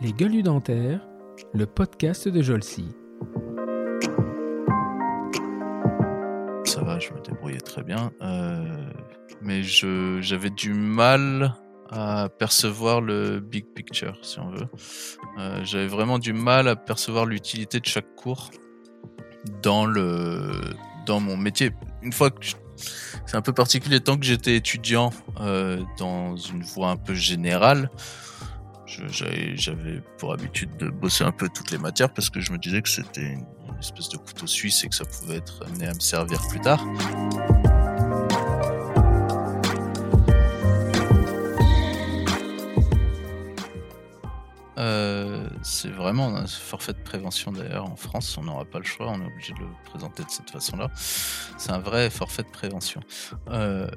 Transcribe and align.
Les 0.00 0.12
gueules 0.12 0.42
dentaires, 0.42 1.06
le 1.52 1.66
podcast 1.66 2.26
de 2.26 2.40
Jolcy. 2.40 2.88
Ça 6.64 6.82
va, 6.82 6.98
je 6.98 7.12
me 7.12 7.20
débrouillais 7.22 7.60
très 7.60 7.82
bien. 7.82 8.10
Euh, 8.22 8.90
mais 9.42 9.62
je, 9.62 10.20
j'avais 10.20 10.50
du 10.50 10.72
mal 10.72 11.54
à 11.90 12.28
percevoir 12.28 13.00
le 13.00 13.40
big 13.40 13.66
picture, 13.74 14.18
si 14.22 14.38
on 14.38 14.50
veut. 14.50 14.68
Euh, 15.38 15.60
j'avais 15.64 15.88
vraiment 15.88 16.18
du 16.18 16.32
mal 16.32 16.68
à 16.68 16.76
percevoir 16.76 17.26
l'utilité 17.26 17.80
de 17.80 17.86
chaque 17.86 18.14
cours 18.14 18.50
dans 19.62 19.86
le 19.86 20.50
dans 21.06 21.20
mon 21.20 21.36
métier. 21.36 21.72
Une 22.02 22.12
fois 22.12 22.30
que 22.30 22.40
c'est 23.26 23.36
un 23.36 23.42
peu 23.42 23.52
particulier, 23.52 24.00
tant 24.00 24.16
que 24.16 24.24
j'étais 24.24 24.56
étudiant 24.56 25.10
euh, 25.40 25.82
dans 25.98 26.36
une 26.36 26.62
voie 26.62 26.90
un 26.90 26.96
peu 26.96 27.14
générale, 27.14 27.90
j'avais 29.08 30.02
pour 30.18 30.32
habitude 30.32 30.76
de 30.76 30.90
bosser 30.90 31.24
un 31.24 31.32
peu 31.32 31.48
toutes 31.48 31.70
les 31.70 31.78
matières 31.78 32.12
parce 32.12 32.28
que 32.28 32.40
je 32.40 32.52
me 32.52 32.58
disais 32.58 32.82
que 32.82 32.88
c'était 32.88 33.22
une, 33.22 33.46
espèce 33.78 34.08
de 34.10 34.18
couteau 34.18 34.46
suisse 34.46 34.84
et 34.84 34.88
que 34.88 34.94
ça 34.94 35.04
pouvait 35.04 35.36
être 35.36 35.64
amené 35.66 35.86
à 35.86 35.94
me 35.94 36.00
servir 36.00 36.40
plus 36.48 36.60
tard. 36.60 36.84
Euh, 44.76 45.19
c'est 45.62 45.90
vraiment 45.90 46.28
un 46.36 46.46
forfait 46.46 46.92
de 46.92 46.98
prévention 46.98 47.52
d'ailleurs 47.52 47.84
en 47.84 47.96
France, 47.96 48.36
on 48.38 48.44
n'aura 48.44 48.64
pas 48.64 48.78
le 48.78 48.84
choix, 48.84 49.10
on 49.10 49.20
est 49.20 49.26
obligé 49.26 49.52
de 49.54 49.60
le 49.60 49.66
présenter 49.84 50.24
de 50.24 50.30
cette 50.30 50.50
façon-là. 50.50 50.90
C'est 50.94 51.72
un 51.72 51.78
vrai 51.78 52.10
forfait 52.10 52.42
de 52.42 52.48
prévention. 52.48 53.00
Euh, 53.48 53.88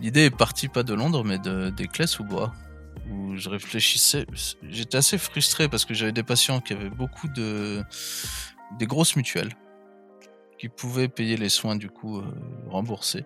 L'idée 0.00 0.24
est 0.24 0.36
partie 0.36 0.68
pas 0.68 0.82
de 0.82 0.92
Londres 0.92 1.24
mais 1.24 1.38
de, 1.38 1.70
des 1.70 1.86
clés 1.86 2.06
sous 2.06 2.24
bois 2.24 2.52
où 3.10 3.36
je 3.36 3.48
réfléchissais. 3.48 4.26
J'étais 4.68 4.96
assez 4.96 5.18
frustré 5.18 5.68
parce 5.68 5.84
que 5.84 5.94
j'avais 5.94 6.12
des 6.12 6.22
patients 6.22 6.60
qui 6.60 6.72
avaient 6.72 6.90
beaucoup 6.90 7.28
de 7.28 7.82
des 8.78 8.86
grosses 8.86 9.14
mutuelles 9.14 9.52
qui 10.58 10.68
pouvaient 10.68 11.08
payer 11.08 11.36
les 11.36 11.48
soins 11.48 11.76
du 11.76 11.90
coup 11.90 12.18
euh, 12.18 12.24
remboursés 12.68 13.24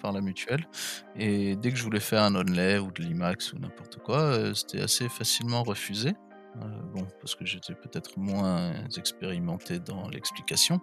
par 0.00 0.12
la 0.12 0.20
mutuelle. 0.20 0.68
Et 1.16 1.56
dès 1.56 1.70
que 1.70 1.76
je 1.76 1.82
voulais 1.82 2.00
faire 2.00 2.22
un 2.22 2.34
onlay 2.34 2.78
ou 2.78 2.90
de 2.92 3.02
l'IMAX 3.02 3.52
ou 3.54 3.58
n'importe 3.58 3.98
quoi, 3.98 4.18
euh, 4.18 4.54
c'était 4.54 4.82
assez 4.82 5.08
facilement 5.08 5.62
refusé. 5.62 6.12
Euh, 6.56 6.66
bon, 6.92 7.06
parce 7.20 7.34
que 7.34 7.44
j'étais 7.44 7.74
peut-être 7.74 8.18
moins 8.18 8.72
expérimenté 8.96 9.80
dans 9.80 10.08
l'explication. 10.08 10.80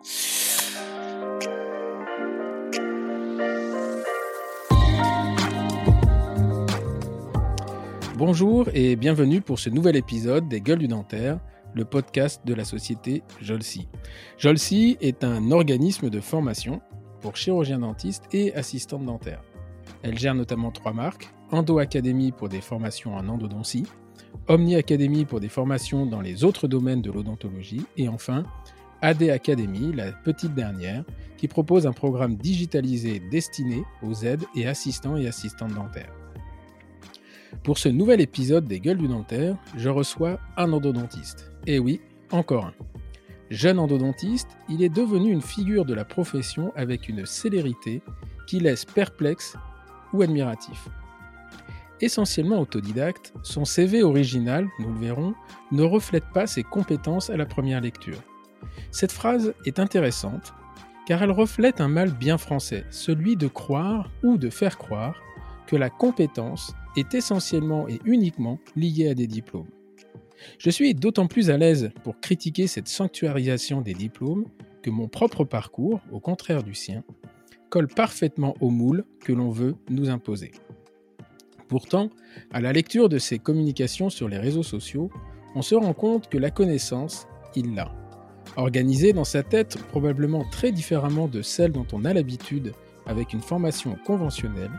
Bonjour 8.17 8.67
et 8.73 8.95
bienvenue 8.95 9.41
pour 9.41 9.59
ce 9.59 9.69
nouvel 9.69 9.95
épisode 9.95 10.47
des 10.47 10.61
Gueules 10.61 10.79
du 10.79 10.87
Dentaire, 10.87 11.39
le 11.73 11.85
podcast 11.85 12.41
de 12.45 12.53
la 12.53 12.65
société 12.65 13.23
Jolsi. 13.41 13.87
Jolsi 14.37 14.97
est 15.01 15.23
un 15.23 15.51
organisme 15.51 16.09
de 16.09 16.19
formation 16.19 16.81
pour 17.21 17.37
chirurgiens 17.37 17.79
dentistes 17.79 18.25
et 18.33 18.53
assistants 18.53 18.99
dentaires. 18.99 19.43
Elle 20.03 20.19
gère 20.19 20.35
notamment 20.35 20.71
trois 20.71 20.93
marques 20.93 21.33
Endo 21.51 21.79
Academy 21.79 22.31
pour 22.31 22.49
des 22.49 22.61
formations 22.61 23.15
en 23.15 23.27
endodontie, 23.27 23.85
Omni 24.47 24.75
Academy 24.75 25.25
pour 25.25 25.39
des 25.39 25.49
formations 25.49 26.05
dans 26.05 26.21
les 26.21 26.43
autres 26.43 26.67
domaines 26.67 27.01
de 27.01 27.11
l'odontologie 27.11 27.85
et 27.97 28.09
enfin 28.09 28.43
AD 29.01 29.23
Academy, 29.23 29.93
la 29.93 30.11
petite 30.11 30.53
dernière, 30.53 31.03
qui 31.37 31.47
propose 31.47 31.87
un 31.87 31.91
programme 31.91 32.35
digitalisé 32.35 33.19
destiné 33.31 33.83
aux 34.03 34.13
aides 34.13 34.43
et 34.55 34.67
assistants 34.67 35.17
et 35.17 35.27
assistantes 35.27 35.73
dentaires. 35.73 36.13
Pour 37.63 37.77
ce 37.77 37.89
nouvel 37.89 38.21
épisode 38.21 38.67
des 38.67 38.79
Gueules 38.79 38.97
du 38.97 39.07
Dentaire, 39.07 39.55
je 39.75 39.89
reçois 39.89 40.39
un 40.57 40.71
endodontiste. 40.71 41.51
Et 41.67 41.79
oui, 41.79 41.99
encore 42.31 42.65
un. 42.65 42.73
Jeune 43.49 43.79
endodontiste, 43.79 44.47
il 44.69 44.81
est 44.81 44.89
devenu 44.89 45.31
une 45.31 45.41
figure 45.41 45.83
de 45.83 45.93
la 45.93 46.05
profession 46.05 46.71
avec 46.75 47.09
une 47.09 47.25
célérité 47.25 48.01
qui 48.47 48.59
laisse 48.59 48.85
perplexe 48.85 49.57
ou 50.13 50.21
admiratif. 50.21 50.89
Essentiellement 52.01 52.59
autodidacte, 52.59 53.31
son 53.43 53.63
CV 53.63 54.01
original, 54.01 54.67
nous 54.79 54.91
le 54.91 54.99
verrons, 54.99 55.35
ne 55.71 55.83
reflète 55.83 56.25
pas 56.33 56.47
ses 56.47 56.63
compétences 56.63 57.29
à 57.29 57.37
la 57.37 57.45
première 57.45 57.79
lecture. 57.79 58.21
Cette 58.89 59.11
phrase 59.11 59.53
est 59.65 59.79
intéressante 59.79 60.53
car 61.05 61.21
elle 61.23 61.31
reflète 61.31 61.81
un 61.81 61.87
mal 61.87 62.11
bien 62.11 62.37
français, 62.37 62.85
celui 62.89 63.35
de 63.35 63.47
croire 63.47 64.11
ou 64.23 64.37
de 64.37 64.49
faire 64.49 64.77
croire 64.77 65.15
que 65.67 65.75
la 65.75 65.89
compétence 65.89 66.73
est 66.95 67.13
essentiellement 67.13 67.87
et 67.87 67.99
uniquement 68.05 68.59
liée 68.75 69.09
à 69.09 69.13
des 69.13 69.27
diplômes. 69.27 69.69
Je 70.57 70.69
suis 70.69 70.93
d'autant 70.93 71.27
plus 71.27 71.49
à 71.49 71.57
l'aise 71.57 71.91
pour 72.03 72.19
critiquer 72.19 72.67
cette 72.67 72.87
sanctuarisation 72.87 73.81
des 73.81 73.93
diplômes 73.93 74.45
que 74.81 74.89
mon 74.89 75.07
propre 75.07 75.43
parcours, 75.43 76.01
au 76.11 76.19
contraire 76.19 76.63
du 76.63 76.73
sien, 76.73 77.03
colle 77.69 77.87
parfaitement 77.87 78.55
au 78.59 78.69
moule 78.69 79.05
que 79.23 79.33
l'on 79.33 79.49
veut 79.49 79.75
nous 79.89 80.09
imposer. 80.09 80.51
Pourtant, 81.71 82.09
à 82.51 82.59
la 82.59 82.73
lecture 82.73 83.07
de 83.07 83.17
ces 83.17 83.39
communications 83.39 84.09
sur 84.09 84.27
les 84.27 84.37
réseaux 84.37 84.61
sociaux, 84.61 85.09
on 85.55 85.61
se 85.61 85.73
rend 85.73 85.93
compte 85.93 86.27
que 86.27 86.37
la 86.37 86.51
connaissance, 86.51 87.27
il 87.55 87.75
l'a. 87.75 87.95
Organisée 88.57 89.13
dans 89.13 89.23
sa 89.23 89.41
tête 89.41 89.77
probablement 89.87 90.43
très 90.51 90.73
différemment 90.73 91.29
de 91.29 91.41
celle 91.41 91.71
dont 91.71 91.87
on 91.93 92.03
a 92.03 92.13
l'habitude 92.13 92.73
avec 93.05 93.31
une 93.31 93.39
formation 93.39 93.95
conventionnelle, 94.05 94.69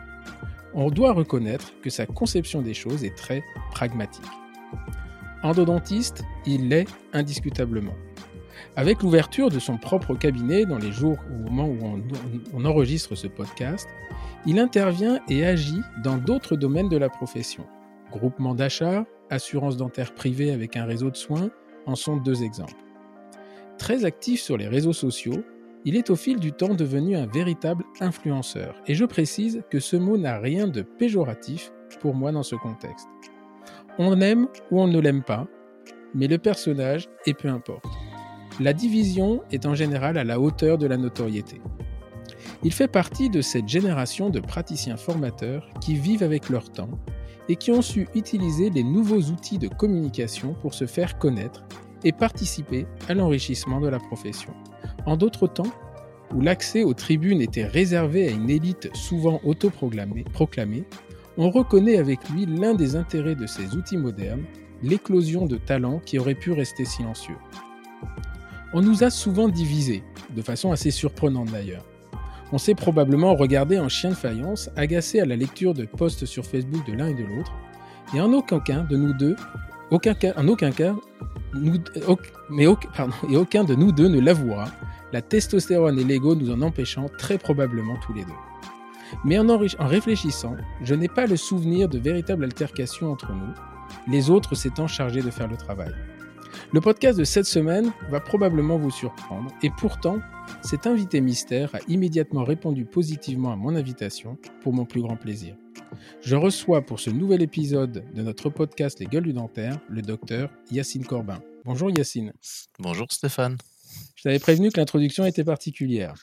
on 0.75 0.91
doit 0.91 1.13
reconnaître 1.13 1.73
que 1.81 1.89
sa 1.89 2.05
conception 2.05 2.61
des 2.61 2.75
choses 2.75 3.03
est 3.03 3.17
très 3.17 3.43
pragmatique. 3.71 4.21
Endodontiste, 5.41 6.23
il 6.45 6.69
l'est 6.69 6.87
indiscutablement. 7.11 7.95
Avec 8.75 9.01
l'ouverture 9.01 9.49
de 9.49 9.59
son 9.59 9.77
propre 9.77 10.15
cabinet 10.15 10.65
dans 10.65 10.77
les 10.77 10.91
jours 10.91 11.17
au 11.29 11.49
moment 11.49 11.67
où 11.67 12.01
on, 12.53 12.65
enregistre 12.65 13.15
ce 13.15 13.27
podcast, 13.27 13.87
il 14.45 14.59
intervient 14.59 15.19
et 15.29 15.45
agit 15.45 15.81
dans 16.03 16.17
d'autres 16.17 16.55
domaines 16.55 16.89
de 16.89 16.97
la 16.97 17.09
profession. 17.09 17.65
Groupement 18.11 18.55
d'achat, 18.55 19.05
assurance 19.29 19.77
dentaire 19.77 20.13
privée 20.13 20.51
avec 20.51 20.77
un 20.77 20.85
réseau 20.85 21.09
de 21.09 21.15
soins 21.15 21.49
en 21.85 21.95
sont 21.95 22.17
deux 22.17 22.43
exemples. 22.43 22.73
Très 23.77 24.05
actif 24.05 24.41
sur 24.41 24.57
les 24.57 24.67
réseaux 24.67 24.93
sociaux, 24.93 25.43
il 25.85 25.97
est 25.97 26.09
au 26.09 26.15
fil 26.15 26.39
du 26.39 26.53
temps 26.53 26.73
devenu 26.73 27.15
un 27.15 27.25
véritable 27.25 27.83
influenceur. 27.99 28.75
Et 28.87 28.95
je 28.95 29.05
précise 29.05 29.63
que 29.69 29.79
ce 29.79 29.97
mot 29.97 30.17
n'a 30.17 30.39
rien 30.39 30.67
de 30.67 30.81
péjoratif 30.81 31.71
pour 31.99 32.15
moi 32.15 32.31
dans 32.31 32.43
ce 32.43 32.55
contexte. 32.55 33.07
On 33.97 34.19
aime 34.21 34.47
ou 34.71 34.81
on 34.81 34.87
ne 34.87 34.99
l'aime 34.99 35.23
pas, 35.23 35.47
mais 36.15 36.27
le 36.27 36.37
personnage 36.37 37.09
est 37.25 37.33
peu 37.33 37.49
importe. 37.49 37.85
La 38.59 38.73
division 38.73 39.41
est 39.51 39.65
en 39.65 39.73
général 39.73 40.15
à 40.15 40.23
la 40.23 40.39
hauteur 40.39 40.77
de 40.77 40.85
la 40.85 40.97
notoriété. 40.97 41.59
Il 42.63 42.71
fait 42.71 42.87
partie 42.87 43.31
de 43.31 43.41
cette 43.41 43.67
génération 43.67 44.29
de 44.29 44.39
praticiens 44.39 44.95
formateurs 44.95 45.67
qui 45.81 45.95
vivent 45.95 46.21
avec 46.21 46.49
leur 46.49 46.69
temps 46.69 46.91
et 47.49 47.55
qui 47.55 47.71
ont 47.71 47.81
su 47.81 48.07
utiliser 48.13 48.69
les 48.69 48.83
nouveaux 48.83 49.21
outils 49.21 49.57
de 49.57 49.67
communication 49.67 50.55
pour 50.61 50.75
se 50.75 50.85
faire 50.85 51.17
connaître 51.17 51.63
et 52.03 52.11
participer 52.11 52.85
à 53.09 53.15
l'enrichissement 53.15 53.81
de 53.81 53.87
la 53.87 53.99
profession. 53.99 54.53
En 55.07 55.17
d'autres 55.17 55.47
temps, 55.47 55.71
où 56.33 56.39
l'accès 56.39 56.83
aux 56.83 56.93
tribunes 56.93 57.41
était 57.41 57.65
réservé 57.65 58.27
à 58.27 58.31
une 58.31 58.51
élite 58.51 58.95
souvent 58.95 59.41
autoproclamée, 59.43 60.25
on 61.37 61.49
reconnaît 61.49 61.97
avec 61.97 62.29
lui 62.29 62.45
l'un 62.45 62.75
des 62.75 62.95
intérêts 62.95 63.35
de 63.35 63.47
ces 63.47 63.75
outils 63.75 63.97
modernes, 63.97 64.43
l'éclosion 64.83 65.47
de 65.47 65.57
talents 65.57 66.01
qui 66.05 66.19
auraient 66.19 66.35
pu 66.35 66.51
rester 66.51 66.85
silencieux. 66.85 67.37
On 68.75 68.81
nous 68.81 69.03
a 69.03 69.11
souvent 69.11 69.49
divisés, 69.49 70.03
de 70.35 70.41
façon 70.41 70.71
assez 70.71 70.89
surprenante 70.89 71.51
d'ailleurs. 71.51 71.85
On 72.51 72.57
s'est 72.57 72.73
probablement 72.73 73.35
regardé 73.35 73.77
en 73.77 73.87
chien 73.87 74.09
de 74.09 74.15
faïence, 74.15 74.69
agacé 74.75 75.19
à 75.19 75.25
la 75.25 75.35
lecture 75.35 75.75
de 75.75 75.85
posts 75.85 76.25
sur 76.25 76.45
Facebook 76.45 76.85
de 76.87 76.93
l'un 76.93 77.07
et 77.07 77.13
de 77.13 77.23
l'autre, 77.23 77.53
et 78.15 78.21
en 78.21 78.33
aucun 78.33 78.59
cas 78.59 78.81
de 78.81 78.97
nous 78.97 79.13
deux, 79.13 79.35
aucun 79.91 80.15
en 80.35 80.47
aucun 80.47 80.71
cas, 80.71 80.95
nous, 81.53 81.77
mais 82.49 82.65
pardon, 82.95 83.13
et 83.29 83.37
aucun 83.37 83.63
de 83.63 83.75
nous 83.75 83.91
deux 83.91 84.07
ne 84.07 84.19
l'avouera, 84.19 84.65
la 85.11 85.21
testostérone 85.21 85.99
et 85.99 86.03
l'ego 86.03 86.33
nous 86.33 86.51
en 86.51 86.61
empêchant 86.63 87.05
très 87.19 87.37
probablement 87.37 87.97
tous 88.05 88.13
les 88.13 88.23
deux. 88.23 88.31
Mais 89.23 89.37
en, 89.37 89.47
en 89.49 89.87
réfléchissant, 89.87 90.55
je 90.81 90.95
n'ai 90.95 91.07
pas 91.07 91.27
le 91.27 91.37
souvenir 91.37 91.87
de 91.89 91.99
véritables 91.99 92.43
altercations 92.43 93.11
entre 93.11 93.31
nous, 93.31 93.53
les 94.11 94.31
autres 94.31 94.55
s'étant 94.55 94.87
chargés 94.87 95.21
de 95.21 95.29
faire 95.29 95.47
le 95.47 95.57
travail. 95.57 95.93
Le 96.71 96.81
podcast 96.81 97.17
de 97.19 97.23
cette 97.23 97.45
semaine 97.45 97.93
va 98.09 98.19
probablement 98.19 98.77
vous 98.77 98.91
surprendre, 98.91 99.51
et 99.61 99.69
pourtant, 99.69 100.19
cet 100.61 100.87
invité 100.87 101.21
mystère 101.21 101.73
a 101.75 101.79
immédiatement 101.87 102.43
répondu 102.43 102.85
positivement 102.85 103.51
à 103.51 103.55
mon 103.55 103.75
invitation, 103.75 104.37
pour 104.61 104.73
mon 104.73 104.85
plus 104.85 105.01
grand 105.01 105.15
plaisir. 105.15 105.55
Je 106.21 106.35
reçois 106.35 106.81
pour 106.81 106.99
ce 106.99 107.09
nouvel 107.09 107.41
épisode 107.41 108.03
de 108.13 108.21
notre 108.21 108.49
podcast 108.49 108.99
Les 108.99 109.05
Gueules 109.05 109.23
du 109.23 109.33
Dentaire 109.33 109.79
le 109.89 110.01
docteur 110.01 110.49
Yacine 110.71 111.05
Corbin. 111.05 111.39
Bonjour 111.65 111.89
Yacine. 111.91 112.33
Bonjour 112.79 113.07
Stéphane. 113.11 113.57
Je 114.15 114.23
t'avais 114.23 114.39
prévenu 114.39 114.71
que 114.71 114.79
l'introduction 114.79 115.25
était 115.25 115.43
particulière. 115.43 116.15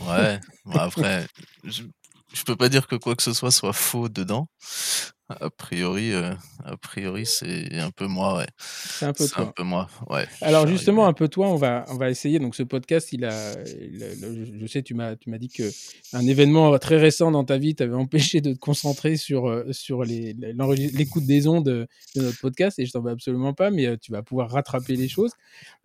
Ouais, 0.00 0.40
bon 0.64 0.78
après, 0.78 1.26
je, 1.64 1.82
je 2.32 2.44
peux 2.44 2.56
pas 2.56 2.68
dire 2.68 2.86
que 2.86 2.96
quoi 2.96 3.14
que 3.14 3.22
ce 3.22 3.32
soit 3.32 3.50
soit 3.50 3.72
faux 3.72 4.08
dedans. 4.08 4.48
A 5.40 5.50
priori, 5.50 6.12
euh, 6.12 6.32
A 6.64 6.76
priori, 6.76 7.26
c'est 7.26 7.78
un 7.78 7.90
peu 7.90 8.06
moi, 8.06 8.38
ouais. 8.38 8.46
C'est 8.58 9.06
un 9.06 9.12
peu 9.12 9.26
C'est 9.26 9.38
un 9.38 9.44
toi. 9.44 9.52
peu 9.56 9.62
moi, 9.62 9.88
ouais. 10.10 10.26
Alors 10.40 10.66
justement, 10.66 11.06
un 11.06 11.12
peu 11.12 11.28
toi, 11.28 11.48
on 11.48 11.56
va, 11.56 11.84
on 11.88 11.96
va 11.96 12.10
essayer. 12.10 12.38
Donc 12.38 12.54
ce 12.54 12.62
podcast, 12.62 13.12
il 13.12 13.24
a, 13.24 13.52
il 13.92 14.02
a- 14.04 14.14
le- 14.14 14.58
je- 14.60 14.66
sais, 14.66 14.82
tu 14.82 14.94
m'as, 14.94 15.16
tu 15.16 15.30
m'as 15.30 15.38
dit 15.38 15.48
que 15.48 15.64
un 16.12 16.26
événement 16.26 16.78
très 16.78 16.96
récent 16.98 17.30
dans 17.30 17.44
ta 17.44 17.58
vie 17.58 17.74
t'avait 17.74 17.94
empêché 18.30 18.40
de 18.40 18.52
te 18.52 18.58
concentrer 18.58 19.16
sur 19.16 19.48
euh, 19.48 19.72
sur 19.72 20.04
les- 20.04 20.34
l'écoute 20.34 21.24
des 21.26 21.46
ondes 21.48 21.64
de, 21.66 21.86
de 22.16 22.22
notre 22.22 22.40
podcast, 22.40 22.78
et 22.78 22.86
je 22.86 22.92
t'en 22.92 23.00
veux 23.02 23.10
absolument 23.12 23.54
pas, 23.54 23.70
mais 23.70 23.86
euh, 23.86 23.96
tu 24.00 24.12
vas 24.12 24.22
pouvoir 24.22 24.50
rattraper 24.50 24.96
les 24.96 25.08
choses. 25.08 25.32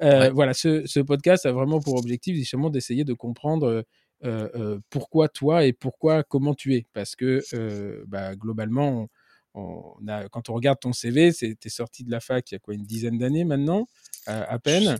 Euh, 0.01 0.19
Ouais. 0.19 0.29
Voilà, 0.31 0.53
ce, 0.53 0.85
ce 0.85 0.99
podcast 0.99 1.45
a 1.45 1.51
vraiment 1.51 1.79
pour 1.79 1.95
objectif 1.97 2.35
justement 2.35 2.69
d'essayer 2.69 3.03
de 3.03 3.13
comprendre. 3.13 3.67
euh, 3.67 3.81
euh, 4.25 4.49
euh, 4.55 4.79
pourquoi 4.89 5.27
toi 5.29 5.63
et 5.65 5.73
pourquoi 5.73 6.23
comment 6.23 6.55
tu 6.55 6.73
es 6.73 6.87
parce 6.91 7.15
que 7.15 7.43
euh, 7.53 8.03
bah, 8.07 8.35
globalement 8.35 9.09
on, 9.53 10.07
a, 10.07 10.27
quand 10.29 10.49
on 10.49 10.53
regarde 10.53 10.79
ton 10.79 10.93
CV 10.93 11.31
c'est 11.31 11.55
t'es 11.59 11.69
sorti 11.69 12.03
de 12.03 12.11
la 12.11 12.19
fac 12.19 12.49
il 12.51 12.55
y 12.55 12.57
a 12.57 12.59
quoi 12.59 12.73
une 12.75 12.83
dizaine 12.85 13.17
d'années 13.17 13.43
maintenant 13.45 13.87
à, 14.25 14.43
à 14.43 14.59
peine 14.59 14.97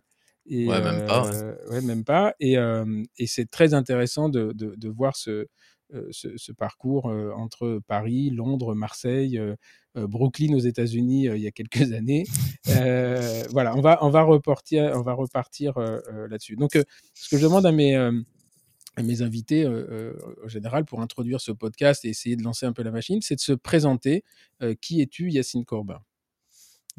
et 0.50 0.66
Ouais, 0.68 0.82
même 0.82 1.06
pas, 1.06 1.26
ouais. 1.30 1.36
euh, 1.36 1.70
ouais, 1.72 1.82
même 1.82 2.04
pas 2.06 2.34
et, 2.40 2.58
euh, 2.58 3.04
et 3.18 3.28
c'est 3.28 3.50
très 3.50 3.74
intéressant 3.74 4.30
de, 4.30 4.54
de, 4.54 4.76
de 4.76 4.90
voir 4.90 5.16
ce, 5.18 5.46
euh, 5.94 6.08
ce, 6.12 6.30
ce 6.38 6.52
parcours 6.54 7.06
entre 7.36 7.80
Paris, 7.88 8.30
Londres, 8.30 8.74
Marseille, 8.74 9.40
Brooklyn 9.96 10.54
aux 10.54 10.60
États-Unis 10.60 11.26
il 11.26 11.42
y 11.42 11.48
a 11.48 11.52
quelques 11.52 11.92
années. 11.94 12.24
Voilà, 12.66 13.76
on 13.76 13.82
va 13.82 14.00
on 14.02 14.10
va 14.10 14.22
repartir 14.24 14.92
on 14.96 15.02
va 15.02 15.14
repartir 15.14 15.74
là-dessus. 16.30 16.56
Donc 16.56 16.72
ce 17.14 17.30
que 17.30 17.38
je 17.38 17.44
demande 17.44 17.66
à 17.66 17.72
mes 17.72 17.96
mes 19.04 19.22
invités 19.22 19.64
euh, 19.64 20.14
euh, 20.16 20.36
en 20.44 20.48
général 20.48 20.86
pour 20.86 21.02
introduire 21.02 21.42
ce 21.42 21.52
podcast 21.52 22.06
et 22.06 22.10
essayer 22.10 22.36
de 22.36 22.44
lancer 22.44 22.66
un 22.66 22.74
peu 22.74 22.84
la 22.84 22.92
machine, 22.92 23.22
c'est 23.22 23.36
de 23.36 23.40
se 23.42 23.54
présenter. 23.54 24.24
Euh, 24.62 24.76
qui 24.82 25.02
es-tu, 25.02 25.30
Yacine 25.30 25.66
Corbin? 25.66 26.02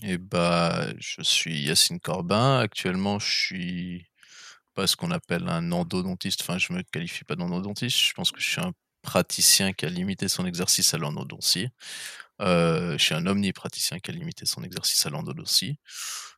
Et 0.02 0.18
bah, 0.18 0.86
je 0.98 1.22
suis 1.22 1.60
Yacine 1.62 1.98
Corbin. 2.00 2.58
Actuellement, 2.60 3.18
je 3.18 3.30
suis 3.30 4.06
pas 4.74 4.86
ce 4.86 4.96
qu'on 4.96 5.10
appelle 5.10 5.48
un 5.48 5.72
endodontiste. 5.72 6.42
Enfin, 6.42 6.58
je 6.58 6.72
me 6.72 6.82
qualifie 6.82 7.24
pas 7.24 7.34
d'endodontiste. 7.34 7.98
Je 7.98 8.12
pense 8.12 8.30
que 8.30 8.40
je 8.40 8.48
suis 8.48 8.60
un 8.60 8.72
praticien 9.02 9.72
qui 9.72 9.86
a 9.86 9.88
limité 9.90 10.28
son 10.28 10.46
exercice 10.46 10.94
à 10.94 10.98
l'endodontie. 10.98 11.68
Euh, 12.40 12.96
je 12.96 13.02
suis 13.02 13.14
un 13.14 13.26
omnipraticien 13.26 13.98
qui 13.98 14.10
a 14.10 14.14
limité 14.14 14.46
son 14.46 14.62
exercice 14.62 15.04
à 15.06 15.10
l'endodontie. 15.10 15.78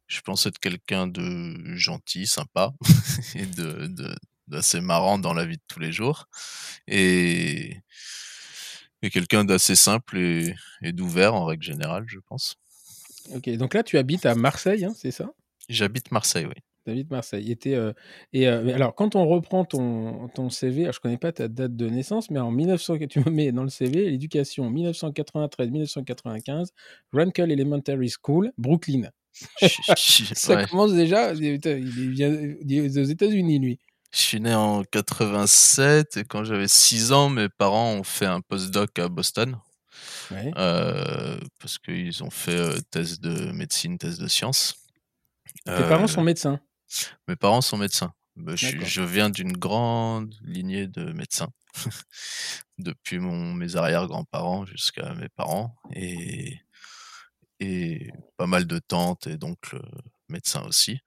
Je 0.07 0.21
pense 0.23 0.47
être 0.47 0.59
quelqu'un 0.59 1.07
de 1.07 1.77
gentil, 1.77 2.27
sympa 2.27 2.73
et 3.35 3.47
de- 3.47 3.87
d'assez 4.51 4.81
marrant 4.81 5.19
dans 5.19 5.33
la 5.33 5.45
vie 5.45 5.57
de 5.57 5.63
tous 5.69 5.81
les 5.81 5.93
jours. 5.93 6.27
Et, 6.87 7.77
et 9.03 9.11
quelqu'un 9.11 9.45
d'assez 9.45 9.77
simple 9.77 10.19
et, 10.19 10.55
et 10.83 10.93
d'ouvert 10.93 11.35
en 11.35 11.45
règle 11.45 11.63
générale, 11.63 12.05
je 12.07 12.19
pense. 12.29 12.57
Ok, 13.35 13.49
donc 13.57 13.75
là 13.75 13.83
tu 13.83 13.99
habites 13.99 14.27
à 14.27 14.35
Marseille, 14.35 14.85
hein, 14.85 14.93
c'est 14.97 15.11
ça? 15.11 15.31
J'habite 15.69 16.11
Marseille, 16.11 16.47
oui. 16.47 16.55
Tu 16.85 16.91
habites 16.91 17.11
Marseille. 17.11 17.53
Et 17.53 17.77
euh, 17.77 17.93
et 18.33 18.49
euh, 18.49 18.75
alors 18.75 18.95
quand 18.95 19.15
on 19.15 19.27
reprend 19.27 19.65
ton, 19.65 20.29
ton 20.29 20.51
CV, 20.51 20.83
alors, 20.83 20.95
je 20.95 21.01
connais 21.01 21.19
pas 21.19 21.33
ta 21.33 21.49
date 21.49 21.77
de 21.77 21.89
naissance, 21.89 22.31
mais 22.31 22.41
en 22.41 22.51
1900, 22.51 22.97
tu 23.09 23.21
me 23.21 23.31
mets 23.31 23.53
dans 23.53 23.63
le 23.63 23.69
CV 23.69 24.11
l'éducation 24.11 24.71
1993-1995, 24.73 26.69
Runkle 27.13 27.53
Elementary 27.53 28.11
School, 28.11 28.53
Brooklyn. 28.59 29.11
Ça 29.61 30.57
ouais. 30.57 30.67
commence 30.67 30.93
déjà, 30.93 31.33
il 31.35 31.59
vient 31.59 32.33
aux 32.33 33.05
États-Unis 33.05 33.59
lui. 33.59 33.79
Je 34.13 34.21
suis 34.21 34.41
né 34.41 34.55
en 34.55 34.83
87 34.83 36.17
et 36.17 36.25
quand 36.25 36.45
j'avais 36.45 36.69
6 36.69 37.13
ans, 37.13 37.29
mes 37.29 37.49
parents 37.49 37.93
ont 37.93 38.03
fait 38.03 38.27
un 38.27 38.41
postdoc 38.41 38.99
à 38.99 39.09
Boston 39.09 39.57
Ouais. 40.31 40.53
euh, 40.57 41.39
parce 41.59 41.79
qu'ils 41.79 42.23
ont 42.23 42.31
fait 42.31 42.57
euh, 42.57 42.81
thèse 42.91 43.21
de 43.21 43.53
médecine, 43.53 43.99
thèse 43.99 44.19
de 44.19 44.29
sciences. 44.29 44.75
Tes 45.65 45.73
Euh, 45.73 45.89
parents 45.89 46.07
sont 46.07 46.23
médecins? 46.23 46.61
Mes 47.29 47.37
parents 47.37 47.61
sont 47.61 47.77
médecins. 47.77 48.13
Bah, 48.37 48.57
je, 48.57 49.03
viens 49.03 49.29
d'une 49.29 49.53
grande 49.53 50.35
lignée 50.43 50.87
de 50.87 51.13
médecins, 51.13 51.51
depuis 52.79 53.19
mon, 53.19 53.53
mes 53.53 53.77
arrière-grands-parents 53.77 54.65
jusqu'à 54.67 55.15
mes 55.15 55.29
parents, 55.29 55.77
et, 55.93 56.59
et 57.59 58.11
pas 58.37 58.47
mal 58.47 58.67
de 58.67 58.79
tantes 58.79 59.27
et 59.27 59.37
d'oncles 59.37 59.83
médecins 60.29 60.63
aussi. 60.63 61.01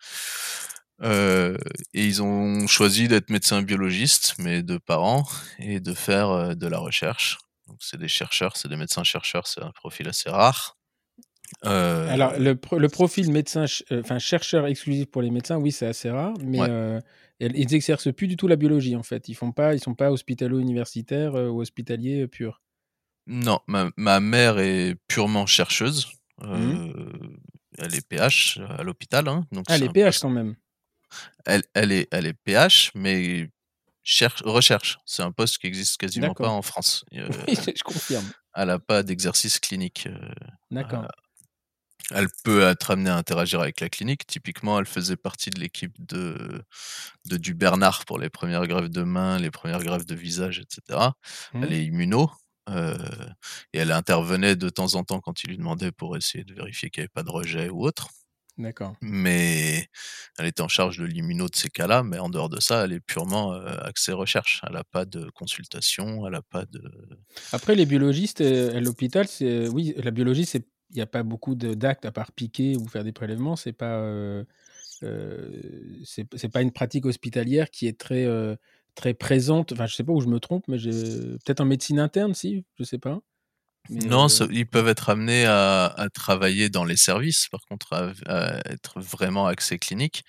Euh, 1.04 1.58
et 1.94 2.06
ils 2.06 2.22
ont 2.24 2.66
choisi 2.68 3.08
d'être 3.08 3.30
médecins 3.30 3.62
biologistes, 3.62 4.36
mes 4.40 4.62
deux 4.64 4.80
parents, 4.80 5.28
et 5.60 5.80
de 5.80 5.94
faire 5.94 6.30
euh, 6.30 6.54
de 6.56 6.68
la 6.68 6.80
recherche. 6.80 7.38
Donc 7.68 7.78
c'est 7.82 7.98
des 7.98 8.08
chercheurs, 8.08 8.56
c'est 8.58 8.68
des 8.70 8.76
médecins 8.78 9.04
chercheurs, 9.04 9.48
c'est 9.48 9.62
un 9.62 9.72
profil 9.72 10.08
assez 10.08 10.30
rare. 10.30 10.78
Euh, 11.66 12.10
Alors, 12.10 12.38
le, 12.40 12.56
pro- 12.56 12.80
le 12.80 12.90
profil 12.90 13.32
médecin, 13.32 13.68
ch- 13.68 13.84
enfin 13.92 14.18
chercheur 14.20 14.66
exclusif 14.66 15.06
pour 15.12 15.22
les 15.22 15.30
médecins, 15.30 15.58
oui, 15.58 15.72
c'est 15.72 15.86
assez 15.88 16.10
rare, 16.10 16.34
mais 16.42 16.60
Ouais. 16.62 17.00
ils 17.40 17.56
ils 17.56 17.74
exercent 17.76 18.12
plus 18.14 18.28
du 18.28 18.38
tout 18.38 18.48
la 18.48 18.56
biologie 18.56 18.96
en 18.96 19.04
fait. 19.04 19.28
Ils 19.30 19.36
font 19.36 19.52
pas, 19.52 19.74
ils 19.76 19.80
sont 19.80 19.96
pas 19.96 20.12
hospitalo-universitaires 20.12 21.34
ou 21.36 21.62
hospitaliers 21.62 22.28
purs. 22.28 22.62
Non, 23.28 23.60
ma, 23.68 23.90
ma 23.98 24.20
mère 24.20 24.60
est 24.60 24.96
purement 25.08 25.46
chercheuse. 25.46 26.08
Euh, 26.42 26.92
elle 27.78 27.94
est 27.96 28.06
PH 28.08 28.60
à 28.78 28.84
l'hôpital, 28.84 29.28
hein, 29.28 29.46
donc 29.52 29.66
Ah, 29.70 29.78
les 29.78 29.88
un 29.88 29.92
PH 29.92 30.06
poste- 30.16 30.22
quand 30.24 30.30
même. 30.30 30.56
Elle, 31.46 31.64
elle 31.74 31.92
est, 31.92 32.08
elle 32.12 32.26
est 32.26 32.34
PH, 32.34 32.92
mais 32.96 33.50
cherche, 34.04 34.42
recherche. 34.44 34.98
C'est 35.06 35.24
un 35.24 35.32
poste 35.32 35.58
qui 35.60 35.68
existe 35.68 35.98
quasiment 35.98 36.34
pas 36.44 36.50
en 36.50 36.62
France. 36.62 37.06
Euh, 37.14 37.28
je 37.48 37.84
confirme. 37.84 38.30
elle 38.56 38.68
n'a 38.68 38.80
pas 38.80 39.04
d'exercice 39.04 39.60
clinique. 39.60 40.08
euh, 40.08 40.30
D'accord. 40.72 41.08
elle 42.12 42.28
peut 42.44 42.64
être 42.64 42.92
amenée 42.92 43.10
à 43.10 43.16
interagir 43.18 43.62
avec 43.62 43.80
la 43.80 43.90
clinique. 43.90 44.26
Typiquement, 44.28 44.78
elle 44.80 44.86
faisait 44.86 45.16
partie 45.16 45.50
de 45.50 45.60
l'équipe 45.60 45.96
de, 46.06 46.64
de 47.30 47.38
du 47.38 47.54
Bernard 47.54 48.06
pour 48.06 48.20
les 48.20 48.30
premières 48.30 48.68
greffes 48.68 48.90
de 48.90 49.04
main, 49.04 49.38
les 49.40 49.52
premières 49.52 49.82
greffes 49.84 50.06
de 50.06 50.16
visage, 50.16 50.60
etc. 50.60 51.00
Elle 51.54 51.74
est 51.74 51.86
immuno. 51.86 52.30
euh, 52.70 52.96
et 53.74 53.80
elle 53.80 53.92
intervenait 53.92 54.56
de 54.56 54.70
temps 54.70 54.96
en 54.96 55.04
temps 55.04 55.20
quand 55.20 55.44
il 55.44 55.50
lui 55.50 55.58
demandait 55.58 55.92
pour 55.92 56.16
essayer 56.18 56.44
de 56.46 56.54
vérifier 56.54 56.90
qu'il 56.90 57.02
n'y 57.02 57.04
avait 57.04 57.10
pas 57.10 57.24
de 57.24 57.30
rejet 57.32 57.70
ou 57.70 57.86
autre. 57.86 58.08
D'accord. 58.58 58.96
Mais 59.02 59.88
elle 60.38 60.46
était 60.46 60.62
en 60.62 60.68
charge 60.68 61.00
de 61.00 61.06
l'immuno 61.06 61.48
de 61.48 61.56
ces 61.56 61.70
cas-là, 61.70 62.04
mais 62.04 62.20
en 62.20 62.30
dehors 62.30 62.50
de 62.50 62.60
ça, 62.60 62.86
elle 62.86 62.94
est 62.94 63.00
purement 63.00 63.54
euh, 63.54 63.78
axée 63.82 64.12
recherche. 64.12 64.62
Elle 64.68 64.74
n'a 64.74 64.84
pas 64.84 65.06
de 65.06 65.30
consultation, 65.32 66.28
elle 66.28 66.34
n'a 66.34 66.44
pas 66.44 66.66
de. 66.66 66.82
Après, 67.52 67.74
les 67.76 67.88
biologistes 67.88 68.42
euh, 68.42 68.78
à 68.78 68.80
l'hôpital, 68.80 69.28
c'est 69.28 69.68
oui, 69.70 69.94
la 69.98 70.12
biologie, 70.12 70.46
c'est 70.46 70.68
il 70.92 70.98
n'y 70.98 71.02
a 71.02 71.08
pas 71.08 71.24
beaucoup 71.24 71.56
d'actes 71.56 72.06
à 72.06 72.12
part 72.12 72.32
piquer 72.32 72.78
ou 72.78 72.88
faire 72.88 73.04
des 73.04 73.14
prélèvements. 73.14 73.56
C'est 73.56 73.74
pas 73.74 73.98
euh, 73.98 74.44
euh, 75.02 75.50
c'est 76.06 76.50
pas 76.50 76.62
une 76.62 76.72
pratique 76.72 77.08
hospitalière 77.08 77.72
qui 77.72 77.88
est 77.88 78.00
très 78.00 78.28
très 78.94 79.16
présente. 79.16 79.72
Enfin, 79.72 79.88
je 79.88 79.96
sais 79.96 80.04
pas 80.04 80.14
où 80.14 80.22
je 80.22 80.28
me 80.28 80.40
trompe, 80.40 80.68
mais 80.68 80.78
j'ai 80.78 80.92
peut-être 80.92 81.62
en 81.62 81.66
médecine 81.66 82.00
interne, 82.00 82.36
si, 82.36 82.64
je 82.78 82.84
sais 82.84 83.00
pas. 83.00 83.20
Mais, 83.90 84.06
Non, 84.06 84.28
euh, 84.42 84.48
ils 84.52 84.66
peuvent 84.66 84.88
être 84.88 85.10
amenés 85.10 85.46
à, 85.46 85.86
à 85.88 86.10
travailler 86.10 86.70
dans 86.70 86.86
les 86.86 86.96
services, 86.98 87.48
par 87.50 87.62
contre, 87.70 87.92
à, 87.94 88.12
à 88.28 88.72
être 88.72 89.00
vraiment 89.02 89.46
axés 89.46 89.78
clinique, 89.78 90.24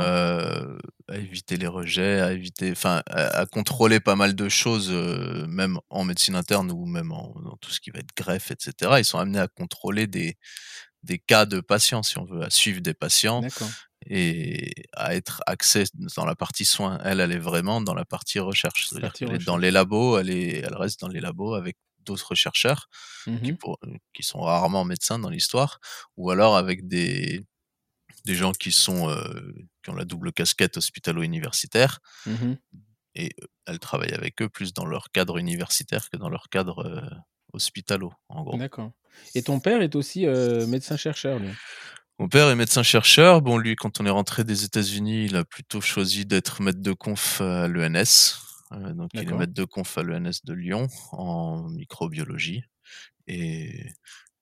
euh, 0.00 0.78
à 1.08 1.16
éviter 1.16 1.56
les 1.58 1.66
rejets, 1.66 2.20
à 2.20 2.32
éviter, 2.32 2.70
enfin, 2.72 3.02
à, 3.10 3.40
à 3.40 3.46
contrôler 3.46 4.00
pas 4.00 4.16
mal 4.16 4.34
de 4.34 4.48
choses, 4.48 4.88
euh, 4.90 5.46
même 5.46 5.78
en 5.90 6.04
médecine 6.04 6.36
interne 6.36 6.70
ou 6.72 6.86
même 6.86 7.12
en, 7.12 7.34
dans 7.44 7.56
tout 7.60 7.70
ce 7.70 7.80
qui 7.80 7.90
va 7.90 7.98
être 8.00 8.14
greffe, 8.16 8.50
etc. 8.50 8.94
Ils 8.98 9.04
sont 9.04 9.18
amenés 9.18 9.40
à 9.40 9.48
contrôler 9.48 10.06
des, 10.06 10.36
des 11.02 11.18
cas 11.18 11.44
de 11.46 11.60
patients, 11.60 12.02
si 12.02 12.18
on 12.18 12.24
veut, 12.24 12.42
à 12.42 12.50
suivre 12.50 12.80
des 12.80 12.94
patients 12.94 13.42
et 14.08 14.72
à 14.94 15.14
être 15.14 15.42
axée 15.46 15.84
dans 16.16 16.24
la 16.24 16.34
partie 16.34 16.64
soins. 16.64 16.98
Elle, 17.04 17.20
elle 17.20 17.32
est 17.32 17.38
vraiment 17.38 17.80
dans 17.80 17.94
la 17.94 18.04
partie 18.04 18.38
recherche. 18.38 18.88
C'est-à-dire 18.88 19.08
Partie 19.08 19.24
qu'elle 19.26 19.34
est 19.34 19.44
dans 19.44 19.54
recherche. 19.54 19.62
les 19.62 19.70
labos, 19.70 20.18
elle, 20.18 20.30
est, 20.30 20.60
elle 20.60 20.74
reste 20.76 21.00
dans 21.00 21.08
les 21.08 21.20
labos 21.20 21.54
avec 21.54 21.76
d'autres 22.06 22.34
chercheurs 22.34 22.88
qui, 23.24 23.30
Mhm. 23.52 23.58
pour- 23.58 23.78
qui 24.14 24.22
sont 24.22 24.40
rarement 24.40 24.84
médecins 24.84 25.18
dans 25.18 25.30
l'histoire, 25.30 25.80
ou 26.16 26.30
alors 26.30 26.56
avec 26.56 26.86
des, 26.88 27.44
des 28.24 28.34
gens 28.34 28.52
qui 28.52 28.72
sont 28.72 29.08
euh, 29.10 29.52
qui 29.82 29.90
ont 29.90 29.94
la 29.94 30.04
double 30.04 30.32
casquette 30.32 30.76
hospitalo-universitaire, 30.78 31.98
Mhm. 32.26 32.56
et 33.14 33.30
euh, 33.42 33.46
elle 33.66 33.78
travaille 33.78 34.12
avec 34.14 34.40
eux 34.42 34.48
plus 34.48 34.72
dans 34.72 34.86
leur 34.86 35.10
cadre 35.12 35.38
universitaire 35.38 36.08
que 36.10 36.16
dans 36.16 36.28
leur 36.30 36.48
cadre 36.48 36.78
euh, 36.86 37.00
hospitalo, 37.52 38.12
en 38.28 38.42
gros. 38.44 38.58
D'accord. 38.58 38.92
Et 39.34 39.42
ton 39.42 39.60
père 39.60 39.80
est 39.82 39.94
aussi 39.94 40.26
euh, 40.26 40.66
médecin-chercheur, 40.66 41.38
lui? 41.38 41.50
Mon 42.18 42.28
père 42.28 42.48
est 42.48 42.54
médecin-chercheur. 42.56 43.42
Bon, 43.42 43.58
lui, 43.58 43.76
quand 43.76 44.00
on 44.00 44.06
est 44.06 44.10
rentré 44.10 44.42
des 44.44 44.64
États-Unis, 44.64 45.26
il 45.26 45.36
a 45.36 45.44
plutôt 45.44 45.80
choisi 45.82 46.24
d'être 46.24 46.62
maître 46.62 46.80
de 46.80 46.92
conf 46.92 47.40
à 47.42 47.68
l'ENS. 47.68 48.40
Euh, 48.72 48.92
donc, 48.94 49.10
il 49.14 49.20
est 49.20 49.32
maître 49.32 49.54
de 49.54 49.64
conf 49.64 49.98
à 49.98 50.02
l'ENS 50.02 50.42
de 50.44 50.52
Lyon 50.52 50.88
en 51.12 51.68
microbiologie. 51.70 52.64
Et, 53.26 53.86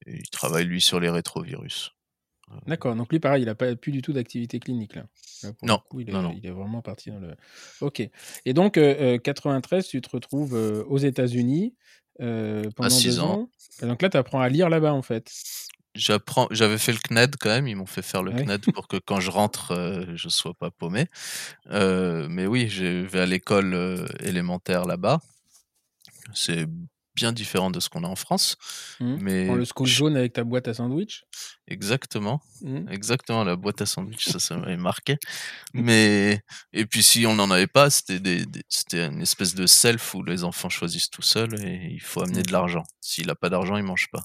et 0.07 0.19
il 0.19 0.31
travaille, 0.31 0.65
lui, 0.65 0.81
sur 0.81 1.01
les 1.01 1.11
rétrovirus. 1.11 1.95
D'accord. 2.67 2.95
Donc 2.95 3.11
lui, 3.11 3.21
pareil, 3.21 3.43
il 3.43 3.47
n'a 3.47 3.55
pas 3.55 3.75
plus 3.75 3.93
du 3.93 4.03
tout 4.03 4.13
d'activité 4.13 4.59
clinique 4.61 4.95
là. 4.95 5.07
Non, 5.63 5.79
coup, 5.89 6.01
il 6.01 6.11
est, 6.11 6.13
non, 6.13 6.23
non. 6.23 6.35
il 6.37 6.47
est 6.47 6.51
vraiment 6.51 6.83
parti 6.83 7.11
dans 7.11 7.19
le. 7.19 7.35
Ok. 7.81 8.03
Et 8.45 8.53
donc, 8.53 8.77
euh, 8.77 9.15
euh, 9.15 9.19
93, 9.19 9.87
tu 9.87 10.01
te 10.01 10.11
retrouves 10.11 10.55
euh, 10.55 10.85
aux 10.85 10.99
États-Unis 10.99 11.75
euh, 12.21 12.71
pendant 12.77 12.91
six 12.91 13.17
deux 13.17 13.21
ans. 13.21 13.33
ans. 13.41 13.51
Et 13.83 13.87
donc 13.87 14.03
là, 14.03 14.11
tu 14.11 14.17
apprends 14.17 14.41
à 14.41 14.49
lire 14.49 14.69
là-bas 14.69 14.93
en 14.93 15.03
fait. 15.03 15.31
J'apprends, 15.95 16.49
j'avais 16.51 16.79
fait 16.79 16.93
le 16.93 16.99
CNED 16.99 17.37
quand 17.39 17.51
même, 17.51 17.67
ils 17.69 17.77
m'ont 17.77 17.87
fait 17.87 18.03
faire 18.03 18.23
le 18.23 18.33
Ouais. 18.33 18.45
CNED 18.45 18.73
pour 18.73 18.89
que 18.89 18.97
quand 18.97 19.21
je 19.21 19.31
rentre, 19.31 19.73
euh, 19.73 20.05
je 20.17 20.29
sois 20.29 20.55
pas 20.55 20.71
paumé. 20.71 21.07
Euh, 21.71 22.27
mais 22.29 22.47
oui, 22.47 22.69
je 22.69 22.85
vais 23.07 23.21
à 23.21 23.27
l'école 23.27 23.75
euh, 23.75 24.07
élémentaire 24.21 24.85
là-bas. 24.85 25.21
C'est 26.35 26.67
bien 27.15 27.33
différent 27.33 27.71
de 27.71 27.79
ce 27.79 27.89
qu'on 27.89 28.03
a 28.03 28.09
en 28.09 28.17
France. 28.17 28.57
Mhm. 28.99 29.19
Mais 29.21 29.45
le 29.55 29.65
school 29.65 29.87
je- 29.87 29.95
jaune 29.95 30.17
avec 30.17 30.33
ta 30.33 30.43
boîte 30.43 30.67
à 30.67 30.75
sandwich. 30.75 31.23
exactement, 31.69 32.41
Mhm. 32.63 32.89
exactement 32.91 33.45
la 33.45 33.55
boîte 33.55 33.81
à 33.83 33.87
sandwich, 33.87 34.25
ça, 34.29 34.41
ça 34.41 34.57
m'avait 34.57 34.77
marqué. 34.77 35.17
Mais 35.75 36.41
et 36.73 36.87
puis 36.87 37.05
si 37.05 37.25
on 37.27 37.37
n'en 37.37 37.51
avait 37.53 37.69
pas, 37.69 37.89
c'était 37.89 38.19
des, 38.19 38.47
des- 38.47 38.65
c'était 38.69 39.07
une 39.07 39.23
espèce 39.23 39.55
de 39.55 39.67
self 39.69 40.15
où 40.15 40.25
les 40.25 40.43
enfants 40.43 40.69
choisissent 40.69 41.09
tout 41.11 41.23
seuls 41.23 41.55
et 41.65 41.89
il 41.93 42.01
faut 42.03 42.21
amener 42.23 42.43
de 42.43 42.49
Mhm. 42.49 42.53
l'argent. 42.53 42.83
S'il 43.01 43.31
a 43.31 43.37
pas 43.37 43.49
d'argent, 43.49 43.77
il 43.77 43.85
mange 43.85 44.09
pas. 44.11 44.25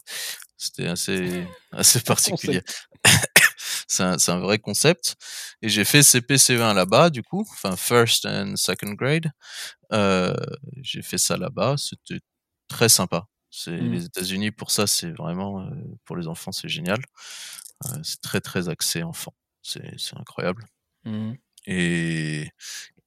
C'était 0.59 0.87
assez 0.87 1.47
assez 1.71 2.01
particulier. 2.01 2.61
c'est 3.87 4.03
un, 4.03 4.17
un 4.27 4.39
vrai 4.39 4.59
concept. 4.59 5.15
Et 5.61 5.69
j'ai 5.69 5.85
fait 5.85 6.03
CP 6.03 6.35
CE1 6.37 6.73
là-bas, 6.75 7.09
du 7.09 7.23
coup, 7.23 7.45
enfin 7.51 7.75
first 7.77 8.25
and 8.25 8.55
second 8.57 8.93
grade. 8.93 9.31
Euh, 9.93 10.33
j'ai 10.81 11.01
fait 11.01 11.17
ça 11.17 11.37
là-bas. 11.37 11.75
C'était 11.77 12.19
très 12.67 12.89
sympa. 12.89 13.25
C'est 13.51 13.71
Mhm. 13.71 13.93
les 13.93 14.05
États-Unis 14.05 14.51
pour 14.51 14.69
ça, 14.71 14.85
c'est 14.87 15.11
vraiment 15.11 15.61
euh, 15.61 15.69
pour 16.05 16.17
les 16.17 16.27
enfants, 16.27 16.51
c'est 16.51 16.69
génial. 16.69 16.99
Euh, 17.85 17.97
c'est 18.03 18.21
très 18.21 18.41
très 18.41 18.69
axé 18.69 19.01
enfant. 19.03 19.33
C'est 19.63 19.93
c'est 19.97 20.17
incroyable. 20.17 20.65
Mhm. 21.05 21.37
Et, 21.67 22.49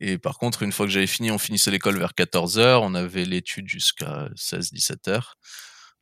et 0.00 0.18
par 0.18 0.38
contre, 0.38 0.62
une 0.62 0.72
fois 0.72 0.86
que 0.86 0.92
j'avais 0.92 1.06
fini, 1.06 1.30
on 1.30 1.38
finissait 1.38 1.70
l'école 1.70 1.98
vers 1.98 2.14
14h, 2.14 2.80
on 2.82 2.94
avait 2.94 3.24
l'étude 3.24 3.68
jusqu'à 3.68 4.28
16-17h, 4.36 5.34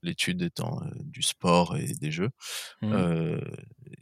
l'étude 0.02 0.42
étant 0.42 0.80
du 0.96 1.22
sport 1.22 1.76
et 1.76 1.92
des 2.00 2.10
jeux. 2.10 2.30
Euh, 2.82 3.40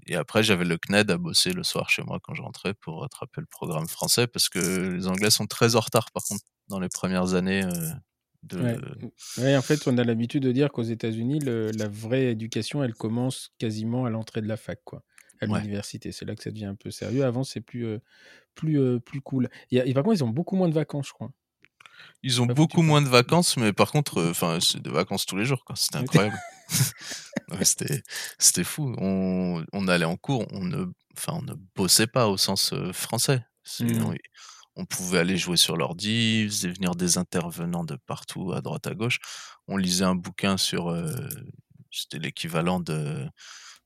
et 0.06 0.16
après, 0.16 0.42
j'avais 0.42 0.64
le 0.64 0.78
CNED 0.78 1.10
à 1.10 1.18
bosser 1.18 1.52
le 1.52 1.62
soir 1.64 1.90
chez 1.90 2.02
moi 2.02 2.18
quand 2.22 2.34
je 2.34 2.42
rentrais 2.42 2.74
pour 2.74 3.00
rattraper 3.02 3.40
le 3.40 3.46
programme 3.46 3.88
français, 3.88 4.26
parce 4.26 4.48
que 4.48 4.94
les 4.96 5.06
Anglais 5.08 5.30
sont 5.30 5.46
très 5.46 5.76
en 5.76 5.80
retard, 5.80 6.10
par 6.12 6.22
contre, 6.24 6.44
dans 6.68 6.80
les 6.80 6.88
premières 6.88 7.34
années 7.34 7.64
de... 8.44 8.58
Ouais. 8.62 8.76
Ouais, 9.38 9.56
en 9.56 9.62
fait, 9.62 9.86
on 9.86 9.98
a 9.98 10.04
l'habitude 10.04 10.42
de 10.44 10.52
dire 10.52 10.70
qu'aux 10.70 10.82
États-Unis, 10.82 11.40
la 11.40 11.88
vraie 11.88 12.26
éducation, 12.32 12.82
elle 12.84 12.94
commence 12.94 13.50
quasiment 13.58 14.04
à 14.04 14.10
l'entrée 14.10 14.40
de 14.40 14.48
la 14.48 14.56
fac, 14.56 14.80
quoi, 14.84 15.02
à 15.40 15.46
Ouais. 15.46 15.60
l'université. 15.60 16.12
C'est 16.12 16.24
là 16.24 16.34
que 16.34 16.42
ça 16.42 16.50
devient 16.50 16.66
un 16.66 16.74
peu 16.74 16.90
sérieux. 16.90 17.24
Avant, 17.24 17.44
c'est 17.44 17.60
plus, 17.60 17.86
euh, 17.86 17.98
plus, 18.54 18.80
euh, 18.80 19.00
plus 19.00 19.20
cool. 19.22 19.48
Et, 19.70 19.78
et 19.78 19.94
par 19.94 20.04
contre, 20.04 20.16
ils 20.16 20.24
ont 20.24 20.28
beaucoup 20.30 20.56
moins 20.56 20.68
de 20.68 20.74
vacances, 20.74 21.08
je 21.08 21.12
crois. 21.14 21.32
Ils 22.22 22.40
ont 22.40 22.44
foutu, 22.44 22.54
beaucoup 22.54 22.82
moins 22.82 23.02
de 23.02 23.08
vacances, 23.08 23.56
mais 23.56 23.72
par 23.72 23.90
contre, 23.90 24.18
euh, 24.18 24.30
enfin, 24.30 24.58
c'est 24.60 24.80
des 24.80 24.90
vacances 24.90 25.26
tous 25.26 25.36
les 25.36 25.44
jours, 25.44 25.64
quoi. 25.64 25.76
C'était 25.76 25.98
incroyable. 25.98 26.38
Ouais, 27.50 27.64
c'était, 27.64 28.02
c'était 28.38 28.62
fou. 28.64 28.94
On, 28.98 29.64
on 29.72 29.88
allait 29.88 30.04
en 30.04 30.18
cours, 30.18 30.46
on 30.52 30.64
ne, 30.64 30.84
enfin, 31.16 31.32
on 31.32 31.42
ne 31.42 31.54
bossait 31.74 32.06
pas 32.06 32.28
au 32.28 32.36
sens 32.36 32.74
euh, 32.74 32.92
français. 32.92 33.42
Mhm. 33.80 34.02
on, 34.02 34.14
on 34.76 34.84
pouvait 34.84 35.18
aller 35.18 35.38
jouer 35.38 35.56
sur 35.56 35.78
l'ordi, 35.78 36.44
faisait 36.44 36.70
venir 36.70 36.94
des 36.94 37.16
intervenants 37.16 37.84
de 37.84 37.96
partout, 37.96 38.52
à 38.52 38.60
droite, 38.60 38.86
à 38.86 38.94
gauche. 38.94 39.18
On 39.66 39.78
lisait 39.78 40.04
un 40.04 40.14
bouquin 40.14 40.58
sur, 40.58 40.88
euh, 40.88 41.10
c'était 41.90 42.18
l'équivalent 42.18 42.80
de, 42.80 43.26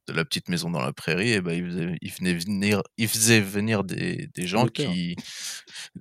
de 0.09 0.13
la 0.13 0.25
petite 0.25 0.49
maison 0.49 0.71
dans 0.71 0.81
la 0.81 0.93
prairie, 0.93 1.33
et 1.33 1.41
ben 1.41 1.53
il 1.53 1.65
faisait, 1.67 1.97
il 2.01 2.11
venait 2.11 2.35
venir, 2.35 2.83
il 2.97 3.09
faisait 3.09 3.41
venir 3.41 3.85
des, 3.85 4.29
des 4.35 4.47
gens 4.47 4.67
qui, 4.67 5.17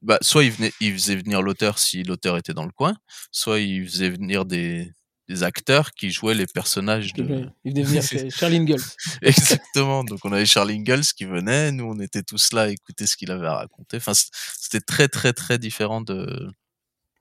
bah, 0.01 0.17
soit 0.21 0.43
il, 0.43 0.51
venait, 0.51 0.71
il 0.81 0.93
faisait 0.93 1.15
venir 1.15 1.41
l'auteur 1.41 1.77
si 1.77 2.03
l'auteur 2.03 2.37
était 2.37 2.53
dans 2.53 2.65
le 2.65 2.71
coin, 2.71 2.95
soit 3.31 3.59
il 3.59 3.87
faisait 3.87 4.09
venir 4.09 4.45
des, 4.45 4.91
des 5.29 5.43
acteurs 5.43 5.91
qui 5.91 6.11
jouaient 6.11 6.33
les 6.35 6.47
personnages 6.47 7.13
de. 7.13 7.47
il 7.63 7.73
venait 7.73 7.83
venir 7.83 8.03
Charlie 8.31 8.57
Ingalls. 8.57 8.81
Exactement. 9.21 10.03
Donc 10.03 10.19
on 10.23 10.31
avait 10.31 10.45
Charlie 10.45 10.75
Ingalls 10.75 11.05
qui 11.15 11.25
venait, 11.25 11.71
nous 11.71 11.85
on 11.85 11.99
était 11.99 12.23
tous 12.23 12.53
là 12.53 12.63
à 12.63 12.69
écouter 12.69 13.07
ce 13.07 13.15
qu'il 13.15 13.31
avait 13.31 13.47
à 13.47 13.55
raconter. 13.55 13.97
Enfin, 13.97 14.13
c'était 14.13 14.81
très 14.81 15.07
très 15.07 15.33
très 15.33 15.57
différent 15.57 16.01
de. 16.01 16.49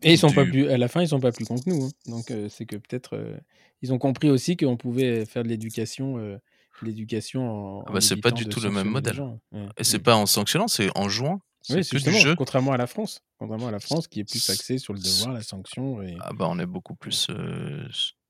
Et 0.02 0.12
ils 0.12 0.18
sont 0.18 0.32
pas 0.32 0.46
plus, 0.46 0.70
à 0.70 0.78
la 0.78 0.88
fin, 0.88 1.02
ils 1.02 1.08
sont 1.08 1.20
pas 1.20 1.30
plus 1.30 1.44
cons 1.44 1.58
que 1.58 1.68
nous. 1.68 1.84
hein. 1.84 1.90
Donc, 2.06 2.30
euh, 2.30 2.48
c'est 2.48 2.64
que 2.64 2.76
peut-être 2.76 3.16
euh, 3.16 3.36
ils 3.82 3.92
ont 3.92 3.98
compris 3.98 4.30
aussi 4.30 4.56
qu'on 4.56 4.78
pouvait 4.78 5.26
faire 5.26 5.42
de 5.42 5.48
l'éducation, 5.48 6.18
euh, 6.18 6.38
l'éducation 6.82 7.78
en. 7.80 7.84
Ah 7.86 7.92
bah, 7.92 8.00
c'est 8.00 8.16
pas 8.16 8.30
du 8.30 8.46
tout 8.46 8.60
le 8.60 8.70
même 8.70 8.88
modèle. 8.88 9.20
Ouais. 9.52 9.66
Et 9.76 9.84
c'est 9.84 9.98
Mm. 9.98 10.02
pas 10.02 10.16
en 10.16 10.26
sanctionnant, 10.26 10.68
c'est 10.68 10.90
en 10.96 11.08
jouant. 11.08 11.40
Oui, 11.68 11.84
c'est 11.84 11.90
du 11.96 11.98
justement, 11.98 12.18
jeu. 12.18 12.34
contrairement 12.36 12.72
à 12.72 12.78
la 12.78 12.86
France. 12.86 13.20
Contrairement 13.38 13.68
à 13.68 13.70
la 13.70 13.80
France 13.80 14.08
qui 14.08 14.20
est 14.20 14.24
plus 14.24 14.48
axée 14.48 14.78
sur 14.78 14.94
le 14.94 14.98
devoir, 15.00 15.32
la 15.34 15.42
sanction. 15.42 16.00
Et, 16.02 16.16
Ah 16.20 16.32
bah 16.32 16.46
on 16.48 16.58
est 16.58 16.64
beaucoup 16.66 16.94
plus, 16.94 17.26
euh, 17.28 17.86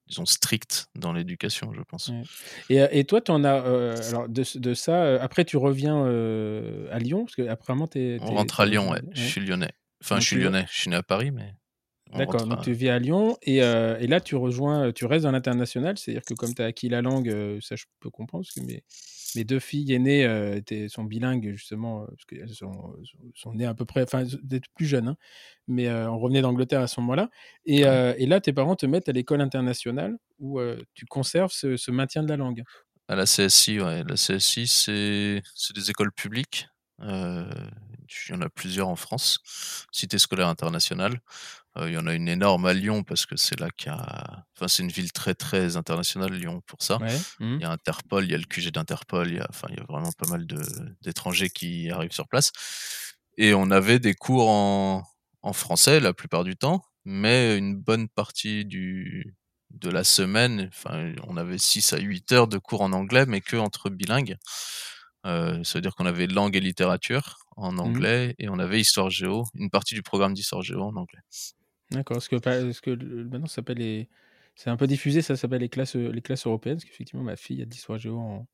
disons, 0.08 0.26
strict 0.26 0.88
dans 0.96 1.12
l'éducation, 1.12 1.72
je 1.72 1.80
pense. 1.82 2.08
Ouais. 2.08 2.22
et, 2.70 2.80
euh, 2.82 2.88
et 2.90 3.04
toi, 3.04 3.20
tu 3.20 3.30
en 3.30 3.44
as. 3.44 3.62
euh, 3.64 3.96
alors, 4.08 4.28
de, 4.28 4.42
de 4.58 4.74
ça, 4.74 5.04
euh, 5.04 5.18
après, 5.20 5.44
tu 5.44 5.56
reviens 5.56 6.04
à 6.90 6.98
Lyon? 6.98 7.24
Parce 7.24 7.36
que, 7.36 7.46
apparemment, 7.48 7.86
t'es. 7.86 8.18
On 8.20 8.26
t'es- 8.30 8.34
rentre 8.34 8.58
à 8.60 8.66
Lyon, 8.66 8.90
ouais. 8.90 9.00
Je 9.12 9.22
suis 9.22 9.40
lyonnais. 9.40 9.70
Enfin, 10.02 10.16
Donc 10.16 10.22
je 10.22 10.26
suis 10.26 10.36
tu- 10.36 10.42
lyonnais. 10.42 10.66
Je 10.72 10.80
suis 10.80 10.90
né 10.90 10.96
à 10.96 11.02
Paris, 11.04 11.30
mais. 11.30 11.54
D'accord, 12.12 12.46
donc 12.46 12.62
tu 12.62 12.72
vis 12.72 12.88
à 12.88 12.98
Lyon 12.98 13.36
et, 13.42 13.62
euh, 13.62 13.96
et 14.00 14.06
là 14.08 14.20
tu 14.20 14.34
rejoins, 14.34 14.90
tu 14.92 15.04
restes 15.04 15.24
dans 15.24 15.30
l'international, 15.32 15.96
c'est-à-dire 15.96 16.22
que 16.22 16.34
comme 16.34 16.54
tu 16.54 16.62
as 16.62 16.66
acquis 16.66 16.88
la 16.88 17.02
langue, 17.02 17.28
euh, 17.28 17.58
ça 17.60 17.76
je 17.76 17.84
peux 18.00 18.10
comprendre, 18.10 18.44
parce 18.44 18.54
que 18.54 18.60
mes, 18.66 18.82
mes 19.36 19.44
deux 19.44 19.60
filles 19.60 19.92
aînées 19.92 20.24
euh, 20.24 20.56
étaient, 20.56 20.88
sont 20.88 21.04
bilingues 21.04 21.52
justement, 21.52 22.02
euh, 22.02 22.06
parce 22.06 22.24
qu'elles 22.24 22.48
sont, 22.54 22.96
sont 23.34 23.54
nées 23.54 23.66
à 23.66 23.74
peu 23.74 23.84
près, 23.84 24.02
enfin 24.02 24.24
d'être 24.42 24.66
plus 24.74 24.86
jeunes, 24.86 25.08
hein, 25.08 25.16
mais 25.68 25.86
euh, 25.86 26.10
on 26.10 26.18
revenait 26.18 26.42
d'Angleterre 26.42 26.80
à 26.80 26.88
ce 26.88 27.00
moment-là. 27.00 27.30
Et, 27.64 27.86
euh, 27.86 28.14
et 28.18 28.26
là 28.26 28.40
tes 28.40 28.52
parents 28.52 28.74
te 28.76 28.86
mettent 28.86 29.08
à 29.08 29.12
l'école 29.12 29.40
internationale 29.40 30.16
où 30.40 30.58
euh, 30.58 30.82
tu 30.94 31.06
conserves 31.06 31.52
ce, 31.52 31.76
ce 31.76 31.90
maintien 31.92 32.24
de 32.24 32.28
la 32.28 32.36
langue. 32.36 32.64
À 33.06 33.14
la 33.14 33.24
CSI, 33.24 33.80
ouais. 33.80 34.02
La 34.04 34.14
CSI, 34.14 34.66
c'est 34.66 35.42
c'est 35.54 35.74
des 35.74 35.90
écoles 35.90 36.12
publiques. 36.12 36.68
Il 38.28 38.32
y 38.34 38.38
en 38.38 38.40
a 38.42 38.48
plusieurs 38.48 38.88
en 38.88 38.96
France. 38.96 39.40
Cité 39.92 40.18
scolaire 40.18 40.48
internationale. 40.48 41.20
Euh, 41.76 41.88
il 41.88 41.94
y 41.94 41.98
en 41.98 42.06
a 42.06 42.14
une 42.14 42.28
énorme 42.28 42.66
à 42.66 42.72
Lyon 42.72 43.04
parce 43.04 43.26
que 43.26 43.36
c'est 43.36 43.58
là 43.60 43.70
qu'il 43.70 43.88
y 43.92 43.94
a. 43.94 44.44
Enfin, 44.56 44.66
c'est 44.68 44.82
une 44.82 44.90
ville 44.90 45.12
très 45.12 45.34
très 45.34 45.76
internationale, 45.76 46.32
Lyon, 46.32 46.62
pour 46.66 46.82
ça. 46.82 46.98
Ouais. 46.98 47.16
mhm. 47.38 47.56
Il 47.56 47.62
y 47.62 47.64
a 47.64 47.70
Interpol, 47.70 48.24
il 48.24 48.32
y 48.32 48.34
a 48.34 48.38
le 48.38 48.44
QG 48.44 48.70
d'Interpol, 48.72 49.28
il 49.28 49.36
y 49.36 49.40
a, 49.40 49.46
enfin, 49.50 49.68
il 49.70 49.76
y 49.78 49.80
a 49.80 49.84
vraiment 49.88 50.12
pas 50.12 50.28
mal 50.28 50.46
de- 50.46 50.96
d'étrangers 51.02 51.50
qui 51.50 51.90
arrivent 51.90 52.12
sur 52.12 52.28
place. 52.28 52.52
Et 53.38 53.54
on 53.54 53.70
avait 53.70 53.98
des 54.00 54.14
cours 54.14 54.48
en, 54.50 55.04
en 55.42 55.52
français 55.52 56.00
la 56.00 56.12
plupart 56.12 56.44
du 56.44 56.56
temps, 56.56 56.84
mais 57.04 57.56
une 57.56 57.76
bonne 57.76 58.08
partie 58.08 58.64
du, 58.64 59.36
de 59.70 59.88
la 59.90 60.04
semaine, 60.04 60.68
enfin, 60.72 61.12
on 61.28 61.36
avait 61.36 61.58
6 61.58 61.92
à 61.92 61.98
8 61.98 62.32
heures 62.32 62.48
de 62.48 62.58
cours 62.58 62.82
en 62.82 62.92
anglais, 62.92 63.24
mais 63.26 63.40
que 63.40 63.56
entre 63.56 63.88
bilingues. 63.90 64.36
Euh, 65.26 65.62
ça 65.64 65.74
veut 65.78 65.82
dire 65.82 65.94
qu'on 65.94 66.06
avait 66.06 66.26
langue 66.26 66.56
et 66.56 66.60
littérature 66.60 67.38
en 67.62 67.78
anglais 67.78 68.34
et 68.38 68.48
on 68.48 68.58
avait 68.58 68.80
histoire 68.80 69.10
géo, 69.10 69.44
une 69.54 69.70
partie 69.70 69.94
du 69.94 70.02
programme 70.02 70.34
d'histoire 70.34 70.62
géo 70.62 70.82
en 70.82 70.96
anglais. 70.96 71.20
D'accord, 71.90 72.16
parce 72.16 72.28
que, 72.80 73.24
maintenant 73.24 73.46
ça 73.46 73.56
s'appelle 73.56 73.78
les... 73.78 74.08
C'est 74.56 74.70
un 74.70 74.76
peu 74.76 74.86
diffusé, 74.86 75.22
ça 75.22 75.36
s'appelle 75.36 75.60
les 75.60 75.68
classes, 75.68 75.94
les 75.94 76.20
classes 76.20 76.46
européennes, 76.46 76.76
parce 76.76 76.84
qu'effectivement 76.84 77.24
ma 77.24 77.36
fille 77.36 77.62
a 77.62 77.64
de 77.64 77.70
l'histoire 77.70 77.98
géo 77.98 78.18
en, 78.18 78.46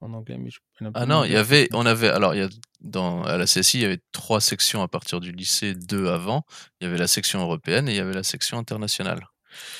en 0.00 0.12
anglais, 0.14 0.38
mais 0.38 0.50
je, 0.50 0.60
Ah 0.94 1.06
non, 1.06 1.24
il 1.24 1.32
y 1.32 1.36
avait, 1.36 1.68
on 1.72 1.84
avait, 1.86 2.08
alors 2.08 2.34
il 2.34 2.38
y 2.38 2.44
a 2.44 2.48
dans 2.80 3.22
à 3.24 3.36
la 3.36 3.44
CSI, 3.44 3.78
il 3.78 3.82
y 3.82 3.84
avait 3.84 4.00
trois 4.12 4.40
sections 4.40 4.82
à 4.82 4.88
partir 4.88 5.20
du 5.20 5.32
lycée, 5.32 5.74
deux 5.74 6.08
avant. 6.08 6.44
Il 6.80 6.84
y 6.84 6.86
avait 6.88 6.98
la 6.98 7.06
section 7.06 7.40
européenne 7.40 7.88
et 7.88 7.92
il 7.92 7.96
y 7.96 8.00
avait 8.00 8.14
la 8.14 8.22
section 8.22 8.58
internationale. 8.58 9.26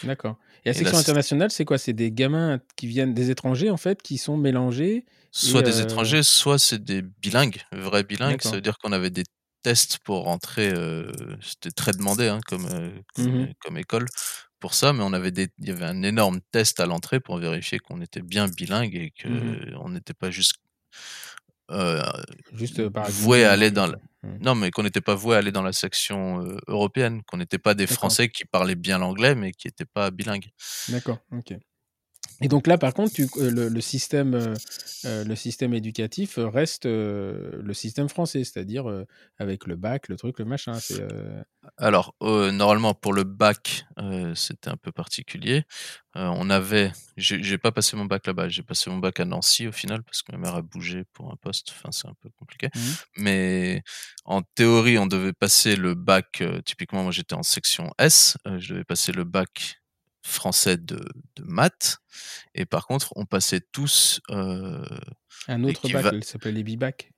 D'accord. 0.05 0.39
Et 0.65 0.69
la 0.71 0.75
Et 0.75 0.75
section 0.75 0.97
là, 0.97 1.01
internationale, 1.01 1.51
c'est 1.51 1.65
quoi? 1.65 1.79
C'est 1.79 1.93
des 1.93 2.13
gamins 2.13 2.61
qui 2.77 2.87
viennent 2.87 3.15
des 3.15 3.31
étrangers, 3.31 3.71
en 3.71 3.77
fait, 3.77 4.03
qui 4.03 4.19
sont 4.19 4.37
mélangés. 4.37 5.05
Soit 5.33 5.63
des 5.63 5.81
euh, 5.81 5.83
étrangers, 5.83 6.23
soit 6.23 6.59
c'est 6.59 6.83
des 6.83 7.03
bilingues, 7.03 7.63
vrais 7.73 8.03
bilingues. 8.05 8.43
Ça 8.43 8.57
veut 8.57 8.61
dire 8.63 8.79
qu'on 8.79 8.93
avait 8.93 9.11
des 9.11 9.23
tests 9.63 9.99
pour 10.05 10.25
rentrer. 10.25 10.71
euh, 10.71 11.13
C'était 11.41 11.71
très 11.71 11.93
demandé 11.93 12.29
hein, 12.29 12.41
comme 12.47 12.67
euh, 12.67 12.91
comme, 13.15 13.35
euh, 13.43 13.53
comme 13.61 13.79
école 13.79 14.07
pour 14.59 14.75
ça, 14.75 14.93
mais 14.93 15.03
on 15.05 15.13
avait 15.13 15.31
des, 15.31 15.49
il 15.59 15.69
y 15.69 15.71
avait 15.73 15.85
un 15.87 16.03
énorme 16.03 16.41
test 16.53 16.81
à 16.81 16.87
l'entrée 16.87 17.21
pour 17.21 17.39
vérifier 17.39 17.79
qu'on 17.79 18.01
était 18.03 18.23
bien 18.23 18.49
bilingue 18.49 18.95
et 18.97 19.11
que 19.13 19.29
Mhm. 19.29 19.77
on 19.81 19.91
n'était 19.91 20.15
pas 20.15 20.31
juste 20.31 20.55
Juste 22.53 22.89
par 22.91 23.09
voué 23.09 23.45
à 23.45 23.53
aller 23.53 23.71
dans 23.71 23.87
quoi. 23.87 24.01
Mhm. 24.23 24.39
Non, 24.43 24.55
mais 24.55 24.71
qu'on 24.71 24.83
n'était 24.83 25.01
pas 25.01 25.15
voué 25.15 25.37
à 25.37 25.39
aller 25.39 25.53
dans 25.53 25.63
la 25.63 25.73
section 25.73 26.45
européenne, 26.69 27.23
qu'on 27.27 27.39
n'était 27.39 27.59
pas 27.59 27.75
des. 27.75 27.87
Français 27.87 28.29
qui 28.29 28.45
parlaient 28.45 28.75
bien 28.75 28.99
l'anglais, 28.99 29.35
mais 29.35 29.53
qui 29.53 29.67
n'étaient 29.69 29.85
pas 29.87 30.11
bilingues. 30.11 30.51
D'accord, 30.89 31.19
ok. 31.33 31.55
Et 32.43 32.49
donc 32.49 32.67
là, 32.67 32.79
par 32.79 32.95
contre, 32.95 33.13
tu, 33.13 33.29
euh, 33.37 33.51
le, 33.51 33.69
le 33.69 33.81
système, 33.81 34.35
euh, 34.35 34.55
euh, 35.05 35.25
le 35.25 35.37
système 35.37 35.75
éducatif 35.75 36.39
reste 36.39 36.87
euh, 36.87 37.61
le 37.63 37.75
système 37.75 38.09
français, 38.09 38.45
c'est-à-dire 38.45 38.89
euh, 38.89 39.07
avec 39.39 39.67
le 39.67 39.77
bac, 39.77 40.09
le 40.09 40.17
truc, 40.17 40.39
le 40.39 40.45
machin. 40.45 40.79
Alors, 41.77 42.15
normalement, 42.21 42.95
pour 42.95 43.13
le 43.13 43.25
bac, 43.25 43.85
c'était 44.35 44.71
un 44.71 44.77
peu 44.77 44.93
particulier. 44.93 45.65
On 46.15 46.49
avait, 46.51 46.93
j'ai 47.17 47.59
pas 47.59 47.71
passé 47.73 47.97
mon 47.97 48.07
bac 48.07 48.27
là-bas, 48.27 48.49
j'ai 48.49 48.63
passé 48.63 48.91
mon 48.91 48.99
bac 48.99 49.21
à 49.21 49.25
Nancy 49.25 49.67
au 49.67 49.73
final 49.73 50.03
parce 50.03 50.23
que 50.23 50.33
ma 50.33 50.39
mère 50.39 50.55
a 50.55 50.63
bougé 50.63 51.05
pour 51.13 51.31
un 51.31 51.37
poste. 51.37 51.71
Enfin, 51.71 51.91
c'est 51.93 52.09
un 52.09 52.15
peu 52.21 52.31
compliqué. 52.39 52.69
Mhm. 52.75 52.95
Mais 53.19 53.83
en 54.25 54.43
théorie, 54.43 54.99
on 54.99 55.07
devait 55.07 55.35
passer 55.35 55.77
le 55.77 55.95
bac. 55.95 56.43
typiquement, 56.65 57.03
moi, 57.03 57.13
j'étais 57.13 57.35
en 57.35 57.43
section 57.43 57.93
S. 57.99 58.37
je 58.59 58.75
devais 58.75 58.85
passer 58.85 59.13
le 59.13 59.25
bac 59.25 59.80
français 60.23 60.77
de, 60.77 60.97
de 61.37 61.43
maths. 61.45 61.99
Et 62.55 62.67
par 62.67 62.87
contre, 62.87 63.13
on 63.17 63.25
passait 63.27 63.61
tous. 63.73 64.21
euh, 64.31 64.85
Un 65.49 65.65
autre 65.65 65.89
bac, 65.89 66.05
va- 66.05 66.15
il 66.15 66.25
s'appelle 66.25 66.55
les 66.55 66.65
B-Bac. 66.65 67.13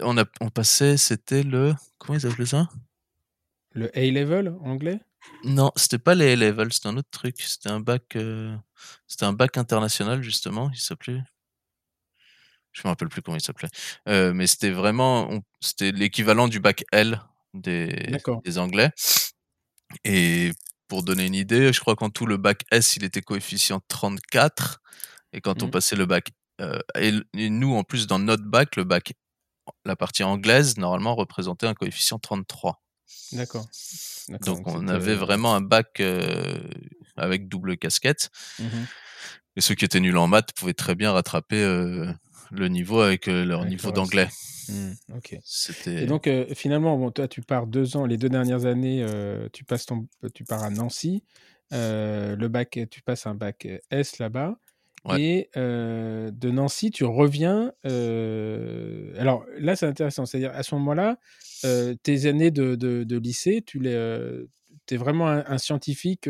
on, 0.00 0.16
a, 0.18 0.24
on 0.40 0.50
passait, 0.50 0.96
c'était 0.96 1.42
le. 1.42 1.74
Comment 1.98 2.18
ils 2.18 2.26
appelaient 2.26 2.46
ça? 2.46 2.68
Le 3.72 3.90
A-Level 3.96 4.54
anglais? 4.62 5.00
Non, 5.44 5.72
c'était 5.76 5.98
pas 5.98 6.14
les 6.14 6.32
A-level, 6.32 6.72
c'était 6.72 6.88
un 6.88 6.96
autre 6.96 7.10
truc. 7.10 7.40
C'était 7.40 7.68
un 7.70 7.80
bac. 7.80 8.16
euh, 8.16 8.56
C'était 9.06 9.24
un 9.24 9.32
bac 9.32 9.56
international, 9.58 10.22
justement. 10.22 10.70
Il 10.72 10.78
s'appelait. 10.80 11.22
Je 12.72 12.82
me 12.84 12.88
rappelle 12.88 13.08
plus 13.08 13.22
comment 13.22 13.36
il 13.36 13.40
s'appelait. 13.42 13.68
Euh, 14.08 14.32
mais 14.32 14.46
c'était 14.46 14.70
vraiment. 14.70 15.28
on- 15.30 15.42
C'était 15.60 15.90
l'équivalent 15.90 16.46
du 16.48 16.60
bac 16.60 16.84
L 16.92 17.20
des, 17.54 18.20
des 18.44 18.58
Anglais. 18.58 18.90
Et 20.04 20.52
pour 20.88 21.02
donner 21.02 21.26
une 21.26 21.34
idée, 21.34 21.72
je 21.72 21.80
crois 21.80 21.94
qu'en 21.96 22.10
tout, 22.10 22.26
le 22.26 22.36
bac 22.38 22.62
S, 22.70 22.96
il 22.96 23.04
était 23.04 23.20
coefficient 23.22 23.80
34. 23.88 24.80
Et 25.32 25.40
quand 25.40 25.62
on 25.62 25.66
Mhm. 25.66 25.70
passait 25.72 25.96
le 25.96 26.06
bac. 26.06 26.30
euh, 26.60 26.80
et, 26.96 27.12
nous, 27.50 27.74
en 27.76 27.84
plus, 27.84 28.08
dans 28.08 28.18
notre 28.18 28.42
bac, 28.44 28.74
le 28.76 28.82
bac. 28.84 29.12
La 29.84 29.94
partie 29.96 30.24
anglaise, 30.24 30.76
normalement, 30.78 31.14
représentait 31.14 31.66
un 31.68 31.74
coefficient 31.74 32.18
33. 32.18 32.82
D'accord. 33.32 33.68
Donc, 34.40 34.66
on 34.66 34.88
avait 34.88 35.14
vraiment 35.14 35.54
un 35.54 35.60
bac 35.60 36.00
euh, 36.00 36.58
avec 37.16 37.48
double 37.48 37.76
casquette. 37.76 38.30
Mhm. 38.58 38.86
Et 39.56 39.60
ceux 39.60 39.74
qui 39.74 39.84
étaient 39.84 40.00
nuls 40.00 40.16
en 40.16 40.26
maths 40.26 40.52
pouvaient 40.54 40.74
très 40.74 40.94
bien 40.94 41.12
rattraper 41.12 41.62
euh, 41.62 42.10
le 42.50 42.68
niveau 42.68 43.00
avec 43.00 43.28
euh, 43.28 43.44
leur 43.44 43.60
Avec 43.60 43.70
niveau 43.72 43.90
d'anglais. 43.92 44.28
Mhm, 44.68 44.94
Ok. 45.16 45.38
Et 45.86 46.06
donc, 46.06 46.26
euh, 46.26 46.46
finalement, 46.54 46.96
bon, 46.98 47.10
toi, 47.10 47.26
tu 47.28 47.40
pars 47.40 47.66
deux 47.66 47.96
ans, 47.96 48.04
les 48.06 48.16
deux 48.18 48.28
dernières 48.28 48.66
années, 48.66 49.02
euh, 49.02 49.48
tu, 49.52 49.64
passes 49.64 49.86
ton, 49.86 50.06
tu 50.34 50.44
pars 50.44 50.62
à 50.62 50.70
Nancy. 50.70 51.22
euh, 51.72 52.36
le 52.36 52.48
bac, 52.48 52.78
tu 52.90 53.02
passes 53.02 53.26
un 53.26 53.34
bac 53.34 53.66
S 53.90 54.18
là-bas. 54.18 54.58
Ouais. 55.04 55.22
Et 55.22 55.50
de 55.54 56.50
Nancy, 56.50 56.90
tu 56.90 57.04
reviens. 57.04 57.72
Alors 59.18 59.44
là, 59.58 59.76
c'est 59.76 59.86
intéressant. 59.86 60.26
C'est-à-dire, 60.26 60.52
à 60.54 60.62
ce 60.62 60.74
moment-là, 60.74 61.18
tes 62.02 62.26
années 62.26 62.50
de, 62.50 62.74
de- 62.74 63.04
de 63.04 63.16
lycée, 63.18 63.62
tu 63.64 63.78
les, 63.78 63.92
es 64.90 64.96
vraiment 64.96 65.28
un, 65.28 65.44
un 65.46 65.58
scientifique. 65.58 66.28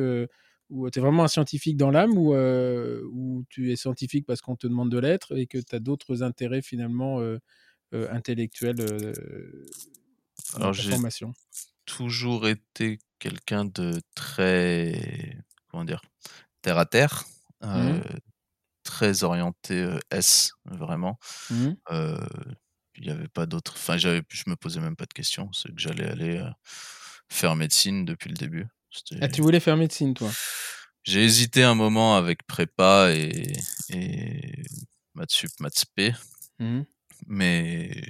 Ou 0.70 0.90
tu 0.90 0.98
es 0.98 1.02
vraiment 1.02 1.24
un 1.24 1.28
scientifique 1.28 1.76
dans 1.76 1.90
l'âme 1.90 2.16
ou, 2.18 2.34
euh, 2.34 3.02
ou 3.12 3.44
tu 3.50 3.72
es 3.72 3.76
scientifique 3.76 4.26
parce 4.26 4.40
qu'on 4.42 4.56
te 4.56 4.66
demande 4.66 4.90
de 4.90 4.98
l'être 4.98 5.36
et 5.38 5.46
que 5.46 5.58
tu 5.58 5.74
as 5.74 5.80
d'autres 5.80 6.22
intérêts 6.22 6.62
finalement 6.62 7.20
euh, 7.20 7.38
euh, 7.94 8.08
intellectuels 8.12 9.14
dans 10.56 10.70
Alors, 10.70 10.72
j'ai 10.72 10.82
formation? 10.82 11.34
toujours 11.86 12.48
été 12.48 12.98
quelqu'un 13.18 13.64
de 13.66 14.00
très. 14.14 15.38
Comment 15.68 15.84
dire 15.84 16.02
Terre 16.62 16.78
à 16.78 16.86
terre. 16.86 17.24
Mhm. 17.72 18.02
Très 18.84 19.22
orienté 19.24 19.88
S, 20.10 20.52
vraiment. 20.64 21.18
Euh, 21.90 22.18
Il 22.96 23.04
n'y 23.04 23.10
avait 23.10 23.28
pas 23.28 23.46
d'autre. 23.46 23.74
Enfin, 23.76 23.96
j'avais, 23.98 24.22
je 24.30 24.44
me 24.48 24.56
posais 24.56 24.80
même 24.80 24.96
pas 24.96 25.06
de 25.06 25.12
questions. 25.14 25.52
C'est 25.52 25.68
que 25.74 25.80
j'allais 25.80 26.06
aller 26.08 26.38
euh, 26.38 26.50
faire 27.30 27.56
médecine 27.56 28.04
depuis 28.04 28.28
le 28.30 28.36
début. 28.36 28.66
Ah, 29.20 29.28
tu 29.28 29.42
voulais 29.42 29.60
faire 29.60 29.76
médecine, 29.76 30.14
toi? 30.14 30.30
J'ai 31.04 31.24
hésité 31.24 31.62
un 31.62 31.74
moment 31.74 32.16
avec 32.16 32.46
prépa 32.46 33.10
et, 33.12 33.52
et 33.90 34.62
maths 35.14 35.30
sup, 35.32 35.50
maths 35.60 35.78
spé, 35.78 36.14
Mhm. 36.58 36.84
mais, 37.26 38.02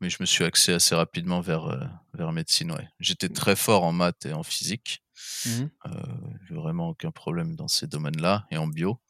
mais 0.00 0.10
je 0.10 0.16
me 0.20 0.26
suis 0.26 0.44
axé 0.44 0.72
assez 0.72 0.94
rapidement 0.94 1.40
vers, 1.40 1.66
euh, 1.66 1.84
vers 2.14 2.32
médecine. 2.32 2.72
Ouais. 2.72 2.88
J'étais 3.00 3.28
très 3.28 3.56
fort 3.56 3.84
en 3.84 3.92
maths 3.92 4.26
et 4.26 4.32
en 4.32 4.42
physique. 4.42 5.02
Mhm. 5.46 5.70
Euh, 5.86 5.90
vraiment 6.50 6.88
aucun 6.88 7.10
problème 7.10 7.56
dans 7.56 7.68
ces 7.68 7.86
domaines-là 7.86 8.46
et 8.50 8.56
en 8.56 8.66
bio. 8.66 9.00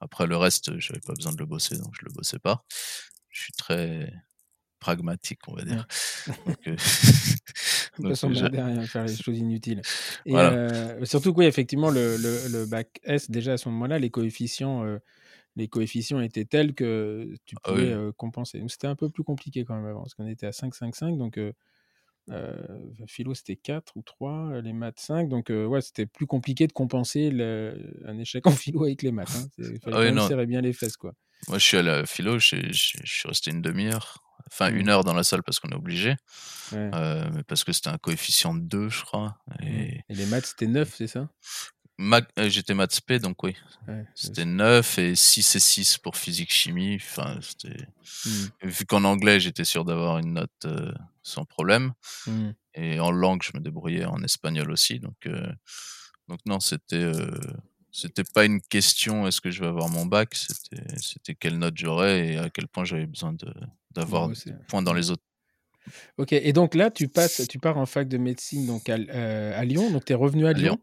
Après 0.00 0.26
le 0.26 0.36
reste, 0.36 0.78
j'avais 0.80 1.00
pas 1.00 1.14
besoin 1.14 1.32
de 1.32 1.38
le 1.38 1.46
bosser, 1.46 1.78
donc 1.78 1.94
je 1.98 2.04
le 2.04 2.12
bossais 2.12 2.38
pas. 2.38 2.64
Je 3.30 3.42
suis 3.42 3.52
très 3.52 4.12
pragmatique, 4.84 5.40
on 5.48 5.54
va 5.54 5.62
dire. 5.64 5.86
Donc, 6.46 6.58
euh, 6.68 6.76
pas 8.08 8.14
s'emmerder 8.14 8.58
j'a- 8.58 8.58
à 8.58 8.66
rien, 8.66 8.86
faire 8.88 9.04
les 9.04 9.16
choses 9.16 9.38
inutiles. 9.38 9.82
Et 10.26 10.32
Voilà. 10.32 10.50
euh, 10.50 11.04
surtout 11.04 11.32
que 11.32 11.40
oui, 11.40 11.46
effectivement, 11.46 11.90
le, 11.90 12.16
le, 12.16 12.48
le 12.48 12.66
bac 12.66 13.00
S, 13.04 13.30
déjà 13.30 13.54
à 13.54 13.56
ce 13.56 13.68
moment-là, 13.70 13.98
les 13.98 14.10
coefficients, 14.10 14.84
euh, 14.84 14.98
les 15.56 15.68
coefficients 15.68 16.20
étaient 16.20 16.46
tels 16.46 16.74
que 16.74 17.34
tu 17.46 17.56
Ah 17.64 17.72
pouvais 17.72 17.90
oui. 17.90 17.92
euh, 17.92 18.12
compenser. 18.12 18.60
Donc 18.60 18.70
c'était 18.72 18.88
un 18.88 18.96
peu 18.96 19.10
plus 19.10 19.24
compliqué 19.24 19.64
quand 19.64 19.76
même 19.76 19.86
avant, 19.86 20.02
parce 20.02 20.14
qu'on 20.14 20.28
était 20.28 20.46
à 20.46 20.52
5, 20.52 20.74
5, 20.74 20.96
5, 20.96 21.18
donc 21.18 21.38
philo 23.06 23.34
c'était 23.34 23.56
4 23.56 23.96
ou 23.96 24.02
3, 24.02 24.50
euh, 24.52 24.60
les 24.62 24.72
maths 24.72 25.00
5, 25.00 25.28
donc 25.28 25.50
ouais, 25.50 25.80
c'était 25.80 26.06
plus 26.06 26.26
compliqué 26.26 26.66
de 26.66 26.72
compenser 26.72 27.30
le- 27.30 28.00
un 28.06 28.18
échec 28.18 28.46
en 28.46 28.50
philo 28.52 28.84
avec 28.84 29.02
les 29.02 29.12
maths. 29.12 29.34
hein. 29.36 29.48
Il 29.58 29.78
fallait 29.80 29.96
Ah 29.96 30.00
oui, 30.00 30.12
serrer 30.18 30.46
bien 30.46 30.60
les 30.60 30.72
fesses, 30.72 30.96
quoi. 30.96 31.14
Moi, 31.48 31.58
je 31.58 31.64
suis 31.64 31.76
à 31.76 31.82
la 31.82 32.06
philo, 32.06 32.38
je 32.38 32.46
suis 32.72 33.28
resté 33.28 33.50
une 33.50 33.60
demi-heure, 33.62 34.23
enfin 34.50 34.72
une 34.72 34.88
heure 34.88 35.04
dans 35.04 35.14
la 35.14 35.24
salle 35.24 35.42
parce 35.42 35.60
qu'on 35.60 35.70
est 35.70 35.74
obligé, 35.74 36.16
Ouais. 36.72 36.90
euh, 36.94 37.28
mais 37.32 37.42
parce 37.44 37.64
que 37.64 37.72
c'était 37.72 37.90
un 37.90 37.98
coefficient 37.98 38.54
de 38.54 38.60
2, 38.60 38.88
je 38.88 39.02
crois. 39.02 39.38
Mm. 39.60 39.64
Et 39.66 40.04
Et 40.08 40.14
les 40.14 40.26
maths 40.26 40.46
c'était 40.46 40.66
9, 40.66 40.92
c'est 40.94 41.06
ça? 41.06 41.28
Math- 41.98 42.28
euh, 42.40 42.48
j'étais 42.48 42.74
maths 42.74 42.92
spé, 42.94 43.18
donc 43.20 43.40
oui, 43.44 43.54
Ouais, 43.86 44.04
c'était 44.16 44.44
9 44.44 44.98
et 44.98 45.14
6 45.14 45.54
et 45.54 45.60
6 45.60 45.98
pour 45.98 46.16
physique-chimie. 46.16 46.96
Enfin, 46.96 47.38
c'était... 47.40 47.86
Mm. 48.26 48.30
Vu 48.68 48.84
qu'en 48.86 49.04
anglais, 49.04 49.38
j'étais 49.38 49.64
sûr 49.64 49.84
d'avoir 49.84 50.18
une 50.18 50.32
note 50.34 50.50
euh, 50.64 50.92
sans 51.22 51.44
problème. 51.44 51.92
Mm. 52.26 52.50
Et 52.74 52.98
en 53.00 53.12
langue, 53.12 53.42
je 53.44 53.52
me 53.54 53.60
débrouillais 53.62 54.04
en 54.06 54.22
espagnol 54.24 54.70
aussi. 54.72 54.98
Donc, 54.98 55.28
donc 56.28 56.40
non, 56.46 56.58
c'était 56.60 57.12
c'était 57.92 58.24
pas 58.24 58.44
une 58.44 58.60
question 58.60 59.28
est-ce 59.28 59.40
que 59.40 59.52
je 59.52 59.60
vais 59.60 59.68
avoir 59.68 59.88
mon 59.88 60.04
bac, 60.06 60.34
c'était 60.34 61.36
quelle 61.36 61.58
note 61.58 61.76
j'aurais 61.76 62.26
et 62.32 62.38
à 62.38 62.50
quel 62.50 62.66
point 62.66 62.84
j'avais 62.84 63.06
besoin 63.06 63.32
de 63.32 63.46
d'avoir 63.94 64.28
des 64.28 64.36
points 64.68 64.82
dans 64.82 64.92
les 64.92 65.10
autres. 65.10 65.22
Ok, 66.16 66.32
et 66.32 66.52
donc 66.52 66.74
là, 66.74 66.90
tu 66.90 67.08
passes, 67.08 67.46
tu 67.48 67.58
pars 67.58 67.76
en 67.76 67.86
fac 67.86 68.08
de 68.08 68.18
médecine 68.18 68.66
donc 68.66 68.88
à, 68.88 68.94
euh, 68.94 69.58
à 69.58 69.64
Lyon, 69.64 69.90
donc 69.90 70.04
tu 70.04 70.12
es 70.12 70.16
revenu 70.16 70.46
à, 70.46 70.50
À 70.50 70.52
Lyon. 70.52 70.74
Lyon. 70.74 70.80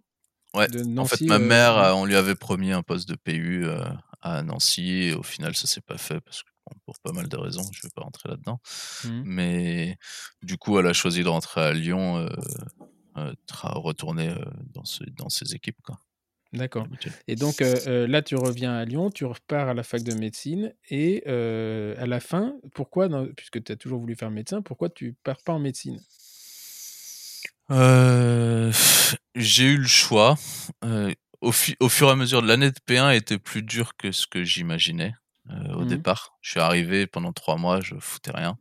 Ouais. 0.54 0.68
De 0.68 0.80
en 0.80 1.06
fait, 1.06 1.24
Nancy, 1.24 1.26
ma 1.26 1.40
mère, 1.40 1.78
euh, 1.78 1.94
on 1.94 2.06
lui 2.06 2.16
avait 2.16 2.36
promis 2.36 2.72
un 2.72 2.84
poste 2.84 3.08
de 3.08 3.16
PU 3.16 3.66
euh, 3.66 3.84
à 4.22 4.44
Nancy 4.44 5.04
et 5.04 5.14
au 5.14 5.24
final, 5.24 5.56
ça 5.56 5.66
s'est 5.66 5.82
pas 5.82 5.98
fait 5.98 6.20
parce 6.22 6.44
que 6.44 6.50
bon, 6.68 6.76
pour 6.86 7.00
pas 7.00 7.14
mal 7.14 7.30
de 7.30 7.38
raisons, 7.38 7.64
je 7.72 7.82
vais 7.84 7.92
pas 7.96 8.02
rentrer 8.02 8.30
là-dedans. 8.30 8.60
Mhm. 9.06 9.24
Mais 9.26 9.98
du 10.44 10.58
coup, 10.58 10.78
elle 10.78 10.88
a 10.88 10.94
choisi 10.94 11.24
de 11.24 11.30
rentrer 11.30 11.62
à 11.62 11.74
Lyon, 11.74 12.28
retourner 13.62 14.36
dans, 14.74 14.86
ce, 14.86 15.04
dans 15.16 15.30
ses 15.30 15.56
équipes. 15.56 15.82
Quoi, 15.84 15.98
D'accord. 16.54 16.86
Et 17.30 17.38
donc 17.38 17.62
euh, 17.62 17.80
euh, 17.88 18.08
là, 18.08 18.22
tu 18.22 18.36
reviens 18.36 18.74
à 18.74 18.84
Lyon, 18.84 19.10
tu 19.10 19.24
repars 19.24 19.70
à 19.70 19.74
la 19.74 19.84
fac 19.84 20.04
de 20.04 20.14
médecine, 20.14 20.74
et 20.90 21.24
euh, 21.28 21.96
à 21.98 22.06
la 22.08 22.20
fin, 22.20 22.56
pourquoi, 22.74 23.08
dans- 23.08 23.26
puisque 23.28 23.64
tu 23.64 23.72
as 23.72 23.78
toujours 23.78 24.02
voulu 24.02 24.16
faire 24.16 24.32
médecin, 24.32 24.62
pourquoi 24.62 24.90
tu 24.90 25.16
pars 25.24 25.42
pas 25.44 25.54
en 25.54 25.60
médecine? 25.60 26.00
Euh, 27.72 28.72
j'ai 29.36 29.66
eu 29.66 29.78
le 29.78 29.88
choix. 29.88 30.36
Au, 31.42 31.52
fu- 31.52 31.76
au 31.80 31.90
fur 31.90 32.08
et 32.10 32.12
à 32.12 32.16
mesure 32.16 32.42
de 32.44 32.48
l'année 32.48 32.70
de 32.70 32.80
P1 32.86 33.10
était 33.16 33.40
plus 33.40 33.64
dur 33.64 33.96
que 33.98 34.12
ce 34.12 34.28
que 34.28 34.44
j'imaginais 34.44 35.14
au 35.74 35.82
Mhm. 35.82 35.88
départ. 35.88 36.38
Je 36.42 36.52
suis 36.52 36.60
arrivé 36.60 37.08
pendant 37.08 37.34
trois 37.34 37.58
mois, 37.58 37.82
je 37.82 37.96
foutais 38.00 38.32
rien. 38.32 38.58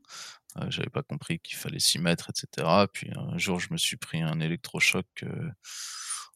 J'avais 0.68 0.90
pas 0.90 1.02
compris 1.02 1.38
qu'il 1.40 1.56
fallait 1.58 1.78
s'y 1.78 1.98
mettre, 1.98 2.30
etc. 2.30 2.86
Puis 2.92 3.10
un 3.16 3.36
jour, 3.38 3.60
je 3.60 3.68
me 3.72 3.76
suis 3.78 3.96
pris 3.96 4.22
un 4.22 4.40
électrochoc 4.40 5.06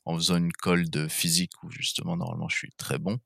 en 0.06 0.16
faisant 0.16 0.36
une 0.36 0.52
colle 0.52 0.90
de 0.90 1.08
physique 1.08 1.52
où 1.62 1.70
justement, 1.70 2.16
normalement, 2.16 2.48
je 2.48 2.56
suis 2.56 2.70
très 2.76 2.98
bon. 2.98 3.18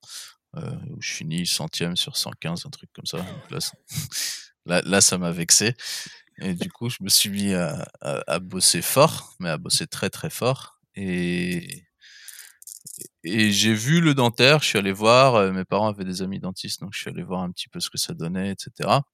Euh, 0.57 0.77
où 0.91 1.01
je 1.03 1.12
finis 1.12 1.47
centième 1.47 1.97
sur 1.97 2.17
115, 2.17 2.67
un 2.67 2.71
truc 2.71 2.91
comme 2.95 3.07
ça. 3.07 3.19
Donc 3.19 3.51
là, 4.67 4.83
là, 4.85 5.01
ça 5.01 5.19
m'a 5.19 5.31
vexé. 5.33 5.75
Et 6.41 6.55
du 6.55 6.71
coup, 6.71 6.91
je 6.91 6.99
me 7.03 7.09
suis 7.09 7.31
mis 7.31 7.55
à, 7.55 7.88
à- 8.03 8.23
à 8.27 8.38
bosser 8.41 8.83
fort, 8.83 9.35
mais 9.41 9.51
à 9.51 9.59
bosser 9.59 9.87
très 9.87 10.11
très 10.11 10.31
fort. 10.31 10.81
Et, 10.97 11.85
et 13.25 13.51
j'ai 13.53 13.75
vu 13.75 14.01
le 14.01 14.14
dentaire, 14.14 14.61
je 14.61 14.67
suis 14.67 14.79
allé 14.79 14.93
voir, 14.93 15.35
euh, 15.37 15.53
mes 15.53 15.64
parents 15.64 15.88
avaient 15.88 16.05
des 16.05 16.23
amis 16.23 16.41
dentistes, 16.41 16.81
donc 16.81 16.91
je 16.95 17.01
suis 17.01 17.11
allé 17.11 17.23
voir 17.23 17.43
un 17.43 17.51
petit 17.51 17.69
peu 17.69 17.81
ce 17.81 17.91
que 17.91 17.99
ça 17.99 18.14
donnait, 18.14 18.51
etc. 18.53 19.05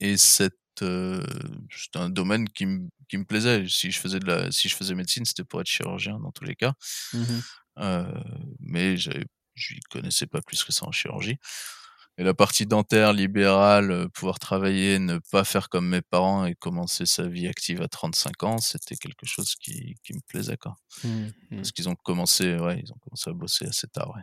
Et 0.00 0.16
cette, 0.16 0.56
euh, 0.82 1.24
c'était 1.70 1.98
un 1.98 2.10
domaine 2.10 2.48
qui 2.48 2.66
me 2.66 2.88
qui 3.08 3.18
me 3.18 3.24
plaisait. 3.24 3.66
Si 3.68 3.90
je 3.90 3.98
faisais 3.98 4.18
de 4.18 4.26
la, 4.26 4.50
si 4.50 4.68
je 4.68 4.74
faisais 4.76 4.94
médecine, 4.94 5.24
c'était 5.24 5.44
pour 5.44 5.60
être 5.60 5.66
chirurgien 5.66 6.18
dans 6.18 6.32
tous 6.32 6.44
les 6.44 6.56
cas. 6.56 6.74
Mhm. 7.12 7.42
Euh, 7.78 8.22
mais 8.60 8.96
je 8.96 9.10
connaissais 9.90 10.26
pas 10.26 10.40
plus 10.42 10.64
que 10.64 10.72
ça 10.72 10.86
en 10.86 10.92
chirurgie. 10.92 11.38
Et 12.16 12.22
la 12.22 12.32
partie 12.34 12.64
dentaire, 12.66 13.12
libérale, 13.12 13.90
euh, 13.90 14.08
pouvoir 14.08 14.38
travailler, 14.38 15.00
ne 15.00 15.18
pas 15.32 15.42
faire 15.42 15.68
comme 15.68 15.88
mes 15.88 16.02
parents 16.02 16.44
et 16.46 16.54
commencer 16.54 17.06
sa 17.06 17.26
vie 17.26 17.48
active 17.48 17.82
à 17.82 17.88
35 17.88 18.42
ans, 18.44 18.58
c'était 18.58 18.94
quelque 18.94 19.26
chose 19.26 19.56
qui, 19.56 19.96
qui 20.04 20.14
me 20.14 20.20
plaisait, 20.28 20.56
quoi. 20.56 20.76
Mhm. 21.02 21.32
Parce 21.56 21.72
qu'ils 21.72 21.88
ont 21.88 21.96
commencé, 21.96 22.56
ouais, 22.56 22.80
ils 22.84 22.92
ont 22.92 22.98
commencé 22.98 23.30
à 23.30 23.32
bosser 23.32 23.66
assez 23.66 23.88
tard, 23.88 24.14
ouais. 24.14 24.22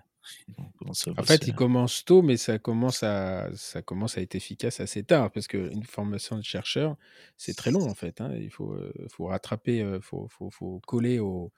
En 1.18 1.24
fait, 1.24 1.48
il 1.48 1.56
commence 1.56 2.06
tôt, 2.06 2.22
mais 2.22 2.38
ça 2.38 2.60
commence 2.60 3.04
à, 3.04 3.50
ça 3.56 3.82
commence 3.82 4.18
à 4.18 4.22
être 4.22 4.36
efficace 4.36 4.80
assez 4.80 5.04
tard, 5.04 5.32
parce 5.32 5.48
qu'une 5.48 5.84
formation 5.84 6.38
de 6.38 6.44
chercheur, 6.44 6.96
c'est 7.38 7.56
très 7.56 7.72
long 7.72 7.90
en 7.90 7.96
fait. 7.96 8.22
hein. 8.22 8.32
Il 8.40 8.50
faut, 8.50 8.74
euh, 8.74 8.94
faut 9.12 9.26
rattraper, 9.26 9.82
euh, 9.82 10.00
faut, 10.02 10.28
faut, 10.30 10.50
faut 10.50 10.80
coller 10.86 11.20
au, 11.20 11.52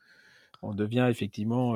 on 0.65 0.73
devient 0.73 1.07
effectivement 1.09 1.75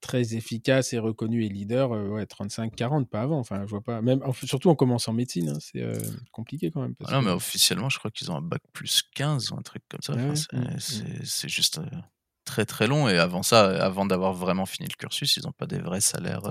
très 0.00 0.34
efficace 0.34 0.92
et 0.92 0.98
reconnu 0.98 1.44
et 1.44 1.48
leader, 1.48 1.90
ouais, 1.92 2.24
35-40, 2.26 3.06
pas 3.06 3.22
avant. 3.22 3.38
Enfin, 3.38 3.62
je 3.64 3.70
vois 3.70 3.80
pas. 3.80 4.02
Même, 4.02 4.20
surtout 4.44 4.70
en 4.70 4.74
commençant 4.74 5.12
en 5.12 5.14
médecine, 5.14 5.50
hein, 5.50 5.58
c'est 5.60 5.86
compliqué 6.32 6.72
quand 6.72 6.82
même. 6.82 6.96
Ah 7.04 7.12
non, 7.14 7.22
mais 7.22 7.30
officiellement, 7.30 7.88
je 7.90 8.00
crois 8.00 8.10
qu'ils 8.10 8.32
ont 8.32 8.36
un 8.36 8.42
bac 8.42 8.60
plus 8.72 9.02
15 9.14 9.52
ou 9.52 9.56
un 9.56 9.62
truc 9.62 9.84
comme 9.88 10.02
ça. 10.02 10.14
C'est 11.22 11.48
juste 11.48 11.80
très 12.44 12.64
très 12.64 12.86
long. 12.86 13.08
Et 13.08 13.18
avant 13.18 13.42
ça, 13.42 13.64
avant 13.82 14.06
d'avoir 14.06 14.32
vraiment 14.32 14.66
fini 14.66 14.88
le 14.88 14.96
cursus, 14.96 15.36
ils 15.36 15.44
n'ont 15.44 15.52
pas 15.52 15.66
des 15.66 15.78
vrais 15.78 16.00
salaires. 16.00 16.42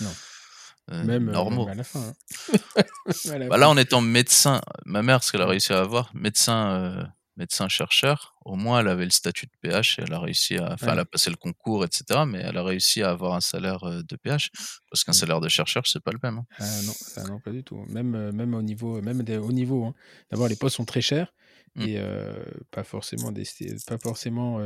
non. 0.00 1.04
même, 1.04 1.30
normaux. 1.30 1.68
à 1.68 1.74
la 1.74 1.84
fin. 1.84 2.00
Hein. 2.00 2.82
Bah 3.48 3.56
là, 3.56 3.68
en 3.68 3.76
étant 3.76 4.00
médecin, 4.00 4.60
ma 4.84 5.02
mère, 5.02 5.22
ce 5.22 5.32
qu'elle 5.32 5.42
a 5.42 5.46
réussi 5.46 5.72
à 5.72 5.80
avoir, 5.80 6.10
médecin 6.14 7.10
médecin-chercheur, 7.38 8.34
au 8.44 8.56
moins 8.56 8.80
elle 8.80 8.88
avait 8.88 9.04
le 9.04 9.10
statut 9.10 9.46
de 9.46 9.52
PH 9.62 9.98
et 9.98 10.02
elle 10.02 10.12
a 10.12 10.18
réussi 10.18 10.58
à. 10.58 10.72
Enfin, 10.72 10.92
elle 10.92 10.98
a 10.98 11.04
passé 11.04 11.30
le 11.30 11.36
concours, 11.36 11.84
etc. 11.84 12.24
Mais 12.26 12.40
elle 12.40 12.58
a 12.58 12.64
réussi 12.64 13.02
à 13.02 13.10
avoir 13.10 13.34
un 13.34 13.40
salaire 13.40 13.80
de 13.84 14.16
PH. 14.16 14.50
Parce 14.90 15.04
qu'un 15.04 15.12
salaire 15.12 15.40
de 15.40 15.48
chercheur, 15.48 15.86
c'est 15.86 16.02
pas 16.02 16.10
le 16.10 16.18
même. 16.22 16.38
Hein. 16.38 16.46
Ah 16.58 16.82
non, 16.82 17.24
non, 17.28 17.40
pas 17.40 17.52
du 17.52 17.62
tout. 17.62 17.84
Même, 17.88 18.32
même 18.32 18.54
au 18.54 18.62
niveau, 18.62 19.00
même 19.00 19.22
des 19.22 19.38
hauts 19.38 19.52
niveaux. 19.52 19.86
Hein. 19.86 19.94
D'abord, 20.30 20.48
les 20.48 20.56
postes 20.56 20.76
sont 20.76 20.84
très 20.84 21.00
chers 21.00 21.32
mmh. 21.76 21.82
et 21.82 22.02
pas 22.70 22.84
forcément, 22.84 23.32
des, 23.32 23.44
pas 23.86 23.98
forcément 23.98 24.60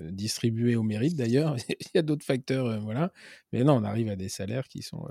distribués 0.00 0.76
au 0.76 0.82
mérite 0.82 1.16
d'ailleurs. 1.16 1.56
Il 1.68 1.90
y 1.94 1.98
a 1.98 2.02
d'autres 2.02 2.24
facteurs, 2.24 2.80
voilà. 2.80 3.12
Mais 3.52 3.64
non, 3.64 3.74
on 3.74 3.84
arrive 3.84 4.08
à 4.08 4.16
des 4.16 4.28
salaires 4.28 4.68
qui 4.68 4.82
sont, 4.82 5.06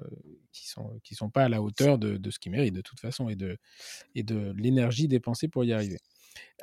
qui 0.51 0.67
sont, 0.67 0.99
qui 1.03 1.15
sont 1.15 1.29
pas 1.29 1.43
à 1.43 1.49
la 1.49 1.61
hauteur 1.61 1.97
de, 1.97 2.17
de 2.17 2.31
ce 2.31 2.39
qu'ils 2.39 2.51
méritent 2.51 2.75
de 2.75 2.81
toute 2.81 2.99
façon 2.99 3.29
et 3.29 3.35
de, 3.35 3.57
et 4.15 4.23
de 4.23 4.53
l'énergie 4.57 5.07
dépensée 5.07 5.47
pour 5.47 5.63
y 5.63 5.73
arriver. 5.73 5.99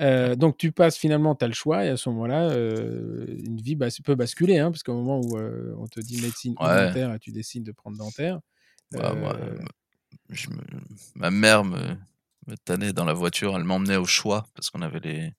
Euh, 0.00 0.34
donc 0.34 0.56
tu 0.56 0.72
passes 0.72 0.96
finalement, 0.96 1.34
tu 1.34 1.44
as 1.44 1.48
le 1.48 1.54
choix 1.54 1.84
et 1.84 1.88
à 1.88 1.96
ce 1.96 2.08
moment-là, 2.10 2.50
euh, 2.50 3.26
une 3.44 3.60
vie 3.60 3.76
peut 4.04 4.14
basculer, 4.14 4.58
hein, 4.58 4.70
parce 4.70 4.82
qu'au 4.82 4.94
moment 4.94 5.20
où 5.20 5.38
euh, 5.38 5.74
on 5.78 5.86
te 5.86 6.00
dit 6.00 6.20
médecine 6.20 6.54
dentaire 6.54 7.14
et 7.14 7.18
tu 7.18 7.30
décides 7.30 7.64
de 7.64 7.72
prendre 7.72 7.96
dentaire. 7.96 8.40
ma 11.14 11.30
mère 11.30 11.64
me, 11.64 11.96
me 12.46 12.56
tannait 12.56 12.92
dans 12.92 13.04
la 13.04 13.12
voiture, 13.12 13.56
elle 13.56 13.64
m'emmenait 13.64 13.96
au 13.96 14.06
choix, 14.06 14.46
parce 14.54 14.70
qu'on 14.70 14.82
avait 14.82 15.00
les... 15.00 15.32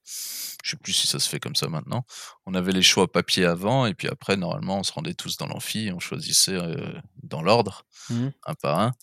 Je 0.64 0.72
sais 0.72 0.78
plus 0.78 0.94
si 0.94 1.08
ça 1.08 1.20
se 1.20 1.30
fait 1.30 1.40
comme 1.40 1.56
ça 1.56 1.68
maintenant. 1.68 2.06
On 2.46 2.54
avait 2.56 2.72
les 2.72 2.82
choix 2.82 3.12
papier 3.12 3.46
avant, 3.46 3.86
et 3.86 3.94
puis 3.94 4.08
après, 4.08 4.38
normalement, 4.38 4.80
on 4.80 4.84
se 4.84 4.92
rendait 4.92 5.14
tous 5.14 5.38
dans 5.38 5.48
l'amphi, 5.48 5.92
on 5.94 6.00
choisissait 6.00 6.58
dans 7.24 7.42
l'ordre, 7.42 7.86
mmh. 8.10 8.28
un 8.46 8.54
par 8.56 8.80
un. 8.80 8.94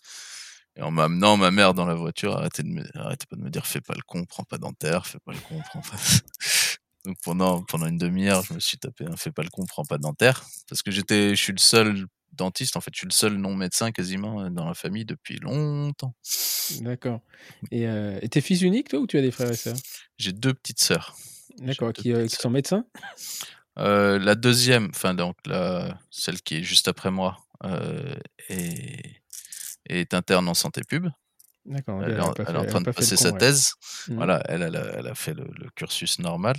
Et 0.75 0.81
en 0.81 0.91
m'amenant 0.91 1.37
ma 1.37 1.51
mère 1.51 1.73
dans 1.73 1.85
la 1.85 1.93
voiture, 1.93 2.35
arrêtez, 2.35 2.63
de 2.63 2.69
me, 2.69 2.83
arrêtez 2.97 3.27
pas 3.27 3.35
de 3.35 3.41
me 3.41 3.49
dire 3.49 3.67
fais 3.67 3.81
pas 3.81 3.93
le 3.93 4.01
con, 4.01 4.25
prends 4.25 4.43
pas 4.43 4.57
dentaire, 4.57 5.05
fais 5.05 5.19
pas 5.19 5.31
le 5.31 5.39
con, 5.39 5.61
prends 5.69 5.81
pas. 5.81 5.97
Donc 7.05 7.17
pendant, 7.23 7.61
pendant 7.63 7.85
une 7.85 7.97
demi-heure, 7.97 8.43
je 8.43 8.53
me 8.53 8.59
suis 8.59 8.77
tapé 8.77 9.05
un 9.05 9.15
fais 9.15 9.31
pas 9.31 9.43
le 9.43 9.49
con, 9.49 9.65
prends 9.65 9.85
pas 9.85 9.97
dentaire. 9.97 10.43
Parce 10.67 10.81
que 10.81 10.89
j'étais, 10.89 11.35
je 11.35 11.41
suis 11.41 11.53
le 11.53 11.59
seul 11.59 12.07
dentiste, 12.33 12.77
en 12.77 12.81
fait, 12.81 12.91
je 12.93 12.99
suis 12.99 13.07
le 13.07 13.13
seul 13.13 13.35
non-médecin 13.35 13.91
quasiment 13.91 14.41
euh, 14.41 14.49
dans 14.49 14.67
la 14.67 14.73
famille 14.73 15.05
depuis 15.05 15.37
longtemps. 15.39 16.15
D'accord. 16.81 17.21
Et 17.71 17.87
euh, 17.87 18.19
t'es 18.29 18.41
fils 18.41 18.61
unique, 18.61 18.89
toi, 18.89 18.99
ou 18.99 19.07
tu 19.07 19.17
as 19.17 19.21
des 19.21 19.31
frères 19.31 19.51
et 19.51 19.55
sœurs? 19.55 19.77
J'ai 20.17 20.33
deux 20.33 20.53
petites 20.53 20.81
sœurs. 20.81 21.15
D'accord, 21.59 21.93
qui, 21.93 22.13
euh, 22.13 22.27
qui, 22.27 22.35
sont 22.35 22.49
médecins? 22.49 22.85
Euh, 23.79 24.19
La 24.19 24.35
deuxième, 24.35 24.89
enfin, 24.89 25.13
donc 25.13 25.35
la, 25.45 25.99
celle 26.09 26.41
qui 26.41 26.57
est 26.57 26.63
juste 26.63 26.87
après 26.87 27.11
moi, 27.11 27.37
est 28.49 29.23
est 29.87 30.13
interne 30.13 30.47
en 30.47 30.53
santé 30.53 30.81
pub. 30.87 31.07
D'accord. 31.65 32.03
Elle, 32.03 32.11
est 32.11 32.19
en 32.19 32.33
train 32.65 32.81
de 32.81 32.91
passer 32.91 33.15
sa 33.15 33.31
thèse. 33.31 33.73
Mmh. 34.07 34.15
Voilà, 34.15 34.43
elle, 34.49 34.61
elle 34.63 35.07
a, 35.07 35.15
fait 35.15 35.33
le, 35.33 35.45
cursus 35.75 36.19
normal. 36.19 36.55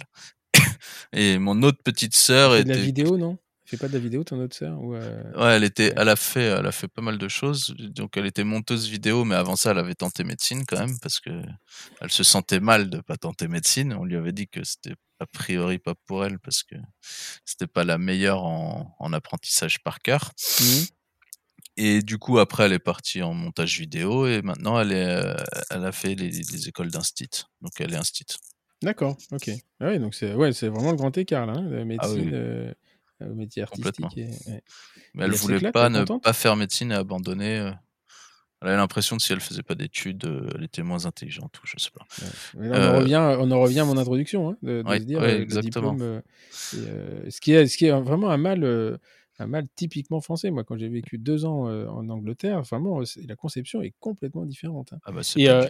Et 1.13 1.39
mon 1.39 1.63
autre 1.63 1.79
petite 1.83 2.15
sœur 2.15 2.57
était. 2.57 2.71
De 2.71 2.75
la 2.75 2.81
vidéo, 2.81 3.19
non? 3.19 3.39
Fait 3.65 3.77
pas 3.77 3.89
de 3.89 3.95
la 3.95 3.99
vidéo, 3.99 4.25
ton 4.25 4.39
autre 4.41 4.57
sœur 4.57 4.81
ou 4.83 4.95
euh, 4.95 5.23
Ouais, 5.35 5.57
elle 5.57 5.65
était, 5.65 5.93
elle 5.97 6.09
a 6.09 6.17
fait, 6.17 6.45
elle 6.45 6.67
a 6.67 6.73
fait 6.73 6.89
pas 6.89 7.03
mal 7.03 7.19
de 7.19 7.29
choses. 7.29 7.75
Donc, 7.79 8.17
elle 8.17 8.27
était 8.27 8.45
monteuse 8.45 8.89
vidéo, 8.89 9.25
mais 9.25 9.35
avant 9.35 9.57
ça, 9.57 9.71
elle 9.71 9.79
avait 9.79 9.95
tenté 9.95 10.25
médecine 10.25 10.65
quand 10.67 10.79
même 10.79 10.99
parce 11.01 11.21
que 11.21 11.31
elle 12.01 12.11
se 12.11 12.23
sentait 12.23 12.61
mal 12.61 12.91
de 12.91 13.01
pas 13.01 13.17
tenter 13.17 13.49
médecine. 13.49 13.95
On 13.95 14.05
lui 14.05 14.17
avait 14.17 14.33
dit 14.33 14.49
que 14.49 14.63
c'était 14.65 14.95
a 15.21 15.27
priori 15.27 15.79
pas 15.79 15.95
pour 16.07 16.25
elle 16.25 16.39
parce 16.39 16.63
que 16.63 16.77
c'était 17.45 17.67
pas 17.67 17.85
la 17.85 17.99
meilleure 17.99 18.45
en, 18.45 19.13
apprentissage 19.13 19.83
par 19.83 20.01
cœur. 20.01 20.33
Mmh. 20.61 20.65
Et 21.77 22.03
du 22.03 22.19
coup, 22.19 22.39
après, 22.39 22.65
elle 22.65 22.73
est 22.73 22.79
partie 22.79 23.23
en 23.23 23.35
montage 23.35 23.79
vidéo 23.79 24.27
et 24.27 24.43
maintenant, 24.43 24.79
elle, 24.79 24.93
est, 24.93 25.07
euh, 25.07 25.35
elle 25.71 25.85
a 25.85 25.93
fait 25.93 26.15
les, 26.15 26.69
écoles 26.69 26.91
d'instit. 26.91 27.45
Donc, 27.63 27.73
elle 27.81 27.95
est 27.95 27.97
instit. 27.97 28.27
D'accord, 28.83 29.17
ok. 29.33 29.51
Ah 29.81 29.89
oui, 29.89 29.99
donc 29.99 30.15
c'est 30.15 30.35
ouais, 30.35 30.51
vraiment 30.51 30.91
le 30.91 30.97
grand 30.97 31.17
écart, 31.17 31.47
là, 31.47 31.55
hein, 31.57 31.69
la 31.69 31.81
ah 31.81 31.85
médecine 31.85 32.31
euh, 32.33 32.73
au 33.31 33.35
métier 33.35 33.63
artistique. 33.63 34.07
Mais 35.15 35.25
elle 35.25 35.31
ne 35.31 35.37
voulait 35.37 35.71
pas 35.73 35.89
ne 35.89 36.05
pas 36.05 36.33
faire 36.33 36.57
médecine 36.57 36.93
et 36.93 36.95
abandonner. 36.95 37.59
Euh. 37.59 37.71
Elle 38.63 38.71
a 38.71 38.77
l'impression 38.77 39.17
que 39.19 39.23
si 39.23 39.33
elle 39.33 39.41
faisait 39.41 39.63
pas 39.63 39.75
d'études, 39.75 40.25
elle 40.55 40.65
était 40.65 40.83
moins 40.83 41.05
intelligente 41.05 41.59
ou 41.63 41.67
je 41.67 41.77
sais 41.79 41.91
pas. 41.91 42.07
on, 42.57 42.73
en 42.73 42.99
revient, 42.99 43.37
on 43.39 43.51
en 43.51 43.61
revient 43.61 43.81
à 43.81 43.85
mon 43.85 43.99
introduction, 43.99 44.51
hein, 44.51 44.57
de, 44.63 44.83
se 44.87 45.03
dire 45.03 45.23
exactement. 45.23 45.93
diplôme, 45.93 46.23
ce, 46.51 47.41
qui 47.43 47.53
est, 47.53 47.67
ce 47.67 47.77
qui 47.77 47.87
est 47.87 47.91
vraiment 47.91 48.31
un 48.31 48.39
mal 48.39 48.99
un 49.39 49.47
mal 49.47 49.67
typiquement 49.75 50.21
français. 50.21 50.51
Moi, 50.51 50.65
quand 50.65 50.79
j'ai 50.79 50.89
vécu 50.89 51.19
deux 51.19 51.45
ans 51.45 51.67
en 51.69 52.09
Angleterre, 52.09 52.63
vraiment, 52.63 53.01
la 53.27 53.37
conception 53.37 53.83
est 53.83 53.95
complètement 54.01 54.47
différente. 54.47 54.93
Hein. 54.93 54.99
Ah 55.05 55.13
bah, 55.13 55.21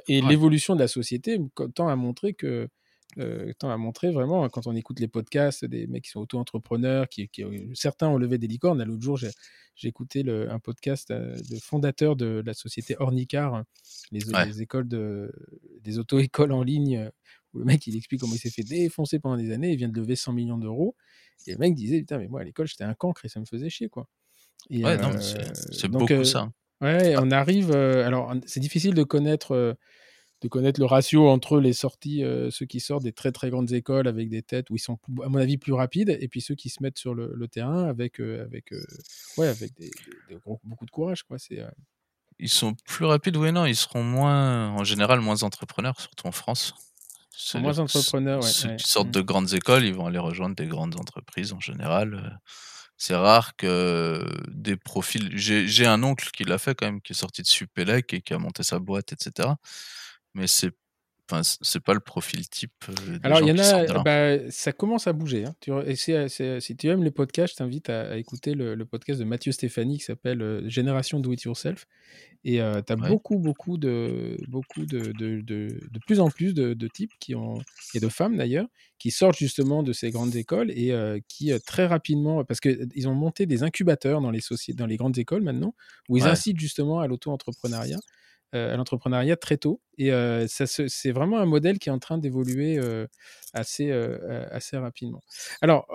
et, 0.07 0.21
l'évolution 0.21 0.75
de 0.75 0.81
la 0.81 0.89
société 0.89 1.41
tend 1.75 1.89
à 1.89 1.97
montrer 1.97 2.35
que 2.35 2.69
tend 3.59 3.71
à 3.71 3.77
montrer 3.77 4.11
vraiment 4.11 4.49
quand 4.49 4.67
on 4.67 4.75
écoute 4.75 5.01
les 5.01 5.09
podcasts 5.09 5.65
des 5.65 5.87
mecs 5.87 6.05
qui 6.05 6.11
sont 6.11 6.21
auto-entrepreneurs, 6.21 7.09
qui, 7.09 7.31
certains 7.75 8.09
ont 8.09 8.19
levé 8.19 8.39
des 8.39 8.47
licornes. 8.47 8.83
L'autre 8.83 9.03
jour, 9.03 9.17
j'ai 9.17 9.89
écouté 9.89 10.25
un 10.29 10.59
podcast 10.59 11.13
de 11.13 11.57
fondateur 11.61 12.17
de 12.17 12.43
la 12.45 12.55
société 12.55 12.97
Ornicar, 12.99 13.65
les, 14.13 14.21
les 14.47 14.63
écoles 14.63 14.89
de, 14.89 15.33
des 15.81 15.99
auto-écoles 15.99 16.53
en 16.53 16.63
ligne 16.63 17.11
où 17.55 17.59
le 17.59 17.65
mec 17.65 17.87
il 17.87 17.97
explique 17.97 18.21
comment 18.21 18.35
il 18.35 18.39
s'est 18.39 18.51
fait 18.51 18.63
défoncer 18.63 19.19
pendant 19.19 19.37
des 19.37 19.53
années, 19.53 19.71
il 19.71 19.77
vient 19.77 19.89
de 19.89 19.99
lever 19.99 20.17
100 20.17 20.33
millions 20.33 20.59
d'euros. 20.59 20.97
Et 21.47 21.53
le 21.53 21.59
mec 21.59 21.75
disait, 21.75 22.01
putain, 22.01 22.19
mais 22.19 22.29
moi 22.29 22.41
à 22.41 22.45
l'école 22.45 22.67
j'étais 22.67 22.85
un 22.85 22.95
cancre 22.95 23.25
et 23.25 23.29
ça 23.29 23.41
me 23.41 23.45
faisait 23.45 23.71
chier 23.71 23.89
quoi. 23.89 24.09
ouais, 24.71 24.97
non, 24.99 25.13
c'est 25.19 25.89
beaucoup 25.89 26.25
ça. 26.25 26.51
Ouais, 26.81 27.15
on 27.19 27.31
arrive. 27.31 27.73
alors 27.73 28.35
c'est 28.47 28.61
difficile 28.61 28.95
de 28.95 29.05
connaître 29.05 29.77
de 30.41 30.49
connaître 30.49 30.81
le 30.81 30.87
ratio 30.87 31.29
entre 31.29 31.59
les 31.59 31.73
sorties, 31.73 32.23
ceux 32.51 32.67
qui 32.67 32.81
sortent 32.81 33.03
des 33.03 33.13
très 33.13 33.33
très 33.33 33.51
grandes 33.51 33.73
écoles 33.73 34.07
avec 34.07 34.29
des 34.29 34.43
têtes 34.43 34.69
où 34.71 34.77
ils 34.77 34.81
sont, 34.81 34.99
à 35.25 35.29
mon 35.29 35.39
avis, 35.39 35.57
plus 35.57 35.73
rapides, 35.73 36.17
et 36.21 36.29
puis 36.29 36.41
ceux 36.41 36.55
qui 36.55 36.69
se 36.69 36.83
mettent 36.83 36.99
sur 36.99 37.15
le, 37.15 37.49
terrain 37.49 37.85
avec, 37.85 38.21
avec, 38.21 38.73
ouais, 39.39 39.49
avec 39.49 39.75
des, 39.77 39.91
beaucoup 40.65 40.85
de 40.85 40.91
courage. 40.91 41.23
Quoi. 41.23 41.39
C'est, 41.39 41.65
Ils 42.39 42.51
sont 42.51 42.75
plus 42.85 43.07
rapides, 43.07 43.37
oui, 43.37 43.53
non, 43.53 43.65
ils 43.65 43.77
seront 43.77 44.03
moins, 44.03 44.71
en 44.71 44.85
général, 44.85 45.21
moins 45.21 45.43
entrepreneurs, 45.43 45.99
surtout 45.99 46.27
en 46.27 46.33
France. 46.33 46.75
C'est 47.37 47.61
moins 47.61 47.79
entrepreneurs, 47.79 48.43
ouais, 48.43 48.49
Ceux 48.49 48.77
qui 48.77 48.89
sortent 48.89 49.09
mmh. 49.09 49.13
de 49.13 49.21
grandes 49.21 49.55
écoles, 49.55 49.85
ils 49.85 49.95
vont 49.95 50.07
aller 50.07 50.19
rejoindre 50.19 50.55
des 50.55 50.67
grandes 50.67 50.99
entreprises 50.99 51.53
en 51.53 51.61
général. 51.61 52.15
Euh. 52.15 52.31
C'est 52.97 53.17
rare 53.17 53.57
que 53.57 54.25
des 54.49 54.77
profils. 54.77 55.37
J'ai 55.37 55.87
un 55.87 56.03
oncle 56.05 56.31
qui 56.31 56.45
l'a 56.45 56.59
fait 56.59 56.77
quand 56.77 56.87
même, 56.87 57.01
qui 57.01 57.13
est 57.13 57.17
sorti 57.17 57.43
de 57.43 57.47
Supélec 57.49 58.15
et 58.15 58.21
qui 58.21 58.33
a 58.35 58.39
monté 58.39 58.63
sa 58.63 58.79
boîte, 58.79 59.13
etc. 59.13 59.49
Mais 60.35 60.47
c'est 60.47 60.73
Enfin, 61.31 61.41
c'est 61.43 61.81
pas 61.81 61.95
le 61.95 62.01
profil 62.01 62.47
type. 62.51 62.73
Euh, 62.91 63.19
Alors, 63.23 63.41
il 63.41 63.49
y 63.49 63.53
en 63.53 63.59
a, 63.59 64.03
bah, 64.03 64.51
ça 64.51 64.73
commence 64.73 65.07
à 65.07 65.15
bouger. 65.15 65.47
Hein. 65.47 65.55
Tu, 65.61 65.73
si 65.97 66.77
tu 66.77 66.89
aimes 66.89 67.03
les 67.03 67.11
podcasts, 67.11 67.55
je 67.55 67.57
t'invite 67.57 67.89
à, 67.89 68.19
écouter 68.19 68.53
le, 68.55 68.85
podcast 68.85 69.21
de 69.21 69.25
Mathieu 69.25 69.51
Stéphanie 69.51 69.97
qui 69.97 70.05
s'appelle 70.05 70.43
euh, 70.43 70.69
Génération 70.69 71.21
Do 71.21 71.33
It 71.33 71.43
Yourself. 71.45 71.87
Et 72.45 72.61
euh, 72.61 72.83
tu 72.87 72.93
as 72.93 72.97
beaucoup, 72.97 73.39
beaucoup, 73.39 73.79
de, 73.79 74.37
beaucoup 74.49 74.85
de, 74.85 75.13
de, 75.13 75.41
de, 75.41 75.81
de 75.91 75.99
plus 76.07 76.21
en 76.21 76.29
plus 76.29 76.53
de, 76.53 76.89
types 76.89 77.13
qui 77.19 77.35
ont, 77.35 77.59
et 77.95 78.01
de 78.01 78.09
femmes 78.11 78.37
d'ailleurs, 78.37 78.67
qui 78.99 79.11
sortent 79.11 79.39
justement 79.39 79.83
de 79.83 79.95
ces 79.95 80.11
grandes 80.11 80.37
écoles 80.37 80.71
et 80.73 80.93
qui 81.27 81.59
très 81.65 81.87
rapidement, 81.87 82.45
parce 82.45 82.61
qu'ils 82.61 83.09
ont 83.09 83.15
monté 83.15 83.47
des 83.47 83.63
incubateurs 83.63 84.21
dans 84.21 84.31
les, 84.31 84.41
dans 84.75 84.87
les 84.87 84.99
grandes 84.99 85.17
écoles 85.17 85.43
maintenant, 85.43 85.75
où 86.11 86.19
ils 86.19 86.25
incitent 86.25 86.61
justement 86.61 87.01
à 87.01 87.07
l'auto-entrepreneuriat. 87.07 87.99
Euh, 88.55 88.73
à 88.73 88.77
l'entrepreneuriat 88.77 89.37
très 89.37 89.57
tôt. 89.57 89.81
Et 89.99 90.13
euh, 90.13 90.47
c'est 90.49 91.11
vraiment 91.11 91.41
un 91.41 91.45
modèle 91.45 91.81
qui 91.81 91.89
est 91.89 91.93
en 91.93 91.99
train 91.99 92.19
d'évoluer 92.19 92.79
euh, 92.79 93.07
assez, 93.53 93.91
assez 94.51 94.77
rapidement. 94.77 95.23
Alors, 95.61 95.87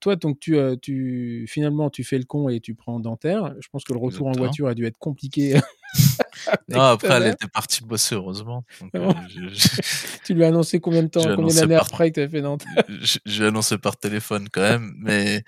toi, 0.00 0.16
donc, 0.16 0.40
tu, 0.40 0.56
tu, 0.82 1.46
finalement, 1.48 1.88
tu 1.88 2.02
fais 2.02 2.18
le 2.18 2.24
con 2.24 2.48
et 2.48 2.60
tu 2.60 2.74
prends 2.74 2.98
dentaire. 2.98 3.54
Je 3.60 3.68
pense 3.68 3.84
que 3.84 3.92
le 3.92 4.00
retour 4.00 4.26
en 4.26 4.32
voiture 4.32 4.66
a 4.66 4.74
dû 4.74 4.86
être 4.86 4.98
compliqué. 4.98 5.60
non, 6.68 6.80
après, 6.80 7.14
elle 7.14 7.28
était 7.28 7.48
partie 7.48 7.84
bosser, 7.84 8.16
heureusement. 8.16 8.64
tu 10.24 10.34
lui 10.34 10.44
as 10.44 10.48
annoncé 10.48 10.80
combien 10.80 11.02
de 11.02 11.08
temps, 11.08 11.34
combien 11.36 11.54
d'années 11.54 11.74
après 11.76 12.10
que 12.10 12.14
tu 12.14 12.20
avais 12.20 12.30
fait 12.30 12.42
dentaire? 12.42 12.84
J'ai 13.24 13.46
annoncé 13.46 13.78
par 13.78 13.96
téléphone 13.96 14.48
quand 14.50 14.62
même, 14.62 14.94
mais 14.98 15.44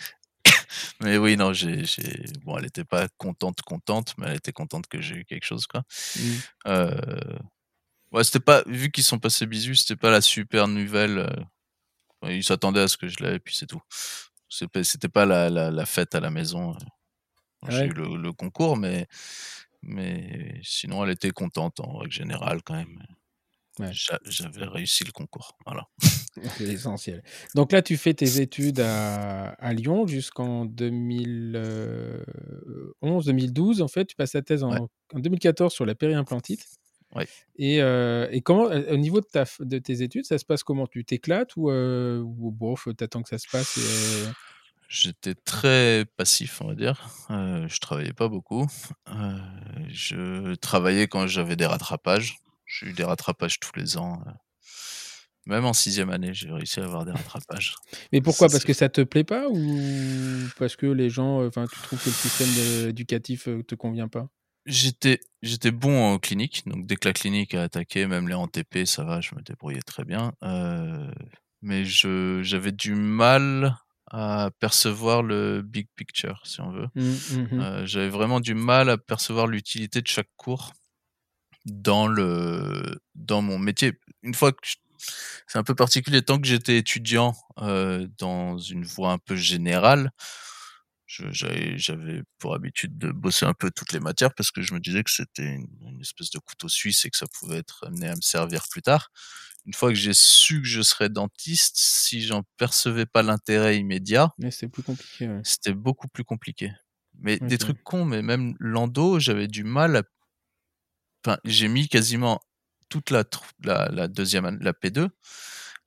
mais 1.00 1.16
oui, 1.18 1.37
non, 1.37 1.52
j'ai, 1.52 1.85
bon, 2.44 2.58
elle 2.58 2.66
était 2.66 2.85
pas 2.85 3.08
contente, 3.18 3.62
contente, 3.62 4.14
mais 4.18 4.26
elle 4.28 4.37
était 4.37 4.52
contente 4.52 4.87
que 4.87 5.00
j'ai 5.00 5.16
eu 5.16 5.24
quelque 5.24 5.44
chose, 5.44 5.66
quoi. 5.66 5.82
Mmh. 6.16 6.30
Euh... 6.68 7.38
Ouais, 8.12 8.24
c'était 8.24 8.40
pas, 8.40 8.62
vu 8.66 8.90
qu'ils 8.90 9.04
sont 9.04 9.18
passés 9.18 9.46
bisous, 9.46 9.74
c'était 9.74 9.96
pas 9.96 10.11
la 10.11 10.20
super 10.20 10.68
nouvelle. 10.68 11.18
Euh... 11.18 12.30
Ils 12.30 12.44
s'attendaient 12.44 12.82
à 12.82 12.88
ce 12.88 12.96
que 12.96 13.08
je 13.08 13.22
l'ai, 13.22 13.35
et 13.35 13.38
puis 13.38 13.56
c'est 13.56 13.66
tout. 13.66 13.82
C'était 14.48 15.08
pas 15.08 15.26
la, 15.26 15.48
la, 15.48 15.70
la, 15.70 15.87
fête 15.87 16.14
à 16.14 16.20
la 16.20 16.30
maison. 16.30 16.76
Ah 17.62 17.70
J'ai 17.70 17.87
eu 17.87 17.92
le, 17.92 18.16
le, 18.16 18.32
concours, 18.32 18.76
mais, 18.76 19.06
mais 19.82 20.61
sinon, 20.62 21.04
elle 21.04 21.11
était 21.11 21.30
contente 21.30 21.80
en 21.80 21.98
règle 21.98 22.12
générale 22.12 22.62
quand 22.62 22.74
même. 22.74 23.02
Ouais. 23.78 23.90
J'avais 23.92 24.64
réussi 24.66 25.04
le 25.04 25.12
concours. 25.12 25.56
Voilà. 25.64 25.87
C'est 26.58 26.66
l'essentiel. 26.66 27.22
Donc 27.54 27.72
là, 27.72 27.82
tu 27.82 27.96
fais 27.96 28.14
tes 28.14 28.40
études 28.40 28.80
à, 28.80 29.50
à 29.52 29.72
Lyon 29.72 30.06
jusqu'en 30.06 30.66
2011-2012. 33.02 33.82
En 33.82 33.88
fait, 33.88 34.06
tu 34.06 34.16
passes 34.16 34.32
ta 34.32 34.42
thèse 34.42 34.62
en, 34.62 34.72
Ouais. 34.72 34.80
en 35.14 35.18
2014 35.18 35.72
sur 35.72 35.87
la 35.87 35.94
périimplantite. 35.94 36.66
Ouais. 37.14 37.26
Et, 37.56 37.82
euh, 37.82 38.26
et 38.30 38.40
comment, 38.40 38.64
au 38.64 38.96
niveau 38.96 39.20
de, 39.20 39.26
ta, 39.26 39.44
de 39.61 39.78
tes 39.78 40.02
études, 40.02 40.24
ça 40.24 40.38
se 40.38 40.44
passe 40.44 40.62
comment? 40.62 40.87
Tu 40.87 41.04
t'éclates 41.04 41.56
ou, 41.56 41.70
euh, 41.70 42.20
ou 42.20 42.56
t'attends 42.96 43.22
que 43.22 43.28
ça 43.28 43.38
se 43.38 43.48
passe 43.50 43.76
et, 43.76 43.80
euh, 44.26 44.32
J'étais 44.88 45.35
très 45.35 46.04
passif, 46.16 46.61
on 46.61 46.68
va 46.68 46.74
dire. 46.74 47.08
Euh, 47.30 47.66
je 47.66 47.78
travaillais 47.80 48.12
pas 48.12 48.28
beaucoup. 48.28 48.66
Euh, 49.08 49.38
je 49.88 50.54
travaillais 50.56 51.06
quand 51.08 51.26
j'avais 51.26 51.56
des 51.56 51.64
rattrapages. 51.64 52.37
J'ai 52.78 52.87
eu 52.87 52.92
des 52.92 53.04
rattrapages 53.04 53.61
tous 53.61 53.72
les 53.76 53.96
ans. 53.96 54.22
euh. 54.26 54.30
Même 55.46 55.64
en 55.64 55.72
sixième 55.72 56.11
année, 56.11 56.32
j'ai 56.35 56.50
réussi 56.52 56.78
à 56.80 56.85
avoir 56.85 57.04
des 57.04 57.11
rattrapages. 57.11 57.74
Mais 58.12 58.20
pourquoi? 58.20 58.48
Ça, 58.48 58.54
Parce 58.54 58.64
que 58.64 58.72
ça 58.72 58.88
te 58.88 59.00
plaît 59.00 59.24
pas 59.24 59.48
ou 59.48 59.58
parce 60.56 60.76
que 60.76 60.87
les 60.87 61.11
gens, 61.11 61.40
euh, 61.42 61.48
enfin, 61.48 61.66
tu 61.66 61.80
trouves 61.82 61.98
que 62.02 62.08
le 62.08 62.14
système 62.14 62.88
éducatif 62.90 63.48
euh, 63.48 63.62
te 63.64 63.74
convient 63.74 64.06
pas? 64.08 64.28
J'étais, 64.66 65.18
j'étais 65.42 65.72
bon 65.72 66.00
en 66.14 66.18
clinique, 66.20 66.62
donc 66.66 66.87
dès 66.87 66.94
que 66.94 67.08
la 67.08 67.12
clinique 67.12 67.54
a 67.54 67.64
attaqué, 67.64 68.06
même 68.06 68.28
les 68.28 68.35
en 68.35 68.46
TP, 68.46 68.87
ça 68.87 69.02
va, 69.02 69.20
je 69.20 69.35
me 69.35 69.42
débrouillais 69.42 69.82
très 69.82 70.04
bien. 70.04 70.32
Euh, 70.44 71.11
mais 71.61 71.85
je, 71.85 72.40
j'avais 72.44 72.70
du 72.70 72.94
mal 72.94 73.76
à 74.12 74.50
percevoir 74.61 75.24
le 75.24 75.62
big 75.62 75.88
picture, 75.96 76.40
si 76.44 76.61
on 76.61 76.70
veut. 76.70 76.87
Mmh, 76.94 77.02
mmh, 77.02 77.61
Euh, 77.61 77.87
j'avais 77.87 78.11
vraiment 78.11 78.38
du 78.38 78.54
mal 78.54 78.88
à 78.90 78.98
percevoir 78.98 79.48
l'utilité 79.48 80.00
de 80.02 80.06
chaque 80.06 80.30
cours 80.37 80.72
dans 81.64 82.07
le 82.09 83.01
dans 83.14 83.42
mon 83.42 83.59
métier. 83.59 83.98
Une 84.22 84.35
fois 84.35 84.53
que 84.53 84.59
je- 84.64 84.77
c'est 85.48 85.59
un 85.59 85.64
peu 85.64 85.75
particulier, 85.75 86.22
tant 86.22 86.40
que 86.40 86.46
j'étais 86.46 86.79
étudiant 86.79 87.35
euh, 87.59 88.07
dans 88.18 88.59
une 88.59 88.85
voie 88.85 89.12
un 89.12 89.18
peu 89.18 89.37
générale, 89.37 90.11
j'avais 91.07 91.77
j'avais 91.77 92.22
pour 92.38 92.55
habitude 92.55 92.96
de 92.96 93.12
bosser 93.12 93.44
un 93.44 93.53
peu 93.53 93.70
toutes 93.70 93.92
les 93.92 94.01
matières 94.01 94.33
parce 94.35 94.51
que 94.51 94.62
je 94.62 94.72
me 94.72 94.81
disais 94.81 95.03
que 95.05 95.11
c'était 95.11 95.44
une, 95.57 95.68
une 95.83 96.01
espèce 96.01 96.31
de 96.31 96.38
couteau 96.38 96.68
suisse 96.68 97.05
et 97.05 97.11
que 97.11 97.16
ça 97.18 97.27
pouvait 97.38 97.59
être 97.59 97.85
amené 97.87 98.09
à 98.09 98.14
me 98.16 98.20
servir 98.22 98.62
plus 98.70 98.81
tard. 98.81 99.11
Une 99.66 99.75
fois 99.75 99.90
que 99.90 99.94
j'ai 99.94 100.14
su 100.14 100.62
que 100.62 100.66
je 100.68 100.81
serais 100.81 101.11
dentiste, 101.11 101.77
si 101.77 102.22
j'en 102.22 102.42
percevais 102.57 103.05
pas 103.07 103.22
l'intérêt 103.22 103.77
immédiat, 103.77 104.31
Mais 104.38 104.51
c'est 104.51 104.68
plus 104.68 104.83
compliqué. 104.83 105.29
ouais. 105.29 105.40
c'était 105.44 105.75
beaucoup 105.75 106.09
plus 106.09 106.25
compliqué. 106.25 106.72
Mais 107.18 107.38
des 107.38 107.59
trucs 107.59 107.83
cons, 107.85 108.07
mais 108.07 108.22
même 108.22 108.55
l'endo, 108.59 109.18
j'avais 109.20 109.48
du 109.48 109.64
mal 109.64 109.96
à. 109.96 110.03
Enfin, 111.24 111.38
j'ai 111.44 111.68
mis 111.68 111.88
quasiment 111.88 112.40
toute 112.88 113.11
la, 113.11 113.24
la, 113.64 113.88
la 113.90 114.08
deuxième, 114.08 114.58
la 114.61 114.72
P2 114.72 115.08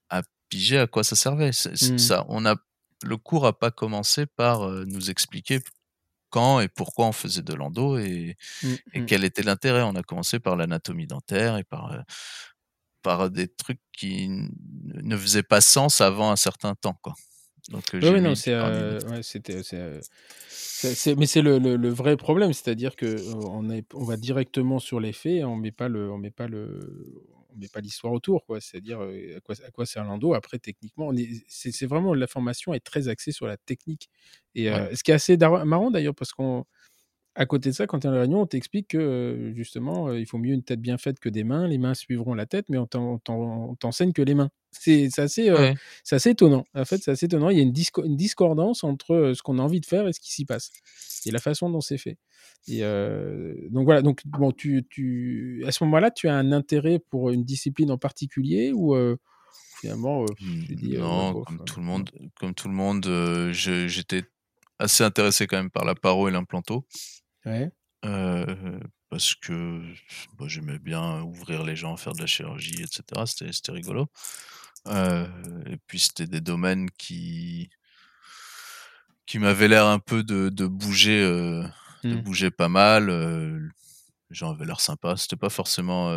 à 0.09 0.21
piger 0.49 0.79
à 0.79 0.87
quoi 0.87 1.03
ça 1.03 1.15
servait. 1.15 1.51
C'est- 1.53 1.75
c'est 1.75 1.93
Mm. 1.93 1.99
Ça, 1.99 2.25
on 2.29 2.45
a 2.45 2.55
le 3.03 3.17
cours 3.17 3.45
a 3.45 3.57
pas 3.59 3.71
commencé 3.71 4.25
par 4.25 4.63
euh, 4.63 4.85
nous 4.87 5.09
expliquer 5.11 5.59
quand 6.31 6.61
et 6.61 6.69
pourquoi 6.69 7.07
on 7.07 7.11
faisait 7.13 7.41
de 7.43 7.53
l'endo 7.53 7.97
et, 7.97 8.37
Mm, 8.63 8.75
et 8.93 9.01
mm. 9.01 9.05
quel 9.07 9.23
était 9.25 9.43
l'intérêt. 9.43 9.81
On 9.83 9.95
a 9.95 10.03
commencé 10.03 10.39
par 10.39 10.55
l'anatomie 10.55 11.07
dentaire 11.07 11.57
et 11.57 11.63
par 11.65 11.91
euh, 11.93 11.99
par 13.03 13.29
des 13.29 13.47
trucs 13.47 13.81
qui 13.93 14.27
ne 14.29 15.17
faisaient 15.17 15.43
pas 15.43 15.61
sens 15.61 16.01
avant 16.01 16.31
un 16.31 16.35
certain 16.35 16.73
temps, 16.75 16.97
quoi. 17.03 17.13
Donc 17.69 17.95
euh, 17.95 18.01
j'ai 18.01 18.13
ouais, 18.13 18.21
mis 18.21 18.21
non, 18.21 18.35
c'est, 18.35 18.53
euh, 18.53 18.99
ouais, 19.09 19.23
c'était, 19.23 19.63
c'est, 19.63 19.77
euh, 19.79 19.99
c'est- 20.47 21.15
mais 21.15 21.25
c'est 21.25 21.41
le, 21.41 21.57
le- 21.57 21.77
le 21.77 21.89
vrai 21.89 22.15
problème, 22.17 22.53
c'est-à-dire 22.53 22.95
que 22.95 23.05
euh, 23.07 23.33
on, 23.49 23.69
est, 23.71 23.85
on 23.93 24.03
va 24.03 24.17
directement 24.17 24.79
sur 24.79 24.99
les 24.99 25.13
faits, 25.13 25.43
on 25.43 25.55
met 25.55 25.71
pas 25.71 25.87
le, 25.87 26.11
on 26.11 26.17
met 26.17 26.29
pas 26.31 26.47
le, 26.47 27.15
on 27.49 27.57
met 27.57 27.67
pas 27.67 27.81
l'histoire 27.81 28.13
autour, 28.13 28.45
quoi. 28.45 28.61
C'est-à-dire 28.61 29.01
euh, 29.01 29.37
à 29.37 29.39
quoi, 29.41 29.55
à 29.65 29.71
quoi 29.71 29.85
sert 29.87 30.03
l'endo. 30.03 30.33
Après, 30.35 30.59
techniquement, 30.59 31.07
on 31.07 31.15
est, 31.15 31.29
c'est, 31.47 31.71
c'est 31.71 31.87
vraiment 31.87 32.13
la 32.13 32.27
formation 32.27 32.73
est 32.73 32.81
très 32.85 33.07
axée 33.07 33.31
sur 33.31 33.47
la 33.47 33.57
technique. 33.57 34.09
Et 34.53 34.69
euh, 34.71 34.93
ce 34.95 35.03
qui 35.03 35.11
est 35.11 35.15
assez 35.15 35.37
dar- 35.37 35.65
marrant 35.65 35.89
d'ailleurs, 35.91 36.15
parce 36.15 36.33
qu'on 36.33 36.65
à 37.35 37.45
côté 37.45 37.69
de 37.69 37.75
ça, 37.75 37.85
quand 37.85 37.99
tu 37.99 38.07
es 38.07 38.09
en 38.09 38.13
réunion, 38.13 38.41
on 38.41 38.45
t'explique 38.45 38.89
que 38.89 38.97
euh, 38.97 39.53
justement, 39.53 40.07
euh, 40.07 40.19
il 40.19 40.25
faut 40.25 40.37
mieux 40.37 40.53
une 40.53 40.63
tête 40.63 40.79
bien 40.81 40.97
faite 40.97 41.19
que 41.19 41.27
des 41.29 41.43
mains. 41.43 41.67
Les 41.67 41.77
mains 41.77 41.93
suivront 41.93 42.33
la 42.33 42.45
tête, 42.45 42.65
mais 42.69 42.77
on 42.77 42.85
t'en- 42.87 43.13
on 43.13 43.17
t'en- 43.19 43.69
on 43.71 43.75
t'enseigne 43.75 44.13
que 44.13 44.21
les 44.21 44.35
mains. 44.35 44.49
C'est 44.71 45.07
assez, 45.19 45.49
euh, 45.49 45.55
Ouais. 45.57 45.75
c'est 46.03 46.15
assez 46.15 46.31
étonnant. 46.31 46.65
En 46.73 46.85
fait, 46.85 46.97
c'est 47.03 47.11
assez 47.11 47.25
étonnant. 47.27 47.49
Il 47.49 47.57
y 47.57 47.59
a 47.59 47.63
une, 47.63 47.71
disco- 47.71 48.03
une 48.05 48.15
discordance 48.17 48.83
entre 48.83 49.11
euh, 49.13 49.33
ce 49.33 49.41
qu'on 49.41 49.59
a 49.59 49.61
envie 49.61 49.79
de 49.81 49.85
faire 49.85 50.07
et 50.07 50.13
ce 50.13 50.19
qui 50.19 50.31
s'y 50.31 50.45
passe. 50.45 50.71
Et 51.25 51.31
la 51.31 51.39
façon 51.39 51.69
dont 51.69 51.81
c'est 51.81 51.97
fait. 51.97 52.17
Et 52.67 52.79
euh, 52.83 53.53
donc 53.69 53.85
voilà. 53.85 54.01
Donc 54.01 54.21
bon, 54.25 54.51
tu, 54.51 54.85
tu, 54.89 55.63
à 55.67 55.71
ce 55.71 55.83
moment-là, 55.85 56.11
tu 56.11 56.27
as 56.27 56.35
un 56.35 56.51
intérêt 56.51 56.99
pour 56.99 57.31
une 57.31 57.43
discipline 57.43 57.91
en 57.91 57.97
particulier 57.97 58.71
ou 58.73 58.95
euh, 58.95 59.17
finalement, 59.81 60.23
euh, 60.23 60.25
dis, 60.69 60.95
euh, 60.95 61.01
ouais, 61.01 61.05
Non, 61.07 61.43
comme 61.43 61.55
euh, 61.61 61.63
tout 61.65 61.79
le 61.79 61.85
monde, 61.85 62.09
comme 62.39 62.53
tout 62.53 62.67
le 62.69 62.73
monde, 62.73 63.05
euh, 63.07 63.51
j'étais 63.53 64.23
assez 64.79 65.03
intéressé 65.05 65.47
quand 65.47 65.57
même 65.57 65.69
par 65.71 65.85
la 65.85 65.95
paro 65.95 66.27
et 66.27 66.31
l'implanto. 66.31 66.85
Ouais. 67.45 67.71
euh, 68.05 68.79
parce 69.09 69.35
que 69.35 69.81
bah, 70.37 70.45
j'aimais 70.47 70.79
bien 70.79 71.21
ouvrir 71.23 71.63
les 71.63 71.75
gens, 71.75 71.97
faire 71.97 72.13
de 72.13 72.21
la 72.21 72.27
chirurgie, 72.27 72.81
etc. 72.83 73.25
C'était 73.25 73.71
rigolo. 73.71 74.07
Euh, 74.87 75.27
et 75.67 75.77
puis 75.87 75.99
c'était 75.99 76.27
des 76.27 76.41
domaines 76.41 76.89
qui 76.91 77.69
qui 79.25 79.39
m'avaient 79.39 79.67
l'air 79.67 79.85
un 79.87 79.99
peu 79.99 80.23
de, 80.23 80.49
de 80.49 80.65
bouger, 80.67 81.21
euh, 81.21 81.63
de 82.09 82.15
Mm. 82.15 82.21
bouger 82.21 82.51
pas 82.51 82.69
mal. 82.69 83.09
les 84.29 84.35
gens 84.35 84.51
avaient 84.51 84.65
l'air 84.65 84.81
sympas. 84.81 85.17
C'était 85.17 85.35
pas 85.35 85.49
forcément 85.49 86.11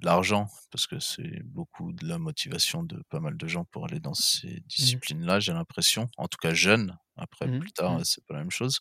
l'argent, 0.00 0.48
parce 0.70 0.86
que 0.86 1.00
c'est 1.00 1.42
beaucoup 1.44 1.92
de 1.92 2.06
la 2.06 2.18
motivation 2.18 2.82
de 2.84 3.02
pas 3.10 3.20
mal 3.20 3.36
de 3.36 3.48
gens 3.48 3.64
pour 3.64 3.86
aller 3.86 4.00
dans 4.00 4.14
ces 4.14 4.60
disciplines-là, 4.66 5.40
j'ai 5.40 5.52
l'impression. 5.52 6.08
En 6.16 6.28
tout 6.28 6.38
cas, 6.40 6.54
jeunes. 6.54 6.96
Après, 7.16 7.46
Mhm, 7.46 7.58
plus 7.58 7.72
tard, 7.72 8.00
c'est 8.04 8.24
pas 8.26 8.34
la 8.34 8.40
même 8.40 8.50
chose. 8.50 8.78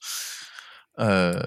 Euh, 0.99 1.39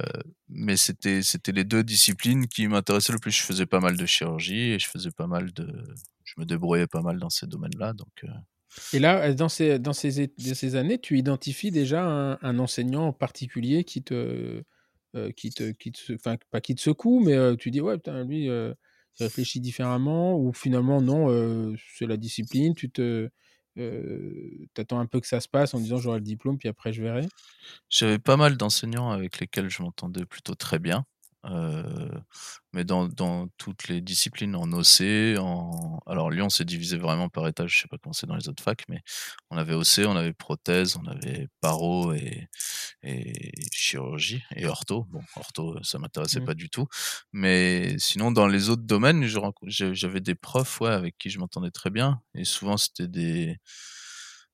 mais 0.49 0.77
c'était 0.77 1.23
c'était 1.23 1.53
les 1.53 1.65
deux 1.65 1.83
disciplines 1.83 2.47
qui 2.47 2.69
m'intéressaient 2.69 3.13
le 3.13 3.19
plus. 3.19 3.33
Je 3.33 3.43
faisais 3.43 3.67
pas 3.67 3.81
mal 3.81 3.97
de 3.97 4.07
chirurgie 4.07 4.73
et 4.73 4.79
je 4.79 4.89
faisais 4.89 5.11
pas 5.11 5.27
mal 5.27 5.53
de, 5.53 5.85
je 6.25 6.35
me 6.39 6.45
débrouillais 6.45 6.87
pas 6.87 7.03
mal 7.03 7.19
dans 7.19 7.31
ces 7.31 7.47
domaines-là. 7.47 7.93
Donc 7.93 8.25
euh, 8.25 8.29
Et 8.93 8.99
là, 9.01 9.25
euh, 9.25 9.35
dans 9.35 9.49
ces, 9.49 9.79
dans 9.79 9.93
ces, 9.93 10.29
de 10.29 10.55
ces 10.55 10.77
années, 10.77 10.99
tu 10.99 11.19
identifies 11.19 11.73
déjà 11.73 12.05
un, 12.05 12.59
enseignant 12.59 13.09
en 13.09 13.13
particulier 13.13 13.85
qui 13.85 14.03
te, 14.03 14.63
qui 15.37 15.51
te, 15.51 15.73
qui 15.73 15.93
te, 15.93 16.13
enfin, 16.15 16.37
pas 16.51 16.61
qui 16.61 16.75
te 16.77 16.81
secoue, 16.81 17.21
mais 17.21 17.57
tu 17.57 17.73
dis, 17.73 17.81
ouais, 17.81 17.97
putain, 17.97 18.25
lui, 18.25 18.45
il 18.45 18.75
réfléchit 19.19 19.61
différemment, 19.61 20.39
ou 20.39 20.53
finalement, 20.53 21.01
non, 21.03 21.75
c'est 21.97 22.07
la 22.07 22.17
discipline, 22.17 22.77
tu 22.77 22.91
te, 22.91 23.29
t'attends 24.75 25.01
un 25.01 25.07
peu 25.07 25.21
que 25.21 25.27
ça 25.27 25.41
se 25.41 25.49
passe 25.49 25.75
en 25.75 25.81
disant, 25.81 25.99
j'aurai 25.99 26.19
le 26.19 26.25
diplôme, 26.25 26.59
puis 26.59 26.69
après, 26.69 26.93
je 26.93 27.03
verrai. 27.03 27.29
J'avais 27.91 28.19
pas 28.19 28.39
mal 28.39 28.57
d'enseignants 28.57 29.11
avec 29.11 29.39
lesquels 29.39 29.69
je 29.69 29.83
m'entendais 29.83 30.25
plutôt 30.25 30.55
très 30.55 30.79
bien. 30.79 31.05
Euh, 31.47 32.11
mais 32.73 32.85
dans, 32.85 33.09
dans 33.09 33.49
toutes 33.57 33.89
les 33.89 34.01
disciplines, 34.01 34.55
en 34.55 34.71
OC, 34.73 35.39
en... 35.39 36.01
alors 36.07 36.31
Lyon 36.31 36.51
s'est 36.51 36.65
divisé 36.65 36.99
vraiment 36.99 37.29
par 37.29 37.49
étage, 37.49 37.75
je 37.77 37.81
sais 37.83 37.89
pas 37.89 37.97
comment 37.99 38.13
c'est 38.13 38.27
dans 38.27 38.37
les 38.37 38.49
autres 38.49 38.63
facs, 38.63 38.85
mais 38.89 39.01
on 39.51 39.57
avait 39.57 39.75
OC, 39.75 40.01
on 40.07 40.17
avait 40.17 40.33
prothèse, 40.35 40.97
on 40.97 41.07
avait 41.07 41.49
paro 41.61 42.13
et, 42.13 42.49
et 43.03 43.53
chirurgie 43.73 44.43
et 44.55 44.67
ortho. 44.67 45.05
Bon, 45.11 45.23
ortho, 45.37 45.83
ça 45.83 45.99
m'intéressait 45.99 46.41
Mm. 46.41 46.45
pas 46.45 46.55
du 46.55 46.69
tout. 46.71 46.87
Mais 47.33 47.97
sinon, 47.99 48.31
dans 48.33 48.47
les 48.47 48.69
autres 48.69 48.83
domaines, 48.83 49.25
j'avais 49.65 50.21
des 50.21 50.35
profs 50.35 50.81
ouais, 50.81 50.91
avec 50.91 51.17
qui 51.19 51.31
je 51.31 51.39
m'entendais 51.39 51.71
très 51.71 51.91
bien. 51.91 52.21
Et 52.35 52.45
souvent, 52.45 52.77
c'était 52.77 53.09
des, 53.09 53.59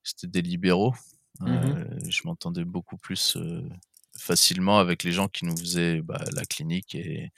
c'était 0.03 0.27
des 0.27 0.41
libéraux. 0.41 0.93
Mhm. 1.39 1.47
Euh, 1.49 1.99
je 2.09 2.21
m'entendais 2.25 2.65
beaucoup 2.65 2.97
plus 2.97 3.35
euh, 3.37 3.61
facilement 4.17 4.79
avec 4.79 5.03
les 5.03 5.11
gens 5.11 5.27
qui 5.27 5.45
nous 5.45 5.57
faisaient 5.57 6.01
bah, 6.01 6.23
la 6.33 6.45
clinique 6.45 6.95
et, 6.95 7.31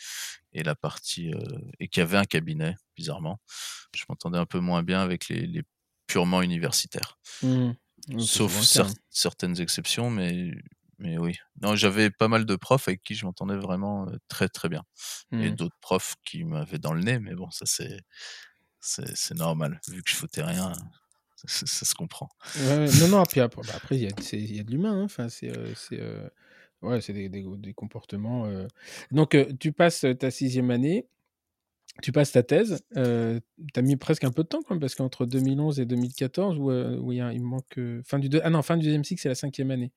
et 0.54 0.63
la 0.63 0.76
partie 0.76 1.34
euh, 1.34 1.60
et 1.80 1.88
qui 1.88 2.02
avaient 2.02 2.18
un 2.18 2.26
cabinet, 2.26 2.76
bizarrement. 2.96 3.39
Je 3.96 4.04
m'entendais 4.10 4.38
un 4.38 4.46
peu 4.46 4.60
moins 4.60 4.84
bien 4.84 5.02
avec 5.02 5.30
les, 5.30 5.46
les 5.48 5.63
purement 6.08 6.42
universitaires. 6.42 7.18
Mm. 7.44 7.72
C'est 8.08 8.20
Sauf 8.20 8.62
cer- 8.62 8.96
certaines 9.10 9.60
exceptions, 9.60 10.10
mais, 10.10 10.52
mais 10.98 11.18
oui. 11.18 11.38
Non, 11.62 11.76
j'avais 11.76 12.10
pas 12.10 12.28
mal 12.28 12.46
de 12.46 12.56
profs 12.56 12.88
avec 12.88 13.04
qui 13.04 13.13
je 13.13 13.26
m'entendais 13.26 13.58
vraiment 13.58 14.08
euh, 14.08 14.18
très 14.30 14.48
très 14.50 14.70
bien. 14.70 14.84
hein. 15.32 15.42
Et 15.42 15.52
d'autres 15.52 15.78
profs 15.82 16.15
qui 16.26 16.44
m'avaient 16.44 16.80
dans 16.80 16.94
le 16.94 17.02
nez, 17.02 17.20
mais 17.20 17.36
bon, 17.36 17.52
ça 17.52 17.65
c'est 17.65 18.00
c'est 18.82 19.36
normal. 19.36 19.82
Vu 19.89 20.02
que 20.02 20.10
je 20.10 20.15
foutais 20.15 20.42
rien, 20.42 20.72
ça, 21.46 21.65
ça 21.68 21.86
se 21.86 21.94
comprend. 21.94 22.30
Ouais, 22.56 22.89
non, 23.00 23.10
non, 23.10 23.24
puis 23.26 23.42
après, 23.42 23.62
bah, 23.68 23.74
après, 23.76 23.98
il 23.98 24.04
y 24.04 24.56
y 24.56 24.60
a 24.60 24.63
de 24.63 24.72
l'humain, 24.72 25.02
hein. 25.02 25.04
Enfin, 25.04 25.28
c'est, 25.30 25.56
euh, 25.56 25.74
c'est, 25.76 26.00
euh, 26.00 26.28
ouais, 26.82 27.02
c'est 27.02 27.13
des, 27.13 27.30
des, 27.30 27.44
des 27.58 27.74
comportements. 27.74 28.46
euh. 28.46 28.68
Donc, 29.12 29.36
euh, 29.36 29.46
tu 29.60 29.72
passes 29.72 30.06
ta 30.20 30.32
sixième 30.32 30.72
année. 30.72 31.08
tu 32.02 32.13
passes 32.13 32.32
ta 32.32 32.44
thèse. 32.44 32.82
Euh, 32.96 33.42
tu 33.74 33.80
as 33.80 33.84
mis 33.84 33.98
presque 33.98 34.24
un 34.24 34.32
peu 34.32 34.44
de 34.44 34.48
temps 34.48 34.62
quand 34.62 34.74
même, 34.76 34.80
parce 34.80 34.96
qu'entre 34.96 35.26
2011 35.26 35.82
et 35.82 35.86
2014, 35.86 36.58
où, 36.58 36.72
euh, 36.72 36.96
où 36.98 37.12
il, 37.12 37.18
y 37.18 37.22
a- 37.22 37.34
il 37.34 37.42
manque. 37.44 37.78
euh, 37.78 38.02
fin 38.06 38.20
du 38.20 38.30
deux- 38.30 38.39
ah 38.44 38.50
non, 38.50 38.62
fin 38.62 38.78
du 38.78 38.86
deuxième 38.86 39.04
cycle, 39.04 39.20
c'est 39.22 39.28
la 39.28 39.36
cinquième 39.36 39.70
année. 39.70 39.92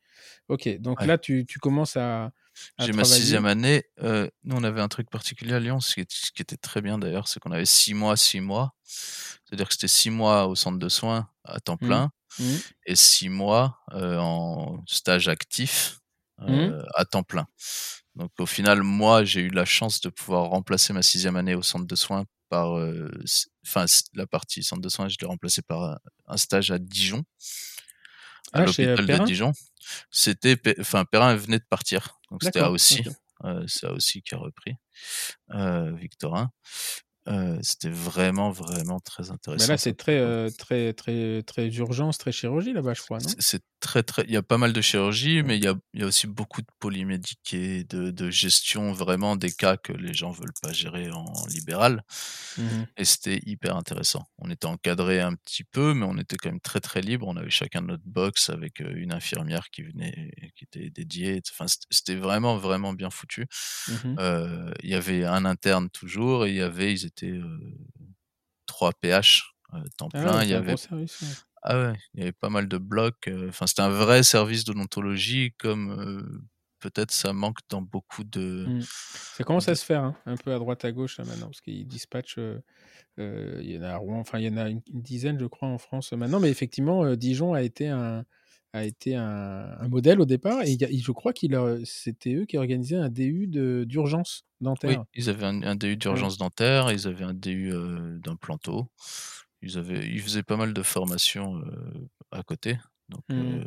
Ok, 0.48 0.68
donc 0.80 1.00
Ouais. 1.00 1.06
là, 1.06 1.16
tu, 1.16 1.46
tu 1.46 1.60
commences 1.60 1.96
à, 1.96 2.24
à 2.24 2.32
J'ai 2.80 2.88
ma 2.92 3.02
travailler. 3.02 3.20
sixième 3.20 3.46
année. 3.46 3.84
euh, 4.02 4.28
nous, 4.42 4.56
on 4.56 4.64
avait 4.64 4.80
un 4.80 4.88
truc 4.88 5.10
particulier 5.10 5.52
à 5.54 5.60
Lyon, 5.60 5.78
ce 5.80 5.94
qui, 5.94 6.00
est- 6.00 6.10
ce 6.12 6.32
qui 6.32 6.42
était 6.42 6.56
très 6.56 6.80
bien 6.80 6.98
d'ailleurs, 6.98 7.28
c'est 7.28 7.38
qu'on 7.38 7.52
avait 7.52 7.66
six 7.66 7.94
mois, 7.94 8.16
six 8.16 8.40
mois. 8.40 8.74
C'est-à-dire 8.84 9.68
que 9.68 9.74
c'était 9.74 9.86
six 9.86 10.10
mois 10.10 10.48
au 10.48 10.56
centre 10.56 10.78
de 10.80 10.88
soins 10.88 11.28
à 11.44 11.60
temps 11.60 11.78
Mhm. 11.80 11.86
plein 11.88 12.10
Mhm. 12.40 12.58
et 12.86 12.96
six 12.96 13.28
mois 13.28 13.78
euh, 13.92 14.18
en 14.18 14.82
stage 14.88 15.28
actif 15.28 16.00
euh, 16.40 16.82
à 16.94 17.04
temps 17.04 17.22
plein. 17.22 17.46
Donc 18.14 18.30
au 18.38 18.46
final, 18.46 18.82
moi, 18.82 19.24
j'ai 19.24 19.40
eu 19.42 19.48
la 19.50 19.64
chance 19.64 20.00
de 20.00 20.10
pouvoir 20.10 20.50
remplacer 20.50 20.92
ma 20.92 21.02
sixième 21.02 21.36
année 21.36 21.54
au 21.54 21.62
centre 21.62 21.86
de 21.86 21.96
soins 21.96 22.24
par, 22.50 22.76
euh, 22.78 23.10
enfin 23.66 23.86
la 24.14 24.26
partie 24.26 24.62
centre 24.62 24.82
de 24.82 24.88
soins, 24.90 25.08
je 25.08 25.16
l'ai 25.20 25.26
remplacé 25.26 25.62
par 25.62 25.82
un, 25.82 25.98
un 26.26 26.36
stage 26.36 26.70
à 26.70 26.78
Dijon, 26.78 27.24
à 28.52 28.58
Ah, 28.58 28.62
euh, 28.62 28.66
l'hôpital 28.66 29.06
de 29.20 29.24
Dijon. 29.24 29.52
C'était, 30.10 30.56
enfin 30.80 31.04
Perrin 31.04 31.34
venait 31.36 31.58
de 31.58 31.64
partir, 31.68 32.20
donc 32.30 32.42
c'était 32.44 32.60
aussi, 32.62 33.00
ok. 33.06 33.14
euh, 33.44 33.64
c'est 33.66 33.88
aussi 33.88 34.22
qui 34.22 34.34
a 34.34 34.38
repris 34.38 34.76
euh, 35.54 35.92
Victorin. 35.96 36.50
Euh, 37.28 37.56
c'était 37.62 37.88
vraiment 37.90 38.50
vraiment 38.50 38.98
très 38.98 39.24
Mais 39.24 39.30
intéressant. 39.30 39.68
là, 39.72 39.78
c'est 39.78 39.94
très, 39.96 40.18
euh, 40.18 40.50
très, 40.58 40.92
très, 40.92 41.42
très 41.44 41.68
urgence, 41.68 42.18
très 42.18 42.32
chirurgie 42.32 42.72
là-bas, 42.72 42.94
je 42.94 43.02
crois, 43.02 43.18
non? 43.18 43.28
C'est 43.38 43.62
très 43.78 44.02
très. 44.02 44.24
Il 44.24 44.32
y 44.32 44.36
a 44.36 44.42
pas 44.42 44.58
mal 44.58 44.72
de 44.72 44.80
chirurgie, 44.80 45.36
Ouais. 45.36 45.42
mais 45.44 45.56
il 45.56 45.62
y 45.64 45.68
a, 45.68 45.74
il 45.94 46.00
y 46.00 46.02
a 46.02 46.06
aussi 46.06 46.26
beaucoup 46.26 46.62
de 46.62 46.66
polymédique 46.80 47.54
et 47.54 47.84
de, 47.84 48.10
de 48.10 48.30
gestion 48.30 48.92
vraiment 48.92 49.36
des 49.36 49.52
cas 49.52 49.76
que 49.76 49.92
les 49.92 50.14
gens 50.14 50.30
veulent 50.32 50.52
pas 50.62 50.72
gérer 50.72 51.10
en 51.12 51.24
libéral. 51.48 52.02
Mhm. 52.58 52.86
Et 52.96 53.04
c'était 53.04 53.40
hyper 53.46 53.76
intéressant. 53.76 54.24
On 54.38 54.50
était 54.50 54.66
encadré 54.66 55.20
un 55.20 55.34
petit 55.34 55.64
peu, 55.64 55.94
mais 55.94 56.04
on 56.06 56.18
était 56.18 56.36
quand 56.36 56.50
même 56.50 56.60
très 56.60 56.80
très 56.80 57.02
libre. 57.02 57.26
On 57.28 57.36
avait 57.36 57.50
chacun 57.50 57.82
notre 57.82 58.02
box 58.04 58.50
avec 58.50 58.80
une 58.80 59.12
infirmière 59.12 59.70
qui 59.70 59.82
venait, 59.82 60.32
qui 60.56 60.64
était 60.64 60.90
dédiée. 60.90 61.40
Enfin, 61.52 61.66
c'était- 61.90 62.16
vraiment 62.16 62.56
vraiment 62.58 62.92
bien 62.92 63.10
foutu. 63.10 63.46
Euh, 64.18 64.72
Il 64.82 64.90
y 64.90 64.94
avait 64.94 65.24
un 65.24 65.44
interne 65.44 65.88
toujours 65.90 66.46
et 66.46 66.50
il 66.50 66.56
y 66.56 66.60
avait, 66.60 66.92
ils 66.92 67.04
euh, 67.22 67.76
trois 68.66 68.92
PH 68.92 69.54
temps 69.96 70.08
Ah 70.12 70.20
plein. 70.22 70.38
ouais, 70.38 70.44
Il 70.44 70.48
y 70.50 70.50
c'est 70.50 70.54
un 70.54 70.58
avait 70.58 70.66
gros 70.68 70.76
service. 70.76 71.20
ouais. 71.22 71.28
ah 71.62 71.78
ouais, 71.78 71.92
il 72.14 72.20
y 72.20 72.22
avait 72.24 72.32
pas 72.32 72.50
mal 72.50 72.68
de 72.68 72.78
blocs. 72.78 73.30
Enfin, 73.48 73.66
c'était 73.66 73.82
un 73.82 73.88
vrai 73.90 74.22
service 74.22 74.64
d'odontologie, 74.64 75.52
comme 75.58 76.42
peut-être 76.80 77.12
ça 77.12 77.32
manque 77.32 77.58
dans 77.70 77.80
beaucoup 77.82 78.24
de. 78.24 78.66
Mhm. 78.68 78.80
Ça 78.82 79.44
commence 79.44 79.66
de- 79.66 79.70
à 79.72 79.74
se 79.74 79.84
faire 79.84 80.02
hein, 80.02 80.16
un 80.26 80.36
peu 80.36 80.52
à 80.52 80.58
droite 80.58 80.84
à 80.84 80.92
gauche 80.92 81.18
là, 81.18 81.24
maintenant, 81.24 81.46
parce 81.46 81.60
qu'ils 81.60 81.86
dispatchent. 81.86 82.38
euh, 82.38 82.60
euh, 83.18 83.60
il 83.62 83.70
y 83.72 83.78
en 83.78 83.82
a 83.82 83.90
à 83.90 83.96
Rouen, 83.96 84.18
enfin 84.20 84.38
il 84.38 84.46
y 84.46 84.48
en 84.48 84.56
a 84.56 84.68
une, 84.70 84.82
une 84.92 85.02
dizaine, 85.02 85.38
je 85.38 85.46
crois, 85.46 85.68
en 85.68 85.78
France 85.78 86.12
euh, 86.12 86.16
maintenant. 86.16 86.40
Mais 86.40 86.50
effectivement, 86.50 87.14
Dijon 87.16 87.54
a 87.54 87.62
été 87.62 87.88
un 87.88 88.24
a 88.72 88.84
été 88.84 89.14
un, 89.16 89.76
un 89.80 89.88
modèle 89.88 90.20
au 90.20 90.24
départ 90.24 90.62
et, 90.62 90.72
y 90.72 90.84
a- 90.84 90.88
je 90.90 91.12
crois 91.12 91.32
a- 91.54 91.78
c'était 91.84 92.34
eux 92.34 92.44
qui 92.46 92.56
organisaient 92.56 92.96
un 92.96 93.08
DU 93.10 93.46
de- 93.46 93.84
d'urgence 93.86 94.44
Oui, 94.60 94.64
dentaire. 94.66 95.04
ils 95.14 95.28
avaient 95.28 95.44
un, 95.46 95.62
un 95.62 95.74
DU 95.76 95.96
d'urgence 95.96 96.38
dentaire, 96.38 96.90
ils 96.90 97.06
avaient 97.06 97.24
un 97.24 97.34
DU 97.34 97.72
euh, 97.72 98.18
d'implanto. 98.20 98.88
Ils 99.60 99.78
avaient, 99.78 100.06
ils 100.08 100.20
faisaient 100.20 100.42
pas 100.42 100.56
mal 100.56 100.72
de 100.72 100.82
formations 100.82 101.56
euh, 101.58 102.08
à 102.30 102.42
côté. 102.42 102.78
Donc, 103.08 103.22
Mhm. 103.28 103.64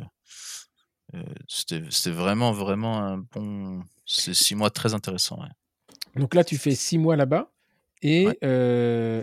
euh, 1.14 1.18
euh, 1.18 1.22
c'était, 1.48 2.10
vraiment, 2.10 2.52
vraiment 2.52 2.98
un 2.98 3.18
bon. 3.18 3.80
C'est 4.04 4.34
six 4.34 4.54
mois 4.54 4.70
très 4.70 4.92
intéressants. 4.92 5.40
Ouais. 5.40 6.20
Donc 6.20 6.34
là, 6.34 6.44
tu 6.44 6.58
fais 6.58 6.74
six 6.74 6.98
mois 6.98 7.16
là-bas 7.16 7.52
et, 8.02 8.26
Ouais. 8.26 8.38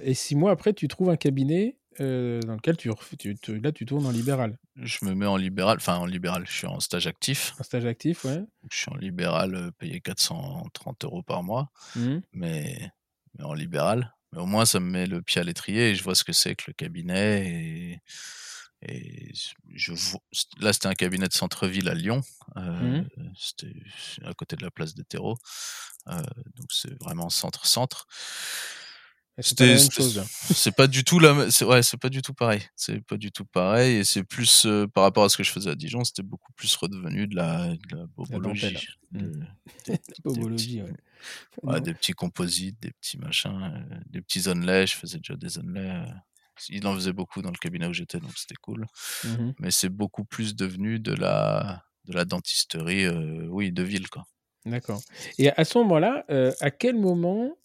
et 0.04 0.14
six 0.14 0.36
mois 0.36 0.52
après, 0.52 0.74
tu 0.74 0.88
trouves 0.88 1.10
un 1.10 1.18
cabinet 1.18 1.78
euh, 2.00 2.40
dans 2.42 2.56
lequel 2.56 2.78
tu, 2.78 2.90
tu- 3.20 3.36
tu- 3.38 3.60
là, 3.60 3.72
tu 3.72 3.86
tournes 3.86 4.06
en 4.06 4.12
libéral, 4.12 4.58
Je 4.76 5.04
me 5.06 5.14
mets 5.14 5.26
en 5.26 5.38
libéral, 5.38 5.78
enfin 5.78 5.96
en 5.98 6.06
libéral, 6.06 6.46
je 6.48 6.52
suis 6.54 6.68
en 6.68 6.80
stage 6.80 7.08
actif. 7.08 7.54
en 7.60 7.64
stage 7.64 7.86
actif, 7.86 8.24
ouais. 8.26 8.44
Je 8.72 8.78
suis 8.78 8.92
en 8.92 8.96
libéral, 8.96 9.56
euh, 9.56 9.72
payé 9.72 10.02
430 10.02 11.04
euros 11.06 11.24
par 11.24 11.44
mois. 11.44 11.72
Mhm. 11.96 12.22
mais, 12.34 12.92
mais 13.38 13.44
en 13.46 13.54
libéral. 13.54 14.14
Mais 14.32 14.40
au 14.40 14.46
moins, 14.48 14.66
ça 14.66 14.80
me 14.80 14.90
met 14.90 15.06
le 15.06 15.22
pied 15.22 15.42
à 15.42 15.44
l'étrier 15.44 15.92
et 15.92 15.96
je 15.96 16.04
vois 16.04 16.16
ce 16.16 16.24
que 16.24 16.34
c'est 16.34 16.56
que 16.56 16.64
le 16.68 16.74
cabinet. 16.74 17.48
Et, 17.48 18.00
et 18.82 19.32
je 19.76 19.94
vois- 19.94 20.20
là, 20.60 20.74
c'était 20.74 20.88
un 20.88 20.94
cabinet 20.96 21.28
de 21.28 21.34
centre-ville 21.34 21.88
à 21.88 21.94
Lyon. 21.94 22.22
euh, 22.58 23.02
Mhm. 23.18 23.34
C'était 23.38 23.74
à 24.26 24.34
côté 24.34 24.56
de 24.56 24.64
la 24.64 24.72
place 24.72 24.94
des 24.96 25.04
terreaux. 25.04 25.38
Euh, 26.08 26.18
donc, 26.56 26.68
c'est 26.72 27.00
vraiment 27.02 27.30
centre-centre. 27.30 28.08
C'est 29.40 29.58
pas 29.58 29.66
la 29.66 29.74
même 29.76 29.92
chose 29.92 30.24
c'est 30.54 30.76
pas 30.76 30.86
du 30.88 31.04
tout 31.04 31.18
la, 31.20 31.50
c'est 31.50 31.66
ouais, 31.66 31.82
c'est 31.82 31.98
pas 31.98 32.10
du 32.10 32.22
tout 32.22 32.34
pareil. 32.36 32.62
C'est 32.76 33.02
pas 33.02 33.18
du 33.18 33.32
tout 33.32 33.46
pareil 33.46 33.98
et 33.98 34.04
c'est 34.04 34.24
plus 34.24 34.66
euh, 34.68 34.86
par 34.88 35.04
rapport 35.04 35.24
à 35.24 35.30
ce 35.30 35.38
que 35.38 35.44
je 35.44 35.52
faisais 35.52 35.72
à 35.72 35.76
Dijon, 35.76 36.04
c'était 36.04 36.22
beaucoup 36.22 36.54
plus 36.54 36.76
redevenu 36.76 37.26
de 37.28 37.36
la, 37.36 37.70
de 37.70 37.96
la 37.98 38.06
bobologie, 38.16 38.78
de- 39.12 39.40
des, 39.88 39.94
des 39.94 40.00
Bobologie, 40.24 40.82
petits, 40.82 40.82
ouais. 40.84 40.98
Ouais, 41.64 41.76
Non. 41.76 41.80
des 41.80 41.94
petits 41.96 42.12
composites, 42.14 42.80
des 42.82 42.92
petits 42.92 43.18
machins, 43.18 43.60
euh, 43.92 43.98
des 44.08 44.22
petits 44.22 44.48
onlets. 44.50 44.86
Je 44.86 44.96
faisais 44.96 45.18
déjà 45.18 45.36
des 45.36 45.58
onlets. 45.58 45.80
euh, 45.90 46.06
Il 46.70 46.86
en 46.86 46.94
faisait 46.94 47.14
beaucoup 47.14 47.42
dans 47.42 47.50
le 47.52 47.58
cabinet 47.58 47.88
où 47.88 47.94
j'étais, 47.94 48.20
donc 48.20 48.38
c'était 48.38 48.56
cool. 48.62 48.86
Mhm. 49.24 49.54
Mais 49.60 49.72
c'est 49.72 49.90
beaucoup 49.90 50.26
plus 50.26 50.56
devenu 50.56 51.00
de 51.00 51.14
la, 51.14 51.84
de 52.06 52.14
la 52.14 52.26
dentisterie, 52.26 53.10
oui, 53.50 53.72
de 53.72 53.82
ville, 53.82 54.10
quoi. 54.10 54.28
D'accord. 54.66 55.02
Et 55.40 55.50
à 55.52 55.66
ce 55.66 55.78
moment-là, 55.80 56.24
à 56.62 56.70
quel 56.72 56.96
moment, 56.96 57.58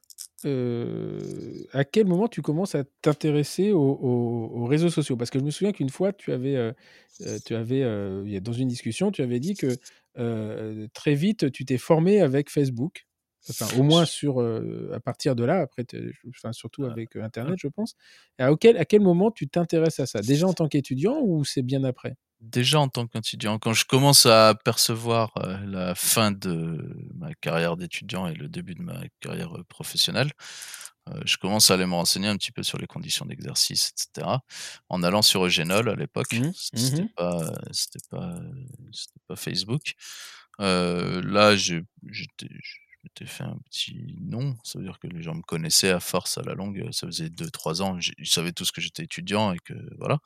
euh, 0.45 1.65
à 1.73 1.85
quel 1.85 2.07
moment 2.07 2.29
tu 2.29 2.43
commences 2.43 2.75
à 2.75 2.85
t'intéresser 3.03 3.73
aux, 3.73 3.81
aux- 3.81 4.51
aux 4.63 4.67
réseaux 4.67 4.91
sociaux? 4.91 5.17
Parce 5.17 5.31
que 5.31 5.39
je 5.39 5.45
me 5.45 5.51
souviens 5.51 5.73
qu'une 5.73 5.91
fois, 5.91 6.13
tu 6.13 6.33
avais, 6.33 6.57
euh, 6.57 6.73
tu 7.45 7.55
avais, 7.55 7.83
euh, 7.83 8.41
dans 8.41 8.53
une 8.53 8.69
discussion, 8.69 9.11
tu 9.11 9.23
avais 9.23 9.41
dit 9.41 9.55
que 9.55 9.79
très 10.95 11.15
vite, 11.15 11.51
tu 11.53 11.65
t'es 11.65 11.79
formé 11.79 12.21
avec 12.21 12.51
Facebook. 12.51 13.07
Enfin, 13.51 13.67
au 13.79 13.83
moins 13.83 14.05
sur, 14.05 14.41
à 14.41 15.01
partir 15.01 15.35
de 15.35 15.43
là, 15.45 15.61
après, 15.61 15.85
enfin, 16.29 16.53
surtout 16.53 16.85
Euh, 16.85 16.91
avec 16.91 17.17
euh, 17.17 17.23
Internet, 17.23 17.57
je 17.59 17.69
pense. 17.69 17.95
Et 18.39 18.43
à, 18.43 18.53
auquel, 18.53 18.77
à 18.77 18.85
quel 18.85 19.01
moment 19.01 19.31
tu 19.31 19.49
t'intéresses 19.49 20.01
à 20.01 20.07
ça? 20.07 20.21
Déjà 20.23 20.47
en 20.47 20.53
tant 20.53 20.69
qu'étudiant 20.69 21.21
ou 21.23 21.45
c'est 21.45 21.63
bien 21.63 21.83
après? 21.85 22.17
Déjà 22.41 22.79
en 22.79 22.89
tant 22.89 23.07
qu'étudiant, 23.09 23.59
quand 23.59 23.73
je 23.73 23.85
commence 23.85 24.25
à 24.25 24.55
percevoir 24.65 25.33
euh, 25.39 25.59
la 25.67 25.95
fin 25.97 26.31
de 26.31 26.95
ma 27.17 27.35
carrière 27.35 27.77
d'étudiant 27.77 28.29
et 28.29 28.35
le 28.35 28.49
début 28.49 28.77
de 28.77 28.83
ma 28.83 29.01
carrière 29.19 29.57
euh, 29.59 29.65
professionnelle, 29.65 30.31
euh, 31.09 31.21
je 31.25 31.37
commence 31.37 31.71
à 31.71 31.75
aller 31.75 31.87
me 31.87 31.95
renseigner 31.95 32.29
un 32.29 32.37
petit 32.37 32.53
peu 32.53 32.63
sur 32.63 32.79
les 32.79 32.87
conditions 32.87 33.27
d'exercice, 33.27 33.93
etc. 33.93 34.39
En 34.89 35.03
allant 35.03 35.23
sur 35.23 35.45
Eugenol 35.47 35.89
à 35.89 35.97
l'époque, 35.97 36.33
Mhm, 36.33 36.53
c'était 36.55 37.03
mhm. 37.03 37.09
pas, 37.17 37.53
pas, 38.11 38.35
pas 39.27 39.37
Facebook. 39.37 39.95
Euh, 40.61 41.21
là, 41.23 41.57
j'ai- 41.57 41.83
j'étais, 42.09 42.49
m'étais 43.09 43.27
fait 43.31 43.45
un 43.45 43.59
petit 43.71 44.17
nom, 44.21 44.57
ça 44.65 44.79
veut 44.79 44.85
dire 44.85 44.99
que 44.99 45.07
les 45.09 45.23
gens 45.23 45.35
me 45.35 45.43
connaissaient 45.43 45.91
à 45.91 46.01
force 46.01 46.39
à 46.39 46.43
la 46.43 46.55
longue. 46.55 46.89
Ça 46.93 47.07
faisait 47.07 47.29
2-3 47.31 47.83
ans, 47.83 47.99
ils 48.19 48.27
savaient 48.29 48.53
tous 48.53 48.71
que 48.73 48.81
j'étais 48.81 49.05
étudiant 49.05 49.53
et 49.53 49.59
que 49.65 49.75
voilà 49.99 50.19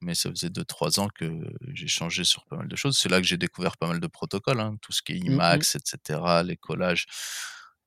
mais 0.00 0.14
ça 0.16 0.30
faisait 0.30 0.48
2-3 0.50 0.98
ans 0.98 1.08
que 1.14 1.30
j'ai 1.72 1.86
changé 1.86 2.24
sur 2.24 2.44
pas 2.46 2.56
mal 2.56 2.66
de 2.68 2.74
choses. 2.76 2.98
C'est 2.98 3.08
là 3.08 3.20
que 3.20 3.26
j'ai 3.26 3.36
découvert 3.36 3.76
pas 3.76 3.86
mal 3.86 4.00
de 4.00 4.06
protocoles, 4.08 4.58
hein, 4.60 4.76
tout 4.82 4.90
ce 4.92 5.00
qui 5.02 5.12
est 5.12 5.20
Mhm. 5.20 5.34
IMAX, 5.34 5.76
etc., 5.76 6.42
les 6.44 6.56
collages. 6.56 7.06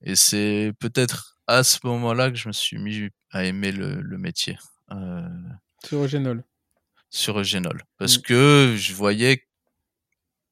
Et 0.01 0.15
c'est 0.15 0.71
peut-être 0.79 1.37
à 1.47 1.63
ce 1.63 1.79
moment-là 1.83 2.31
que 2.31 2.37
je 2.37 2.47
me 2.47 2.53
suis 2.53 2.77
mis 2.77 3.09
à 3.31 3.43
aimer 3.43 3.71
le, 3.73 4.01
le 4.01 4.17
métier 4.17 4.57
euh, 4.91 5.27
Sur 5.85 6.03
Eugenol. 6.03 6.43
sur 7.09 7.37
Eugenol. 7.39 7.83
Parce 7.97 8.17
Mm. 8.17 8.21
que 8.21 8.75
je 8.77 8.93
voyais, 8.93 9.45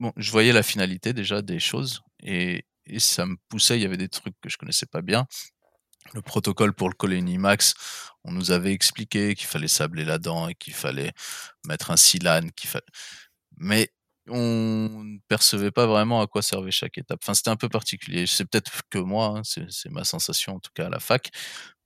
bon, 0.01 0.11
je 0.17 0.31
voyais 0.31 0.51
la 0.53 0.63
finalité 0.63 1.13
déjà 1.13 1.41
des 1.41 1.59
choses 1.59 2.01
et, 2.21 2.65
et 2.85 2.99
ça 2.99 3.25
me 3.25 3.35
poussait. 3.49 3.77
Il 3.77 3.81
y 3.81 3.85
avait 3.85 3.97
des 3.97 4.09
trucs 4.09 4.35
que 4.41 4.49
je 4.49 4.57
connaissais 4.57 4.85
pas 4.85 5.01
bien. 5.01 5.25
Le 6.13 6.21
protocole 6.21 6.73
pour 6.73 6.89
le 6.89 6.95
coller 6.95 7.17
une 7.17 7.29
IMAX, 7.29 7.75
on 8.23 8.31
nous 8.31 8.51
avait 8.51 8.73
expliqué 8.73 9.35
qu'il 9.35 9.47
fallait 9.47 9.67
sabler 9.67 10.05
la 10.05 10.17
dent 10.17 10.49
et 10.49 10.55
qu'il 10.55 10.73
fallait 10.73 11.13
mettre 11.65 11.91
un 11.91 11.97
silane, 11.97 12.51
qu'il 12.51 12.69
fallait... 12.69 12.85
mais 13.57 13.89
on 14.27 15.03
ne 15.03 15.19
percevait 15.27 15.71
pas 15.71 15.85
vraiment 15.85 16.21
à 16.21 16.27
quoi 16.27 16.41
servait 16.41 16.71
chaque 16.71 16.97
étape. 16.97 17.19
Enfin, 17.23 17.33
c'était 17.33 17.49
un 17.49 17.55
peu 17.55 17.69
particulier. 17.69 18.25
C'est 18.27 18.45
peut-être 18.45 18.81
que 18.89 18.99
moi, 18.99 19.37
hein, 19.37 19.41
c'est 19.43 19.89
ma 19.89 20.03
sensation 20.03 20.55
en 20.55 20.59
tout 20.59 20.71
cas 20.73 20.87
à 20.87 20.89
la 20.89 20.99
fac. 20.99 21.29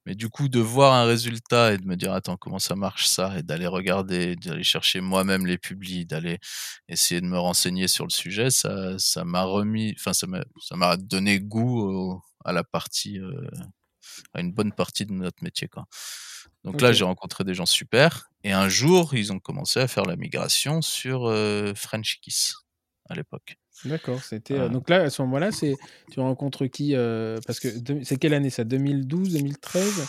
Mais 0.08 0.16
du 0.16 0.30
coup, 0.30 0.47
de 0.47 0.60
voir 0.62 0.93
un 0.93 1.03
résultat 1.03 1.74
et 1.74 1.78
de 1.78 1.86
me 1.86 1.97
dire 1.97 2.14
attends 2.14 2.38
comment 2.38 2.60
ça 2.60 2.78
marche 2.78 3.08
ça, 3.08 3.38
et 3.38 3.43
d'aller 3.43 3.68
regarder, 3.68 4.38
d'aller 4.38 4.64
chercher 4.64 5.01
moi-même 5.01 5.45
les 5.45 5.58
publis, 5.58 6.05
d'aller 6.05 6.39
essayer 6.88 7.20
de 7.20 7.26
me 7.28 7.38
renseigner 7.38 7.89
sur 7.89 8.05
le 8.05 8.10
sujet, 8.12 8.49
ça, 8.49 8.97
ça 8.99 9.26
m'a 9.26 9.43
remis, 9.43 9.93
enfin 9.99 10.14
ça 10.14 10.26
m'a, 10.78 10.97
donné 10.97 11.41
goût 11.41 11.82
au- 11.82 12.22
à 12.45 12.53
la 12.53 12.64
partie, 12.64 13.20
euh, 13.20 13.49
à 14.34 14.39
une 14.39 14.53
bonne 14.53 14.72
partie 14.72 15.05
de 15.05 15.12
notre 15.12 15.43
métier 15.43 15.68
quoi. 15.68 15.86
Donc 16.64 16.82
là, 16.82 16.93
j'ai 16.93 17.03
rencontré 17.05 17.43
des 17.43 17.53
gens 17.53 17.66
super. 17.66 18.30
Et 18.45 18.53
un 18.53 18.70
jour, 18.70 19.14
ils 19.14 19.34
ont 19.34 19.39
commencé 19.39 19.80
à 19.82 19.88
faire 19.89 20.05
la 20.05 20.16
migration 20.16 20.82
sur 20.82 21.28
euh, 21.28 21.74
French 21.76 22.20
Kiss 22.22 22.55
à 23.10 23.16
l'époque. 23.16 23.58
D'accord, 23.84 24.24
c'était. 24.24 24.56
euh, 24.56 24.66
Euh, 24.66 24.70
donc 24.70 24.90
là, 24.90 25.04
à 25.04 25.10
ce 25.10 25.22
moment-là, 25.22 25.52
c'est 25.52 25.78
tu 26.12 26.20
rencontres 26.20 26.66
qui 26.68 26.96
euh, 26.96 27.40
Parce 27.46 27.60
que 27.60 27.70
c'est 28.04 28.18
quelle 28.18 28.34
année 28.34 28.50
ça? 28.50 28.64
2012, 28.64 29.34
2013 29.34 30.08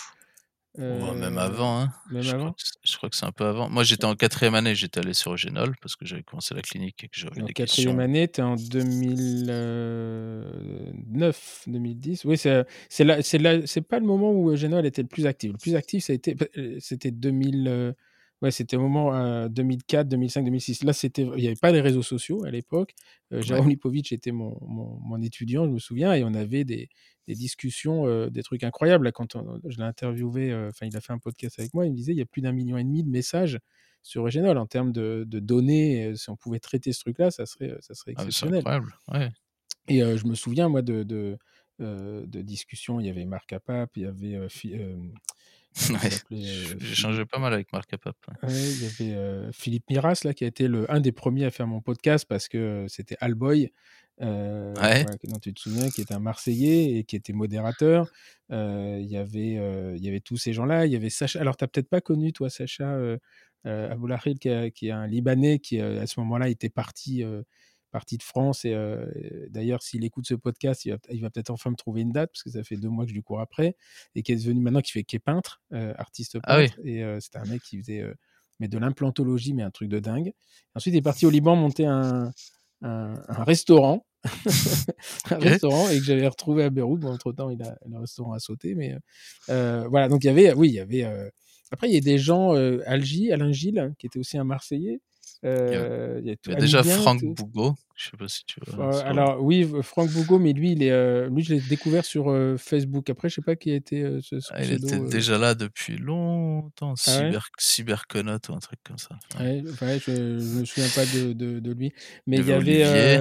Ouais, 0.77 1.15
même 1.15 1.39
avant, 1.39 1.81
hein. 1.81 1.93
même 2.11 2.23
Je 2.23 2.29
crois 2.35 2.41
avant? 2.41 2.53
que 2.53 2.63
c 2.63 2.71
je 2.85 2.97
crois 2.97 3.11
que 3.11 3.17
c'est 3.17 3.27
un 3.27 3.33
peu 3.33 3.45
avant. 3.45 3.69
Moi, 3.69 3.83
j'étais 3.85 4.05
en 4.05 4.15
4e 4.15 4.55
année, 4.55 4.75
j'étais 4.75 5.01
allé 5.01 5.13
sur 5.13 5.33
Eugenol 5.35 5.75
parce 5.83 5.97
que 5.97 6.07
j'avais 6.07 6.23
commencé 6.23 6.55
la 6.55 6.63
clinique 6.63 7.05
et 7.05 7.09
que 7.09 7.19
j'avais 7.19 7.41
En 7.41 7.47
des 7.47 7.53
4e 7.53 7.65
questions. 7.67 7.99
année, 8.01 8.29
tu 8.29 8.41
es 8.41 8.45
en 8.45 8.57
2000, 8.57 9.49
heu, 9.51 10.45
9-2010. 11.09 12.25
Oui, 12.25 12.37
c'est, 12.39 12.65
c'est 12.89 13.05
là 13.05 13.23
c'est 13.23 13.39
là 13.39 13.67
c'est 13.67 13.83
pas 13.83 13.99
le 14.01 14.07
moment 14.07 14.33
où 14.33 14.51
Eugenol 14.51 14.87
était 14.87 15.03
le 15.03 15.09
plus 15.09 15.27
actif. 15.27 15.53
Le 15.53 15.59
plus 15.59 15.75
actif, 15.77 16.05
ça 16.05 16.13
a 16.13 16.17
été, 16.17 16.37
heu, 16.57 16.77
c'était 16.81 17.11
2000, 17.11 17.69
heu, 17.69 17.95
ouais, 18.43 18.51
c'était 18.51 18.77
au 18.77 18.81
moment, 18.81 19.15
heu, 19.15 19.49
2004-2005-2006. 19.49 20.83
Là, 20.85 20.93
c'était 20.93 21.23
il 21.37 21.43
y 21.43 21.47
avait 21.47 21.57
pas 21.57 21.73
les 21.73 21.81
réseaux 21.81 22.03
sociaux 22.03 22.45
à 22.45 22.51
l'époque. 22.51 22.95
Ouais. 23.47 23.63
Jérôme 23.63 23.69
Lipovic 23.69 24.13
était 24.13 24.33
mon 24.33 24.59
mon 24.67 24.99
mon 25.01 25.21
étudiant, 25.23 25.65
je 25.67 25.71
me 25.71 25.79
souviens 25.79 26.15
et 26.15 26.25
on 26.25 26.35
avait 26.35 26.65
des 26.65 26.89
des 27.27 27.35
discussions, 27.35 28.07
heu, 28.07 28.31
des 28.31 28.43
trucs 28.43 28.65
incroyables. 28.65 29.05
Là, 29.05 29.13
quand 29.13 29.37
on 29.37 29.61
je 29.69 29.77
l'ai 29.79 29.85
interviewé, 29.85 30.51
heu, 30.53 30.69
enfin, 30.69 30.87
il 30.87 30.97
a 30.97 31.01
fait 31.01 31.13
un 31.13 31.19
podcast 31.19 31.59
avec 31.59 31.75
moi, 31.75 31.87
il 31.87 31.91
me 31.93 31.97
disait: 31.97 32.13
«Il 32.13 32.19
y 32.19 32.23
a 32.23 32.27
plus 32.27 32.43
d'1,5 32.43 32.89
million 32.89 33.07
de 33.07 33.11
messages 33.11 33.59
sur 34.03 34.27
Eugenol 34.27 34.57
en 34.59 34.67
termes 34.67 34.93
de 34.93 35.25
de 35.29 35.39
données, 35.41 36.07
heu, 36.09 36.17
si 36.17 36.31
on 36.31 36.37
pouvait 36.37 36.61
traiter 36.61 36.93
ce 36.93 37.01
truc-là, 37.01 37.31
ça 37.31 37.47
serait, 37.47 37.77
ça 37.81 37.95
serait 37.95 38.13
Ah, 38.15 38.27
exceptionnel». 38.33 38.65
incroyable, 38.65 38.93
ouais. 39.09 39.31
Et 39.89 40.01
je 40.01 40.27
me 40.27 40.35
souviens 40.35 40.69
moi 40.69 40.83
de 40.83 41.03
de, 41.03 41.39
de 41.79 42.43
discussions, 42.43 43.01
il 43.01 43.07
y 43.07 43.11
avait 43.11 43.25
Marc 43.25 43.47
Capap, 43.49 43.97
il 43.97 44.03
y 44.03 44.07
avait, 44.07 44.49
Ouais, 45.93 46.21
heu, 46.33 46.79
j'ai 46.81 46.93
Philippe 46.93 46.93
échangé 46.93 47.25
pas 47.27 47.39
mal 47.39 47.53
avec 47.55 47.73
Marc 47.73 47.89
Capap, 47.91 48.17
ouais, 48.43 48.73
il 48.75 48.79
y 48.81 48.87
avait, 48.87 49.15
heu, 49.15 49.51
Philippe 49.53 49.91
Miras 49.91 50.21
là, 50.25 50.35
qui 50.35 50.45
a 50.45 50.47
été 50.49 50.69
le 50.69 50.91
un 50.93 51.01
des 51.01 51.13
1ers 51.13 51.45
à 51.47 51.51
faire 51.51 51.67
mon 51.67 51.81
podcast 51.83 52.27
parce 52.29 52.49
que, 52.49 52.85
heu, 52.85 52.89
c'était 52.89 53.17
Alboy, 53.21 53.73
heu, 54.23 54.83
Ouais. 54.83 55.01
voilà, 55.01 55.19
que 55.19 55.27
dont 55.27 55.39
tu 55.41 55.53
te 55.55 55.61
souviens, 55.61 55.91
qui 55.91 56.03
était 56.03 56.15
un 56.15 56.21
marseillais 56.21 56.99
et 56.99 57.05
qui 57.05 57.17
était 57.17 57.33
modérateur. 57.33 58.09
Il 58.51 59.07
y 59.07 59.17
avait, 59.17 59.55
il 59.97 60.05
y 60.05 60.09
avait 60.09 60.21
tous 60.21 60.37
ces 60.37 60.53
gens-là, 60.53 60.87
il 60.87 60.93
y 60.93 60.97
avait 60.97 61.11
Sacha 61.11 61.41
alors 61.41 61.57
tu 61.57 61.65
as 61.65 61.69
peut-être 61.69 61.89
pas 61.91 62.01
connu 62.01 62.33
toi 62.33 62.51
Sacha, 62.51 62.99
Aboulahil 63.65 64.39
qui 64.39 64.49
est 64.49 64.71
qui 64.73 64.89
est 64.89 64.91
un 64.93 65.07
libanais 65.07 65.59
qui, 65.61 65.81
à 65.81 66.07
ce 66.07 66.21
moment-là 66.21 66.49
était 66.49 66.71
parti, 66.71 67.25
heu, 67.89 67.93
parti 67.93 68.17
de 68.19 68.23
France 68.23 68.65
et 68.65 68.73
heu, 68.75 69.11
d'ailleurs 69.51 69.83
s'il 69.83 70.05
écoute 70.05 70.27
ce 70.27 70.35
podcast, 70.35 70.85
il 70.85 70.93
va 70.93 70.99
il 71.11 71.21
va 71.23 71.31
peut-être 71.31 71.51
enfin 71.51 71.71
me 71.71 71.77
trouver 71.77 72.03
une 72.03 72.13
date 72.13 72.31
parce 72.33 72.43
que 72.43 72.51
ça 72.51 72.63
fait 72.65 72.77
2 72.77 72.89
mois 72.91 73.05
que 73.05 73.11
je 73.11 73.15
lui 73.15 73.23
cours 73.23 73.41
après 73.41 73.77
et 74.15 74.23
qui 74.23 74.33
est 74.33 74.37
devenu 74.37 74.61
maintenant 74.61 74.81
qui 74.81 74.93
fait 74.93 75.05
qui 75.05 75.17
est 75.17 75.21
peintre, 75.21 75.63
heu, 75.73 75.95
artiste 76.01 76.39
Ah 76.43 76.59
oui. 76.59 76.69
peintre 76.69 76.79
et 76.85 77.03
heu, 77.03 77.21
c'était 77.21 77.39
un 77.39 77.47
mec 77.47 77.63
qui 77.63 77.79
faisait, 77.79 78.01
heu, 78.03 78.15
mais 78.61 78.69
de 78.69 78.79
l'implantologie, 78.79 79.55
mais 79.55 79.63
un 79.63 79.71
truc 79.71 79.89
de 79.89 79.99
dingue. 80.01 80.33
Ensuite, 80.75 80.95
il 80.95 80.99
est 80.99 81.03
parti 81.03 81.27
au 81.27 81.31
Liban 81.31 81.57
monter 81.57 81.87
un 81.87 82.33
un 82.83 83.15
un 83.29 83.45
restaurant, 83.45 84.07
un 85.31 85.39
restaurant 85.41 85.89
et 85.91 85.99
que 86.01 86.05
j'avais 86.07 86.27
retrouvé 86.29 86.65
à 86.65 86.71
Beyrouth. 86.71 87.01
Bon, 87.01 87.13
entre 87.13 87.33
temps, 87.33 87.51
il 87.51 87.63
a 87.63 87.77
le 87.89 87.99
restaurant 87.99 88.33
a 88.33 88.39
sauté, 88.41 88.75
mais 88.75 88.97
voilà, 89.49 90.09
donc 90.09 90.25
il 90.25 90.29
y 90.29 90.31
avait, 90.31 90.53
oui, 90.55 90.69
il 90.69 90.75
y 90.75 90.81
avait, 90.81 91.05
après 91.71 91.89
il 91.89 91.95
y 91.95 91.99
a 91.99 92.01
des 92.01 92.19
gens, 92.19 92.53
Algi 92.87 93.33
Alain 93.33 93.53
Gilles, 93.53 93.95
qui 93.99 94.07
était 94.07 94.19
aussi 94.19 94.39
un 94.39 94.45
marseillais. 94.45 95.01
Il 95.71 95.75
y 95.75 95.77
il 96.25 96.31
a 96.31 96.37
il 96.47 96.53
tout 96.53 96.53
y 96.53 96.55
a 96.55 96.57
déjà 96.57 96.83
Franck 96.85 97.23
tout 97.23 97.37
Bougo, 97.37 97.77
je 97.97 98.11
sais 98.11 98.17
pas 98.17 98.29
si 98.29 98.45
tu 98.47 98.61
vois? 98.67 98.91
Sur 98.93 99.07
alors 99.07 99.43
oui, 99.43 99.67
Franck 99.83 100.13
Bougo, 100.13 100.39
mais 100.39 100.53
lui, 100.53 100.73
il 100.73 100.83
est, 100.83 100.91
heu, 100.91 101.29
lui, 101.31 101.43
je 101.43 101.55
l'ai 101.55 101.61
découvert 101.63 102.05
sur, 102.05 102.31
heu, 102.31 102.57
Facebook. 102.59 103.09
Après, 103.11 103.29
je 103.29 103.37
sais 103.37 103.43
pas 103.43 103.57
qui 103.57 103.71
a 103.71 103.75
été, 103.75 104.03
ce 104.21 104.41
ce 104.41 104.53
Ah, 104.53 104.63
il 104.65 104.73
était 104.73 105.01
déjà 105.01 105.39
là 105.39 105.55
depuis 105.55 105.97
longtemps, 105.97 106.97
Ah 107.05 107.17
ouais? 107.19 107.39
Cyber 107.39 107.49
Cyberconaut 107.59 108.39
ou 108.49 108.53
un 108.55 108.59
truc 108.59 108.81
comme 108.85 108.99
ça, 108.99 109.19
ouais. 109.35 109.41
Ouais, 109.41 109.63
ouais, 109.83 109.99
je 110.01 110.11
je 110.47 110.55
me 110.55 110.65
souviens 110.65 110.91
pas 110.91 111.07
de 111.07 111.33
de 111.33 111.61
de 111.61 111.73
lui, 111.73 111.93
mais 112.27 112.39
Il 112.39 112.47
y 112.47 112.53
il 112.63 112.71
y 112.79 112.99
avait 113.01 113.21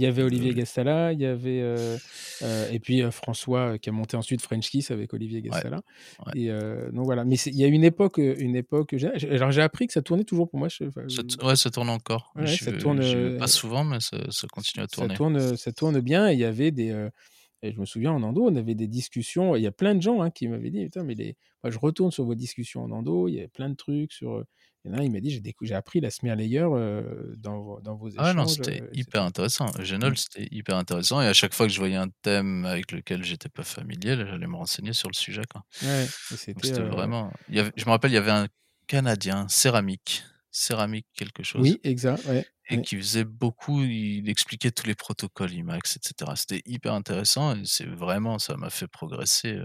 il 0.00 0.04
y 0.04 0.06
avait 0.06 0.22
Olivier 0.22 0.52
Oli 0.52 0.54
Gastala, 0.54 1.12
il 1.12 1.20
y 1.20 1.26
avait, 1.26 1.60
heu 1.60 1.98
heu, 2.42 2.66
et 2.70 2.80
puis, 2.80 3.02
heu, 3.02 3.10
François, 3.10 3.78
qui 3.78 3.88
a 3.90 3.92
monté 3.92 4.16
ensuite 4.16 4.40
French 4.42 4.70
Kiss 4.70 4.90
avec 4.90 5.12
Olivier 5.14 5.42
Gastala 5.42 5.82
ouais. 6.18 6.34
et 6.34 6.50
heu, 6.50 6.90
donc 6.92 7.04
voilà, 7.06 7.24
mais 7.24 7.36
il 7.46 7.56
y 7.56 7.64
a 7.64 7.66
une 7.68 7.84
époque, 7.84 8.18
une 8.18 8.56
époque, 8.56 8.94
alors 9.30 9.50
j'ai 9.52 9.62
appris 9.62 9.86
que 9.86 9.92
ça 9.92 10.02
tournait 10.02 10.24
toujours 10.24 10.48
pour 10.48 10.58
moi, 10.58 10.68
je 10.68 10.84
Ça 11.08 11.22
ouais, 11.42 11.56
ça 11.56 11.70
tourne 11.70 11.90
encore. 11.90 12.32
ouais, 12.36 12.56
ça 12.56 12.72
tourne, 12.72 13.00
pas 13.36 13.46
souvent, 13.48 13.84
mais 13.84 14.00
ça 14.00 14.16
ça 14.30 14.48
continue 14.48 14.82
à 14.84 14.88
ça 14.88 15.08
tourner. 15.08 15.10
tourne, 15.10 15.36
heu, 15.36 15.56
ça 15.56 15.72
tourne 15.72 16.00
bien 16.00 16.28
et 16.30 16.34
il 16.34 16.38
y 16.38 16.44
avait 16.44 16.70
des, 16.70 16.90
et 17.62 17.72
je 17.72 17.80
me 17.80 17.86
souviens 17.86 18.12
en 18.12 18.22
endo, 18.24 18.44
on 18.46 18.56
avait 18.56 18.74
des 18.76 18.88
discussions 18.88 19.56
il 19.56 19.62
y 19.62 19.68
a 19.68 19.72
plein 19.72 19.94
de 19.96 20.02
gens, 20.02 20.22
hein, 20.22 20.30
qui 20.30 20.48
m'avaient 20.48 20.70
dit: 20.70 20.84
«Putain, 20.86 21.04
mais 21.04 21.14
les 21.14 21.36
moi 21.64 21.70
je 21.72 21.78
retourne 21.80 22.10
sur 22.12 22.24
vos 22.24 22.34
discussions 22.36 22.82
en 22.84 22.92
endo, 22.92 23.28
il 23.28 23.34
y 23.36 23.38
avait 23.40 23.48
plein 23.48 23.70
de 23.70 23.76
trucs 23.76 24.12
sur, 24.12 24.38
heu» 24.38 24.46
il 24.84 24.90
y 24.92 24.94
en 24.94 24.98
a 24.98 25.00
un, 25.00 25.04
il 25.04 25.12
m'a 25.12 25.20
dit: 25.20 25.30
«J'ai 25.30 25.40
décou 25.40 25.66
j'ai 25.66 25.74
appris 25.74 26.00
la 26.00 26.10
smear 26.10 26.36
layer, 26.36 26.60
heu, 26.62 27.34
dans 27.38 27.60
vos 27.62 27.80
dans 27.82 27.96
vos 27.96 28.08
Ah 28.16 28.34
non, 28.34 28.46
échanges, 28.46 28.46
c'était 28.46 28.82
et 28.92 28.92
hyper 28.92 29.22
cetera». 29.22 29.22
intéressant. 29.22 29.70
Mmh. 30.02 30.14
Eugenol, 30.14 30.16
c'était 30.18 30.48
hyper 30.50 30.76
intéressant 30.76 31.20
et 31.22 31.26
à 31.26 31.32
chaque 31.32 31.54
fois 31.54 31.66
que 31.66 31.72
je 31.72 31.78
voyais 31.78 31.96
un 31.96 32.08
thème 32.22 32.64
avec 32.64 32.90
lequel 32.92 33.22
j'étais 33.22 33.48
pas 33.48 33.62
familier, 33.62 34.16
là, 34.16 34.26
j'allais 34.26 34.46
me 34.46 34.56
renseigner 34.56 34.92
sur 34.92 35.08
le 35.08 35.14
sujet, 35.14 35.42
quoi. 35.50 35.62
Ouais 35.80 36.12
et 36.30 36.36
Donc 36.54 36.64
c'était, 36.64 36.72
heu 36.72 36.90
vraiment 36.90 37.32
il 37.48 37.56
y 37.56 37.60
avait 37.60 37.72
je 37.76 37.84
me 37.86 37.90
rappelle, 37.90 38.10
il 38.12 38.14
y 38.14 38.18
avait 38.18 38.30
un 38.32 38.48
Canadien, 38.88 39.48
Céramique 39.48 40.24
Céramique 40.52 41.06
quelque 41.14 41.42
chose 41.44 41.76
Oui, 41.76 41.80
exact, 41.84 42.24
ouais, 42.26 42.46
et 42.70 42.78
ouais. 42.78 42.82
qui 42.82 42.96
faisait 42.96 43.24
beaucoup 43.24 43.82
il 43.82 44.28
expliquait 44.30 44.72
tous 44.72 44.86
les 44.86 44.94
protocoles 44.96 45.52
IMAX 45.54 45.96
et 45.96 46.00
cetera. 46.02 46.36
C'était 46.36 46.62
hyper 46.66 46.94
intéressant 46.94 47.56
et 47.56 47.62
c'est 47.66 47.86
vraiment 47.86 48.38
ça 48.40 48.56
m'a 48.56 48.70
fait 48.70 48.88
progresser, 48.88 49.58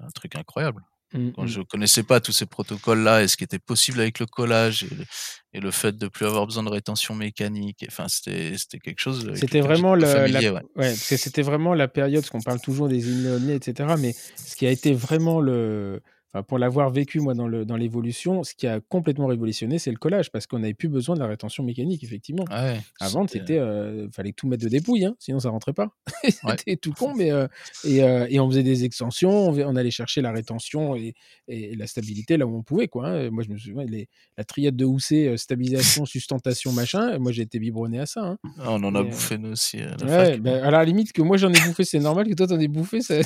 un 0.00 0.08
truc 0.14 0.36
incroyable. 0.36 0.84
Mmh 1.12 1.30
Quand 1.36 1.44
mh. 1.44 1.46
je 1.46 1.60
connaissais 1.62 2.02
pas 2.02 2.20
tous 2.20 2.32
ces 2.32 2.46
protocoles-là 2.46 3.22
et 3.22 3.28
ce 3.28 3.36
qui 3.36 3.44
était 3.44 3.60
possible 3.60 4.00
avec 4.00 4.18
le 4.18 4.26
collage 4.26 4.82
et 4.82 4.94
le 4.94 5.04
et 5.52 5.60
le 5.60 5.70
fait 5.70 5.96
de 5.96 6.08
plus 6.08 6.26
avoir 6.26 6.46
besoin 6.46 6.64
de 6.64 6.68
rétention 6.68 7.14
mécanique 7.14 7.84
enfin, 7.88 8.06
c'était 8.08 8.56
quelque 8.82 8.98
chose 8.98 9.30
C'était 9.34 9.60
vraiment 9.60 9.94
la 9.94 10.24
ouais. 10.24 10.62
ouais, 10.74 10.94
c'était 10.94 11.42
vraiment 11.42 11.74
la 11.74 11.88
période 11.88 12.22
parce 12.22 12.30
qu'on 12.30 12.42
parle 12.42 12.60
toujours 12.60 12.88
des 12.88 13.06
et 13.08 13.58
cetera, 13.62 13.96
mais 13.96 14.14
ce 14.36 14.56
qui 14.56 14.66
a 14.66 14.70
été 14.70 14.92
vraiment 14.92 15.40
le 15.40 16.02
pour 16.42 16.58
l'avoir 16.58 16.90
vécu 16.90 17.20
moi 17.20 17.34
dans 17.34 17.48
le 17.48 17.64
dans 17.64 17.76
l'évolution, 17.76 18.42
ce 18.44 18.54
qui 18.54 18.66
a 18.66 18.80
complètement 18.80 19.26
révolutionné, 19.26 19.78
c'est 19.78 19.90
le 19.90 19.96
collage 19.98 20.30
parce 20.30 20.46
qu'on 20.46 20.62
avait 20.62 20.74
plus 20.74 20.88
besoin 20.88 21.14
de 21.14 21.20
la 21.20 21.26
rétention 21.26 21.62
mécanique, 21.64 22.02
effectivement. 22.04 22.50
Ah 22.50 22.64
ouais, 22.64 22.80
Avant, 23.00 23.26
c'était, 23.28 23.58
heu 23.58 24.04
heu, 24.06 24.08
fallait 24.12 24.32
tout 24.32 24.48
mettre 24.48 24.64
de 24.64 24.68
dépouille, 24.68 25.04
hein, 25.04 25.14
sinon 25.18 25.38
ça 25.40 25.50
rentrait 25.50 25.72
pas. 25.72 25.88
Ouais. 26.42 26.56
C'était 26.58 26.76
tout 26.76 26.94
con, 26.94 27.14
mais 27.16 27.30
heu 27.30 27.48
et 27.84 28.38
on 28.40 28.48
faisait 28.48 28.62
des 28.62 28.84
extensions, 28.84 29.48
on 29.50 29.76
allait 29.76 29.90
chercher 29.90 30.20
la 30.22 30.32
rétention 30.32 30.96
et 30.96 31.14
et 31.48 31.76
la 31.76 31.86
stabilité 31.86 32.36
là 32.36 32.46
où 32.46 32.56
on 32.56 32.62
pouvait, 32.62 32.88
quoi, 32.88 33.08
hein. 33.08 33.30
Moi, 33.30 33.42
je 33.44 33.50
me 33.50 33.58
souviens 33.58 33.84
les 33.84 34.08
la 34.36 34.44
triade 34.44 34.76
de 34.76 34.84
Housset, 34.84 35.36
stabilisation, 35.36 36.04
sustentation, 36.06 36.72
machin, 36.72 37.18
moi 37.18 37.32
j'ai 37.32 37.42
été 37.42 37.58
biberonné 37.58 38.00
à 38.00 38.06
ça, 38.06 38.24
hein 38.24 38.38
Ah, 38.58 38.72
on 38.72 38.82
en 38.84 38.94
a 38.94 39.02
bouffé 39.02 39.38
nous 39.38 39.52
aussi 39.52 39.80
à 39.80 39.96
la 39.96 40.06
ouais, 40.06 40.08
fac, 40.08 40.40
bah, 40.40 40.66
à 40.66 40.70
la 40.70 40.84
limite 40.84 41.12
que 41.12 41.22
moi 41.22 41.36
j'en 41.36 41.52
ai 41.52 41.60
bouffé, 41.60 41.84
c'est 41.84 41.98
normal 42.00 42.26
que 42.28 42.34
toi 42.34 42.46
tu 42.46 42.54
en 42.54 42.60
aies 42.60 42.68
bouffé, 42.68 43.00
ça 43.00 43.20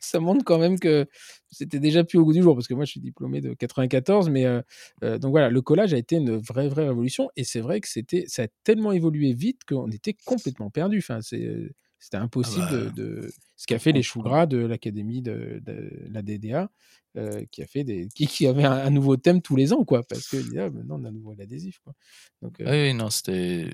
ça 0.00 0.20
montre 0.20 0.44
quand 0.44 0.58
même 0.58 0.78
que 0.78 1.06
c'était 1.52 1.80
déjà 1.80 2.04
plus 2.04 2.18
au 2.18 2.24
goût 2.24 2.32
du 2.32 2.42
jour 2.42 2.54
parce 2.56 2.68
que 2.68 2.74
moi 2.74 2.84
je 2.86 2.92
suis 2.92 3.00
diplômé 3.00 3.40
de 3.40 3.54
94 3.54 4.30
mais 4.30 4.46
heu 4.46 4.62
heu, 5.04 5.18
donc 5.18 5.30
voilà, 5.32 5.50
le 5.50 5.62
collage 5.62 5.94
a 5.94 5.98
été 5.98 6.16
une 6.16 6.36
vraie, 6.38 6.68
vraie 6.68 6.86
révolution 6.88 7.30
et 7.36 7.44
c'est 7.44 7.60
vrai 7.60 7.80
que 7.80 7.88
c'était 7.88 8.24
ça 8.28 8.44
a 8.44 8.48
tellement 8.64 8.92
évolué 8.92 9.32
vite 9.34 9.60
qu'on 9.68 9.90
était 9.90 10.16
complètement 10.24 10.70
perdus. 10.70 10.98
Enfin, 10.98 11.20
c'est, 11.22 11.44
heu, 11.46 11.72
c'était 11.98 12.16
Ah 12.42 12.48
impossible 12.48 12.68
de 12.68 12.88
bah, 12.88 12.90
de 12.90 13.34
ce 13.56 13.66
qu'a 13.68 13.78
fait 13.78 13.92
les 13.92 14.02
choux 14.02 14.22
gras 14.22 14.46
de 14.46 14.58
l'académie 14.58 15.22
de 15.22 15.60
de 15.64 15.90
la 16.10 16.22
DDA, 16.22 16.70
qui 17.50 17.62
a 17.62 17.66
fait 17.66 17.84
des 17.84 18.08
qui 18.14 18.26
qui 18.26 18.46
avait 18.46 18.64
un 18.64 18.72
un 18.72 18.90
nouveau 18.90 19.16
thème 19.16 19.42
tous 19.42 19.56
les 19.56 19.72
ans, 19.72 19.84
quoi, 19.84 20.02
parce 20.04 20.34
disait: 20.36 20.60
«Ah 20.60 20.70
maintenant 20.70 20.98
on 21.00 21.04
a 21.04 21.08
à 21.08 21.12
nouveau 21.12 21.34
l'adhésif», 21.34 21.78
quoi, 21.84 21.94
donc 22.42 22.60
heu 22.60 22.66
oui, 22.66 22.94
non, 22.94 23.10
c'était 23.10 23.72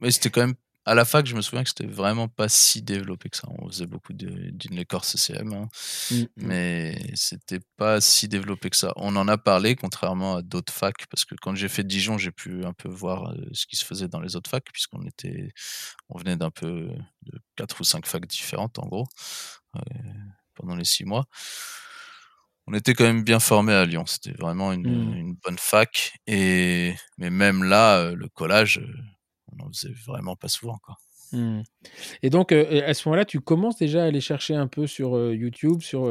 mais 0.00 0.10
c'était 0.12 0.30
quand 0.30 0.42
même 0.46 0.56
à 0.84 0.94
la 0.94 1.04
fac, 1.04 1.26
je 1.26 1.36
me 1.36 1.42
souviens 1.42 1.62
que 1.64 1.68
c'était 1.70 1.86
vraiment 1.86 2.28
pas 2.28 2.48
si 2.48 2.82
développé 2.82 3.28
que 3.30 3.36
ça. 3.36 3.48
On 3.60 3.68
faisait 3.68 3.86
beaucoup 3.86 4.12
de 4.14 4.50
d'inelec-corps 4.50 5.04
CCM, 5.04 5.52
hein, 5.52 5.68
mh. 6.10 6.26
mais 6.36 6.98
c'était 7.14 7.60
pas 7.76 8.00
si 8.00 8.28
développé 8.28 8.70
que 8.70 8.76
ça. 8.76 8.92
On 8.96 9.16
en 9.16 9.28
a 9.28 9.38
parlé 9.38 9.76
contrairement 9.76 10.36
à 10.36 10.42
d'autres 10.42 10.72
facs 10.72 11.06
parce 11.10 11.24
que 11.24 11.34
quand 11.40 11.54
j'ai 11.54 11.68
fait 11.68 11.84
Dijon, 11.84 12.18
j'ai 12.18 12.32
pu 12.32 12.64
un 12.64 12.72
peu 12.72 12.88
voir, 12.88 13.32
heu, 13.32 13.48
ce 13.52 13.66
qui 13.66 13.76
se 13.76 13.84
faisait 13.84 14.08
dans 14.08 14.20
les 14.20 14.36
autres 14.36 14.50
facs 14.50 14.66
puisqu'on 14.72 15.04
était 15.06 15.50
on 16.10 16.18
venait 16.18 16.36
d'un 16.36 16.50
peu 16.50 16.90
de 17.22 17.40
4 17.56 17.80
ou 17.80 17.84
5 17.84 18.06
facs 18.06 18.26
différentes 18.28 18.78
en 18.80 18.86
gros, 18.88 19.06
heu, 19.76 19.80
pendant 20.54 20.76
les 20.76 20.84
6 20.86 21.04
mois. 21.04 21.26
On 22.68 22.74
était 22.74 22.94
quand 22.94 23.04
même 23.04 23.24
bien 23.24 23.40
formés 23.40 23.72
à 23.72 23.84
Lyon, 23.84 24.04
c'était 24.06 24.32
vraiment 24.32 24.72
une, 24.72 24.84
Mmh. 24.84 25.16
une 25.16 25.34
bonne 25.44 25.58
fac 25.58 26.12
et 26.28 26.94
mais 27.18 27.30
même 27.30 27.64
là, 27.64 28.02
heu, 28.04 28.14
le 28.14 28.28
collage, 28.28 28.80
on 29.58 29.64
en 29.66 29.68
faisait 29.72 29.92
vraiment 30.06 30.36
pas 30.36 30.48
souvent, 30.48 30.78
quoi. 30.78 30.96
Mmh 31.32 31.62
et 32.22 32.30
donc 32.30 32.52
heu 32.52 32.66
et 32.70 32.82
à 32.84 32.94
ce 32.94 33.08
moment-là, 33.08 33.24
tu 33.24 33.40
commences 33.40 33.76
déjà 33.78 34.02
à 34.04 34.06
aller 34.06 34.20
chercher 34.20 34.54
un 34.56 34.66
peu 34.68 34.86
sur, 34.86 35.16
heu, 35.16 35.34
YouTube, 35.34 35.82
sur, 35.82 36.10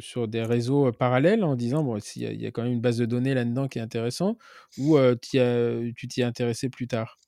sur 0.00 0.28
des 0.28 0.42
réseaux, 0.44 0.92
parallèles 0.92 1.44
en 1.44 1.56
disant: 1.56 1.84
«Bon, 1.84 1.98
y 1.98 2.02
il 2.16 2.42
y 2.42 2.46
a 2.46 2.50
quand 2.52 2.62
même 2.64 2.72
une 2.72 2.80
base 2.80 2.98
de 2.98 3.06
données 3.06 3.34
là-dedans 3.34 3.68
qui 3.68 3.78
est 3.80 3.82
intéressant» 3.82 4.38
ou 4.78 4.98
tu 5.22 5.36
y 5.38 5.40
as 5.40 5.80
tu 5.96 6.08
t'y 6.08 6.22
es 6.22 6.24
intéressé 6.24 6.68
plus 6.70 6.88
tard? 6.88 7.18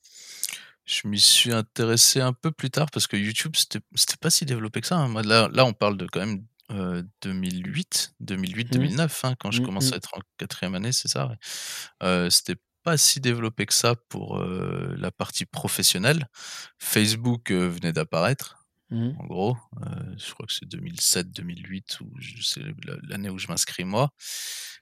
Je 0.85 1.07
m'y 1.07 1.19
suis 1.19 1.51
intéressé 1.53 2.19
un 2.21 2.33
peu 2.33 2.51
plus 2.51 2.71
tard 2.71 2.89
parce 2.91 3.07
que 3.07 3.15
YouTube, 3.17 3.55
c'était 3.55 3.79
pas 4.19 4.29
si 4.29 4.45
développé 4.45 4.81
que 4.81 4.87
ça, 4.87 4.97
hein. 4.97 5.21
Là 5.23 5.49
là, 5.51 5.65
on 5.65 5.73
parle 5.73 5.97
de 5.97 6.07
quand 6.07 6.19
même, 6.19 6.45
heu, 6.71 7.07
2008, 7.21 8.13
deux-mille 8.19 8.55
huit-deux 8.55 8.79
Mmh. 8.79 8.79
mille 8.79 8.95
neuf, 8.95 9.23
hein, 9.25 9.35
quand 9.39 9.51
je 9.51 9.61
Mmh 9.61 9.61
commençais 9.61 9.95
à 9.95 9.97
mh. 9.97 9.99
être 9.99 10.15
en 10.17 10.21
4e 10.37 10.73
année, 10.75 10.91
c'est 10.91 11.07
ça, 11.07 11.27
ouais. 12.01 12.29
C'était 12.31 12.55
pas 12.83 12.97
si 12.97 13.19
développé 13.19 13.65
que 13.65 13.73
ça 13.73 13.95
pour, 13.95 14.39
la 14.39 15.11
partie 15.11 15.45
professionnelle. 15.45 16.27
Facebook, 16.77 17.51
venait 17.51 17.93
d'apparaître. 17.93 18.59
Mmh. 18.91 19.11
en 19.19 19.25
gros. 19.25 19.57
Euh, 19.85 20.15
je 20.17 20.33
crois 20.33 20.47
que 20.47 20.53
c'est 20.53 20.65
2007-2008 20.65 22.01
ou 22.01 22.11
c'est 22.41 22.61
l'année 23.03 23.29
où 23.29 23.37
je 23.37 23.47
m'inscris 23.47 23.83
moi. 23.83 24.09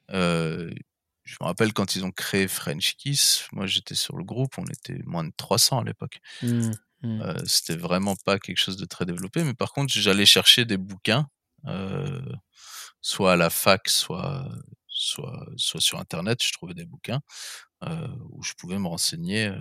Je 0.10 1.36
me 1.41 1.45
rappelle 1.45 1.74
quand 1.74 1.98
ils 1.98 2.06
ont 2.06 2.12
créé 2.12 2.48
French 2.48 2.95
Kiss, 2.95 3.48
moi 3.52 3.68
j'étais 3.68 3.95
sur 3.95 4.16
le 4.16 4.24
groupe, 4.24 4.58
on 4.58 4.66
était 4.66 5.02
moins 5.06 5.26
de 5.26 5.34
300 5.36 5.80
à 5.80 5.84
l'époque. 5.84 6.22
Mmh. 6.41 6.72
Mmh. 7.04 7.34
C'était 7.45 7.76
vraiment 7.76 8.16
pas 8.16 8.39
quelque 8.39 8.60
chose 8.60 8.78
de 8.78 8.86
très 8.86 9.06
développé, 9.06 9.43
mais 9.43 9.54
par 9.54 9.74
contre 9.74 9.93
j'allais 9.93 10.26
chercher 10.26 10.64
des 10.64 10.78
bouquins, 10.78 11.28
soit 13.02 13.34
à 13.34 13.36
la 13.36 13.50
fac, 13.50 13.89
soit, 13.89 14.50
soit, 14.88 15.45
soit 15.58 15.82
sur 15.82 16.00
internet, 16.00 16.41
je 16.41 16.54
trouvais 16.54 16.74
des 16.74 16.86
bouquins 16.86 17.22
où 18.32 18.43
je 18.43 18.53
pouvais 18.53 18.80
me 18.80 18.88
renseigner. 18.88 19.47
euh, 19.47 19.57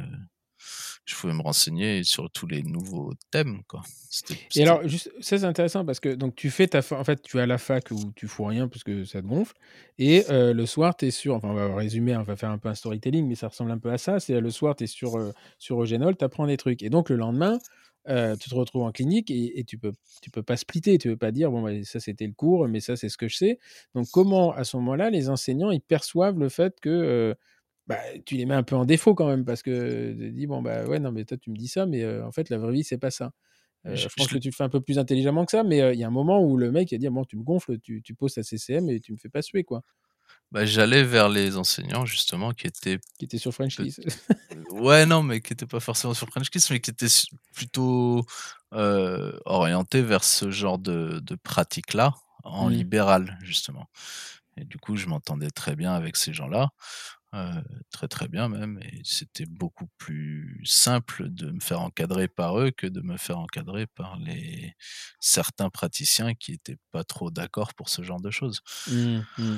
je 1.04 1.14
pouvais 1.14 1.32
me 1.34 1.42
renseigner 1.42 2.02
sur 2.02 2.30
tous 2.30 2.46
les 2.46 2.62
nouveaux 2.62 3.12
thèmes, 3.30 3.62
quoi. 3.68 3.82
C'était- 4.10 4.34
Et 4.56 4.62
alors, 4.62 4.86
juste, 4.88 5.12
ça 5.20 5.38
c'est 5.38 5.44
intéressant 5.44 5.84
parce 5.84 6.00
que 6.00 6.14
donc 6.14 6.34
tu 6.34 6.50
fais 6.50 6.66
ta 6.66 6.82
fa- 6.82 6.98
en 6.98 7.04
fait, 7.04 7.20
tu 7.22 7.38
à 7.38 7.46
la 7.46 7.58
fac 7.58 7.90
où 7.90 8.12
tu 8.16 8.26
fous 8.26 8.44
rien 8.44 8.66
parce 8.66 8.82
que 8.82 9.04
ça 9.04 9.20
te 9.22 9.26
gonfle. 9.26 9.54
Et 9.98 10.24
euh, 10.30 10.52
le 10.54 10.66
soir, 10.66 10.96
tu 10.96 11.06
es 11.06 11.10
sur, 11.10 11.34
enfin, 11.36 11.48
on 11.50 11.54
va 11.54 11.74
résumer, 11.76 12.16
on 12.16 12.22
va 12.22 12.34
faire 12.36 12.50
un 12.50 12.58
peu 12.58 12.68
un 12.68 12.74
storytelling, 12.74 13.26
mais 13.28 13.34
ça 13.34 13.48
ressemble 13.48 13.70
un 13.70 13.78
peu 13.78 13.90
à 13.92 13.98
ça. 13.98 14.18
C'est 14.18 14.40
le 14.40 14.50
soir, 14.50 14.74
tu 14.74 14.84
es 14.84 14.86
sur, 14.86 15.16
euh, 15.16 15.32
sur 15.58 15.80
Eugenol, 15.82 16.16
tu 16.16 16.24
apprends 16.24 16.46
des 16.46 16.56
trucs. 16.56 16.82
Et 16.82 16.88
donc 16.90 17.10
le 17.10 17.16
lendemain, 17.16 17.58
euh, 18.08 18.34
tu 18.36 18.48
te 18.48 18.54
retrouves 18.54 18.82
en 18.82 18.92
clinique 18.92 19.30
et, 19.30 19.58
et 19.60 19.64
tu 19.64 19.78
peux, 19.78 19.92
tu 20.22 20.30
peux 20.30 20.42
pas 20.42 20.56
splitter. 20.56 20.96
Tu 20.98 21.08
peux 21.10 21.16
pas 21.18 21.32
dire, 21.32 21.50
bon, 21.50 21.62
bah, 21.62 21.70
ça 21.84 22.00
c'était 22.00 22.26
le 22.26 22.32
cours, 22.32 22.66
mais 22.66 22.80
ça 22.80 22.96
c'est 22.96 23.08
ce 23.10 23.18
que 23.18 23.28
je 23.28 23.36
sais. 23.36 23.58
Donc 23.94 24.06
comment, 24.10 24.52
à 24.52 24.64
ce 24.64 24.76
moment-là, 24.78 25.10
les 25.10 25.28
enseignants, 25.28 25.70
ils 25.70 25.80
perçoivent 25.82 26.38
le 26.38 26.48
fait 26.48 26.80
que. 26.80 27.36
Bah, 27.86 27.98
tu 28.24 28.36
les 28.36 28.46
mets 28.46 28.54
un 28.54 28.62
peu 28.64 28.76
en 28.76 28.84
défaut 28.84 29.14
quand 29.14 29.28
même 29.28 29.44
parce 29.44 29.62
que 29.62 30.12
tu 30.18 30.32
dis 30.32 30.46
bon 30.46 30.62
bah 30.62 30.84
ouais 30.86 30.98
non 30.98 31.12
mais 31.12 31.24
toi 31.24 31.36
tu 31.38 31.50
me 31.50 31.56
dis 31.56 31.68
ça 31.68 31.86
mais 31.86 32.02
euh, 32.04 32.26
en 32.26 32.32
fait 32.32 32.50
la 32.50 32.58
vraie 32.58 32.72
vie 32.72 32.84
c'est 32.84 32.98
pas 32.98 33.10
ça 33.12 33.32
euh, 33.86 33.94
Je- 33.94 34.08
je 34.08 34.16
pense 34.16 34.30
je 34.30 34.34
que 34.34 34.38
tu 34.38 34.48
le 34.50 34.54
fais 34.54 34.64
un 34.64 34.68
peu 34.70 34.80
plus 34.82 34.98
intelligemment 34.98 35.44
que 35.46 35.52
ça, 35.52 35.62
mais 35.64 35.80
euh, 35.82 35.94
il 35.94 36.00
y 36.00 36.04
a 36.04 36.08
un 36.08 36.10
moment 36.10 36.42
où 36.44 36.56
le 36.58 36.72
mec 36.72 36.92
il 36.92 36.96
a 36.96 36.98
dit 36.98 37.08
bon, 37.10 37.24
tu 37.24 37.36
me 37.38 37.44
gonfles, 37.44 37.78
tu, 37.80 38.02
tu 38.02 38.14
poses 38.14 38.34
ta 38.34 38.42
CCM 38.44 38.90
et 38.90 39.00
tu 39.00 39.12
me 39.12 39.18
fais 39.18 39.30
pas 39.30 39.42
suer 39.42 39.64
quoi. 39.64 39.82
bah, 40.52 40.64
j'allais 40.64 41.02
vers 41.02 41.28
les 41.28 41.56
enseignants 41.56 42.04
justement 42.06 42.52
qui 42.52 42.66
étaient 42.66 42.98
Qui 43.18 43.24
était 43.26 43.38
sur 43.38 43.52
French 43.52 43.78
Kiss. 43.78 44.00
Ouais, 44.70 45.06
non, 45.06 45.22
mais 45.22 45.40
qui 45.40 45.52
n'était 45.52 45.66
pas 45.66 45.80
forcément 45.80 46.14
sur 46.14 46.28
French 46.28 46.50
Kiss, 46.50 46.70
mais 46.70 46.80
qui 46.80 46.90
était 46.90 47.08
su- 47.08 47.26
plutôt 47.54 48.24
euh, 48.74 49.36
orienté 49.44 50.02
vers 50.02 50.22
ce 50.24 50.50
genre 50.50 50.78
de, 50.78 51.18
de 51.20 51.34
pratique-là, 51.34 52.14
en 52.44 52.68
Mhm. 52.68 52.76
libéral, 52.76 53.36
justement. 53.42 53.88
Et 54.56 54.64
du 54.64 54.78
coup, 54.78 54.96
je 54.96 55.06
m'entendais 55.08 55.50
très 55.50 55.76
bien 55.76 55.92
avec 55.94 56.16
ces 56.16 56.32
gens-là, 56.34 56.70
euh, 57.36 57.62
très 57.90 58.08
très 58.08 58.28
bien 58.28 58.48
même, 58.48 58.78
et 58.82 59.00
c'était 59.04 59.46
beaucoup 59.46 59.88
plus 59.98 60.60
simple 60.64 61.28
de 61.28 61.50
me 61.50 61.60
faire 61.60 61.80
encadrer 61.80 62.28
par 62.28 62.58
eux 62.58 62.70
que 62.70 62.86
de 62.86 63.00
me 63.00 63.16
faire 63.16 63.38
encadrer 63.38 63.86
par 63.86 64.18
les 64.18 64.74
certains 65.20 65.70
praticiens 65.70 66.34
qui 66.34 66.52
n'étaient 66.52 66.78
pas 66.92 67.04
trop 67.04 67.30
d'accord 67.30 67.74
pour 67.74 67.88
ce 67.88 68.02
genre 68.02 68.20
de 68.20 68.30
choses. 68.30 68.60
Mmh, 68.88 69.20
mmh. 69.38 69.56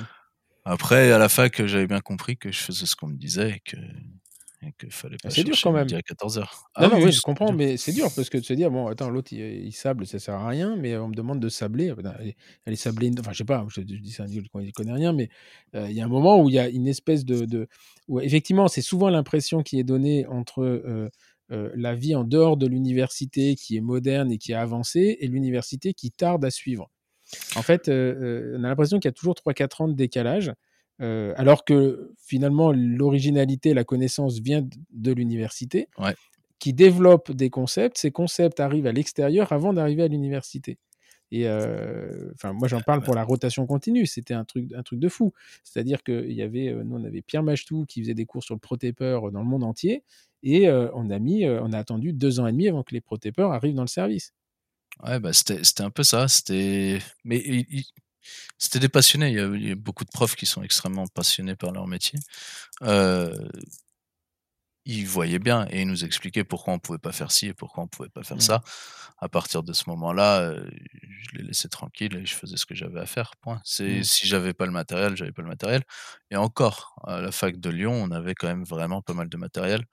Après, 0.64 1.12
à 1.12 1.18
la 1.18 1.28
fac, 1.28 1.64
j'avais 1.66 1.86
bien 1.86 2.00
compris 2.00 2.36
que 2.36 2.52
je 2.52 2.58
faisais 2.58 2.86
ce 2.86 2.94
qu'on 2.94 3.08
me 3.08 3.16
disait 3.16 3.52
et 3.52 3.60
que 3.60 3.76
et 4.60 4.72
qu'il 4.72 4.90
fallait 4.90 5.16
pas 5.18 5.28
Ah, 5.28 5.30
c'est 5.30 5.44
dur 5.44 5.56
quand 5.62 5.72
même. 5.72 5.86
à 5.94 6.00
14h. 6.02 6.64
non, 6.80 6.88
non, 6.90 7.00
oui, 7.02 7.12
je 7.12 7.20
comprends, 7.20 7.52
mais 7.52 7.76
c'est 7.76 7.92
dur 7.92 8.08
parce 8.14 8.28
que 8.28 8.38
de 8.38 8.42
se 8.44 8.52
dire, 8.52 8.70
bon, 8.70 8.86
attends, 8.88 9.08
l'autre 9.10 9.32
il, 9.32 9.38
il 9.66 9.72
sable, 9.72 10.06
ça 10.06 10.18
sert 10.18 10.34
à 10.34 10.48
rien, 10.48 10.76
mais 10.76 10.96
on 10.96 11.08
me 11.08 11.14
demande 11.14 11.40
de 11.40 11.48
sabler. 11.48 11.94
Putain, 11.94 12.14
Elle 12.64 12.72
est, 12.72 12.76
sablée, 12.76 13.10
enfin, 13.18 13.32
je 13.32 13.38
sais 13.38 13.44
pas, 13.44 13.64
je, 13.68 13.80
je 13.80 13.82
dis 13.82 14.10
ça, 14.10 14.26
je 14.26 14.40
ne 14.40 14.70
connais 14.72 14.92
rien, 14.92 15.12
mais 15.12 15.28
euh, 15.74 15.86
il 15.88 15.96
y 15.96 16.00
a 16.00 16.04
un 16.04 16.08
moment 16.08 16.42
où 16.42 16.48
il 16.48 16.54
y 16.54 16.58
a 16.58 16.68
une 16.68 16.88
espèce 16.88 17.24
de. 17.24 17.44
de 17.46 17.68
où, 18.08 18.20
effectivement, 18.20 18.68
c'est 18.68 18.82
souvent 18.82 19.08
l'impression 19.10 19.62
qui 19.62 19.78
est 19.78 19.84
donnée 19.84 20.26
entre. 20.26 20.62
euh, 20.62 21.08
euh, 21.50 21.70
la 21.76 21.94
vie 21.94 22.14
en 22.14 22.24
dehors 22.24 22.58
de 22.58 22.66
l'université 22.66 23.54
qui 23.56 23.78
est 23.78 23.80
moderne 23.80 24.30
et 24.30 24.36
qui 24.36 24.52
est 24.52 24.54
avancée 24.54 25.16
et 25.20 25.28
l'université 25.28 25.94
qui 25.94 26.10
tarde 26.10 26.44
à 26.44 26.50
suivre. 26.50 26.90
En 27.56 27.62
fait, 27.62 27.88
on 27.88 28.64
a 28.64 28.68
l'impression 28.68 28.98
qu'il 28.98 29.08
y 29.08 29.12
a 29.12 29.12
toujours 29.12 29.34
3-4 29.34 29.80
ans 29.82 29.88
de 29.88 29.94
décalage, 29.94 30.52
euh, 31.00 31.32
alors 31.36 31.64
que 31.64 32.12
finalement, 32.18 32.72
l'originalité, 32.72 33.74
la 33.74 33.84
connaissance 33.84 34.38
vient 34.40 34.66
de 34.92 35.12
l'université, 35.12 35.88
Ouais. 35.98 36.14
qui 36.58 36.72
développe 36.72 37.30
des 37.32 37.50
concepts. 37.50 37.98
Ces 37.98 38.10
concepts 38.10 38.60
arrivent 38.60 38.86
à 38.86 38.92
l'extérieur 38.92 39.52
avant 39.52 39.72
d'arriver 39.72 40.02
à 40.02 40.08
l'université. 40.08 40.78
Et 41.30 41.46
euh, 41.46 42.30
enfin, 42.34 42.52
moi, 42.54 42.68
j'en 42.68 42.80
parle 42.80 43.02
pour 43.02 43.14
la 43.14 43.22
rotation 43.22 43.66
continue. 43.66 44.06
C'était 44.06 44.32
un 44.34 44.44
truc, 44.44 44.72
un 44.74 44.82
truc 44.82 44.98
de 44.98 45.08
fou. 45.10 45.32
C'est-à-dire 45.62 46.02
que 46.02 46.24
il 46.26 46.32
y 46.34 46.40
avait, 46.42 46.68
euh, 46.68 46.82
nous, 46.84 46.96
on 46.96 47.04
avait 47.04 47.20
Pierre 47.22 47.42
Machetou 47.42 47.84
qui 47.86 48.00
faisait 48.00 48.14
des 48.14 48.24
cours 48.24 48.42
sur 48.42 48.54
le 48.54 48.60
protépeur 48.60 49.30
dans 49.30 49.40
le 49.40 49.46
monde 49.46 49.62
entier, 49.62 50.02
et 50.42 50.68
euh, 50.68 50.88
on 50.94 51.10
a 51.10 51.18
mis, 51.18 51.46
on 51.46 51.72
a 51.72 51.78
attendu 51.78 52.12
deux 52.14 52.40
ans 52.40 52.46
et 52.46 52.52
demi 52.52 52.66
avant 52.68 52.82
que 52.82 52.94
les 52.94 53.00
protépeurs 53.02 53.52
arrivent 53.52 53.74
dans 53.74 53.82
le 53.82 53.88
service. 53.88 54.32
Ouais, 55.04 55.20
bah, 55.20 55.32
c'était 55.34 55.62
c'était 55.64 55.82
un 55.82 55.90
peu 55.90 56.02
ça. 56.02 56.28
C'était 56.28 56.98
mais 57.24 57.42
il- 57.44 57.66
il- 57.68 57.84
c'était 58.58 58.78
des 58.80 58.88
passionnés. 58.88 59.28
Il 59.30 59.34
y, 59.36 59.40
a, 59.40 59.46
il 59.54 59.68
y 59.68 59.72
a 59.72 59.74
beaucoup 59.76 60.04
de 60.04 60.10
profs 60.10 60.36
qui 60.36 60.46
sont 60.46 60.62
extrêmement 60.62 61.06
passionnés 61.08 61.56
par 61.56 61.72
leur 61.72 61.86
métier. 61.86 62.18
Euh, 62.82 63.32
ils 64.84 65.06
voyaient 65.06 65.38
bien 65.38 65.66
et 65.70 65.82
ils 65.82 65.86
nous 65.86 66.04
expliquaient 66.04 66.44
pourquoi 66.44 66.72
on 66.72 66.78
pouvait 66.78 66.98
pas 66.98 67.12
faire 67.12 67.30
ci 67.30 67.46
et 67.48 67.54
pourquoi 67.54 67.84
on 67.84 67.88
pouvait 67.88 68.08
pas 68.08 68.22
faire 68.22 68.38
Mm. 68.38 68.40
ça. 68.40 68.62
À 69.18 69.28
partir 69.28 69.62
de 69.62 69.72
ce 69.74 69.84
moment-là, 69.90 70.40
euh, 70.40 70.66
je 71.32 71.38
les 71.38 71.44
laissais 71.44 71.68
tranquilles 71.68 72.16
et 72.16 72.24
je 72.24 72.34
faisais 72.34 72.56
ce 72.56 72.64
que 72.64 72.74
j'avais 72.74 73.00
à 73.00 73.06
faire. 73.06 73.32
Point. 73.42 73.60
C'est 73.64 74.00
Mm. 74.00 74.04
si 74.04 74.26
j'avais 74.26 74.54
pas 74.54 74.64
le 74.66 74.72
matériel, 74.72 75.14
j'avais 75.16 75.32
pas 75.32 75.42
le 75.42 75.48
matériel. 75.48 75.82
Et 76.30 76.36
encore, 76.36 76.94
à 77.06 77.20
la 77.20 77.32
fac 77.32 77.58
de 77.60 77.68
Lyon, 77.70 77.92
on 77.92 78.10
avait 78.12 78.34
quand 78.34 78.46
même 78.48 78.64
vraiment 78.64 79.02
pas 79.02 79.12
mal 79.14 79.28
de 79.28 79.36
matériel. 79.36 79.84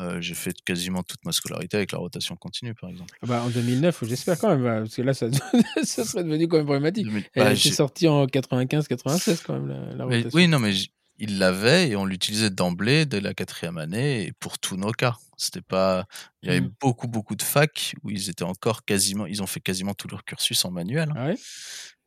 Euh, 0.00 0.20
j'ai 0.20 0.34
fait 0.34 0.54
quasiment 0.64 1.02
toute 1.02 1.24
ma 1.24 1.32
scolarité 1.32 1.76
avec 1.76 1.92
la 1.92 1.98
rotation 1.98 2.34
continue, 2.36 2.74
par 2.74 2.88
exemple. 2.90 3.14
Ah 3.22 3.26
Bah, 3.26 3.42
en 3.44 3.50
2009, 3.50 4.04
j'espère 4.06 4.38
quand 4.38 4.56
même, 4.56 4.62
parce 4.82 4.94
que 4.96 5.02
là, 5.02 5.12
ça, 5.14 5.26
ça 5.84 6.04
serait 6.04 6.24
devenu 6.24 6.48
quand 6.48 6.56
même 6.56 6.66
problématique. 6.66 7.04
2000 7.06 7.24
Elle 7.34 7.42
bah, 7.44 7.56
sortie 7.56 8.08
en 8.08 8.26
95-96 8.26 9.42
quand 9.46 9.54
même, 9.54 9.68
la, 9.68 9.94
la 9.94 10.06
Mais- 10.06 10.16
rotation. 10.18 10.30
oui, 10.38 10.48
non, 10.48 10.58
mais 10.58 10.72
il 11.18 11.38
l'avait 11.38 11.90
et 11.90 11.96
on 11.96 12.06
l'utilisait 12.06 12.48
d'emblée 12.50 13.04
dès 13.04 13.20
la 13.20 13.34
quatrième 13.34 13.76
année 13.76 14.22
et 14.26 14.32
pour 14.32 14.58
tous 14.58 14.76
nos 14.76 14.92
cas. 14.92 15.16
C'était 15.36 15.60
pas. 15.62 16.06
Il 16.42 16.48
y 16.48 16.50
avait 16.50 16.60
Mm. 16.62 16.72
beaucoup, 16.80 17.08
beaucoup 17.08 17.34
de 17.36 17.42
facs 17.42 17.94
où 18.02 18.10
ils 18.10 18.28
étaient 18.30 18.42
encore 18.44 18.84
quasiment. 18.84 19.26
Ils 19.26 19.42
ont 19.42 19.46
fait 19.46 19.60
quasiment 19.60 19.94
tout 19.94 20.08
leur 20.08 20.24
cursus 20.24 20.64
en 20.64 20.70
manuel. 20.70 21.12
Ah 21.16 21.26
ouais? 21.26 21.36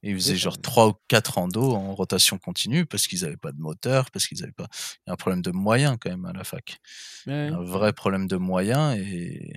Et 0.03 0.09
ils 0.11 0.15
faisaient 0.15 0.35
genre 0.35 0.59
trois 0.61 0.89
ou 0.89 0.93
quatre 1.07 1.35
randos 1.35 1.73
en 1.73 1.95
rotation 1.95 2.37
continue 2.37 2.85
parce 2.85 3.07
qu'ils 3.07 3.21
n'avaient 3.21 3.37
pas 3.37 3.51
de 3.53 3.59
moteur, 3.59 4.11
parce 4.11 4.27
qu'ils 4.27 4.39
n'avaient 4.39 4.51
pas. 4.51 4.67
Il 4.71 5.01
y 5.07 5.09
a 5.09 5.13
un 5.13 5.15
problème 5.15 5.41
de 5.41 5.51
moyens 5.51 5.97
quand 5.99 6.09
même 6.09 6.25
à 6.25 6.33
la 6.33 6.43
fac. 6.43 6.77
Un 7.53 7.63
vrai 7.63 7.93
problème 7.93 8.27
de 8.27 8.35
moyens 8.37 8.97
et. 8.97 9.53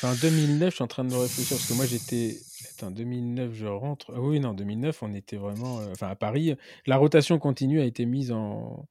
Enfin, 0.00 0.12
en 0.12 0.16
2009, 0.16 0.70
je 0.70 0.74
suis 0.76 0.84
en 0.84 0.88
train 0.88 1.04
de 1.04 1.10
me 1.10 1.16
réfléchir 1.18 1.56
parce 1.56 1.68
que 1.68 1.74
moi 1.74 1.86
j'étais. 1.86 2.38
Attends, 2.76 2.90
2009, 2.92 3.52
je 3.54 3.66
rentre. 3.66 4.12
Ah 4.14 4.20
oui, 4.20 4.38
non, 4.40 4.54
2009, 4.54 5.02
on 5.02 5.12
était 5.14 5.36
vraiment. 5.36 5.80
euh, 5.80 5.90
Enfin, 5.92 6.08
à 6.08 6.14
Paris, 6.16 6.54
la 6.86 6.96
rotation 6.96 7.38
continue 7.38 7.80
a 7.80 7.84
été 7.84 8.06
mise 8.06 8.30
en 8.30 8.88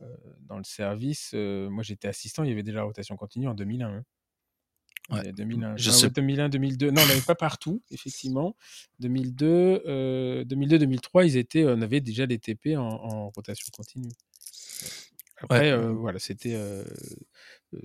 euh, 0.00 0.06
dans 0.40 0.58
le 0.58 0.64
service. 0.64 1.32
euh, 1.34 1.68
moi, 1.70 1.82
j'étais 1.82 2.08
assistant. 2.08 2.44
Il 2.44 2.50
y 2.50 2.52
avait 2.52 2.62
déjà 2.62 2.78
la 2.78 2.84
rotation 2.84 3.16
continue 3.16 3.48
en 3.48 3.54
2001. 3.54 3.88
hein. 3.98 4.04
Ouais. 5.10 5.20
Il 5.22 5.26
y 5.26 5.28
a 5.28 5.32
2001, 5.32 5.76
Je 5.76 5.90
ah 5.90 5.92
sais- 5.92 6.06
ouais, 6.06 6.10
2001, 6.10 6.48
2002. 6.48 6.90
Non, 6.90 7.02
on 7.02 7.06
n'avait 7.06 7.20
pas 7.20 7.34
partout, 7.36 7.80
effectivement. 7.90 8.56
2002, 9.00 9.82
euh, 9.86 10.44
2002, 10.44 10.78
2003, 10.80 11.24
ils 11.26 11.36
étaient, 11.36 11.64
on 11.64 11.80
avait 11.80 12.00
déjà 12.00 12.26
des 12.26 12.38
TP 12.38 12.76
en, 12.76 12.82
en 12.88 13.30
rotation 13.30 13.66
continue. 13.76 14.08
Après, 15.38 15.60
Ouais. 15.60 15.70
euh, 15.70 15.92
voilà, 15.92 16.18
c'était. 16.18 16.54
euh, 16.54 16.82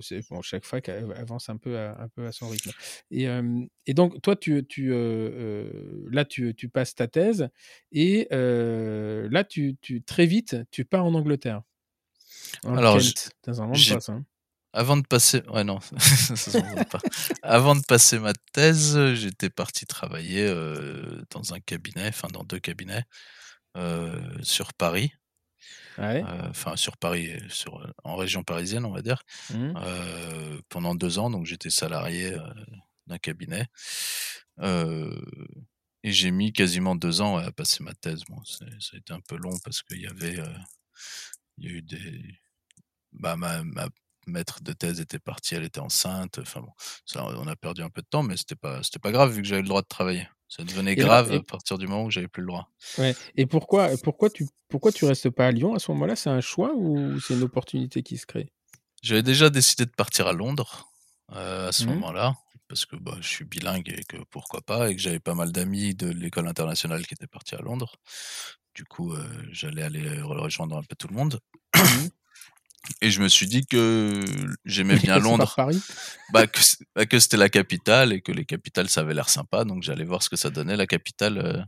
c'est- 0.00 0.26
bon, 0.30 0.40
chaque 0.40 0.64
fac 0.64 0.88
avance 0.88 1.50
un 1.50 1.58
peu 1.58 1.76
à, 1.78 2.00
un 2.02 2.08
peu 2.08 2.26
à 2.26 2.32
son 2.32 2.48
rythme. 2.48 2.70
Et, 3.10 3.28
euh, 3.28 3.60
et 3.86 3.92
donc, 3.92 4.20
toi, 4.22 4.34
tu, 4.36 4.64
tu, 4.66 4.90
euh, 4.92 4.96
euh, 4.96 6.08
là, 6.10 6.24
tu, 6.24 6.54
tu 6.54 6.68
passes 6.70 6.94
ta 6.94 7.08
thèse 7.08 7.50
et 7.92 8.26
euh, 8.32 9.28
là, 9.30 9.44
tu, 9.44 9.76
tu, 9.82 10.02
très 10.02 10.24
vite, 10.24 10.56
tu 10.70 10.84
pars 10.86 11.04
en 11.04 11.12
Angleterre. 11.14 11.62
En 12.64 12.74
Alors, 12.76 12.94
Kent. 12.96 13.30
j'ai- 13.74 13.94
pas, 13.94 14.00
ça, 14.00 14.12
hein. 14.12 14.24
Avant 14.74 14.96
de 14.96 15.06
passer, 15.06 15.42
ouais 15.48 15.64
non, 15.64 15.80
ça 15.98 16.62
pas. 16.90 17.00
Avant 17.42 17.76
de 17.76 17.82
passer 17.82 18.18
ma 18.18 18.32
thèse, 18.52 18.98
j'étais 19.14 19.50
parti 19.50 19.84
travailler 19.84 20.46
euh, 20.46 21.22
dans 21.30 21.52
un 21.52 21.60
cabinet, 21.60 22.08
enfin 22.08 22.28
dans 22.32 22.42
deux 22.44 22.58
cabinets 22.58 23.04
euh, 23.76 24.18
sur 24.42 24.72
Paris, 24.72 25.12
Ouais. 25.98 26.24
euh, 26.26 26.48
enfin 26.48 26.74
sur 26.76 26.96
Paris, 26.96 27.38
sur 27.50 27.86
en 28.02 28.16
région 28.16 28.42
parisienne, 28.42 28.86
on 28.86 28.92
va 28.92 29.02
dire, 29.02 29.22
euh, 29.76 30.58
pendant 30.70 30.94
deux 30.94 31.18
ans. 31.18 31.28
Donc 31.28 31.44
j'étais 31.44 31.68
salarié 31.70 32.34
d'un 33.06 33.18
cabinet 33.18 33.66
et 36.04 36.12
j'ai 36.12 36.30
mis 36.30 36.52
quasiment 36.52 36.96
deux 36.96 37.20
ans 37.20 37.36
à 37.36 37.52
passer 37.52 37.82
ma 37.84 37.92
thèse. 37.94 38.22
Bon, 38.28 38.42
ça 38.44 38.64
a 38.64 38.96
été 38.96 39.12
un 39.12 39.20
peu 39.20 39.36
long 39.36 39.58
parce 39.64 39.82
qu'il 39.82 40.00
y 40.00 40.06
avait, 40.06 40.38
il 41.58 41.64
y 41.64 41.72
a 41.72 41.76
eu 41.76 41.82
des, 41.82 42.22
bah 43.12 43.36
ma, 43.36 43.62
ma 43.62 43.86
maître 44.26 44.62
de 44.62 44.72
thèse 44.72 45.00
était 45.00 45.18
partie, 45.18 45.54
elle 45.54 45.64
était 45.64 45.80
enceinte. 45.80 46.38
Enfin 46.38 46.60
bon, 46.60 46.72
ça, 47.06 47.24
on 47.24 47.46
a 47.46 47.56
perdu 47.56 47.82
un 47.82 47.90
peu 47.90 48.02
de 48.02 48.06
temps, 48.08 48.22
mais 48.22 48.36
c'était 48.36 48.54
pas, 48.56 48.82
c'était 48.82 48.98
pas 48.98 49.12
grave 49.12 49.32
vu 49.32 49.42
que 49.42 49.48
j'avais 49.48 49.62
le 49.62 49.68
droit 49.68 49.82
de 49.82 49.86
travailler. 49.88 50.28
Ça 50.48 50.64
devenait 50.64 50.92
Et 50.92 50.96
grave 50.96 51.32
et- 51.32 51.36
à 51.36 51.42
partir 51.42 51.78
du 51.78 51.86
moment 51.86 52.04
où 52.04 52.10
j'avais 52.10 52.28
plus 52.28 52.42
le 52.42 52.48
droit. 52.48 52.68
Ouais. 52.98 53.16
Et 53.36 53.46
pourquoi, 53.46 53.96
pourquoi, 54.02 54.28
tu, 54.28 54.46
pourquoi 54.68 54.92
tu 54.92 55.04
restes 55.06 55.30
pas 55.30 55.46
à 55.46 55.50
Lyon 55.50 55.74
à 55.74 55.78
ce 55.78 55.90
moment-là? 55.92 56.14
C'est 56.14 56.30
un 56.30 56.40
choix 56.42 56.72
ou 56.74 57.18
c'est 57.20 57.34
une 57.34 57.42
opportunité 57.42 58.02
qui 58.02 58.18
se 58.18 58.26
crée? 58.26 58.52
J'avais 59.02 59.22
déjà 59.22 59.50
décidé 59.50 59.84
de 59.86 59.90
partir 59.90 60.26
à 60.26 60.32
Londres 60.32 60.90
euh, 61.32 61.68
à 61.68 61.72
ce 61.72 61.84
Mhm. 61.84 61.94
moment-là 61.94 62.34
parce 62.68 62.86
que 62.86 62.96
bah, 62.96 63.16
je 63.20 63.28
suis 63.28 63.44
bilingue 63.44 63.88
et 63.90 64.04
que 64.04 64.16
pourquoi 64.30 64.60
pas, 64.62 64.90
et 64.90 64.96
que 64.96 65.00
j'avais 65.02 65.20
pas 65.20 65.34
mal 65.34 65.52
d'amis 65.52 65.94
de 65.94 66.08
l'école 66.08 66.46
internationale 66.48 67.06
qui 67.06 67.12
étaient 67.14 67.26
partis 67.26 67.54
à 67.54 67.60
Londres. 67.60 67.96
Du 68.74 68.84
coup, 68.84 69.14
j'allais 69.50 69.82
aller 69.82 70.20
rejoindre 70.22 70.78
un 70.78 70.82
peu 70.82 70.96
tout 70.96 71.08
le 71.08 71.14
monde. 71.14 71.38
Et 73.00 73.10
je 73.10 73.22
me 73.22 73.28
suis 73.28 73.46
dit 73.46 73.64
que 73.64 74.24
j'aimais 74.64 74.96
bien 74.96 75.18
Londres. 75.18 75.52
Paris? 75.56 75.80
Bah, 76.32 76.46
que, 76.46 76.58
bah, 76.96 77.06
que 77.06 77.18
c'était 77.18 77.36
la 77.36 77.48
capitale 77.48 78.12
et 78.12 78.20
que 78.20 78.32
les 78.32 78.44
capitales, 78.44 78.88
ça 78.88 79.02
avait 79.02 79.14
l'air 79.14 79.28
sympa. 79.28 79.64
Donc 79.64 79.82
j'allais 79.82 80.04
voir 80.04 80.22
ce 80.22 80.28
que 80.28 80.36
ça 80.36 80.50
donnait, 80.50 80.76
la 80.76 80.86
capitale, 80.86 81.38
euh, 81.38 81.62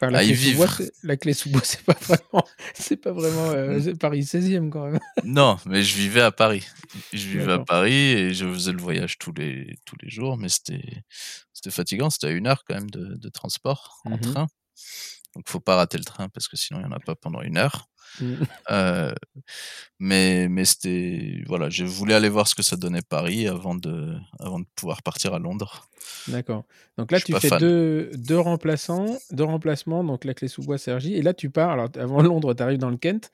à 0.00 0.22
y 0.22 0.32
vivre. 0.32 0.80
la 1.02 1.16
clé 1.16 1.32
sous 1.32 1.50
bois, 1.50 1.62
c'est 1.64 1.82
pas 1.82 1.96
vraiment, 2.00 2.46
c'est 2.74 2.96
pas 2.96 3.12
vraiment 3.12 3.50
euh, 3.50 3.94
Paris 3.94 4.22
16e 4.22 4.70
quand 4.70 4.86
même. 4.86 5.00
non, 5.24 5.56
mais 5.66 5.82
je 5.82 5.96
vivais 5.96 6.22
à 6.22 6.30
Paris. 6.30 6.64
Je 7.12 7.26
vivais 7.26 7.52
à 7.52 7.58
Paris 7.58 7.92
et 7.92 8.34
je 8.34 8.46
faisais 8.46 8.72
le 8.72 8.80
voyage 8.80 9.18
tous 9.18 9.32
les, 9.32 9.76
tous 9.84 9.96
les 10.02 10.08
jours. 10.08 10.36
Mais 10.38 10.48
c'était, 10.48 11.02
c'était 11.52 11.70
fatigant. 11.70 12.10
C'était 12.10 12.28
à 12.28 12.30
une 12.30 12.46
heure 12.46 12.64
quand 12.64 12.74
même 12.74 12.90
de, 12.90 13.16
de 13.16 13.28
transport 13.28 14.00
en 14.04 14.16
mmh 14.16 14.20
train. 14.20 14.46
Donc 15.34 15.48
faut 15.48 15.60
pas 15.60 15.76
rater 15.76 15.98
le 15.98 16.04
train 16.04 16.28
parce 16.28 16.48
que 16.48 16.56
sinon 16.56 16.80
il 16.80 16.86
n'y 16.86 16.92
en 16.92 16.96
a 16.96 17.00
pas 17.00 17.14
pendant 17.14 17.42
une 17.42 17.56
heure. 17.56 17.86
Mmh. 18.20 18.34
Euh, 18.70 19.12
mais 19.98 20.48
mais 20.48 20.64
c'était 20.64 21.42
voilà, 21.46 21.70
je 21.70 21.84
voulais 21.84 22.14
aller 22.14 22.28
voir 22.28 22.46
ce 22.46 22.54
que 22.54 22.62
ça 22.62 22.76
donnait 22.76 23.02
Paris 23.02 23.48
avant 23.48 23.74
de 23.74 24.14
avant 24.38 24.60
de 24.60 24.66
pouvoir 24.76 25.02
partir 25.02 25.34
à 25.34 25.38
Londres. 25.40 25.88
D'accord. 26.28 26.64
Donc 26.96 27.10
là 27.10 27.20
tu 27.20 27.34
fais 27.34 27.58
deux, 27.58 28.10
deux 28.14 28.38
remplaçants, 28.38 29.18
deux 29.32 29.44
remplacements, 29.44 30.04
donc 30.04 30.24
la 30.24 30.34
clé 30.34 30.46
sous 30.46 30.62
bois 30.62 30.78
Sergi 30.78 31.14
et 31.14 31.22
là 31.22 31.34
tu 31.34 31.50
pars 31.50 31.70
alors 31.70 31.88
avant 31.98 32.22
Londres, 32.22 32.54
tu 32.54 32.62
arrives 32.62 32.78
dans 32.78 32.90
le 32.90 32.96
Kent, 32.96 33.32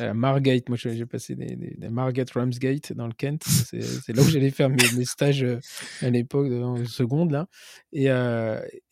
euh, 0.00 0.14
Margate, 0.14 0.68
moi 0.68 0.78
j'ai 0.80 1.06
passé 1.06 1.34
des, 1.34 1.56
des, 1.56 1.88
Margate 1.90 2.30
Ramsgate 2.30 2.92
dans 2.94 3.06
le 3.06 3.14
Kent, 3.14 3.44
c'est 3.46 4.16
là 4.16 4.22
où 4.22 4.28
j'allais 4.28 4.50
faire 4.50 4.70
mes, 4.70 4.76
mes, 4.96 5.04
stages 5.04 5.42
euh, 5.42 5.60
à 6.00 6.08
l'époque 6.08 6.48
de 6.48 6.84
seconde 6.84 7.32
là 7.32 7.46
et 7.92 8.06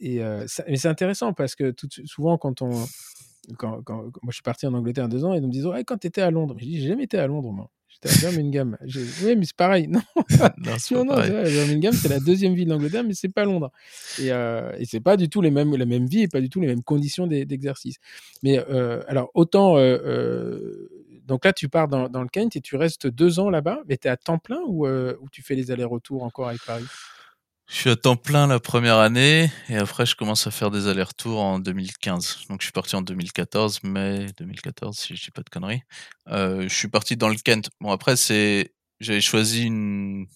et 0.01 0.21
mais 0.21 0.77
c'est 0.77 0.89
intéressant 0.89 1.33
parce 1.33 1.55
que 1.55 1.71
tout, 1.71 1.89
souvent 2.05 2.37
quand 2.37 2.61
on 2.63 2.87
quand, 3.59 3.83
quand, 3.83 4.03
moi 4.03 4.31
je 4.31 4.35
suis 4.35 4.43
parti 4.43 4.67
en 4.67 4.75
Angleterre 4.75 5.09
deux 5.09 5.25
ans 5.25 5.35
et 5.35 5.39
ils 5.39 5.43
me 5.43 5.51
disent 5.51 5.67
ouais, 5.67 5.85
quand 5.85 5.99
tu 5.99 6.07
étais 6.07 6.23
à 6.23 6.31
Londres, 6.31 6.57
je 6.59 6.65
dis 6.65 6.81
j'ai 6.81 6.89
jamais 6.89 7.05
été 7.05 7.19
à 7.19 7.27
Londres 7.27 7.53
moi. 7.53 7.71
J'étais 8.03 8.27
à 8.27 8.31
Birmingham. 8.31 8.77
oui, 9.25 9.37
mais 9.37 9.45
c'est 9.45 9.57
pareil. 9.57 9.89
Non, 9.97 10.01
non, 11.05 11.05
non, 11.05 11.43
Birmingham, 11.45 11.93
c'est 11.93 12.09
la 12.09 12.21
deuxième 12.21 12.55
ville 12.55 12.69
d'Angleterre, 12.69 13.05
mais 13.05 13.15
c'est 13.15 13.29
pas 13.29 13.45
Londres. 13.45 13.71
Et, 14.19 14.33
euh, 14.33 14.73
et 14.79 14.85
c'est 14.85 15.01
pas 15.01 15.17
du 15.17 15.29
tout 15.29 15.41
les 15.41 15.51
mêmes, 15.51 15.75
la 15.77 15.87
même 15.87 16.07
vie 16.07 16.23
et 16.23 16.29
pas 16.29 16.41
du 16.41 16.49
tout 16.49 16.61
les 16.61 16.67
mêmes 16.67 16.83
conditions 16.83 17.27
d'exercice. 17.27 17.97
Mais 18.43 18.59
euh, 18.71 19.03
alors, 19.09 19.31
autant. 19.35 19.77
Euh, 19.77 19.99
euh, 20.05 20.89
donc 21.27 21.45
là, 21.45 21.53
tu 21.53 21.69
pars 21.69 21.89
dans, 21.89 22.09
dans, 22.09 22.23
le 22.23 22.29
Kent 22.29 22.55
et 22.55 22.61
tu 22.61 22.77
restes 22.77 23.09
deux 23.09 23.41
ans 23.41 23.51
là-bas, 23.51 23.81
mais 23.89 23.97
tu 23.97 24.07
es 24.07 24.11
à 24.11 24.17
temps 24.17 24.39
plein 24.39 24.61
ou, 24.67 24.87
ou 24.87 25.29
tu 25.33 25.43
fais 25.43 25.57
les 25.57 25.73
allers-retours 25.73 26.23
encore 26.23 26.49
avec 26.49 26.65
Paris? 26.65 26.85
Je 27.69 27.75
suis 27.75 27.91
à 27.91 27.97
temps 27.97 28.17
plein 28.17 28.47
la 28.47 28.61
première 28.61 28.99
année 28.99 29.51
et 29.69 29.77
après 29.77 30.07
je 30.07 30.15
commence 30.15 30.47
à 30.47 30.51
faire 30.51 30.71
des 30.71 30.87
allers-retours 30.87 31.41
en 31.41 31.59
2015. 31.59 32.47
Donc 32.49 32.61
je 32.61 32.67
suis 32.67 32.73
parti 32.73 32.95
en 32.95 33.03
2014, 33.03 33.83
mai 33.83 34.27
2014 34.39 34.97
si 34.97 35.17
je 35.17 35.25
dis 35.25 35.31
pas 35.33 35.43
de 35.43 35.51
conneries. 35.51 35.83
Euh, 36.29 36.63
je 36.63 36.75
suis 36.75 36.89
parti 36.89 37.17
dans 37.17 37.29
le 37.29 37.35
Kent. 37.35 37.71
Bon 37.81 37.91
après 37.91 38.17
c'est, 38.17 38.73
j'avais 39.01 39.21
choisi 39.21 39.65
une, 39.65 40.27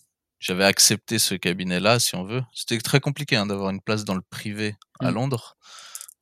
j'avais 0.41 0.65
accepté 0.65 1.19
ce 1.21 1.37
cabinet-là 1.37 2.01
si 2.01 2.17
on 2.17 2.25
veut. 2.25 2.43
C'était 2.53 2.79
très 2.79 2.99
compliqué 2.99 3.37
hein, 3.37 3.47
d'avoir 3.47 3.71
une 3.71 3.81
place 3.81 4.05
dans 4.05 4.15
le 4.15 4.23
privé 4.29 4.75
à 4.99 5.13
mmh. 5.13 5.15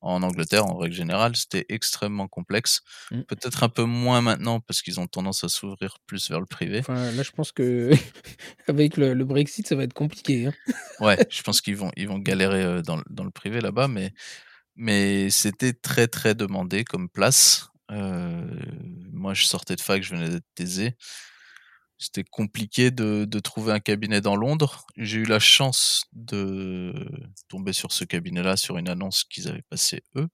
En 0.00 0.22
Angleterre, 0.22 0.66
en 0.66 0.76
règle 0.76 0.94
générale, 0.94 1.34
c'était 1.34 1.66
extrêmement 1.68 2.28
complexe. 2.28 2.82
Mmh. 3.10 3.22
Peut-être 3.22 3.64
un 3.64 3.68
peu 3.68 3.82
moins 3.82 4.20
maintenant 4.20 4.60
parce 4.60 4.80
qu'ils 4.80 5.00
ont 5.00 5.06
tendance 5.06 5.42
à 5.42 5.48
s'ouvrir 5.48 5.98
plus 6.06 6.30
vers 6.30 6.38
le 6.38 6.46
privé. 6.46 6.78
Enfin, 6.78 7.10
là, 7.10 7.22
je 7.22 7.32
pense 7.32 7.50
que 7.50 7.90
avec 8.68 8.96
le, 8.96 9.14
Brexit, 9.24 9.66
ça 9.66 9.74
va 9.74 9.82
être 9.82 9.94
compliqué. 9.94 10.46
Hein. 10.46 10.52
ouais, 11.00 11.18
je 11.30 11.42
pense 11.42 11.60
qu'ils 11.60 11.76
vont, 11.76 11.90
ils 11.96 12.08
vont 12.08 12.18
galérer 12.18 12.82
dans, 12.82 13.02
dans 13.10 13.24
le 13.24 13.30
privé 13.30 13.60
là-bas, 13.60 13.88
mais, 13.88 14.12
mais 14.76 15.30
c'était 15.30 15.72
très, 15.72 16.06
très 16.06 16.34
demandé 16.34 16.84
comme 16.84 17.08
place. 17.08 17.68
Euh, 17.90 18.46
moi, 19.12 19.34
je 19.34 19.44
sortais 19.44 19.74
de 19.74 19.80
fac, 19.80 20.02
je 20.02 20.14
venais 20.14 20.28
d'être 20.28 20.46
taisé 20.54 20.94
c'était 21.98 22.24
compliqué 22.24 22.90
de, 22.90 23.24
de, 23.24 23.38
trouver 23.40 23.72
un 23.72 23.80
cabinet 23.80 24.20
dans 24.20 24.36
Londres. 24.36 24.86
J'ai 24.96 25.18
eu 25.18 25.24
la 25.24 25.40
chance 25.40 26.04
de 26.12 26.94
tomber 27.48 27.72
sur 27.72 27.92
ce 27.92 28.04
cabinet-là, 28.04 28.56
sur 28.56 28.78
une 28.78 28.88
annonce 28.88 29.24
qu'ils 29.24 29.48
avaient 29.48 29.64
passée 29.68 30.02
eux. 30.16 30.28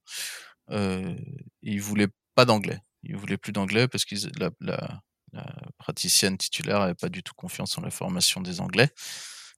Euh, 0.71 1.17
ils 1.63 1.81
voulaient 1.81 2.09
pas 2.35 2.45
d'anglais. 2.45 2.81
Ils 3.03 3.17
voulaient 3.17 3.39
plus 3.39 3.53
d'anglais 3.53 3.89
parce 3.89 4.05
que 4.05 4.15
la, 4.39 4.51
la, 4.61 5.01
la, 5.33 5.47
praticienne 5.79 6.37
titulaire 6.37 6.81
n'avait 6.81 6.95
pas 6.95 7.09
du 7.09 7.23
tout 7.23 7.35
confiance 7.35 7.77
en 7.79 7.83
la 7.83 7.91
formation 7.91 8.41
des 8.41 8.61
anglais 8.61 8.91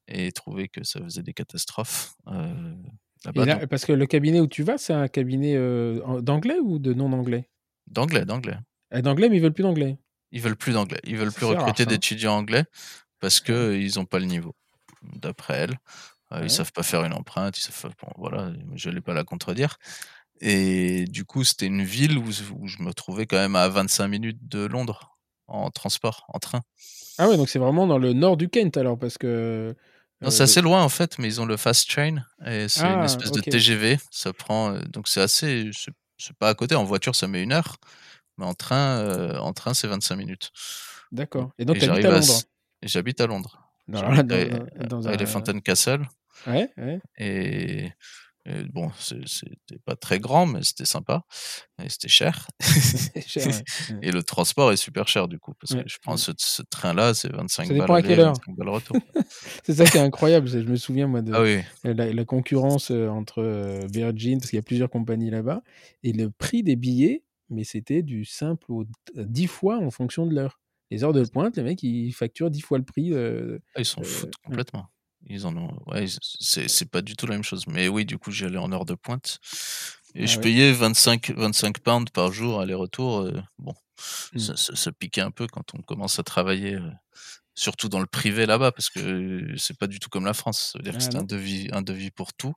et 0.08 0.30
trouvait 0.32 0.68
que 0.68 0.84
ça 0.84 1.00
faisait 1.00 1.22
des 1.22 1.34
catastrophes. 1.34 2.14
Euh, 2.28 2.74
là, 3.34 3.66
parce 3.66 3.84
que 3.84 3.92
le 3.92 4.06
cabinet 4.06 4.40
où 4.40 4.46
tu 4.46 4.62
vas, 4.62 4.78
c'est 4.78 4.92
un 4.92 5.08
cabinet 5.08 5.56
euh, 5.56 6.20
d'anglais 6.20 6.58
ou 6.62 6.78
de 6.78 6.94
non-anglais? 6.94 7.48
D'anglais, 7.88 8.24
d'anglais. 8.24 8.58
D'anglais, 8.92 9.28
mais 9.28 9.36
ils 9.36 9.42
veulent 9.42 9.52
plus 9.52 9.64
d'anglais. 9.64 9.98
Ils 10.36 10.42
veulent 10.42 10.56
plus 10.56 10.74
d'anglais. 10.74 11.00
Ils 11.04 11.16
veulent 11.16 11.32
plus 11.32 11.46
recruter 11.46 11.86
d'étudiants 11.86 12.36
anglais 12.36 12.64
parce 13.20 13.40
que 13.40 13.74
ils 13.74 13.98
ont 13.98 14.04
pas 14.04 14.18
le 14.18 14.26
niveau. 14.26 14.54
D'après 15.02 15.54
elle, 15.54 15.78
euh, 16.32 16.42
ils 16.42 16.50
savent 16.50 16.72
pas 16.72 16.82
faire 16.82 17.04
une 17.04 17.14
empreinte. 17.14 17.56
Ils 17.58 17.62
savent, 17.62 17.94
bon, 18.02 18.10
voilà, 18.18 18.52
je 18.74 18.90
n'allais 18.90 19.00
pas 19.00 19.14
la 19.14 19.24
contredire. 19.24 19.78
Et 20.42 21.06
du 21.06 21.24
coup, 21.24 21.42
c'était 21.42 21.64
une 21.64 21.84
ville 21.84 22.18
où, 22.18 22.30
je 22.30 22.82
me 22.82 22.92
trouvais 22.92 23.24
quand 23.24 23.38
même 23.38 23.56
à 23.56 23.66
25 23.68 24.08
minutes 24.08 24.46
de 24.46 24.66
Londres 24.66 25.16
en 25.48 25.70
transport, 25.70 26.26
en 26.28 26.38
train. 26.38 26.60
Ah 27.16 27.30
ouais, 27.30 27.38
donc 27.38 27.48
c'est 27.48 27.58
vraiment 27.58 27.86
dans 27.86 27.98
le 27.98 28.12
nord 28.12 28.36
du 28.36 28.50
Kent 28.50 28.76
alors, 28.76 28.98
parce 28.98 29.16
que. 29.16 29.74
Non, 30.20 30.28
c'est 30.28 30.42
euh, 30.42 30.44
assez 30.44 30.60
loin 30.60 30.82
en 30.82 30.90
fait, 30.90 31.18
mais 31.18 31.28
ils 31.28 31.40
ont 31.40 31.46
le 31.46 31.56
fast 31.56 31.88
train 31.88 32.16
et 32.44 32.68
c'est 32.68 32.82
une 32.82 33.00
ah, 33.00 33.04
espèce 33.04 33.32
de 33.32 33.40
TGV. 33.40 33.98
Ça 34.10 34.34
prend, 34.34 34.74
euh, 34.74 34.80
donc 34.92 35.08
c'est 35.08 35.22
assez, 35.22 35.70
c'est 36.18 36.36
pas 36.36 36.50
à 36.50 36.54
côté. 36.54 36.74
En 36.74 36.84
voiture, 36.84 37.14
ça 37.14 37.26
met 37.26 37.42
une 37.42 37.52
heure. 37.52 37.78
Mais 38.38 38.44
en 38.44 38.54
train, 38.54 38.98
euh, 38.98 39.38
en 39.38 39.52
train 39.52 39.74
c'est 39.74 39.88
25 39.88 40.16
minutes. 40.16 40.52
D'accord. 41.12 41.52
Et 41.58 41.64
donc, 41.64 41.78
tu 41.78 41.88
habites 41.88 42.04
à 42.04 42.10
Londres? 42.10 42.42
J'habite 42.82 43.20
à 43.20 43.26
Londres. 43.26 43.62
Dans, 43.88 44.02
dans, 44.02 45.10
Elephant 45.10 45.42
Castle. 45.42 46.06
Ouais, 46.46 46.68
ouais. 46.76 47.00
Et, 47.18 47.92
bon, 48.72 48.90
c'était 48.98 49.78
pas 49.84 49.96
très 49.96 50.18
grand, 50.18 50.46
mais 50.46 50.62
c'était 50.62 50.84
sympa. 50.84 51.22
Et 51.82 51.88
c'était 51.88 52.08
cher. 52.08 52.48
cher 53.26 53.46
Et 54.02 54.10
le 54.10 54.22
transport 54.22 54.72
est 54.72 54.76
super 54.76 55.08
cher, 55.08 55.28
du 55.28 55.38
coup, 55.38 55.54
parce 55.54 55.74
que 55.74 55.88
je 55.88 55.98
prends 56.02 56.16
ce, 56.16 56.32
train-là, 56.68 57.14
c'est 57.14 57.32
25 57.32 57.68
ça 57.68 57.74
balles. 57.74 57.90
à 57.90 58.02
quelle 58.02 58.20
heure 58.20 58.34
retour. 58.58 58.96
c'est 59.64 59.74
ça 59.74 59.84
qui 59.84 59.96
est 59.96 60.00
incroyable. 60.00 60.48
Je 60.48 60.58
me 60.58 60.76
souviens, 60.76 61.06
moi, 61.06 61.22
de 61.22 61.32
ah 61.84 61.92
la, 61.92 62.24
concurrence 62.24 62.90
euh, 62.90 63.08
entre 63.08 63.42
euh, 63.42 63.86
Virgin, 63.92 64.38
parce 64.38 64.50
qu'il 64.50 64.56
y 64.56 64.60
a 64.60 64.64
plusieurs 64.64 64.90
compagnies 64.90 65.30
là-bas, 65.30 65.62
et 66.02 66.12
le 66.12 66.30
prix 66.30 66.62
des 66.62 66.76
billets 66.76 67.22
mais 67.50 67.64
c'était 67.64 68.02
du 68.02 68.24
simple 68.24 68.70
au 68.72 68.84
10 69.14 69.46
fois 69.46 69.78
en 69.78 69.90
fonction 69.90 70.26
de 70.26 70.34
l'heure. 70.34 70.60
Les 70.90 71.02
heures 71.02 71.12
de 71.12 71.24
pointe, 71.24 71.56
les 71.56 71.62
mecs, 71.62 71.82
ils 71.82 72.12
facturent 72.12 72.50
10 72.50 72.60
fois 72.60 72.78
le 72.78 72.84
prix. 72.84 73.12
Ah, 73.14 73.80
ils 73.80 73.84
s'en 73.84 74.02
foutent 74.02 74.36
complètement. 74.44 74.88
Ils 75.28 75.46
en 75.46 75.56
ont. 75.56 75.76
Ouais, 75.86 76.06
c'est 76.30 76.90
pas 76.90 77.02
du 77.02 77.16
tout 77.16 77.26
la 77.26 77.34
même 77.34 77.42
chose. 77.42 77.66
Mais 77.66 77.88
oui, 77.88 78.04
du 78.04 78.18
coup, 78.18 78.30
j'allais 78.30 78.58
en 78.58 78.70
heure 78.70 78.84
de 78.84 78.94
pointe. 78.94 79.38
Et 80.14 80.22
ah 80.22 80.26
je 80.26 80.38
payais 80.38 80.72
25, 80.72 81.32
25 81.36 81.80
pounds 81.80 82.10
par 82.10 82.32
jour 82.32 82.60
aller-retour. 82.60 83.28
bon, 83.58 83.74
mmh. 84.34 84.38
ça, 84.38 84.92
piquait 84.92 85.20
un 85.20 85.30
peu 85.32 85.46
quand 85.46 85.74
on 85.74 85.82
commence 85.82 86.18
à 86.18 86.22
travailler, 86.22 86.78
surtout 87.54 87.88
dans 87.88 88.00
le 88.00 88.06
privé 88.06 88.46
là-bas, 88.46 88.70
parce 88.72 88.88
que 88.88 89.54
c'est 89.56 89.76
pas 89.76 89.88
du 89.88 89.98
tout 89.98 90.08
comme 90.08 90.24
la 90.24 90.34
France. 90.34 90.70
Ça 90.72 90.78
veut 90.78 90.84
dire 90.84 90.92
que 90.92 91.02
ah 91.02 91.08
c'est 91.10 91.16
un 91.16 91.24
devis, 91.24 91.68
un 91.72 91.82
devis 91.82 92.10
pour 92.10 92.32
tout. 92.32 92.54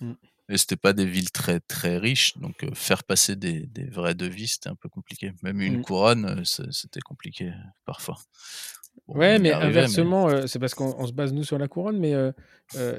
Mmh. 0.00 0.12
Et 0.50 0.58
c'était 0.58 0.76
pas 0.76 0.92
des 0.92 1.06
villes 1.06 1.30
très 1.30 1.60
très 1.60 1.96
riches, 1.96 2.36
donc 2.38 2.66
faire 2.74 3.04
passer 3.04 3.36
des, 3.36 3.66
des, 3.66 3.84
vrais 3.84 4.14
devis, 4.14 4.48
c'était 4.48 4.68
un 4.68 4.74
peu 4.74 4.88
compliqué. 4.88 5.32
Même 5.42 5.60
une 5.60 5.78
mmh. 5.78 5.82
couronne, 5.82 6.42
c'était 6.44 7.00
compliqué 7.00 7.52
parfois. 7.84 8.18
ouais, 9.06 9.38
mais 9.38 9.52
inversement, 9.52 10.46
c'est 10.48 10.58
parce 10.58 10.74
qu'on 10.74 11.06
se 11.06 11.12
base 11.12 11.32
nous 11.32 11.44
sur 11.44 11.56
la 11.56 11.68
couronne, 11.68 11.98
mais 11.98 12.14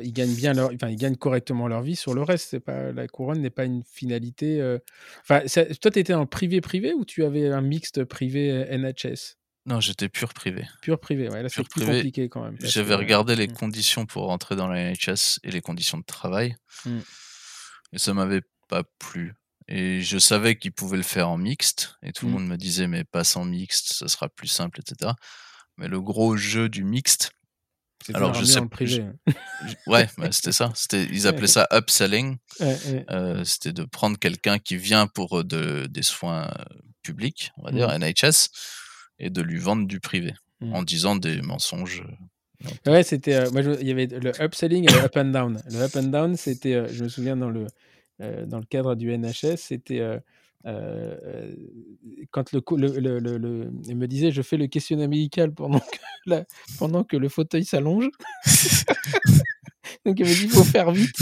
ils 0.01 0.13
gagnent 0.13 0.35
bien 0.35 0.53
leur, 0.53 0.71
enfin 0.73 0.87
ils 0.87 0.95
gagnent 0.95 1.17
correctement 1.17 1.67
leur 1.67 1.81
vie 1.81 1.97
sur 1.97 2.13
le 2.13 2.23
reste. 2.23 2.49
C'est 2.51 2.61
pas 2.61 2.93
la 2.93 3.07
couronne 3.09 3.41
n'est 3.41 3.49
pas 3.49 3.65
une 3.65 3.83
finalité. 3.83 4.77
Enfin, 5.21 5.41
toi, 5.81 5.91
tu 5.91 5.99
étais 5.99 6.13
en 6.13 6.25
privé 6.25 6.61
privé 6.61 6.93
ou 6.93 7.03
tu 7.03 7.25
avais 7.25 7.49
un 7.49 7.61
mixte 7.61 8.05
privé 8.05 8.65
NHS 8.71 9.35
non, 9.67 9.79
j'étais 9.79 10.09
pur 10.09 10.33
privé. 10.33 10.65
Pur 10.81 10.99
privé, 10.99 11.29
ouais. 11.29 11.43
Là, 11.43 11.47
c'est 11.47 11.61
plus 11.67 11.85
compliqué 11.85 12.29
quand 12.29 12.43
même. 12.43 12.57
J'avais 12.61 12.95
regardé 12.95 13.35
les 13.35 13.47
mmh. 13.47 13.53
conditions 13.53 14.05
pour 14.07 14.23
rentrer 14.23 14.55
dans 14.55 14.67
la 14.67 14.91
NHS 14.91 15.39
et 15.43 15.51
les 15.51 15.61
conditions 15.61 15.99
de 15.99 16.03
travail. 16.03 16.55
Mmh 16.83 16.97
et 17.93 17.99
ça 17.99 18.13
m'avait 18.13 18.43
pas 18.67 18.83
plu. 18.99 19.33
Et 19.67 20.01
je 20.01 20.17
savais 20.17 20.57
qu'ils 20.57 20.73
pouvaient 20.73 20.97
le 20.97 21.03
faire 21.03 21.29
en 21.29 21.37
mixte, 21.37 21.95
et 22.03 22.11
tout 22.11 22.25
le 22.25 22.31
mmh. 22.31 22.35
monde 22.35 22.47
me 22.47 22.57
disait, 22.57 22.87
mais 22.87 23.03
passe 23.03 23.35
en 23.35 23.45
mixte, 23.45 23.93
ça 23.93 24.07
sera 24.07 24.27
plus 24.27 24.47
simple, 24.47 24.81
etc. 24.81 25.11
Mais 25.77 25.87
le 25.87 26.01
gros 26.01 26.35
jeu 26.35 26.67
du 26.67 26.83
mixte, 26.83 27.31
alors 28.13 28.33
je 28.33 28.45
sais 28.45 28.61
privé. 28.65 29.05
ouais, 29.87 30.09
bah, 30.17 30.31
c'était 30.31 30.51
ça. 30.51 30.71
C'était, 30.75 31.05
ils 31.05 31.27
appelaient 31.27 31.47
ça 31.47 31.67
upselling. 31.71 32.37
Euh, 32.61 33.43
c'était 33.43 33.73
de 33.73 33.83
prendre 33.83 34.17
quelqu'un 34.17 34.59
qui 34.59 34.77
vient 34.77 35.07
pour 35.07 35.39
euh, 35.39 35.43
de, 35.43 35.87
des 35.87 36.03
soins 36.03 36.47
euh, 36.47 36.63
publics, 37.03 37.51
on 37.57 37.63
va 37.63 37.71
dire, 37.71 37.97
NHS, 37.97 38.49
mmh. 38.49 39.25
et 39.25 39.29
de 39.29 39.41
lui 39.41 39.59
vendre 39.59 39.87
du 39.87 39.99
privé, 39.99 40.33
mmh. 40.61 40.73
en 40.73 40.83
disant 40.83 41.15
des 41.15 41.41
mensonges 41.41 42.03
Ouais, 42.85 43.03
c'était. 43.03 43.35
euh, 43.35 43.51
moi, 43.51 43.61
il 43.79 43.87
y 43.87 43.91
avait 43.91 44.07
le 44.07 44.31
upselling 44.41 44.83
et 44.89 44.93
le 44.93 44.99
up 45.05 45.15
and 45.17 45.25
down. 45.25 45.61
Le 45.69 45.81
up 45.81 45.95
and 45.95 46.03
down, 46.03 46.35
c'était. 46.35 46.73
euh, 46.75 46.87
je 46.91 47.03
me 47.03 47.09
souviens 47.09 47.35
dans 47.37 47.49
le, 47.49 47.67
euh, 48.21 48.45
dans 48.45 48.59
le 48.59 48.65
cadre 48.65 48.95
du 48.95 49.11
NHS, 49.11 49.57
c'était. 49.57 50.01
quand 52.31 52.51
le, 52.53 52.61
le, 52.77 53.71
il 53.87 53.95
me 53.97 54.07
disait 54.07 54.31
je 54.31 54.41
fais 54.41 54.57
le 54.57 54.67
questionnaire 54.67 55.09
médical 55.09 55.53
pendant 55.53 55.79
que, 55.79 55.97
pendant 56.79 57.03
que 57.03 57.17
le 57.17 57.29
fauteuil 57.29 57.65
s'allonge. 57.65 58.09
Donc 60.05 60.19
il 60.19 60.25
me 60.25 60.33
dit 60.33 60.47
faut 60.47 60.63
faire 60.63 60.91
vite. 60.91 61.15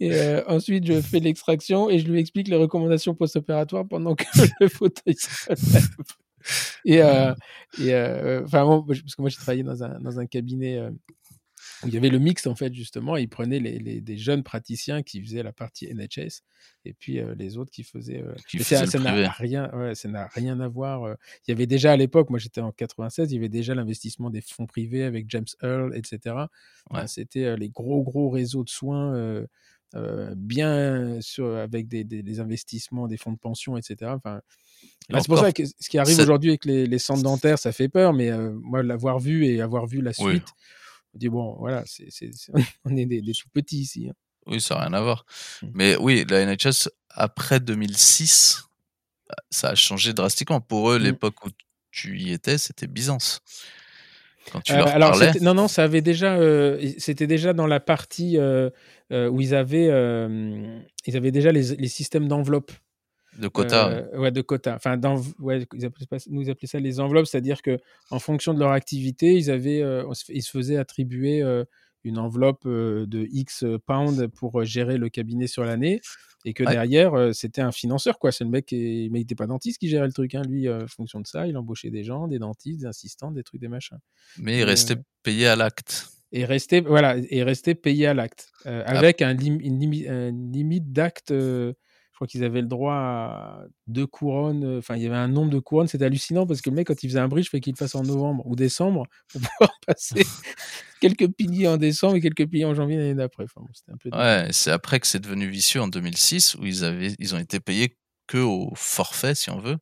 Et, 0.00 0.16
ensuite 0.46 0.86
je 0.86 1.00
fais 1.00 1.20
l'extraction 1.20 1.90
et 1.90 1.98
je 1.98 2.06
lui 2.08 2.20
explique 2.20 2.48
les 2.48 2.56
recommandations 2.56 3.14
post-opératoires 3.14 3.86
pendant 3.86 4.14
que 4.14 4.24
le 4.60 4.68
fauteuil 4.68 5.16
lève. 5.48 5.88
Et, 6.84 7.02
euh, 7.02 7.34
et 7.78 7.94
euh, 7.94 8.42
enfin, 8.44 8.64
bon, 8.64 8.82
parce 8.84 9.00
que 9.02 9.20
moi 9.22 9.30
j'ai 9.30 9.36
travaillé 9.36 9.62
dans 9.62 9.82
un, 9.84 9.98
dans 10.00 10.18
un 10.18 10.26
cabinet 10.26 10.78
euh, 10.78 10.90
où 11.82 11.88
il 11.88 11.94
y 11.94 11.96
avait 11.96 12.08
le 12.10 12.18
mix 12.18 12.46
en 12.46 12.54
fait 12.54 12.72
justement. 12.74 13.16
Ils 13.16 13.28
prenaient 13.28 13.60
les, 13.60 13.78
les- 13.78 14.00
des 14.00 14.16
jeunes 14.18 14.42
praticiens 14.42 15.02
qui 15.02 15.22
faisaient 15.22 15.42
la 15.42 15.52
partie 15.52 15.86
NHS 15.86 16.42
et 16.84 16.92
puis 16.94 17.20
euh, 17.20 17.34
les 17.36 17.56
autres 17.58 17.70
qui 17.70 17.84
faisaient. 17.84 18.22
euh, 18.22 18.34
Qui 18.48 18.58
mais 18.58 18.64
faisaient 18.64 18.86
ça 18.86 18.98
n'a 18.98 19.30
rien, 19.30 19.70
ouais, 19.74 19.94
ça 19.94 20.08
n'a 20.08 20.26
rien 20.28 20.60
à 20.60 20.68
voir. 20.68 21.04
euh. 21.04 21.14
Il 21.46 21.50
y 21.50 21.54
avait 21.54 21.66
déjà 21.66 21.92
à 21.92 21.96
l'époque, 21.96 22.30
moi 22.30 22.38
j'étais 22.38 22.60
en 22.60 22.72
96, 22.72 23.30
il 23.32 23.34
y 23.34 23.38
avait 23.38 23.48
déjà 23.48 23.74
l'investissement 23.74 24.30
des 24.30 24.40
fonds 24.40 24.66
privés 24.66 25.04
avec 25.04 25.26
James 25.30 25.46
Earl, 25.62 25.94
etc. 25.96 26.50
Ouais. 26.90 27.00
Euh, 27.00 27.06
C'était 27.06 27.44
euh, 27.44 27.56
les 27.56 27.68
gros 27.70 28.02
gros 28.02 28.30
réseaux 28.30 28.64
de 28.64 28.70
soins. 28.70 29.14
euh, 29.14 29.46
euh, 29.96 30.34
bien 30.36 31.20
sur, 31.20 31.46
avec 31.56 31.88
des, 31.88 32.04
des- 32.04 32.22
des 32.22 32.38
investissements, 32.40 33.08
des 33.08 33.16
fonds 33.16 33.32
de 33.32 33.38
pension, 33.38 33.76
etc. 33.76 34.12
Enfin, 34.16 34.40
bah, 35.08 35.18
c'est 35.20 35.26
pour 35.28 35.38
ça 35.38 35.52
que 35.52 35.64
ce 35.64 35.88
qui 35.88 35.98
arrive 35.98 36.18
aujourd'hui 36.20 36.50
avec 36.50 36.64
les, 36.64 36.86
les 36.86 36.98
centres 36.98 37.22
dentaires, 37.22 37.58
ça 37.58 37.72
fait 37.72 37.88
peur, 37.88 38.12
mais 38.12 38.30
euh, 38.30 38.52
moi, 38.62 38.82
l'avoir 38.82 39.18
vu 39.18 39.44
et 39.46 39.60
avoir 39.60 39.86
vu 39.86 40.00
la 40.02 40.12
Oui. 40.20 40.32
suite, 40.34 40.46
on 41.14 41.18
dit 41.18 41.28
bon, 41.28 41.56
voilà, 41.58 41.82
on 42.84 42.96
est 42.96 43.06
des, 43.06 43.20
des 43.20 43.32
tout 43.32 43.48
petits 43.52 43.80
ici. 43.80 44.08
hein. 44.08 44.14
Oui, 44.46 44.60
ça 44.60 44.74
n'a 44.76 44.82
rien 44.82 44.92
à 44.94 45.00
voir. 45.02 45.26
Mm. 45.62 45.66
Mais 45.74 45.96
oui, 45.96 46.24
la 46.28 46.44
NHS, 46.46 46.88
après 47.10 47.60
2006, 47.60 48.64
ça 49.50 49.70
a 49.70 49.74
changé 49.74 50.12
drastiquement. 50.12 50.60
Pour 50.60 50.90
eux, 50.90 50.98
Mm. 50.98 51.02
l'époque 51.02 51.44
où 51.44 51.50
tu 51.90 52.18
y 52.18 52.32
étais, 52.32 52.56
c'était 52.58 52.86
Byzance. 52.86 53.40
Quand 54.52 54.60
tu 54.60 54.72
Euh, 54.72 54.76
leur 54.76 54.88
alors, 54.88 55.10
parlais, 55.10 55.32
c'était- 55.32 55.44
non, 55.44 55.54
non, 55.54 55.68
ça 55.68 55.84
avait 55.84 56.00
déjà, 56.02 56.36
euh, 56.36 56.80
c'était 56.98 57.26
déjà 57.26 57.52
dans 57.52 57.66
la 57.66 57.78
partie 57.80 58.38
où 58.38 59.40
ils 59.40 59.54
avaient, 59.54 59.86
ils 61.06 61.16
avaient 61.16 61.30
déjà 61.32 61.50
les, 61.52 61.76
les 61.76 61.88
systèmes 61.88 62.28
d'enveloppe. 62.28 62.70
De 63.38 63.48
quota, 63.48 63.88
Euh, 63.90 64.18
ouais, 64.18 64.30
de 64.32 64.40
quotas. 64.42 64.74
Enfin, 64.76 64.96
dans, 64.96 65.20
ouais, 65.38 65.66
ils 65.74 65.84
appelaient 65.84 66.06
nous, 66.28 66.42
ils 66.42 66.50
appelaient 66.50 66.68
ça 66.68 66.80
les 66.80 67.00
enveloppes, 67.00 67.26
c'est-à-dire 67.26 67.62
que 67.62 67.78
en 68.10 68.18
fonction 68.18 68.54
de 68.54 68.58
leur 68.58 68.72
activité, 68.72 69.34
ils, 69.34 69.50
avaient, 69.50 69.82
euh, 69.82 70.04
ils 70.28 70.42
se 70.42 70.50
faisaient 70.50 70.76
attribuer 70.76 71.42
euh, 71.42 71.64
une 72.04 72.18
enveloppe 72.18 72.62
euh, 72.66 73.06
de 73.06 73.26
X 73.30 73.64
pounds 73.86 74.26
pour 74.28 74.64
gérer 74.64 74.98
le 74.98 75.08
cabinet 75.08 75.46
sur 75.46 75.64
l'année. 75.64 76.00
Et 76.46 76.54
que 76.54 76.64
Ouais. 76.64 76.72
derrière, 76.72 77.34
c'était 77.34 77.60
un 77.60 77.70
financeur, 77.70 78.18
quoi. 78.18 78.32
C'est 78.32 78.44
le 78.44 78.50
mec, 78.50 78.64
qui, 78.64 79.08
mais 79.12 79.18
il 79.18 79.22
n'était 79.24 79.34
pas 79.34 79.46
dentiste 79.46 79.76
qui 79.78 79.88
gérait 79.90 80.06
le 80.06 80.12
truc. 80.12 80.34
Hein. 80.34 80.40
Lui, 80.48 80.70
en 80.70 80.86
fonction 80.88 81.20
de 81.20 81.26
ça, 81.26 81.46
il 81.46 81.54
embauchait 81.58 81.90
des 81.90 82.02
gens, 82.02 82.28
des 82.28 82.38
dentistes, 82.38 82.80
des 82.80 82.86
assistants, 82.86 83.30
des 83.30 83.42
trucs, 83.42 83.60
des 83.60 83.68
machins. 83.68 83.98
mais 84.38 84.56
ils 84.56 84.62
euh, 84.62 84.66
restaient 84.66 84.96
payés 85.22 85.48
à 85.48 85.56
l'acte. 85.56 86.08
Et 86.32 86.46
rester, 86.46 86.80
voilà, 86.80 87.16
et 87.28 87.42
rester 87.42 87.74
payé 87.74 88.06
à 88.06 88.14
l'acte. 88.14 88.48
euh, 88.64 88.82
Ah. 88.86 88.98
avec 88.98 89.20
un 89.20 89.34
lim- 89.34 89.60
une, 89.60 89.78
limi- 89.78 90.08
une 90.08 90.50
limite 90.50 90.86
euh, 91.30 91.72
je 91.72 91.74
crois 92.20 92.26
qu'ils 92.26 92.44
avaient 92.44 92.60
le 92.60 92.66
droit 92.66 92.92
à 92.92 93.64
deux 93.86 94.06
couronnes. 94.06 94.62
euh, 94.64 94.78
Enfin, 94.78 94.96
il 94.96 95.02
y 95.02 95.06
avait 95.06 95.16
un 95.16 95.26
nombre 95.28 95.50
de 95.50 95.58
couronnes. 95.58 95.88
C'était 95.88 96.04
hallucinant 96.04 96.46
parce 96.46 96.60
que 96.60 96.68
le 96.68 96.76
mec, 96.76 96.86
quand 96.88 97.02
il 97.02 97.08
faisait 97.08 97.18
un 97.18 97.28
bridge, 97.28 97.46
il 97.46 97.48
fallait 97.48 97.60
qu'il 97.62 97.72
le 97.72 97.78
fasse 97.78 97.94
en 97.94 98.02
novembre 98.02 98.46
ou 98.46 98.54
décembre 98.56 99.06
pour 99.32 99.40
pouvoir 99.40 99.70
passer 99.86 100.22
quelques 101.00 101.28
piliers 101.28 101.66
en 101.68 101.78
décembre 101.78 102.16
et 102.16 102.20
quelques 102.20 102.46
piliers 102.46 102.66
en 102.66 102.74
janvier 102.74 102.98
l'année 102.98 103.14
d'après. 103.14 103.44
Enfin, 103.44 103.62
bon, 103.62 103.68
c'était 103.72 103.92
un 103.92 103.96
peu. 103.96 104.10
Ouais, 104.14 104.48
c'est 104.52 104.70
après 104.70 105.00
que 105.00 105.06
c'est 105.06 105.20
devenu 105.20 105.48
vicieux 105.48 105.80
en 105.80 105.88
2006 105.88 106.56
où 106.56 106.66
ils 106.66 106.84
avaient, 106.84 107.14
ils 107.18 107.34
ont 107.34 107.38
été 107.38 107.58
payés 107.58 107.96
que 108.26 108.38
au 108.38 108.70
forfait, 108.76 109.34
si 109.34 109.48
on 109.48 109.58
veut. 109.58 109.78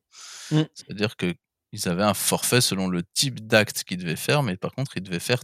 Mm. 0.51 0.61
C'est-à-dire 0.73 1.17
que 1.17 1.33
ils 1.73 1.89
avaient 1.89 2.03
un 2.03 2.13
forfait 2.13 2.61
selon 2.61 2.87
le 2.87 3.03
type 3.13 3.45
d'acte 3.45 3.83
qu'ils 3.83 3.97
devaient 3.97 4.15
faire, 4.15 4.43
mais 4.43 4.55
par 4.55 4.71
contre, 4.71 4.95
ils 4.95 5.03
devaient 5.03 5.19
faire 5.19 5.43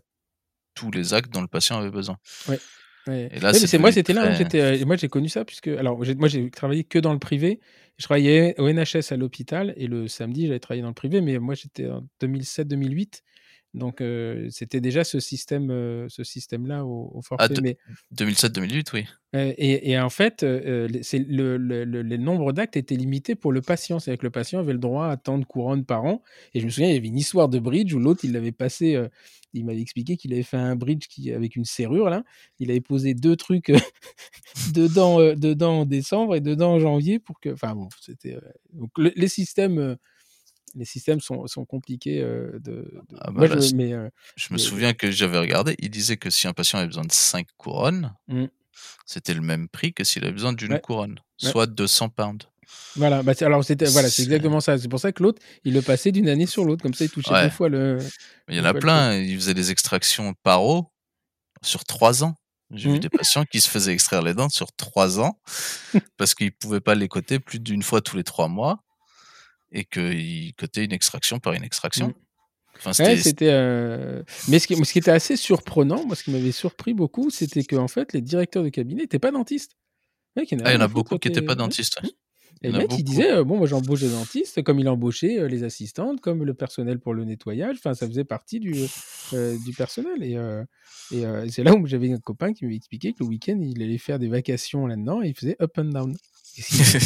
tous 0.73 0.91
les 0.91 1.13
actes 1.13 1.31
dont 1.31 1.41
le 1.41 1.47
patient 1.47 1.77
avait 1.77 1.91
besoin. 1.91 2.17
Ouais. 2.47 2.59
Et 3.07 3.39
là, 3.39 3.53
c'est 3.53 3.77
moi, 3.77 3.91
c'était 3.91 4.13
là. 4.13 4.33
j'étais, 4.33 4.61
euh, 4.61 4.85
moi, 4.85 4.95
j'ai 4.95 5.07
connu 5.07 5.29
ça 5.29 5.45
puisque, 5.45 5.67
alors, 5.67 5.99
moi, 6.17 6.27
j'ai 6.27 6.49
travaillé 6.49 6.83
que 6.83 6.99
dans 6.99 7.13
le 7.13 7.19
privé. 7.19 7.59
Je 7.97 8.03
travaillais 8.03 8.59
au 8.59 8.67
NHS 8.69 9.11
à 9.11 9.15
l'hôpital 9.15 9.73
et 9.77 9.87
le 9.87 10.07
samedi, 10.07 10.47
j'avais 10.47 10.59
travaillé 10.59 10.81
dans 10.81 10.89
le 10.89 10.95
privé. 10.95 11.21
Mais 11.21 11.37
moi, 11.39 11.55
j'étais 11.55 11.87
en 11.87 12.03
2007-2008, 12.21 13.21
donc 13.75 14.01
euh, 14.01 14.47
c'était 14.49 14.81
déjà 14.81 15.03
ce 15.03 15.19
système, 15.19 15.69
euh, 15.69 16.07
ce 16.09 16.23
système-là 16.23 16.85
au, 16.85 17.11
au 17.13 17.21
forfait. 17.21 17.49
de- 17.53 17.61
mais 17.61 17.77
2007-2008, 18.15 18.87
oui. 18.93 19.05
euh, 19.35 19.53
et, 19.57 19.91
et 19.91 19.99
en 19.99 20.09
fait, 20.09 20.45
c'est 21.03 21.19
le, 21.19 21.57
le, 21.57 21.83
le- 21.83 22.01
le 22.01 22.17
nombre 22.17 22.53
d'actes 22.53 22.77
était 22.77 22.95
limité 22.95 23.35
pour 23.35 23.51
le 23.51 23.61
patient. 23.61 23.99
C'est-à-dire 23.99 24.19
que 24.21 24.25
le 24.25 24.31
patient 24.31 24.59
avait 24.59 24.73
le 24.73 24.79
droit 24.79 25.07
à 25.07 25.17
tant 25.17 25.37
de 25.37 25.45
couronnes 25.45 25.85
par 25.85 26.05
an. 26.05 26.23
Et 26.53 26.59
je 26.61 26.65
me 26.65 26.69
souviens, 26.69 26.89
il 26.89 26.93
y 26.95 26.97
avait 26.97 27.07
une 27.07 27.17
histoire 27.17 27.49
de 27.49 27.59
bridge 27.59 27.93
où 27.93 27.99
l'autre, 27.99 28.21
il 28.23 28.31
l'avait 28.31 28.51
passé. 28.53 28.97
il 29.53 29.65
m'avait 29.65 29.81
expliqué 29.81 30.15
qu'il 30.17 30.33
avait 30.33 30.43
fait 30.43 30.57
un 30.57 30.75
bridge 30.75 31.07
qui, 31.07 31.31
avec 31.33 31.55
une 31.55 31.65
serrure 31.65 32.09
là. 32.09 32.23
Il 32.59 32.71
avait 32.71 32.81
posé 32.81 33.13
deux 33.13 33.35
trucs 33.35 33.71
dedans, 34.73 35.19
dedans 35.35 35.81
en 35.81 35.85
décembre 35.85 36.35
et 36.35 36.41
dedans 36.41 36.73
en 36.73 36.79
janvier 36.79 37.19
pour 37.19 37.39
que. 37.39 37.49
Enfin 37.49 37.75
bon, 37.75 37.89
c'était. 38.01 38.37
donc 38.73 38.91
le- 38.97 39.13
les 39.15 39.27
systèmes. 39.27 39.97
Les 40.75 40.85
systèmes 40.85 41.21
sont, 41.21 41.47
sont 41.47 41.65
compliqués 41.65 42.21
de, 42.21 42.59
de- 42.59 42.91
Ah 43.21 43.31
bah 43.31 43.31
Moi, 43.31 43.47
là, 43.47 43.59
je, 43.61 43.75
mais 43.75 43.93
me 44.51 44.57
souviens 44.57 44.93
que 44.93 45.09
j'avais 45.11 45.37
regardé, 45.39 45.75
il 45.79 45.89
disait 45.89 46.17
que 46.17 46.29
si 46.29 46.47
un 46.47 46.53
patient 46.53 46.79
avait 46.79 46.87
besoin 46.87 47.05
de 47.05 47.11
5 47.11 47.47
couronnes, 47.57 48.13
Mm. 48.27 48.45
c'était 49.05 49.33
le 49.33 49.41
même 49.41 49.67
prix 49.69 49.93
que 49.93 50.03
s'il 50.03 50.23
avait 50.23 50.33
besoin 50.33 50.53
d'une 50.53 50.73
Ouais. 50.73 50.81
couronne, 50.81 51.19
Ouais. 51.43 51.49
soit 51.49 51.65
200 51.67 52.09
pounds. 52.09 52.47
Voilà, 52.95 53.23
bah, 53.23 53.33
c'est- 53.33 53.45
alors 53.45 53.63
c'était 53.63 53.85
voilà, 53.85 54.09
c'est 54.09 54.23
exactement 54.23 54.59
ça. 54.59 54.77
C'est 54.77 54.87
pour 54.89 54.99
ça 54.99 55.11
que 55.11 55.21
l'autre, 55.23 55.41
il 55.63 55.73
le 55.73 55.81
passait 55.81 56.11
d'une 56.11 56.27
année 56.27 56.45
sur 56.47 56.65
l'autre, 56.65 56.81
comme 56.83 56.93
ça 56.93 57.05
il 57.05 57.09
touchait 57.11 57.31
Ouais. 57.31 57.43
deux 57.45 57.49
fois 57.51 57.69
le. 57.69 57.99
Mais 58.47 58.55
il 58.55 58.57
y 58.57 58.59
en 58.59 58.65
a 58.65 58.73
plein, 58.73 59.15
ils 59.15 59.35
faisaient 59.35 59.53
des 59.53 59.71
extractions 59.71 60.33
par 60.43 60.63
eau 60.65 60.91
sur 61.61 61.85
3 61.85 62.23
ans. 62.23 62.35
J'ai 62.71 62.89
vu 62.89 62.95
Mhm. 62.95 62.99
des 63.01 63.09
patients 63.09 63.45
qui 63.45 63.61
se 63.61 63.69
faisaient 63.69 63.93
extraire 63.93 64.23
les 64.23 64.33
dents 64.33 64.49
sur 64.49 64.71
3 64.73 65.19
ans 65.19 65.39
parce 66.17 66.33
qu'ils 66.33 66.51
pouvaient 66.51 66.81
pas 66.81 66.95
les 66.95 67.07
coter 67.07 67.39
plus 67.39 67.59
d'une 67.59 67.83
fois 67.83 68.01
tous 68.01 68.17
les 68.17 68.23
3 68.23 68.47
mois 68.47 68.83
et 69.71 69.83
qu'ils 69.85 70.53
cotaient 70.55 70.85
une 70.85 70.93
extraction 70.93 71.39
par 71.39 71.53
une 71.53 71.63
extraction. 71.63 72.13
Enfin, 72.77 72.93
c'était 72.93 73.49
euh, 73.51 74.23
Mais 74.47 74.59
ce 74.59 74.67
qui, 74.67 74.75
ce 74.75 74.91
qui 74.91 74.99
était 74.99 75.11
assez 75.11 75.37
surprenant, 75.37 76.05
moi, 76.05 76.15
ce 76.15 76.23
qui 76.23 76.31
m'avait 76.31 76.51
surpris 76.51 76.93
beaucoup, 76.93 77.29
c'était 77.29 77.63
que 77.63 77.75
en 77.75 77.87
fait, 77.87 78.13
les 78.13 78.21
directeurs 78.21 78.63
de 78.63 78.69
cabinet 78.69 79.03
n'étaient 79.03 79.19
pas 79.19 79.31
dentistes. 79.31 79.77
Mec, 80.35 80.51
il 80.51 80.59
y 80.59 80.61
en 80.61 80.65
a 80.65 80.67
Ah, 80.67 80.71
il 80.73 80.75
y 80.75 80.77
en 80.77 80.81
a 80.81 80.87
beaucoup 80.87 81.17
qui 81.17 81.29
n'étaient 81.29 81.41
pas 81.41 81.55
dentistes. 81.55 81.99
ouais. 82.03 82.09
Et 82.61 82.71
le 82.71 82.79
mec, 82.79 82.91
il 82.97 83.03
disait 83.03 83.31
euh, 83.31 83.43
bon, 83.43 83.57
moi, 83.57 83.67
j'embauche 83.67 84.01
des 84.01 84.09
dentistes, 84.09 84.61
comme 84.63 84.79
il 84.79 84.87
embauchait 84.89 85.39
euh, 85.39 85.47
les 85.47 85.63
assistantes, 85.63 86.21
comme 86.21 86.43
le 86.43 86.53
personnel 86.53 86.99
pour 86.99 87.13
le 87.13 87.23
nettoyage. 87.25 87.75
Enfin, 87.77 87.93
ça 87.93 88.07
faisait 88.07 88.23
partie 88.23 88.59
du, 88.59 88.73
euh, 89.33 89.57
du 89.65 89.73
personnel. 89.73 90.23
Et, 90.23 90.37
et 91.15 91.49
c'est 91.49 91.63
là 91.63 91.73
où 91.75 91.85
j'avais 91.85 92.11
un 92.11 92.17
copain 92.17 92.53
qui 92.53 92.65
m'avait 92.65 92.75
expliqué 92.75 93.13
que 93.13 93.17
le 93.19 93.27
week-end, 93.27 93.59
il 93.61 93.81
allait 93.81 93.97
faire 93.97 94.19
des 94.19 94.29
vacations 94.29 94.87
là-dedans 94.87 95.21
et 95.21 95.29
il 95.29 95.35
faisait 95.35 95.55
up 95.61 95.77
and 95.77 95.85
down. 95.85 96.15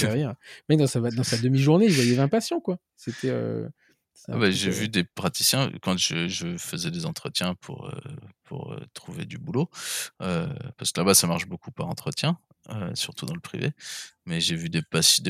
Rien. 0.04 0.36
Mais 0.70 0.78
dans 0.78 0.88
sa, 0.88 1.00
dans 1.00 1.24
sa 1.24 1.38
demi-journée, 1.38 1.86
il 1.86 1.94
voyait 1.94 2.16
20 2.16 2.28
patients, 2.28 2.60
quoi. 2.60 2.78
C'était. 2.96 3.30
euh, 3.30 3.68
Ah 4.28 4.38
bah, 4.38 4.52
j'ai 4.52 4.70
vu 4.72 4.90
des 4.90 5.04
praticiens 5.04 5.72
quand 5.82 5.98
je, 5.98 6.28
je 6.28 6.58
faisais 6.58 6.92
des 6.92 7.06
entretiens 7.06 7.56
pour, 7.56 7.88
euh, 7.88 8.00
pour 8.44 8.74
euh, 8.74 8.80
trouver 8.94 9.26
du 9.26 9.38
boulot, 9.38 9.70
parce 10.20 10.92
que 10.92 11.00
là-bas 11.00 11.14
ça 11.14 11.28
marche 11.28 11.48
beaucoup 11.48 11.72
par 11.72 11.88
entretien, 11.88 12.38
surtout 12.94 13.26
dans 13.26 13.34
le 13.34 13.40
privé. 13.40 13.72
Mais 14.26 14.42
j'ai 14.42 14.56
vu 14.56 14.70
des, 14.70 14.82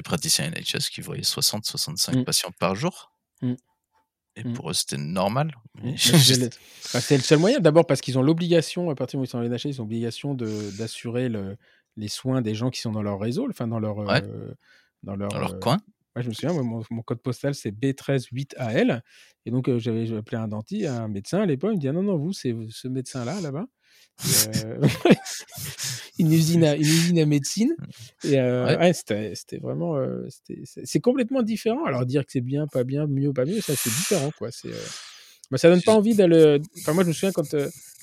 praticiens 0.01 0.49
NHS 0.51 0.89
qui 0.91 1.01
voyaient 1.01 1.21
60-65 1.23 2.17
Mm. 2.19 2.23
patients 2.25 2.51
par 2.59 2.75
jour. 2.75 3.13
Mm. 3.41 3.53
Et 4.35 4.43
Mm. 4.43 4.53
pour 4.53 4.69
eux 4.71 4.73
c'était 4.73 4.97
normal. 4.97 5.53
Mmh. 5.75 5.91
Bah, 6.93 7.01
c'est 7.01 7.17
le- 7.17 7.23
seul 7.23 7.37
moyen, 7.39 7.59
d'abord 7.59 7.85
parce 7.85 8.01
qu'ils 8.01 8.17
ont 8.17 8.21
l'obligation, 8.23 8.89
à 8.89 8.95
partir 8.95 9.11
du 9.11 9.17
moment 9.17 9.23
où 9.23 9.25
ils 9.25 9.29
sont 9.29 9.41
les 9.41 9.47
NHS, 9.49 9.75
ils 9.75 9.81
ont 9.81 9.83
l'obligation 9.83 10.33
d'assurer 10.33 11.29
le- 11.29 11.57
les 11.99 12.07
soins 12.07 12.41
des 12.41 12.55
gens 12.55 12.69
qui 12.69 12.79
sont 12.81 12.91
dans 12.91 13.03
leur 13.03 13.19
réseau, 13.19 13.47
enfin 13.49 13.67
dans 13.67 13.79
leur, 13.79 13.97
Ouais. 13.97 14.23
euh, 14.23 14.53
dans 15.03 15.15
leur, 15.15 15.29
dans 15.29 15.39
leur 15.39 15.53
euh, 15.55 15.59
coin. 15.59 15.77
moi, 16.15 16.23
je 16.23 16.29
me 16.29 16.33
souviens, 16.33 16.53
mon, 16.53 16.81
mon 16.89 17.01
code 17.03 17.21
postal 17.21 17.53
c'est 17.53 17.71
B138AL, 17.71 19.01
et 19.45 19.51
donc 19.51 19.67
euh, 19.69 19.77
j'avais 19.79 20.11
appelé 20.15 20.37
un 20.37 20.47
dentiste, 20.47 20.87
un 20.87 21.07
médecin 21.07 21.41
à 21.41 21.45
l'époque, 21.45 21.71
il 21.73 21.75
me 21.77 21.81
dit 21.81 21.87
ah, 21.89 21.93
non 21.93 22.03
non 22.03 22.17
vous 22.17 22.33
c'est 22.33 22.55
ce 22.69 22.87
médecin 22.87 23.25
là 23.25 23.39
là-bas, 23.41 23.65
euh, 24.55 24.79
une 26.19 26.31
usine 26.33 26.63
à 26.63 26.75
une 26.75 26.81
usine 26.81 27.19
à 27.19 27.25
médecine, 27.25 27.75
et 28.23 28.35
Ouais. 28.39 28.77
ouais, 28.77 28.93
c'était 28.93 29.33
c'était 29.35 29.57
vraiment, 29.59 29.95
c'était- 30.29 30.61
c'est 30.65 30.85
c'est 30.85 30.99
complètement 30.99 31.41
différent. 31.43 31.85
Alors 31.85 32.05
dire 32.05 32.25
que 32.25 32.31
c'est 32.31 32.41
bien, 32.41 32.67
pas 32.67 32.83
bien, 32.83 33.07
mieux, 33.07 33.33
pas 33.33 33.45
mieux, 33.45 33.61
ça 33.61 33.75
c'est 33.75 33.89
différent 33.89 34.31
quoi. 34.37 34.49
C'est 34.51 34.71
bah, 35.51 35.57
ça 35.57 35.69
donne 35.69 35.81
pas 35.81 35.93
envie 35.95 36.15
d'aller. 36.15 36.59
Enfin, 36.79 36.93
moi, 36.93 37.03
je 37.03 37.07
me 37.09 37.13
souviens 37.13 37.31
quand 37.31 37.55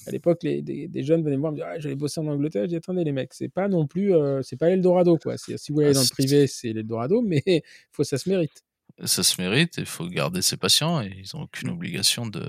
à 0.07 0.11
l'époque, 0.13 0.43
les, 0.43 0.63
des, 0.63 0.89
des 0.89 1.03
jeunes 1.03 1.23
venaient 1.25 1.37
me 1.37 1.41
voir, 1.41 1.53
me 1.53 1.57
dire 1.57 1.67
ah, 1.69 1.79
j'allais 1.79 1.95
bosser 1.97 2.21
en 2.21 2.27
Angleterre. 2.27 2.63
Je 2.65 2.69
dis 2.69 2.77
attendez, 2.77 3.05
les 3.05 3.13
mecs, 3.13 3.35
c'est 3.35 3.49
pas 3.49 3.69
non 3.69 3.87
plus, 3.87 4.15
euh, 4.15 4.41
c'est 4.43 4.57
pas 4.57 4.69
l'Eldorado 4.69 5.19
quoi. 5.19 5.37
Si 5.39 5.55
vous 5.73 5.81
aller 5.81 5.91
Ah, 5.91 5.95
dans 5.95 6.03
le 6.03 6.09
privé, 6.11 6.47
c'est 6.47 6.73
l'Eldorado, 6.73 7.23
mais 7.23 7.43
faut 7.93 8.05
ça 8.05 8.19
se 8.19 8.29
mérite. 8.29 8.63
Ça 9.05 9.23
se 9.23 9.41
mérite, 9.41 9.75
il 9.79 9.87
faut 9.87 10.07
garder 10.09 10.41
ses 10.43 10.57
patients 10.57 11.03
et 11.03 11.13
ils 11.19 11.37
n'ont 11.37 11.43
aucune 11.45 11.69
obligation 11.71 12.27
de, 12.27 12.41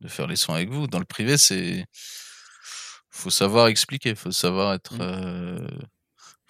de 0.00 0.08
faire 0.08 0.26
les 0.26 0.36
soins 0.36 0.56
avec 0.56 0.68
vous. 0.70 0.86
Dans 0.86 0.98
le 0.98 1.04
privé, 1.06 1.38
c'est 1.38 1.86
faut 3.10 3.30
savoir 3.30 3.68
expliquer, 3.68 4.14
faut 4.14 4.30
savoir 4.32 4.74
être, 4.74 4.94
Mmh. 4.94 5.00
euh, 5.02 5.68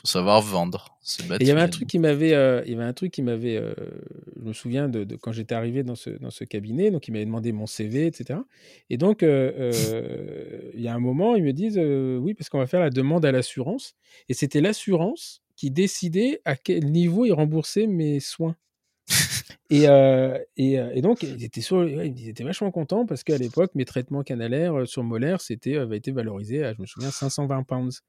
faut 0.00 0.06
savoir 0.06 0.40
vendre. 0.40 0.98
Bête. 1.28 1.40
Et 1.40 1.44
il 1.44 1.48
y 1.48 1.50
avait 1.50 1.60
un 1.60 1.68
truc 1.68 1.88
qui 1.88 1.98
m'avait, 1.98 2.32
euh, 2.34 2.62
il 2.64 2.72
y 2.72 2.74
avait 2.74 2.84
un 2.84 2.92
truc 2.92 3.12
qui 3.12 3.22
m'avait, 3.22 3.56
euh, 3.56 3.74
je 4.36 4.48
me 4.48 4.52
souviens 4.52 4.88
de, 4.88 5.04
de 5.04 5.16
quand 5.16 5.32
j'étais 5.32 5.54
arrivé 5.54 5.82
dans 5.82 5.94
ce, 5.94 6.10
dans 6.10 6.30
ce 6.30 6.44
cabinet, 6.44 6.90
donc 6.90 7.08
il 7.08 7.12
m'avait 7.12 7.24
demandé 7.24 7.52
mon 7.52 7.66
CV, 7.66 8.06
etc. 8.06 8.38
Et 8.88 8.96
donc, 8.96 9.22
euh, 9.22 9.52
euh, 9.58 10.70
il 10.74 10.80
y 10.80 10.88
a 10.88 10.94
un 10.94 10.98
moment, 10.98 11.36
ils 11.36 11.42
me 11.42 11.52
disent, 11.52 11.78
euh, 11.78 12.16
oui, 12.16 12.34
parce 12.34 12.48
qu'on 12.48 12.58
va 12.58 12.66
faire 12.66 12.80
la 12.80 12.90
demande 12.90 13.24
à 13.24 13.32
l'assurance. 13.32 13.94
Et 14.28 14.34
c'était 14.34 14.60
l'assurance 14.60 15.42
qui 15.56 15.70
décidait 15.70 16.40
à 16.44 16.56
quel 16.56 16.90
niveau 16.90 17.26
ils 17.26 17.32
remboursaient 17.32 17.86
mes 17.86 18.20
soins. 18.20 18.56
Et, 19.72 19.88
euh, 19.88 20.36
et, 20.56 20.80
euh, 20.80 20.90
et 20.94 21.00
donc, 21.00 21.22
ils 21.22 21.44
étaient, 21.44 21.60
sur, 21.60 21.76
ouais, 21.76 22.08
ils 22.08 22.28
étaient 22.28 22.42
vachement 22.42 22.72
contents 22.72 23.06
parce 23.06 23.22
qu'à 23.22 23.38
l'époque, 23.38 23.70
mes 23.76 23.84
traitements 23.84 24.24
canalaires 24.24 24.80
euh, 24.80 24.84
sur 24.84 25.04
molaire, 25.04 25.40
c'était, 25.40 25.76
avait 25.76 25.96
été 25.96 26.10
valorisé 26.10 26.64
à, 26.64 26.74
je 26.74 26.80
me 26.80 26.86
souviens, 26.86 27.12
520 27.12 27.62
pounds. 27.62 28.00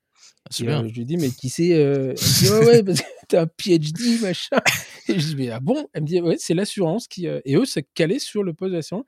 Ah, 0.46 0.50
Et, 0.60 0.68
euh, 0.68 0.88
je 0.88 0.94
lui 0.96 1.06
dis, 1.06 1.18
mais 1.18 1.30
qui 1.30 1.50
c'est 1.50 1.76
euh... 1.76 2.16
Elle 2.18 2.24
me 2.24 2.40
dit, 2.40 2.50
ouais, 2.50 2.66
ouais, 2.66 2.84
parce 2.84 3.02
que 3.02 3.06
t'as 3.28 3.44
un 3.44 3.48
PhD, 3.48 4.22
machin. 4.24 4.58
Et 5.08 5.20
je 5.20 5.28
dis, 5.28 5.36
mais 5.36 5.50
ah 5.52 5.60
bon? 5.60 5.88
Elle 5.94 6.02
me 6.02 6.08
dit, 6.08 6.20
ouais, 6.20 6.38
c'est 6.40 6.56
l'assurance 6.56 7.08
qui. 7.08 7.28
euh, 7.28 7.42
Et 7.46 7.56
eux, 7.56 7.66
c'est 7.66 7.86
calé 7.94 8.18
sur 8.18 8.42
le 8.42 8.56
poste 8.56 8.74
d'assurance, 8.74 9.06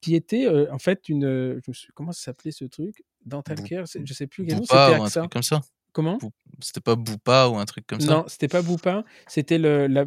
qui 0.00 0.16
était 0.16 0.48
en 0.48 0.78
fait 0.80 1.08
une. 1.08 1.22
Je 1.64 1.70
me 1.70 1.72
suis... 1.72 1.88
Comment 1.94 2.10
ça 2.10 2.24
s'appelait 2.24 2.50
ce 2.50 2.64
truc? 2.64 3.04
Dental 3.24 3.62
Care, 3.62 3.84
je 3.86 4.12
sais 4.14 4.26
plus 4.26 4.44
Boupa 4.44 4.98
ou 4.98 5.02
un 5.04 5.08
truc 5.22 5.32
comme 5.32 5.42
ça. 5.44 5.60
Comment? 5.94 6.18
C'était 6.60 6.80
pas 6.80 6.96
Boupa 6.96 7.48
ou 7.48 7.56
un 7.56 7.64
truc 7.64 7.86
comme 7.86 8.00
ça? 8.00 8.10
Non, 8.12 8.24
c'était 8.26 8.48
pas 8.48 8.62
Boupin, 8.62 9.04
c'était 9.28 9.58
la, 9.58 9.88
la, 9.88 10.04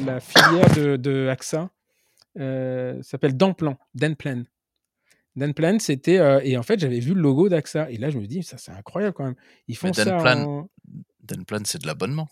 la 0.00 0.20
filière 0.20 0.74
de, 0.76 0.96
de 0.96 1.28
AXA. 1.28 1.70
Euh, 2.38 3.02
s'appelle 3.02 3.36
Danplan, 3.36 3.76
Danplan. 3.94 4.44
Danplan, 5.36 5.78
c'était. 5.80 6.18
euh, 6.18 6.40
et 6.44 6.56
en 6.56 6.62
fait, 6.62 6.78
j'avais 6.78 7.00
vu 7.00 7.14
le 7.14 7.20
logo 7.20 7.48
d'AXA. 7.48 7.90
Et 7.90 7.96
là, 7.96 8.10
je 8.10 8.18
me 8.18 8.26
dis, 8.26 8.44
ça, 8.44 8.56
c'est 8.58 8.70
incroyable 8.70 9.14
quand 9.14 9.24
même. 9.24 9.34
Ils 9.66 9.76
font 9.76 9.88
Mais 9.88 9.92
ça 9.92 10.04
Danplan, 10.04 10.44
en. 10.44 10.68
Denplan, 11.20 11.62
c'est 11.64 11.82
de 11.82 11.86
l'abonnement. 11.88 12.28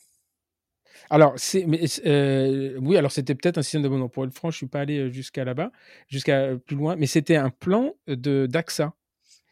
Alors, 1.10 1.34
c'est, 1.36 1.66
euh, 2.06 2.78
oui, 2.80 2.96
alors 2.96 3.10
c'était 3.10 3.34
peut-être 3.34 3.58
un 3.58 3.62
système 3.62 3.82
d'abonnement. 3.82 4.08
Pour 4.08 4.24
être 4.24 4.32
franc, 4.34 4.52
je 4.52 4.58
suis 4.58 4.66
pas 4.66 4.80
allé 4.80 5.12
jusqu'à 5.12 5.44
là-bas, 5.44 5.72
jusqu'à 6.08 6.56
plus 6.56 6.76
loin, 6.76 6.94
mais 6.94 7.06
c'était 7.06 7.36
un 7.36 7.50
plan 7.50 7.94
de 8.06 8.46
d'AXA. 8.46 8.92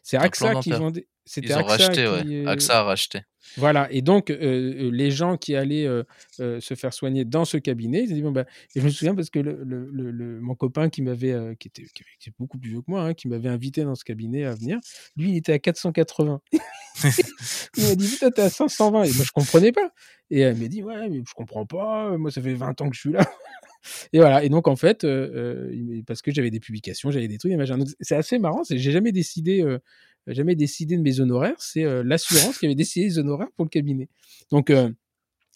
C'est 0.02 0.16
AXA 0.16 0.54
qui 0.56 0.70
vendait. 0.70 1.08
C'était 1.32 1.46
Ils 1.46 1.52
ont 1.54 1.58
AXA 1.58 1.86
racheté, 1.86 2.08
qui. 2.26 2.44
AXA 2.44 2.78
a 2.80 2.82
racheté. 2.82 3.20
Voilà. 3.56 3.86
Et 3.92 4.02
donc, 4.02 4.30
euh, 4.30 4.90
les 4.92 5.12
gens 5.12 5.36
qui 5.36 5.54
allaient 5.54 5.86
euh, 5.86 6.02
euh, 6.40 6.58
se 6.60 6.74
faire 6.74 6.92
soigner 6.92 7.24
dans 7.24 7.44
ce 7.44 7.56
cabinet, 7.56 8.02
ils 8.02 8.08
disaient 8.08 8.20
bon, 8.20 8.32
bah, 8.32 8.46
et 8.74 8.80
je 8.80 8.84
me 8.84 8.90
souviens 8.90 9.14
parce 9.14 9.30
que 9.30 9.38
le, 9.38 9.60
le- 9.64 9.88
le- 9.92 10.10
le- 10.10 10.40
mon 10.40 10.56
copain 10.56 10.88
qui 10.88 11.02
m'avait, 11.02 11.56
qui, 11.60 11.68
était, 11.68 11.84
qui 11.84 12.02
était 12.20 12.34
beaucoup 12.38 12.58
plus 12.58 12.70
vieux 12.70 12.80
que 12.80 12.90
moi, 12.90 13.02
hein, 13.02 13.14
qui 13.14 13.28
m'avait 13.28 13.48
invité 13.48 13.84
dans 13.84 13.94
ce 13.94 14.02
cabinet 14.02 14.44
à 14.44 14.54
venir, 14.56 14.78
lui, 15.16 15.30
il 15.30 15.36
était 15.36 15.52
à 15.52 15.58
480. 15.60 16.40
Il 17.76 17.84
m'a 17.88 17.94
dit, 17.94 18.08
putain, 18.08 18.30
t'es 18.30 18.42
à 18.42 18.50
520. 18.50 19.04
Et 19.04 19.12
moi, 19.12 19.24
je 19.24 19.30
comprenais 19.30 19.72
pas. 19.72 19.90
Et 20.30 20.40
elle 20.40 20.56
m'a 20.56 20.66
dit, 20.68 20.82
ouais, 20.82 21.08
mais 21.08 21.22
je 21.26 21.32
comprends 21.34 21.64
pas. 21.64 22.16
Moi, 22.18 22.30
ça 22.32 22.42
fait 22.42 22.54
20 22.54 22.80
ans 22.80 22.90
que 22.90 22.94
je 22.96 23.00
suis 23.00 23.12
là. 23.12 23.20
Et 24.12 24.18
voilà. 24.18 24.44
Et 24.44 24.48
donc, 24.50 24.68
en 24.68 24.76
fait, 24.76 25.04
euh, 25.04 26.02
parce 26.06 26.20
que 26.22 26.30
j'avais 26.32 26.50
des 26.50 26.60
publications, 26.60 27.10
j'avais 27.10 27.28
des 27.28 27.38
trucs, 27.38 27.52
et 27.52 27.56
machin. 27.56 27.78
Donc, 27.78 27.88
c'est 28.00 28.16
assez 28.16 28.38
marrant. 28.38 28.62
J'ai 28.68 28.90
jamais 28.90 29.12
décidé, 29.12 29.62
euh, 29.62 29.78
jamais 30.26 30.54
décidé 30.54 30.96
de 30.96 31.02
mes 31.02 31.20
honoraires. 31.20 31.56
C'est 31.60 31.84
euh, 31.84 32.02
l'assurance 32.04 32.58
qui 32.58 32.66
avait 32.66 32.74
décidé 32.74 33.06
des 33.08 33.18
honoraires 33.18 33.50
pour 33.56 33.64
le 33.64 33.70
cabinet. 33.70 34.08
Donc, 34.50 34.70
euh, 34.70 34.90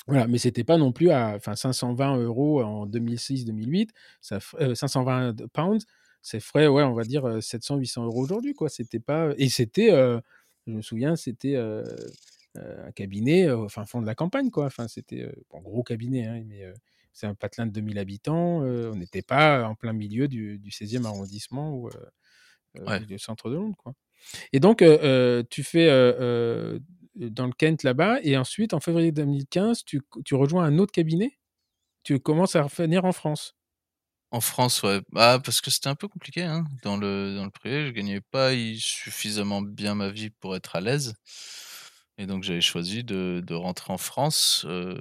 voilà. 0.07 0.27
Mais 0.29 0.39
c'était 0.39 0.65
pas 0.65 0.77
non 0.79 0.93
plus 0.93 1.11
à, 1.11 1.35
enfin, 1.37 1.57
520 1.57 2.17
euros 2.19 2.63
en 2.63 2.87
2006-2008, 2.87 3.91
ça, 4.21 4.39
f- 4.39 4.55
euh, 4.61 4.75
520 4.75 5.49
pounds, 5.53 5.85
ça 6.23 6.41
ferait, 6.41 6.67
ouais, 6.69 6.83
on 6.83 6.95
va 6.95 7.05
dire 7.05 7.43
700-800 7.43 8.05
euros 8.05 8.23
aujourd'hui, 8.23 8.55
quoi. 8.55 8.69
C'était 8.69 9.01
pas, 9.01 9.33
et 9.39 9.49
c'était, 9.49 9.93
euh, 9.93 10.21
je 10.67 10.73
me 10.73 10.83
souviens, 10.83 11.17
c'était 11.17 11.57
euh, 11.57 11.85
euh, 12.59 12.87
un 12.89 12.93
cabinet, 12.93 13.47
euh, 13.49 13.65
enfin, 13.65 13.85
fond 13.87 14.01
de 14.01 14.07
la 14.07 14.15
campagne, 14.15 14.51
quoi. 14.51 14.67
Enfin, 14.67 14.89
c'était 14.89 15.23
euh, 15.23 15.33
un 15.55 15.61
gros 15.61 15.83
cabinet, 15.83 16.27
hein, 16.27 16.43
mais 16.47 16.65
euh, 16.65 16.73
c'est 17.13 17.27
un 17.27 17.35
patelin 17.35 17.67
de 17.67 17.73
2000 17.73 17.99
habitants. 17.99 18.63
euh, 18.65 18.91
on 18.93 18.97
n'était 18.97 19.23
pas 19.23 19.67
en 19.69 19.75
plein 19.75 19.93
milieu 19.93 20.29
du, 20.29 20.59
du 20.59 20.71
16e 20.71 21.07
arrondissement 21.07 21.75
ou 21.75 21.89
euh, 21.89 21.93
euh, 22.79 22.87
Ouais. 22.89 23.01
du 23.01 23.19
centre 23.19 23.51
de 23.51 23.57
Londres, 23.57 23.77
quoi. 23.79 23.95
Et 24.53 24.61
donc, 24.61 24.83
euh, 24.83 25.43
tu 25.51 25.63
fais 25.63 25.89
euh, 25.91 26.79
dans 27.17 27.47
le 27.47 27.53
Kent 27.53 27.83
là-bas, 27.85 28.19
et 28.23 28.37
ensuite, 28.37 28.75
en 28.75 28.81
février 28.81 29.13
2015, 29.13 29.85
tu, 29.85 30.01
tu 30.25 30.35
rejoins 30.35 30.65
un 30.65 30.79
autre 30.79 30.93
cabinet? 30.93 31.39
Tu 32.05 32.21
commences 32.21 32.57
à 32.57 32.63
revenir 32.65 33.05
en 33.07 33.13
France? 33.13 33.55
En 34.31 34.41
France, 34.41 34.83
ouais. 34.83 35.01
Ah, 35.15 35.39
parce 35.43 35.61
que 35.61 35.71
c'était 35.71 35.89
un 35.89 35.95
peu 35.95 36.09
compliqué, 36.09 36.43
hein. 36.43 36.65
Dans 36.83 36.97
le, 36.97 37.37
dans 37.37 37.45
le 37.45 37.51
privé, 37.51 37.87
je 37.87 37.93
gagnais 37.93 38.21
pas 38.21 38.51
suffisamment 38.77 39.63
bien 39.63 39.95
ma 39.95 40.11
vie 40.11 40.31
pour 40.31 40.57
être 40.57 40.75
à 40.75 40.81
l'aise. 40.81 41.15
Et 42.19 42.27
donc, 42.27 42.45
j'avais 42.45 42.61
choisi 42.61 43.03
de, 43.05 43.43
de 43.45 43.55
rentrer 43.55 43.93
en 43.93 43.99
France. 43.99 44.65
Euh, 44.69 44.97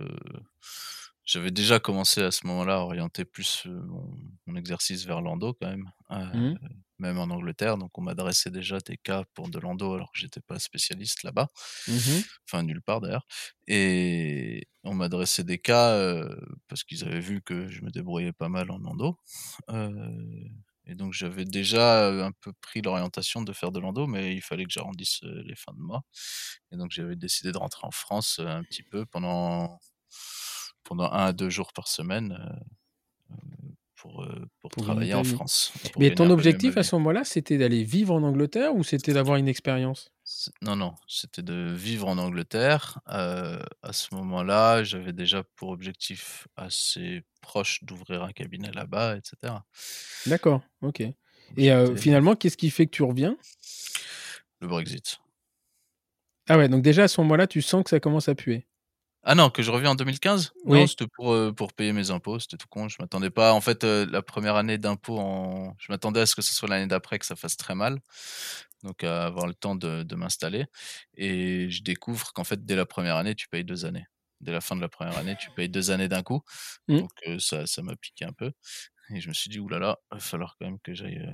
j'avais 1.26 1.52
déjà 1.52 1.80
commencé 1.80 2.22
à 2.22 2.32
ce 2.32 2.46
moment-là 2.48 2.76
à 2.78 2.80
orienter 2.80 3.26
plus 3.26 3.66
mon, 3.66 4.18
mon 4.46 4.56
exercice 4.56 5.06
vers 5.06 5.22
l'endo 5.22 5.54
quand 5.54 5.70
même, 5.70 5.90
Mhm. 6.34 6.58
Même 7.04 7.20
en 7.20 7.24
Angleterre. 7.30 7.78
Donc, 7.78 7.98
on 7.98 8.02
m'adressait 8.02 8.50
déjà 8.50 8.80
des 8.80 8.98
cas 8.98 9.24
pour 9.34 9.50
de 9.50 9.60
l'endo 9.60 9.94
alors 9.94 10.12
que 10.12 10.20
j'étais 10.20 10.42
pas 10.42 10.60
spécialiste 10.60 11.24
là-bas. 11.24 11.50
Mhm. 11.88 12.24
Enfin, 12.48 12.64
nulle 12.64 12.82
part 12.82 13.02
d'ailleurs. 13.02 13.28
Et 13.68 14.68
on 14.84 14.94
m'adressait 14.96 15.44
des 15.44 15.60
cas 15.60 15.92
euh, 15.92 16.36
parce 16.68 16.84
qu'ils 16.84 17.04
avaient 17.04 17.20
vu 17.20 17.42
que 17.42 17.68
je 17.68 17.82
me 17.82 17.92
débrouillais 17.92 18.34
pas 18.34 18.50
mal 18.50 18.72
en 18.72 18.84
endo. 18.86 19.18
Euh, 19.70 19.90
et 20.86 20.96
donc 20.96 21.14
j'avais 21.14 21.46
déjà 21.46 22.10
un 22.10 22.32
peu 22.32 22.52
pris 22.62 22.82
l'orientation 22.82 23.42
de 23.42 23.54
faire 23.54 23.72
de 23.72 23.80
l'endo, 23.80 24.06
mais 24.08 24.36
il 24.36 24.42
fallait 24.42 24.66
que 24.66 24.72
j'arrondisse 24.72 25.22
les 25.24 25.56
fins 25.56 25.74
de 25.74 25.80
mois. 25.80 26.04
Et 26.72 26.78
donc 26.78 26.92
j'avais 26.92 27.16
décidé 27.16 27.52
de 27.52 27.58
rentrer 27.58 27.88
en 27.88 27.92
France 27.92 28.40
un 28.40 28.64
petit 28.64 28.84
peu 28.84 29.06
pendant 29.06 29.80
pendant 30.84 31.06
un 31.12 31.28
à 31.28 31.34
deux 31.34 31.50
jours 31.50 31.74
par 31.74 31.88
semaine 31.88 32.38
euh, 33.32 33.36
pour, 34.04 34.22
euh, 34.22 34.46
pour 34.60 34.70
travailler 34.70 35.14
en. 35.14 35.24
France. 35.24 35.72
Mais 35.98 36.14
ton 36.14 36.30
objectif 36.30 36.76
à 36.76 36.84
ce 36.84 36.94
moment-là, 36.96 37.24
c'était 37.24 37.58
d'aller 37.58 37.86
vivre 37.86 38.14
en 38.14 38.24
Angleterre 38.24 38.76
ou 38.76 38.84
c'était 38.84 39.14
d'avoir 39.14 39.38
une 39.38 39.48
expérience? 39.48 40.12
Non, 40.62 40.76
non, 40.76 40.94
c'était 41.08 41.42
de 41.42 41.72
vivre 41.74 42.10
en 42.10 42.18
Angleterre. 42.18 43.00
Euh, 43.10 43.64
à 43.82 43.94
ce 43.94 44.14
moment-là, 44.16 44.84
j'avais 44.84 45.14
déjà 45.14 45.44
pour 45.56 45.70
objectif 45.70 46.50
assez 46.58 47.24
proche 47.40 47.82
d'ouvrir 47.86 48.24
un 48.24 48.34
cabinet 48.34 48.72
là-bas, 48.74 49.16
etc. 49.16 49.54
D'accord, 50.26 50.62
ok. 50.82 51.02
Et 51.56 51.72
euh, 51.72 51.96
finalement, 51.96 52.36
qu'est-ce 52.36 52.58
qui 52.58 52.72
fait 52.72 52.88
que 52.88 52.92
tu 52.92 53.04
reviens? 53.04 53.38
Le 54.60 54.68
Brexit. 54.68 55.20
Ah 56.50 56.58
ouais, 56.58 56.68
donc 56.68 56.82
déjà 56.82 57.04
à 57.04 57.08
ce 57.08 57.22
moment-là, 57.22 57.48
tu 57.48 57.62
sens 57.62 57.86
que 57.86 57.90
ça 57.90 58.02
commence 58.02 58.28
à 58.28 58.36
puer. 58.36 58.68
Ah 59.26 59.36
non, 59.36 59.50
que 59.50 59.64
je 59.64 59.72
reviens 59.72 59.92
en 59.92 59.96
2015 59.96 60.54
Non, 60.66 60.86
c'était 60.86 61.08
pour, 61.08 61.32
euh, 61.34 61.54
pour 61.54 61.72
payer 61.72 61.94
mes 61.94 62.12
impôts, 62.12 62.40
c'était 62.40 62.58
tout 62.58 62.68
con. 62.68 62.90
Je 62.90 62.98
m'attendais 63.00 63.30
pas. 63.30 63.54
En 63.54 63.62
fait, 63.62 63.86
euh, 63.86 64.06
la 64.10 64.22
première 64.22 64.58
année 64.58 64.78
d'impôts, 64.78 65.18
en... 65.18 65.76
je 65.80 65.92
m'attendais 65.92 66.20
à 66.20 66.26
ce 66.26 66.36
que 66.36 66.42
ce 66.42 66.54
soit 66.54 66.68
l'année 66.68 66.88
d'après 66.88 67.20
que 67.20 67.26
ça 67.26 67.38
fasse 67.38 67.56
très 67.56 67.74
mal. 67.74 68.02
Donc 68.84 69.04
à 69.06 69.26
avoir 69.26 69.48
le 69.48 69.54
temps 69.54 69.76
de, 69.76 70.04
de 70.04 70.16
m'installer. 70.16 70.66
Et 71.16 71.70
je 71.70 71.84
découvre 71.84 72.34
qu'en 72.34 72.44
fait, 72.44 72.66
dès 72.66 72.76
la 72.76 72.86
première 72.86 73.16
année, 73.16 73.34
tu 73.34 73.48
payes 73.48 73.64
deux 73.64 73.86
années. 73.86 74.06
Dès 74.42 74.52
la 74.52 74.60
fin 74.60 74.76
de 74.76 74.82
la 74.82 74.90
première 74.90 75.18
année, 75.18 75.38
tu 75.40 75.50
payes 75.52 75.70
deux 75.70 75.90
années 75.92 76.10
d'un 76.10 76.22
coup. 76.22 76.42
Mm. 76.90 76.98
Donc 77.00 77.12
euh, 77.28 77.40
ça, 77.40 77.66
ça 77.66 77.82
m'a 77.82 77.96
piqué 77.96 78.26
un 78.26 78.34
peu. 78.34 78.52
Et 79.10 79.22
je 79.22 79.30
me 79.30 79.34
suis 79.34 79.50
dit, 79.50 79.60
oulala, 79.60 80.00
il 80.12 80.16
va 80.16 80.20
falloir 80.20 80.58
quand 80.60 80.66
même 80.66 80.80
que 80.82 80.94
j'aille 80.94 81.26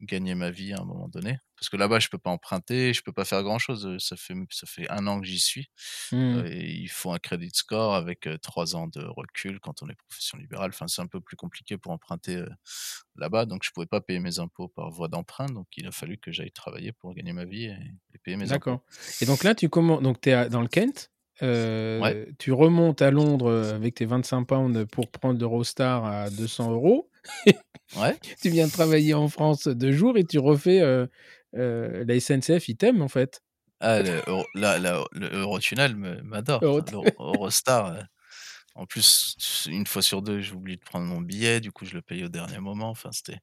gagner 0.00 0.34
ma 0.34 0.50
vie 0.50 0.72
à 0.72 0.80
un 0.80 0.84
moment 0.84 1.08
donné. 1.08 1.38
Parce 1.56 1.68
que 1.70 1.76
là-bas, 1.76 1.98
je 1.98 2.08
peux 2.08 2.18
pas 2.18 2.30
emprunter, 2.30 2.94
je 2.94 3.02
peux 3.02 3.12
pas 3.12 3.24
faire 3.24 3.42
grand-chose. 3.42 3.98
Ça 3.98 4.16
fait, 4.16 4.34
ça 4.50 4.66
fait 4.66 4.88
un 4.90 5.06
an 5.08 5.20
que 5.20 5.26
j'y 5.26 5.40
suis. 5.40 5.70
Euh, 6.12 6.46
et 6.46 6.70
il 6.70 6.88
faut 6.88 7.12
un 7.12 7.18
crédit 7.18 7.50
score 7.52 7.94
avec 7.94 8.28
trois 8.42 8.76
ans 8.76 8.86
de 8.86 9.04
recul 9.04 9.58
quand 9.58 9.82
on 9.82 9.88
est 9.88 9.94
profession 9.94 10.38
libérale. 10.38 10.70
Enfin, 10.70 10.86
c'est 10.86 11.02
un 11.02 11.08
peu 11.08 11.20
plus 11.20 11.36
compliqué 11.36 11.76
pour 11.76 11.90
emprunter 11.90 12.36
euh, 12.36 12.48
là-bas. 13.16 13.44
Donc, 13.44 13.62
je 13.64 13.70
pouvais 13.72 13.86
pas 13.86 14.00
payer 14.00 14.20
mes 14.20 14.38
impôts 14.38 14.68
par 14.68 14.90
voie 14.90 15.08
d'emprunt. 15.08 15.46
Donc, 15.46 15.66
il 15.76 15.86
a 15.86 15.90
fallu 15.90 16.16
que 16.18 16.30
j'aille 16.30 16.52
travailler 16.52 16.92
pour 16.92 17.12
gagner 17.14 17.32
ma 17.32 17.44
vie 17.44 17.64
et, 17.64 17.76
et 18.14 18.18
payer 18.18 18.36
mes 18.36 18.52
impôts. 18.52 18.70
D'accord. 18.70 18.80
Et 19.20 19.26
donc 19.26 19.42
là, 19.42 19.56
tu 19.56 19.68
commences. 19.68 20.02
Donc, 20.02 20.20
tu 20.20 20.30
es 20.30 20.48
dans 20.48 20.62
le 20.62 20.68
Kent? 20.68 21.10
Euh, 21.42 22.00
Ouais. 22.00 22.28
Tu 22.38 22.52
remontes 22.52 23.02
à 23.02 23.10
Londres 23.10 23.72
avec 23.74 23.94
tes 23.96 24.04
25 24.06 24.44
pounds 24.44 24.86
pour 24.90 25.08
prendre 25.10 25.38
l'Eurostar 25.40 26.04
à 26.04 26.30
200 26.30 26.72
euros. 26.72 27.10
Ouais. 27.96 28.16
tu 28.42 28.50
viens 28.50 28.68
travailler 28.68 29.14
en 29.14 29.28
France 29.28 29.66
deux 29.68 29.92
jours 29.92 30.16
et 30.18 30.24
tu 30.24 30.38
refais 30.38 30.80
euh, 30.80 31.06
euh, 31.56 32.04
la 32.06 32.20
SNCF, 32.20 32.66
t'aiment 32.76 33.02
en 33.02 33.08
fait. 33.08 33.42
Ah, 33.80 34.02
le, 34.02 34.20
Euro- 34.26 34.46
la- 34.54 34.78
la- 34.78 35.04
le 35.12 35.28
Eurotunnel 35.32 35.94
m'adore. 36.24 36.62
Eurostar. 37.18 38.04
En 38.74 38.86
plus, 38.86 39.66
une 39.68 39.86
fois 39.86 40.02
sur 40.02 40.22
deux, 40.22 40.40
j'ai 40.40 40.52
oublié 40.52 40.76
de 40.76 40.84
prendre 40.84 41.04
mon 41.06 41.20
billet. 41.20 41.60
Du 41.60 41.72
coup, 41.72 41.84
je 41.84 41.94
le 41.94 42.02
paye 42.02 42.22
au 42.24 42.28
dernier 42.28 42.58
moment. 42.60 42.90
Enfin, 42.90 43.10
c'était, 43.12 43.38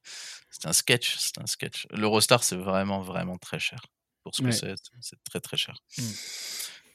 un 0.64 0.72
sketch. 0.72 1.16
C'était 1.18 1.42
un 1.42 1.46
sketch. 1.46 1.86
L'Eurostar, 1.90 2.42
c'est 2.42 2.56
vraiment, 2.56 3.00
vraiment 3.02 3.36
très 3.36 3.58
cher. 3.58 3.80
Pour 4.22 4.34
ce 4.34 4.40
que 4.42 4.50
c'est, 4.50 4.74
c'est 5.00 5.22
très, 5.24 5.40
très 5.40 5.56
cher. 5.58 5.74
Mm. 5.98 6.02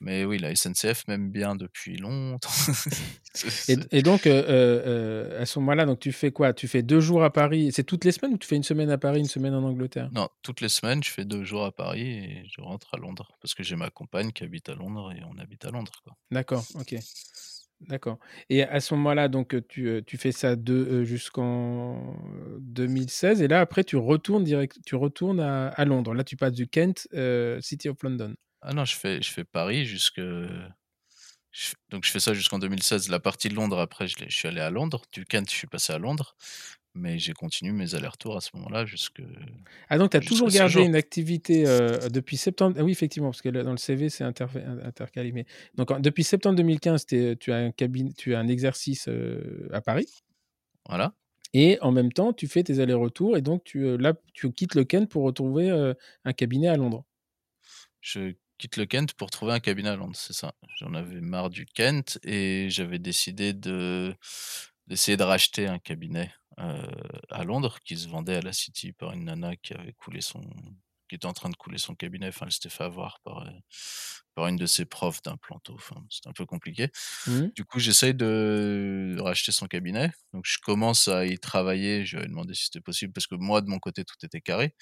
Mais 0.02 0.26
oui, 0.26 0.40
la 0.40 0.56
SNCF 0.56 1.08
m'aime 1.08 1.30
bien 1.30 1.56
depuis 1.56 1.96
longtemps. 1.96 2.50
Et, 3.70 3.78
et 3.92 4.02
donc, 4.02 4.28
euh, 4.28 4.44
euh, 4.50 4.82
euh, 4.86 5.42
à 5.42 5.46
ce 5.46 5.58
moment-là, 5.60 5.86
donc 5.86 6.00
tu 6.00 6.12
fais 6.12 6.32
quoi? 6.32 6.54
Tu 6.54 6.68
fais 6.68 6.82
deux 6.82 7.00
jours 7.00 7.24
à 7.24 7.32
Paris? 7.32 7.72
C'est 7.72 7.86
toutes 7.86 8.04
les 8.04 8.12
semaines 8.12 8.34
ou 8.34 8.38
tu 8.38 8.46
fais 8.48 8.58
une 8.58 8.64
semaine 8.64 8.90
à 8.90 8.98
Paris, 8.98 9.20
une 9.20 9.26
semaine 9.26 9.54
en 9.54 9.64
Angleterre? 9.64 10.10
Non, 10.12 10.28
toutes 10.42 10.60
les 10.60 10.68
semaines, 10.68 11.02
je 11.02 11.12
fais 11.12 11.24
deux 11.24 11.46
jours 11.46 11.64
à 11.64 11.72
Paris 11.72 12.02
et 12.02 12.44
je 12.50 12.60
rentre 12.60 12.94
à 12.94 12.98
Londres 12.98 13.32
parce 13.40 13.54
que 13.54 13.64
j'ai 13.64 13.78
ma 13.78 13.90
compagne 13.90 14.32
qui 14.34 14.44
habite 14.44 14.68
à 14.68 14.76
Londres 14.76 15.14
et 15.16 15.22
on 15.24 15.40
habite 15.40 15.64
à 15.64 15.72
Londres. 15.72 15.94
D'accord, 16.30 16.66
ok. 16.76 16.96
D'accord. 17.88 18.20
Et 18.50 18.64
à 18.64 18.80
ce 18.80 18.94
moment-là, 18.96 19.28
donc 19.28 19.56
tu, 19.68 20.04
tu 20.06 20.18
fais 20.18 20.32
ça 20.32 20.56
de, 20.56 21.04
jusqu'en 21.04 22.16
2016 22.60 23.42
et 23.42 23.48
là 23.48 23.62
après 23.62 23.84
tu 23.84 23.96
retournes 23.96 24.44
direct, 24.44 24.78
tu 24.86 24.96
retournes 24.96 25.40
à, 25.40 25.70
à 25.70 25.86
Londres. 25.86 26.14
Là 26.14 26.24
tu 26.24 26.36
passes 26.36 26.54
du 26.54 26.68
Kent, 26.68 27.08
euh, 27.14 27.62
City 27.62 27.88
of 27.88 28.02
London. 28.04 28.36
Ah 28.62 28.74
non, 28.74 28.86
je 28.86 28.96
fais, 28.96 29.22
je 29.22 29.30
fais 29.32 29.44
Paris 29.44 29.86
jusque. 29.86 30.20
je- 31.52 31.74
Donc 31.90 32.06
je 32.06 32.12
fais 32.12 32.20
ça 32.20 32.34
jusqu'en 32.34 32.60
2016. 32.60 33.10
La 33.10 33.20
partie 33.20 33.50
de 33.50 33.56
Londres, 33.56 33.80
après, 33.80 34.08
je, 34.08 34.18
l'ai- 34.20 34.30
je 34.30 34.36
suis 34.36 34.48
allé 34.48 34.62
à 34.62 34.70
Londres. 34.70 35.02
Du 35.12 35.26
Kent, 35.26 35.50
je 35.50 35.56
suis 35.56 35.68
passé 35.68 35.92
à 35.94 35.98
Londres. 35.98 36.36
Mais 36.94 37.20
j'ai 37.20 37.32
continué 37.32 37.72
mes 37.72 37.96
allers-retours 37.96 38.36
à 38.36 38.42
ce 38.42 38.50
moment-là 38.56 38.86
jusque. 38.86 39.22
Ah 39.88 39.98
donc 39.98 40.12
tu 40.12 40.18
as 40.18 40.20
Jusqu'à 40.20 40.34
toujours 40.36 40.52
ce 40.52 40.58
gardé 40.58 40.74
jour. 40.74 40.84
une 40.86 40.96
activité 40.96 41.66
euh, 41.66 42.10
depuis 42.10 42.36
septembre. 42.36 42.76
Ah 42.78 42.84
oui 42.84 42.92
effectivement 42.92 43.30
parce 43.30 43.42
que 43.42 43.48
dans 43.48 43.72
le 43.72 43.78
CV 43.78 44.10
c'est 44.10 44.26
intercalé. 44.26 45.32
Mais 45.32 45.46
donc 45.76 45.90
en- 45.92 46.02
depuis 46.02 46.26
septembre 46.26 46.58
2015 46.58 47.06
t'es- 47.06 47.38
tu 47.38 47.54
as 47.54 47.58
un 47.60 47.72
cabinet, 47.72 48.12
tu 48.18 48.36
as 48.36 48.40
un 48.40 48.48
exercice 48.50 49.08
euh, 49.08 49.70
à 49.72 49.80
Paris 49.80 50.06
Voilà. 50.86 51.14
et 51.54 51.78
en 51.80 51.94
même 51.94 52.12
temps 52.12 52.34
tu 52.34 52.50
fais 52.50 52.62
tes 52.62 52.82
allers-retours 52.82 53.38
et 53.38 53.42
donc 53.42 53.64
tu 53.64 53.86
euh, 53.86 53.98
là 53.98 54.14
tu 54.34 54.52
quittes 54.52 54.76
le 54.76 54.84
Kent 54.84 55.10
pour 55.10 55.24
retrouver 55.24 55.70
euh, 55.72 55.94
un 56.26 56.34
cabinet 56.34 56.68
à 56.68 56.76
Londres. 56.76 57.06
Je 58.02 58.34
quitte 58.62 58.78
le 58.78 58.86
Kent 58.86 59.14
pour 59.16 59.32
trouver 59.32 59.54
un 59.54 59.60
cabinet 59.60 59.90
à 59.90 59.96
Londres, 59.96 60.16
c'est 60.16 60.34
ça. 60.34 60.54
J'en 60.78 60.94
avais 60.94 61.20
marre 61.20 61.50
du 61.50 61.66
Kent 61.66 62.20
et 62.24 62.70
j'avais 62.70 63.00
décidé 63.00 63.54
de 63.54 64.16
d'essayer 64.88 65.18
de 65.18 65.24
racheter 65.24 65.68
un 65.68 65.80
cabinet 65.80 66.32
euh, 66.60 66.86
à 67.30 67.44
Londres 67.44 67.80
qui 67.84 67.98
se 67.98 68.08
vendait 68.08 68.36
à 68.36 68.42
la 68.42 68.54
City 68.54 68.92
par 68.94 69.14
une 69.14 69.26
nana 69.26 69.56
qui 69.56 69.74
avait 69.74 69.94
coulé 69.94 70.22
son 70.22 70.42
qui 71.10 71.16
était 71.16 71.26
en 71.26 71.34
train 71.34 71.50
de 71.50 71.56
couler 71.56 71.78
son 71.78 71.96
cabinet. 71.96 72.28
Enfin, 72.30 72.46
elle 72.46 72.52
s'était 72.52 72.70
fait 72.70 72.84
avoir 72.84 73.20
par, 73.22 73.40
euh, 73.40 73.52
par 74.36 74.48
une 74.48 74.56
de 74.58 74.66
ses 74.66 74.86
profs 74.86 75.22
d'implanto. 75.24 75.74
Enfin, 75.76 76.04
c'était 76.10 76.30
un 76.30 76.34
peu 76.34 76.46
compliqué. 76.46 76.90
Mhm. 77.26 77.52
Du 77.56 77.66
coup, 77.66 77.80
j'essaye 77.80 78.14
de 78.16 79.18
racheter 79.20 79.52
son 79.52 79.68
cabinet. 79.68 80.12
Donc, 80.34 80.46
je 80.48 80.58
commence 80.60 81.08
à 81.10 81.26
y 81.26 81.40
travailler. 81.40 82.06
Je 82.06 82.18
lui 82.18 82.26
ai 82.26 82.28
demandé 82.28 82.54
si 82.56 82.66
c'était 82.66 82.82
possible 82.82 83.14
parce 83.14 83.28
que 83.28 83.36
moi, 83.36 83.62
de 83.62 83.70
mon 83.70 83.80
côté, 83.80 84.06
tout 84.06 84.16
était 84.26 84.42
carré. 84.42 84.76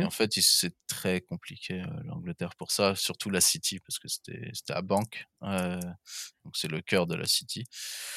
Et 0.00 0.04
Mhm. 0.04 0.04
en 0.04 0.10
fait, 0.10 0.32
c'est 0.34 0.74
très 0.86 1.20
compliqué 1.20 1.80
euh, 1.82 1.86
l'Angleterre 2.04 2.54
pour 2.56 2.70
ça, 2.72 2.94
surtout 2.94 3.30
la 3.30 3.40
City, 3.40 3.80
parce 3.80 3.98
que 3.98 4.08
c'était 4.08 4.52
à 4.72 4.82
Banque, 4.82 5.26
euh, 5.42 5.80
donc 6.44 6.56
c'est 6.56 6.68
le 6.68 6.80
cœur 6.80 7.06
de 7.06 7.14
la 7.16 7.26
City. 7.26 7.64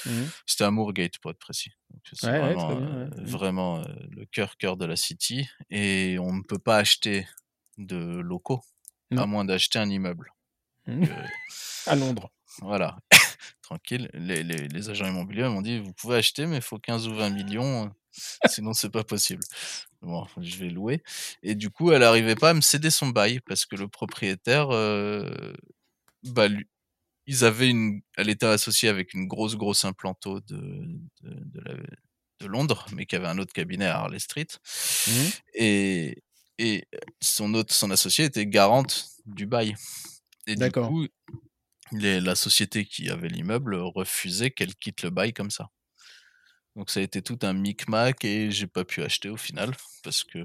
Mhm. 0.05 0.31
C'était 0.45 0.63
à 0.63 0.71
Moorgate 0.71 1.17
pour 1.19 1.31
être 1.31 1.39
précis. 1.39 1.71
C'est 2.13 2.31
Ouais, 2.31 2.35
vraiment, 2.35 2.71
bien. 2.75 2.77
euh, 2.77 3.09
ouais. 3.09 3.09
Vraiment 3.25 3.79
euh, 3.79 3.85
le 4.09 4.25
cœur 4.25 4.57
cœur 4.57 4.77
de 4.77 4.85
la 4.85 4.95
City, 4.95 5.47
et 5.69 6.17
on 6.19 6.33
ne 6.33 6.43
peut 6.43 6.59
pas 6.59 6.77
acheter 6.77 7.27
de 7.77 7.97
locaux 7.97 8.61
à 9.15 9.25
moins 9.25 9.45
d'acheter 9.45 9.79
un 9.79 9.89
immeuble. 9.89 10.31
Euh, 10.89 11.05
À 11.87 11.95
Londres. 11.95 12.31
voilà, 12.61 12.97
tranquille. 13.61 14.09
Les, 14.13 14.43
les- 14.43 14.67
les 14.67 14.89
agents 14.89 15.07
immobiliers 15.07 15.49
m'ont 15.49 15.61
dit 15.61 15.79
vous 15.79 15.93
pouvez 15.93 16.17
acheter, 16.17 16.45
mais 16.45 16.57
il 16.57 16.61
faut 16.61 16.77
15 16.79 17.07
ou 17.07 17.15
20 17.15 17.29
millions, 17.31 17.85
euh, 17.85 17.89
sinon 18.47 18.73
c'est 18.73 18.89
pas 18.91 19.03
possible. 19.03 19.43
Bon, 20.01 20.27
je 20.39 20.57
vais 20.57 20.69
louer. 20.69 21.03
Et 21.43 21.55
du 21.55 21.69
coup, 21.69 21.91
elle 21.91 22.01
n'arrivait 22.01 22.35
pas 22.35 22.51
à 22.51 22.53
me 22.53 22.61
céder 22.61 22.89
son 22.91 23.07
bail 23.09 23.39
parce 23.41 23.65
que 23.65 23.75
le 23.75 23.87
propriétaire, 23.87 24.69
euh, 24.71 25.53
bah, 26.23 26.47
lui- 26.47 26.67
ils 27.27 27.45
avaient 27.45 27.69
une, 27.69 28.01
elle 28.17 28.29
était 28.29 28.45
associée 28.47 28.89
avec 28.89 29.13
une 29.13 29.27
grosse, 29.27 29.55
grosse 29.57 29.85
implanto 29.85 30.41
de, 30.41 30.57
de, 31.21 31.29
de 31.31 31.61
la- 31.65 31.75
de 32.41 32.47
Londres, 32.47 32.87
mais 32.93 33.05
qui 33.05 33.15
avait 33.15 33.27
un 33.27 33.37
autre 33.39 33.53
cabinet 33.53 33.85
à 33.85 33.99
Harley 33.99 34.19
Street. 34.19 34.47
Mhm. 35.07 35.31
Et, 35.55 36.23
et 36.59 36.85
son 37.21 37.53
autre, 37.53 37.73
son 37.73 37.91
associé 37.91 38.25
était 38.25 38.47
garante 38.47 39.07
du 39.27 39.45
bail. 39.45 39.75
Et 40.47 40.55
du 40.55 40.71
coup, 40.71 41.07
les- 41.91 42.21
la 42.21 42.35
société 42.35 42.85
qui 42.85 43.09
avait 43.09 43.27
l'immeuble 43.29 43.75
refusait 43.75 44.51
qu'elle 44.51 44.75
quitte 44.75 45.03
le 45.03 45.09
bail 45.09 45.33
comme 45.33 45.51
ça. 45.51 45.69
Donc 46.75 46.89
ça 46.89 47.01
a 47.01 47.03
été 47.03 47.21
tout 47.21 47.37
un 47.41 47.53
micmac 47.53 48.23
et 48.23 48.49
j'ai 48.49 48.67
pas 48.67 48.85
pu 48.85 49.03
acheter 49.03 49.27
au 49.29 49.35
final 49.35 49.71
parce 50.03 50.23
que 50.23 50.39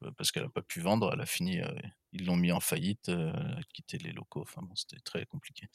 bah, 0.00 0.10
parce 0.16 0.30
qu'elle 0.30 0.44
a 0.44 0.48
pas 0.48 0.62
pu 0.62 0.80
vendre. 0.80 1.10
Elle 1.12 1.20
a 1.20 1.26
fini, 1.26 1.60
euh, 1.60 1.66
ils 2.12 2.24
l'ont 2.26 2.36
mis 2.36 2.52
en 2.52 2.60
faillite, 2.60 3.08
euh, 3.08 3.32
elle 3.34 3.58
a 3.58 3.62
quitté 3.72 3.98
les 3.98 4.12
locaux. 4.12 4.42
Enfin 4.42 4.62
bon, 4.62 4.74
c'était 4.76 5.00
très 5.02 5.26
compliqué. 5.26 5.66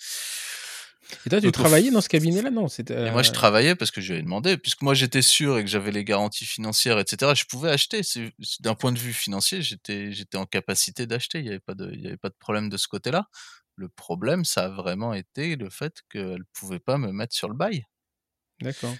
Et 1.25 1.29
toi 1.29 1.39
tu 1.39 1.45
Donc, 1.47 1.53
travaillais 1.53 1.91
dans 1.91 2.01
ce 2.01 2.09
cabinet-là? 2.09 2.49
Non. 2.51 2.67
Et 2.67 3.11
moi 3.11 3.23
je 3.23 3.29
euh, 3.29 3.33
travaillais 3.33 3.75
parce 3.75 3.91
que 3.91 3.99
je 3.99 4.13
lui 4.13 4.19
ai 4.19 4.23
demandé, 4.23 4.57
puisque 4.57 4.81
moi 4.81 4.93
j'étais 4.93 5.21
sûr 5.21 5.57
et 5.57 5.63
que 5.63 5.69
j'avais 5.69 5.91
les 5.91 6.03
garanties 6.03 6.45
financières, 6.45 6.99
etc. 6.99 7.33
Je 7.35 7.45
pouvais 7.45 7.69
acheter. 7.71 8.01
D'un 8.61 8.75
point 8.75 8.91
de 8.91 8.99
vue 8.99 9.13
financier, 9.13 9.61
j'étais 9.61 10.11
j'étais 10.13 10.37
en 10.37 10.45
capacité 10.45 11.07
d'acheter. 11.07 11.39
Il 11.39 11.43
n'y 11.43 11.49
avait 11.49 11.59
pas 11.59 11.73
de 11.73 11.91
il 11.93 12.01
y 12.01 12.07
avait 12.07 12.17
pas 12.17 12.29
de 12.29 12.35
problème 12.39 12.69
de 12.69 12.77
ce 12.77 12.87
côté-là. 12.87 13.27
Le 13.79 13.87
problème, 13.87 14.43
ça 14.43 14.65
a 14.65 14.67
vraiment 14.67 15.13
été 15.13 15.55
le 15.55 15.69
fait 15.69 16.01
qu'elle 16.09 16.43
pouvait 16.51 16.81
pas 16.81 16.97
me 16.97 17.13
mettre 17.13 17.33
sur 17.33 17.47
le 17.47 17.55
bail. 17.55 17.85
D'accord. 18.61 18.93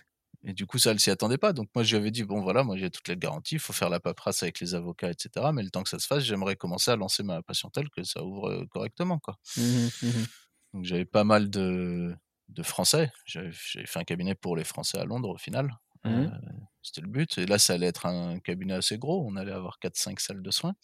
Et 0.44 0.54
du 0.54 0.66
coup, 0.66 0.78
ça, 0.78 0.92
elle 0.92 1.02
s'y 1.02 1.10
attendait 1.10 1.38
pas. 1.38 1.52
Donc 1.52 1.68
moi, 1.76 1.84
je 1.84 1.90
lui 1.92 1.98
avais 1.98 2.12
dit, 2.12 2.24
bon 2.24 2.40
voilà, 2.40 2.64
moi 2.64 2.78
j'ai 2.78 2.90
toutes 2.90 3.10
les 3.10 3.18
garanties, 3.18 3.56
il 3.56 3.60
faut 3.60 3.74
faire 3.74 3.90
la 3.90 4.00
paperasse 4.00 4.42
avec 4.42 4.62
les 4.62 4.74
avocats, 4.76 5.12
etc. 5.12 5.48
Mais 5.54 5.64
le 5.64 5.70
temps 5.70 5.84
que 5.84 5.90
ça 5.90 6.00
se 6.00 6.08
fasse, 6.08 6.24
j'aimerais 6.24 6.56
commencer 6.56 6.92
à 6.92 6.96
lancer 6.96 7.24
ma 7.24 7.42
patientèle, 7.42 7.90
que 7.90 8.04
ça 8.04 8.24
ouvre 8.24 8.64
correctement. 8.70 9.20
Quoi. 9.20 9.38
Mhm, 9.58 9.90
mhm. 10.02 10.26
Donc 10.74 10.86
j'avais 10.86 11.04
pas 11.04 11.26
mal 11.26 11.50
de, 11.50 12.16
de 12.48 12.64
Français. 12.64 13.12
J'avais 13.26 13.52
j'avais 13.52 13.86
fait 13.86 14.00
un 14.00 14.06
cabinet 14.06 14.34
pour 14.34 14.56
les 14.56 14.64
Français 14.64 14.98
à 14.98 15.04
Londres 15.04 15.30
au 15.30 15.38
final. 15.38 15.78
Mhm. 16.06 16.32
Euh, 16.34 16.50
C'était 16.82 17.02
le 17.02 17.08
but. 17.10 17.38
Et 17.38 17.46
là, 17.46 17.60
ça 17.60 17.74
allait 17.74 17.88
être 17.88 18.06
un 18.06 18.40
cabinet 18.40 18.74
assez 18.74 18.98
gros. 18.98 19.26
On 19.28 19.36
allait 19.36 19.52
avoir 19.52 19.80
4-5 19.80 20.20
salles 20.22 20.42
de 20.42 20.52
soins. 20.52 20.76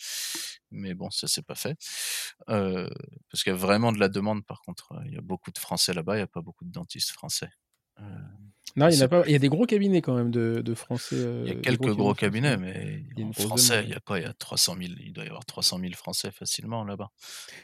Mais 0.72 0.94
bon, 0.94 1.10
ça 1.10 1.28
s'est 1.28 1.42
pas 1.42 1.56
fait. 1.56 1.78
Euh, 2.50 2.90
parce 3.32 3.44
qu'il 3.44 3.52
y 3.54 3.56
a 3.56 3.58
vraiment 3.58 3.92
de 3.94 4.00
la 4.00 4.10
demande, 4.10 4.46
par 4.46 4.62
contre. 4.62 4.90
Il 5.08 5.14
y 5.14 5.18
a 5.18 5.22
beaucoup 5.22 5.52
de 5.52 5.58
Français 5.60 5.94
là-bas, 5.94 6.16
il 6.16 6.18
n'y 6.20 6.24
a 6.24 6.28
pas 6.28 6.42
beaucoup 6.42 6.66
de 6.66 6.72
dentistes 6.72 7.12
français. 7.12 7.50
Euh, 8.00 8.04
Non, 8.76 8.90
il 8.90 8.96
y 8.98 9.02
en 9.02 9.06
a 9.06 9.08
pas. 9.08 9.24
Il 9.26 9.32
y 9.32 9.36
a 9.36 9.40
des 9.40 9.48
gros 9.48 9.66
cabinets 9.66 10.02
quand 10.02 10.16
même 10.16 10.32
de, 10.32 10.62
de 10.62 10.74
français. 10.74 11.16
Il 11.16 11.48
y 11.48 11.52
a 11.52 11.56
quelques 11.56 11.94
gros 11.96 12.14
cabinets, 12.14 12.58
mais 12.58 13.06
Il 13.16 13.20
y 13.20 13.24
a 13.24 13.28
en 13.28 13.32
français, 13.32 13.84
demande, 13.84 13.86
il 13.86 13.90
y 13.92 13.94
a 13.96 14.00
quoi? 14.02 14.20
Il 14.20 14.24
y 14.24 14.26
a 14.26 14.34
300 14.34 14.76
000, 14.76 14.94
il 15.00 15.14
doit 15.14 15.24
y 15.24 15.28
avoir 15.28 15.46
300 15.46 15.80
000 15.80 15.94
Français 15.96 16.32
facilement 16.32 16.84
là-bas. 16.84 17.12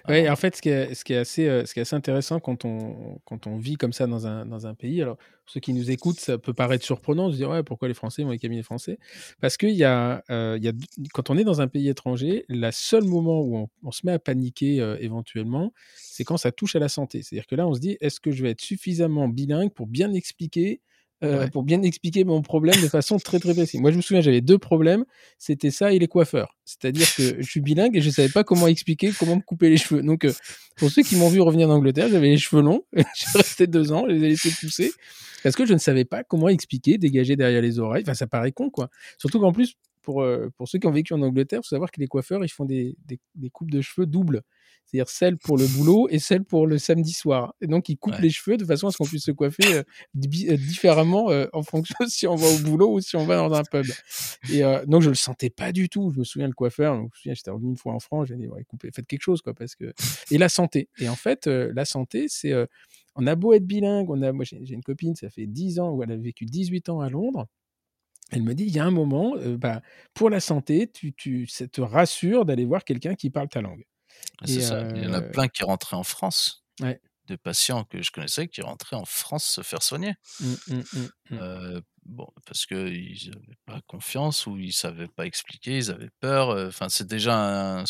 à 0.06 0.12
Ouais, 0.12 0.30
en 0.30 0.36
fait, 0.38 0.56
ce 0.56 0.62
qui 0.62 0.70
est, 0.70 0.94
ce 0.96 1.04
qui 1.04 1.14
est 1.14 1.18
assez, 1.18 1.66
ce 1.66 1.74
qui 1.74 1.80
est 1.80 1.84
assez 1.84 1.96
intéressant 1.96 2.40
quand 2.40 2.66
on, 2.66 3.20
quand 3.26 3.46
on 3.48 3.58
vit 3.58 3.76
comme 3.76 3.94
ça 3.94 4.08
dans 4.08 4.26
un, 4.28 4.46
dans 4.46 4.68
un 4.68 4.74
pays, 4.76 5.02
alors 5.02 5.18
ceux 5.52 5.60
qui 5.60 5.74
nous 5.74 5.92
écoutent, 5.92 6.20
ça 6.20 6.38
peut 6.38 6.54
paraître 6.54 6.86
surprenant 6.86 7.28
de 7.28 7.34
se 7.34 7.38
dire 7.38 7.50
ouais, 7.50 7.62
pourquoi 7.62 7.90
les 7.90 7.94
Français 7.94 8.24
ont 8.24 8.30
les 8.30 8.40
cabinets 8.40 8.64
français? 8.64 8.98
Parce 9.42 9.58
qu'il 9.58 9.72
y 9.72 9.84
a, 9.84 10.24
euh, 10.30 10.58
y 10.62 10.70
a, 10.70 10.72
quand 11.14 11.30
on 11.30 11.38
est 11.38 11.44
dans 11.44 11.60
un 11.60 11.68
pays 11.68 11.90
étranger, 11.90 12.46
le 12.48 12.70
seul 12.72 13.04
moment 13.04 13.42
où 13.42 13.58
on, 13.58 13.70
on 13.84 13.92
se 13.92 14.06
met 14.06 14.14
à 14.14 14.20
paniquer 14.20 14.80
euh, 14.80 14.96
éventuellement, 15.02 15.74
c'est 15.96 16.24
quand 16.24 16.38
ça 16.38 16.54
touche 16.54 16.78
à 16.78 16.80
la 16.80 16.88
santé. 16.88 17.22
C'est-à-dire 17.22 17.48
que 17.48 17.56
là, 17.56 17.68
on 17.68 17.74
se 17.74 17.82
dit 17.82 17.98
est-ce 18.00 18.22
que 18.22 18.32
je 18.32 18.44
vais 18.44 18.52
être 18.52 18.62
suffisamment 18.62 19.28
bilingue 19.28 19.74
pour 19.74 19.88
bien 19.88 20.14
expliquer 20.14 20.82
euh, 21.24 21.42
Ouais. 21.42 21.50
pour 21.50 21.64
bien 21.64 21.82
expliquer 21.84 22.24
mon 22.24 22.42
problème 22.42 22.82
de 22.82 22.88
façon 22.88 23.18
très 23.18 23.40
très 23.40 23.54
précise. 23.54 23.80
Moi, 23.80 23.92
je 23.92 23.98
me 23.98 24.02
souviens, 24.02 24.22
j'avais 24.22 24.42
deux 24.42 24.58
problèmes, 24.58 25.06
c'était 25.38 25.72
ça 25.72 25.94
et 25.94 26.00
les 26.00 26.08
coiffeurs. 26.08 26.56
C'est-à-dire 26.66 27.08
que 27.16 27.42
je 27.42 27.48
suis 27.50 27.62
bilingue 27.62 27.96
et 27.96 28.02
je 28.02 28.10
savais 28.10 28.30
pas 28.30 28.44
comment 28.44 28.68
expliquer 28.68 29.12
comment 29.18 29.36
me 29.36 29.42
couper 29.42 29.70
les 29.70 29.78
cheveux. 29.78 30.02
Donc, 30.02 30.26
euh, 30.26 30.34
pour 30.78 30.90
ceux 30.90 31.04
qui 31.04 31.16
m'ont 31.16 31.30
vu 31.30 31.42
revenir 31.42 31.68
d'Angleterre, 31.68 32.10
j'avais 32.10 32.30
les 32.30 32.38
cheveux 32.38 32.62
longs, 32.62 32.84
j'ai 32.94 33.38
resté 33.38 33.68
deux 33.68 33.92
ans, 33.92 34.06
je 34.08 34.14
les 34.14 34.24
ai 34.26 34.30
laissés 34.30 34.52
pousser 34.60 34.92
parce 35.44 35.56
que 35.56 35.66
je 35.66 35.74
ne 35.74 35.80
savais 35.80 36.06
pas 36.06 36.24
comment 36.24 36.50
expliquer, 36.50 36.98
dégager 36.98 37.36
derrière 37.36 37.62
les 37.62 37.80
oreilles. 37.80 38.04
Enfin, 38.04 38.14
ça 38.14 38.28
paraît 38.28 38.52
con, 38.52 38.70
quoi. 38.70 38.90
Surtout 39.18 39.40
qu'en 39.40 39.52
plus, 39.52 39.76
pour, 40.02 40.22
euh, 40.24 40.50
pour 40.58 40.68
ceux 40.68 40.80
qui 40.80 40.88
ont 40.88 40.92
vécu 40.92 41.14
en 41.14 41.22
Angleterre, 41.22 41.60
il 41.64 41.68
faut 41.68 41.76
savoir 41.76 41.92
que 41.92 42.00
les 42.00 42.08
coiffeurs, 42.08 42.44
ils 42.44 42.50
font 42.50 42.66
des, 42.66 42.96
des, 43.06 43.20
des 43.36 43.50
coupes 43.50 43.72
de 43.72 43.82
cheveux 43.82 44.06
doubles. 44.08 44.42
C'est-à-dire 44.88 45.10
celle 45.10 45.38
pour 45.38 45.58
le 45.58 45.68
boulot 45.68 46.08
et 46.10 46.20
celle 46.20 46.44
pour 46.44 46.68
le 46.68 46.78
samedi 46.78 47.14
soir. 47.14 47.54
Et 47.62 47.68
donc, 47.68 47.88
ils 47.88 47.98
coupent 47.98 48.16
Ouais. 48.16 48.22
les 48.24 48.30
cheveux 48.30 48.58
de 48.58 48.66
façon 48.66 48.88
à 48.88 48.92
ce 48.92 48.98
qu'on 48.98 49.06
puisse 49.06 49.24
se 49.24 49.32
coiffer 49.32 49.64
euh, 49.76 49.84
euh, 50.18 50.58
différemment 50.58 51.30
euh, 51.32 51.46
en 51.54 51.64
fonction 51.64 51.96
si 52.10 52.28
on 52.28 52.36
va 52.36 52.48
au 52.48 52.58
boulot 52.58 52.96
ou 52.96 53.00
si 53.00 53.16
on 53.16 53.26
va 53.26 53.38
dans 53.38 53.54
un 53.54 53.64
pub. 53.64 53.86
Et 54.52 54.66
euh, 54.66 54.86
donc, 54.86 55.02
je 55.02 55.10
le 55.10 55.16
sentais 55.16 55.50
pas 55.50 55.72
du 55.72 55.88
tout. 55.88 56.12
Je 56.14 56.20
me 56.20 56.24
souviens, 56.26 56.48
le 56.48 56.54
coiffeur, 56.54 56.96
je 56.98 57.02
me 57.04 57.08
souviens, 57.14 57.34
j'étais 57.36 57.52
revenu 57.52 57.70
une 57.70 57.78
fois 57.78 57.94
en 57.94 58.00
France, 58.00 58.28
j'ai 58.28 58.36
dit, 58.36 58.48
ouais, 58.50 58.64
coupez, 58.66 58.90
faites 58.94 59.08
quelque 59.08 59.22
chose, 59.24 59.42
quoi, 59.42 59.54
parce 59.54 59.76
que. 59.76 59.94
Et 60.30 60.38
la 60.38 60.50
santé. 60.50 60.90
Et 61.00 61.08
en 61.08 61.16
fait, 61.16 61.48
la 61.48 61.86
santé, 61.86 62.26
c'est. 62.28 62.54
on 63.16 63.28
a 63.28 63.36
beau 63.36 63.54
être 63.54 63.66
bilingue, 63.66 64.10
on 64.10 64.22
a, 64.22 64.34
moi 64.34 64.44
j'ai 64.46 64.74
une 64.74 64.84
copine, 64.84 65.16
ça 65.16 65.30
fait 65.30 65.46
10 65.46 65.80
ans, 65.80 65.92
où 65.92 66.04
elle 66.04 66.12
a 66.12 66.18
vécu 66.18 66.46
18 66.46 66.90
ans 66.90 67.00
à 67.02 67.10
Londres. 67.10 67.48
Elle 68.32 68.44
me 68.44 68.54
dit, 68.54 68.64
il 68.64 68.74
y 68.74 68.80
a 68.80 68.86
un 68.86 68.92
moment, 68.92 69.36
euh, 69.36 69.58
bah, 69.58 69.82
pour 70.14 70.30
la 70.30 70.40
santé, 70.40 70.90
tu, 70.92 71.14
tu, 71.14 71.48
ça 71.48 71.68
te 71.68 71.82
rassure 71.82 72.46
d'aller 72.46 72.66
voir 72.66 72.84
quelqu'un 72.84 73.16
qui 73.16 73.30
parle 73.30 73.50
ta 73.50 73.62
langue. 73.62 73.86
Ah, 74.42 74.48
C'est 74.48 74.62
ça. 74.62 74.88
Il 74.96 75.04
y 75.04 75.08
en 75.08 75.14
a 75.14 75.22
euh, 75.22 75.32
plein 75.32 75.48
qui 75.48 75.64
rentraient 75.64 75.98
en 75.98 76.04
France. 76.04 76.64
Ouais. 76.82 77.02
Des 77.28 77.38
patients 77.38 77.84
que 77.84 78.02
je 78.02 78.12
connaissais 78.12 78.48
qui 78.48 78.62
rentraient 78.62 78.96
en 78.96 79.06
France 79.06 79.46
se 79.46 79.62
faire 79.62 79.84
soigner. 79.84 80.14
Mm, 80.40 80.46
mm, 80.46 80.76
mm, 80.76 80.84
mm. 81.04 81.10
Euh, 81.34 81.82
bon, 82.06 82.28
parce 82.46 82.66
qu'ils 82.66 83.32
n'avaient 83.32 83.58
pas 83.66 83.82
confiance 83.88 84.48
ou 84.48 84.58
ils 84.58 84.74
savaient 84.74 85.08
pas 85.08 85.26
expliquer, 85.26 85.78
ils 85.78 85.92
avaient 85.92 86.10
peur. 86.20 86.50
Enfin, 86.68 86.90
c'est 86.90 87.08
déjà 87.08 87.80
un, 87.80 87.86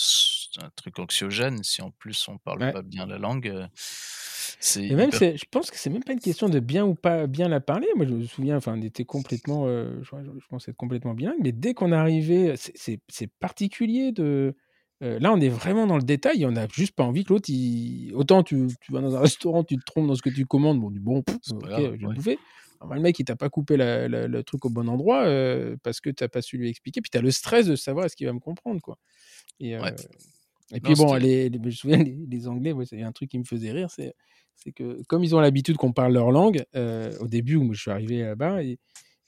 un 0.60 0.70
truc 0.72 1.00
anxiogène. 1.00 1.64
Si 1.64 1.82
en 1.82 1.92
plus 1.92 2.28
on 2.28 2.38
parle 2.38 2.62
Ouais. 2.62 2.74
pas 2.74 2.82
bien 2.82 3.06
la 3.06 3.18
langue, 3.18 3.48
euh, 3.48 3.68
c'est 3.76 4.86
Et 4.90 4.96
même, 4.96 5.12
hyper. 5.12 5.22
je 5.38 5.44
pense 5.50 5.72
que 5.72 5.78
c'est 5.78 5.90
même 5.90 6.04
pas 6.04 6.14
une 6.14 6.20
question 6.20 6.50
de 6.50 6.60
bien 6.60 6.86
ou 6.86 6.96
pas 6.96 7.28
bien 7.28 7.48
la 7.48 7.62
parler. 7.62 7.88
Moi, 7.96 8.06
je 8.06 8.14
me 8.14 8.24
souviens, 8.26 8.58
enfin, 8.58 8.76
on 8.78 8.82
était 8.82 9.06
complètement, 9.06 9.68
heu, 9.68 10.02
je 10.04 10.10
je 10.40 10.48
pense 10.50 10.68
être 10.68 10.76
complètement 10.76 11.14
bilingue, 11.14 11.38
mais 11.42 11.52
dès 11.52 11.74
qu'on 11.74 11.92
arrivait, 11.92 12.56
c'est 12.58 13.28
particulier 13.40 14.12
de, 14.12 14.56
heu, 15.04 15.18
là, 15.20 15.32
on 15.34 15.40
est 15.40 15.50
vraiment 15.50 15.88
dans 15.88 15.98
le 15.98 16.04
détail 16.04 16.46
on 16.46 16.56
a 16.56 16.68
juste 16.68 16.94
pas 16.96 17.04
envie 17.04 17.24
que 17.24 17.32
l'autre 17.34 17.50
il 17.50 18.12
autant 18.16 18.44
tu 18.44 18.68
tu 18.82 18.92
vas 18.92 19.02
dans 19.02 19.16
un 19.16 19.20
restaurant, 19.22 19.64
tu 19.64 19.78
te 19.78 19.84
trompes 19.86 20.08
dans 20.08 20.16
ce 20.16 20.22
que 20.22 20.30
tu 20.30 20.46
commandes, 20.46 20.80
bon, 20.82 20.88
on 20.88 20.92
dit: 20.92 21.00
«Bon, 21.00 21.22
pff, 21.22 21.38
OK, 21.50 21.58
grave, 21.62 21.94
je 21.96 22.02
vais 22.02 22.08
ouais. 22.08 22.16
bouffer». 22.16 22.40
Alors, 22.80 22.90
bah, 22.90 22.96
le 22.96 23.02
mec, 23.02 23.18
il 23.20 23.26
t'a 23.26 23.36
pas 23.36 23.50
coupé 23.50 23.78
la 23.78 24.08
la 24.10 24.28
le 24.28 24.44
truc 24.44 24.66
au 24.66 24.70
bon 24.70 24.90
endroit, 24.90 25.28
heu, 25.28 25.78
parce 25.84 26.02
que 26.02 26.10
tu 26.10 26.24
as 26.24 26.30
pas 26.30 26.42
su 26.42 26.58
lui 26.58 26.70
expliquer, 26.70 27.02
puis 27.02 27.10
tu 27.12 27.18
as 27.18 27.22
le 27.22 27.32
stress 27.32 27.68
de 27.68 27.76
savoir 27.76 28.06
est-ce 28.06 28.16
qu'il 28.16 28.28
va 28.28 28.34
me 28.34 28.40
comprendre, 28.40 28.82
quoi 28.82 28.98
et 29.60 29.76
Ouais. 29.80 29.94
Et 30.74 30.80
Non, 30.84 30.94
puis 30.94 30.96
bon, 30.96 31.14
les 31.16 31.50
les 31.50 31.58
je 31.60 31.60
me 31.60 31.72
souviens 31.72 31.98
les 32.04 32.18
les 32.28 32.48
Anglais, 32.48 32.72
ouais, 32.72 32.86
c'est 32.86 33.02
un 33.04 33.12
truc 33.12 33.30
qui 33.30 33.40
me 33.40 33.44
faisait 33.44 33.72
rire, 33.72 33.90
c'est 33.92 34.14
c'est 34.56 34.72
que 34.72 35.02
comme 35.08 35.24
ils 35.24 35.36
ont 35.36 35.40
l'habitude 35.40 35.78
qu'on 35.78 35.94
parle 35.94 36.14
leur 36.14 36.32
langue, 36.32 36.64
heu, 36.76 37.12
au 37.20 37.28
début 37.28 37.56
où 37.56 37.74
je 37.74 37.82
suis 37.82 37.92
arrivé 37.92 38.22
là-bas 38.24 38.64
et 38.64 38.78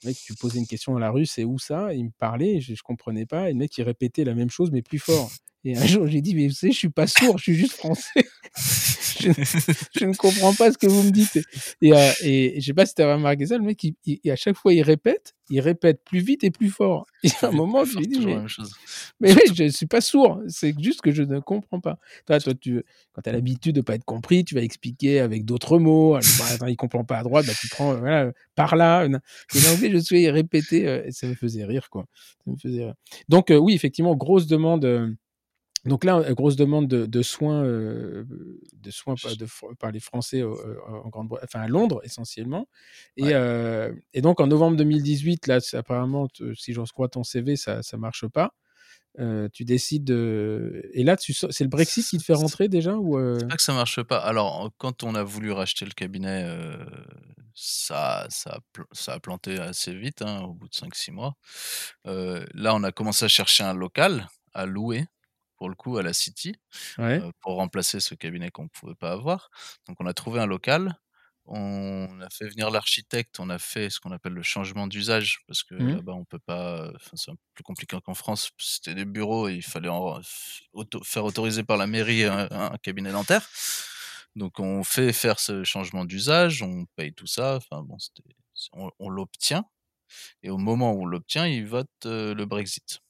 le 0.02 0.08
mec, 0.10 0.18
tu 0.24 0.34
posais 0.34 0.58
une 0.58 0.66
question 0.66 0.92
dans 0.92 0.98
la 0.98 1.10
rue: 1.10 1.26
«C'est 1.26 1.44
où 1.44 1.58
ça?» 1.58 1.94
et 1.94 1.98
il 1.98 2.04
me 2.06 2.10
parlait 2.18 2.60
je 2.60 2.74
je 2.74 2.82
comprenais 2.82 3.26
pas 3.26 3.48
et 3.50 3.52
le 3.52 3.58
mec, 3.58 3.76
il 3.78 3.82
répétait 3.84 4.24
la 4.24 4.34
même 4.34 4.50
chose 4.50 4.70
mais 4.72 4.82
plus 4.82 4.98
fort 4.98 5.32
et 5.64 5.76
un 5.76 5.86
jour, 5.86 6.06
j'ai 6.06 6.20
dit: 6.22 6.34
«Mais 6.34 6.48
vous 6.48 6.54
savez, 6.54 6.72
je 6.72 6.78
suis 6.78 6.90
pas 6.90 7.06
sourd, 7.06 7.38
je 7.38 7.44
suis 7.44 7.54
juste 7.54 7.72
français. 7.74 8.24
Je 9.24 10.00
je 10.00 10.04
ne 10.06 10.14
comprends 10.14 10.54
pas 10.54 10.72
ce 10.72 10.78
que 10.78 10.86
vous 10.86 11.02
me 11.02 11.10
dites» 11.12 11.36
et 11.82 11.92
heu 11.92 11.96
et 12.20 12.60
je 12.60 12.66
sais 12.66 12.74
pas 12.74 12.86
si 12.86 12.94
tu 12.94 13.02
as 13.02 13.14
remarqué 13.14 13.46
ça, 13.46 13.58
le 13.58 13.64
mec, 13.64 13.82
il 13.84 13.94
il 14.04 14.30
à 14.30 14.36
chaque 14.36 14.56
fois, 14.56 14.72
il 14.74 14.82
répète, 14.82 15.34
il 15.50 15.60
répète 15.60 16.02
plus 16.04 16.20
vite 16.20 16.44
et 16.44 16.50
plus 16.50 16.70
fort 16.70 17.06
et 17.24 17.30
à 17.42 17.48
un 17.48 17.52
moment, 17.52 17.84
je 17.84 17.96
lui 17.96 18.06
dis: 18.08 18.20
«Mais 19.20 19.34
je 19.54 19.68
suis 19.68 19.86
pas 19.86 20.00
sourd, 20.00 20.40
c'est 20.48 20.74
juste 20.80 21.00
que 21.00 21.12
je 21.12 21.22
ne 21.22 21.40
comprends 21.40 21.80
pas». 21.80 21.98
Toi 22.26 22.40
toi, 22.40 22.54
tu 22.54 22.82
quand 23.12 23.22
tu 23.22 23.30
as 23.30 23.32
l'habitude 23.32 23.74
de 23.76 23.80
pas 23.80 23.94
être 23.94 24.04
compris, 24.04 24.44
tu 24.44 24.54
vas 24.54 24.62
expliquer 24.62 25.20
avec 25.20 25.44
d'autres 25.44 25.78
mots. 25.78 26.14
Alors, 26.14 26.32
bah, 26.38 26.44
attends, 26.52 26.66
il 26.66 26.76
comprend 26.76 27.04
pas 27.04 27.18
à 27.18 27.22
droite, 27.22 27.46
bah, 27.46 27.52
tu 27.60 27.68
prends, 27.68 27.94
voilà, 27.96 28.32
par 28.54 28.76
là, 28.76 29.04
et 29.06 29.60
l'anglais, 29.60 29.90
je 29.90 30.30
répétait, 30.30 30.86
heu 30.86 31.06
et 31.06 31.12
ça 31.12 31.26
me 31.26 31.34
faisait 31.34 31.64
rire, 31.64 31.88
quoi. 31.90 32.06
Ça 32.44 32.50
me 32.50 32.56
faisait 32.56 32.84
rire. 32.84 32.94
Donc 33.28 33.50
heu, 33.50 33.58
oui, 33.58 33.74
effectivement, 33.74 34.14
grosse 34.16 34.46
demande, 34.46 34.84
donc 35.90 36.04
là, 36.04 36.32
grosse 36.34 36.56
demande 36.56 36.88
de 36.88 37.06
de 37.06 37.22
soins, 37.22 37.62
de 37.64 38.90
soins 38.90 39.16
de 39.24 39.46
par 39.78 39.92
les 39.92 40.00
Français, 40.00 40.42
en 40.42 41.08
Grande-Bre 41.10 41.40
enfin, 41.44 41.60
à 41.60 41.68
Londres, 41.68 42.00
essentiellement 42.04 42.68
et 43.16 43.32
Ouais. 43.32 43.34
heu 43.34 44.02
et 44.14 44.20
donc 44.22 44.40
en 44.40 44.46
novembre 44.48 44.76
2018, 44.76 45.46
là, 45.46 45.58
apparemment 45.74 46.28
si 46.56 46.72
j'en 46.74 46.84
crois 46.84 47.08
ton 47.08 47.24
CV, 47.24 47.56
ça 47.56 47.82
ça 47.82 47.96
marche 47.98 48.26
pas. 48.28 48.54
Tu 49.54 49.64
décides 49.64 50.04
de 50.04 50.82
et 50.94 51.04
là, 51.04 51.16
tu 51.16 51.34
c'est 51.34 51.64
le 51.64 51.70
Brexit 51.70 52.08
qui 52.08 52.18
te 52.18 52.24
fait 52.24 52.34
rentrer 52.34 52.68
déjà 52.68 52.96
ou 52.98 53.18
c'est 53.36 53.46
pas 53.48 53.56
que 53.56 53.62
ça 53.62 53.72
marche 53.74 54.02
pas. 54.02 54.18
Alors, 54.18 54.70
quand 54.78 55.02
on 55.02 55.14
a 55.14 55.22
voulu 55.22 55.52
racheter 55.52 55.84
le 55.84 55.92
cabinet, 55.92 56.46
ça 57.54 58.26
ça 58.30 58.50
a 58.54 58.60
pl 58.72 58.84
ça 58.92 59.14
a 59.14 59.20
planté 59.20 59.58
assez 59.58 59.94
vite, 59.94 60.22
hein, 60.22 60.42
au 60.42 60.54
bout 60.54 60.68
de 60.68 60.74
5-6 60.74 61.10
mois. 61.12 61.36
Là, 62.04 62.74
on 62.74 62.82
a 62.84 62.92
commencé 62.92 63.24
à 63.24 63.28
chercher 63.28 63.64
un 63.64 63.74
local 63.74 64.28
à 64.54 64.66
louer, 64.66 65.06
pour 65.64 65.70
le 65.70 65.76
coup, 65.76 65.98
à 65.98 66.02
la 66.02 66.12
City, 66.12 66.56
Ouais. 66.98 67.24
pour 67.40 67.54
remplacer 67.56 68.00
ce 68.00 68.14
cabinet 68.14 68.50
qu'on 68.50 68.68
pouvait 68.68 68.94
pas 68.94 69.12
avoir. 69.12 69.50
Donc 69.88 69.96
on 70.00 70.06
a 70.06 70.14
trouvé 70.14 70.40
un 70.40 70.46
local, 70.46 70.96
on 71.46 72.20
a 72.22 72.30
fait 72.30 72.48
venir 72.48 72.70
l'architecte, 72.70 73.38
on 73.40 73.50
a 73.50 73.58
fait 73.58 73.90
ce 73.90 74.00
qu'on 74.00 74.12
appelle 74.12 74.32
le 74.32 74.42
changement 74.42 74.86
d'usage 74.86 75.40
parce 75.46 75.62
que 75.62 75.74
Mmh. 75.78 75.96
là-bas, 75.96 76.12
on 76.14 76.24
peut 76.24 76.38
pas, 76.38 76.90
c'est 77.14 77.30
un 77.32 77.34
peu 77.36 77.40
plus 77.54 77.64
compliqué 77.64 77.98
qu'en 78.04 78.14
France. 78.14 78.50
C'était 78.58 78.94
des 78.94 79.04
bureaux 79.04 79.48
et 79.48 79.54
il 79.56 79.62
fallait 79.62 79.88
en 79.90 80.22
f 80.22 80.62
auto 80.72 81.02
faire 81.04 81.24
autoriser 81.24 81.62
par 81.64 81.76
la 81.78 81.86
mairie 81.86 82.24
un 82.24 82.48
un 82.50 82.76
cabinet 82.82 83.12
dentaire. 83.12 83.46
Donc 84.36 84.58
on 84.60 84.82
fait 84.84 85.12
faire 85.12 85.38
ce 85.40 85.64
changement 85.64 86.04
d'usage, 86.06 86.62
on 86.62 86.86
paye 86.96 87.12
tout 87.14 87.26
ça, 87.26 87.56
enfin 87.56 87.82
bon, 87.82 87.98
on 88.72 88.90
on 88.98 89.08
l'obtient 89.08 89.64
et 90.44 90.50
au 90.50 90.58
moment 90.58 90.92
où 90.94 91.02
on 91.04 91.06
l'obtient, 91.06 91.46
ils 91.48 91.66
votent, 91.66 92.06
le 92.06 92.44
Brexit. 92.46 93.00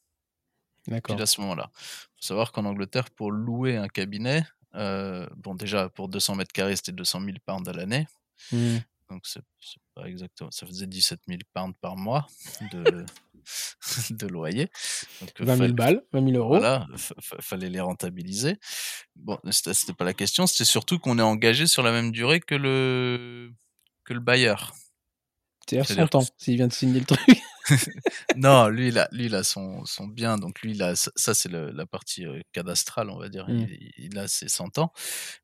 D'accord. 0.86 1.20
à 1.20 1.26
ce 1.26 1.40
moment-là. 1.40 1.70
Faut 1.74 2.22
savoir 2.22 2.52
qu'en 2.52 2.64
Angleterre, 2.64 3.10
pour 3.10 3.30
louer 3.32 3.76
un 3.76 3.88
cabinet, 3.88 4.44
heu, 4.74 5.28
bon, 5.36 5.54
déjà, 5.54 5.88
pour 5.88 6.08
200 6.08 6.34
mètres 6.34 6.52
carrés, 6.52 6.76
c'était 6.76 6.92
200 6.92 7.20
000 7.20 7.36
pounds 7.44 7.68
à 7.68 7.72
l'année. 7.72 8.06
Mmh. 8.52 8.78
Donc 9.10 9.26
c'est 9.26 9.42
pas 9.94 10.08
exactement 10.08 10.50
ça 10.50 10.66
faisait 10.66 10.86
17 10.86 11.20
000 11.28 11.40
pounds 11.52 11.74
par 11.80 11.94
mois 11.96 12.26
de 12.72 13.04
de 14.10 14.26
loyer. 14.26 14.68
Donc 15.20 15.40
heu, 15.40 15.44
20 15.44 15.56
000 15.56 15.58
fall 15.58 15.72
f 15.72 15.76
balles, 15.76 16.02
20 16.12 16.32
000 16.32 16.44
€. 16.44 16.48
voilà, 16.48 16.86
fa 16.96 17.14
fa 17.20 17.36
fallait 17.40 17.68
les 17.68 17.80
rentabiliser. 17.80 18.56
Bon, 19.14 19.38
c'était 19.50 19.92
pas 19.92 20.04
la 20.04 20.14
question, 20.14 20.46
c'était 20.46 20.64
surtout 20.64 20.98
qu'on 20.98 21.18
est 21.18 21.22
engagé 21.22 21.66
sur 21.66 21.82
la 21.82 21.92
même 21.92 22.12
durée 22.12 22.40
que 22.40 22.54
le 22.54 23.52
que 24.04 24.14
le 24.14 24.20
bailleur. 24.20 24.74
C'est-à-dire 25.68 25.86
C'est-à-dire 25.86 26.04
100 26.06 26.08
que 26.08 26.24
s 26.24 26.30
ans, 26.30 26.34
s'il 26.38 26.56
vient 26.56 26.68
de 26.68 26.72
signer 26.72 27.00
le 27.00 27.06
truc. 27.06 27.20
non, 28.34 28.68
lui, 28.68 28.88
il 28.88 28.98
a 28.98 29.08
lui, 29.12 29.34
a 29.34 29.42
son 29.44 29.84
son 29.86 30.06
bien, 30.06 30.38
donc 30.38 30.62
lui, 30.62 30.80
a 30.82 30.94
ça 30.96 31.34
c'est 31.34 31.50
la 31.50 31.86
partie, 31.86 32.24
heu, 32.26 32.42
cadastrale, 32.52 33.10
on 33.10 33.18
va 33.18 33.28
dire. 33.28 33.46
Mmh. 33.46 33.68
Il 33.68 33.90
il 33.98 34.18
a 34.18 34.28
ses 34.28 34.48
100 34.48 34.78
ans. 34.78 34.92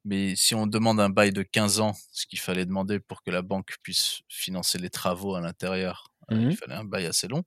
Mais 0.05 0.37
si 0.37 0.55
on 0.55 0.67
demande 0.67 1.01
un 1.01 1.11
bail 1.11 1.33
de 1.33 1.43
15 1.43 1.81
ans, 1.81 1.95
ce 2.13 2.27
qu'il 2.27 2.41
fallait 2.41 2.67
demander 2.67 3.01
pour 3.01 3.23
que 3.23 3.31
la 3.31 3.43
banque 3.43 3.77
puisse 3.83 4.21
financer 4.29 4.79
les 4.79 4.91
travaux 4.91 5.35
à 5.37 5.41
l'intérieur, 5.41 6.09
heu, 6.33 6.35
Mmh 6.35 6.49
il 6.49 6.53
mh. 6.53 6.57
fallait 6.57 6.75
un 6.77 6.85
bail 6.85 7.07
assez 7.07 7.29
long. 7.29 7.45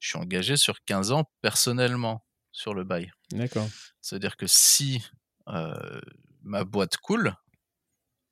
Je 0.00 0.08
suis 0.10 0.18
engagé 0.18 0.56
sur 0.58 0.84
15 0.84 1.12
ans 1.12 1.24
personnellement 1.42 2.24
sur 2.52 2.74
le 2.74 2.84
bail. 2.84 3.12
D'accord. 3.30 3.72
Ça 4.02 4.16
veut 4.16 4.20
dire 4.20 4.36
que 4.38 4.46
si, 4.48 5.02
heu, 5.50 6.00
ma 6.42 6.64
boîte 6.64 6.98
coule 6.98 7.34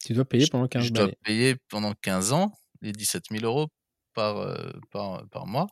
Tu 0.04 0.12
dois 0.14 0.24
payer 0.24 0.46
pendant 0.46 0.68
15 0.68 0.88
je 0.88 0.92
dois 0.92 1.08
payer 1.24 1.56
pendant 1.68 1.94
15 1.94 2.32
ans 2.32 2.52
les 2.82 2.92
17 2.92 3.30
000 3.30 3.44
€ 3.44 3.68
par, 4.16 4.38
heu, 4.42 4.74
par 4.92 5.28
par 5.30 5.46
mois. 5.48 5.68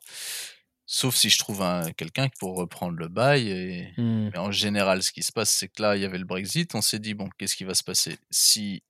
Sauf 0.86 1.14
si 1.16 1.30
je 1.30 1.38
trouve 1.38 1.62
un 1.62 1.92
quelqu'un 1.92 2.28
pour 2.40 2.56
reprendre 2.56 2.98
le 2.98 3.08
bail 3.08 3.48
et 3.50 3.88
Mmh. 3.96 4.32
mais 4.32 4.38
en 4.40 4.52
général, 4.52 5.02
ce 5.02 5.12
qui 5.12 5.22
se 5.22 5.32
passe, 5.32 5.50
c'est 5.52 5.68
que 5.68 5.82
là, 5.82 5.96
il 5.96 6.02
y 6.02 6.04
avait 6.06 6.18
le 6.18 6.24
Brexit. 6.26 6.74
On 6.74 6.82
s'est 6.82 6.98
dit: 6.98 7.14
«Bon, 7.14 7.28
qu'est-ce 7.38 7.56
qui 7.56 7.64
va 7.64 7.74
se 7.74 7.84
passer?» 7.84 8.18
si 8.30 8.82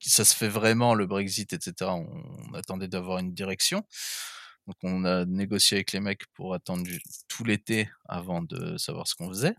ça 0.00 0.24
se 0.24 0.36
fait 0.36 0.48
vraiment 0.48 0.94
le 0.94 1.06
Brexit 1.06 1.52
et 1.52 1.58
cetera, 1.60 1.94
on 1.96 2.08
on 2.50 2.54
attendait 2.54 2.88
d'avoir 2.88 3.18
une 3.18 3.34
direction. 3.34 3.84
Donc 4.68 4.76
on 4.84 5.04
a 5.04 5.24
négocié 5.26 5.76
avec 5.78 5.92
les 5.92 6.00
mecs 6.00 6.26
pour 6.34 6.54
attendre 6.54 6.88
tout 7.28 7.44
l'été 7.44 7.90
avant 8.08 8.42
de 8.42 8.76
savoir 8.78 9.08
ce 9.08 9.14
qu'on 9.16 9.28
faisait. 9.30 9.56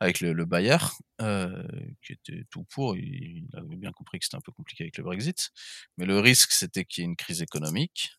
Avec 0.00 0.20
le 0.20 0.32
le 0.32 0.44
bailleur, 0.44 0.98
heu, 1.22 1.66
qui 2.02 2.12
était 2.14 2.44
tout 2.50 2.64
pour, 2.64 2.96
il 2.96 3.46
il 3.52 3.56
avait 3.56 3.76
bien 3.76 3.92
compris 3.92 4.18
que 4.18 4.24
c'était 4.24 4.36
un 4.36 4.40
peu 4.40 4.52
compliqué 4.52 4.84
avec 4.84 4.98
le 4.98 5.04
Brexit. 5.04 5.50
Mais 5.96 6.04
le 6.06 6.18
risque, 6.18 6.50
c'était 6.52 6.84
qu'il 6.84 7.02
y 7.02 7.06
ait 7.06 7.10
une 7.10 7.16
crise 7.16 7.42
économique, 7.42 8.12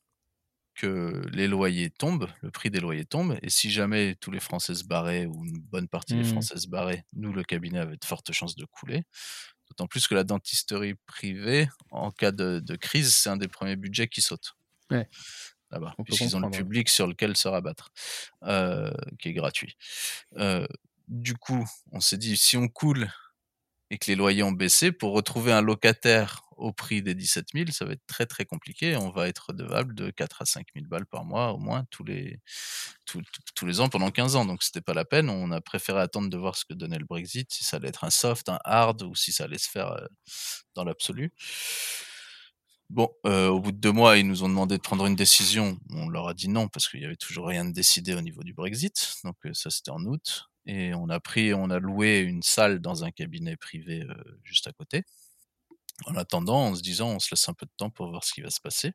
que 0.76 1.24
les 1.34 1.48
loyers 1.48 1.90
tombent, 1.92 2.30
le 2.42 2.52
prix 2.52 2.70
des 2.72 2.80
loyers 2.82 3.06
tombe 3.06 3.38
et 3.42 3.50
si 3.50 3.72
jamais 3.72 4.16
tous 4.16 4.32
les 4.32 4.40
Français 4.42 4.76
se 4.76 4.86
barraient 4.86 5.26
ou 5.28 5.46
une 5.46 5.60
bonne 5.62 5.88
partie 5.90 6.18
des 6.18 6.24
Mmh. 6.24 6.26
Français 6.26 6.58
se 6.58 6.68
barraient, 6.70 7.06
nous, 7.14 7.34
le 7.34 7.44
cabinet 7.44 7.80
avait 7.80 7.98
de 7.98 8.06
fortes 8.06 8.32
chances 8.34 8.56
de 8.56 8.66
couler. 8.66 9.04
D'autant 9.70 9.88
plus 9.88 10.08
que 10.08 10.16
la 10.16 10.24
dentisterie 10.26 10.96
privée, 11.08 11.70
en 11.92 12.12
cas 12.12 12.32
de 12.34 12.60
de 12.62 12.76
crise, 12.78 13.16
c'est 13.16 13.30
un 13.32 13.38
des 13.38 13.48
1ers 13.50 13.78
budgets 13.78 14.08
qui 14.10 14.22
saute 14.22 14.56
Ouais. 14.92 15.10
là-bas, 15.72 15.96
puisqu'ils 16.04 16.36
ont 16.36 16.40
le 16.40 16.48
public 16.48 16.90
sur 16.90 17.08
lequel 17.08 17.36
se 17.36 17.48
rabattre, 17.48 17.90
heu, 18.44 18.92
qui 19.20 19.30
est 19.30 19.34
gratuit. 19.34 19.76
Heu, 20.38 20.68
du 21.08 21.36
coup, 21.36 21.66
on 21.92 22.00
s'est 22.02 22.18
dit: 22.18 22.38
«Si 22.38 22.58
on 22.58 22.68
coule 22.68 23.12
et 23.92 24.00
que 24.00 24.08
les 24.12 24.16
loyers 24.18 24.44
ont 24.44 24.54
baissé, 24.54 24.92
pour 24.94 25.14
retrouver 25.14 25.54
un 25.54 25.62
locataire 25.62 26.44
au 26.56 26.74
prix 26.74 27.02
des 27.04 27.16
17 27.16 27.54
000, 27.54 27.72
ça 27.74 27.86
va 27.86 27.94
être 27.94 28.06
très, 28.08 28.26
très 28.26 28.46
compliqué. 28.46 28.96
On 28.98 29.10
va 29.12 29.28
être 29.28 29.48
redevable 29.50 29.96
de 29.96 30.10
4 30.12 30.42
à 30.42 30.46
5 30.46 30.68
000 30.76 30.88
balles 30.88 31.06
par 31.06 31.26
mois, 31.26 31.54
au 31.54 31.58
moins, 31.60 31.86
tous 31.92 32.04
les 32.06 32.40
tous 33.56 33.66
les 33.66 33.80
ans 33.82 33.90
pendant 33.90 34.12
15 34.12 34.36
ans». 34.36 34.46
Donc 34.46 34.64
c'était 34.64 34.82
pas 34.82 34.94
la 34.94 35.06
peine. 35.06 35.30
On 35.30 35.52
a 35.52 35.62
préféré 35.62 36.00
attendre 36.02 36.30
de 36.30 36.38
voir 36.38 36.56
ce 36.58 36.66
que 36.66 36.74
donnait 36.74 37.00
le 37.00 37.06
Brexit, 37.06 37.52
si 37.52 37.64
ça 37.66 37.78
allait 37.78 37.90
être 37.90 38.04
un 38.06 38.10
soft, 38.12 38.50
un 38.50 38.60
hard 38.66 39.04
ou 39.04 39.16
si 39.16 39.32
ça 39.34 39.46
allait 39.46 39.58
se 39.60 39.70
faire, 39.70 39.92
heu, 39.94 40.08
dans 40.76 40.84
l'absolu. 40.86 41.32
Bon, 42.92 43.10
heu, 43.26 43.48
au 43.50 43.60
bout 43.60 43.72
de 43.72 43.78
2 43.78 43.92
mois, 43.92 44.18
ils 44.18 44.28
nous 44.28 44.44
ont 44.44 44.50
demandé 44.50 44.78
de 44.78 44.82
prendre 44.82 45.06
une 45.08 45.16
décision. 45.16 45.80
On 45.92 46.08
leur 46.08 46.28
a 46.28 46.34
dit: 46.36 46.48
«Non» 46.50 46.68
parce 46.68 46.88
qu'il 46.88 47.02
y 47.02 47.06
avait 47.06 47.16
toujours 47.16 47.48
rien 47.48 47.66
de 47.66 47.72
décidé 47.72 48.14
au 48.14 48.22
niveau 48.22 48.44
du 48.44 48.54
Brexit. 48.54 49.16
Donc 49.24 49.36
heu, 49.46 49.54
ça, 49.54 49.72
c'était 49.72 49.90
en 49.92 50.04
août 50.06 50.46
et 50.68 50.94
on 50.96 51.10
a 51.10 51.20
pris 51.20 51.54
on 51.54 51.70
a 51.70 51.78
loué 51.80 52.20
une 52.20 52.42
salle 52.42 52.80
dans 52.80 53.04
un 53.04 53.12
cabinet 53.12 53.56
privé, 53.58 54.04
juste 54.44 54.68
à 54.68 54.72
côté. 54.72 55.04
En 56.06 56.16
attendant, 56.16 56.68
en 56.68 56.76
se 56.76 56.82
disant: 56.82 57.10
«On 57.12 57.20
se 57.20 57.30
laisse 57.34 57.48
un 57.50 57.54
peu 57.54 57.66
de 57.66 57.72
temps 57.78 57.90
pour 57.90 58.10
voir 58.10 58.24
ce 58.24 58.34
qui 58.34 58.42
va 58.42 58.50
se 58.50 58.60
passer» 58.62 58.94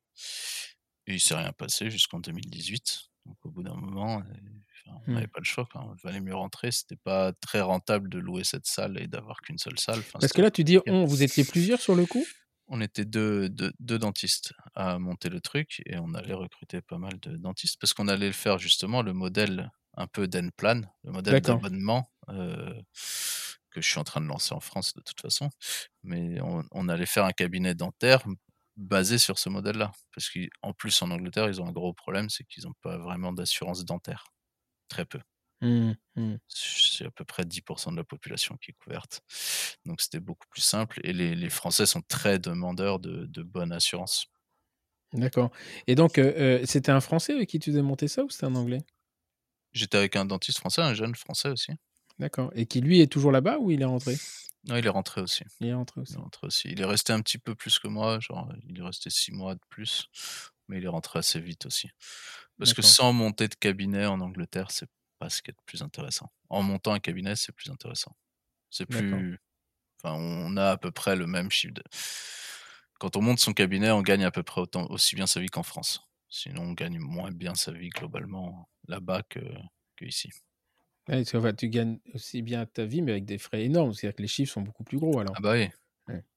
et 1.06 1.14
il 1.14 1.20
s'est 1.20 1.34
rien 1.34 1.52
passé 1.52 1.90
jusqu'en 1.90 2.20
2018. 2.20 3.00
Donc 3.26 3.36
au 3.44 3.50
bout 3.50 3.62
d'un 3.62 3.74
moment, 3.74 4.16
enfin, 4.16 4.98
on 5.06 5.12
n'avait 5.12 5.26
Mmh. 5.26 5.28
pas 5.28 5.40
le 5.40 5.44
choix, 5.44 5.66
quoi. 5.70 5.94
Il 5.96 6.02
valait 6.02 6.20
mieux 6.20 6.34
rentrer. 6.34 6.70
C'était 6.70 6.96
pas 6.96 7.32
très 7.32 7.60
rentable 7.60 8.08
de 8.08 8.18
louer 8.18 8.44
cette 8.44 8.66
salle 8.66 8.98
et 9.00 9.06
d'avoir 9.06 9.40
qu'une 9.40 9.58
seule 9.58 9.78
salle. 9.78 9.98
Enfin, 10.00 10.18
Parce 10.20 10.32
que 10.32 10.42
là, 10.42 10.50
tu 10.50 10.64
dis: 10.64 10.78
vous 10.86 11.22
étiez 11.22 11.44
plusieurs 11.44 11.80
sur 11.80 11.94
le 11.94 12.06
coup? 12.06 12.24
On 12.72 12.80
était 12.80 13.04
2- 13.04 13.48
2- 13.48 13.72
2 13.80 13.98
dentistes 13.98 14.52
à 14.74 14.98
monter 14.98 15.28
le 15.28 15.40
truc 15.40 15.82
et 15.86 15.98
on 15.98 16.14
allait 16.14 16.34
recruter 16.34 16.80
pas 16.80 16.98
mal 16.98 17.18
de 17.18 17.36
dentistes 17.36 17.78
parce 17.80 17.94
qu'on 17.94 18.06
allait 18.08 18.28
le 18.28 18.32
faire 18.32 18.58
justement 18.58 19.02
le 19.02 19.12
modèle 19.12 19.70
un 19.96 20.06
peu 20.06 20.28
d'Enplan, 20.28 20.82
le 21.02 21.10
modèle 21.10 21.40
d'abonnement 21.40 22.10
que 23.70 23.80
je 23.80 23.88
suis 23.88 23.98
en 23.98 24.04
train 24.04 24.20
de 24.20 24.26
lancer 24.26 24.54
en 24.54 24.60
France 24.60 24.94
de 24.94 25.00
toute 25.00 25.20
façon. 25.20 25.50
Mais 26.02 26.38
on, 26.40 26.88
allait 26.88 27.06
faire 27.06 27.24
un 27.24 27.32
cabinet 27.32 27.74
dentaire 27.74 28.24
basé 28.76 29.18
sur 29.18 29.38
ce 29.38 29.48
modèle-là. 29.48 29.92
Parce 30.14 30.30
qu'en 30.30 30.72
plus, 30.72 31.00
en 31.02 31.10
Angleterre, 31.10 31.48
ils 31.48 31.60
ont 31.60 31.66
un 31.66 31.72
gros 31.72 31.92
problème, 31.92 32.30
c'est 32.30 32.44
qu'ils 32.44 32.64
n'ont 32.64 32.74
pas 32.82 32.98
vraiment 32.98 33.32
d'assurance 33.32 33.84
dentaire. 33.84 34.24
Très 34.88 35.04
peu. 35.04 35.20
Mmh, 35.62 35.92
mmh. 36.16 36.36
C'est 36.48 37.04
à 37.04 37.10
peu 37.10 37.24
près 37.24 37.44
10% 37.44 37.92
de 37.92 37.96
la 37.96 38.04
population 38.04 38.56
qui 38.56 38.70
est 38.70 38.74
couverte. 38.74 39.20
Donc 39.84 40.00
c'était 40.00 40.20
beaucoup 40.20 40.48
plus 40.48 40.62
simple. 40.62 41.00
Et 41.04 41.12
les, 41.12 41.50
Français 41.50 41.86
sont 41.86 42.02
très 42.02 42.38
demandeurs 42.38 42.98
de, 42.98 43.42
bonne 43.42 43.72
assurance. 43.72 44.26
D'accord. 45.12 45.50
Et 45.86 45.96
donc, 45.96 46.18
euh, 46.18 46.32
euh, 46.36 46.66
c'était 46.66 46.92
un 46.92 47.00
Français 47.00 47.34
avec 47.34 47.48
qui 47.48 47.58
tu 47.58 47.70
faisais 47.70 47.82
monter 47.82 48.08
ça 48.08 48.22
ou 48.22 48.30
c'était 48.30 48.46
un 48.46 48.54
Anglais? 48.54 48.82
J'étais 49.72 49.98
avec 49.98 50.16
un 50.16 50.24
dentiste 50.24 50.58
français, 50.58 50.82
un 50.82 50.94
jeune 50.94 51.14
Français 51.14 51.48
aussi. 51.48 51.72
D'accord. 52.20 52.52
Et 52.54 52.66
qui 52.66 52.82
lui 52.82 53.00
est 53.00 53.06
toujours 53.06 53.32
là-bas 53.32 53.56
ou 53.58 53.70
il 53.70 53.80
est 53.80 53.86
rentré? 53.86 54.14
Non, 54.68 54.76
il 54.76 54.84
est 54.84 54.90
rentré 54.90 55.22
aussi. 55.22 55.42
Il 55.60 55.68
est 55.68 55.72
rentré 55.72 56.02
aussi. 56.02 56.12
Il 56.12 56.18
est 56.18 56.22
rentré 56.22 56.46
aussi. 56.46 56.68
Il 56.70 56.80
est 56.82 56.84
resté 56.84 57.14
un 57.14 57.20
petit 57.22 57.38
peu 57.38 57.54
plus 57.54 57.78
que 57.78 57.88
moi, 57.88 58.20
genre 58.20 58.52
il 58.68 58.78
est 58.78 58.82
resté 58.82 59.08
six 59.08 59.32
mois 59.32 59.54
de 59.54 59.60
plus, 59.70 60.06
mais 60.68 60.76
il 60.76 60.84
est 60.84 60.88
rentré 60.88 61.18
assez 61.18 61.40
vite 61.40 61.64
aussi. 61.64 61.88
Parce 62.58 62.74
que 62.74 62.82
sans 62.82 63.14
monter 63.14 63.48
de 63.48 63.54
cabinet 63.54 64.04
en 64.04 64.20
Angleterre, 64.20 64.70
c'est 64.70 64.88
pas 65.18 65.30
ce 65.30 65.40
qui 65.40 65.50
est 65.50 65.56
le 65.56 65.64
plus 65.64 65.80
intéressant. 65.80 66.30
En 66.50 66.62
montant 66.62 66.92
un 66.92 67.00
cabinet, 67.00 67.36
c'est 67.36 67.52
plus 67.52 67.70
intéressant. 67.70 68.14
C'est 68.68 68.84
plus. 68.84 69.40
Enfin, 70.02 70.14
on 70.14 70.58
a 70.58 70.72
à 70.72 70.76
peu 70.76 70.90
près 70.90 71.16
le 71.16 71.26
même 71.26 71.50
chiffre 71.50 71.72
de. 71.72 71.82
Quand 72.98 73.16
on 73.16 73.22
monte 73.22 73.38
son 73.38 73.54
cabinet, 73.54 73.90
on 73.90 74.02
gagne 74.02 74.24
à 74.24 74.30
peu 74.30 74.42
près 74.42 74.60
autant, 74.60 74.86
aussi 74.90 75.14
bien 75.14 75.26
sa 75.26 75.40
vie 75.40 75.48
qu'en 75.48 75.62
France. 75.62 76.02
Sinon, 76.28 76.64
on 76.64 76.72
gagne 76.72 76.98
moins 76.98 77.30
bien 77.30 77.54
sa 77.54 77.72
vie 77.72 77.88
globalement 77.88 78.68
là-bas 78.88 79.22
que, 79.22 79.40
que 79.96 80.04
ici 80.04 80.30
tu 81.56 81.68
gagnes 81.68 81.98
aussi 82.14 82.42
bien 82.42 82.66
ta 82.66 82.84
vie, 82.84 83.02
mais 83.02 83.12
avec 83.12 83.24
des 83.24 83.38
frais 83.38 83.64
énormes. 83.64 83.92
C'est-à-dire 83.94 84.16
que 84.16 84.22
les 84.22 84.28
chiffres 84.28 84.52
sont 84.52 84.62
beaucoup 84.62 84.84
plus 84.84 84.98
gros 84.98 85.18
alors. 85.18 85.34
Ah 85.36 85.40
bah 85.40 85.52
oui. 85.52 85.68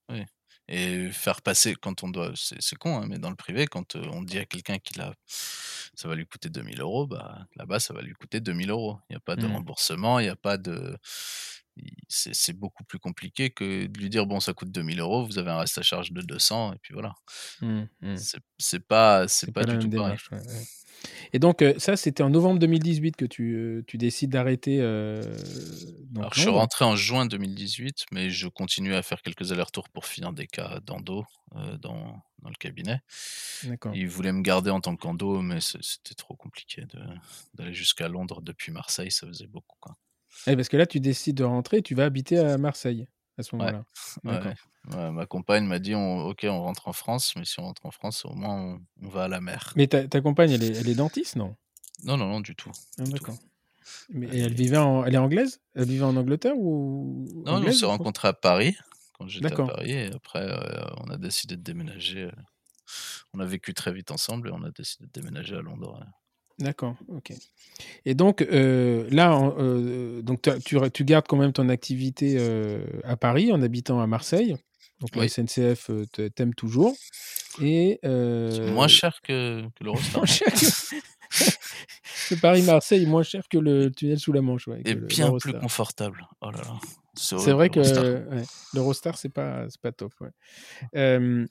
oui. 0.09 0.23
Et 0.69 1.09
faire 1.11 1.41
passer, 1.41 1.75
quand 1.75 2.03
on 2.03 2.09
doit, 2.09 2.31
c'est 2.35 2.77
con, 2.77 2.97
hein, 2.97 3.05
mais 3.07 3.19
dans 3.19 3.29
le 3.29 3.35
privé, 3.35 3.67
quand 3.67 3.95
on 3.95 4.21
dit 4.21 4.39
à 4.39 4.45
quelqu'un 4.45 4.79
qu'il 4.79 5.01
a, 5.01 5.13
ça 5.27 6.07
va 6.07 6.15
lui 6.15 6.25
coûter 6.25 6.49
2000 6.49 6.79
euros, 6.79 7.05
bah, 7.05 7.45
là-bas, 7.57 7.79
ça 7.79 7.93
va 7.93 8.01
lui 8.01 8.13
coûter 8.13 8.39
2000 8.39 8.69
euros. 8.69 8.97
Il 9.09 9.13
n'y 9.13 9.17
a 9.17 9.19
pas 9.19 9.35
de 9.35 9.45
mmh. 9.45 9.53
remboursement, 9.53 10.19
il 10.19 10.23
n'y 10.23 10.29
a 10.29 10.37
pas 10.37 10.57
de. 10.57 10.97
C'est 12.07 12.53
beaucoup 12.53 12.83
plus 12.83 12.99
compliqué 12.99 13.49
que 13.49 13.87
de 13.87 13.99
lui 13.99 14.09
dire 14.09 14.25
bon, 14.25 14.39
ça 14.39 14.53
coûte 14.53 14.71
2000 14.71 14.99
euros, 14.99 15.25
vous 15.25 15.39
avez 15.39 15.49
un 15.49 15.57
reste 15.57 15.77
à 15.77 15.81
charge 15.81 16.11
de 16.11 16.21
200, 16.21 16.73
et 16.73 16.77
puis 16.81 16.93
voilà. 16.93 17.15
Mmh, 17.61 17.83
mmh. 18.01 18.15
C'est 18.57 18.85
pas, 18.85 19.27
c'est 19.27 19.51
pas, 19.51 19.63
du 19.63 19.79
tout 19.79 19.89
pareil. 19.89 20.17
Et 21.33 21.39
donc, 21.39 21.61
euh, 21.61 21.73
ça, 21.77 21.95
c'était 21.97 22.23
en 22.23 22.29
novembre 22.29 22.59
2018 22.59 23.15
que 23.15 23.25
tu, 23.25 23.55
euh, 23.55 23.83
tu 23.87 23.97
décides 23.97 24.31
d'arrêter. 24.31 24.79
Euh, 24.81 25.21
Alors, 26.15 26.33
je 26.33 26.41
suis 26.41 26.49
rentré 26.49 26.85
en 26.85 26.95
juin 26.95 27.25
2018, 27.25 28.05
mais 28.11 28.29
je 28.29 28.47
continuais 28.47 28.95
à 28.95 29.01
faire 29.01 29.21
quelques 29.21 29.51
allers-retours 29.51 29.89
pour 29.89 30.05
finir 30.05 30.33
des 30.33 30.47
cas 30.47 30.79
d'endo 30.85 31.25
dans, 31.81 32.21
dans, 32.41 32.49
le 32.49 32.55
cabinet. 32.59 32.99
Ils 33.93 34.07
voulaient 34.07 34.31
me 34.31 34.41
garder 34.41 34.71
en 34.71 34.81
tant 34.81 34.95
qu'endo, 34.95 35.41
mais 35.41 35.59
c'était 35.59 36.15
trop 36.15 36.35
compliqué 36.35 36.83
d'aller 37.53 37.73
jusqu'à 37.73 38.07
Londres 38.07 38.41
depuis 38.41 38.71
Marseille, 38.71 39.11
ça 39.11 39.27
faisait 39.27 39.47
beaucoup. 39.47 39.77
Quoi. 39.79 39.95
Eh, 40.47 40.55
parce 40.55 40.69
que 40.69 40.77
là, 40.77 40.85
tu 40.85 40.99
décides 40.99 41.37
de 41.37 41.43
rentrer 41.43 41.77
et 41.77 41.81
tu 41.81 41.95
vas 41.95 42.05
habiter 42.05 42.37
à 42.39 42.57
Marseille 42.57 43.07
à 43.37 43.43
ce 43.43 43.55
moment-là. 43.55 43.85
ma 45.11 45.25
compagne 45.25 45.65
m'a 45.65 45.79
dit 45.79 45.95
Ok, 45.95 46.45
on 46.49 46.61
rentre 46.61 46.87
en 46.87 46.93
France, 46.93 47.33
mais 47.35 47.45
si 47.45 47.59
on 47.59 47.63
rentre 47.63 47.85
en 47.85 47.91
France, 47.91 48.25
au 48.25 48.33
moins 48.33 48.79
on, 49.01 49.07
va 49.07 49.23
à 49.23 49.27
la 49.27 49.41
mer. 49.41 49.73
Mais 49.75 49.87
ta, 49.87 50.21
compagne, 50.21 50.51
elle 50.51 50.63
est, 50.63 50.77
elle 50.77 50.89
est, 50.89 50.95
dentiste, 50.95 51.35
non? 51.35 51.55
Non, 52.03 52.17
non, 52.17 52.27
non, 52.27 52.39
du 52.41 52.55
tout. 52.55 52.71
Ah, 52.99 53.03
d'accord. 53.03 53.35
Mais 54.09 54.27
elle, 54.31 54.39
elle, 54.39 54.53
vivait 54.53 54.77
en, 54.77 55.03
elle 55.05 55.15
est 55.15 55.19
anglaise? 55.19 55.61
Elle 55.75 55.85
vivait 55.85 56.05
en 56.05 56.15
Angleterre 56.15 56.57
ou 56.57 57.43
Non, 57.45 57.63
on 57.65 57.71
s'est 57.71 57.85
rencontrés 57.85 58.27
à 58.27 58.33
Paris 58.33 58.75
quand 59.17 59.27
j'étais 59.27 59.53
à 59.53 59.65
Paris 59.65 59.91
et 59.91 60.11
après 60.13 60.41
euh, 60.41 60.85
on 60.97 61.09
a 61.09 61.17
décidé 61.17 61.55
de 61.55 61.61
déménager. 61.61 62.23
Euh, 62.23 62.31
on 63.33 63.39
a 63.39 63.45
vécu 63.45 63.73
très 63.73 63.93
vite 63.93 64.11
ensemble 64.11 64.49
et 64.49 64.51
on 64.51 64.63
a 64.63 64.71
décidé 64.71 65.05
de 65.05 65.11
déménager 65.11 65.55
à 65.55 65.61
Londres. 65.61 66.05
D'accord, 66.59 66.95
ok. 67.07 67.33
Et 68.05 68.13
donc 68.13 68.41
euh, 68.41 69.07
là, 69.11 69.37
euh, 69.57 70.21
donc 70.21 70.41
tu, 70.63 70.77
tu, 70.91 71.03
gardes 71.03 71.25
quand 71.27 71.37
même 71.37 71.53
ton 71.53 71.67
activité 71.69 72.35
euh, 72.37 72.85
à 73.03 73.17
Paris 73.17 73.51
en 73.51 73.61
habitant 73.61 73.99
à 73.99 74.07
Marseille. 74.07 74.55
Donc 74.99 75.15
la 75.15 75.27
SNCF 75.27 75.89
t'aime 76.35 76.53
toujours. 76.53 76.95
Et 77.61 77.99
c'est 78.03 78.71
moins 78.71 78.87
cher 78.87 79.19
que, 79.23 79.63
que 79.75 79.83
l'Eurostar. 79.83 80.23
c'est 82.03 82.39
Paris-Marseille 82.41 83.05
moins 83.07 83.23
cher 83.23 83.43
que 83.49 83.57
le 83.57 83.91
tunnel 83.91 84.19
sous 84.19 84.31
la 84.31 84.41
Manche. 84.41 84.67
Ouais, 84.67 84.81
et 84.85 84.95
bien 84.95 85.35
plus 85.37 85.53
confortable. 85.53 86.27
Oh 86.41 86.51
là 86.51 86.59
là. 86.59 86.79
C'est 87.15 87.51
vrai 87.51 87.69
que 87.69 87.81
l'Eurostar, 88.73 89.17
c'est 89.17 89.29
pas, 89.29 89.65
pas 89.81 89.91
top. 89.91 90.13
Ouais. 90.21 91.47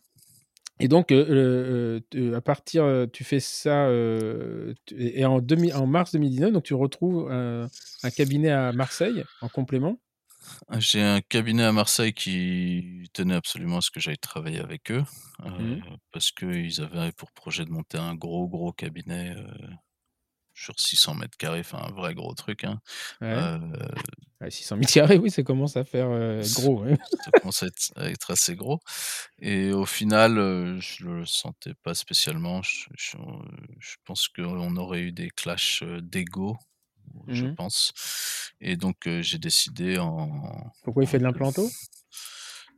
Et 0.81 0.89
donc, 0.89 1.13
euh, 1.13 2.01
euh, 2.15 2.37
à 2.37 2.41
partir, 2.41 3.07
tu 3.13 3.25
fais 3.25 3.41
ça, 3.41 3.89
et 3.91 5.25
en, 5.25 5.41
en 5.75 5.87
mars 5.87 6.13
2019, 6.13 6.53
donc 6.53 6.65
tu 6.65 6.75
retrouves 6.75 7.31
un, 7.31 7.69
cabinet 8.17 8.51
à 8.51 8.73
Marseille 8.73 9.25
en 9.41 9.49
complément. 9.49 9.99
Ah, 10.69 10.81
j'ai 10.81 11.01
un 11.01 11.21
cabinet 11.21 11.63
à 11.63 11.73
Marseille 11.73 12.13
qui 12.13 13.09
tenait 13.13 13.37
absolument 13.37 13.77
à 13.79 13.81
ce 13.81 13.93
que 13.93 14.01
j'aille 14.01 14.19
travailler 14.19 14.59
avec 14.59 14.91
eux, 14.91 15.05
mmh 15.45 15.77
parce 16.11 16.33
qu'ils 16.33 16.81
avaient 16.81 17.13
pour 17.13 17.31
projet 17.31 17.65
de 17.65 17.71
monter 17.71 17.97
un 17.97 18.15
gros, 18.15 18.49
gros 18.49 18.73
cabinet 18.73 19.35
sur 20.53 20.79
600 20.79 21.15
mètres 21.15 21.37
carrés, 21.39 21.61
enfin 21.61 21.87
un 21.89 21.93
vrai 21.93 22.15
gros 22.15 22.35
truc. 22.35 22.65
Hein. 22.65 22.81
600 24.51 24.77
mètres 24.77 24.93
carrés, 24.93 25.19
oui, 25.19 25.31
ça 25.31 25.43
commence 25.43 25.77
à 25.77 25.85
faire 25.85 26.09
gros. 26.55 26.85
ça 27.25 27.31
commence 27.41 27.63
à 27.63 28.09
être, 28.09 28.31
assez 28.31 28.55
gros. 28.57 28.81
Et 29.39 29.73
au 29.73 29.87
final, 29.87 30.35
je 30.81 31.05
le 31.05 31.27
sentais 31.27 31.75
pas 31.83 31.95
spécialement. 31.95 32.61
Je, 32.63 33.17
pense 34.05 34.29
qu'on 34.29 34.77
aurait 34.77 35.01
eu 35.01 35.13
des 35.13 35.31
clashs 35.31 35.83
d'ego, 36.03 36.57
je 37.29 37.47
mmh 37.47 37.55
pense. 37.55 37.93
Et 38.61 38.77
donc 38.77 39.09
j'ai 39.21 39.39
décidé 39.39 39.99
en. 39.99 40.71
Pourquoi 40.83 41.03
il 41.03 41.09
fait 41.09 41.19
de 41.19 41.25
l'implanto? 41.25 41.69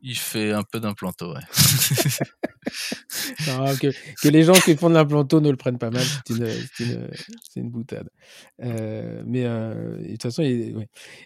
Il 0.07 0.19
fait 0.19 0.53
un 0.53 0.63
peu 0.63 0.81
d'implanto, 0.81 1.33
ouais. 1.33 1.41
que, 3.81 4.29
les 4.29 4.43
gens 4.43 4.53
qui 4.53 4.77
font 4.77 4.91
de 4.91 4.95
l'implanto 4.95 5.41
ne 5.41 5.51
le 5.51 5.57
prennent 5.57 5.79
pas 5.79 5.91
mal, 5.91 6.05
c'est 6.27 6.35
une, 6.81 7.09
une, 7.57 7.71
boutade. 7.71 8.11
Euh, 8.63 9.23
mais 9.27 9.47
euh, 9.47 9.97
de 9.97 10.11
toute 10.11 10.23
façon, 10.23 10.43
et, 10.43 10.75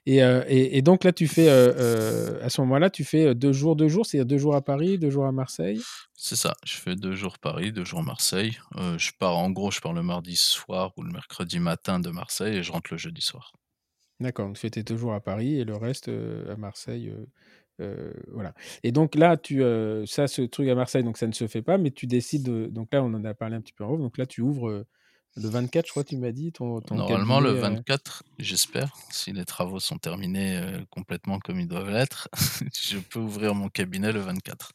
et, 0.07 0.83
donc 0.83 1.03
là, 1.03 1.13
tu 1.13 1.27
fais, 1.27 1.49
euh, 1.49 2.41
à 2.41 2.51
ce 2.51 2.61
moment-là, 2.61 2.89
tu 2.89 3.03
fais 3.03 3.35
deux 3.35 3.53
jours, 3.53 3.75
deux 3.75 3.89
jours, 3.89 4.07
c'est-à-dire 4.07 4.27
deux 4.27 4.39
jours 4.39 4.55
à 4.55 4.63
Paris, 4.63 4.97
deux 4.97 5.11
jours 5.11 5.27
à 5.27 5.33
Marseille? 5.33 5.83
C'est 6.15 6.37
ça, 6.37 6.55
je 6.65 6.75
fais 6.75 6.95
deux 6.95 7.15
jours 7.15 7.41
Paris, 7.41 7.73
deux 7.73 7.85
jours 7.85 8.05
Marseille. 8.05 8.59
je 8.97 9.11
pars, 9.19 9.37
en 9.37 9.51
gros, 9.51 9.73
je 9.73 9.81
pars 9.81 9.93
le 9.93 10.05
mardi 10.05 10.37
soir 10.37 10.93
ou 10.97 11.03
le 11.03 11.11
mercredi 11.11 11.59
matin 11.59 11.99
de 11.99 12.11
Marseille 12.11 12.59
et 12.59 12.63
je 12.63 12.71
rentre 12.71 12.93
le 12.93 12.99
jeudi 12.99 13.23
soir. 13.23 13.55
D'accord, 14.21 14.47
donc 14.47 14.57
tu 14.57 14.63
fais 14.63 14.71
tes 14.71 14.85
deux 14.85 14.97
jours 14.97 15.15
à 15.15 15.21
Paris 15.21 15.59
et 15.59 15.65
le 15.65 15.77
reste 15.77 16.09
à 16.09 16.57
Marseille 16.57 17.13
euh, 17.81 18.13
voilà. 18.33 18.55
Et 18.83 18.93
donc 18.93 19.15
là, 19.15 19.37
tu, 19.37 19.63
euh, 19.63 20.05
ça, 20.07 20.27
ce 20.27 20.43
truc 20.43 20.69
à 20.69 20.75
Marseille, 20.75 21.05
donc 21.05 21.17
ça 21.17 21.27
ne 21.27 21.33
se 21.33 21.47
fait 21.47 21.63
pas, 21.63 21.79
mais 21.79 21.91
tu 21.91 22.07
décides. 22.07 22.73
donc 22.73 22.89
là, 22.93 23.03
on 23.03 23.15
en 23.15 23.25
a 23.25 23.35
parlé 23.35 23.57
un 23.57 23.61
petit 23.61 23.73
peu 23.73 23.85
en 23.85 23.91
haut. 23.91 23.99
Donc 23.99 24.19
là, 24.19 24.27
tu 24.27 24.41
ouvres 24.41 24.69
euh, 24.69 24.87
le 25.37 25.49
24, 25.49 25.87
je 25.87 25.91
crois, 25.91 26.05
tu 26.05 26.17
m'as 26.17 26.33
dit. 26.33 26.53
Ton, 26.53 26.81
Normalement, 26.91 27.41
le 27.41 27.51
24, 27.51 28.25
j'espère, 28.39 28.93
si 29.11 29.33
les 29.33 29.45
travaux 29.45 29.79
sont 29.79 29.99
terminés 29.99 30.61
complètement 30.91 31.39
comme 31.39 31.61
ils 31.61 31.69
doivent 31.69 31.91
l'être, 31.91 32.29
je 32.83 32.99
peux 32.99 33.21
ouvrir 33.21 33.55
mon 33.55 33.69
cabinet 33.69 34.13
le 34.13 34.21
24. 34.21 34.73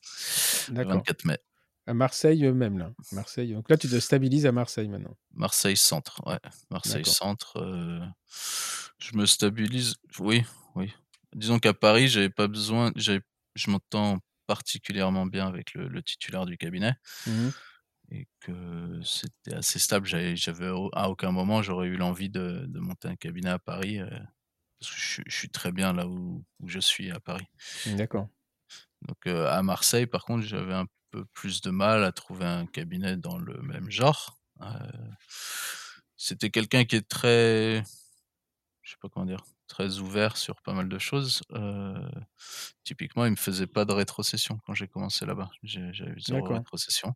Le 0.71 0.85
24 0.85 1.25
mai. 1.25 1.37
À 1.85 1.93
Marseille 1.93 2.49
même, 2.53 2.77
là. 2.77 2.91
Marseille. 3.11 3.53
Donc 3.53 3.69
là, 3.69 3.75
tu 3.75 3.89
te 3.89 3.99
stabilises 3.99 4.45
à 4.45 4.53
Marseille 4.53 4.87
maintenant. 4.87 5.17
Marseille 5.33 5.75
Centre, 5.75 6.21
ouais. 6.25 6.39
Marseille 6.71 7.03
Centre. 7.03 7.59
je 8.99 9.17
me 9.17 9.25
stabilise, 9.25 9.95
oui, 10.19 10.43
oui. 10.75 10.93
Disons 11.35 11.59
qu'à 11.59 11.73
Paris, 11.73 12.07
j'avais 12.07 12.29
pas 12.29 12.47
besoin, 12.47 12.91
je 12.95 13.71
m'entends 13.71 14.19
particulièrement 14.47 15.25
bien 15.25 15.47
avec 15.47 15.73
le, 15.73 16.01
titulaire 16.03 16.45
du 16.45 16.57
cabinet 16.57 16.95
mmh 17.27 17.49
et 18.11 18.27
que 18.41 18.99
c'était 19.03 19.55
assez 19.55 19.79
stable. 19.79 20.05
J'avais, 20.05 20.71
à 20.93 21.09
aucun 21.09 21.31
moment 21.31 21.61
j'aurais 21.61 21.87
eu 21.87 21.95
l'envie 21.95 22.29
de, 22.29 22.67
monter 22.75 23.07
un 23.07 23.15
cabinet 23.15 23.49
à 23.49 23.59
Paris 23.59 23.99
euh, 23.99 24.09
parce 24.79 24.91
que 24.91 25.23
je, 25.25 25.35
suis 25.35 25.49
très 25.49 25.71
bien 25.71 25.93
là 25.93 26.07
où, 26.07 26.43
je 26.65 26.79
suis 26.79 27.11
à 27.11 27.19
Paris. 27.19 27.47
D'accord. 27.85 28.27
Donc 29.07 29.27
euh, 29.27 29.47
à 29.49 29.63
Marseille, 29.63 30.05
par 30.05 30.25
contre, 30.25 30.45
j'avais 30.45 30.73
un 30.73 30.85
peu 31.11 31.25
plus 31.33 31.61
de 31.61 31.69
mal 31.69 32.03
à 32.03 32.11
trouver 32.11 32.45
un 32.45 32.65
cabinet 32.65 33.17
dans 33.17 33.37
le 33.37 33.61
même 33.61 33.89
genre. 33.89 34.39
Euh, 34.61 34.67
c'était 36.17 36.49
quelqu'un 36.49 36.85
qui 36.85 36.97
est 36.97 37.07
très, 37.07 37.83
je 38.81 38.91
sais 38.91 38.97
pas 39.01 39.09
comment 39.09 39.25
dire, 39.25 39.43
très 39.67 39.99
ouvert 39.99 40.37
sur 40.37 40.61
pas 40.61 40.73
mal 40.73 40.89
de 40.89 40.99
choses. 40.99 41.41
typiquement, 42.83 43.25
il 43.25 43.31
me 43.31 43.35
faisait 43.35 43.67
pas 43.67 43.85
de 43.85 43.93
rétrocession 43.93 44.59
quand 44.65 44.73
j'ai 44.73 44.87
commencé 44.87 45.25
là-bas. 45.25 45.49
J'avais 45.63 46.19
zéro 46.19 46.45
rétrocession. 46.47 47.13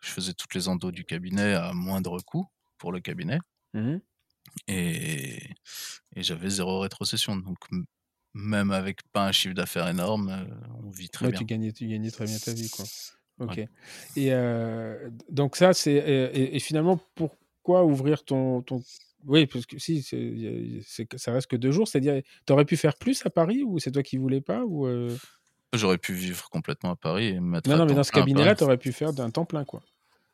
Je 0.00 0.10
faisais 0.10 0.32
toutes 0.32 0.54
les 0.54 0.68
endos 0.68 0.92
du 0.92 1.04
cabinet 1.04 1.54
à 1.54 1.72
moindre 1.72 2.20
coût 2.20 2.46
pour 2.78 2.92
le 2.92 3.00
cabinet. 3.00 3.38
Mmh 3.74 3.98
et, 4.66 5.54
et 6.16 6.22
j'avais 6.22 6.48
zéro 6.48 6.80
rétrocession. 6.80 7.36
Donc 7.36 7.58
même 8.34 8.70
avec 8.70 9.02
pas 9.12 9.26
un 9.26 9.32
chiffre 9.32 9.54
d'affaires 9.54 9.88
énorme, 9.88 10.46
on 10.82 10.90
vit 10.90 11.08
très 11.08 11.26
ouais, 11.26 11.32
bien. 11.32 11.40
Tu 11.40 11.44
gagnais, 11.44 11.72
tu 11.72 11.86
gagnais 11.86 12.10
très 12.10 12.24
bien 12.24 12.38
ta 12.38 12.52
vie, 12.52 12.70
quoi. 12.70 12.84
Ok. 13.40 13.56
Ouais. 13.56 13.68
Et 14.16 14.32
euh, 14.32 15.10
donc 15.30 15.56
ça, 15.56 15.72
c'est 15.72 15.92
et, 15.92 16.56
et, 16.56 16.60
finalement 16.60 16.98
pourquoi 17.14 17.84
ouvrir 17.84 18.24
ton, 18.24 18.62
ton... 18.62 18.82
oui 19.26 19.46
parce 19.46 19.66
que 19.66 19.78
si 19.78 20.02
c'est 20.02 21.06
ça 21.16 21.32
reste 21.32 21.48
que 21.48 21.56
deux 21.56 21.72
jours, 21.72 21.88
c'est-à-dire 21.88 22.22
tu 22.46 22.52
aurais 22.52 22.64
pu 22.64 22.76
faire 22.76 22.96
plus 22.96 23.24
à 23.26 23.30
Paris 23.30 23.62
ou 23.62 23.78
c'est 23.78 23.90
toi 23.92 24.02
qui 24.02 24.16
voulais 24.16 24.40
pas 24.40 24.64
ou 24.64 24.86
euh? 24.86 25.16
J'aurais 25.74 25.98
pu 25.98 26.14
vivre 26.14 26.48
complètement 26.50 26.90
à 26.92 26.96
Paris 26.96 27.26
et 27.26 27.34
me 27.40 27.50
mettre. 27.50 27.68
Non 27.68 27.76
non 27.76 27.86
mais 27.86 27.94
dans 27.94 28.04
ce 28.04 28.12
cabinet-là, 28.12 28.46
Paris. 28.46 28.56
tu 28.58 28.64
aurais 28.64 28.78
pu 28.78 28.92
faire 28.92 29.12
d'un 29.12 29.30
temps 29.30 29.44
plein 29.44 29.64
quoi. 29.64 29.82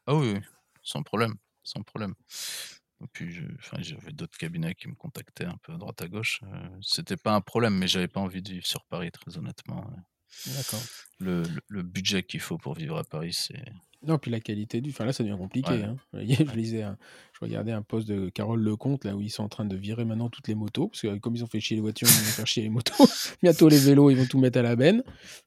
Ah 0.06 0.14
oui, 0.14 0.32
oui, 0.34 0.40
sans 0.82 1.02
problème, 1.02 1.34
sans 1.62 1.82
problème. 1.82 2.14
Et 3.02 3.06
puis, 3.12 3.32
je- 3.32 3.42
enfin, 3.58 3.78
j'avais 3.80 4.12
d'autres 4.12 4.38
cabinets 4.38 4.74
qui 4.74 4.88
me 4.88 4.94
contactaient 4.94 5.44
un 5.46 5.56
peu 5.62 5.72
à 5.72 5.76
droite 5.76 6.00
à 6.02 6.08
gauche. 6.08 6.40
euh, 6.44 6.68
C'était 6.82 7.16
pas 7.16 7.34
un 7.34 7.40
problème, 7.40 7.74
mais 7.76 7.88
j'avais 7.88 8.08
pas 8.08 8.20
envie 8.20 8.42
de 8.42 8.50
vivre 8.50 8.66
sur 8.66 8.84
Paris, 8.84 9.10
très 9.10 9.36
honnêtement. 9.36 9.90
D'accord. 10.46 10.82
Le, 11.18 11.42
le- 11.42 11.62
le 11.68 11.82
budget 11.82 12.22
qu'il 12.22 12.40
faut 12.40 12.58
pour 12.58 12.74
vivre 12.74 12.96
à 12.98 13.04
Paris, 13.04 13.32
c'est. 13.32 13.64
Non, 14.06 14.18
puis 14.18 14.30
la 14.30 14.40
qualité 14.40 14.80
du. 14.80 14.90
Enfin 14.90 15.04
là, 15.04 15.12
ça 15.12 15.22
devient 15.24 15.36
compliqué. 15.38 15.70
Ouais. 15.70 15.82
hein. 15.84 15.96
Je 16.14 16.54
lisais, 16.54 16.82
un- 16.82 16.96
je 17.32 17.38
regardais 17.40 17.72
un 17.72 17.82
post 17.82 18.06
de 18.06 18.28
Carole 18.28 18.60
Lecomte 18.62 19.04
là 19.04 19.16
où 19.16 19.20
ils 19.20 19.30
sont 19.30 19.42
en 19.42 19.48
train 19.48 19.64
de 19.64 19.76
virer 19.76 20.04
maintenant 20.04 20.28
toutes 20.30 20.46
les 20.48 20.54
motos 20.54 20.88
parce 20.88 21.00
que 21.02 21.16
comme 21.18 21.34
ils 21.34 21.42
ont 21.42 21.48
fait 21.48 21.58
chier 21.60 21.74
les 21.76 21.80
voitures, 21.80 22.06
ils 22.08 22.12
vont 22.24 22.30
faire 22.32 22.46
chier 22.46 22.62
les 22.62 22.68
motos. 22.68 22.94
Bientôt 23.42 23.68
les 23.68 23.78
vélos, 23.78 24.10
ils 24.10 24.16
vont 24.16 24.26
tout 24.26 24.38
mettre 24.38 24.58
à 24.58 24.62
la 24.62 24.76
benne. 24.76 25.02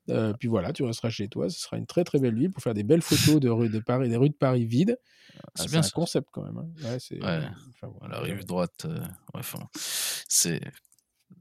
Euh, 0.09 0.33
puis 0.33 0.47
voilà, 0.49 0.73
tu 0.73 0.83
resteras 0.83 1.09
chez 1.09 1.27
toi. 1.29 1.49
Ce 1.49 1.59
sera 1.61 1.77
une 1.77 1.85
très 1.85 2.03
très 2.03 2.19
belle 2.19 2.35
ville 2.35 2.51
pour 2.51 2.61
faire 2.61 2.73
des 2.73 2.83
belles 2.83 3.01
photos 3.01 3.39
de 3.39 3.49
rues 3.49 3.69
de 3.69 3.79
Paris, 3.79 4.09
des 4.09 4.17
rues 4.17 4.29
de 4.29 4.35
Paris 4.35 4.65
vides. 4.65 4.97
Ah, 5.37 5.41
C'est 5.55 5.69
bien 5.69 5.79
un 5.79 5.83
ça. 5.83 5.91
concept 5.93 6.27
quand 6.31 6.43
même. 6.43 6.57
hein. 6.57 6.67
Ouais, 6.83 6.97
c'est. 6.99 7.23
Ouais. 7.23 7.43
enfin, 7.75 7.87
bon, 7.93 7.99
À 8.05 8.07
la 8.09 8.19
rive 8.19 8.45
droite, 8.45 8.85
euh, 8.85 8.99
enfin, 9.33 9.59
c'est 9.75 10.59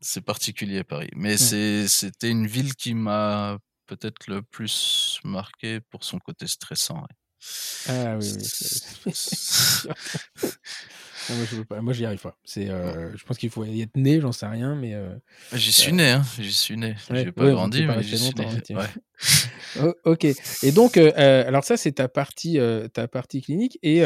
c'est 0.01 0.21
particulier 0.21 0.85
Paris. 0.85 1.09
Mais 1.17 1.37
c'est 1.37 1.89
c'était 1.89 2.31
une 2.31 2.47
ville 2.47 2.75
qui 2.75 2.95
m'a 2.95 3.59
peut-être 3.87 4.27
le 4.29 4.43
plus 4.43 5.19
marqué 5.25 5.81
pour 5.81 6.05
son 6.05 6.19
côté 6.19 6.47
stressant. 6.47 7.01
ouais. 7.01 7.17
Ah 7.89 8.17
oui, 8.19 8.33
oui. 8.37 9.13
Non, 11.29 11.37
moi, 11.37 11.47
je 11.51 11.57
veux 11.57 11.65
pas. 11.65 11.81
Moi, 11.81 11.93
j'y 11.93 12.05
arrive 12.07 12.21
pas. 12.21 12.37
C'est. 12.45 12.69
euh, 12.69 13.17
je 13.17 13.25
pense 13.25 13.39
qu'il 13.39 13.51
faut 13.51 13.65
y 13.65 13.83
être 13.83 13.97
né, 13.97 14.21
j'en 14.21 14.33
sais 14.33 14.47
rien, 14.47 14.75
mais. 14.75 14.95
euh, 14.95 15.15
J'y 15.53 15.73
suis 15.73 15.93
né, 15.93 16.11
hein, 16.11 16.23
j'y 16.39 16.53
suis 16.53 16.77
né. 16.77 16.97
Ouais, 17.11 17.25
J'ai 17.25 17.33
pas 17.33 17.45
ouais, 17.45 17.53
grandi, 17.53 17.85
mais 17.87 18.03
j'y 18.03 18.17
suis 18.19 18.35
né. 18.35 18.47
Ouais. 18.71 18.87
Oh, 19.79 19.95
ok. 20.05 20.25
Et 20.63 20.73
donc, 20.73 20.97
euh, 20.99 21.11
alors 21.47 21.65
ça, 21.65 21.77
c'est 21.79 21.93
ta 21.93 22.07
partie, 22.09 22.59
ta 22.95 23.09
partie 23.09 23.41
clinique. 23.43 23.79
Et 23.83 24.03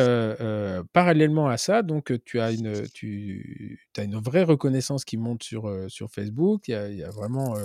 parallèlement 0.92 1.48
à 1.48 1.56
ça, 1.56 1.82
donc, 1.82 2.12
tu 2.24 2.40
as 2.40 2.52
une, 2.52 2.86
tu 2.92 3.78
as 3.96 4.02
une 4.04 4.16
vraie 4.20 4.42
reconnaissance 4.44 5.04
qui 5.04 5.16
monte 5.16 5.42
sur, 5.42 5.68
sur 5.88 6.10
Facebook. 6.10 6.68
Il 6.68 6.72
y 6.72 6.74
a, 6.74 6.88
il 6.88 6.96
y 6.98 7.02
a 7.04 7.10
vraiment, 7.10 7.56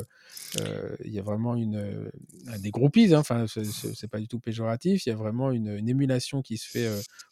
il 1.03 1.11
y 1.11 1.19
a 1.19 1.21
vraiment 1.23 1.55
une, 1.55 2.09
des 2.59 2.71
groupies. 2.71 3.13
hein. 3.13 3.19
Enfin, 3.19 3.45
c'est- 3.47 4.07
pas 4.07 4.19
du 4.19 4.27
tout 4.27 4.39
péjoratif. 4.39 5.05
Il 5.05 5.09
y 5.09 5.11
a 5.11 5.15
vraiment 5.15 5.51
une, 5.51 5.69
une 5.75 5.89
émulation 5.89 6.41
qui 6.41 6.57
se 6.57 6.67
fait 6.69 6.87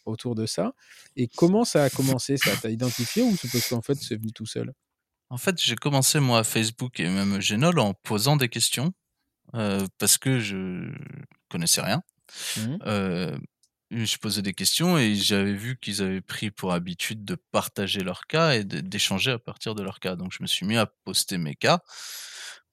autour 0.06 0.36
de 0.36 0.46
ça. 0.46 0.74
Et 1.18 1.28
comment 1.28 1.66
ça 1.66 1.84
a 1.84 1.90
commencé 1.90 2.13
Ça 2.20 2.56
T'as 2.62 2.70
identifié 2.70 3.24
ou 3.24 3.36
c'est 3.36 3.52
parce 3.52 3.70
qu'en 3.70 3.82
fait, 3.82 3.96
c'est 3.96 4.16
venu 4.16 4.32
tout 4.34 4.46
seul? 4.46 4.72
En 5.30 5.38
fait, 5.38 5.60
j'ai 5.62 5.76
commencé 5.76 6.20
moi 6.20 6.40
à 6.40 6.44
Facebook 6.44 7.00
et 7.00 7.10
même 7.10 7.42
Genol 7.42 7.80
en 7.80 7.94
posant 7.94 8.38
des 8.38 8.50
questions 8.50 8.94
euh, 9.56 9.88
parce 10.00 10.18
que 10.18 10.40
je 10.40 10.94
connaissais 11.50 11.82
rien. 11.82 12.04
Mhm. 12.58 12.80
Euh, 12.86 13.38
je 13.92 14.18
posais 14.18 14.42
des 14.42 14.54
questions 14.54 14.98
et 14.98 15.16
j'avais 15.16 15.54
vu 15.54 15.78
qu'ils 15.80 16.02
avaient 16.02 16.22
pris 16.22 16.52
pour 16.52 16.74
habitude 16.74 17.26
de 17.26 17.36
partager 17.52 18.02
leurs 18.02 18.28
cas 18.28 18.54
et 18.56 18.64
d'échanger 18.64 19.32
à 19.32 19.40
partir 19.40 19.76
de 19.76 19.84
leurs 19.84 20.00
cas. 20.00 20.16
Donc 20.16 20.34
je 20.34 20.42
me 20.44 20.48
suis 20.48 20.66
mis 20.66 20.78
à 20.78 20.88
poster 21.06 21.38
mes 21.38 21.56
cas, 21.56 21.80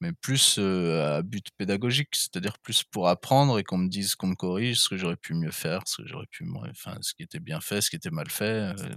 mais 0.01 0.13
plus 0.13 0.57
euh, 0.59 1.19
à 1.19 1.23
but 1.23 1.47
pédagogique, 1.59 2.15
c'est-à-dire 2.17 2.59
plus 2.59 2.85
pour 2.85 3.09
apprendre 3.09 3.59
et 3.59 3.65
qu'on 3.65 3.79
me 3.79 3.89
dise, 3.89 4.15
qu'on 4.15 4.29
me 4.29 4.35
corrige 4.35 4.81
ce 4.81 4.89
que 4.89 4.97
j'aurais 4.97 5.17
pu 5.17 5.35
mieux 5.35 5.51
faire, 5.51 5.83
ce 5.87 6.03
que 6.03 6.09
j'aurais 6.09 6.27
pu, 6.31 6.47
enfin, 6.71 6.97
ce 7.03 7.15
qui 7.15 7.23
était 7.23 7.41
bien 7.41 7.61
fait, 7.61 7.81
ce 7.81 7.91
qui 7.91 7.97
était 7.97 8.11
mal 8.11 8.31
fait. 8.31 8.75
euh, 8.79 8.95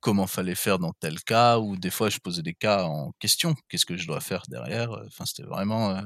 comment 0.00 0.26
fallait 0.26 0.54
faire 0.54 0.78
dans 0.78 0.92
tel 0.94 1.22
cas, 1.24 1.58
ou 1.58 1.76
des 1.76 1.90
fois 1.90 2.10
je 2.10 2.18
posais 2.18 2.42
des 2.42 2.54
cas 2.54 2.84
en 2.84 3.12
question, 3.20 3.54
qu'est-ce 3.68 3.86
que 3.86 3.96
je 3.96 4.06
dois 4.06 4.20
faire 4.20 4.42
derrière, 4.48 4.90
enfin 5.06 5.26
c'était 5.26 5.44
vraiment 5.44 5.90
euh, 5.96 6.02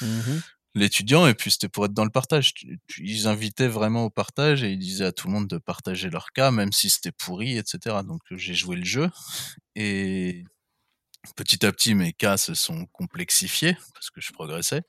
Mhm. 0.00 0.42
l'étudiant, 0.74 1.26
et 1.26 1.34
puis 1.34 1.50
c'était 1.52 1.68
pour 1.68 1.84
être 1.86 1.94
dans 1.94 2.04
le 2.04 2.10
partage. 2.10 2.52
Ils 2.98 3.28
invitaient 3.28 3.68
vraiment 3.68 4.04
au 4.04 4.10
partage, 4.10 4.64
et 4.64 4.72
ils 4.72 4.78
disaient 4.78 5.04
à 5.06 5.12
tout 5.12 5.28
le 5.28 5.32
monde 5.34 5.48
de 5.48 5.58
partager 5.58 6.10
leur 6.10 6.32
cas, 6.32 6.50
même 6.50 6.72
si 6.72 6.90
c'était 6.90 7.12
pourri, 7.12 7.56
etc. 7.58 8.02
Donc 8.02 8.20
euh, 8.32 8.36
j'ai 8.36 8.54
joué 8.54 8.76
le 8.76 8.84
jeu, 8.84 9.08
et 9.76 10.44
petit 11.36 11.66
à 11.66 11.72
petit 11.72 11.94
mes 11.94 12.12
cas 12.14 12.36
se 12.38 12.54
sont 12.54 12.86
complexifiés, 12.92 13.76
parce 13.94 14.10
que 14.10 14.20
je 14.22 14.32
progressais. 14.32 14.82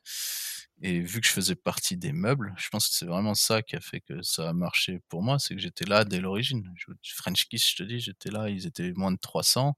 Et 0.81 0.99
vu 0.99 1.21
que 1.21 1.27
je 1.27 1.31
faisais 1.31 1.55
partie 1.55 1.95
des 1.95 2.11
meubles, 2.11 2.53
je 2.57 2.67
pense 2.69 2.89
que 2.89 2.93
c'est 2.95 3.05
vraiment 3.05 3.33
ça 3.33 3.61
qui 3.61 3.77
a 3.77 3.79
fait 3.79 4.01
que 4.01 4.21
ça 4.21 4.49
a 4.49 4.53
marché 4.53 4.99
pour 5.07 5.23
moi, 5.23 5.39
c'est 5.39 5.55
que 5.55 5.61
j'étais 5.61 5.85
là 5.85 6.03
dès 6.03 6.19
l'origine. 6.19 6.69
French 7.15 7.45
Kiss, 7.47 7.69
je 7.71 7.75
te 7.77 7.83
dis, 7.83 7.99
j'étais 8.01 8.29
là, 8.29 8.49
ils 8.49 8.67
étaient 8.67 8.91
moins 8.93 9.11
de 9.13 9.17
300. 9.17 9.77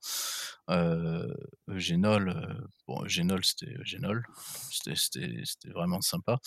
Euh, 0.71 1.31
Eugénol, 1.67 2.29
euh, 2.29 2.67
bon, 2.87 3.03
Eugénol, 3.03 3.45
c'était 3.45 3.73
Eugénol, 3.79 4.25
c'était- 4.71 5.69
vraiment 5.69 6.01
sympa. 6.01 6.39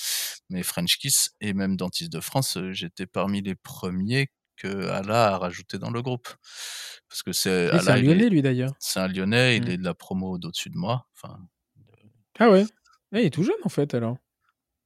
Mais 0.48 0.62
French 0.64 0.98
Kiss 0.98 1.30
et 1.40 1.52
même 1.54 1.76
Dentiste 1.76 2.12
de 2.12 2.20
France, 2.20 2.56
euh, 2.56 2.72
j'étais 2.72 3.06
parmi 3.06 3.42
les 3.42 3.54
premiers 3.54 4.28
que 4.56 4.88
Allah 4.88 5.34
a 5.34 5.38
rajouté 5.38 5.78
dans 5.78 5.90
le 5.90 6.02
groupe. 6.02 6.28
Parce 7.08 7.22
que 7.24 7.32
c'est 7.32 7.70
un 7.70 7.96
Lyonnais, 7.96 8.26
est, 8.26 8.30
lui, 8.30 8.42
d'ailleurs. 8.42 8.74
c'est 8.80 8.98
un 9.00 9.08
Lyonnais, 9.08 9.56
il 9.56 9.64
Mm. 9.64 9.68
est 9.68 9.76
de 9.78 9.84
la 9.84 9.94
promo 9.94 10.38
d'au-dessus 10.38 10.70
de 10.70 10.76
moi. 10.76 11.06
Enfin, 11.16 11.38
Ah 12.38 12.50
ouais 12.50 12.64
Ah, 13.12 13.20
Il 13.20 13.26
est 13.26 13.30
tout 13.30 13.42
jeune, 13.42 13.54
en 13.64 13.68
fait, 13.68 13.94
alors. 13.94 14.18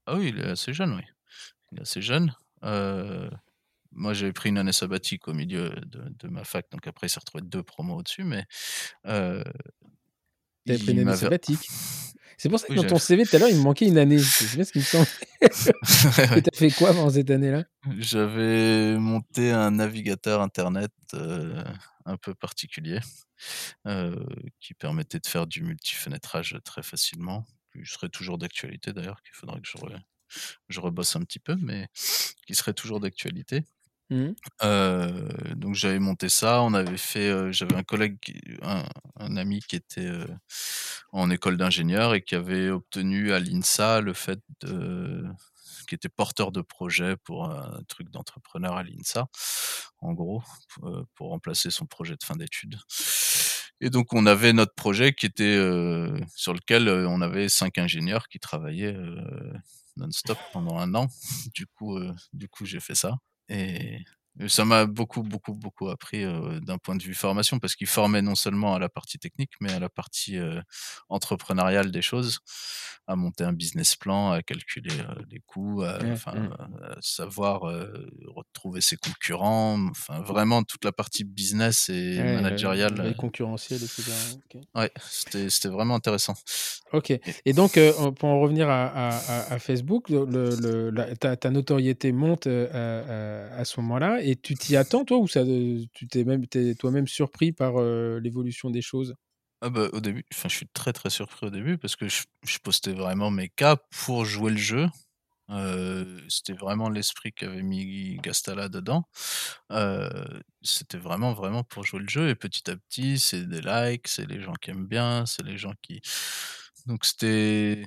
Ah 0.07 0.17
oui, 0.17 0.29
il 0.29 0.41
est 0.41 0.51
assez 0.51 0.73
jeune, 0.73 0.95
oui. 0.95 1.03
Il 1.73 1.79
est 1.79 1.83
assez 1.83 2.03
jeune. 2.03 2.35
Euh, 2.65 3.31
moi, 3.93 4.13
j'avais 4.13 4.33
pris 4.33 4.49
une 4.49 4.59
année 4.59 4.73
sabbatique 4.73 5.29
au 5.29 5.35
milieu 5.35 5.71
de, 5.87 6.05
de 6.19 6.29
ma 6.29 6.45
fac, 6.45 6.67
donc 6.71 6.87
après, 6.87 7.07
il 7.07 7.11
s'est 7.11 7.21
retrouvé 7.21 7.43
deux 7.45 7.63
promos 7.63 7.97
au-dessus, 7.97 8.25
mais 8.25 8.45
euh, 9.07 9.43
T'avais 10.67 10.79
pris 10.79 10.93
une 10.93 11.01
année 11.01 11.17
sabbatique. 11.17 11.69
C'est 12.37 12.49
pour 12.49 12.59
ça 12.59 12.67
que 12.67 12.73
Oui, 12.73 12.77
dans 12.79 12.87
ton 12.87 12.99
CV 12.99 13.25
tout 13.25 13.37
à 13.37 13.39
l'heure, 13.39 13.49
il 13.49 13.57
me 13.57 13.63
manquait 13.63 13.87
une 13.87 13.99
année. 13.99 14.19
C'est 14.19 14.57
bien 14.57 14.65
ce 14.65 14.73
qu'il 14.73 14.81
me 14.81 14.87
semble. 14.87 15.07
Et 16.37 16.43
t'as 16.43 16.57
fait 16.57 16.71
quoi 16.71 16.93
pendant 16.93 17.11
cette 17.11 17.31
année-là? 17.31 17.65
J'avais 17.99 18.99
monté 18.99 19.51
un 19.53 19.71
navigateur 19.71 20.41
internet 20.41 20.91
euh, 21.15 21.63
un 22.07 22.17
peu 22.17 22.35
particulier 22.35 22.99
euh, 23.87 24.17
qui 24.61 24.75
permettait 24.75 25.21
de 25.21 25.27
faire 25.27 25.47
du 25.47 25.63
multifenêtrage 25.63 26.59
très 26.65 26.83
facilement. 26.83 27.45
Qui 27.75 27.85
serait 27.87 28.09
toujours 28.09 28.39
d'actualité 28.39 28.93
d'ailleurs, 28.93 29.21
qu'il 29.23 29.35
faudrait 29.35 29.61
que 29.61 29.69
je, 29.69 29.79
re- 29.79 30.01
je 30.69 30.81
rebosse 30.81 31.17
un 31.17 31.21
petit 31.21 31.41
peu, 31.41 31.57
mais 31.61 31.89
qui 32.47 32.55
serait 32.55 32.75
toujours 32.75 33.01
d'actualité. 33.01 33.65
Euh, 34.63 35.29
donc 35.57 35.75
j'avais 35.75 35.99
monté 35.99 36.29
ça, 36.29 36.63
on 36.63 36.75
avait 36.75 36.99
fait, 36.99 37.29
euh, 37.31 37.53
j'avais 37.53 37.75
un 37.77 37.83
collègue, 37.83 38.19
un, 38.63 38.85
un 39.17 39.37
ami 39.37 39.61
qui 39.61 39.77
était 39.77 40.07
euh, 40.07 40.27
en 41.13 41.31
école 41.31 41.57
d'ingénieur 41.57 42.15
et 42.15 42.23
qui 42.23 42.35
avait 42.35 42.71
obtenu 42.71 43.33
à 43.33 43.41
l'INSA 43.41 44.01
le 44.01 44.13
fait 44.13 44.41
de, 44.61 45.25
qui 45.89 45.95
était 45.95 46.09
porteur 46.09 46.53
de 46.53 46.61
projet 46.63 47.17
pour 47.17 47.47
un 47.51 47.83
truc 47.89 48.11
d'entrepreneur 48.11 48.77
à 48.77 48.83
l'INSA, 48.85 49.29
en 49.99 50.13
gros, 50.13 50.43
pour, 50.69 51.07
pour 51.15 51.29
remplacer 51.31 51.71
son 51.71 51.87
projet 51.87 52.15
de 52.15 52.25
fin 52.25 52.37
d'études. 52.37 52.79
Et 53.85 53.91
donc 53.91 54.15
on 54.15 54.25
avait 54.25 54.55
notre 54.55 54.75
projet 54.75 55.13
qui 55.13 55.27
était 55.27 55.45
euh, 55.45 56.19
sur 56.35 56.55
lequel 56.55 56.89
euh, 56.89 57.07
on 57.07 57.21
avait 57.21 57.51
cinq 57.51 57.77
ingénieurs 57.77 58.29
qui 58.29 58.41
travaillaient 58.41 58.95
euh, 58.95 59.53
non-stop 59.99 60.39
pendant 60.55 60.79
un 60.79 60.95
an. 60.95 61.09
Du 61.55 61.67
coup, 61.67 61.99
du 62.33 62.49
coup 62.49 62.65
j'ai 62.65 62.81
fait 62.81 62.95
ça. 62.95 63.19
Et 63.51 63.99
ça 64.49 64.65
m'a 64.65 64.87
beaucoup, 64.87 65.23
beaucoup, 65.23 65.55
beaucoup 65.55 65.89
appris 65.91 66.25
euh, 66.25 66.59
d'un 66.61 66.79
point 66.79 66.97
de 66.97 67.03
vue 67.03 67.15
formation, 67.15 67.59
parce 67.59 67.75
qu'il 67.77 67.87
formait 67.87 68.23
non 68.23 68.35
seulement 68.35 68.75
à 68.75 68.79
la 68.79 68.89
partie 68.89 69.19
technique, 69.19 69.53
mais 69.61 69.73
à 69.73 69.79
la 69.79 69.89
partie 69.89 70.39
euh, 70.39 70.61
entrepreneuriale 71.09 71.91
des 71.91 72.03
choses, 72.03 72.41
à 73.07 73.17
monter 73.17 73.45
un 73.45 73.53
business 73.53 73.97
plan, 73.97 74.31
à 74.33 74.43
calculer 74.43 74.91
euh, 74.99 75.15
les 75.31 75.41
coûts, 75.47 75.83
à, 75.83 75.99
Ouais, 75.99 76.11
enfin, 76.13 76.35
mm. 76.35 76.57
à 76.83 76.97
savoir 77.01 77.61
retrouver 78.27 78.81
ses 78.81 78.97
concurrents, 78.97 79.79
enfin 79.91 80.21
vraiment 80.21 80.63
toute 80.65 80.85
la 80.85 80.93
partie 80.93 81.25
business 81.25 81.89
et 81.89 82.19
Ouais, 82.19 82.35
managériale. 82.35 83.01
euh, 83.01 83.13
concurrentielle, 83.15 83.83
etc. 83.83 84.03
Ok. 84.37 84.61
Ouais, 84.75 84.91
c'était 85.09 85.49
c'était 85.51 85.69
vraiment 85.69 85.95
intéressant. 85.95 86.35
Ok. 86.93 87.13
Et 87.45 87.53
donc, 87.53 87.79
pour 88.19 88.29
en 88.29 88.41
revenir 88.41 88.69
à, 88.69 88.87
à- 88.87 89.09
à- 89.17 89.53
à 89.55 89.59
Facebook, 89.59 90.09
le, 90.09 90.25
le- 90.25 90.91
la- 90.91 91.15
ta, 91.17 91.37
ta 91.37 91.51
notoriété 91.51 92.13
monte 92.13 92.47
à 92.47 93.65
ce 93.65 93.81
moment-là. 93.81 94.23
Et 94.27 94.37
tu 94.37 94.55
t'y 94.55 94.77
attends, 94.77 95.05
toi, 95.05 95.19
ou 95.19 95.29
ça, 95.29 95.41
euh, 95.41 95.85
tu 95.93 96.09
t'es 96.09 96.25
même 96.25 96.47
toi-même 96.79 97.07
surpris 97.07 97.53
par 97.53 97.75
euh, 97.77 98.19
l'évolution 98.21 98.71
des 98.71 98.81
choses? 98.81 99.15
Ah 99.61 99.69
bah, 99.69 99.89
au 99.93 100.01
début, 100.01 100.25
enfin, 100.33 100.49
je 100.49 100.57
suis 100.57 100.69
très 100.73 100.93
très 100.95 101.11
surpris 101.11 101.47
au 101.47 101.51
début 101.51 101.77
parce 101.77 101.95
que 101.95 102.09
je, 102.09 102.25
postais 102.63 102.93
vraiment 102.93 103.31
mes 103.31 103.49
cas 103.51 103.77
pour 103.77 104.25
jouer 104.25 104.51
le 104.53 104.57
jeu. 104.57 104.87
Heu, 105.51 106.23
c'était 106.29 106.55
vraiment 106.55 106.89
l'esprit 106.89 107.33
qu'avait 107.33 107.63
mis 107.63 108.17
Gastala 108.23 108.71
dedans. 108.71 109.05
C'était 110.63 110.99
vraiment, 110.99 111.35
vraiment 111.35 111.63
pour 111.63 111.85
jouer 111.85 112.01
le 112.01 112.09
jeu 112.09 112.29
et 112.31 112.35
petit 112.35 112.71
à 112.71 112.77
petit, 112.77 113.19
c'est 113.19 113.47
des 113.47 113.61
likes, 113.61 114.09
c'est 114.09 114.27
les 114.27 114.41
gens 114.41 114.55
qui 114.55 114.71
aiment 114.71 114.87
bien, 114.87 115.27
c'est 115.27 115.45
les 115.45 115.59
gens 115.59 115.75
qui 115.83 116.01
donc 116.87 117.05
c'était 117.05 117.85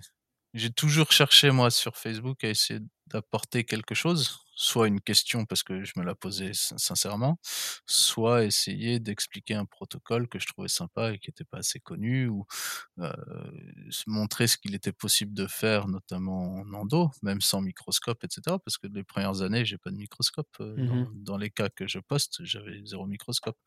j'ai 0.54 0.72
toujours 0.72 1.12
cherché 1.12 1.52
moi 1.52 1.72
sur 1.72 1.98
Facebook 1.98 2.44
à 2.44 2.50
essayer 2.50 2.80
d'apporter 3.08 3.64
quelque 3.64 3.96
chose, 3.96 4.40
soit 4.60 4.88
une 4.88 5.02
question 5.02 5.46
parce 5.46 5.64
que 5.64 5.84
je 5.86 5.94
me 5.98 6.04
la 6.04 6.16
posais 6.16 6.54
sin 6.54 6.78
sincèrement, 6.80 7.40
soit 7.86 8.44
essayer 8.46 9.00
d'expliquer 9.00 9.54
un 9.56 9.66
protocole 9.66 10.28
que 10.30 10.40
je 10.40 10.48
trouvais 10.48 10.68
sympa 10.70 11.14
et 11.14 11.20
qui 11.20 11.30
était 11.30 11.44
pas 11.46 11.60
assez 11.60 11.80
connu 11.80 12.28
ou, 12.28 12.46
heu, 13.00 13.12
s 13.90 14.04
montrer 14.08 14.48
ce 14.48 14.58
qu'il 14.58 14.76
était 14.76 14.92
possible 14.94 15.34
de 15.34 15.48
faire 15.48 15.88
notamment 15.88 16.56
en 16.62 16.74
endo, 16.74 17.12
même 17.24 17.42
sans 17.42 17.62
microscope 17.62 18.24
et 18.24 18.28
cetera. 18.32 18.60
Parce 18.60 18.78
que 18.78 18.88
les 18.88 19.04
premières 19.04 19.42
années, 19.42 19.66
j'ai 19.66 19.78
pas 19.78 19.92
de 19.92 19.98
microscope, 19.98 20.50
Mmh 20.76 21.08
dans 21.14 21.38
les 21.38 21.50
cas 21.52 21.70
que 21.70 21.88
je 21.88 22.00
poste, 22.00 22.44
j'avais 22.44 22.82
0 22.86 23.06
microscope. 23.08 23.58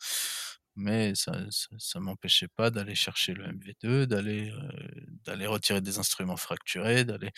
Mais 0.76 1.14
ça 1.14 1.32
ça 1.51 1.68
ça 1.78 2.01
m'empêchait 2.01 2.48
pas 2.48 2.70
d'aller 2.70 2.94
chercher 2.94 3.34
le 3.34 3.47
MV2, 3.47 4.06
d'aller, 4.06 4.51
heu, 4.51 4.70
d'aller 5.24 5.47
retirer 5.47 5.80
des 5.82 5.98
instruments 5.98 6.36
fracturés, 6.36 7.05
d'aller 7.05 7.30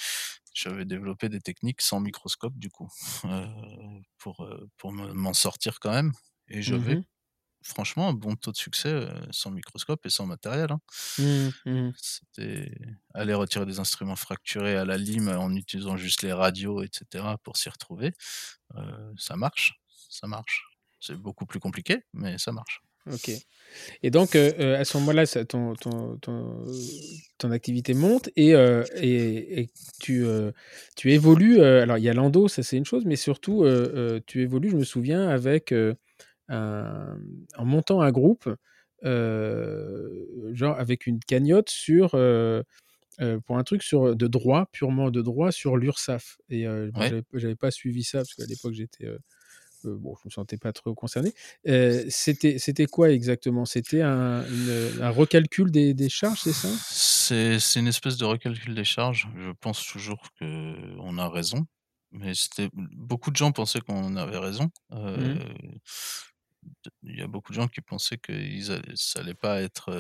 j'avais 0.55 0.85
développé 0.85 1.29
des 1.31 1.41
techniques 1.41 1.83
sans 1.83 2.01
microscope 2.01 2.55
du 2.59 2.71
coup, 2.71 2.89
heu, 3.25 3.47
pour, 4.19 4.45
heu, 4.45 4.69
pour 4.79 4.93
me 4.93 5.13
m'en 5.15 5.35
sortir 5.35 5.81
quand 5.81 5.93
même 5.93 6.13
et 6.49 6.63
Mmh 6.67 6.87
j'avais 6.87 7.03
franchement 7.65 8.09
un 8.11 8.15
bon 8.15 8.37
taux 8.37 8.53
de 8.53 8.57
succès, 8.59 9.09
sans 9.33 9.51
microscope 9.53 10.07
et 10.07 10.11
sans 10.11 10.27
matériel, 10.27 10.73
hein. 10.73 10.81
Mmh. 11.19 11.53
Mh. 11.67 11.93
C'était 11.95 12.75
aller 13.15 13.35
retirer 13.35 13.67
des 13.67 13.79
instruments 13.79 14.17
fracturés 14.17 14.77
à 14.77 14.85
la 14.85 14.97
lime 14.99 15.29
en 15.29 15.55
utilisant 15.55 15.97
juste 15.97 16.23
les 16.23 16.33
radios 16.33 16.83
et 16.83 16.89
cetera 16.93 17.39
pour 17.39 17.57
s'y 17.59 17.69
retrouver, 17.69 18.13
ça 19.17 19.37
marche, 19.37 19.75
ça 20.11 20.27
marche. 20.27 20.65
C'est 21.01 21.17
beaucoup 21.17 21.47
plus 21.47 21.61
compliqué, 21.61 22.05
mais 22.13 22.39
ça 22.39 22.53
marche. 22.53 22.83
OK 23.11 23.31
et 24.03 24.11
donc 24.11 24.37
heu 24.37 24.55
heu, 24.61 24.77
à 24.77 24.85
ce 24.85 24.97
moment-là, 24.99 25.27
ton 25.47 25.77
ton 25.77 26.17
ton 26.19 26.65
ton 27.39 27.51
activité 27.53 27.95
monte 27.95 28.31
et 28.37 28.55
heu 28.55 28.89
et 28.97 29.61
et 29.63 29.71
tu, 30.01 30.25
tu 30.97 31.13
évolues, 31.13 31.63
alors 31.63 31.99
il 31.99 32.05
y 32.05 32.09
a 32.11 32.15
l'endo, 32.15 32.49
ça 32.49 32.63
c'est 32.63 32.77
une 32.79 32.85
chose, 32.87 33.05
mais 33.07 33.17
surtout, 33.17 33.65
tu 34.27 34.43
évolues, 34.43 34.71
je 34.71 34.77
me 34.77 34.85
souviens 34.85 35.29
avec, 35.29 35.75
un 36.49 37.19
en 37.59 37.65
montant 37.67 38.03
un 38.03 38.13
groupe, 38.13 38.49
genre 39.05 40.79
avec 40.79 41.07
une 41.07 41.21
cagnotte 41.21 41.71
sur, 41.71 42.11
pour 43.47 43.59
un 43.59 43.65
truc 43.65 43.83
sur, 43.85 44.17
de 44.17 44.27
droit, 44.29 44.67
purement 44.73 45.11
de 45.11 45.23
droit 45.23 45.53
sur 45.53 45.77
l'URSSAF 45.79 46.39
et 46.51 46.67
Ouais. 46.95 47.15
j'avais 47.35 47.57
pas 47.57 47.71
suivi 47.73 48.05
ça 48.05 48.21
parce 48.21 48.35
qu'à 48.35 48.47
l'époque 48.47 48.75
j'étais, 48.75 49.07
heu, 49.87 49.97
bon 49.97 50.15
je 50.23 50.29
me 50.29 50.31
sentais 50.31 50.57
pas 50.59 50.73
trop 50.73 50.95
concerné. 50.95 51.33
Heu, 51.69 52.05
c'était 52.09 52.59
c'était 52.59 52.87
quoi 52.87 53.11
exactement? 53.11 53.65
C'était 53.65 54.01
un 54.03 55.11
recalcul 55.11 55.71
des 55.71 55.95
des 55.95 56.09
charges, 56.09 56.41
c'est 56.43 56.53
ça? 56.55 56.69
C'est 56.91 57.59
une 57.81 57.87
espèce 57.89 58.17
de 58.17 58.25
recalcul 58.25 58.75
des 58.75 58.85
charges. 58.85 59.29
Je 59.37 59.51
pense 59.53 59.85
toujours 59.87 60.23
qu'on 60.39 61.19
a 61.19 61.29
raison, 61.29 61.67
mais 62.11 62.35
c'était 62.35 62.69
beaucoup 62.75 63.31
de 63.31 63.37
gens 63.37 63.53
pensaient 63.53 63.81
qu'on 63.81 64.17
avait 64.17 64.39
raison. 64.39 64.71
Mmh. 65.15 65.43
d 66.85 66.91
il 67.03 67.19
y 67.19 67.23
a 67.23 67.27
beaucoup 67.27 67.53
de 67.53 67.57
gens 67.61 67.69
qui 67.69 67.81
pensaient 67.81 68.19
allaient 68.71 68.97
ça 68.97 69.21
allait 69.21 69.35
pas 69.35 69.61
être, 69.63 69.91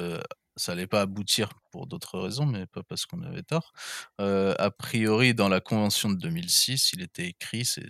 ça 0.56 0.72
allait 0.72 0.86
pas 0.86 1.02
aboutir 1.02 1.50
pour 1.70 1.86
d'autres 1.86 2.18
raisons, 2.20 2.46
mais 2.46 2.66
pas 2.66 2.82
parce 2.82 3.06
qu'on 3.06 3.22
avait 3.22 3.42
tort. 3.42 3.72
A 4.18 4.70
priori, 4.70 5.34
dans 5.34 5.48
la 5.48 5.60
convention 5.60 6.10
de 6.10 6.16
2006, 6.16 6.92
il 6.94 7.02
était 7.02 7.26
écrit, 7.28 7.64
c'est 7.64 7.88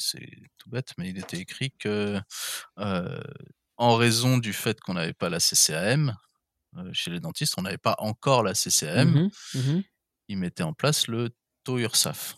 tout 0.58 0.70
bête, 0.70 0.92
mais 0.98 1.10
il 1.10 1.18
était 1.18 1.38
écrit 1.38 1.72
que, 1.72 2.20
en 3.78 3.96
raison 3.96 4.38
du 4.38 4.52
fait 4.54 4.80
qu'on 4.80 4.94
n'avait 4.94 5.14
pas 5.14 5.30
la 5.30 5.40
CCAM, 5.40 6.16
chez 6.92 7.10
les 7.12 7.20
dentistes, 7.20 7.54
on 7.58 7.62
n'avait 7.62 7.78
pas 7.78 7.96
encore 8.00 8.42
la 8.44 8.54
Mmh 8.94 9.04
CCAM 9.04 9.22
mh. 9.24 9.30
Mmh 9.54 9.68
mh. 9.78 9.82
ils 10.28 10.36
mettaient 10.38 10.62
en 10.62 10.72
place 10.72 11.08
le 11.08 11.30
taux 11.64 11.78
URSSAF. 11.78 12.36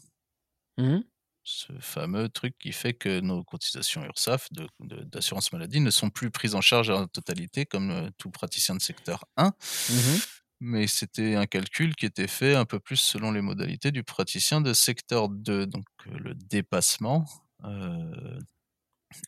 Mmh 0.78 0.94
mh. 0.94 1.05
Ce 1.47 1.75
fameux 1.79 2.31
truc 2.31 2.57
qui 2.59 2.73
fait 2.73 2.95
que 2.95 3.21
nos 3.21 3.45
cotisations 3.45 4.03
de 4.51 4.66
d'assurance 5.05 5.53
maladie 5.53 5.81
ne 5.81 5.91
sont 5.91 6.09
plus 6.09 6.31
prises 6.31 6.55
en 6.55 6.62
charge 6.62 6.89
en 6.89 7.07
totalité 7.07 7.66
comme, 7.66 7.91
heu, 7.91 8.11
tout 8.16 8.31
praticien 8.31 8.75
de 8.75 8.81
secteur 8.81 9.27
1 9.37 9.53
Mmh 9.89 9.97
mh. 10.15 10.25
mais 10.61 10.87
c'était 10.87 11.35
un 11.35 11.47
calcul 11.47 11.95
qui 11.97 12.07
était 12.07 12.29
fait 12.29 12.55
un 12.55 12.65
peu 12.65 12.79
plus 12.81 12.97
selon 12.97 13.33
les 13.33 13.41
modalités 13.43 13.91
du 13.93 14.05
praticien 14.05 14.61
de 14.61 14.73
secteur 14.73 15.29
2. 15.29 15.66
Donc 15.66 15.85
heu, 16.07 16.12
le 16.19 16.35
dépassement, 16.35 17.25
heu 17.65 18.39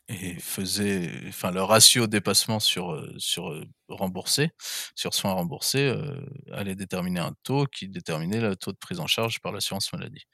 et 0.09 0.35
faisait 0.39 1.11
enfin 1.27 1.51
le 1.51 1.61
ratio 1.63 2.07
dépassement 2.07 2.59
sur, 2.59 2.93
heu, 2.93 3.13
sur, 3.17 3.49
heu, 3.51 3.65
remboursé, 3.89 4.51
sur 4.95 5.13
soins 5.13 5.33
remboursés, 5.33 5.87
heu, 5.89 6.25
allait 6.53 6.75
déterminer 6.75 7.19
un 7.19 7.33
taux 7.43 7.65
qui 7.67 7.87
déterminait 7.89 8.41
le 8.41 8.55
taux 8.55 8.71
de 8.71 8.77
prise 8.77 8.99
en 8.99 9.07
charge 9.07 9.39
par 9.41 9.51
l'assurance 9.51 9.91
maladie. 9.93 10.25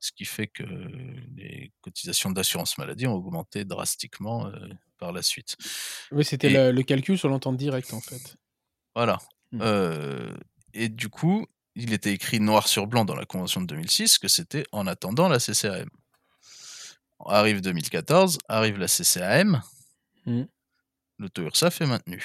Ce 0.00 0.12
qui 0.12 0.24
fait 0.24 0.46
que 0.48 0.64
les 1.36 1.72
cotisations 1.82 2.30
d'assurance 2.30 2.78
maladie 2.78 3.06
ont 3.06 3.14
augmenté 3.14 3.64
drastiquement, 3.64 4.50
par 4.98 5.12
la 5.12 5.22
suite 5.22 5.56
Oui, 6.10 6.24
c'était 6.24 6.48
et 6.48 6.58
le 6.72 6.82
calcul 6.82 7.16
sur 7.18 7.28
l'entente 7.28 7.56
directe, 7.56 7.92
en 7.92 8.00
fait. 8.00 8.36
Voilà, 8.94 9.18
Mmh. 9.52 9.62
et 10.74 10.88
du 10.88 11.08
coup, 11.08 11.46
il 11.74 11.92
était 11.92 12.12
écrit 12.12 12.40
noir 12.40 12.68
sur 12.68 12.86
blanc 12.86 13.04
dans 13.04 13.14
la 13.14 13.26
convention 13.26 13.60
de 13.60 13.66
2006 13.66 14.18
que 14.18 14.28
c'était 14.28 14.64
en 14.72 14.86
attendant 14.86 15.28
la 15.28 15.38
CCAM. 15.38 15.88
Arrive 17.24 17.62
2014, 17.62 18.38
arrive 18.48 18.78
la 18.78 18.88
CCAM 18.88 19.62
Mmh. 20.26 20.46
le 21.18 21.28
taux 21.30 21.42
URSSAF 21.42 21.80
est 21.80 21.86
maintenu 21.86 22.22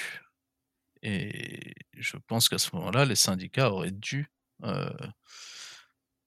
et 1.02 1.74
je 1.96 2.16
pense 2.16 2.48
qu'à 2.48 2.58
ce 2.58 2.74
moment-là, 2.76 3.04
les 3.06 3.16
syndicats 3.16 3.70
auraient 3.72 3.92
dû, 3.92 4.28
heu 4.64 4.90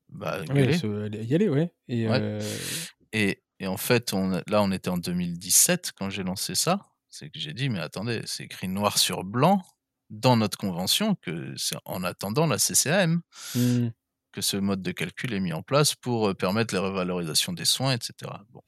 bah, 0.09 0.43
Oui, 0.49 0.59
y 0.59 1.33
aller, 1.33 1.49
ouais 1.49 1.73
et 1.87 2.05
Ouais 2.07 2.21
heu 2.21 2.87
et 3.13 3.43
et 3.59 3.67
en 3.67 3.77
fait, 3.77 4.13
on 4.13 4.33
a 4.33 4.41
là, 4.47 4.61
on 4.63 4.71
était 4.71 4.89
en 4.89 4.97
2017 4.97 5.93
quand 5.97 6.09
j'ai 6.09 6.23
lancé 6.23 6.55
ça. 6.55 6.81
C'est 7.09 7.29
que 7.29 7.39
j'ai 7.39 7.53
dit: 7.53 7.69
«Mais 7.69 7.79
attendez, 7.79 8.21
c'est 8.25 8.43
écrit 8.45 8.67
noir 8.69 8.97
sur 8.99 9.23
blanc 9.23 9.61
dans 10.09 10.37
notre 10.37 10.57
convention 10.57 11.15
que 11.15 11.53
c'est 11.57 11.77
en 11.85 12.03
attendant 12.03 12.47
la 12.47 12.57
CCAM» 12.59 13.21
Mmh. 13.55 13.95
«Que 14.35 14.41
ce 14.41 14.57
mode 14.57 14.83
de 14.83 14.91
calcul 14.93 15.33
est 15.33 15.41
mis 15.41 15.53
en 15.53 15.63
place 15.63 15.95
pour, 15.95 16.29
heu, 16.29 16.35
permettre 16.35 16.75
les 16.75 16.81
revalorisations 16.81 17.53
des 17.53 17.65
soins 17.65 17.93
et 17.95 17.99
cetera». 18.03 18.45
Bon, 18.51 18.63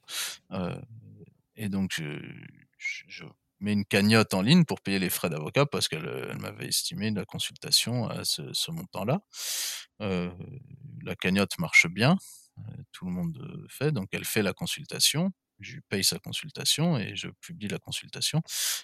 heu 0.54 0.76
et 1.58 1.70
donc 1.70 2.02
je 2.78 3.26
mets 3.62 3.74
une 3.74 3.86
cagnotte 3.86 4.34
en 4.36 4.42
ligne 4.44 4.66
pour 4.66 4.82
payer 4.82 5.00
les 5.00 5.10
frais 5.12 5.30
d'avocat 5.32 5.66
parce 5.68 5.88
qu'elle, 5.90 6.08
elle 6.32 6.40
m'avait 6.40 6.68
estimé 6.68 7.12
la 7.12 7.26
consultation 7.26 8.10
à 8.10 8.24
ce 8.26 8.72
montant-là. 8.72 9.22
La 10.00 11.16
cagnotte 11.18 11.58
marche 11.60 11.88
bien, 11.88 12.18
tout 12.94 13.06
le 13.06 13.12
monde, 13.12 13.66
fait 13.70 13.92
donc 13.92 14.10
elle 14.14 14.26
fait 14.26 14.44
la 14.44 14.54
consultation, 14.54 15.32
je 15.60 15.76
lui 15.76 15.82
paye 15.90 16.04
sa 16.04 16.20
consultation 16.20 16.98
et 16.98 17.16
je 17.16 17.30
publie 17.42 17.68
la 17.68 17.80
consultation 17.80 18.42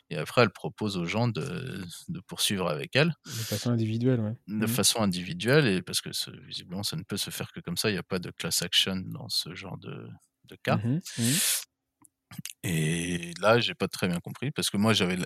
et 0.10 0.18
après 0.18 0.42
elle 0.44 0.52
propose 0.52 0.98
aux 0.98 1.06
gens 1.06 1.28
de 1.28 1.84
de 2.10 2.20
poursuivre 2.22 2.70
avec 2.70 2.96
elle 2.96 3.14
De 3.26 3.44
façon 3.44 3.72
individuelle, 3.72 4.22
ouais. 4.22 4.36
de 4.48 4.68
Mmh. 4.68 4.68
façon 4.68 5.02
individuelle 5.02 5.68
et 5.68 5.82
parce 5.82 6.02
que 6.02 6.12
ce 6.14 6.30
visiblement, 6.32 6.84
ça 6.84 6.96
ne 6.98 7.04
peut 7.04 7.18
se 7.18 7.30
faire 7.30 7.52
que 7.52 7.60
comme 7.62 7.78
ça, 7.78 7.90
il 7.90 7.96
y 7.96 7.98
a 7.98 8.04
pas 8.04 8.20
de 8.20 8.30
class 8.32 8.62
action 8.62 8.98
dans 9.06 9.30
ce 9.30 9.56
genre 9.56 9.78
de 9.78 10.10
de 10.46 10.58
cas 10.62 10.82
Mmh 10.82 10.88
mh. 10.88 11.02
Mmh. 11.18 11.40
et 12.64 13.34
là, 13.42 13.60
j'ai 13.60 13.76
pas 13.76 13.88
très 13.88 14.08
bien 14.08 14.20
compris 14.20 14.52
parce 14.52 14.70
que 14.70 14.78
moi, 14.78 14.94
j'avais 14.94 15.18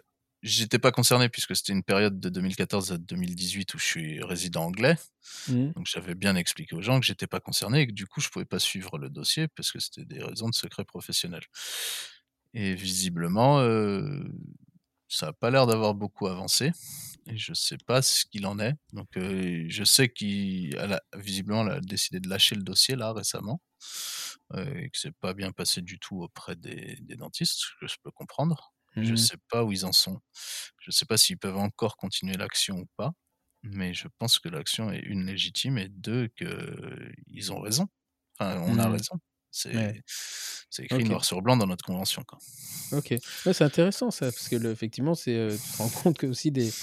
j'étais 0.43 0.79
pas 0.79 0.91
concerné 0.91 1.29
puisque 1.29 1.55
c'était 1.55 1.73
une 1.73 1.83
période 1.83 2.19
de 2.19 2.29
2014 2.29 2.91
à 2.91 2.97
2018 2.97 3.73
où 3.73 3.79
je 3.79 3.85
suis 3.85 4.23
résident 4.23 4.65
anglais. 4.65 4.95
Mmh. 5.47 5.71
Donc 5.75 5.87
j'avais 5.87 6.15
bien 6.15 6.35
expliqué 6.35 6.75
aux 6.75 6.81
gens 6.81 6.99
que 6.99 7.05
j'étais 7.05 7.27
pas 7.27 7.39
concerné 7.39 7.81
et 7.81 7.87
que 7.87 7.93
du 7.93 8.07
coup, 8.07 8.21
je 8.21 8.29
pouvais 8.29 8.45
pas 8.45 8.59
suivre 8.59 8.97
le 8.97 9.09
dossier 9.09 9.47
parce 9.49 9.71
que 9.71 9.79
c'était 9.79 10.05
des 10.05 10.23
raisons 10.23 10.49
de 10.49 10.55
secret 10.55 10.85
professionnel 10.85 11.41
et 12.53 12.73
visiblement, 12.75 13.59
heu, 13.61 14.31
ça 15.07 15.27
a 15.27 15.33
pas 15.33 15.51
l'air 15.51 15.67
d'avoir 15.67 15.93
beaucoup 15.95 16.27
avancé 16.27 16.71
et 17.27 17.37
je 17.37 17.53
sais 17.53 17.77
pas 17.85 18.01
ce 18.01 18.25
qu'il 18.25 18.45
en 18.47 18.59
est. 18.59 18.73
Donc 18.93 19.15
heu, 19.17 19.65
je 19.69 19.83
sais 19.83 20.09
qu'il 20.09 20.75
elle 20.77 20.93
a 20.93 21.01
visiblement, 21.17 21.63
elle 21.67 21.77
a 21.77 21.81
décidé 21.81 22.19
de 22.19 22.29
lâcher 22.29 22.55
le 22.55 22.63
dossier 22.63 22.95
là 22.95 23.13
récemment, 23.13 23.61
heu 24.55 24.77
et 24.83 24.89
que 24.89 24.97
c'est 24.99 25.15
pas 25.17 25.33
bien 25.33 25.51
passé 25.51 25.81
du 25.81 25.99
tout 25.99 26.21
auprès 26.23 26.55
des 26.55 26.97
des 27.01 27.15
dentistes, 27.15 27.59
ce 27.59 27.71
que 27.81 27.87
je 27.87 27.97
peux 28.03 28.11
comprendre. 28.11 28.73
Je 29.01 29.15
Mmh. 29.15 29.27
sais 29.27 29.37
pas 29.49 29.63
où 29.63 29.71
ils 29.71 29.85
en 29.85 29.91
sont. 29.93 30.19
Je 30.79 30.91
sais 30.91 31.05
pas 31.05 31.17
s'ils 31.17 31.37
peuvent 31.39 31.57
encore 31.57 31.97
continuer 31.97 32.35
l'action 32.37 32.77
ou 32.79 32.87
pas, 32.97 33.13
mais 33.63 33.93
je 33.93 34.07
pense 34.19 34.39
que 34.39 34.49
l'action 34.49 34.91
est 34.91 35.03
1 35.05 35.25
légitime 35.25 35.77
et 35.77 35.89
2 35.89 36.27
qu'ils 36.29 37.51
ont 37.53 37.61
raison. 37.61 37.87
Enfin, 38.39 38.61
on 38.61 38.79
a 38.79 38.89
Mmh. 38.89 38.91
raison. 38.91 39.19
C'est 40.69 40.83
écrit 40.85 41.05
noir 41.05 41.25
sur 41.25 41.41
blanc 41.41 41.57
dans 41.57 41.67
notre 41.67 41.85
convention, 41.85 42.23
quoi. 42.23 42.41
OK. 42.91 43.13
Ouais, 43.45 43.53
c'est 43.53 43.65
intéressant 43.65 44.11
ça 44.11 44.31
parce 44.31 44.47
que 44.47 44.55
le 44.55 44.71
effectivement, 44.71 45.13
c'est, 45.13 45.35
heu, 45.35 45.59
tu 45.61 45.71
te 45.71 45.77
rends 45.77 45.89
compte 45.89 46.17
que 46.17 46.25
aussi 46.27 46.51
des 46.51 46.73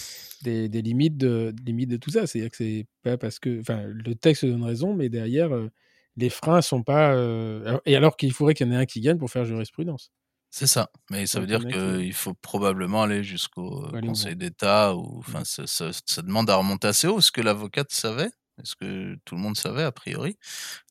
des 0.43 0.69
des 0.69 0.83
limites 0.83 1.17
de 1.17 1.55
limites 1.65 1.89
de 1.91 1.97
tout 1.97 2.11
ça. 2.11 2.27
C'est-à-dire 2.27 2.51
que 2.51 2.57
c'est 2.59 2.87
pas 3.03 3.17
parce 3.17 3.39
que 3.39 3.61
enfin, 3.61 3.85
le 3.87 4.15
texte 4.15 4.45
donne 4.45 4.63
raison, 4.63 4.95
mais 4.95 5.09
derrière, 5.09 5.55
heu 5.55 5.71
les 6.17 6.29
freins 6.31 6.61
sont 6.63 6.83
pas. 6.83 7.15
euh, 7.15 7.79
Et 7.87 7.97
alors 7.97 8.17
qu'il 8.17 8.33
faudrait 8.33 8.55
qu'il 8.55 8.67
y 8.67 8.71
en 8.71 8.73
ait 8.75 8.77
un 8.77 8.87
qui 8.87 9.01
gagne 9.01 9.19
pour 9.19 9.31
faire 9.31 9.45
jurisprudence. 9.47 10.13
C'est 10.57 10.69
ça, 10.69 10.89
mais 11.11 11.27
ça 11.27 11.41
veut 11.41 11.49
dire 11.49 11.67
qu'il 11.67 12.13
faut 12.13 12.33
probablement 12.35 13.03
aller 13.03 13.25
jusqu'au 13.25 13.89
Conseil 14.05 14.37
d'État 14.37 14.95
ou 14.95 15.19
enfin 15.19 15.43
ça, 15.45 15.67
ça- 15.67 15.91
ça 16.07 16.23
demande 16.23 16.49
à 16.49 16.55
remonter 16.55 16.87
assez 16.87 17.09
haut. 17.09 17.19
Est-ce 17.19 17.33
que 17.33 17.41
l'avocate 17.41 17.91
savait 17.91 18.31
Est-ce 18.63 18.77
que 18.77 19.17
tout 19.25 19.35
le 19.35 19.41
monde 19.41 19.57
savait 19.57 19.83
a 19.83 19.91
priori 19.91 20.39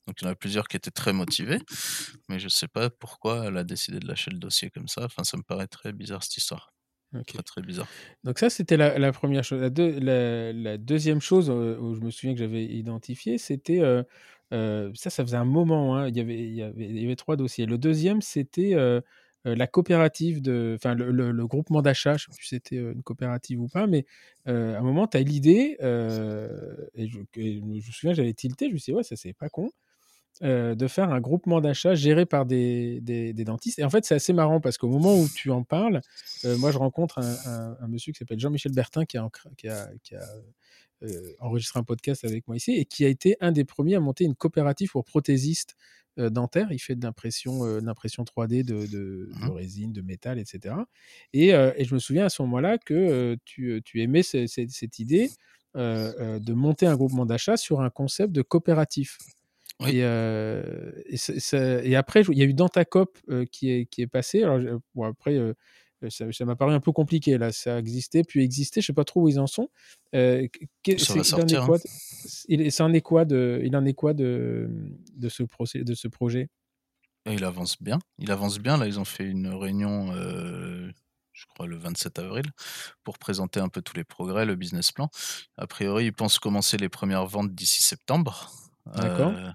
Donc 0.05 0.21
il 0.21 0.25
y 0.25 0.27
en 0.27 0.31
a 0.31 0.35
plusieurs 0.35 0.67
qui 0.67 0.75
étaient 0.75 0.91
très 0.91 1.13
motivés, 1.13 1.59
mais 2.27 2.39
je 2.39 2.49
sais 2.49 2.67
pas 2.67 2.89
pourquoi 2.89 3.45
elle 3.47 3.55
a 3.57 3.63
décidé 3.63 3.99
de 3.99 4.07
lâcher 4.07 4.31
le 4.31 4.37
dossier 4.37 4.69
comme 4.69 4.89
ça. 4.89 5.05
Enfin, 5.05 5.23
ça 5.23 5.37
me 5.37 5.43
paraît 5.43 5.67
très 5.67 5.93
bizarre 5.93 6.23
cette 6.23 6.35
histoire, 6.35 6.73
très 7.27 7.41
très 7.43 7.61
bizarre. 7.61 7.87
Donc 8.25 8.39
ça, 8.39 8.49
c'était 8.49 8.75
la, 8.75 8.99
la 8.99 9.13
première 9.13 9.45
chose. 9.45 9.61
La, 9.61 9.69
deux- 9.69 9.97
la- 9.99 10.51
la 10.51 10.77
deuxième 10.77 11.21
chose 11.21 11.49
euh, 11.49 11.77
où 11.79 11.95
je 11.95 12.01
me 12.01 12.11
souviens 12.11 12.33
que 12.33 12.39
j'avais 12.39 12.65
identifié, 12.65 13.37
c'était 13.37 13.79
euh, 13.79 14.03
ça, 14.93 15.09
ça 15.09 15.23
faisait 15.23 15.37
un 15.37 15.45
moment. 15.45 15.95
hein, 15.97 16.09
il, 16.09 16.17
y 16.17 16.19
avait, 16.19 16.39
il, 16.39 16.53
y 16.53 16.61
avait, 16.63 16.85
il 16.89 16.99
y 17.01 17.05
avait 17.05 17.15
trois 17.15 17.35
dossiers. 17.37 17.65
Le 17.65 17.77
deuxième, 17.77 18.21
c'était 18.21 18.73
euh, 19.45 19.55
la 19.55 19.67
coopérative 19.67 20.41
de, 20.41 20.73
enfin 20.75 20.95
le, 20.95 21.45
groupement 21.45 21.81
d'achat. 21.81 22.15
Je 22.17 22.25
sais 22.25 22.31
plus 22.35 22.45
si 22.45 22.55
c'était 22.55 22.77
euh, 22.77 22.93
une 22.93 23.03
coopérative 23.03 23.59
ou 23.61 23.67
pas, 23.67 23.87
mais 23.87 24.05
euh, 24.47 24.75
à 24.75 24.79
un 24.79 24.81
moment, 24.81 25.07
tu 25.07 25.17
as 25.17 25.21
l'idée 25.21 25.77
et, 25.79 27.07
je, 27.07 27.19
me 27.39 27.81
souviens, 27.81 28.13
j'avais 28.13 28.33
tilté. 28.33 28.69
Je 28.69 28.73
me 28.73 28.77
suis 28.77 28.91
dit 28.91 28.95
ouais, 28.95 29.03
ça 29.03 29.15
c'est 29.15 29.33
pas 29.33 29.49
con. 29.49 29.71
de 30.41 30.87
faire 30.87 31.11
un 31.11 31.19
groupement 31.19 31.59
d'achat 31.61 31.93
géré 31.95 32.25
par 32.25 32.45
des, 32.45 33.01
des- 33.01 33.33
dentistes. 33.33 33.79
Et 33.79 33.83
en 33.83 33.89
fait, 33.89 34.05
c'est 34.05 34.15
assez 34.15 34.33
marrant 34.33 34.61
parce 34.61 34.77
qu'au 34.77 34.87
moment 34.89 35.17
où 35.17 35.27
tu 35.27 35.51
en 35.51 35.63
parles, 35.63 36.01
moi, 36.43 36.71
je 36.71 36.77
rencontre 36.77 37.19
un, 37.19 37.87
monsieur 37.87 38.13
qui 38.13 38.19
s'appelle 38.19 38.39
Jean-Michel 38.39 38.73
Bertin 38.73 39.05
qui 39.05 39.17
a, 39.17 39.29
qui 39.55 39.67
a- 39.67 40.25
enregistré 41.39 41.79
un 41.79 41.83
podcast 41.83 42.23
avec 42.23 42.47
moi 42.47 42.55
ici 42.55 42.71
et 42.71 42.85
qui 42.85 43.03
a 43.03 43.09
été 43.09 43.35
un 43.41 43.51
des 43.51 43.65
premiers 43.65 43.95
à 43.95 43.99
monter 43.99 44.23
une 44.23 44.35
coopérative 44.35 44.91
pour 44.91 45.03
prothésistes 45.03 45.75
euh, 46.19 46.29
dentaires. 46.29 46.71
Il 46.71 46.79
fait 46.79 46.95
de 46.95 47.03
l'impression, 47.03 47.65
euh, 47.65 47.79
de 47.81 47.85
l'impression 47.85 48.23
3D 48.23 48.63
de, 48.63 48.85
de- 48.87 48.87
de 48.87 49.29
Mhm. 49.45 49.51
résine, 49.51 49.93
de 49.93 50.01
métal, 50.01 50.39
etc. 50.39 50.75
Et, 51.33 51.53
euh, 51.53 51.71
et 51.77 51.85
je 51.85 51.93
me 51.93 51.99
souviens 51.99 52.25
à 52.25 52.29
ce 52.29 52.41
moment-là 52.43 52.77
que 52.77 53.37
tu, 53.45 53.81
tu 53.85 54.01
aimais 54.01 54.23
ce- 54.23 54.47
ce- 54.47 54.67
cette 54.69 54.99
idée 54.99 55.29
de 55.75 56.53
monter 56.53 56.85
un 56.85 56.95
groupement 56.95 57.25
d'achat 57.25 57.57
sur 57.57 57.81
un 57.81 57.89
concept 57.89 58.31
de 58.31 58.41
coopératif. 58.41 59.17
Oui. 59.79 59.97
Et, 59.97 59.99
et, 60.01 61.17
ça- 61.17 61.39
ça- 61.39 61.83
et 61.83 61.95
après, 61.95 62.21
il 62.29 62.37
y 62.37 62.41
a 62.43 62.45
eu 62.45 62.53
Dentacop 62.53 63.17
euh, 63.29 63.45
qui, 63.45 63.71
est, 63.71 63.85
qui 63.85 64.01
est 64.03 64.07
passé. 64.07 64.43
Alors, 64.43 64.61
je- 64.61 64.77
bon, 64.95 65.03
après, 65.03 65.37
ça 66.09 66.31
ça 66.31 66.45
m'a 66.45 66.55
paru 66.55 66.73
un 66.73 66.79
peu 66.79 66.91
compliqué. 66.91 67.37
Là, 67.37 67.51
ça 67.51 67.77
existait, 67.79 68.23
puis 68.23 68.43
existait. 68.43 68.81
Je 68.81 68.87
sais 68.87 68.93
pas 68.93 69.03
trop 69.05 69.21
où 69.23 69.29
ils 69.29 69.39
en 69.39 69.47
sont. 69.47 69.69
Euh, 70.15 70.47
c'est- 70.85 71.13
va 71.13 71.13
il 71.13 71.19
en 71.19 71.21
est 71.21 71.23
sortir, 71.23 71.63
hein. 71.63 71.77
il, 72.47 72.61
est 72.95 73.01
quoi 73.01 73.25
de, 73.25 73.61
il 73.63 73.75
en 73.75 73.85
est 73.85 73.93
quoi 73.93 74.13
de, 74.13 74.69
de, 75.15 75.29
ce, 75.29 75.43
procé- 75.43 75.83
de 75.83 75.93
ce 75.93 76.07
projet? 76.07 76.49
Et 77.25 77.33
il 77.33 77.43
avance 77.43 77.81
bien. 77.81 77.99
Il 78.17 78.31
avance 78.31 78.59
bien. 78.59 78.77
Là, 78.77 78.87
ils 78.87 78.99
ont 78.99 79.05
fait 79.05 79.23
une 79.23 79.47
réunion, 79.47 80.11
euh, 80.13 80.91
je 81.31 81.45
crois, 81.47 81.67
le 81.67 81.77
27 81.77 82.19
avril, 82.19 82.45
pour 83.03 83.17
présenter 83.17 83.59
un 83.59 83.69
peu 83.69 83.81
tous 83.81 83.95
les 83.95 84.03
progrès, 84.03 84.45
le 84.45 84.55
business 84.55 84.91
plan. 84.91 85.09
A 85.57 85.65
priori, 85.67 86.05
ils 86.05 86.13
pensent 86.13 86.37
commencer 86.39 86.77
les 86.77 86.89
premières 86.89 87.25
ventes 87.25 87.53
d'ici 87.55 87.81
septembre. 87.83 88.51
D'accord. 88.97 89.31
Euh, 89.31 89.49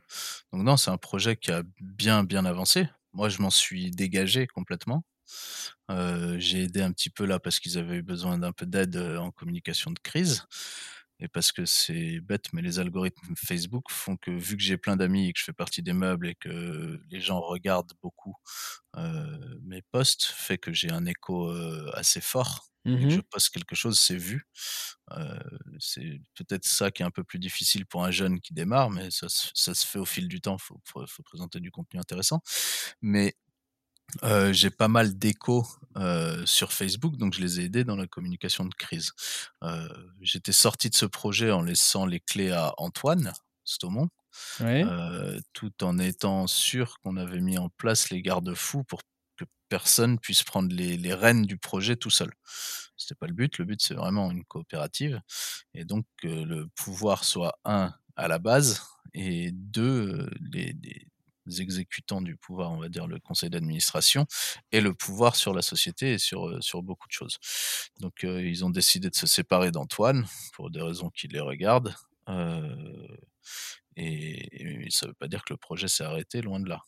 donc 0.52 0.62
non, 0.62 0.76
c'est 0.78 0.90
un 0.90 0.96
projet 0.96 1.36
qui 1.36 1.50
a 1.50 1.62
bien, 1.80 2.24
bien 2.24 2.46
avancé. 2.46 2.88
Moi, 3.12 3.28
je 3.28 3.42
m'en 3.42 3.50
suis 3.50 3.90
dégagé 3.90 4.46
complètement. 4.46 5.04
Euh, 5.90 6.36
j'ai 6.38 6.64
aidé 6.64 6.82
un 6.82 6.92
petit 6.92 7.10
peu 7.10 7.24
là 7.26 7.38
parce 7.40 7.60
qu'ils 7.60 7.78
avaient 7.78 7.96
eu 7.96 8.02
besoin 8.02 8.38
d'un 8.38 8.52
peu 8.52 8.66
d'aide 8.66 8.96
euh, 8.96 9.18
en 9.18 9.30
communication 9.30 9.90
de 9.90 9.98
crise. 10.00 10.44
Et 11.20 11.26
parce 11.26 11.50
que 11.50 11.64
c'est 11.66 12.20
bête, 12.20 12.52
mais 12.52 12.62
les 12.62 12.78
algorithmes 12.78 13.34
Facebook 13.36 13.90
font 13.90 14.16
que 14.16 14.30
vu 14.30 14.56
que 14.56 14.62
j'ai 14.62 14.76
plein 14.78 14.96
d'amis 14.96 15.28
et 15.28 15.32
que 15.32 15.40
je 15.40 15.44
fais 15.44 15.52
partie 15.52 15.82
des 15.82 15.92
meubles 15.92 16.28
et 16.28 16.36
que 16.36 17.00
les 17.10 17.20
gens 17.20 17.40
regardent 17.40 17.92
beaucoup 18.02 18.36
euh, 18.96 19.58
mes 19.62 19.82
posts, 19.82 20.24
fait 20.26 20.58
que 20.58 20.72
j'ai 20.72 20.90
un 20.92 21.06
écho 21.06 21.50
euh, 21.50 21.90
assez 21.94 22.20
fort. 22.20 22.66
Que 23.00 23.10
je 23.10 23.20
poste 23.20 23.50
quelque 23.50 23.74
chose, 23.74 23.98
c'est 23.98 24.16
vu. 24.16 24.46
Euh, 25.12 25.38
c'est 25.78 26.20
peut-être 26.34 26.64
ça 26.66 26.90
qui 26.90 27.02
est 27.02 27.06
un 27.06 27.10
peu 27.10 27.24
plus 27.24 27.38
difficile 27.38 27.84
pour 27.86 28.04
un 28.04 28.10
jeune 28.10 28.40
qui 28.40 28.54
démarre, 28.54 28.90
mais 28.90 29.10
ça, 29.10 29.28
se- 29.28 29.50
ça 29.54 29.74
se 29.74 29.86
fait 29.86 29.98
au 29.98 30.04
fil 30.04 30.28
du 30.28 30.40
temps. 30.40 30.56
Il 30.60 30.62
faut, 30.64 30.80
faut- 30.84 31.06
faut 31.06 31.22
présenter 31.22 31.60
du 31.60 31.70
contenu 31.70 31.98
intéressant. 32.00 32.40
Mais 33.02 33.34
euh, 34.24 34.52
j'ai 34.52 34.70
pas 34.70 34.88
mal 34.88 35.18
d'échos 35.18 35.66
euh, 35.96 36.44
sur 36.46 36.72
Facebook, 36.72 37.16
donc 37.16 37.34
je 37.34 37.40
les 37.40 37.60
ai 37.60 37.64
aidés 37.64 37.84
dans 37.84 37.96
la 37.96 38.06
communication 38.06 38.64
de 38.64 38.74
crise. 38.74 39.12
Euh, 39.64 39.88
J'étais 40.20 40.52
sorti 40.52 40.90
de 40.90 40.94
ce 40.96 41.06
projet 41.06 41.50
en 41.50 41.62
laissant 41.62 42.06
les 42.06 42.20
clés 42.20 42.50
à 42.52 42.72
Antoine 42.78 43.32
Stomont, 43.64 44.08
Ouais. 44.60 44.84
euh, 44.84 45.40
tout 45.52 45.72
en 45.84 45.98
étant 45.98 46.46
sûr 46.46 46.98
qu'on 47.02 47.16
avait 47.16 47.40
mis 47.40 47.58
en 47.58 47.68
place 47.70 48.10
les 48.10 48.22
garde-fous 48.22 48.84
pour 48.84 49.00
que 49.36 49.44
personne 49.68 50.18
puisse 50.18 50.42
prendre 50.44 50.74
les, 50.74 50.96
les 50.96 51.14
rênes 51.14 51.42
du 51.46 51.58
projet 51.58 51.96
tout 51.96 52.10
seul. 52.10 52.32
C'était 52.96 53.14
pas 53.16 53.26
le 53.26 53.34
but. 53.34 53.58
Le 53.58 53.64
but, 53.64 53.80
c'est 53.82 53.94
vraiment 53.94 54.30
une 54.30 54.44
coopérative, 54.44 55.20
et 55.74 55.84
donc 55.84 56.04
que 56.18 56.28
le 56.28 56.68
pouvoir 56.76 57.24
soit 57.24 57.58
un 57.64 57.92
à 58.16 58.28
la 58.28 58.38
base 58.38 58.82
et 59.14 59.50
deux 59.52 60.28
les, 60.52 60.74
les 60.82 61.06
exécutants 61.50 62.20
du 62.22 62.36
pouvoir, 62.36 62.70
on 62.72 62.78
va 62.78 62.88
dire 62.88 63.06
le 63.06 63.18
conseil 63.20 63.50
d'administration, 63.50 64.26
et 64.72 64.80
le 64.80 64.94
pouvoir 64.94 65.36
sur 65.36 65.54
la 65.54 65.62
société 65.62 66.12
et 66.14 66.18
sur, 66.18 66.48
euh, 66.48 66.60
sur 66.60 66.82
beaucoup 66.82 67.08
de 67.08 67.12
choses. 67.12 67.38
Donc 68.00 68.24
euh, 68.24 68.42
ils 68.42 68.64
ont 68.64 68.70
décidé 68.70 69.10
de 69.10 69.16
se 69.16 69.26
séparer 69.26 69.70
d'Antoine 69.70 70.26
pour 70.54 70.70
des 70.70 70.82
raisons 70.82 71.10
qui 71.10 71.28
les 71.28 71.40
regardent. 71.40 71.94
euh, 72.28 73.06
et, 73.96 74.84
et 74.86 74.90
ça 74.90 75.06
ne 75.06 75.10
veut 75.10 75.14
pas 75.14 75.28
dire 75.28 75.44
que 75.44 75.52
le 75.52 75.56
projet 75.58 75.88
s'est 75.88 76.04
arrêté, 76.04 76.40
loin 76.42 76.60
de 76.60 76.68
là. 76.68 76.80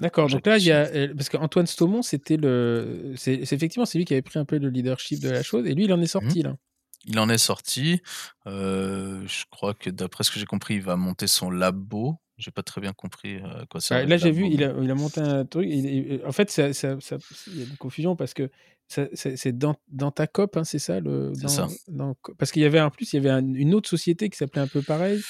D'accord. 0.00 0.28
Donc 0.28 0.44
là, 0.46 0.58
il 0.58 0.64
y 0.64 0.72
a 0.72 1.14
parce 1.14 1.28
qu'Antoine 1.28 1.66
Stomont, 1.68 2.02
c'était 2.02 2.36
le, 2.36 3.14
c'est 3.16 3.34
effectivement 3.52 3.86
c'est 3.86 3.96
lui 3.98 4.04
qui 4.04 4.12
avait 4.12 4.22
pris 4.22 4.38
un 4.38 4.44
peu 4.44 4.58
le 4.58 4.68
leadership 4.70 5.20
de 5.20 5.30
la 5.30 5.42
chose, 5.42 5.66
et 5.66 5.74
lui, 5.74 5.84
il 5.84 5.92
en 5.92 5.98
est 5.98 6.00
Mhm. 6.02 6.06
sorti 6.08 6.42
là. 6.42 6.56
Il 7.04 7.18
en 7.20 7.28
est 7.28 7.38
sorti. 7.38 8.02
euh, 8.46 9.24
je 9.26 9.44
crois 9.50 9.72
que 9.74 9.88
d'après 9.88 10.24
ce 10.24 10.30
que 10.32 10.40
j'ai 10.40 10.46
compris, 10.46 10.74
il 10.74 10.82
va 10.82 10.96
monter 10.96 11.28
son 11.28 11.48
labo. 11.50 12.18
J'ai 12.38 12.50
pas 12.52 12.62
très 12.62 12.80
bien 12.80 12.92
compris 12.92 13.36
euh, 13.36 13.64
quoi 13.68 13.80
ça 13.80 13.96
Ah, 13.96 14.00
va 14.02 14.06
là, 14.06 14.16
j'ai 14.16 14.30
vu, 14.30 14.46
il 14.46 14.62
a, 14.64 14.72
il 14.80 14.90
a 14.90 14.94
monté 14.94 15.20
un 15.20 15.44
truc. 15.44 15.66
il- 15.68 15.86
il- 15.86 16.22
en 16.24 16.32
fait, 16.32 16.50
ça, 16.50 16.72
ça- 16.72 16.96
ça- 17.00 17.16
il 17.48 17.58
y 17.58 17.62
a 17.62 17.64
une 17.66 17.76
confusion 17.76 18.14
parce 18.16 18.32
que 18.32 18.48
c'est 18.86 19.58
dans, 19.58 19.76
dans 19.88 20.10
ta 20.10 20.26
cop, 20.26 20.56
hein, 20.56 20.64
c'est 20.64 20.78
ça, 20.78 20.98
le, 21.00 21.32
C'est 21.34 21.42
dans, 21.42 21.48
ça. 21.48 21.68
dans- 21.88 22.14
Parce 22.38 22.52
qu'il 22.52 22.62
y 22.62 22.64
avait 22.64 22.80
en 22.80 22.90
plus, 22.90 23.12
il 23.12 23.16
y 23.16 23.18
avait 23.18 23.28
un- 23.30 23.54
une 23.54 23.74
autre 23.74 23.88
société 23.90 24.30
qui 24.30 24.38
s'appelait 24.38 24.62
un 24.62 24.66
peu 24.68 24.80
pareil. 24.82 25.20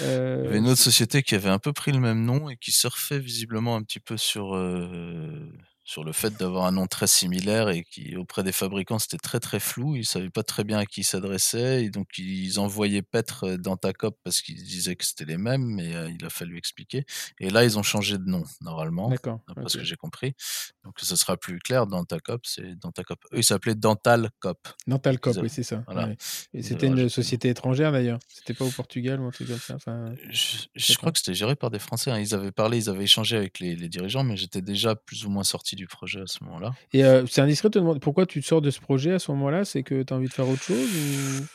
Il 0.00 0.04
y 0.04 0.08
avait 0.08 0.16
euh, 0.56 0.58
une 0.58 0.66
autre 0.68 0.80
société 0.82 1.22
qui 1.22 1.34
avait 1.34 1.48
un 1.48 1.58
peu 1.58 1.72
pris 1.72 1.92
le 1.92 2.00
même 2.00 2.24
nom 2.24 2.50
et 2.50 2.56
qui 2.56 2.72
surfait 2.72 3.18
visiblement 3.18 3.74
un 3.76 3.82
petit 3.82 4.00
peu 4.00 4.16
sur, 4.18 4.54
euh, 4.54 5.48
sur 5.86 6.02
le 6.02 6.10
fait 6.12 6.36
d'avoir 6.36 6.66
un 6.66 6.72
nom 6.72 6.88
très 6.88 7.06
similaire 7.06 7.68
et 7.68 7.84
qui, 7.84 8.16
auprès 8.16 8.42
des 8.42 8.50
fabricants, 8.50 8.98
c'était 8.98 9.18
très 9.18 9.38
très 9.38 9.60
flou. 9.60 9.94
Ils 9.94 10.04
savaient 10.04 10.30
pas 10.30 10.42
très 10.42 10.64
bien 10.64 10.78
à 10.78 10.84
qui 10.84 11.02
ils 11.02 11.04
s'adressaient 11.04 11.84
et 11.84 11.90
donc 11.90 12.08
ils 12.18 12.58
envoyaient 12.58 13.02
paître 13.02 13.52
dans 13.56 13.76
ta 13.76 13.92
cop 13.92 14.18
parce 14.24 14.42
qu'ils 14.42 14.60
disaient 14.64 14.96
que 14.96 15.04
c'était 15.04 15.24
les 15.24 15.36
mêmes, 15.36 15.64
mais 15.64 15.94
euh, 15.94 16.10
il 16.10 16.24
a 16.26 16.28
fallu 16.28 16.58
expliquer. 16.58 17.04
Et 17.38 17.50
là, 17.50 17.64
ils 17.64 17.78
ont 17.78 17.84
changé 17.84 18.18
de 18.18 18.24
nom, 18.24 18.42
normalement, 18.62 19.10
D'accord. 19.10 19.38
d'après 19.46 19.62
ok. 19.62 19.70
ce 19.70 19.78
que 19.78 19.84
j'ai 19.84 19.94
compris. 19.94 20.34
Donc 20.82 20.98
ça 21.00 21.14
sera 21.14 21.36
plus 21.36 21.60
clair. 21.60 21.86
Dans 21.86 22.04
ta 22.04 22.18
cop, 22.18 22.44
c'est 22.44 22.74
dans 22.80 22.90
ta 22.90 23.04
cop. 23.04 23.20
Eux, 23.32 23.38
ils 23.38 23.44
s'appelaient 23.44 23.76
Dental 23.76 24.30
Cop. 24.40 24.58
Dental 24.88 25.20
Cop, 25.20 25.36
oui, 25.40 25.48
c'est 25.48 25.62
ça. 25.62 25.84
voilà. 25.86 26.08
ouais. 26.08 26.16
Et 26.52 26.62
c'était 26.62 26.88
une 26.88 27.08
société 27.08 27.48
étrangère 27.48 27.92
d'ailleurs? 27.92 28.18
C'était 28.26 28.54
pas 28.54 28.64
au 28.64 28.70
Portugal 28.70 29.20
ou 29.20 29.26
un 29.26 29.30
truc 29.30 29.46
comme 29.46 29.58
ça? 29.58 29.76
Enfin, 29.76 30.12
Je, 30.30 30.96
crois 30.96 31.12
que 31.12 31.18
c'était 31.18 31.34
géré 31.34 31.54
par 31.54 31.70
des 31.70 31.78
Français. 31.78 32.10
hein. 32.10 32.18
Ils 32.18 32.34
avaient 32.34 32.50
parlé, 32.50 32.78
ils 32.78 32.90
avaient 32.90 33.04
échangé 33.04 33.36
avec 33.36 33.60
les, 33.60 33.76
les 33.76 33.88
dirigeants, 33.88 34.24
mais 34.24 34.36
j'étais 34.36 34.62
déjà 34.62 34.96
plus 34.96 35.24
ou 35.24 35.30
moins 35.30 35.44
sorti 35.44 35.75
du 35.76 35.86
projet 35.88 36.22
à 36.22 36.26
ce 36.28 36.44
moment-là. 36.44 36.76
Et 36.92 37.04
euh, 37.04 37.26
c'est 37.26 37.40
indiscret 37.40 37.68
de 37.68 37.74
te 37.74 37.78
demander 37.78 38.00
pourquoi 38.00 38.26
tu 38.26 38.40
te 38.40 38.46
sors 38.46 38.60
de 38.62 38.70
ce 38.70 38.80
projet 38.80 39.12
à 39.12 39.18
ce 39.18 39.30
moment-là 39.32 39.64
C'est 39.64 39.82
que 39.82 40.02
tu 40.02 40.12
as 40.12 40.16
envie 40.16 40.28
de 40.28 40.34
faire 40.34 40.48
autre 40.48 40.62
chose 40.64 40.94
ou... 40.94 41.46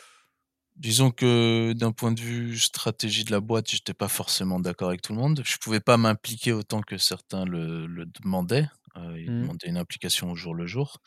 Disons 0.77 1.11
que 1.11 1.73
d'un 1.73 1.91
point 1.91 2.11
de 2.11 2.21
vue 2.21 2.57
stratégie 2.57 3.23
de 3.25 3.31
la 3.31 3.41
boîte, 3.41 3.69
j'étais 3.69 3.93
pas 3.93 4.07
forcément 4.07 4.59
d'accord 4.59 4.87
avec 4.87 5.01
tout 5.01 5.13
le 5.13 5.19
monde. 5.19 5.41
Je 5.45 5.57
pouvais 5.57 5.81
pas 5.81 5.97
m'impliquer 5.97 6.53
autant 6.53 6.81
que 6.81 6.97
certains 6.97 7.45
le, 7.45 7.85
le 7.87 8.05
demandaient. 8.05 8.67
Euh, 8.97 9.19
ils 9.19 9.31
Mhm. 9.31 9.41
demandaient 9.41 9.67
une 9.67 9.77
implication 9.77 10.31
au 10.31 10.35
jour 10.35 10.55
le 10.55 10.65
jour. 10.65 10.97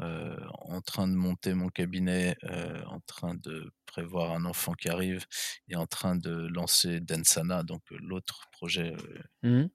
Euh, 0.00 0.36
en 0.58 0.80
train 0.80 1.06
de 1.06 1.14
monter 1.14 1.54
mon 1.54 1.68
cabinet, 1.68 2.36
euh, 2.44 2.82
en 2.86 3.00
train 3.00 3.34
de 3.34 3.70
prévoir 3.86 4.32
un 4.32 4.44
enfant 4.46 4.72
qui 4.72 4.88
arrive 4.88 5.26
et 5.68 5.76
en 5.76 5.86
train 5.86 6.16
de 6.16 6.30
lancer 6.48 7.00
Densana, 7.00 7.62
donc 7.62 7.82
l'autre 7.90 8.46
projet 8.52 8.94
euh, 8.94 9.22
Mhm. 9.42 9.70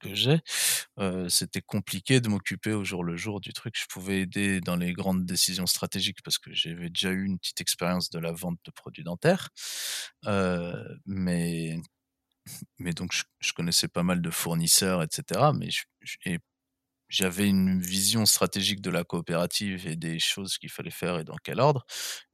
Que 0.00 0.14
j'ai, 0.14 0.40
c'était 1.28 1.62
compliqué 1.62 2.20
de 2.20 2.28
m'occuper 2.28 2.72
au 2.72 2.84
jour 2.84 3.04
le 3.04 3.16
jour 3.16 3.40
du 3.40 3.52
truc. 3.52 3.74
Je 3.78 3.86
pouvais 3.86 4.20
aider 4.20 4.60
dans 4.60 4.76
les 4.76 4.92
grandes 4.92 5.26
décisions 5.26 5.66
stratégiques 5.66 6.22
parce 6.22 6.38
que 6.38 6.52
j'avais 6.52 6.90
déjà 6.90 7.10
eu 7.10 7.24
une 7.24 7.38
petite 7.38 7.60
expérience 7.60 8.10
de 8.10 8.18
la 8.18 8.32
vente 8.32 8.58
de 8.64 8.70
produits 8.70 9.04
dentaires. 9.04 9.50
Mais, 11.06 11.76
mais 12.78 12.92
donc, 12.92 13.12
je, 13.40 13.52
connaissais 13.52 13.88
pas 13.88 14.02
mal 14.02 14.20
de 14.22 14.30
fournisseurs, 14.30 15.02
etc. 15.02 15.52
Mais 15.54 15.68
et 16.26 16.38
j'avais 17.14 17.48
une 17.48 17.80
vision 17.80 18.26
stratégique 18.26 18.80
de 18.82 18.90
la 18.90 19.04
coopérative 19.04 19.86
et 19.86 19.96
des 19.96 20.18
choses 20.18 20.58
qu'il 20.58 20.70
fallait 20.70 20.90
faire 20.90 21.18
et 21.18 21.24
dans 21.24 21.36
quel 21.42 21.60
ordre 21.60 21.84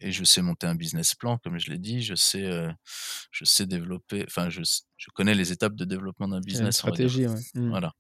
et 0.01 0.13
je 0.13 0.25
sais 0.25 0.43
monter 0.43 0.67
un 0.67 0.75
business 0.75 1.15
plan 1.15 1.39
comme 1.39 1.59
je 1.59 1.71
l'ai 1.71 1.79
dit, 1.79 2.03
je 2.03 2.15
sais, 2.15 2.45
heu, 2.45 2.73
je 3.31 3.45
sais 3.45 3.67
développer 3.67 4.25
enfin 4.27 4.51
je 4.51 4.63
je 4.97 5.09
connais 5.15 5.35
les 5.35 5.53
étapes 5.53 5.75
de 5.77 5.85
développement 5.85 6.29
d'un 6.29 6.41
une 6.53 6.71
business, 6.71 6.77
stratégie, 6.77 7.27
ouais. 7.27 7.41
Mmh. 7.55 7.73
Voilà, 7.73 7.93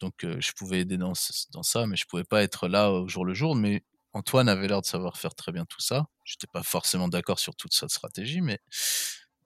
donc 0.00 0.24
heu, 0.24 0.38
je 0.40 0.52
pouvais 0.52 0.80
aider 0.80 0.96
dans 0.98 1.12
dans 1.52 1.62
ça, 1.62 1.86
mais 1.86 1.96
je 1.96 2.06
pouvais 2.06 2.24
pas 2.24 2.42
être 2.42 2.68
là 2.68 2.90
au 2.92 3.08
jour 3.08 3.24
le 3.24 3.34
jour, 3.34 3.54
mais 3.56 3.84
Antoine 4.12 4.48
avait 4.48 4.66
l'air 4.68 4.80
de 4.80 4.86
savoir 4.86 5.18
faire 5.18 5.34
très 5.34 5.52
bien 5.52 5.64
tout 5.66 5.80
ça. 5.80 6.06
J'étais 6.24 6.46
pas 6.48 6.62
forcément 6.62 7.08
d'accord 7.08 7.38
sur 7.38 7.54
toute 7.56 7.74
sa 7.74 7.88
stratégie, 7.88 8.40
mais 8.40 8.60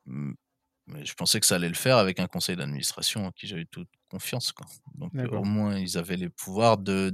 mmh, 0.07 0.33
mais 0.87 1.05
je 1.05 1.15
pensais 1.15 1.41
que 1.41 1.47
ça 1.47 1.57
allait 1.57 1.69
le 1.69 1.75
faire 1.75 1.99
avec 1.99 2.21
un 2.21 2.27
conseil 2.27 2.57
d'administration 2.57 3.27
en 3.27 3.33
qui 3.33 3.47
j'avais 3.47 3.67
toute 3.67 3.89
confiance, 4.11 4.53
quoi, 4.53 4.67
donc 4.95 5.13
heu, 5.25 5.31
au 5.33 5.45
moins 5.45 5.79
ils 5.79 5.99
avaient 5.99 6.17
les 6.17 6.29
pouvoirs 6.31 6.79
de 6.79 7.13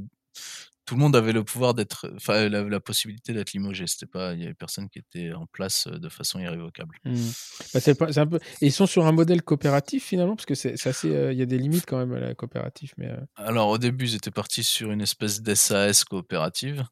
tout 0.87 0.95
le 0.97 1.01
monde 1.01 1.17
avait 1.17 1.33
le 1.33 1.45
pouvoir 1.45 1.75
d'être 1.75 2.13
enfin 2.17 2.49
la 2.49 2.63
la 2.65 2.81
possibilité 2.81 3.33
d'être 3.33 3.53
limogé. 3.53 3.87
C'était 3.87 4.07
pas 4.07 4.35
il 4.35 4.41
y 4.41 4.45
avait 4.45 4.55
personne 4.55 4.89
qui 4.91 4.99
était 5.01 5.33
en 5.33 5.47
place, 5.47 5.87
heu, 5.89 5.99
de 6.01 6.09
façon 6.09 6.41
irrévocable. 6.41 6.99
Mmh. 7.05 7.31
Bah, 7.73 7.81
c'est 7.81 7.95
pas 7.95 8.13
c'est 8.13 8.21
un 8.21 8.27
peu 8.27 8.37
et 8.61 8.67
ils 8.67 8.73
sont 8.73 8.85
sur 8.87 9.07
un 9.07 9.13
modèle 9.13 9.43
coopératif 9.43 10.05
finalement? 10.05 10.37
Parce 10.37 10.45
que 10.45 10.55
c'est 10.55 10.77
c'est 10.77 10.91
assez, 10.91 11.09
heu, 11.15 11.33
il 11.33 11.39
y 11.39 11.43
a 11.43 11.47
des 11.47 11.57
limites 11.59 11.87
quand 11.87 11.97
même 11.99 12.13
à 12.13 12.21
la 12.21 12.35
coopérative, 12.35 12.93
mais 12.99 13.09
Alors 13.35 13.71
au 13.71 13.79
début, 13.79 14.05
ils 14.05 14.15
étaient 14.15 14.31
partis 14.31 14.63
sur 14.63 14.93
une 14.93 15.01
espèce 15.01 15.43
d'SAS 15.43 16.05
coopérative, 16.05 16.85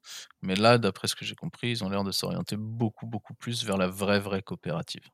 mais 0.43 0.57
là, 0.57 0.77
d'après 0.79 1.07
ce 1.07 1.15
que 1.15 1.25
j'ai 1.25 1.35
compris, 1.37 1.71
ils 1.71 1.85
ont 1.85 1.89
l'air 1.91 2.03
de 2.05 2.11
s'orienter 2.13 2.57
beaucoup, 2.57 3.07
beaucoup 3.07 3.35
plus 3.35 3.65
vers 3.65 3.77
la 3.77 3.87
vraie, 3.87 4.19
vraie 4.21 4.43
coopérative. 4.43 5.05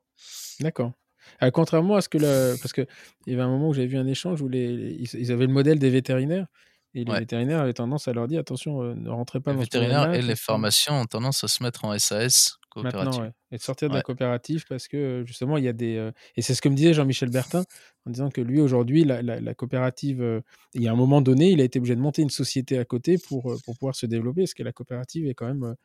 D'accord. 0.59 0.95
Ah, 1.41 1.51
contrairement 1.51 1.97
à 1.97 2.01
ce 2.01 2.09
que 2.09 2.19
le 2.19 2.57
parce 2.61 2.73
qu'il 2.73 2.87
y 3.27 3.33
avait 3.33 3.43
un 3.43 3.49
moment 3.49 3.69
où 3.69 3.75
j'avais 3.75 3.87
vu 3.89 3.97
un 3.99 4.07
échange 4.07 4.43
où 4.43 4.49
les 4.49 4.77
les 4.77 5.17
ils 5.17 5.33
avaient 5.33 5.47
le 5.47 5.53
modèle 5.53 5.79
des 5.79 5.91
vétérinaires 5.91 6.47
et 6.95 7.05
les 7.05 7.15
Ouais. 7.15 7.21
vétérinaires 7.21 7.61
avaient 7.61 7.73
tendance 7.75 8.07
à 8.09 8.13
leur 8.13 8.29
dire: 8.29 8.41
«Attention, 8.41 8.83
heu, 8.83 8.95
ne 8.95 9.11
rentrez 9.11 9.41
pas 9.41 9.53
Les 9.53 9.55
dans 9.55 9.65
ce 9.65 9.71
vétérinaires 9.73 10.09
et 10.13 10.23
les 10.23 10.37
parce 10.37 10.41
que» 10.43 10.55
pharmaciens 10.57 10.95
ont 11.01 11.05
tendance 11.07 11.45
à 11.45 11.49
se 11.49 11.63
mettre 11.63 11.85
en 11.85 11.99
SAS 11.99 12.57
coopérative. 12.71 13.25
ouais 13.25 13.31
et 13.51 13.57
de 13.57 13.63
sortir 13.63 13.89
de 13.89 13.95
la 13.95 14.03
coopérative 14.03 14.65
parce 14.69 14.89
que, 14.89 14.97
heu, 15.23 15.25
justement 15.27 15.57
il 15.59 15.65
y 15.65 15.69
a 15.69 15.73
des, 15.73 16.11
et 16.37 16.43
c'est 16.43 16.55
ce 16.55 16.61
que 16.63 16.69
me 16.69 16.75
disait 16.75 16.93
Jean-Michel 16.95 17.31
Bertin 17.31 17.65
en 18.07 18.11
disant 18.11 18.31
que 18.31 18.41
lui 18.41 18.61
aujourd'hui 18.61 19.05
la 19.05 19.23
la 19.23 19.41
la 19.41 19.55
coopérative, 19.55 20.43
il 20.75 20.83
y 20.83 20.89
a 20.89 20.93
un 20.93 20.97
moment 20.97 21.21
donné, 21.23 21.51
il 21.51 21.61
a 21.61 21.65
été 21.65 21.79
obligé 21.79 21.95
de 21.97 22.01
monter 22.01 22.23
une 22.23 22.31
société 22.31 22.79
à 22.79 22.85
côté 22.85 23.19
pour, 23.19 23.61
pour 23.65 23.77
pouvoir 23.77 23.95
se 23.97 24.07
développer. 24.07 24.43
Parce 24.43 24.55
que 24.55 24.63
la 24.65 24.73
coopérative 24.73 25.27
est 25.27 25.35
quand 25.35 25.47
même, 25.47 25.77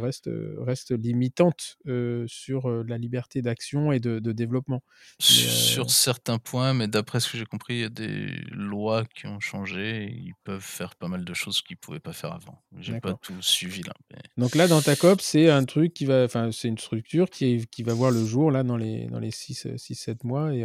reste, 0.00 0.28
heu, 0.28 0.56
reste 0.60 0.92
limitante, 0.92 1.78
heu, 1.86 2.24
sur, 2.28 2.68
heu, 2.70 2.82
la 2.86 2.98
liberté 2.98 3.42
d'action 3.42 3.92
et 3.92 4.00
de 4.00 4.18
de 4.20 4.32
développement. 4.32 4.82
Mais 5.28 5.46
Sur 5.48 5.90
certains 5.90 6.38
points, 6.38 6.74
mais 6.74 6.86
d'après 6.88 7.18
ce 7.20 7.30
que 7.30 7.38
j'ai 7.38 7.44
compris, 7.46 7.74
il 7.74 7.80
y 7.80 7.84
a 7.84 7.88
des 7.88 8.26
lois 8.52 9.04
qui 9.04 9.26
ont 9.26 9.40
changé 9.40 10.04
et 10.04 10.12
ils 10.12 10.34
peuvent 10.44 10.60
faire 10.62 10.94
pas 10.96 11.08
mal 11.08 11.24
de 11.24 11.34
choses 11.34 11.60
qu'ils 11.62 11.76
pouvaient 11.76 11.98
pas 12.00 12.12
faire 12.12 12.32
avant. 12.32 12.62
J'ai 12.78 12.94
pas 12.96 13.14
tout 13.14 13.42
suivi 13.42 13.82
là, 13.82 13.94
mais 14.12 14.22
Donc 14.36 14.54
là, 14.54 14.68
dans 14.68 14.80
ta 14.82 14.94
coop, 14.96 15.20
c'est 15.20 15.50
un 15.50 15.64
truc 15.64 15.92
qui 15.94 16.04
va 16.06 16.24
enfin, 16.24 16.50
c'est 16.52 16.68
une 16.68 16.78
structure 16.78 17.28
qui 17.28 17.44
est 17.46 17.66
qui 17.66 17.82
va 17.82 17.92
voir 17.92 18.10
le 18.12 18.24
jour 18.24 18.50
là 18.52 18.62
dans 18.62 18.76
les 18.76 19.06
dans 19.08 19.18
les 19.18 19.32
6, 19.32 19.66
heu, 19.66 19.76
6-7 19.76 20.22
mois 20.24 20.54
et 20.54 20.64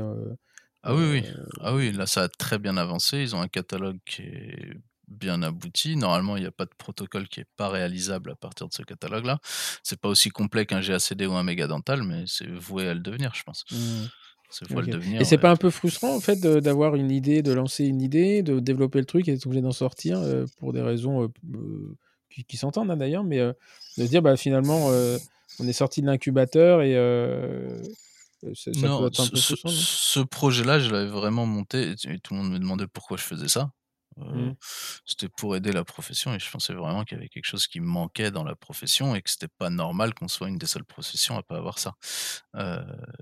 Ah 0.83 0.93
oui, 0.95 1.23
Ah 1.61 1.73
oui, 1.75 1.91
là, 1.91 2.05
ça 2.05 2.23
a 2.23 2.29
très 2.29 2.59
bien 2.59 2.75
avancé. 2.77 3.19
Ils 3.21 3.35
ont 3.35 3.41
un 3.41 3.47
catalogue 3.47 3.99
qui 4.05 4.21
est 4.23 4.73
bien 5.07 5.41
abouti. 5.43 5.95
Normalement, 5.95 6.37
il 6.37 6.43
y 6.43 6.45
a 6.45 6.51
pas 6.51 6.65
de 6.65 6.73
protocole 6.77 7.27
qui 7.27 7.41
est 7.41 7.47
pas 7.57 7.69
réalisable 7.69 8.31
à 8.31 8.35
partir 8.35 8.67
de 8.67 8.73
ce 8.73 8.83
catalogue-là. 8.83 9.39
C'est 9.83 9.99
pas 9.99 10.09
aussi 10.09 10.29
complet 10.29 10.65
qu'un 10.65 10.81
GACD 10.81 11.25
ou 11.27 11.33
un 11.33 11.43
Mégadental, 11.43 12.03
mais 12.03 12.23
c'est 12.27 12.47
voué 12.47 12.87
à 12.87 12.93
le 12.93 12.99
devenir, 13.01 13.33
je 13.35 13.43
pense. 13.43 13.65
Mmh. 13.71 14.05
C'est 14.49 14.65
voué 14.67 14.79
à 14.79 14.81
OK 14.81 14.87
le 14.87 14.89
et 14.89 14.99
devenir, 14.99 15.25
c'est 15.25 15.37
ouais. 15.37 15.39
pas 15.39 15.51
un 15.51 15.57
peu 15.57 15.69
frustrant 15.71 16.15
en 16.15 16.21
fait 16.21 16.39
d'avoir 16.41 16.95
une 16.95 17.11
idée, 17.11 17.41
de 17.43 17.51
lancer 17.53 17.85
une 17.85 18.01
idée, 18.01 18.43
de 18.43 18.59
développer 18.59 18.99
le 18.99 19.05
truc 19.05 19.27
et 19.27 19.33
d'être 19.33 19.45
obligé 19.47 19.61
d'en 19.61 19.71
sortir, 19.73 20.21
heu, 20.21 20.49
pour 20.57 20.73
des 20.73 20.81
raisons, 20.81 21.23
heu, 21.23 21.29
p 21.29 21.39
heu, 21.55 21.95
qui 22.29 22.45
qui 22.45 22.57
s'entendent, 22.57 22.91
hein, 22.91 22.97
d'ailleurs, 22.97 23.23
mais 23.25 23.39
de 23.39 24.05
se 24.05 24.09
dire: 24.09 24.21
«Bah, 24.23 24.37
finalement, 24.37 24.87
on 25.59 25.67
est 25.67 25.73
sorti 25.73 26.01
de 26.01 26.07
l'incubateur 26.07 26.81
et 26.83 26.93
ça 28.55 28.71
Non, 28.75 29.09
ce 29.13 29.39
ce 29.45 30.19
projet-là, 30.19 30.79
je 30.79 30.89
l'avais 30.89 31.09
vraiment 31.09 31.45
monté 31.45 31.91
et 31.91 32.19
tout 32.19 32.33
le 32.33 32.39
monde 32.41 32.51
me 32.51 32.59
demandait 32.59 32.87
pourquoi 32.87 33.17
je 33.17 33.23
faisais 33.23 33.47
ça. 33.47 33.71
Mmh. 34.17 34.51
c'était 35.05 35.29
pour 35.29 35.55
aider 35.55 35.71
la 35.71 35.83
profession 35.83 36.33
et 36.35 36.39
je 36.39 36.49
pensais 36.51 36.73
vraiment 36.73 37.03
qu'il 37.03 37.17
y 37.17 37.19
avait 37.19 37.29
quelque 37.29 37.45
chose 37.45 37.67
qui 37.67 37.79
manquait 37.79 38.31
dans 38.31 38.43
la 38.43 38.55
profession 38.55 39.15
et 39.15 39.21
que 39.21 39.29
c'était 39.29 39.47
pas 39.47 39.69
normal 39.69 40.13
qu'on 40.13 40.27
soit 40.27 40.49
une 40.49 40.57
des 40.57 40.67
seules 40.67 40.85
professions 40.85 41.37
à 41.37 41.43
pas 41.43 41.57
avoir 41.57 41.79
ça. 41.79 41.95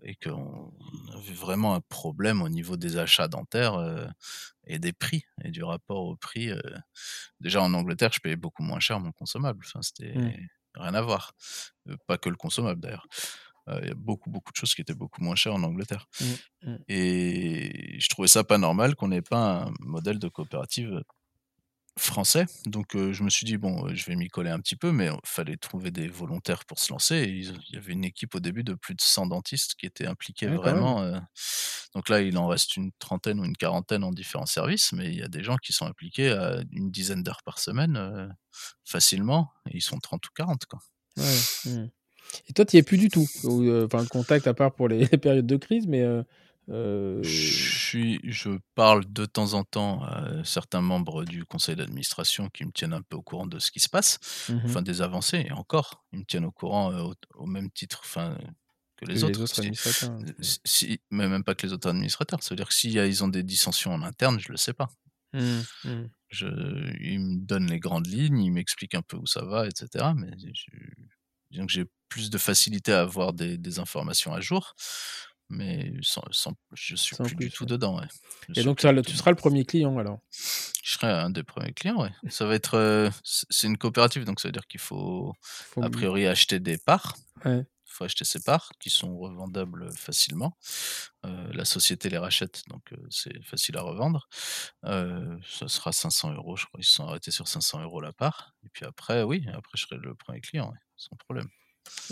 Et 0.03 0.15
qu'on 0.15 0.73
avait 1.15 1.34
vraiment 1.34 1.76
un 1.76 1.81
problème 1.81 2.41
au 2.41 2.49
niveau 2.49 2.77
des 2.77 2.97
achats 2.97 3.27
dentaires, 3.27 3.77
et 4.65 4.80
des 4.80 4.93
prix 4.93 5.26
et 5.43 5.51
du 5.51 5.63
rapport 5.63 6.03
au 6.03 6.15
prix. 6.15 6.51
Déjà 7.39 7.61
en 7.61 7.73
Angleterre, 7.73 8.11
je 8.13 8.19
payais 8.19 8.35
beaucoup 8.35 8.63
moins 8.63 8.80
cher 8.80 8.99
mon 8.99 9.11
consommable, 9.11 9.63
enfin, 9.65 9.81
Mmh. 10.13 10.31
c'était 10.34 10.39
rien 10.76 10.93
à 10.93 11.01
voir. 11.01 11.34
Pas 12.07 12.18
que 12.18 12.30
le 12.30 12.35
consommable 12.35 12.81
d'ailleurs. 12.81 13.07
Heu, 13.72 13.80
il 13.84 13.88
y 13.89 13.91
a 13.91 13.95
beaucoup, 13.95 14.30
beaucoup 14.31 14.52
de 14.52 14.57
choses 14.57 14.73
qui 14.76 14.81
étaient 14.81 14.93
beaucoup 14.95 15.22
moins 15.23 15.35
chères 15.35 15.56
en 15.56 15.64
Angleterre 15.64 16.07
Mmh. 16.19 16.38
Mmh. 16.61 16.85
et 16.88 17.99
je 17.99 18.07
trouvais 18.10 18.27
ça 18.30 18.43
pas 18.43 18.57
normal 18.60 18.95
qu'on 18.95 19.11
ait 19.11 19.22
pas 19.22 19.65
un 19.68 19.73
modèle 19.81 20.19
de 20.19 20.27
coopérative 20.30 21.03
français. 21.99 22.45
Donc 22.65 22.95
heu, 22.95 23.11
je 23.14 23.23
me 23.23 23.30
suis 23.30 23.45
dit: 23.45 23.57
«Bon, 23.57 23.88
heu, 23.88 23.95
je 23.95 24.06
vais 24.06 24.15
m'y 24.15 24.27
coller 24.30 24.49
un 24.49 24.60
petit 24.60 24.76
peu», 24.77 24.91
mais 24.91 25.10
heu, 25.10 25.15
fallait 25.26 25.57
trouver 25.57 25.91
des 25.91 26.07
volontaires 26.07 26.65
pour 26.65 26.80
se 26.80 26.91
lancer 26.91 27.15
et 27.18 27.30
il 27.30 27.60
y 27.69 27.77
avait 27.77 27.93
une 27.93 28.06
équipe 28.06 28.34
au 28.35 28.39
début 28.39 28.64
de 28.64 28.73
plus 28.76 28.95
de 28.95 29.02
100 29.02 29.26
dentistes 29.27 29.76
qui 29.76 29.85
étaient 29.85 30.07
impliqués 30.07 30.48
Ouais, 30.48 30.49
vraiment, 30.49 31.03
donc 31.95 32.10
là, 32.10 32.22
il 32.22 32.38
en 32.38 32.48
reste 32.48 32.77
une 32.77 32.91
trentaine 32.99 33.39
ou 33.39 33.45
une 33.45 33.57
quarantaine 33.57 34.03
en 34.03 34.11
différents 34.11 34.45
services, 34.45 34.93
mais 34.93 35.07
il 35.10 35.15
y 35.18 35.23
a 35.23 35.27
des 35.27 35.43
gens 35.43 35.57
qui 35.57 35.73
sont 35.73 35.85
impliqués 35.88 36.31
à 36.31 36.61
une 36.72 36.91
dizaine 36.91 37.23
d'heures 37.23 37.43
par 37.43 37.60
semaine, 37.60 38.34
facilement 38.85 39.52
et 39.69 39.77
ils 39.77 39.81
sont 39.81 39.99
30 39.99 40.26
ou 40.27 40.31
40, 40.35 40.65
quoi. 40.65 40.80
Ouais. 41.18 41.45
Mmh 41.65 41.91
et 42.47 42.53
toi, 42.53 42.65
tu 42.65 42.75
y 42.77 42.79
es 42.79 42.83
plus 42.83 42.97
du 42.97 43.09
tout? 43.11 43.29
Ou 43.43 43.63
heu, 43.63 43.85
enfin, 43.85 44.01
le 44.01 44.07
contact 44.07 44.47
à 44.47 44.53
part 44.53 44.73
pour 44.75 44.87
les 44.87 44.99
les 45.11 45.17
périodes 45.17 45.47
de 45.47 45.57
crise, 45.57 45.87
mais 45.87 46.01
Je 46.03 46.19
heu 46.69 47.23
suis 47.29 48.19
je 48.23 48.49
parle 48.73 49.05
de 49.11 49.25
temps 49.25 49.53
en 49.53 49.63
temps 49.63 50.01
à 50.03 50.43
certains 50.43 50.81
membres 50.81 51.23
du 51.23 51.45
conseil 51.45 51.75
d'administration 51.75 52.49
qui 52.49 52.65
me 52.65 52.71
tiennent 52.71 52.93
un 52.93 53.03
peu 53.03 53.15
au 53.17 53.21
courant 53.21 53.45
de 53.45 53.59
ce 53.59 53.69
qui 53.71 53.79
se 53.79 53.89
passe, 53.89 54.17
Mmh 54.47 54.63
mh. 54.65 54.77
enfin 54.77 54.81
des 54.81 55.01
avancées 55.03 55.45
et 55.47 55.51
encore, 55.51 56.03
ils 56.13 56.19
me 56.19 56.25
tiennent 56.25 56.45
au 56.45 56.51
courant, 56.51 56.91
au 57.35 57.45
même 57.45 57.69
titre, 57.71 58.01
enfin, 58.03 58.35
que 58.97 59.05
Que 59.13 59.19
les 59.19 59.23
les 59.23 59.23
autres. 59.23 59.45
Si 59.45 59.59
administrateurs, 59.59 60.25
s 60.39 60.59
si 60.65 60.99
mais 61.11 61.27
même 61.29 61.43
pas 61.43 61.53
que 61.55 61.67
les 61.67 61.73
autres 61.73 61.89
administrateurs, 61.89 62.41
ça 62.43 62.49
veut 62.51 62.57
dire 62.57 62.67
que 62.69 62.73
s'il 62.73 62.91
y 62.93 62.99
a 62.99 63.05
ils 63.07 63.23
ont 63.23 63.27
des 63.29 63.43
dissensions 63.43 63.93
en 63.93 64.01
interne, 64.03 64.39
je 64.39 64.51
le 64.51 64.57
sais 64.57 64.73
pas. 64.73 64.89
Mmh. 65.33 65.65
Mmh. 65.83 66.11
Je 66.29 66.47
ils 67.01 67.19
me 67.19 67.45
donnent 67.45 67.69
les 67.69 67.79
grandes 67.79 68.07
lignes, 68.07 68.39
ils 68.41 68.51
m'expliquent 68.51 68.95
un 68.95 69.01
peu 69.01 69.17
où 69.17 69.25
ça 69.27 69.43
va 69.45 69.67
et 69.67 69.71
cetera, 69.75 70.13
mais 70.13 70.31
je 70.39 70.71
disons 71.51 71.65
que 71.65 71.71
j'ai 71.73 71.85
plus 72.11 72.29
de 72.31 72.38
facilité 72.39 72.93
à 72.93 73.01
avoir 73.01 73.33
des 73.33 73.57
des 73.59 73.79
informations 73.79 74.33
à 74.35 74.41
jour, 74.41 74.75
mais 75.49 75.93
sans 76.03 76.23
sans 76.31 76.53
je 76.75 76.95
suis 76.97 77.17
Sans 77.17 77.25
plus 77.25 77.38
du 77.38 77.51
tout 77.51 77.65
ouais 77.65 77.67
dedans, 77.67 77.99
ouais. 77.99 78.07
Et 78.55 78.63
donc 78.63 78.81
ça 78.81 78.93
tu 79.03 79.15
seras 79.17 79.31
le 79.31 79.38
1er 79.38 79.65
client 79.65 79.97
alors? 79.97 80.21
Je 80.83 80.93
serai 80.93 81.07
un 81.11 81.29
des 81.29 81.43
1ers 81.43 81.73
clients, 81.73 82.01
ouais. 82.01 82.11
Ça 82.29 82.45
va 82.45 82.55
être, 82.55 82.75
heu, 82.77 83.09
c 83.23 83.45
c'est 83.49 83.67
une 83.67 83.77
coopérative, 83.77 84.23
donc 84.25 84.39
ça 84.39 84.47
veut 84.47 84.51
dire 84.53 84.67
qu'il 84.67 84.79
faut 84.79 85.33
Faut 85.63 85.81
a 85.81 85.89
priori 85.89 86.27
acheter 86.27 86.59
des 86.59 86.77
parts. 86.77 87.17
Ouais. 87.45 87.65
Il 87.88 87.91
faut 87.93 88.05
acheter 88.05 88.25
ses 88.25 88.41
parts 88.41 88.71
qui 88.79 88.89
sont 88.89 89.17
revendables, 89.17 89.95
facilement. 89.97 90.57
Heu, 91.25 91.51
la 91.53 91.65
société 91.65 92.09
les 92.09 92.17
rachète, 92.19 92.63
donc 92.69 92.93
heu, 92.93 93.07
c'est 93.11 93.43
facile 93.45 93.77
à 93.77 93.81
revendre. 93.83 94.29
Heu, 94.85 95.39
ça 95.47 95.67
sera 95.69 95.91
500 95.93 96.33
€, 96.33 96.57
je 96.57 96.65
crois, 96.67 96.79
ils 96.81 96.85
se 96.85 96.93
sont 96.93 97.05
arrêtés 97.07 97.31
sur 97.31 97.47
500 97.49 97.81
€ 97.83 98.01
la 98.03 98.13
part 98.13 98.53
et 98.65 98.69
puis 98.73 98.85
après, 98.85 99.23
oui, 99.23 99.45
après 99.53 99.77
je 99.77 99.83
serai 99.88 99.97
le 99.97 100.15
1er 100.15 100.41
client, 100.41 100.69
ouais, 100.71 100.79
sans 100.97 101.15
problème. 101.17 101.49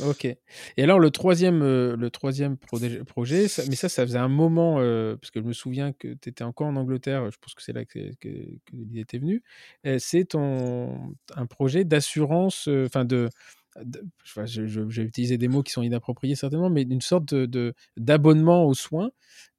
OK 0.06 0.26
et 0.26 0.38
alors 0.84 1.00
le 1.00 1.12
3e, 1.12 1.62
heu, 1.62 1.96
le 1.98 2.10
3e 2.10 2.58
prodé 2.58 3.04
projet, 3.04 3.48
mais 3.68 3.76
ça, 3.76 3.90
ça 3.90 4.06
faisait 4.06 4.18
un 4.18 4.28
moment, 4.30 4.80
heu, 4.82 5.18
parce 5.20 5.32
que 5.32 5.40
je 5.42 5.46
me 5.46 5.54
souviens 5.54 5.92
que 5.94 6.14
tu 6.14 6.30
étais 6.30 6.44
encore 6.44 6.68
en 6.68 6.76
Angleterre, 6.76 7.30
je 7.32 7.38
pense 7.38 7.54
que 7.54 7.62
c'est 7.62 7.74
là 7.74 7.86
que 7.86 8.00
que 8.20 8.30
que 8.30 8.76
l'idée 8.76 9.04
t'est 9.06 9.18
venue. 9.20 9.44
Heu, 9.86 9.98
c'est 10.00 10.36
un 10.36 11.46
projet 11.48 11.84
d'assurance, 11.86 12.68
enfin 12.86 13.06
de 13.06 13.30
de 13.84 14.04
vais 15.02 15.04
utiliser 15.08 15.38
des 15.38 15.48
mots 15.48 15.64
qui 15.64 15.72
sont 15.72 15.84
inappropriés 15.84 16.36
certainement, 16.36 16.70
mais 16.70 16.86
d'une 16.86 17.02
sorte 17.02 17.26
de 17.34 17.46
de 17.46 17.74
d'abonnement 17.98 18.66
aux 18.66 18.74
soins, 18.74 19.12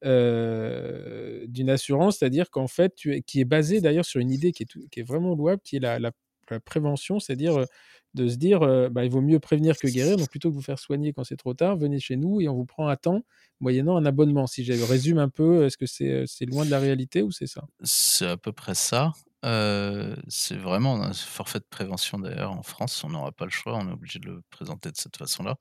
d'une 0.03 1.69
assurance. 1.69 2.17
C'est-à-dire 2.19 2.49
qu'en 2.49 2.67
fait, 2.67 2.93
qui 3.25 3.39
est 3.41 3.45
basée 3.45 3.81
d'ailleurs 3.81 4.05
sur 4.05 4.19
une 4.21 4.31
idée 4.31 4.51
qui 4.51 4.63
est 4.99 5.03
vraiment 5.03 5.35
louable, 5.35 5.61
qui 5.63 5.77
est 5.77 5.79
la 5.79 6.59
prévention. 6.65 7.19
C'est-à-dire, 7.19 7.65
de 8.13 8.27
se 8.27 8.35
dire, 8.35 8.59
«Bah, 8.91 9.05
il 9.05 9.11
vaut 9.11 9.21
mieux 9.21 9.39
prévenir 9.39 9.77
que 9.77 9.87
guérir, 9.87 10.17
donc 10.17 10.29
plutôt 10.31 10.49
que 10.49 10.55
vous 10.55 10.61
faire 10.61 10.79
soigner 10.79 11.13
quand 11.13 11.23
c'est 11.23 11.37
trop 11.37 11.53
tard, 11.53 11.77
venez 11.77 11.99
chez 11.99 12.15
nous 12.17 12.41
et 12.41 12.47
on 12.47 12.55
vous 12.55 12.65
prend 12.65 12.87
à 12.87 12.97
temps, 12.97 13.23
moyennant 13.59 13.97
un 13.97 14.05
abonnement». 14.05 14.47
Si 14.47 14.63
je 14.63 14.73
résume 14.83 15.17
un 15.17 15.29
peu, 15.29 15.65
est-ce 15.65 15.77
que 15.77 15.85
c'est, 15.85 16.45
loin 16.45 16.65
de 16.65 16.71
la 16.71 16.79
réalité 16.79 17.21
ou 17.21 17.31
c'est 17.31 17.47
ça? 17.47 17.63
C'est 17.83 18.27
à 18.27 18.37
peu 18.37 18.51
près 18.51 18.75
ça. 18.75 19.13
C'est 19.43 20.57
vraiment 20.57 21.01
un 21.01 21.13
forfait 21.13 21.59
de 21.59 21.65
prévention 21.69 22.19
d'ailleurs 22.19 22.51
en 22.51 22.63
France, 22.63 23.03
on 23.03 23.09
n'aura 23.09 23.31
pas 23.31 23.45
le 23.45 23.51
choix, 23.51 23.77
on 23.77 23.87
est 23.89 23.93
obligé 23.93 24.19
de 24.19 24.25
le 24.27 24.41
présenter 24.51 24.91
de 24.91 24.97
cette 24.97 25.17
façon-là. 25.17 25.55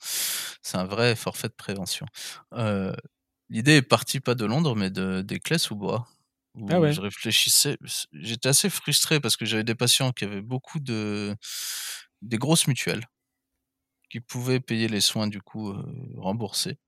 C'est 0.63 0.77
un 0.77 0.85
vrai 0.85 1.17
forfait 1.17 1.49
de 1.49 1.55
prévention. 1.55 2.07
L'idée 3.51 3.77
est 3.77 3.83
partie 3.83 4.21
pas 4.21 4.35
de 4.35 4.45
Londres, 4.47 4.77
mais 4.77 4.91
de 4.91 5.23
d'Éclès-sous-Bois. 5.23 6.07
où 6.55 6.67
Ah 6.71 6.81
ouais. 6.81 6.93
je 6.93 7.01
réfléchissais. 7.01 7.77
J'étais 8.13 8.49
assez 8.49 8.71
frustré 8.71 9.21
parce 9.21 9.37
que 9.37 9.45
j'avais 9.45 9.65
des 9.65 9.75
patients 9.75 10.13
qui 10.13 10.25
avaient 10.25 10.41
beaucoup 10.41 10.79
de 10.79 11.35
des 12.23 12.39
grosses 12.39 12.67
mutuelles 12.69 13.07
qui 14.11 14.21
pouvaient 14.21 14.61
payer 14.61 14.89
les 14.89 15.01
soins 15.01 15.29
du 15.29 15.41
coup, 15.41 15.71
heu, 15.71 15.85
remboursés 16.17 16.79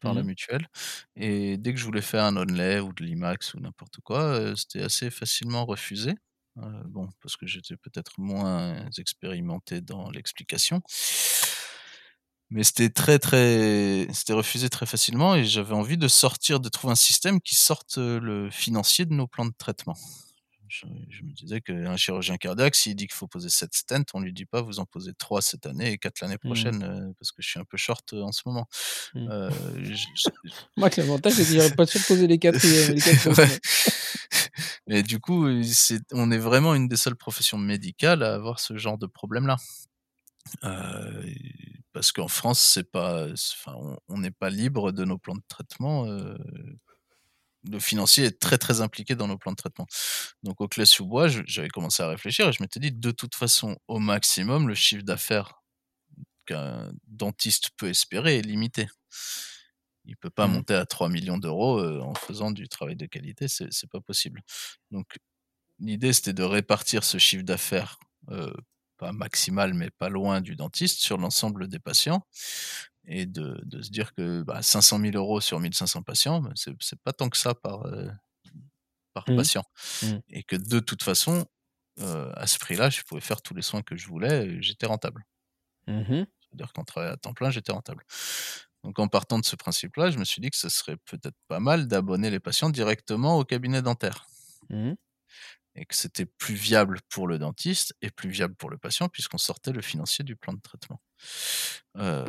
par 0.00 0.14
la 0.14 0.22
Mmh. 0.22 0.24
mutuelle 0.24 0.68
et 1.16 1.56
dès 1.58 1.74
que 1.74 1.80
je 1.80 1.86
voulais 1.86 2.02
faire 2.02 2.24
un 2.24 2.36
onlay 2.36 2.80
ou 2.80 2.92
de 2.92 3.04
l'IMAX 3.04 3.54
ou 3.54 3.60
n'importe 3.60 4.00
quoi, 4.02 4.40
heu, 4.40 4.56
c'était 4.56 4.82
assez 4.82 5.10
facilement 5.10 5.66
refusé. 5.66 6.12
Heu, 6.58 6.82
bon, 6.86 7.08
parce 7.22 7.36
que 7.38 7.46
j'étais 7.48 7.76
peut-être 7.78 8.12
moins 8.20 8.86
expérimenté 8.98 9.80
dans 9.80 10.10
l'explication. 10.10 10.82
Mais 12.50 12.64
c'était 12.64 12.90
très, 12.90 13.18
très 13.20 14.08
c'était 14.12 14.32
refusé 14.32 14.68
très 14.70 14.86
facilement 14.86 15.36
et 15.36 15.44
j'avais 15.44 15.74
envie 15.74 15.96
de 15.98 16.08
sortir 16.08 16.58
de 16.60 16.68
trouver 16.68 16.92
un 16.92 16.96
système 16.96 17.40
qui 17.40 17.54
sorte, 17.54 17.96
le 17.98 18.50
financier 18.50 19.06
de 19.06 19.14
nos 19.14 19.28
plans 19.28 19.46
de 19.46 19.52
traitement. 19.56 19.94
Je 20.70 20.86
je 21.10 21.24
me 21.24 21.32
disais 21.32 21.60
qu'un 21.60 21.96
chirurgien 21.96 22.36
cardiaque, 22.38 22.76
s'il 22.76 22.94
dit 22.96 23.08
qu'il 23.08 23.16
faut 23.16 23.26
poser 23.28 23.48
7 23.50 23.74
stents, 23.74 24.04
on 24.14 24.20
lui 24.20 24.32
dit 24.32 24.46
pas: 24.46 24.62
«Vous 24.62 24.78
en 24.80 24.86
posez 24.86 25.14
3 25.14 25.42
cette 25.42 25.66
année 25.66 25.92
et 25.92 25.98
4 25.98 26.20
l'année 26.20 26.38
Mmh. 26.44 26.70
prochaine», 26.70 26.84
heu, 26.84 27.12
parce 27.18 27.32
que 27.32 27.42
je 27.42 27.48
suis 27.48 27.60
un 27.60 27.64
peu 27.64 27.76
short, 27.76 28.12
heu, 28.14 28.22
en 28.22 28.32
ce 28.32 28.42
moment. 28.46 28.68
Mmh. 29.14 29.30
Heu, 29.30 29.50
j 29.84 29.94
j 30.14 30.30
Moi, 30.76 30.90
que 30.90 31.00
l'avantage, 31.00 31.34
c'est 31.34 31.58
aurait 31.58 31.70
pas 31.74 31.86
sûr 31.86 32.00
de 32.00 32.04
poser 32.06 32.26
les 32.26 32.38
4e 32.38 32.90
les 32.92 33.02
4 33.02 33.26
Ouais. 33.38 33.48
autres. 33.52 33.60
Mais 34.86 35.02
du 35.02 35.20
coup, 35.20 35.46
on 36.12 36.30
est 36.30 36.38
vraiment 36.38 36.74
une 36.74 36.88
des 36.88 36.96
seules 36.96 37.16
professions 37.16 37.58
médicales 37.58 38.22
à 38.22 38.34
avoir 38.34 38.60
ce 38.60 38.76
genre 38.78 38.98
de 38.98 39.06
problème-là. 39.06 39.56
Parce 41.92 42.12
qu'en 42.12 42.28
France, 42.28 42.60
c'est 42.60 42.90
pas 42.90 43.26
enfin, 43.32 43.74
on 44.08 44.18
n'est 44.18 44.30
pas 44.30 44.50
libre 44.50 44.92
de 44.92 45.04
nos 45.04 45.18
plans 45.18 45.34
de 45.34 45.42
traitement, 45.48 46.06
le 47.68 47.78
financier 47.80 48.24
est 48.26 48.40
très, 48.40 48.58
très 48.58 48.80
impliqué 48.80 49.14
dans 49.16 49.28
nos 49.28 49.38
plans 49.38 49.52
de 49.52 49.56
traitement. 49.56 49.86
Donc 50.42 50.60
au 50.60 50.68
Claye-sous-Bois, 50.68 51.28
je 51.28 51.42
j'avais 51.46 51.68
commencé 51.70 52.02
à 52.02 52.08
réfléchir 52.08 52.48
et 52.48 52.52
je 52.52 52.62
m'étais 52.62 52.80
dit: 52.80 52.92
«De 52.92 53.10
toute 53.12 53.34
façon, 53.36 53.76
au 53.88 53.98
maximum, 53.98 54.68
le 54.68 54.74
chiffre 54.74 55.04
d'affaires 55.04 55.62
qu'un 56.46 56.92
dentiste 57.08 57.70
peut 57.78 57.88
espérer 57.90 58.38
est 58.38 58.42
limité». 58.42 58.88
Il 60.06 60.16
peut 60.16 60.30
pas 60.30 60.46
Mmh. 60.46 60.48
monter 60.48 60.74
à 60.74 60.86
3 60.86 61.08
000 61.08 61.24
000 61.26 61.40
€, 61.40 61.78
heu, 61.80 62.00
en 62.02 62.14
faisant 62.14 62.50
du 62.50 62.68
travail 62.68 62.96
de 62.96 63.06
qualité, 63.06 63.48
c'est 63.48 63.90
pas 63.90 64.00
possible. 64.00 64.42
Donc 64.90 65.18
l'idée, 65.80 66.12
c'était 66.14 66.32
de 66.34 66.44
répartir 66.44 67.04
ce 67.04 67.18
chiffre 67.18 67.44
d'affaires, 67.44 67.98
heu, 68.30 68.54
pas 68.98 69.12
maximal, 69.12 69.74
mais 69.74 69.90
pas 69.90 70.08
loin 70.10 70.40
du 70.42 70.56
dentiste, 70.56 71.00
sur 71.00 71.18
l'ensemble 71.18 71.68
des 71.68 71.80
patients 71.80 72.26
et 73.10 73.26
de 73.26 73.60
de 73.64 73.82
se 73.82 73.90
dire 73.90 74.14
que, 74.14 74.42
bah, 74.44 74.62
500 74.62 74.98
000 75.00 75.16
€ 75.18 75.42
sur 75.42 75.60
1 75.60 75.74
500 75.74 76.02
patients, 76.04 76.40
bah, 76.42 76.52
c'est 76.56 77.00
pas 77.04 77.12
tant 77.14 77.30
que 77.30 77.38
ça 77.38 77.54
par, 77.54 77.86
heu, 77.88 78.10
par 79.14 79.28
Mmh. 79.28 79.32
patient 79.32 79.64
Mmh. 80.02 80.20
et 80.30 80.42
que 80.44 80.56
de 80.56 80.80
toute 80.80 81.02
façon, 81.04 81.46
heu, 82.00 82.32
à 82.38 82.46
ce 82.46 82.58
prix-là, 82.60 82.90
je 82.90 83.02
pouvais 83.02 83.20
faire 83.22 83.42
tous 83.42 83.54
les 83.54 83.62
soins 83.62 83.82
que 83.82 83.96
je 83.96 84.08
voulais 84.08 84.62
j'étais 84.62 84.86
rentable. 84.86 85.24
Mmh 85.86 86.08
mh. 86.10 86.26
C'est-à-dire 86.40 86.72
qu'en 86.72 86.84
travaillant 86.84 87.14
à 87.14 87.16
temps 87.16 87.32
plein, 87.34 87.50
j'étais 87.50 87.72
rentable. 87.72 88.04
Donc 88.84 88.98
en 88.98 89.08
partant 89.08 89.38
de 89.38 89.44
ce 89.44 89.56
principe-là, 89.56 90.10
je 90.10 90.18
me 90.18 90.24
suis 90.24 90.40
dit 90.40 90.50
que 90.50 90.56
ce 90.56 90.68
serait 90.68 90.96
peut-être 90.96 91.36
pas 91.48 91.60
mal 91.60 91.86
d'abonner 91.88 92.30
les 92.30 92.40
patients 92.40 92.70
directement 92.70 93.38
au 93.38 93.44
cabinet 93.44 93.82
dentaire 93.82 94.26
Mmh. 94.70 94.94
Et 95.76 95.86
que 95.86 95.94
c'était 95.94 96.26
plus 96.26 96.54
viable 96.54 97.00
pour 97.10 97.28
le 97.28 97.38
dentiste 97.38 97.94
et 98.02 98.10
plus 98.10 98.30
viable 98.30 98.54
pour 98.56 98.70
le 98.70 98.78
patient 98.78 99.08
puisqu'on 99.08 99.38
sortait 99.38 99.72
le 99.72 99.82
financier 99.82 100.24
du 100.24 100.36
plan 100.36 100.52
de 100.52 100.60
traitement. 100.60 101.00
Heu, 101.98 102.24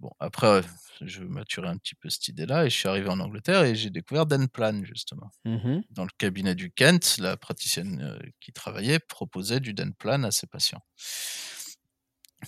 bon 0.00 0.10
après, 0.20 0.62
je 1.00 1.22
maturais 1.22 1.68
un 1.68 1.76
petit 1.78 1.94
peu 1.94 2.10
cette 2.10 2.28
idée-là 2.28 2.66
et 2.66 2.70
je 2.70 2.76
suis 2.76 2.88
arrivé 2.88 3.08
en 3.08 3.20
Angleterre 3.20 3.64
et 3.64 3.74
j'ai 3.74 3.90
découvert 3.90 4.26
Dentplan 4.26 4.84
justement. 4.84 5.30
Mmh 5.44 5.56
mh. 5.64 5.86
Dans 5.90 6.04
le 6.04 6.10
cabinet 6.18 6.54
du 6.54 6.72
Kent, 6.72 7.18
la 7.18 7.36
praticienne, 7.36 8.02
heu, 8.02 8.32
qui 8.40 8.52
travaillait 8.52 9.00
proposait 9.00 9.60
du 9.60 9.74
Dentplan 9.74 10.24
à 10.24 10.30
ses 10.32 10.46
patients. 10.48 10.82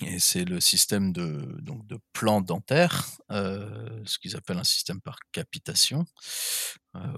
Et 0.02 0.18
c'est 0.18 0.44
le 0.44 0.60
système 0.60 1.12
de 1.12 1.56
donc 1.62 1.86
de 1.86 1.98
plan 2.12 2.40
dentaire, 2.40 3.06
heu, 3.32 4.02
ce 4.04 4.18
qu'ils 4.18 4.36
appellent 4.36 4.58
un 4.58 4.64
système 4.64 5.00
par 5.00 5.18
capitation, 5.32 6.04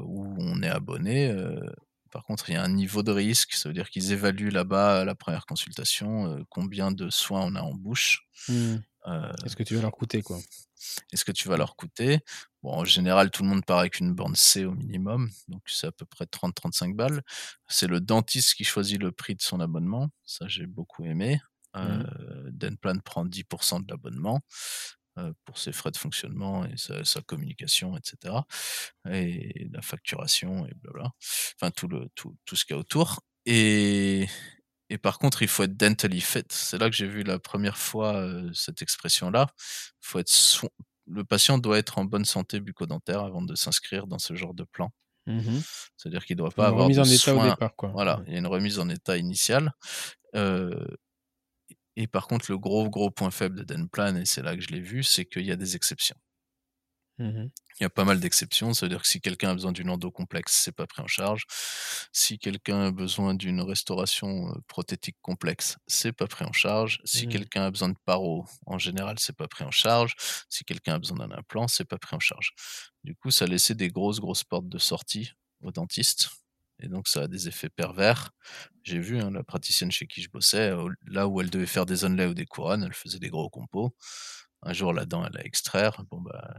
où 0.03 0.37
on 0.39 0.63
est 0.63 0.69
abonné, 0.69 1.35
par 2.11 2.25
contre 2.25 2.51
il 2.51 2.55
y 2.55 2.57
a 2.57 2.63
un 2.65 2.69
niveau 2.69 3.03
de 3.03 3.13
risque, 3.13 3.55
ça 3.55 3.69
veut 3.69 3.75
dire 3.75 3.91
qu'ils 3.91 4.13
évaluent 4.13 4.51
là-bas 4.51 5.01
à 5.03 5.05
la 5.05 5.15
1re 5.15 5.47
consultation, 5.47 6.27
heu, 6.39 6.45
combien 6.51 6.93
de 6.93 7.11
soins 7.11 7.43
on 7.47 7.55
a 7.57 7.63
en 7.63 7.75
bouche, 7.75 8.27
Mmh. 8.49 8.77
heu 9.09 9.33
Est-ce 9.45 9.57
que 9.57 9.63
tu 9.63 9.75
vas 9.75 9.83
leur 9.83 9.93
coûter, 9.93 10.23
quoi? 10.23 10.41
et 11.13 11.17
ce 11.17 11.25
que 11.25 11.33
tu 11.33 11.49
vas 11.49 11.57
leur 11.57 11.77
coûter? 11.77 12.21
Bon, 12.63 12.73
en 12.75 12.85
général, 12.85 13.31
tout 13.31 13.43
le 13.43 13.49
monde 13.49 13.65
part 13.65 13.79
avec 13.81 14.01
une 14.01 14.15
borne 14.15 14.37
C 14.37 14.65
au 14.65 14.73
minimum, 14.75 15.31
donc 15.49 15.63
c'est 15.67 15.87
à 15.89 15.93
peu 15.93 16.05
près 16.07 16.27
30-35 16.27 16.97
balles. 16.97 17.23
C'est 17.69 17.87
le 17.89 18.01
dentiste 18.01 18.55
qui 18.55 18.65
choisit 18.65 19.01
le 19.01 19.13
prix 19.13 19.35
de 19.37 19.43
son 19.43 19.61
abonnement, 19.61 20.11
ça 20.25 20.47
j'ai 20.49 20.67
beaucoup 20.67 21.05
aimé. 21.05 21.41
Mmh. 21.83 22.11
Dentplan 22.53 22.99
prend 23.05 23.25
10% 23.27 23.81
de 23.81 23.87
l'abonnement, 23.91 24.41
pour 25.45 25.59
ses 25.59 25.73
frais 25.73 25.91
de 25.93 25.97
fonctionnement 25.99 26.65
et 26.67 26.77
sa 26.79 27.05
sa 27.05 27.21
communication 27.23 27.97
et 27.97 28.01
cetera 28.05 28.47
et 29.11 29.69
la 29.73 29.83
facturation 29.83 30.67
et 30.67 30.75
blabla. 30.77 31.13
Enfin 31.61 31.71
tout 31.73 31.89
le 31.89 32.09
tout 32.17 32.37
tout 32.47 32.57
ce 32.57 32.65
qu'il 32.67 32.75
y 32.77 32.79
a 32.79 32.81
autour 32.81 33.21
et 33.47 34.29
et 34.91 34.99
par 34.99 35.19
contre, 35.21 35.43
il 35.43 35.49
faut 35.49 35.65
être 35.65 35.77
dentally 35.77 36.21
fit. 36.21 36.43
C'est 36.51 36.79
là 36.79 36.91
que 36.91 36.97
j'ai 36.97 37.07
vu 37.09 37.23
la 37.25 37.39
1re 37.41 37.79
fois, 37.79 38.15
heu, 38.23 38.53
cette 38.55 38.83
expression-là. 38.83 39.49
Faut 40.01 40.19
être 40.21 40.31
le 41.09 41.25
patient 41.25 41.59
doit 41.59 41.79
être 41.79 41.99
en 41.99 42.05
bonne 42.07 42.25
santé 42.27 42.61
bucco-dentaire 42.61 43.21
avant 43.23 43.43
de 43.43 43.55
s'inscrire 43.57 44.07
dans 44.09 44.19
ce 44.21 44.35
genre 44.37 44.55
de 44.55 44.65
plan. 44.65 44.93
Mmh 45.27 45.41
mh. 45.59 45.63
C'est-à-dire 45.99 46.25
qu'il 46.25 46.37
doit 46.37 46.53
Faut 46.55 46.63
pas 46.63 46.67
une 46.67 46.69
avoir 46.69 46.91
remise 46.91 46.99
de 46.99 47.03
en 47.03 47.09
état 47.11 47.35
au 47.37 47.39
soins 47.39 47.41
départ, 47.41 47.75
quoi. 47.77 47.95
voilà, 47.95 48.23
il 48.27 48.33
y 48.33 48.37
a 48.37 48.39
une 48.39 48.47
remise 48.47 48.79
en 48.79 48.89
état 48.89 49.17
initiale, 49.19 49.73
heu 50.37 50.97
et 51.97 52.07
par 52.07 52.27
contre, 52.29 52.51
le 52.51 52.59
gros, 52.59 52.89
gros 52.91 53.11
point 53.11 53.31
faible 53.31 53.65
de 53.65 53.75
Dentplan 53.75 54.17
et 54.17 54.25
c'est 54.27 54.43
là 54.43 54.57
que 54.57 54.63
je 54.63 54.69
l'ai 54.69 54.81
vu, 54.81 55.03
c'est 55.05 55.27
qu'il 55.27 55.45
y 55.47 55.53
a 55.53 55.57
des 55.57 55.77
exceptions. 55.77 56.17
Mmh 57.19 57.25
mh. 57.45 57.51
Il 57.79 57.85
y 57.85 57.87
a 57.87 57.91
pas 57.91 58.05
mal 58.05 58.21
d'exceptions, 58.21 58.75
ça 58.75 58.85
veut 58.87 58.91
dire 58.91 59.01
que 59.03 59.09
si 59.09 59.21
quelqu'un 59.23 59.51
a 59.51 59.55
besoin 59.55 59.73
d'une 59.73 59.89
endo 59.91 60.11
complexe, 60.11 60.53
c'est 60.55 60.73
pas 60.73 60.87
pris 60.87 61.01
en 61.03 61.07
charge. 61.07 61.45
Si 62.13 62.39
quelqu'un 62.39 62.87
a 62.89 62.91
besoin 62.91 63.35
d'une 63.35 63.61
restauration, 63.63 64.51
heu, 64.51 64.61
prothétique 64.67 65.17
complexe, 65.23 65.79
c'est 65.87 66.13
pas 66.13 66.27
pris 66.27 66.45
en 66.45 66.53
charge. 66.53 67.01
Si 67.05 67.27
Mmh. 67.27 67.29
quelqu'un 67.29 67.63
a 67.65 67.71
besoin 67.71 67.89
de 67.91 67.97
paro, 68.05 68.45
en 68.67 68.79
général, 68.79 69.19
c'est 69.19 69.37
pas 69.37 69.49
pris 69.49 69.65
en 69.65 69.71
charge. 69.71 70.15
Si 70.51 70.65
quelqu'un 70.65 70.95
a 70.95 70.99
besoin 70.99 71.19
d'un 71.19 71.31
implant, 71.31 71.69
c'est 71.69 71.85
pas 71.87 71.99
pris 71.99 72.17
en 72.17 72.21
charge. 72.21 72.53
Du 73.05 73.15
coup, 73.17 73.31
ça 73.31 73.47
laissait 73.47 73.75
des 73.75 73.89
grosses, 73.89 74.21
grosses 74.21 74.45
portes 74.45 74.69
de 74.69 74.79
sortie 74.79 75.33
aux 75.63 75.73
dentistes 75.73 76.29
et 76.83 76.89
donc 76.89 77.09
ça 77.09 77.23
a 77.23 77.29
des 77.29 77.49
effets 77.49 77.71
pervers. 77.71 78.31
J'ai 78.85 78.99
vu, 78.99 79.19
hein, 79.21 79.31
la 79.31 79.43
praticienne 79.45 79.91
chez 79.93 80.07
qui 80.07 80.23
je 80.23 80.31
bossais, 80.31 80.73
là 81.07 81.29
où 81.29 81.41
elle 81.41 81.51
devait 81.51 81.67
faire 81.67 81.87
des 81.87 82.05
onlets 82.05 82.27
ou 82.27 82.35
des 82.35 82.47
couronnes, 82.47 82.83
elle 82.85 82.95
faisait 82.95 83.19
des 83.19 83.29
gros 83.31 83.51
compos. 83.51 83.95
Un 84.63 84.73
jour, 84.73 84.93
la 84.93 85.07
dent, 85.07 85.25
elle 85.27 85.37
a 85.39 85.45
extraire, 85.45 86.03
bon, 86.11 86.21
bah, 86.21 86.55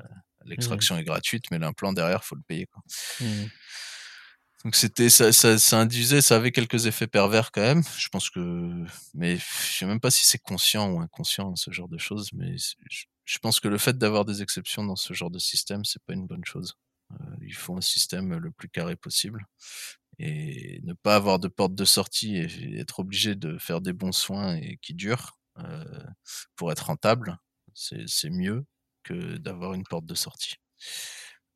Mmh. 0.57 0.81
l'extraction 0.81 0.97
est 0.97 1.03
gratuite, 1.03 1.45
mais 1.51 1.59
l'implant 1.59 1.93
derrière, 1.93 2.23
faut 2.23 2.35
le 2.35 2.41
payer, 2.41 2.65
quoi. 2.67 2.81
Mmh 3.19 3.43
mh. 3.45 3.51
Donc 4.63 4.75
c'était 4.75 5.09
ça 5.09 5.31
ça 5.33 5.57
ça 5.57 5.79
induisait 5.79 6.21
ça 6.21 6.35
avait 6.35 6.51
quelques 6.51 6.85
effets 6.85 7.07
pervers 7.07 7.51
quand 7.51 7.61
même. 7.61 7.81
Je 7.97 8.09
pense 8.09 8.29
que 8.29 8.39
mais 9.15 9.37
je 9.37 9.43
sais 9.77 9.85
même 9.87 9.99
pas 9.99 10.11
si 10.11 10.25
c'est 10.25 10.37
conscient 10.37 10.91
ou 10.91 10.99
inconscient 11.01 11.55
ce 11.55 11.71
genre 11.71 11.87
de 11.89 11.97
choses, 11.97 12.29
mais 12.33 12.55
je 13.25 13.37
pense 13.39 13.59
que 13.59 13.67
le 13.67 13.79
fait 13.79 13.97
d'avoir 13.97 14.23
des 14.25 14.43
exceptions 14.43 14.83
dans 14.83 14.95
ce 14.95 15.13
genre 15.13 15.31
de 15.31 15.39
système, 15.39 15.83
c'est 15.83 16.03
pas 16.03 16.13
une 16.13 16.27
bonne 16.27 16.45
chose. 16.45 16.75
Heu, 17.11 17.15
il 17.41 17.55
faut 17.55 17.75
un 17.75 17.81
système 17.81 18.35
le 18.37 18.51
plus 18.51 18.69
carré 18.69 18.95
possible 18.95 19.45
et 20.19 20.79
ne 20.83 20.93
pas 20.93 21.15
avoir 21.15 21.39
de 21.39 21.47
porte 21.47 21.75
de 21.75 21.85
sortie 21.85 22.37
et 22.37 22.79
être 22.79 22.99
obligé 22.99 23.35
de 23.35 23.57
faire 23.57 23.81
des 23.81 23.93
bons 23.93 24.11
soins 24.11 24.55
et 24.55 24.77
qui 24.81 24.93
durent, 24.93 25.37
pour 26.55 26.71
être 26.71 26.87
rentable, 26.87 27.37
c'est 27.73 28.29
mieux 28.29 28.65
que 29.03 29.37
d'avoir 29.37 29.73
une 29.73 29.83
porte 29.83 30.05
de 30.05 30.15
sortie. 30.15 30.55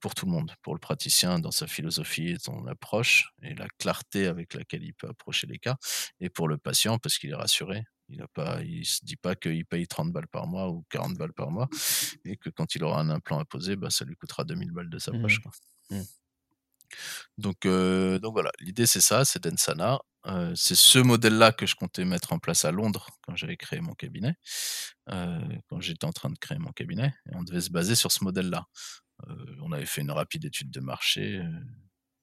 Pour 0.02 0.14
tout 0.14 0.26
le 0.27 0.32
monde, 0.32 0.52
pour 0.61 0.76
le 0.76 0.80
praticien 0.80 1.40
dans 1.40 1.52
sa 1.52 1.65
philosophie 1.65 2.27
et 2.30 2.38
son 2.40 2.68
approche 2.68 3.30
et 3.41 3.56
la 3.56 3.68
clarté 3.80 4.27
avec 4.27 4.53
laquelle 4.53 4.84
il 4.84 4.94
peut 4.94 5.07
approcher 5.07 5.48
les 5.48 5.57
cas 5.57 5.77
et 6.19 6.30
pour 6.30 6.48
le 6.48 6.57
patient 6.57 6.99
parce 6.99 7.18
qu'il 7.18 7.32
est 7.32 7.36
rassuré. 7.36 7.84
Il 8.07 8.23
pas 8.36 8.61
il 8.61 8.86
se 8.86 9.03
dit 9.03 9.15
pas 9.15 9.36
qu'il 9.36 9.65
paye 9.65 9.88
30 9.88 10.11
balles 10.14 10.27
par 10.27 10.45
mois 10.45 10.69
ou 10.69 10.86
40 10.91 11.15
balles 11.18 11.34
par 11.34 11.49
mois 11.49 11.68
et 12.23 12.38
que 12.38 12.52
quand 12.52 12.76
il 12.76 12.84
aura 12.84 12.99
un 12.99 13.10
implant 13.10 13.40
à 13.40 13.45
poser, 13.45 13.76
bah, 13.77 13.90
ça 13.90 14.06
lui 14.06 14.15
coûtera 14.15 14.44
2 14.44 14.56
000 14.56 14.73
balles 14.73 14.90
de 14.91 14.99
sa 14.99 15.11
Mmh 15.11 15.18
poche, 15.23 15.40
quoi. 15.40 15.52
Mmh. 15.90 16.02
Donc 17.37 17.65
heu, 17.65 18.19
donc 18.21 18.33
voilà, 18.33 18.51
l'idée 18.59 18.85
c'est 18.87 19.01
ça, 19.01 19.25
c'est 19.25 19.43
Densana. 19.43 19.99
Heu, 20.27 20.53
c'est 20.55 20.75
ce 20.75 20.99
modèle-là 20.99 21.51
que 21.53 21.65
je 21.67 21.75
comptais 21.75 22.05
mettre 22.05 22.33
en 22.33 22.39
place 22.39 22.65
à 22.65 22.71
Londres 22.71 23.07
quand 23.23 23.35
j'avais 23.35 23.57
créé 23.57 23.81
mon 23.81 23.93
cabinet, 23.93 24.35
heu, 25.11 25.39
quand 25.69 25.81
j'étais 25.81 26.05
en 26.05 26.13
train 26.13 26.29
de 26.31 26.37
créer 26.39 26.57
mon 26.59 26.71
cabinet 26.71 27.13
et 27.31 27.35
on 27.35 27.43
devait 27.43 27.61
se 27.61 27.71
baser 27.71 27.95
sur 27.95 28.11
ce 28.11 28.23
modèle-là. 28.23 28.65
On 29.61 29.71
avait 29.71 29.85
fait 29.85 30.01
une 30.01 30.11
rapide 30.11 30.45
étude 30.45 30.71
de 30.71 30.79
marché, 30.81 31.41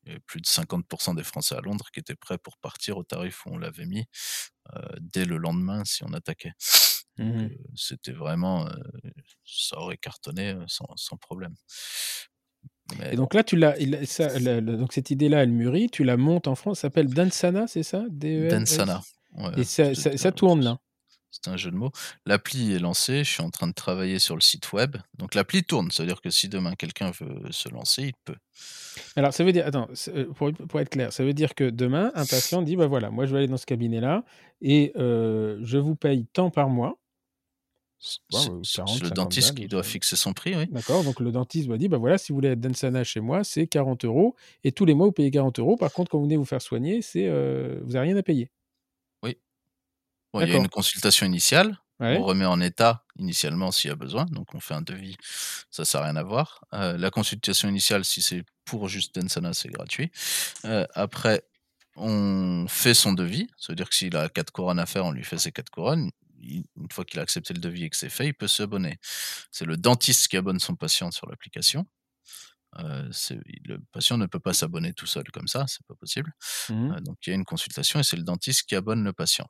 il 0.04 0.08
y 0.08 0.12
avait 0.12 0.20
plus 0.20 0.40
de 0.40 0.46
50% 0.46 1.14
des 1.14 1.24
Français 1.24 1.56
à 1.56 1.60
Londres 1.62 1.90
qui 1.92 2.00
étaient 2.00 2.16
prêts 2.16 2.38
pour 2.38 2.58
partir 2.58 2.98
au 2.98 3.04
tarif 3.04 3.46
où 3.46 3.50
on 3.52 3.58
l'avait 3.58 3.86
mis, 3.86 4.06
dès 5.00 5.24
le 5.26 5.38
lendemain 5.38 5.84
si 5.84 6.04
on 6.04 6.12
attaquait. 6.14 6.54
Mmh 7.18 7.50
c'était 7.76 8.12
vraiment, 8.12 8.68
ça 9.44 9.78
aurait 9.78 9.98
cartonné, 9.98 10.56
sans 10.68 11.16
problème. 11.18 11.54
Et 13.10 13.16
donc 13.16 13.34
là, 13.34 13.42
tu 13.42 13.56
l'as, 13.56 13.74
donc 14.60 14.92
cette 14.92 15.10
idée-là, 15.10 15.42
elle 15.42 15.52
mûrit, 15.52 15.88
tu 15.90 16.04
la 16.04 16.16
montes 16.16 16.48
en 16.48 16.54
France, 16.54 16.78
ça 16.78 16.82
s'appelle 16.82 17.08
Dansana, 17.08 17.66
c'est 17.66 17.82
ça? 17.82 18.04
E 18.24 18.50
Dansana. 18.50 19.02
Et 19.56 19.64
ça, 19.64 20.32
tourne 20.32 20.62
là. 20.62 20.78
C'est 21.30 21.48
un 21.48 21.56
jeu 21.56 21.70
de 21.70 21.76
mots. 21.76 21.92
L'appli 22.26 22.74
est 22.74 22.78
lancée, 22.78 23.24
je 23.24 23.30
suis 23.30 23.42
en 23.42 23.48
train 23.48 23.66
de 23.66 23.72
travailler 23.72 24.18
sur 24.18 24.34
le 24.34 24.42
site 24.42 24.74
web. 24.74 24.98
Donc 25.16 25.34
l'appli 25.34 25.64
tourne, 25.64 25.90
ça 25.90 26.02
veut 26.02 26.06
dire 26.06 26.20
que 26.20 26.28
si 26.28 26.50
demain 26.50 26.74
quelqu'un 26.74 27.10
veut 27.10 27.50
se 27.50 27.70
lancer, 27.70 28.02
il 28.02 28.12
peut. 28.26 28.36
Alors 29.16 29.32
ça 29.32 29.42
veut 29.42 29.52
dire, 29.52 29.66
attends, 29.66 29.88
euh, 30.08 30.26
pour, 30.34 30.80
être 30.80 30.90
clair, 30.90 31.10
ça 31.10 31.24
veut 31.24 31.32
dire 31.32 31.54
que 31.54 31.70
demain, 31.70 32.12
un 32.14 32.26
patient 32.26 32.60
dit, 32.60 32.76
bah 32.76 32.86
voilà, 32.86 33.10
moi 33.10 33.24
je 33.24 33.32
vais 33.32 33.38
aller 33.38 33.48
dans 33.48 33.56
ce 33.56 33.64
cabinet-là 33.64 34.24
et 34.60 34.92
euh, 34.96 35.58
je 35.62 35.78
vous 35.78 35.96
paye 35.96 36.26
tant 36.34 36.50
par 36.50 36.68
mois. 36.68 36.98
C'est 38.02 39.02
le 39.02 39.10
dentiste 39.10 39.54
qui 39.54 39.68
doit 39.68 39.84
fixer 39.84 40.16
son 40.16 40.32
prix, 40.32 40.56
oui. 40.56 40.66
D'accord, 40.70 41.04
donc 41.04 41.20
le 41.20 41.30
dentiste 41.30 41.68
va 41.68 41.78
dire, 41.78 41.88
bah 41.88 41.98
voilà, 41.98 42.18
si 42.18 42.32
vous 42.32 42.36
voulez 42.36 42.48
être 42.48 42.60
Dansana 42.60 43.04
chez 43.04 43.20
moi, 43.20 43.44
c'est 43.44 43.68
40 43.68 44.04
euros, 44.04 44.34
et 44.64 44.72
tous 44.72 44.84
les 44.84 44.94
mois, 44.94 45.06
vous 45.06 45.12
payez 45.12 45.30
40 45.30 45.60
euros. 45.60 45.76
Par 45.76 45.92
contre, 45.92 46.10
quand 46.10 46.18
vous 46.18 46.24
venez 46.24 46.36
vous 46.36 46.44
faire 46.44 46.60
soigner, 46.60 47.00
c'est 47.00 47.26
euh, 47.28 47.78
vous 47.84 47.92
n'avez 47.92 48.08
rien 48.08 48.16
à 48.16 48.22
payer. 48.22 48.50
Oui. 49.22 49.38
il 50.34 50.48
y 50.48 50.52
a 50.52 50.56
une 50.56 50.68
consultation 50.68 51.26
initiale, 51.26 51.78
on 52.00 52.24
remet 52.24 52.44
en 52.44 52.60
état 52.60 53.04
initialement 53.16 53.70
s'il 53.70 53.90
y 53.90 53.92
a 53.92 53.96
besoin, 53.96 54.24
donc 54.24 54.52
on 54.54 54.60
fait 54.60 54.74
un 54.74 54.82
devis, 54.82 55.16
ça 55.70 55.84
ça 55.84 56.00
n'a 56.00 56.06
rien 56.06 56.16
à 56.16 56.24
voir. 56.24 56.64
Euh, 56.72 56.96
la 56.98 57.10
consultation 57.10 57.68
initiale, 57.68 58.04
si 58.04 58.20
c'est 58.22 58.42
pour 58.64 58.88
juste 58.88 59.14
Dansana, 59.14 59.52
c'est 59.54 59.68
gratuit. 59.68 60.10
Euh, 60.64 60.84
après, 60.94 61.44
on 61.94 62.66
fait 62.68 62.94
son 62.94 63.12
devis, 63.12 63.48
ça 63.56 63.72
veut 63.72 63.76
dire 63.76 63.88
que 63.88 63.94
s'il 63.94 64.16
a 64.16 64.28
4 64.28 64.50
couronnes 64.50 64.80
à 64.80 64.86
faire, 64.86 65.04
on 65.04 65.12
lui 65.12 65.22
fait 65.22 65.38
ses 65.38 65.52
4 65.52 65.70
couronnes 65.70 66.10
une 66.42 66.90
fois 66.90 67.04
qu'il 67.04 67.20
a 67.20 67.22
accepté 67.22 67.54
le 67.54 67.60
devis 67.60 67.84
et 67.84 67.90
que 67.90 67.96
c'est 67.96 68.08
fait, 68.08 68.26
il 68.26 68.34
peut 68.34 68.48
s'abonner. 68.48 68.98
C'est 69.50 69.64
le 69.64 69.76
dentiste 69.76 70.28
qui 70.28 70.36
abonne 70.36 70.58
son 70.58 70.76
patient 70.76 71.10
sur 71.10 71.28
l'application. 71.28 71.86
Euh, 72.78 73.10
le 73.66 73.78
patient 73.92 74.16
ne 74.16 74.26
peut 74.26 74.40
pas 74.40 74.54
s'abonner 74.54 74.94
tout 74.94 75.06
seul 75.06 75.24
comme 75.30 75.46
ça, 75.46 75.66
c'est 75.68 75.86
pas 75.86 75.94
possible. 75.94 76.32
Mmh. 76.70 76.92
Euh, 76.92 77.00
donc 77.00 77.18
il 77.26 77.30
y 77.30 77.32
a 77.32 77.36
une 77.36 77.44
consultation 77.44 78.00
et 78.00 78.02
c'est 78.02 78.16
le 78.16 78.22
dentiste 78.22 78.66
qui 78.66 78.74
abonne 78.74 79.04
le 79.04 79.12
patient. 79.12 79.46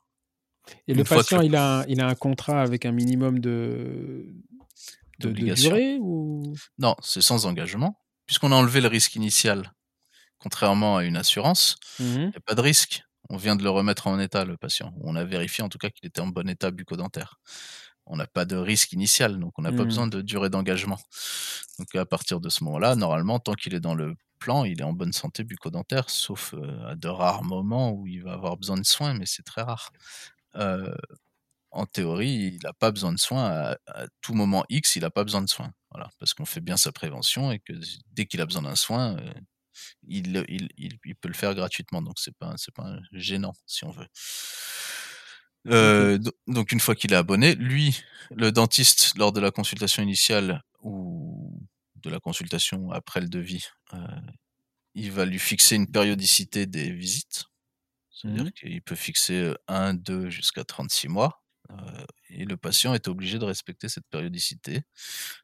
Et 0.87 0.93
le 0.93 1.03
patient, 1.03 1.41
il, 1.41 1.55
a, 1.55 1.85
il 1.87 2.01
a 2.01 2.07
un 2.07 2.15
contrat 2.15 2.61
avec 2.61 2.85
un 2.85 2.91
minimum 2.91 3.39
de, 3.39 4.33
de, 5.19 5.31
durée 5.31 5.97
ou... 5.99 6.53
Non, 6.77 6.95
c'est 7.01 7.21
sans 7.21 7.45
engagement. 7.45 7.99
Puisqu'on 8.25 8.53
a 8.53 8.55
enlevé 8.55 8.79
le 8.79 8.87
risque 8.87 9.15
initial, 9.15 9.73
contrairement 10.39 10.97
à 10.97 11.03
une 11.03 11.17
assurance, 11.17 11.77
mmh 11.99 12.03
il 12.03 12.29
n'y 12.29 12.35
a 12.35 12.39
pas 12.39 12.55
de 12.55 12.61
risque. 12.61 13.03
On 13.29 13.37
vient 13.37 13.55
de 13.55 13.63
le 13.63 13.69
remettre 13.69 14.07
en 14.07 14.19
état, 14.19 14.45
le 14.45 14.57
patient. 14.57 14.93
On 15.01 15.15
a 15.15 15.23
vérifié 15.23 15.63
en 15.63 15.69
tout 15.69 15.77
cas 15.77 15.89
qu'il 15.89 16.05
était 16.07 16.21
en 16.21 16.27
bon 16.27 16.47
état 16.49 16.71
bucco-dentaire. 16.71 17.39
On 18.05 18.17
n'a 18.17 18.27
pas 18.27 18.43
de 18.45 18.57
risque 18.57 18.91
initial, 18.91 19.39
donc 19.39 19.57
on 19.57 19.61
n'a 19.61 19.71
pas 19.71 19.83
mmh. 19.83 19.85
besoin 19.85 20.07
de 20.07 20.21
durée 20.21 20.49
d'engagement. 20.49 20.99
Donc 21.79 21.95
à 21.95 22.05
partir 22.05 22.41
de 22.41 22.49
ce 22.49 22.63
moment-là, 22.65 22.95
normalement, 22.95 23.39
tant 23.39 23.53
qu'il 23.53 23.73
est 23.73 23.79
dans 23.79 23.95
le 23.95 24.15
plan, 24.39 24.65
il 24.65 24.81
est 24.81 24.83
en 24.83 24.91
bonne 24.91 25.13
santé 25.13 25.45
bucco-dentaire, 25.45 26.09
sauf 26.09 26.53
euh, 26.53 26.89
à 26.89 26.95
de 26.95 27.07
rares 27.07 27.43
moments 27.43 27.91
où 27.93 28.07
il 28.07 28.21
va 28.21 28.33
avoir 28.33 28.57
besoin 28.57 28.77
de 28.77 28.85
soins, 28.85 29.13
mais 29.13 29.25
c'est 29.25 29.43
très 29.43 29.61
rare. 29.61 29.91
Euh, 30.55 30.93
en 31.71 31.85
théorie, 31.85 32.55
il 32.55 32.59
n'a 32.63 32.73
pas 32.73 32.91
besoin 32.91 33.13
de 33.13 33.19
soins. 33.19 33.75
À, 33.87 34.05
tout 34.21 34.33
moment 34.33 34.63
X, 34.69 34.95
il 34.95 35.01
n'a 35.01 35.09
pas 35.09 35.23
besoin 35.23 35.41
de 35.41 35.49
soins. 35.49 35.71
Voilà, 35.91 36.09
parce 36.19 36.33
qu'on 36.33 36.45
fait 36.45 36.61
bien 36.61 36.77
sa 36.77 36.91
prévention 36.91 37.51
et 37.51 37.59
que 37.59 37.73
dès 38.11 38.25
qu'il 38.25 38.41
a 38.41 38.45
besoin 38.45 38.63
d'un 38.63 38.75
soin, 38.75 39.17
euh, 39.17 39.33
il, 40.07 40.43
il, 40.77 41.15
peut 41.15 41.27
le 41.27 41.33
faire 41.33 41.55
gratuitement, 41.55 42.01
donc 42.01 42.19
c'est 42.19 42.35
pas, 42.37 42.53
c'est 42.57 42.73
pas 42.73 42.97
gênant 43.11 43.53
si 43.65 43.85
on 43.85 43.91
veut. 43.91 44.07
Euh, 45.67 46.19
donc 46.47 46.71
une 46.71 46.79
fois 46.79 46.95
qu'il 46.95 47.13
est 47.13 47.17
abonné, 47.17 47.55
lui, 47.55 48.01
le 48.35 48.51
dentiste, 48.51 49.17
lors 49.17 49.31
de 49.31 49.39
la 49.39 49.51
consultation 49.51 50.03
initiale 50.03 50.63
ou 50.81 51.61
de 51.95 52.09
la 52.09 52.19
consultation 52.19 52.91
après 52.91 53.21
le 53.21 53.29
devis, 53.29 53.65
euh, 53.93 53.97
il 54.93 55.11
va 55.11 55.25
lui 55.25 55.39
fixer 55.39 55.75
une 55.75 55.89
périodicité 55.89 56.65
des 56.65 56.91
visites. 56.91 57.45
C'est-à-dire 58.11 58.45
mmh 58.45 58.51
qu'il 58.51 58.81
peut 58.81 58.95
fixer 58.95 59.53
1, 59.67 59.95
2 59.95 60.29
jusqu'à 60.29 60.63
36 60.63 61.07
mois. 61.07 61.43
Euh, 61.71 62.05
et 62.29 62.45
le 62.45 62.57
patient 62.57 62.93
est 62.93 63.07
obligé 63.07 63.39
de 63.39 63.45
respecter 63.45 63.89
cette 63.89 64.07
périodicité, 64.07 64.83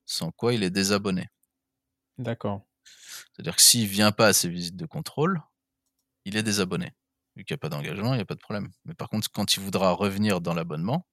sans 0.06 0.32
quoi 0.32 0.54
il 0.54 0.64
est 0.64 0.70
désabonné. 0.70 1.28
D'accord. 2.18 2.66
C'est-à-dire 3.34 3.56
que 3.56 3.62
s'il 3.62 3.88
vient 3.88 4.12
pas 4.12 4.28
à 4.28 4.34
ses 4.34 4.50
visites 4.50 4.76
de 4.76 4.86
contrôle, 4.86 5.42
il 6.26 6.38
est 6.38 6.44
désabonné. 6.44 6.94
Vu 7.36 7.46
qu'il 7.46 7.54
n'y 7.54 7.60
a 7.60 7.60
pas 7.60 7.70
d'engagement, 7.70 8.14
il 8.14 8.18
n'y 8.18 8.22
a 8.22 8.26
pas 8.26 8.36
de 8.36 8.40
problème. 8.40 8.70
Mais 8.86 8.94
par 8.94 9.10
contre, 9.10 9.32
quand 9.32 9.56
il 9.56 9.62
voudra 9.62 9.92
revenir 9.92 10.42
dans 10.42 10.54
l'abonnement, 10.54 11.06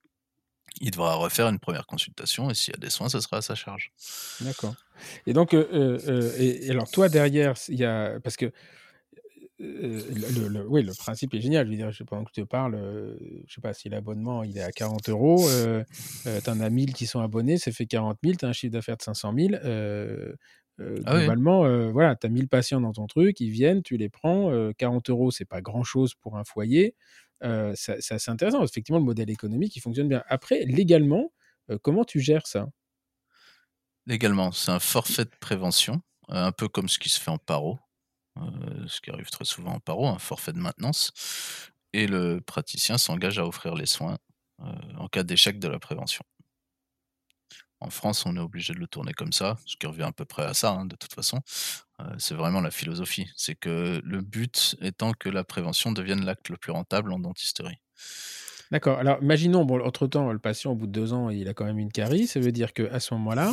il 0.81 0.91
devra 0.91 1.15
refaire 1.15 1.49
une 1.49 1.59
première 1.59 1.87
consultation 1.87 2.51
et 2.51 2.55
s'il 2.55 2.75
y 2.75 2.77
a 2.77 2.81
des 2.81 2.91
soins, 2.91 3.09
ce 3.09 3.21
sera 3.21 3.39
à 3.39 3.43
sa 3.43 3.55
charge. 3.55 3.93
D'accord. 4.41 4.75
Et 5.27 5.33
donc, 5.33 5.55
euh, 5.55 5.67
euh, 5.73 6.33
euh, 6.39 6.71
alors 6.71 6.91
toi 6.91 7.09
derrière, 7.09 7.55
il 7.69 8.21
parce 8.23 8.37
que 8.37 8.53
le, 9.59 10.67
oui, 10.69 10.83
le 10.83 10.93
principe 10.93 11.33
est 11.33 11.41
génial. 11.41 11.67
Je 11.67 11.71
veux 11.71 11.77
dire, 11.77 11.91
pendant 12.07 12.25
que 12.25 12.31
je 12.35 12.43
te 12.43 12.47
parle, 12.47 12.79
je 13.47 13.55
sais 13.55 13.63
pas 13.63 13.73
si 13.73 13.89
l'abonnement 13.89 14.43
il 14.43 14.59
est 14.59 14.63
à 14.63 14.71
40 14.71 15.09
euros, 15.09 15.49
tu 16.25 16.51
en 16.51 16.61
as 16.61 16.71
1000 16.71 16.93
qui 16.93 17.07
sont 17.07 17.21
abonnés, 17.21 17.57
ça 17.57 17.73
fait 17.73 17.87
40 17.87 18.19
000, 18.23 18.37
tu 18.37 18.45
as 18.45 18.49
un 18.49 18.53
chiffre 18.53 18.73
d'affaires 18.73 18.99
de 18.99 19.03
500 19.03 19.35
000. 19.35 19.55
Euh, 20.81 21.01
ah 21.07 21.19
globalement, 21.19 21.65
euh, 21.65 21.91
voilà, 21.91 22.17
tu 22.17 22.27
as 22.27 22.31
1000 22.31 22.49
patients 22.49 22.81
dans 22.81 22.93
ton 22.93 23.07
truc, 23.07 23.41
ils 23.41 23.51
viennent, 23.51 23.83
tu 23.83 23.97
les 23.97 24.09
prends. 24.09 24.51
40 24.77 25.09
euh, 25.09 25.13
euros, 25.13 25.31
c'est 25.31 25.45
pas 25.45 25.61
grand-chose 25.61 26.15
pour 26.15 26.37
un 26.37 26.45
foyer. 26.45 26.95
c'est 27.43 28.13
assez 28.13 28.31
intéressant. 28.31 28.63
Effectivement, 28.63 28.99
le 28.99 29.05
modèle 29.05 29.31
économique, 29.31 29.77
il 29.77 29.81
fonctionne 29.81 30.09
bien. 30.09 30.23
Après, 30.29 30.65
légalement, 30.65 31.33
comment 31.83 32.05
tu 32.05 32.21
gères 32.21 32.47
ça? 32.47 32.69
Légalement, 34.07 34.53
c'est 34.53 34.71
un 34.71 34.79
forfait 34.79 35.25
de 35.25 35.31
prévention, 35.41 36.01
un 36.29 36.53
peu 36.53 36.69
comme 36.69 36.89
ce 36.89 36.99
qui 36.99 37.09
se 37.09 37.21
fait 37.21 37.31
en 37.31 37.39
paro, 37.39 37.79
ce 38.87 39.01
qui 39.01 39.11
arrive 39.11 39.31
très 39.31 39.45
souvent 39.45 39.73
en 39.73 39.81
paro, 39.81 40.07
un 40.07 40.19
forfait 40.19 40.53
de 40.53 40.59
maintenance. 40.59 41.13
Et 41.93 42.07
le 42.07 42.41
praticien 42.41 42.99
s'engage 42.99 43.39
à 43.39 43.47
offrir 43.47 43.75
les 43.75 43.87
soins 43.87 44.19
en 44.59 45.09
cas 45.09 45.23
d'échec 45.23 45.59
de 45.59 45.69
la 45.69 45.79
prévention. 45.79 46.25
En 47.81 47.91
France, 47.91 48.25
on 48.25 48.37
est 48.37 48.41
obligé 48.41 48.73
de 48.73 48.79
le 48.79 48.87
tourner 48.87 49.13
comme 49.13 49.33
ça, 49.33 49.57
ce 49.67 49.77
qui 49.77 49.87
revient 49.87 50.05
à 50.05 50.13
peu 50.13 50.25
près 50.25 50.45
à 50.45 50.55
ça, 50.55 50.71
hein, 50.71 50.87
de 50.87 50.97
toute 50.97 51.13
façon. 51.13 51.41
Euh, 52.01 52.05
c'est 52.19 52.35
vraiment 52.35 52.61
la 52.61 52.71
philosophie. 52.71 53.29
C'est 53.37 53.55
que 53.55 54.01
le 54.03 54.21
but 54.23 54.77
étant 54.81 55.13
que 55.13 55.29
la 55.29 55.45
prévention 55.45 55.93
devienne 55.93 56.25
l'acte 56.25 56.49
le 56.49 56.57
plus 56.57 56.73
rentable 56.73 57.13
en 57.13 57.19
dentisterie. 57.19 57.79
D'accord. 58.71 58.99
Alors, 58.99 59.19
imaginons, 59.23 59.65
bon, 59.65 59.81
entre-temps, 59.85 60.33
le 60.33 60.39
patient, 60.39 60.73
au 60.73 60.75
bout 60.75 60.87
de 60.87 60.93
deux 60.93 61.13
ans, 61.13 61.31
il 61.31 61.49
a 61.49 61.55
quand 61.55 61.65
même 61.65 61.79
une 61.79 61.93
carie. 61.93 62.27
Ça 62.27 62.41
veut 62.41 62.53
dire 62.53 62.73
qu'à 62.73 62.99
ce 62.99 63.15
moment-là, 63.15 63.53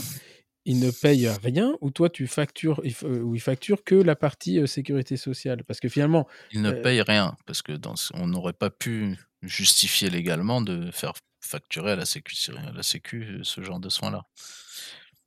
il 0.66 0.80
ne 0.80 0.90
paye 0.90 1.28
rien 1.28 1.76
ou 1.82 1.92
toi, 1.92 2.10
tu 2.10 2.26
factures, 2.28 2.82
euh, 3.04 3.20
ou 3.20 3.36
il 3.36 3.42
facture 3.42 3.84
que 3.84 3.96
la 3.96 4.16
partie 4.16 4.60
euh, 4.60 4.66
sécurité 4.66 5.18
sociale? 5.18 5.64
Parce 5.66 5.80
que 5.80 5.90
finalement. 5.90 6.28
Il 6.52 6.62
ne 6.62 6.72
paye 6.72 7.02
rien, 7.02 7.36
parce 7.46 7.62
que 7.62 7.74
dans, 7.74 7.96
on 8.14 8.28
n'aurait 8.28 8.54
pas 8.54 8.70
pu 8.70 9.18
justifier 9.42 10.10
légalement 10.10 10.62
de 10.62 10.90
faire 10.92 11.14
facturer 11.44 11.92
à 11.92 11.96
la 11.96 12.06
sécu, 12.06 12.36
à 12.56 12.72
la 12.72 12.84
sécu 12.84 13.40
ce 13.44 13.62
genre 13.62 13.80
de 13.80 13.90
soins-là. 13.90 14.26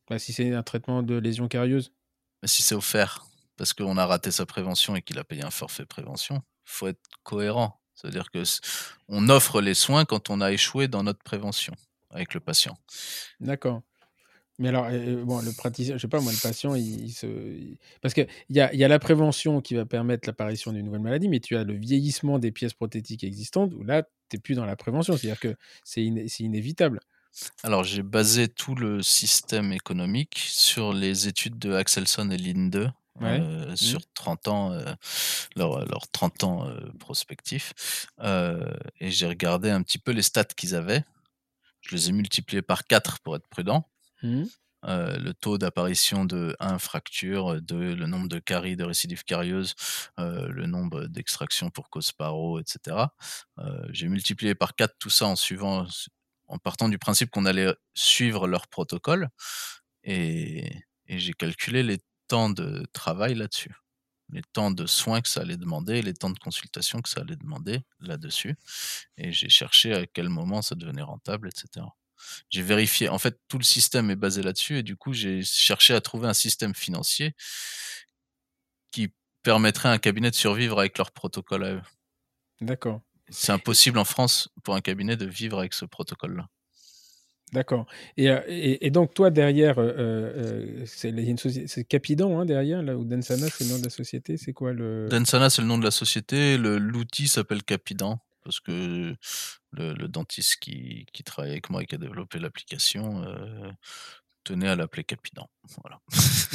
Bah, 0.08 0.18
si 0.18 0.32
c'est 0.32 0.52
un 0.52 0.62
traitement 0.62 1.02
de 1.02 1.16
lésion 1.16 1.48
carieuse? 1.48 1.92
Mais 2.42 2.48
Si 2.48 2.62
c'est 2.62 2.74
offert, 2.74 3.26
parce 3.56 3.72
qu'on 3.72 3.96
a 3.96 4.06
raté 4.06 4.30
sa 4.30 4.46
prévention 4.46 4.96
et 4.96 5.02
qu'il 5.02 5.18
a 5.18 5.24
payé 5.24 5.44
un 5.44 5.50
forfait 5.50 5.86
prévention, 5.86 6.42
faut 6.64 6.88
être 6.88 7.02
cohérent. 7.22 7.80
C'est-à-dire 7.94 8.30
que 8.30 8.42
on 9.08 9.28
offre 9.28 9.60
les 9.60 9.74
soins 9.74 10.04
quand 10.04 10.30
on 10.30 10.40
a 10.40 10.52
échoué 10.52 10.86
dans 10.86 11.02
notre 11.02 11.22
prévention 11.22 11.74
avec 12.10 12.34
le 12.34 12.40
patient. 12.40 12.78
D'accord. 13.40 13.82
Mais 14.58 14.68
alors, 14.68 14.88
bon, 15.24 15.40
le 15.42 15.52
praticien, 15.52 15.96
je 15.96 16.02
sais 16.02 16.08
pas, 16.08 16.20
moi, 16.20 16.32
le 16.32 16.40
patient, 16.40 16.74
il, 16.74 17.12
se. 17.12 17.26
Parce 18.00 18.14
qu'il 18.14 18.26
y 18.48 18.60
a, 18.60 18.74
y 18.74 18.84
a 18.84 18.88
la 18.88 18.98
prévention 18.98 19.60
qui 19.60 19.74
va 19.74 19.84
permettre 19.84 20.26
l'apparition 20.26 20.72
d'une 20.72 20.86
nouvelle 20.86 21.02
maladie, 21.02 21.28
mais 21.28 21.40
tu 21.40 21.56
as 21.56 21.64
le 21.64 21.74
vieillissement 21.74 22.38
des 22.38 22.52
pièces 22.52 22.72
prothétiques 22.72 23.22
existantes, 23.22 23.74
où 23.74 23.82
là, 23.82 24.04
tu 24.28 24.36
n'es 24.36 24.40
plus 24.40 24.54
dans 24.54 24.66
la 24.66 24.76
prévention. 24.76 25.16
C'est-à-dire 25.16 25.40
que 25.40 25.56
c'est 25.84 26.02
inévitable. 26.04 27.00
Alors, 27.62 27.84
j'ai 27.84 28.02
basé 28.02 28.48
tout 28.48 28.74
le 28.74 29.02
système 29.02 29.72
économique 29.72 30.38
sur 30.38 30.92
les 30.92 31.28
études 31.28 31.58
de 31.58 31.74
Axelson 31.74 32.30
et 32.30 32.38
Linde, 32.38 32.92
euh, 33.22 33.72
mmh. 33.72 33.76
sur 33.76 34.00
30 34.14 34.48
ans, 34.48 34.72
euh, 34.72 34.84
leurs 35.56 36.08
30 36.12 36.44
ans 36.44 36.68
euh, 36.68 36.80
prospectifs. 36.98 38.08
et 38.22 39.10
j'ai 39.10 39.26
regardé 39.26 39.70
un 39.70 39.82
petit 39.82 39.98
peu 39.98 40.12
les 40.12 40.22
stats 40.22 40.44
qu'ils 40.44 40.74
avaient. 40.74 41.04
Je 41.82 41.94
les 41.94 42.08
ai 42.08 42.12
multipliés 42.12 42.62
par 42.62 42.86
4 42.86 43.20
pour 43.20 43.36
être 43.36 43.46
prudent. 43.48 43.88
Mmh. 44.22 44.44
Le 44.82 45.32
taux 45.32 45.58
d'apparition 45.58 46.24
de 46.24 46.54
1 46.60 46.78
fracture, 46.78 47.60
2 47.60 47.94
le 47.94 48.06
nombre 48.06 48.28
de 48.28 48.38
caries, 48.38 48.76
de 48.76 48.84
récidives 48.84 49.24
carieuses, 49.24 49.74
le 50.18 50.66
nombre 50.66 51.06
d'extractions 51.06 51.70
pour 51.70 51.90
cause 51.90 52.12
paro, 52.12 52.60
etc. 52.60 52.96
J'ai 53.90 54.08
multiplié 54.08 54.54
par 54.54 54.74
4 54.74 54.94
tout 54.98 55.10
ça 55.10 55.26
en 55.26 55.36
suivant, 55.36 55.86
en 56.46 56.58
partant 56.58 56.88
du 56.88 56.98
principe 56.98 57.30
qu'on 57.30 57.46
allait 57.46 57.74
suivre 57.94 58.46
leur 58.46 58.68
protocole 58.68 59.28
et, 60.04 60.70
et 61.06 61.18
j'ai 61.18 61.32
calculé 61.32 61.82
les 61.82 61.98
temps 62.28 62.50
de 62.50 62.86
travail 62.92 63.34
là-dessus 63.34 63.74
les 64.30 64.42
temps 64.42 64.70
de 64.70 64.86
soins 64.86 65.20
que 65.20 65.28
ça 65.28 65.40
allait 65.40 65.56
demander, 65.56 66.02
les 66.02 66.14
temps 66.14 66.30
de 66.30 66.38
consultation 66.38 67.00
que 67.00 67.08
ça 67.08 67.20
allait 67.20 67.36
demander 67.36 67.80
là-dessus. 68.00 68.56
Et 69.16 69.32
j'ai 69.32 69.48
cherché 69.48 69.94
à 69.94 70.06
quel 70.06 70.28
moment 70.28 70.62
ça 70.62 70.74
devenait 70.74 71.02
rentable, 71.02 71.48
etc 71.48 71.86
j'ai 72.50 72.62
vérifié. 72.62 73.08
En 73.08 73.18
fait, 73.18 73.38
tout 73.48 73.58
le 73.58 73.64
système 73.64 74.10
est 74.10 74.16
basé 74.16 74.42
là-dessus 74.42 74.78
et 74.78 74.82
du 74.82 74.96
coup, 74.96 75.12
j'ai 75.12 75.42
cherché 75.42 75.94
à 75.94 76.00
trouver 76.00 76.28
un 76.28 76.34
système 76.34 76.74
financier 76.74 77.34
qui 78.90 79.12
permettrait 79.42 79.88
à 79.88 79.92
un 79.92 79.98
cabinet 79.98 80.30
de 80.30 80.36
survivre 80.36 80.78
avec 80.78 80.98
leur 80.98 81.12
protocole 81.12 81.64
à 81.64 81.72
eux. 81.74 81.82
D'accord. 82.60 83.00
C'est 83.28 83.52
impossible 83.52 83.98
en 83.98 84.04
France 84.04 84.48
pour 84.62 84.74
un 84.74 84.80
cabinet 84.80 85.16
de 85.16 85.26
vivre 85.26 85.58
avec 85.58 85.74
ce 85.74 85.84
protocole-là. 85.84 86.48
D'accord. 87.52 87.86
Et, 88.16 88.28
euh, 88.28 88.40
et, 88.48 88.86
et, 88.86 88.90
donc, 88.90 89.14
toi, 89.14 89.30
derrière, 89.30 89.78
euh, 89.78 89.92
euh, 89.96 90.84
c'est 90.84 91.84
Capidan, 91.84 92.40
hein, 92.40 92.44
derrière, 92.44 92.82
là, 92.82 92.96
ou 92.96 93.04
Densana, 93.04 93.48
c'est 93.48 93.64
le 93.64 93.70
nom 93.70 93.78
de 93.78 93.84
la 93.84 93.90
société? 93.90 94.36
C'est 94.36 94.52
quoi 94.52 94.72
le. 94.72 95.08
Densana, 95.08 95.48
c'est 95.48 95.62
le 95.62 95.68
nom 95.68 95.78
de 95.78 95.84
la 95.84 95.92
société. 95.92 96.58
L'outil 96.58 97.28
s'appelle 97.28 97.62
Capidan, 97.62 98.18
parce 98.42 98.58
que 98.58 99.14
le, 99.76 99.94
le 99.94 100.08
dentiste 100.08 100.56
qui, 100.60 101.06
qui, 101.12 101.24
travaille 101.24 101.52
avec 101.52 101.70
moi 101.70 101.82
et 101.82 101.86
qui 101.86 101.94
a 101.94 101.98
développé 101.98 102.38
l'application 102.38 103.22
euh, 103.24 103.70
tenait 104.46 104.68
à 104.68 104.76
l'appeler 104.76 105.04
Capidan. 105.04 105.48
Voilà. 105.82 106.00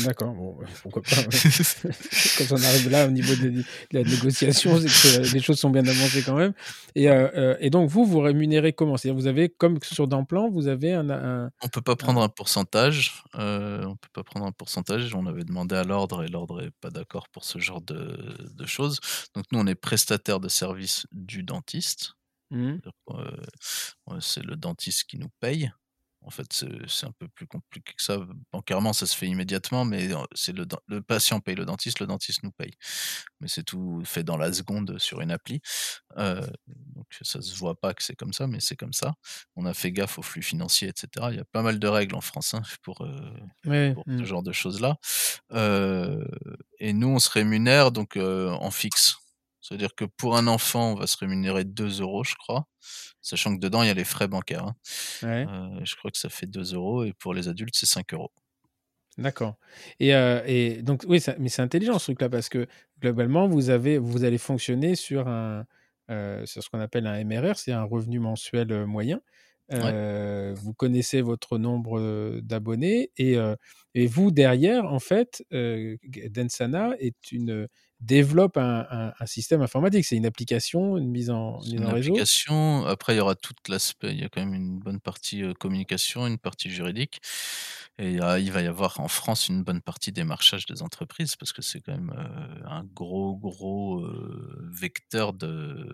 D'accord, 0.05 0.33
bon, 0.33 0.57
pourquoi 0.81 1.01
pas. 1.01 1.09
quand 2.37 2.51
on 2.51 2.63
arrive 2.63 2.89
là 2.89 3.05
au 3.05 3.11
niveau 3.11 3.35
de, 3.35 3.63
la 3.91 4.03
négociation, 4.03 4.79
c'est 4.79 5.19
que 5.21 5.33
les 5.33 5.41
choses 5.41 5.59
sont 5.59 5.69
bien 5.69 5.85
avancées 5.85 6.23
quand 6.23 6.35
même. 6.35 6.53
Et, 6.95 7.09
euh, 7.09 7.27
euh, 7.35 7.57
et 7.59 7.69
donc, 7.69 7.89
vous, 7.89 8.05
vous 8.05 8.19
rémunérez 8.19 8.71
comment? 8.71 8.95
C'est-à-dire, 8.95 9.19
vous 9.19 9.27
avez, 9.27 9.49
comme 9.49 9.79
sur 9.83 10.07
Damplan, 10.07 10.49
vous 10.49 10.67
avez 10.67 10.93
un. 10.93 11.09
un 11.09 11.51
on 11.61 11.67
peut 11.67 11.81
pas 11.81 11.97
prendre 11.97 12.21
un 12.21 12.29
pourcentage. 12.29 13.23
Euh, 13.35 13.83
on 13.85 13.97
peut 13.97 14.09
pas 14.13 14.23
prendre 14.23 14.45
un 14.45 14.53
pourcentage. 14.53 15.13
On 15.13 15.25
avait 15.25 15.43
demandé 15.43 15.75
à 15.75 15.83
l'ordre 15.83 16.23
et 16.23 16.27
l'ordre 16.27 16.61
n'est 16.61 16.71
pas 16.79 16.89
d'accord 16.89 17.27
pour 17.29 17.43
ce 17.43 17.59
genre 17.59 17.81
de, 17.81 18.17
de, 18.55 18.65
choses. 18.65 18.99
Donc, 19.35 19.45
nous, 19.51 19.59
on 19.59 19.67
est 19.67 19.75
prestataire 19.75 20.39
de 20.39 20.47
service 20.47 21.05
du 21.11 21.43
dentiste. 21.43 22.13
Mmh. 22.51 22.79
Euh, 23.09 24.19
c'est 24.19 24.43
le 24.43 24.55
dentiste 24.55 25.05
qui 25.05 25.17
nous 25.17 25.31
paye. 25.39 25.71
En 26.23 26.29
fait, 26.29 26.65
c'est 26.87 27.07
un 27.07 27.11
peu 27.17 27.27
plus 27.29 27.47
compliqué 27.47 27.93
que 27.97 28.03
ça. 28.03 28.19
Bancairement, 28.51 28.93
ça 28.93 29.07
se 29.07 29.17
fait 29.17 29.27
immédiatement, 29.27 29.85
mais 29.85 30.09
c'est 30.35 30.51
le, 30.55 30.67
le, 30.87 31.01
patient 31.01 31.39
paye 31.39 31.55
le 31.55 31.65
dentiste, 31.65 31.99
le 31.99 32.05
dentiste 32.05 32.43
nous 32.43 32.51
paye. 32.51 32.73
Mais 33.39 33.47
c'est 33.47 33.63
tout 33.63 34.03
fait 34.05 34.23
dans 34.23 34.37
la 34.37 34.53
seconde 34.53 34.99
sur 34.99 35.21
une 35.21 35.31
appli. 35.31 35.61
Euh, 36.17 36.45
donc 36.67 37.07
ça 37.23 37.41
se 37.41 37.55
voit 37.55 37.73
pas 37.73 37.95
que 37.95 38.03
c'est 38.03 38.15
comme 38.15 38.33
ça, 38.33 38.45
mais 38.45 38.59
c'est 38.59 38.75
comme 38.75 38.93
ça. 38.93 39.15
On 39.55 39.65
a 39.65 39.73
fait 39.73 39.91
gaffe 39.91 40.19
aux 40.19 40.21
flux 40.21 40.43
financiers, 40.43 40.89
etc. 40.89 41.27
Il 41.31 41.37
y 41.37 41.39
a 41.39 41.45
pas 41.45 41.63
mal 41.63 41.79
de 41.79 41.87
règles 41.87 42.13
en 42.15 42.21
France 42.21 42.53
hein, 42.53 42.61
pour, 42.83 43.01
euh, 43.01 43.33
ce 43.63 44.01
mmh. 44.05 44.23
genre 44.23 44.43
de 44.43 44.51
choses-là. 44.51 44.97
Euh, 45.53 46.23
et 46.77 46.93
nous, 46.93 47.09
on 47.09 47.19
se 47.19 47.31
rémunère 47.31 47.91
donc 47.91 48.15
en 48.17 48.69
fixe. 48.69 49.20
C'est-à-dire 49.61 49.93
que 49.95 50.05
pour 50.05 50.35
un 50.37 50.47
enfant, 50.47 50.93
on 50.93 50.95
va 50.95 51.07
se 51.07 51.17
rémunérer 51.17 51.63
2 51.63 52.01
euros, 52.01 52.23
je 52.23 52.35
crois, 52.35 52.65
sachant 53.21 53.55
que 53.55 53.59
dedans, 53.59 53.83
il 53.83 53.87
y 53.87 53.91
a 53.91 53.93
les 53.93 54.03
frais 54.03 54.27
bancaires. 54.27 54.65
Hein. 54.65 54.75
Ouais. 55.21 55.45
Euh, 55.47 55.85
je 55.85 55.95
crois 55.95 56.09
que 56.09 56.17
ça 56.17 56.29
fait 56.29 56.47
2 56.47 56.73
euros 56.73 57.03
et 57.03 57.13
pour 57.13 57.33
les 57.33 57.47
adultes, 57.47 57.75
c'est 57.75 57.85
5 57.85 58.13
euros. 58.13 58.31
D'accord. 59.17 59.57
Et, 59.99 60.15
euh, 60.15 60.41
et, 60.47 60.81
donc, 60.81 61.03
oui, 61.07 61.19
ça, 61.21 61.35
mais 61.37 61.49
c'est 61.49 61.61
intelligent 61.61 61.99
ce 61.99 62.05
truc-là 62.05 62.29
parce 62.29 62.49
que 62.49 62.65
globalement, 62.99 63.47
vous, 63.47 63.69
avez, 63.69 63.99
vous 63.99 64.23
allez 64.23 64.39
fonctionner 64.39 64.95
sur, 64.95 65.27
un, 65.27 65.65
euh, 66.09 66.43
sur 66.47 66.63
ce 66.63 66.69
qu'on 66.69 66.79
appelle 66.79 67.05
un 67.05 67.23
MRR, 67.23 67.57
c'est 67.57 67.71
un 67.71 67.83
revenu 67.83 68.19
mensuel 68.19 68.85
moyen. 68.85 69.21
Ouais. 69.71 70.53
Vous 70.53 70.73
connaissez 70.73 71.21
votre 71.21 71.57
nombre 71.57 72.41
d'abonnés 72.41 73.11
et, 73.15 73.37
et, 73.93 74.07
vous, 74.07 74.31
derrière, 74.31 74.91
en 74.91 74.99
fait, 74.99 75.45
Densana 76.29 76.93
est 76.99 77.31
une, 77.31 77.69
développe 78.01 78.57
un, 78.57 78.87
un, 78.89 79.13
un, 79.19 79.25
système 79.25 79.61
informatique. 79.61 80.05
C'est 80.05 80.17
une 80.17 80.25
application, 80.25 80.97
une 80.97 81.09
mise 81.09 81.29
en, 81.29 81.59
mise 81.61 81.73
une 81.73 81.85
en 81.85 81.91
réseau. 81.91 82.11
application. 82.13 82.85
Après, 82.85 83.13
il 83.13 83.17
y 83.17 83.19
aura 83.19 83.35
tout 83.35 83.53
l'aspect. 83.69 84.11
Il 84.11 84.19
y 84.19 84.23
a 84.23 84.29
quand 84.29 84.41
même 84.41 84.55
une 84.55 84.79
bonne 84.79 84.99
partie 84.99 85.43
euh, 85.43 85.53
communication, 85.53 86.25
une 86.27 86.39
partie 86.39 86.71
juridique. 86.71 87.21
Et 87.99 88.19
euh, 88.19 88.39
il 88.39 88.51
va 88.51 88.61
y 88.61 88.67
avoir 88.67 88.99
en 88.99 89.07
France 89.07 89.49
une 89.49 89.63
bonne 89.63 89.81
partie 89.81 90.11
démarchage 90.11 90.65
des 90.65 90.81
entreprises 90.81 91.35
parce 91.35 91.53
que 91.53 91.61
c'est 91.61 91.81
quand 91.81 91.91
même 91.91 92.13
euh, 92.17 92.67
un 92.67 92.83
gros, 92.95 93.35
gros 93.35 94.03
vecteur 94.71 95.33
de, 95.33 95.85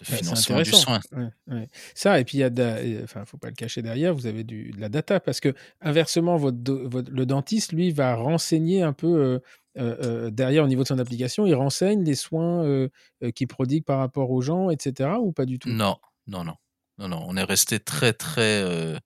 de 0.00 0.04
financement 0.04 0.60
du 0.60 0.70
soin. 0.70 1.00
Ouais, 1.12 1.28
ouais. 1.46 1.68
Ça, 1.94 2.20
et 2.20 2.24
puis 2.24 2.38
il 2.38 2.40
y 2.40 2.44
a, 2.44 3.04
enfin, 3.04 3.24
faut 3.24 3.38
pas 3.38 3.48
le 3.48 3.54
cacher 3.54 3.80
derrière, 3.80 4.12
vous 4.12 4.26
avez 4.26 4.44
du, 4.44 4.72
de 4.72 4.80
la 4.80 4.90
data 4.90 5.20
parce 5.20 5.40
que 5.40 5.54
inversement, 5.80 6.36
votre, 6.36 6.58
votre, 6.72 7.10
le 7.10 7.24
dentiste, 7.24 7.72
lui, 7.72 7.92
va 7.92 8.14
renseigner 8.16 8.82
un 8.82 8.92
peu 8.92 9.40
euh, 9.76 9.96
euh, 10.02 10.30
derrière 10.30 10.64
au 10.64 10.68
niveau 10.68 10.82
de 10.82 10.88
son 10.88 10.98
application, 10.98 11.46
il 11.46 11.54
renseigne 11.54 12.04
les 12.04 12.14
soins 12.14 12.64
euh, 12.64 12.88
qu'il 13.34 13.48
prodigue 13.48 13.84
par 13.84 13.98
rapport 13.98 14.30
aux 14.30 14.40
gens, 14.40 14.70
etc. 14.70 15.10
ou 15.20 15.32
pas 15.32 15.46
du 15.46 15.58
tout? 15.58 15.68
Non, 15.68 15.96
non, 16.26 16.44
non, 16.44 16.56
non, 16.98 17.08
non. 17.08 17.24
On 17.26 17.36
est 17.36 17.44
resté 17.44 17.80
très, 17.80 18.12
très 18.12 19.00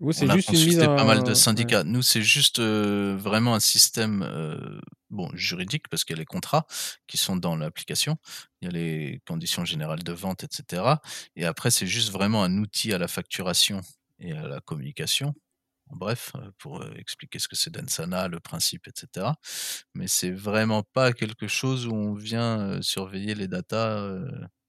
vous, 0.00 0.12
c'est 0.12 0.30
on 0.30 0.34
juste 0.34 0.50
a 0.50 0.52
une 0.52 0.64
mise 0.64 0.78
pas 0.78 1.04
mal 1.04 1.24
de 1.24 1.34
syndicats. 1.34 1.78
Ouais. 1.78 1.88
Nous, 1.88 2.02
c'est 2.02 2.22
juste 2.22 2.60
euh, 2.60 3.16
vraiment 3.18 3.54
un 3.54 3.60
système 3.60 4.22
euh, 4.22 4.80
bon, 5.10 5.28
juridique, 5.34 5.88
parce 5.88 6.04
qu'il 6.04 6.14
y 6.14 6.18
a 6.18 6.20
les 6.20 6.26
contrats 6.26 6.66
qui 7.08 7.16
sont 7.16 7.34
dans 7.34 7.56
l'application, 7.56 8.16
il 8.60 8.66
y 8.66 8.68
a 8.68 8.72
les 8.72 9.20
conditions 9.26 9.64
générales 9.64 10.04
de 10.04 10.12
vente, 10.12 10.44
etc. 10.44 10.82
Et 11.34 11.44
après, 11.44 11.72
c'est 11.72 11.86
juste 11.86 12.12
vraiment 12.12 12.44
un 12.44 12.58
outil 12.58 12.92
à 12.92 12.98
la 12.98 13.08
facturation 13.08 13.80
et 14.20 14.32
à 14.32 14.46
la 14.46 14.60
communication. 14.60 15.34
En 15.90 15.96
bref, 15.96 16.32
pour 16.58 16.84
expliquer 16.96 17.38
ce 17.38 17.48
que 17.48 17.56
c'est 17.56 17.70
Densana, 17.70 18.28
le 18.28 18.40
principe, 18.40 18.88
etc. 18.88 19.26
Mais 19.94 20.06
c'est 20.06 20.30
vraiment 20.30 20.82
pas 20.82 21.12
quelque 21.12 21.48
chose 21.48 21.86
où 21.86 21.94
on 21.94 22.14
vient 22.14 22.80
surveiller 22.82 23.34
les 23.34 23.48
datas 23.48 24.18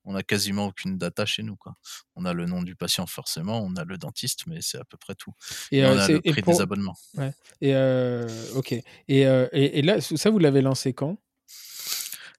on 0.09 0.15
a 0.15 0.23
quasiment 0.23 0.65
aucune 0.65 0.97
data 0.97 1.25
chez 1.25 1.43
nous. 1.43 1.55
Quoi. 1.55 1.75
On 2.15 2.25
a 2.25 2.33
le 2.33 2.45
nom 2.45 2.63
du 2.63 2.75
patient 2.75 3.05
forcément, 3.05 3.61
on 3.61 3.75
a 3.75 3.85
le 3.85 3.97
dentiste, 3.97 4.47
mais 4.47 4.57
c'est 4.61 4.79
à 4.79 4.83
peu 4.83 4.97
près 4.97 5.15
tout. 5.15 5.33
Et, 5.71 5.79
et 5.79 5.85
on 5.85 5.89
euh, 5.89 5.99
a 5.99 6.07
le 6.07 6.21
prix 6.21 6.41
pour... 6.41 6.53
des 6.53 6.61
abonnements. 6.61 6.97
Ouais. 7.15 7.31
Et 7.61 7.75
euh, 7.75 8.27
ok. 8.55 8.71
Et, 8.71 8.83
euh, 9.27 9.47
et, 9.51 9.79
et, 9.79 9.81
là, 9.83 10.01
ça, 10.01 10.29
vous 10.31 10.39
l'avez 10.39 10.61
lancé 10.61 10.93
quand? 10.93 11.17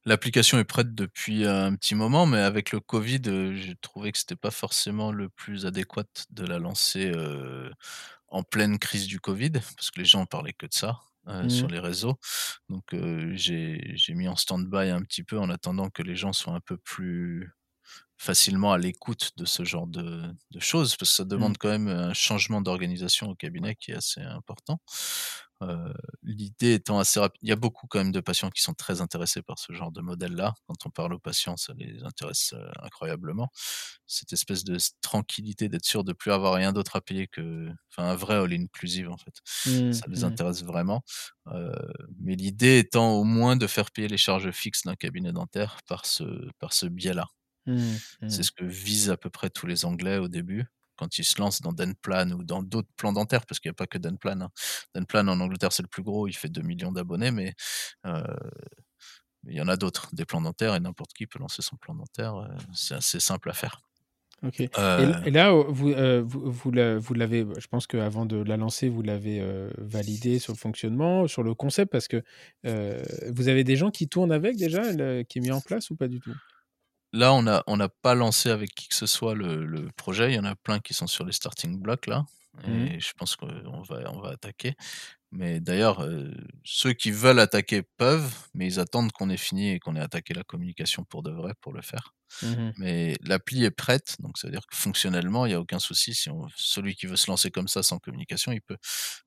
L'application 0.07 0.59
est 0.59 0.65
prête 0.65 0.94
depuis 0.94 1.47
un 1.47 1.74
petit 1.77 1.94
moment, 1.94 2.24
mais 2.27 2.40
avec 2.40 2.73
le 2.73 2.81
Covid, 2.81 3.20
j'ai 3.55 3.77
trouvé 3.82 4.11
que 4.12 4.19
c'était 4.19 4.35
pas 4.35 4.51
forcément 4.51 5.12
le 5.12 5.28
plus 5.28 5.66
adéquat 5.66 6.05
de 6.31 6.47
la 6.47 6.59
lancer 6.59 7.12
en 8.31 8.43
pleine 8.43 8.78
crise 8.78 9.07
du 9.07 9.20
Covid, 9.20 9.51
parce 9.51 9.90
que 9.90 10.01
les 10.01 10.05
gens 10.05 10.27
parlaient 10.27 10.52
que 10.52 10.66
de 10.66 10.74
ça. 10.74 11.01
Euh, 11.28 11.44
mmh. 11.44 11.51
sur 11.51 11.69
les 11.69 11.78
réseaux. 11.78 12.19
Donc 12.70 12.94
euh, 12.94 13.31
j'ai 13.35 14.15
mis 14.15 14.27
en 14.27 14.36
stand-by 14.36 14.89
un 14.89 15.02
petit 15.02 15.23
peu 15.23 15.39
en 15.39 15.51
attendant 15.51 15.90
que 15.90 16.02
les 16.02 16.16
gens 16.16 16.32
soient 16.32 16.55
un 16.55 16.61
peu 16.61 16.78
plus 16.78 17.52
facilement 18.20 18.72
à 18.72 18.78
l'écoute 18.78 19.30
de 19.38 19.47
ce 19.47 19.64
genre 19.64 19.86
de, 19.86 20.22
de, 20.51 20.60
choses, 20.60 20.94
parce 20.94 21.10
que 21.10 21.16
ça 21.16 21.24
demande 21.24 21.52
mmh. 21.52 21.59
quand 21.59 21.68
même 21.70 21.88
un 21.88 22.12
changement 22.12 22.60
d'organisation 22.60 23.30
au 23.30 23.34
cabinet 23.34 23.76
qui 23.76 23.92
est 23.92 23.94
assez 23.94 24.20
important. 24.20 24.78
Euh, 25.62 25.92
L'idée 26.22 26.74
étant 26.74 26.98
assez 26.98 27.18
rapide, 27.18 27.40
il 27.42 27.48
y 27.48 27.52
a 27.52 27.56
beaucoup 27.56 27.86
quand 27.86 27.98
même 27.98 28.12
de 28.12 28.20
patients 28.20 28.51
qui 28.51 28.60
sont 28.60 28.74
très 28.74 29.01
intéressés 29.01 29.40
par 29.40 29.59
ce 29.59 29.72
genre 29.72 29.90
de 29.90 30.02
modèle-là. 30.02 30.52
Quand 30.66 30.84
on 30.84 30.90
parle 30.90 31.14
aux 31.14 31.18
patients, 31.18 31.56
ça 31.56 31.72
les 31.78 32.05
intéresse 32.05 32.52
euh, 32.52 32.70
incroyablement. 32.82 33.48
Cette 34.06 34.34
espèce 34.34 34.64
de 34.64 34.76
tranquillité 35.01 35.70
d'être 35.70 35.86
sûr 35.86 36.05
de 36.05 36.12
plus 36.12 36.30
avoir 36.30 36.52
rien 36.52 36.74
d'autre 36.74 36.97
à 36.97 37.01
payer 37.01 37.26
que, 37.26 37.70
enfin, 37.90 38.06
un 38.10 38.16
vrai 38.16 38.34
all-inclusive 38.34 39.09
en 39.09 39.16
fait. 39.16 39.40
Mmh, 39.64 39.92
ça 39.94 40.05
les 40.09 40.20
mmh. 40.20 40.24
intéresse 40.24 40.62
vraiment. 40.62 41.02
Euh, 41.47 41.72
mais 42.18 42.36
l'idée 42.36 42.80
étant 42.80 43.12
au 43.12 43.24
moins 43.24 43.56
de 43.56 43.66
faire 43.66 43.90
payer 43.90 44.09
les 44.09 44.18
charges 44.18 44.51
fixes 44.51 44.82
d'un 44.84 44.97
cabinet 44.97 45.32
dentaire 45.32 45.78
par 45.86 46.05
ce, 46.05 46.24
par 46.59 46.74
ce 46.74 46.84
biais-là. 46.84 47.26
Mmh, 47.70 48.28
C'est 48.28 48.42
ce 48.42 48.52
que 48.52 48.64
visent 48.64 49.10
à 49.10 49.16
peu 49.16 49.30
près 49.30 49.51
tous 49.51 49.66
les 49.66 49.84
Anglais 49.84 50.18
au 50.18 50.28
début 50.28 50.66
quand 50.97 51.18
ils 51.18 51.24
se 51.24 51.40
lancent 51.40 51.62
dans 51.62 51.72
Denplan 51.72 52.30
ou 52.32 52.44
dans 52.44 52.62
d'autres 52.62 52.90
plans 52.97 53.14
dentaires, 53.14 53.47
parce 53.47 53.59
qu'il 53.59 53.70
n'y 53.70 53.74
a 53.74 53.74
pas 53.74 53.86
que 53.86 53.97
Denplan. 53.97 54.42
Hein. 54.42 54.51
Denplan 54.94 55.28
en 55.28 55.40
Angleterre, 55.40 55.72
c'est 55.72 55.82
le 55.82 55.88
plus 55.88 56.02
gros, 56.02 56.28
il 56.28 56.34
fait 56.34 56.51
2 56.51 56.60
millions 56.60 56.92
d'abonnés, 56.92 57.30
mais 57.30 57.55
euh, 58.06 58.22
il 59.48 59.55
y 59.55 59.62
en 59.62 59.68
a 59.68 59.76
d'autres, 59.76 60.10
des 60.14 60.26
plans 60.26 60.42
dentaires, 60.42 60.74
et 60.74 60.80
n'importe 60.80 61.14
qui 61.14 61.26
peut 61.26 61.38
lancer 61.38 61.62
son 61.62 61.76
plan 61.76 61.94
dentaire. 61.94 62.36
Euh, 62.36 62.48
c'est 62.74 62.94
assez 62.94 63.18
simple 63.18 63.48
à 63.48 63.55
faire. 63.55 63.80
Ok. 64.42 64.62
Euh... 64.78 65.22
Et, 65.24 65.28
et, 65.28 65.30
là, 65.30 65.52
vous, 65.52 65.90
euh, 65.90 66.22
vous, 66.24 66.51
vous 66.51 67.14
l'avez, 67.14 67.47
je 67.59 67.66
pense 67.66 67.86
qu'avant 67.86 68.24
de 68.24 68.36
la 68.36 68.56
lancer, 68.56 68.88
vous 68.88 69.02
l'avez 69.02 69.40
euh, 69.40 69.70
validé 69.76 70.38
sur 70.38 70.52
le 70.52 70.59
fonctionnement, 70.59 71.28
sur 71.28 71.42
le 71.42 71.55
concept, 71.55 71.92
parce 71.92 72.09
que 72.09 72.22
euh, 72.66 73.02
vous 73.34 73.48
avez 73.48 73.64
des 73.64 73.76
gens 73.76 73.90
qui 73.90 74.09
tournent 74.09 74.32
avec 74.32 74.56
déjà, 74.56 74.82
qui 75.24 75.38
est 75.38 75.42
mis 75.42 75.51
en 75.51 75.60
place 75.60 75.90
ou 75.90 75.97
pas 75.97 76.09
du 76.09 76.20
tout? 76.20 76.34
Là, 77.12 77.32
on 77.32 77.42
n'a 77.42 77.62
on 77.66 77.80
a 77.80 77.88
pas 77.88 78.14
lancé 78.14 78.50
avec 78.50 78.74
qui 78.74 78.88
que 78.88 78.94
ce 78.94 79.06
soit 79.06 79.34
le, 79.34 79.66
le, 79.66 79.90
projet. 79.96 80.30
Il 80.30 80.36
y 80.36 80.38
en 80.38 80.44
a 80.44 80.54
plein 80.54 80.78
qui 80.78 80.94
sont 80.94 81.06
sur 81.06 81.24
les 81.24 81.32
starting 81.32 81.80
blocks 81.80 82.06
là. 82.06 82.24
Et 82.64 82.96
mmh. 82.96 83.00
je 83.00 83.12
pense 83.16 83.36
qu'on 83.36 83.82
va, 83.82 84.10
on 84.12 84.20
va 84.20 84.30
attaquer. 84.30 84.74
Mais 85.32 85.60
d'ailleurs, 85.60 86.02
euh, 86.02 86.32
ceux 86.64 86.92
qui 86.92 87.12
veulent 87.12 87.38
attaquer 87.38 87.82
peuvent, 87.82 88.34
mais 88.52 88.66
ils 88.66 88.80
attendent 88.80 89.12
qu'on 89.12 89.30
ait 89.30 89.36
fini 89.36 89.70
et 89.70 89.78
qu'on 89.78 89.94
ait 89.94 90.00
attaqué 90.00 90.34
la 90.34 90.42
communication 90.42 91.04
pour 91.04 91.22
de 91.22 91.30
vrai 91.30 91.54
pour 91.60 91.72
le 91.72 91.82
faire. 91.82 92.14
Mmh. 92.42 92.70
Mais 92.78 93.16
l'appli 93.22 93.64
est 93.64 93.70
prête, 93.70 94.16
donc 94.18 94.38
ça 94.38 94.48
veut 94.48 94.52
dire 94.52 94.66
que 94.66 94.76
fonctionnellement, 94.76 95.46
il 95.46 95.50
n'y 95.50 95.54
a 95.54 95.60
aucun 95.60 95.78
souci. 95.78 96.14
Si 96.14 96.30
on, 96.30 96.48
celui 96.56 96.96
qui 96.96 97.06
veut 97.06 97.16
se 97.16 97.30
lancer 97.30 97.50
comme 97.50 97.68
ça 97.68 97.84
sans 97.84 97.98
communication, 98.00 98.50
il 98.50 98.60
peut. 98.60 98.76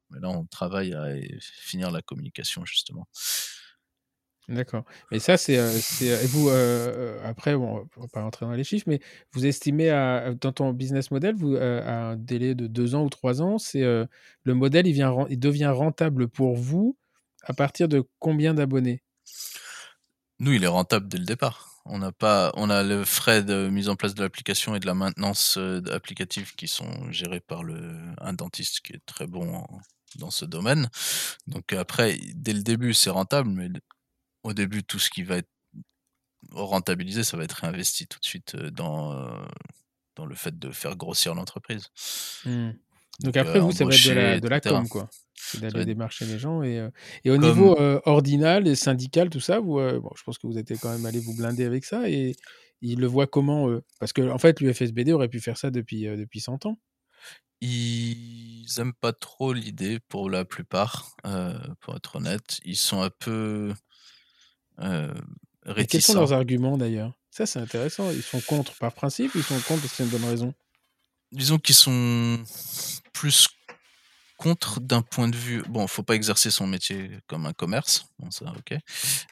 Mais 0.10 0.20
là, 0.20 0.30
on 0.30 0.46
travaille 0.46 0.94
à 0.94 1.08
finir 1.42 1.90
la 1.90 2.02
communication 2.02 2.66
justement. 2.66 3.08
D'accord. 4.50 4.84
Mais 5.12 5.20
ça, 5.20 5.38
c'est. 5.38 5.58
Euh, 5.58 5.72
et 6.02 6.28
vous, 6.28 6.50
euh, 6.50 7.18
après, 7.24 7.54
on 7.54 7.88
va 7.96 8.08
pas 8.12 8.22
rentrer 8.22 8.46
dans 8.46 8.52
les 8.52 8.66
chiffres, 8.66 8.86
mais 8.88 9.00
vous 9.32 9.46
estimez 9.46 9.90
à, 9.90 10.34
dans 10.34 10.52
ton 10.52 10.74
business 10.74 11.12
model, 11.12 11.36
vous, 11.36 11.56
euh, 11.56 11.82
à 11.86 12.12
un 12.12 12.16
délai 12.18 12.54
de 12.54 12.68
deux 12.68 12.94
ans 12.94 13.04
ou 13.04 13.10
trois 13.10 13.42
ans, 13.42 13.58
c'est 13.58 13.82
le 13.82 14.54
modèle, 14.54 14.86
il, 14.88 14.94
vient, 14.94 15.26
il 15.30 15.40
devient 15.40 15.72
rentable 15.74 16.28
pour 16.28 16.56
vous 16.56 16.98
à 17.44 17.54
partir 17.54 17.88
de 17.88 18.04
combien 18.20 18.54
d'abonnés? 18.54 19.02
Nous, 20.40 20.54
il 20.54 20.64
est 20.64 20.68
rentable 20.68 21.08
dès 21.08 21.18
le 21.18 21.26
départ. 21.26 21.70
On 21.86 21.98
n'a 21.98 22.12
pas, 22.12 22.52
on 22.56 22.70
a 22.70 22.84
le 22.84 23.04
frais 23.04 23.44
de 23.44 23.70
mise 23.70 23.90
en 23.90 23.96
place 23.96 24.14
de 24.14 24.24
l'application 24.24 24.76
et 24.76 24.80
de 24.80 24.86
la 24.86 24.94
maintenance 24.94 25.58
euh, 25.58 25.82
applicative 25.92 26.56
qui 26.56 26.68
sont 26.68 27.12
gérés 27.12 27.42
par 27.42 27.64
le, 27.64 27.98
un 28.20 28.34
dentiste 28.34 28.82
qui 28.82 28.94
est 28.94 29.06
très 29.06 29.28
bon 29.28 29.66
dans 30.16 30.32
ce 30.32 30.46
domaine. 30.46 30.90
Donc 31.48 31.74
après, 31.74 32.18
dès 32.36 32.54
le 32.54 32.62
début, 32.62 32.94
c'est 32.94 33.10
rentable, 33.10 33.50
mais 33.50 33.70
au 34.44 34.54
début, 34.54 34.84
tout 34.84 35.00
ce 35.00 35.10
qui 35.10 35.24
va 35.24 35.38
être 35.38 35.50
rentabilisé, 36.52 37.24
ça 37.24 37.38
va 37.38 37.44
être 37.44 37.54
réinvesti 37.54 38.08
tout 38.08 38.20
de 38.20 38.26
suite 38.26 38.56
euh, 38.56 38.70
dans, 38.70 39.14
euh, 39.14 39.46
dans 40.16 40.26
le 40.26 40.36
fait 40.36 40.58
de 40.58 40.72
faire 40.72 40.96
grossir 40.96 41.36
l'entreprise. 41.36 41.88
Mmh. 42.46 42.72
Donc, 43.22 43.38
après, 43.38 43.60
vous, 43.60 43.72
ça 43.72 43.86
va 43.86 43.94
être 43.94 44.08
de 44.08 44.14
la, 44.14 44.40
de 44.40 44.48
la 44.48 44.60
com, 44.60 44.88
quoi. 44.88 45.10
C'est 45.36 45.62
d'aller 45.62 45.86
démarcher 45.86 46.26
les 46.26 46.40
gens. 46.40 46.64
Et, 46.64 46.88
et 47.24 47.30
au 47.30 47.38
niveau 47.38 47.78
ordinal 48.06 48.68
et 48.68 48.76
syndical, 48.76 49.30
tout 49.30 49.40
ça, 49.40 49.60
vous, 49.60 49.76
bon, 49.76 50.10
je 50.16 50.24
pense 50.24 50.40
que 50.40 50.48
vous 50.48 50.58
êtes 50.58 50.74
quand 50.80 50.90
même 50.90 51.06
allé 51.06 51.20
vous 51.20 51.36
blinder 51.36 51.64
avec 51.64 51.86
ça. 51.86 52.10
Et 52.10 52.36
ils 52.82 53.00
le 53.00 53.06
voient 53.06 53.28
comment 53.28 53.70
Parce 54.00 54.14
que, 54.14 54.28
en 54.28 54.40
fait, 54.40 54.62
l'UFSBD 54.62 55.12
aurait 55.12 55.28
pu 55.28 55.42
faire 55.42 55.58
ça 55.58 55.70
depuis, 55.70 56.06
depuis 56.06 56.40
100 56.40 56.66
ans. 56.66 56.80
Ils 57.62 58.66
aiment 58.80 58.96
pas 59.00 59.14
trop 59.14 59.54
l'idée 59.54 60.00
pour 60.08 60.32
la 60.32 60.44
plupart, 60.44 61.16
pour 61.82 61.96
être 61.96 62.16
honnête. 62.16 62.62
Ils 62.66 62.78
sont 62.78 63.04
un 63.04 63.12
peu 63.12 63.74
réticents. 64.78 65.86
quels 65.90 66.02
sont 66.02 66.14
leurs 66.16 66.34
arguments 66.34 66.78
d'ailleurs? 66.78 67.14
Ça, 67.32 67.46
c'est 67.46 67.60
intéressant. 67.60 68.12
Ils 68.12 68.22
sont 68.22 68.42
contre 68.42 68.76
par 68.78 68.94
principe 68.94 69.34
ou 69.36 69.40
ils 69.40 69.44
sont 69.44 69.60
contre 69.62 69.82
parce 69.82 69.92
que 69.92 69.98
c'est 69.98 70.04
une 70.04 70.10
bonne 70.10 70.26
raison? 70.26 70.54
Disons 71.32 71.58
qu'ils 71.58 71.76
sont 71.76 72.44
plus 73.12 73.48
contre 74.38 74.80
d'un 74.80 75.02
point 75.02 75.28
de 75.28 75.36
vue. 75.36 75.64
Bon, 75.70 75.88
faut 75.88 76.04
pas 76.04 76.16
exercer 76.16 76.52
son 76.52 76.68
métier 76.68 77.10
comme 77.28 77.46
un 77.46 77.54
commerce. 77.54 78.06
Bon, 78.20 78.30
ça, 78.30 78.54
ok. 78.56 78.78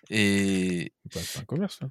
Et. 0.09 0.93
C'est 1.11 1.33
pas 1.33 1.39
un 1.41 1.45
commerce, 1.45 1.79
là. 1.81 1.89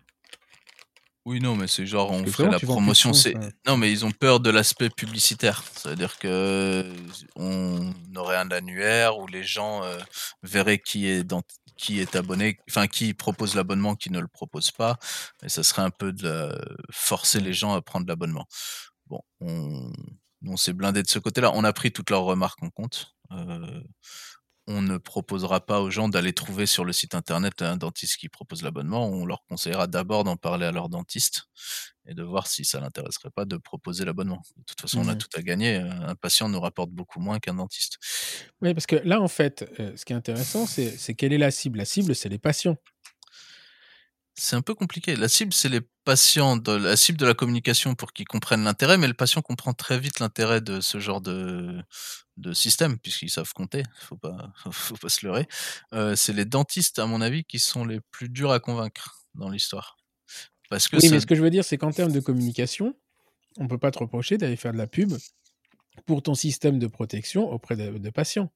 Oui, 1.26 1.38
non, 1.38 1.54
mais 1.54 1.68
c'est 1.68 1.86
genre 1.86 2.10
on 2.10 2.24
ferait 2.24 2.50
la 2.50 2.58
promotion. 2.58 3.12
C'est 3.12 3.34
non, 3.66 3.76
mais 3.76 3.92
ils 3.92 4.06
ont 4.06 4.10
peur 4.10 4.40
de 4.40 4.48
l'aspect 4.48 4.88
publicitaire. 4.88 5.62
C'est-à-dire 5.76 6.18
que 6.18 6.90
on 7.36 7.92
aurait 8.16 8.38
un 8.38 8.50
annuaire 8.50 9.18
où 9.18 9.26
les 9.26 9.44
gens 9.44 9.84
euh, 9.84 9.98
verraient 10.42 10.78
qui 10.78 11.06
est 11.06 11.22
dans 11.22 11.42
qui 11.80 11.98
est 11.98 12.14
abonné, 12.14 12.58
enfin 12.68 12.86
qui 12.86 13.14
propose 13.14 13.54
l'abonnement, 13.54 13.96
qui 13.96 14.10
ne 14.10 14.20
le 14.20 14.28
propose 14.28 14.70
pas, 14.70 14.98
et 15.42 15.48
ça 15.48 15.62
serait 15.62 15.82
un 15.82 15.90
peu 15.90 16.12
de 16.12 16.54
forcer 16.90 17.40
les 17.40 17.54
gens 17.54 17.72
à 17.72 17.80
prendre 17.80 18.06
l'abonnement. 18.06 18.46
Bon, 19.06 19.22
on, 19.40 19.90
on 20.46 20.56
s'est 20.58 20.74
blindé 20.74 21.02
de 21.02 21.08
ce 21.08 21.18
côté-là. 21.18 21.52
On 21.54 21.64
a 21.64 21.72
pris 21.72 21.90
toutes 21.90 22.10
leurs 22.10 22.24
remarques 22.24 22.62
en 22.62 22.68
compte. 22.68 23.14
Euh, 23.32 23.80
on 24.70 24.82
ne 24.82 24.98
proposera 24.98 25.60
pas 25.60 25.80
aux 25.80 25.90
gens 25.90 26.08
d'aller 26.08 26.32
trouver 26.32 26.64
sur 26.64 26.84
le 26.84 26.92
site 26.92 27.16
internet 27.16 27.60
un 27.60 27.76
dentiste 27.76 28.16
qui 28.18 28.28
propose 28.28 28.62
l'abonnement. 28.62 29.08
On 29.08 29.26
leur 29.26 29.42
conseillera 29.48 29.88
d'abord 29.88 30.22
d'en 30.22 30.36
parler 30.36 30.64
à 30.64 30.70
leur 30.70 30.88
dentiste 30.88 31.48
et 32.06 32.14
de 32.14 32.22
voir 32.22 32.46
si 32.46 32.64
ça 32.64 32.78
l'intéresserait 32.78 33.30
pas 33.30 33.44
de 33.44 33.56
proposer 33.56 34.04
l'abonnement. 34.04 34.42
De 34.56 34.64
toute 34.64 34.80
façon, 34.80 35.00
on 35.00 35.08
a 35.08 35.16
tout 35.16 35.28
à 35.34 35.42
gagner. 35.42 35.76
Un 35.76 36.14
patient 36.14 36.48
nous 36.48 36.60
rapporte 36.60 36.90
beaucoup 36.90 37.18
moins 37.18 37.40
qu'un 37.40 37.54
dentiste. 37.54 37.98
Oui, 38.62 38.72
parce 38.72 38.86
que 38.86 38.96
là, 38.96 39.20
en 39.20 39.28
fait, 39.28 39.68
euh, 39.80 39.96
ce 39.96 40.04
qui 40.04 40.12
est 40.12 40.16
intéressant, 40.16 40.66
c'est 40.66 41.14
quelle 41.14 41.32
est 41.32 41.38
la 41.38 41.50
cible 41.50 41.78
La 41.78 41.84
cible, 41.84 42.14
c'est 42.14 42.28
les 42.28 42.38
patients. 42.38 42.76
C'est 44.42 44.56
un 44.56 44.62
peu 44.62 44.74
compliqué. 44.74 45.16
La 45.16 45.28
cible, 45.28 45.52
c'est 45.52 45.68
les 45.68 45.82
patients, 46.04 46.56
de, 46.56 46.72
la 46.72 46.96
cible 46.96 47.18
de 47.18 47.26
la 47.26 47.34
communication 47.34 47.94
pour 47.94 48.14
qu'ils 48.14 48.26
comprennent 48.26 48.64
l'intérêt, 48.64 48.96
mais 48.96 49.06
le 49.06 49.12
patient 49.12 49.42
comprend 49.42 49.74
très 49.74 50.00
vite 50.00 50.18
l'intérêt 50.18 50.62
de 50.62 50.80
ce 50.80 50.98
genre 50.98 51.20
de, 51.20 51.78
de 52.38 52.54
système, 52.54 52.98
puisqu'ils 52.98 53.28
savent 53.28 53.52
compter, 53.52 53.82
faut 54.00 54.16
pas, 54.16 54.50
faut 54.72 54.96
pas 54.96 55.10
se 55.10 55.26
leurrer. 55.26 55.46
Euh, 55.92 56.16
c'est 56.16 56.32
les 56.32 56.46
dentistes, 56.46 56.98
à 56.98 57.04
mon 57.04 57.20
avis, 57.20 57.44
qui 57.44 57.58
sont 57.58 57.84
les 57.84 58.00
plus 58.00 58.30
durs 58.30 58.50
à 58.50 58.60
convaincre 58.60 59.26
dans 59.34 59.50
l'histoire. 59.50 59.98
Parce 60.70 60.88
que 60.88 60.96
oui, 60.96 61.10
mais 61.10 61.20
ce 61.20 61.26
que 61.26 61.34
je 61.34 61.42
veux 61.42 61.50
dire, 61.50 61.64
c'est 61.64 61.76
qu'en 61.76 61.92
termes 61.92 62.12
de 62.12 62.20
communication, 62.20 62.96
on 63.58 63.68
peut 63.68 63.76
pas 63.76 63.90
te 63.90 63.98
reprocher 63.98 64.38
d'aller 64.38 64.56
faire 64.56 64.72
de 64.72 64.78
la 64.78 64.86
pub 64.86 65.12
pour 66.06 66.22
ton 66.22 66.34
système 66.34 66.78
de 66.78 66.86
protection 66.86 67.52
auprès 67.52 67.76
de 67.76 68.10
patients. 68.10 68.50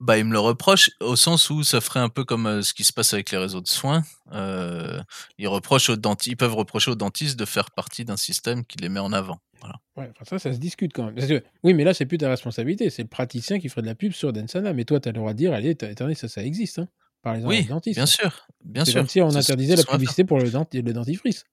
Bah, 0.00 0.18
ils 0.18 0.24
me 0.24 0.32
le 0.32 0.40
reprochent 0.40 0.90
au 1.00 1.14
sens 1.14 1.50
où 1.50 1.62
ça 1.62 1.80
ferait 1.80 2.00
un 2.00 2.08
peu 2.08 2.24
comme 2.24 2.46
euh, 2.46 2.62
ce 2.62 2.74
qui 2.74 2.84
se 2.84 2.92
passe 2.92 3.12
avec 3.12 3.30
les 3.30 3.38
réseaux 3.38 3.60
de 3.60 3.68
soins. 3.68 4.02
Euh, 4.32 5.00
ils 5.38 5.46
reprochent 5.46 5.90
aux 5.90 5.96
dentistes, 5.96 6.32
ils 6.32 6.36
peuvent 6.36 6.54
reprocher 6.54 6.90
aux 6.90 6.96
dentistes 6.96 7.38
de 7.38 7.44
faire 7.44 7.70
partie 7.70 8.04
d'un 8.04 8.16
système 8.16 8.64
qui 8.64 8.78
les 8.78 8.88
met 8.88 9.00
en 9.00 9.12
avant. 9.12 9.38
Voilà. 9.60 9.76
Ouais, 9.96 10.10
ça, 10.26 10.38
ça 10.38 10.52
se 10.52 10.58
discute 10.58 10.92
quand 10.92 11.12
même. 11.12 11.42
oui, 11.62 11.74
mais 11.74 11.84
là, 11.84 11.94
c'est 11.94 12.06
plus 12.06 12.18
ta 12.18 12.28
responsabilité. 12.28 12.90
C'est 12.90 13.02
le 13.02 13.08
praticien 13.08 13.60
qui 13.60 13.68
ferait 13.68 13.82
de 13.82 13.86
la 13.86 13.94
pub 13.94 14.12
sur 14.12 14.32
Densana. 14.32 14.72
Mais 14.72 14.84
toi, 14.84 14.98
tu 15.00 15.08
as 15.08 15.12
le 15.12 15.18
droit 15.18 15.32
de 15.32 15.38
dire, 15.38 15.52
allez, 15.52 15.76
attendez, 15.82 16.14
ça, 16.14 16.28
ça 16.28 16.42
existe. 16.42 16.78
Hein. 16.78 16.88
Par 17.22 17.34
exemple, 17.34 17.54
oui, 17.54 17.92
bien 17.92 18.06
sûr, 18.06 18.46
bien 18.64 18.84
sûr. 18.86 18.94
comme 18.94 19.08
si 19.08 19.20
on 19.20 19.34
interdisait 19.34 19.76
la 19.76 19.84
publicité 19.84 20.24
pour 20.24 20.38
le, 20.38 20.44
le 20.44 20.92
dentifrice. 20.92 21.44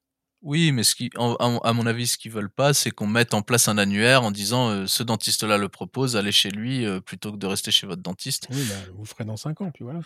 Oui, 0.44 0.72
mais 0.72 0.84
ce 0.84 0.96
qui, 0.96 1.10
à 1.18 1.74
mon 1.74 1.86
avis, 1.88 2.08
ce 2.08 2.18
qu'ils 2.18 2.32
veulent 2.32 2.52
pas, 2.52 2.74
c'est 2.74 2.92
qu'on 2.92 3.08
mette 3.08 3.34
en 3.34 3.42
place 3.42 3.68
un 3.68 3.78
annuaire 3.78 4.24
en 4.24 4.32
disant 4.32 4.70
euh, 4.70 4.86
ce 4.86 5.02
dentiste-là 5.02 5.58
le 5.58 5.68
propose, 5.68 6.16
allez 6.16 6.32
chez 6.32 6.52
lui 6.52 6.86
euh, 6.86 7.00
plutôt 7.00 7.32
que 7.32 7.38
de 7.38 7.48
rester 7.48 7.72
chez 7.72 7.88
votre 7.88 8.04
dentiste. 8.04 8.48
Oui, 8.52 8.64
bah, 8.70 8.76
vous 8.94 9.06
ferez 9.06 9.26
dans 9.26 9.38
5 9.38 9.62
ans, 9.62 9.72
puis 9.72 9.84
voilà. 9.84 10.02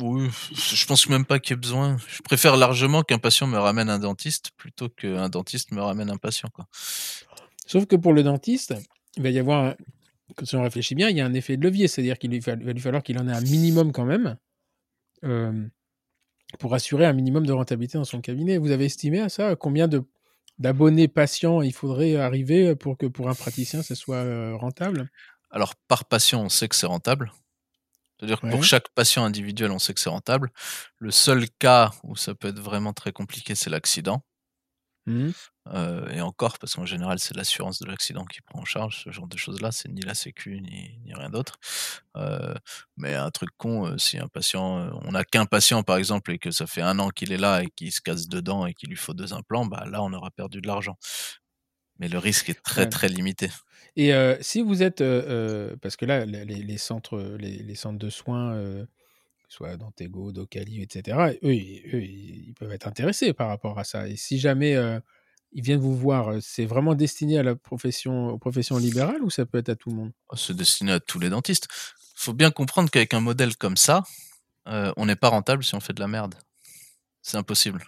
Oui, 0.00 0.30
je 0.52 0.86
pense 0.86 1.08
même 1.08 1.26
pas 1.26 1.38
qu'il 1.38 1.54
y 1.54 1.54
ait 1.54 1.60
besoin. 1.60 1.98
Je 2.08 2.22
préfère 2.22 2.56
largement 2.56 3.02
qu'un 3.02 3.18
patient 3.18 3.46
me 3.46 3.58
ramène 3.58 3.90
un 3.90 3.98
dentiste 3.98 4.52
plutôt 4.56 4.88
qu'un 4.88 5.28
dentiste 5.28 5.72
me 5.72 5.82
ramène 5.82 6.10
un 6.10 6.16
patient. 6.16 6.48
Quoi. 6.50 6.66
Sauf 7.66 7.86
que 7.86 7.96
pour 7.96 8.14
le 8.14 8.22
dentiste, 8.22 8.74
il 9.16 9.22
va 9.22 9.30
y 9.30 9.38
avoir, 9.38 9.74
si 10.44 10.56
on 10.56 10.62
réfléchit 10.62 10.94
bien, 10.94 11.10
il 11.10 11.16
y 11.16 11.20
a 11.20 11.26
un 11.26 11.34
effet 11.34 11.58
de 11.58 11.62
levier, 11.62 11.88
c'est-à-dire 11.88 12.18
qu'il 12.18 12.40
va 12.40 12.54
lui 12.54 12.80
falloir 12.80 13.02
qu'il 13.02 13.18
en 13.18 13.28
ait 13.28 13.32
un 13.32 13.42
minimum 13.42 13.92
quand 13.92 14.06
même. 14.06 14.38
Euh, 15.24 15.66
pour 16.58 16.74
assurer 16.74 17.06
un 17.06 17.12
minimum 17.12 17.46
de 17.46 17.52
rentabilité 17.52 17.98
dans 17.98 18.04
son 18.04 18.20
cabinet. 18.20 18.58
Vous 18.58 18.70
avez 18.70 18.86
estimé 18.86 19.20
à 19.20 19.28
ça 19.28 19.56
combien 19.56 19.88
de 19.88 20.02
d'abonnés 20.58 21.08
patients 21.08 21.62
il 21.62 21.72
faudrait 21.72 22.16
arriver 22.16 22.76
pour 22.76 22.98
que 22.98 23.06
pour 23.06 23.28
un 23.28 23.34
praticien 23.34 23.82
ce 23.82 23.94
soit 23.94 24.16
euh, 24.16 24.54
rentable? 24.56 25.10
Alors 25.50 25.74
par 25.88 26.04
patient, 26.04 26.42
on 26.42 26.48
sait 26.48 26.68
que 26.68 26.76
c'est 26.76 26.86
rentable. 26.86 27.32
C'est-à-dire 28.18 28.40
que 28.40 28.46
pour 28.46 28.62
chaque 28.62 28.88
patient 28.90 29.24
individuel, 29.24 29.72
on 29.72 29.80
sait 29.80 29.94
que 29.94 30.00
c'est 30.00 30.08
rentable. 30.08 30.52
Le 30.98 31.10
seul 31.10 31.46
cas 31.58 31.90
où 32.04 32.14
ça 32.14 32.36
peut 32.36 32.48
être 32.48 32.60
vraiment 32.60 32.92
très 32.92 33.10
compliqué, 33.10 33.56
c'est 33.56 33.68
l'accident. 33.68 34.22
Mmh. 35.06 35.30
Euh, 35.68 36.08
et 36.10 36.20
encore, 36.20 36.58
parce 36.58 36.74
qu'en 36.74 36.86
général, 36.86 37.18
c'est 37.20 37.36
l'assurance 37.36 37.78
de 37.78 37.86
l'accident 37.86 38.24
qui 38.24 38.40
prend 38.40 38.60
en 38.60 38.64
charge 38.64 39.04
ce 39.04 39.10
genre 39.10 39.28
de 39.28 39.36
choses-là, 39.36 39.70
c'est 39.70 39.88
ni 39.88 40.00
la 40.00 40.14
Sécu 40.14 40.60
ni, 40.60 40.98
ni 41.04 41.14
rien 41.14 41.30
d'autre. 41.30 41.58
Euh, 42.16 42.54
mais 42.96 43.14
un 43.14 43.30
truc 43.30 43.50
con, 43.56 43.86
euh, 43.86 43.98
si 43.98 44.18
un 44.18 44.28
patient, 44.28 44.90
on 45.04 45.12
n'a 45.12 45.24
qu'un 45.24 45.46
patient 45.46 45.82
par 45.82 45.98
exemple 45.98 46.32
et 46.32 46.38
que 46.38 46.50
ça 46.50 46.66
fait 46.66 46.82
un 46.82 46.98
an 46.98 47.10
qu'il 47.10 47.32
est 47.32 47.38
là 47.38 47.62
et 47.62 47.68
qu'il 47.76 47.92
se 47.92 48.00
casse 48.00 48.28
dedans 48.28 48.66
et 48.66 48.74
qu'il 48.74 48.88
lui 48.88 48.96
faut 48.96 49.14
deux 49.14 49.32
implants, 49.32 49.66
bah 49.66 49.84
là 49.88 50.02
on 50.02 50.12
aura 50.12 50.30
perdu 50.30 50.60
de 50.60 50.66
l'argent. 50.66 50.96
Mais 51.98 52.08
le 52.08 52.18
risque 52.18 52.48
est 52.48 52.60
très 52.62 52.88
très 52.88 53.08
limité. 53.08 53.48
Et 53.94 54.12
si 54.40 54.62
vous 54.62 54.82
êtes, 54.82 55.04
parce 55.80 55.96
que 55.96 56.06
là, 56.06 56.24
les, 56.24 56.78
centres, 56.78 57.36
les, 57.38 57.74
centres 57.76 57.98
de 57.98 58.10
soins 58.10 58.84
soit 59.48 59.76
Dantego, 59.76 60.32
Docali, 60.32 60.82
etc., 60.82 61.36
eux, 61.44 61.54
ils 61.54 62.54
peuvent 62.58 62.72
être 62.72 62.88
intéressés 62.88 63.34
par 63.34 63.48
rapport 63.48 63.78
à 63.78 63.84
ça. 63.84 64.08
Et 64.08 64.16
si 64.16 64.40
jamais 64.40 64.74
ils 65.52 65.62
viennent 65.62 65.80
vous 65.80 65.96
voir, 65.96 66.34
c'est 66.40 66.66
vraiment 66.66 66.94
destiné 66.94 67.38
à 67.38 67.42
la 67.42 67.54
profession, 67.54 68.28
aux 68.28 68.38
professions 68.38 68.78
libérales 68.78 69.22
ou 69.22 69.30
ça 69.30 69.46
peut 69.46 69.58
être 69.58 69.68
à 69.68 69.76
tout 69.76 69.90
le 69.90 69.96
monde? 69.96 70.12
Oh, 70.28 70.36
C'est 70.36 70.56
destiné 70.56 70.92
à 70.92 71.00
tous 71.00 71.18
les 71.18 71.30
dentistes. 71.30 71.68
Il 72.16 72.24
faut 72.24 72.32
bien 72.32 72.50
comprendre 72.50 72.90
qu'avec 72.90 73.14
un 73.14 73.20
modèle 73.20 73.56
comme 73.56 73.76
ça, 73.76 74.02
on 74.66 75.06
n'est 75.06 75.16
pas 75.16 75.28
rentable 75.28 75.64
si 75.64 75.74
on 75.74 75.80
fait 75.80 75.92
de 75.92 76.00
la 76.00 76.08
merde. 76.08 76.34
C'est 77.22 77.36
impossible. 77.36 77.84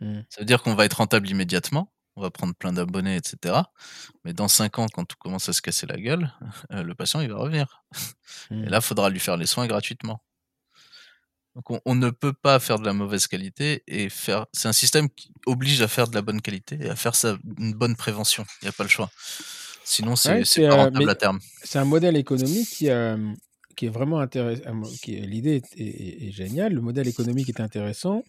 Mmh. 0.00 0.20
Ça 0.28 0.40
veut 0.40 0.46
dire 0.46 0.62
qu'on 0.62 0.74
va 0.74 0.84
être 0.84 0.94
rentable 0.94 1.28
immédiatement, 1.28 1.92
on 2.16 2.22
va 2.22 2.30
prendre 2.30 2.54
plein 2.54 2.72
d'abonnés, 2.72 3.16
etc. 3.16 3.54
Mais 4.24 4.32
dans 4.32 4.48
5 4.48 4.78
ans, 4.78 4.86
quand 4.92 5.04
tout 5.04 5.16
commence 5.18 5.48
à 5.48 5.52
se 5.52 5.62
casser 5.62 5.86
la 5.86 5.96
gueule, 5.96 6.32
le 6.70 6.94
patient, 6.94 7.20
il 7.20 7.30
va 7.30 7.38
revenir. 7.38 7.84
Et 8.50 8.54
mmh. 8.54 8.64
là, 8.64 8.78
il 8.78 8.82
faudra 8.82 9.10
lui 9.10 9.20
faire 9.20 9.36
les 9.36 9.46
soins 9.46 9.66
gratuitement. 9.66 10.22
Donc 11.58 11.80
on, 11.84 11.94
ne 11.96 12.10
peut 12.10 12.32
pas 12.32 12.60
faire 12.60 12.78
de 12.78 12.84
la 12.84 12.92
mauvaise 12.92 13.26
qualité 13.26 13.82
et 13.88 14.08
faire. 14.08 14.46
C'est 14.52 14.68
un 14.68 14.72
système 14.72 15.10
qui 15.10 15.32
oblige 15.44 15.82
à 15.82 15.88
faire 15.88 16.06
de 16.06 16.14
la 16.14 16.22
bonne 16.22 16.40
qualité 16.40 16.78
et 16.80 16.88
à 16.88 16.94
faire 16.94 17.14
une 17.58 17.74
bonne 17.74 17.96
prévention. 17.96 18.44
Il 18.62 18.66
n'y 18.66 18.68
a 18.68 18.72
pas 18.72 18.84
le 18.84 18.88
choix. 18.88 19.10
Sinon, 19.82 20.14
c'est 20.14 20.44
pas 20.44 20.60
euh, 20.60 20.74
rentable 20.74 21.10
à 21.10 21.16
terme. 21.16 21.40
C'est 21.64 21.80
un 21.80 21.84
modèle 21.84 22.16
économique 22.16 22.68
qui, 22.68 22.88
qui 23.74 23.86
est 23.86 23.90
vraiment 23.90 24.20
intéressant. 24.20 24.62
L'idée 25.06 25.62
est, 25.76 26.30
géniale. 26.30 26.74
Le 26.74 26.80
modèle 26.80 27.08
économique 27.08 27.48
est 27.48 27.60
intéressant 27.60 28.22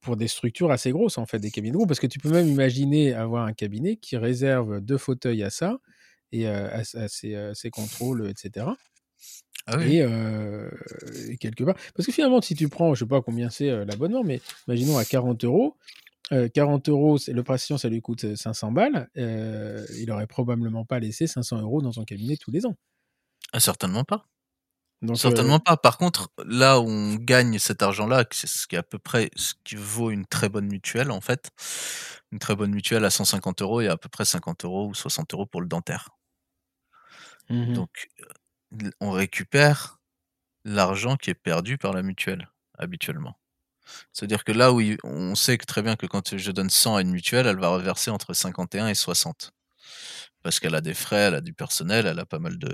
pour 0.00 0.16
des 0.16 0.26
structures 0.26 0.72
assez 0.72 0.90
grosses, 0.90 1.18
en 1.18 1.26
fait, 1.26 1.38
des 1.38 1.52
cabinets 1.52 1.74
gros. 1.76 1.86
Parce 1.86 2.00
que 2.00 2.08
tu 2.08 2.18
peux 2.18 2.30
même 2.30 2.48
imaginer 2.48 3.14
avoir 3.14 3.46
un 3.46 3.52
cabinet 3.52 3.96
qui 3.96 4.16
réserve 4.16 4.80
deux 4.80 4.98
fauteuils 4.98 5.44
à 5.44 5.50
ça 5.50 5.78
et 6.32 6.48
euh, 6.48 6.68
à, 6.72 7.08
ses, 7.08 7.70
contrôles, 7.70 8.28
etc. 8.28 8.66
Ah 9.66 9.84
et, 9.84 11.36
quelque 11.38 11.64
part. 11.64 11.74
Parce 11.94 12.06
que 12.06 12.12
finalement, 12.12 12.40
si 12.40 12.54
tu 12.54 12.68
prends, 12.68 12.94
je 12.94 13.00
sais 13.00 13.08
pas 13.08 13.20
combien 13.20 13.50
c'est 13.50 13.84
l'abonnement, 13.84 14.22
mais 14.22 14.40
imaginons 14.68 14.96
à 14.98 15.04
40 15.04 15.44
euros. 15.44 15.76
40 16.30 16.88
euros, 16.88 17.18
le 17.28 17.42
patient, 17.42 17.78
ça 17.78 17.88
lui 17.88 18.00
coûte 18.00 18.36
500 18.36 18.72
balles. 18.72 19.08
il 19.16 20.10
aurait 20.10 20.26
probablement 20.26 20.84
pas 20.84 20.98
laissé 21.00 21.26
500 21.26 21.60
euros 21.60 21.82
dans 21.82 21.92
son 21.92 22.04
cabinet 22.04 22.36
tous 22.36 22.50
les 22.50 22.66
ans. 22.66 22.76
Ah, 23.52 23.60
certainement 23.60 24.04
pas. 24.04 24.26
Donc, 25.02 25.18
Certainement 25.18 25.56
euh, 25.56 25.64
pas. 25.64 25.76
Par 25.76 25.98
contre, 25.98 26.30
là 26.44 26.80
où 26.80 26.88
on 26.88 27.14
gagne 27.16 27.58
cet 27.58 27.82
argent-là, 27.82 28.24
c'est 28.30 28.46
ce 28.46 28.66
qui 28.66 28.76
est 28.76 28.78
à 28.78 28.82
peu 28.82 28.98
près 28.98 29.30
ce 29.36 29.54
qui 29.62 29.76
vaut 29.76 30.10
une 30.10 30.26
très 30.26 30.48
bonne 30.48 30.66
mutuelle, 30.66 31.10
en 31.10 31.20
fait. 31.20 31.50
Une 32.32 32.38
très 32.38 32.56
bonne 32.56 32.70
mutuelle 32.70 33.04
à 33.04 33.10
150 33.10 33.62
euros, 33.62 33.80
il 33.82 33.84
y 33.84 33.88
a 33.88 33.92
à 33.92 33.96
peu 33.96 34.08
près 34.08 34.24
50 34.24 34.64
euros 34.64 34.88
ou 34.88 34.94
60 34.94 35.34
euros 35.34 35.46
pour 35.46 35.60
le 35.60 35.68
dentaire. 35.68 36.10
mhm. 37.50 37.74
Donc, 37.74 38.08
on 39.00 39.10
récupère 39.10 39.98
l'argent 40.64 41.16
qui 41.16 41.30
est 41.30 41.34
perdu 41.34 41.78
par 41.78 41.92
la 41.92 42.02
mutuelle, 42.02 42.50
habituellement. 42.78 43.38
C'est-à-dire 44.12 44.44
que 44.44 44.52
là 44.52 44.72
où 44.72 44.80
il- 44.80 44.98
on 45.04 45.34
sait 45.36 45.58
que 45.58 45.66
très 45.66 45.82
bien 45.82 45.96
que 45.96 46.06
quand 46.06 46.36
je 46.36 46.50
donne 46.52 46.70
100 46.70 46.96
à 46.96 47.02
une 47.02 47.10
mutuelle, 47.10 47.46
elle 47.46 47.58
va 47.58 47.68
reverser 47.68 48.10
entre 48.10 48.34
51 48.34 48.88
et 48.88 48.94
60. 48.94 49.52
Parce 50.42 50.60
qu'elle 50.60 50.74
a 50.74 50.80
des 50.80 50.94
frais, 50.94 51.16
elle 51.28 51.34
a 51.36 51.40
du 51.40 51.54
personnel, 51.54 52.06
elle 52.06 52.18
a 52.20 52.26
pas 52.26 52.38
mal 52.38 52.58
de, 52.58 52.70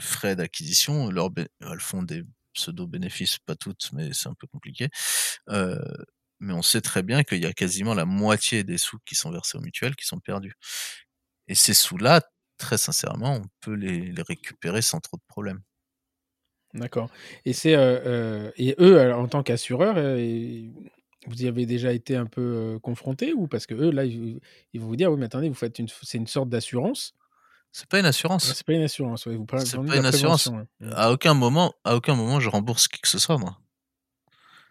frais 0.00 0.36
d'acquisition. 0.36 1.10
Elles 1.10 1.80
font 1.80 2.02
des 2.02 2.24
pseudo-bénéfices, 2.54 3.38
pas 3.40 3.56
toutes, 3.56 3.90
mais 3.92 4.12
c'est 4.12 4.28
un 4.28 4.34
peu 4.34 4.46
compliqué. 4.46 4.88
Euh, 5.50 5.78
mais 6.40 6.52
on 6.54 6.62
sait 6.62 6.80
très 6.82 7.02
bien 7.02 7.24
qu'il 7.24 7.42
y 7.42 7.46
a 7.46 7.52
quasiment 7.54 7.94
la 7.94 8.04
moitié 8.06 8.64
des 8.64 8.78
sous 8.78 8.98
qui 9.06 9.14
sont 9.16 9.30
versés 9.32 9.58
aux 9.58 9.62
mutuelles 9.62 9.96
qui 9.96 10.06
sont 10.06 10.20
perdus. 10.20 10.54
Et 11.48 11.54
ces 11.54 11.74
sous-là, 11.74 12.22
très 12.58 12.78
sincèrement, 12.78 13.34
on 13.36 13.42
peut 13.60 13.74
les, 13.74 14.12
les 14.12 14.22
récupérer 14.22 14.82
sans 14.82 15.00
trop 15.00 15.16
de 15.16 15.22
problèmes. 15.28 15.62
D'accord. 16.74 17.08
Et 17.44 17.52
c'est 17.52 17.76
euh, 17.76 18.00
euh, 18.04 18.50
et 18.56 18.74
eux, 18.80 19.12
en 19.14 19.28
tant 19.28 19.44
qu'assureurs, 19.44 19.94
euh, 19.96 20.60
vous 21.26 21.42
y 21.42 21.46
avez 21.46 21.66
déjà 21.66 21.92
été 21.92 22.16
un 22.16 22.26
peu 22.26 22.80
confrontés 22.82 23.32
ou 23.32 23.46
parce 23.46 23.66
que 23.66 23.74
eux 23.74 23.90
là, 23.92 24.04
ils, 24.04 24.40
ils 24.72 24.80
vont 24.80 24.88
vous 24.88 24.96
dire 24.96 25.12
oui, 25.12 25.18
mais 25.18 25.26
attendez, 25.26 25.48
vous 25.48 25.54
faites 25.54 25.78
une, 25.78 25.86
c'est 26.02 26.18
une 26.18 26.26
sorte 26.26 26.48
d'assurance? 26.48 27.14
C'est 27.70 27.86
pas 27.88 27.98
une 28.00 28.04
Ouais, 28.04 28.08
assurance. 28.08 28.44
c'est 28.54 28.66
pas 28.66 28.72
une 28.72 28.82
assurance. 28.82 29.26
ouais, 29.26 29.36
vous 29.36 29.44
parlez 29.46 29.66
C'est 29.66 29.78
pas 29.84 29.96
une 29.96 30.04
assurance. 30.06 30.46
ouais. 30.46 30.64
À 30.92 31.12
aucun 31.12 31.34
moment, 31.34 31.74
à 31.84 31.94
aucun 31.96 32.16
moment, 32.16 32.40
je 32.40 32.48
rembourse 32.48 32.88
qui 32.88 33.00
que 33.00 33.08
ce 33.08 33.18
soit, 33.20 33.38
moi. 33.38 33.58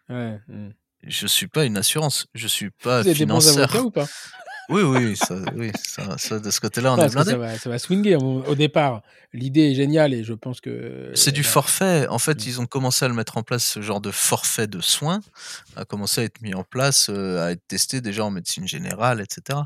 Ouais, 0.10 0.40
mm. 0.48 0.70
Je 1.04 1.28
suis 1.28 1.48
pas 1.48 1.66
une 1.66 1.78
assurance. 1.78 2.28
Je 2.34 2.48
suis 2.48 2.72
pas 2.72 3.02
Vous 3.02 3.10
êtes 3.10 3.18
des 3.18 3.26
bons 3.26 3.48
avocats 3.48 3.82
ou 3.84 3.92
pas? 3.92 4.06
Oui, 4.70 4.82
oui, 4.82 5.16
ça, 5.18 5.36
oui, 5.56 5.72
ça, 5.84 6.18
ça, 6.18 6.40
de 6.40 6.50
ce 6.50 6.60
côté-là, 6.62 6.94
on 6.94 6.98
est 6.98 7.10
blindé. 7.12 7.36
va, 7.36 7.58
ça 7.58 7.70
va 7.70 7.78
swinger 7.80 8.16
au, 8.16 8.56
départ. 8.56 9.02
L'idée 9.34 9.72
est 9.72 9.76
géniale 9.76 10.14
et 10.14 10.24
je 10.24 10.34
pense 10.34 10.62
que 10.62 11.12
C'est 11.16 11.32
du 11.32 11.44
forfait. 11.44 12.08
En 12.08 12.20
fait, 12.20 12.36
Mm. 12.36 12.48
ils 12.48 12.62
ont 12.62 12.66
commencé 12.66 13.04
à 13.06 13.08
le 13.08 13.14
mettre 13.14 13.38
en 13.38 13.44
place, 13.44 13.66
ce 13.66 13.82
genre 13.82 14.02
de 14.02 14.12
forfait 14.12 14.68
de 14.68 14.80
soins, 14.80 15.22
a 15.76 15.86
commencé 15.86 16.22
à 16.22 16.24
être 16.24 16.42
mis 16.42 16.54
en 16.54 16.64
place, 16.64 17.10
euh, 17.10 17.44
à 17.46 17.52
être 17.52 17.66
testé 17.68 18.02
déjà 18.02 18.26
en 18.26 18.32
médecine 18.32 18.68
générale, 18.68 19.22
etc. 19.22 19.60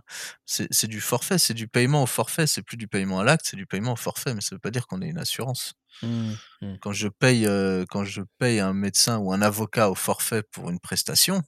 C'est 0.46 0.88
du 0.88 1.02
forfait, 1.02 1.38
c'est 1.38 1.54
du 1.54 1.68
paiement 1.68 2.04
au 2.04 2.08
forfait. 2.08 2.48
C'est 2.48 2.62
plus 2.62 2.78
du 2.78 2.88
paiement 2.88 3.20
à 3.20 3.24
l'acte, 3.24 3.46
c'est 3.50 3.58
du 3.58 3.66
paiement 3.66 3.94
au 3.94 3.98
forfait. 3.98 4.34
Mais 4.34 4.42
ça 4.42 4.56
veut 4.56 4.60
pas 4.60 4.72
dire 4.72 4.88
qu'on 4.88 5.02
est 5.02 5.08
une 5.10 5.20
assurance. 5.20 5.74
Mm, 6.02 6.32
mm. 6.62 6.78
Quand 6.82 6.92
je 6.92 7.08
paye, 7.08 7.46
euh, 7.46 7.86
quand 7.90 8.04
je 8.04 8.22
paye 8.40 8.60
un 8.60 8.74
médecin 8.74 9.18
ou 9.18 9.34
un 9.34 9.42
avocat 9.42 9.90
au 9.90 9.96
forfait 9.96 10.44
pour 10.44 10.70
une 10.70 10.80
prestation, 10.80 11.44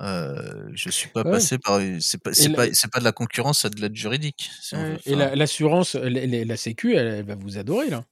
euh, 0.00 0.68
je 0.74 0.90
suis 0.90 1.08
pas 1.08 1.22
Ouais. 1.24 1.32
passé 1.32 1.58
par. 1.58 1.80
C'est 2.00 2.18
pas, 2.18 2.30
Et 2.30 2.34
c'est 2.34 2.48
la- 2.48 2.56
pas, 2.90 2.98
de 3.00 3.04
la 3.04 3.12
concurrence, 3.12 3.60
c'est 3.60 3.70
de 3.74 3.80
l'aide 3.80 3.96
juridique. 3.96 4.50
Si. 4.60 4.74
Et 5.06 5.14
la- 5.14 5.34
l'assurance, 5.34 5.94
la, 5.94 6.56
Sécu, 6.56 6.94
elle, 6.94 7.06
elle 7.08 7.24
va 7.26 7.34
vous 7.34 7.58
adorer 7.58 7.90
là. 7.90 8.04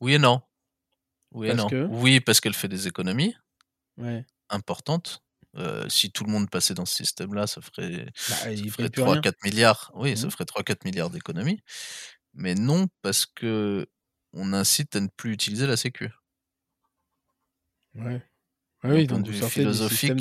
Oui 0.00 0.14
et 0.14 0.18
non. 0.18 0.40
Oui 1.32 1.46
et 1.48 1.50
Parce 1.50 1.62
non. 1.62 1.68
que 1.68 1.84
Oui, 1.90 2.20
parce 2.20 2.40
qu'elle 2.40 2.54
fait 2.54 2.68
des 2.68 2.86
économies 2.88 3.34
Ouais. 3.96 4.24
importantes. 4.50 5.22
Euh, 5.56 5.86
si 5.90 6.10
tout 6.10 6.24
le 6.24 6.30
monde 6.32 6.48
passait 6.48 6.72
dans 6.74 6.86
ce 6.86 6.94
système-là, 6.96 7.46
ça 7.46 7.60
ferait, 7.60 8.06
Bah, 8.06 8.10
ça 8.36 8.52
il 8.52 8.70
ferait 8.70 8.84
paye 8.84 8.90
plus 8.90 9.02
rien. 9.02 9.12
3-4 9.20 9.36
milliards. 9.44 9.90
Oui, 9.94 10.16
ça 10.16 10.24
Mhm. 10.26 10.30
ferait 10.30 10.44
3-4 10.46 10.84
milliards 10.86 11.10
d'économies. 11.10 11.60
Mais 12.34 12.54
non, 12.54 12.88
parce 13.02 13.26
que 13.26 13.86
on 14.32 14.54
incite 14.54 14.96
à 14.96 15.00
ne 15.00 15.08
plus 15.08 15.32
utiliser 15.34 15.66
la 15.66 15.76
Sécu. 15.76 16.10
Ouais. 17.94 18.22
Ah 18.84 18.88
D'un 18.88 18.94
oui, 18.94 19.06
point 19.06 19.20
de 19.20 19.30
philosophique, 19.30 20.16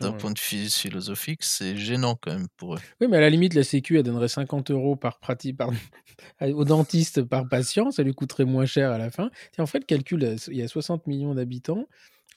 d'un 0.00 0.12
point 0.12 0.30
de 0.30 0.38
vue 0.38 0.68
philosophique, 0.70 1.42
c'est 1.42 1.76
gênant 1.76 2.14
quand 2.14 2.32
même 2.32 2.46
pour 2.56 2.76
eux. 2.76 2.78
Oui, 3.00 3.08
mais 3.08 3.16
à 3.16 3.20
la 3.20 3.28
limite, 3.28 3.54
la 3.54 3.64
Sécu, 3.64 3.96
elle 3.96 4.04
donnerait 4.04 4.28
50 4.28 4.70
euros 4.70 4.94
par 4.94 5.18
pratique 5.18 5.56
par... 5.56 5.70
au 6.40 6.64
dentiste 6.64 7.22
par 7.22 7.48
patient, 7.48 7.90
ça 7.90 8.04
lui 8.04 8.14
coûterait 8.14 8.44
moins 8.44 8.66
cher 8.66 8.92
à 8.92 8.98
la 8.98 9.10
fin. 9.10 9.30
Tiens, 9.52 9.64
en 9.64 9.66
fait, 9.66 9.80
le 9.80 9.84
calcul, 9.84 10.22
euh, 10.22 10.36
il 10.46 10.56
y 10.58 10.62
a 10.62 10.68
60 10.68 11.08
millions 11.08 11.34
d'habitants, 11.34 11.88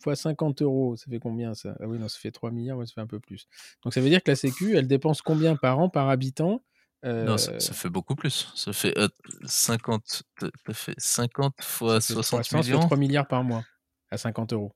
fois 0.01 0.15
50 0.15 0.63
euros, 0.63 0.95
ça 0.95 1.05
fait 1.11 1.19
combien 1.19 1.53
ça? 1.53 1.75
Ah 1.79 1.88
oui, 1.88 1.99
non, 1.99 2.07
ça 2.07 2.17
fait 2.17 2.31
3 2.31 2.49
milliards, 2.49 2.77
ouais, 2.79 2.88
ça 2.88 2.93
fait 2.95 3.01
un 3.01 3.07
peu 3.07 3.19
plus. 3.19 3.47
Donc 3.83 3.93
ça 3.93 4.01
veut 4.01 4.09
dire 4.09 4.23
que 4.23 4.31
la 4.31 4.35
Sécu, 4.35 4.75
elle 4.75 4.88
dépense 4.88 5.21
combien 5.21 5.55
par 5.55 5.77
an, 5.77 5.89
par 5.89 6.09
habitant 6.09 6.63
Non, 7.03 7.38
ça, 7.38 7.51
Euh, 7.51 7.59
ça 7.59 7.73
fait 7.73 7.89
beaucoup 7.89 8.15
plus. 8.15 8.51
Ça 8.55 8.73
fait 8.73 8.97
euh, 8.97 9.07
50, 9.45 10.23
ça 10.39 10.73
fait 10.73 10.95
50 10.97 11.53
fois 11.61 12.01
ça 12.01 12.07
fait 12.07 12.13
60 12.13 12.41
300, 12.41 12.57
ça 12.57 12.63
fait 12.63 12.69
millions. 12.69 12.79
3 12.88 12.97
milliards 12.97 13.27
par 13.27 13.43
mois 13.43 13.63
à 14.09 14.17
50 14.17 14.53
euros. 14.53 14.73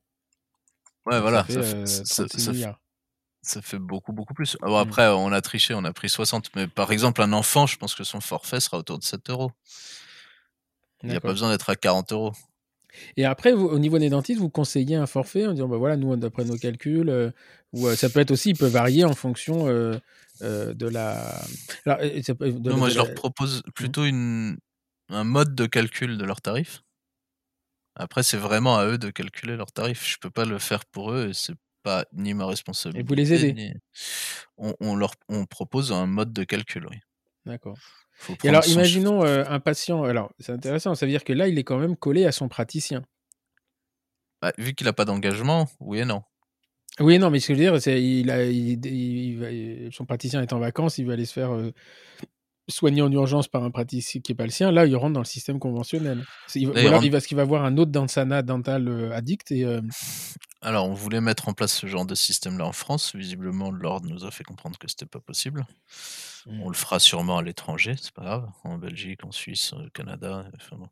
Ouais, 1.06 1.20
voilà, 1.20 1.38
ça 1.38 1.44
fait 1.44 1.52
ça, 1.54 1.62
fait- 1.62 1.76
euh, 1.76 1.86
ça, 1.86 2.24
36 2.26 2.40
ça 2.44 2.52
fait- 2.52 2.74
ça 3.42 3.62
fait 3.62 3.78
beaucoup, 3.78 4.12
beaucoup 4.12 4.34
plus. 4.34 4.56
Ah 4.62 4.66
bon, 4.66 4.76
Mm. 4.78 4.88
après, 4.88 5.06
on 5.08 5.30
a 5.32 5.40
triché, 5.40 5.72
on 5.74 5.84
a 5.84 5.92
pris 5.92 6.08
60. 6.08 6.50
Mais 6.56 6.66
par 6.66 6.90
exemple, 6.92 7.22
un 7.22 7.32
enfant, 7.32 7.66
je 7.66 7.76
pense 7.76 7.94
que 7.94 8.02
son 8.04 8.20
forfait 8.20 8.58
sera 8.60 8.78
autour 8.78 8.98
de 8.98 9.04
7 9.04 9.30
euros. 9.30 9.52
Il 11.02 11.10
n'y 11.10 11.14
a 11.16 11.20
pas 11.20 11.28
besoin 11.28 11.50
d'être 11.50 11.70
à 11.70 11.76
40 11.76 12.12
euros. 12.12 12.32
Et 13.16 13.24
après, 13.26 13.52
vous- 13.52 13.66
au 13.66 13.78
niveau 13.78 13.98
des 13.98 14.08
dentistes, 14.08 14.40
vous 14.40 14.48
conseillez 14.48 14.96
un 14.96 15.06
forfait 15.06 15.46
en 15.46 15.52
disant, 15.52 15.68
bah 15.68 15.76
voilà, 15.76 15.96
nous, 15.96 16.16
d'après 16.16 16.44
nos 16.44 16.56
calculs, 16.56 17.10
euh, 17.10 17.30
ou 17.72 17.86
euh, 17.86 17.94
ça 17.94 18.08
peut 18.08 18.20
être 18.20 18.30
aussi, 18.30 18.50
il 18.50 18.56
peut 18.56 18.66
varier 18.66 19.04
en 19.04 19.14
fonction 19.14 19.68
euh, 19.68 19.98
de 20.40 20.88
la. 20.88 21.40
Alors, 21.84 21.98
ça 22.22 22.34
peut- 22.34 22.50
de 22.52 22.70
Non, 22.70 22.76
moi, 22.78 22.88
de 22.88 22.94
je 22.94 22.98
la- 22.98 23.04
leur 23.04 23.14
propose 23.14 23.62
plutôt 23.74 24.04
une, 24.04 24.58
un 25.10 25.24
mode 25.24 25.54
de 25.54 25.66
calcul 25.66 26.18
de 26.18 26.24
leurs 26.24 26.40
tarifs. 26.40 26.82
Après, 27.98 28.22
c'est 28.22 28.36
vraiment 28.36 28.76
à 28.78 28.86
eux 28.86 28.98
de 28.98 29.10
calculer 29.10 29.56
leurs 29.56 29.72
tarifs. 29.72 30.06
Je 30.06 30.18
peux 30.18 30.30
pas 30.30 30.44
le 30.44 30.58
faire 30.58 30.84
pour 30.84 31.12
eux 31.12 31.30
et 31.30 31.32
c'est 31.34 31.56
pas 31.82 32.04
ni 32.12 32.34
ma 32.34 32.44
responsabilité. 32.46 33.14
les 33.14 33.32
aidez? 33.32 33.52
ni- 33.54 33.74
On, 34.58 34.74
on 34.80 34.94
leur 34.96 35.14
on 35.28 35.46
propose 35.46 35.92
un 35.92 36.06
mode 36.06 36.32
de 36.32 36.44
calcul, 36.44 36.86
oui. 36.90 36.96
D'accord. 37.46 37.78
Et 38.44 38.48
alors, 38.48 38.66
imaginons 38.66 39.24
euh, 39.24 39.44
un 39.48 39.60
patient. 39.60 40.02
Alors, 40.04 40.32
c'est 40.38 40.52
intéressant. 40.52 40.94
Ça 40.94 41.06
veut 41.06 41.12
dire 41.12 41.24
que 41.24 41.32
là, 41.32 41.48
il 41.48 41.58
est 41.58 41.64
quand 41.64 41.78
même 41.78 41.96
collé 41.96 42.26
à 42.26 42.32
son 42.32 42.48
praticien. 42.48 43.02
Bah, 44.42 44.52
vu 44.58 44.74
qu'il 44.74 44.88
a 44.88 44.92
pas 44.92 45.04
d'engagement, 45.04 45.68
oui 45.80 46.00
et 46.00 46.04
non. 46.04 46.22
Oui, 46.98 47.18
non, 47.18 47.30
mais 47.30 47.40
ce 47.40 47.48
que 47.48 47.54
je 47.54 47.58
veux 47.58 47.70
dire, 47.70 47.80
c'est 47.80 48.02
il 48.02 48.30
a, 48.30 48.44
il- 48.44 48.84
il 48.86 49.38
va- 49.38 49.90
son 49.92 50.06
praticien 50.06 50.42
est 50.42 50.52
en 50.52 50.58
vacances, 50.58 50.98
il 50.98 51.06
va 51.06 51.12
aller 51.12 51.26
se 51.26 51.32
faire 51.32 51.52
euh, 51.54 51.72
soigner 52.68 53.02
en 53.02 53.10
urgence 53.10 53.48
par 53.48 53.62
un 53.62 53.70
praticien 53.70 54.20
qui 54.20 54.32
n'est 54.32 54.36
pas 54.36 54.44
le 54.44 54.50
sien. 54.50 54.72
Là, 54.72 54.86
il 54.86 54.96
rentre 54.96 55.14
dans 55.14 55.20
le 55.20 55.26
système 55.26 55.58
conventionnel. 55.58 56.24
Il 56.54 56.68
ou 56.68 56.72
il 56.72 56.86
alors, 56.86 57.04
il 57.04 57.10
va, 57.10 57.20
ce 57.20 57.28
qu'il 57.28 57.36
va 57.36 57.44
voir 57.44 57.64
un 57.64 57.76
autre 57.76 57.92
dentana 57.92 58.42
dental 58.42 58.88
euh, 58.88 59.14
addict 59.14 59.52
et 59.52 59.64
euh, 59.64 59.80
Alors, 60.62 60.88
on 60.88 60.94
voulait 60.94 61.20
mettre 61.20 61.48
en 61.48 61.52
place 61.52 61.72
ce 61.72 61.86
genre 61.86 62.06
de 62.06 62.14
système-là 62.14 62.66
en 62.66 62.72
France. 62.72 63.14
Visiblement, 63.14 63.70
l'ordre 63.70 64.08
nous 64.08 64.24
a 64.24 64.30
fait 64.30 64.44
comprendre 64.44 64.78
que 64.78 64.88
c'était 64.88 65.06
pas 65.06 65.20
possible. 65.20 65.64
Mm. 66.46 66.62
On 66.62 66.68
le 66.68 66.74
fera 66.74 66.98
sûrement 66.98 67.38
à 67.38 67.42
l'étranger, 67.42 67.94
c'est 68.00 68.12
pas 68.12 68.22
grave. 68.22 68.48
En 68.64 68.78
Belgique, 68.78 69.24
en 69.24 69.30
Suisse, 69.30 69.72
au 69.72 69.88
Canada, 69.90 70.44
enfin 70.56 70.76
bon, 70.76 70.88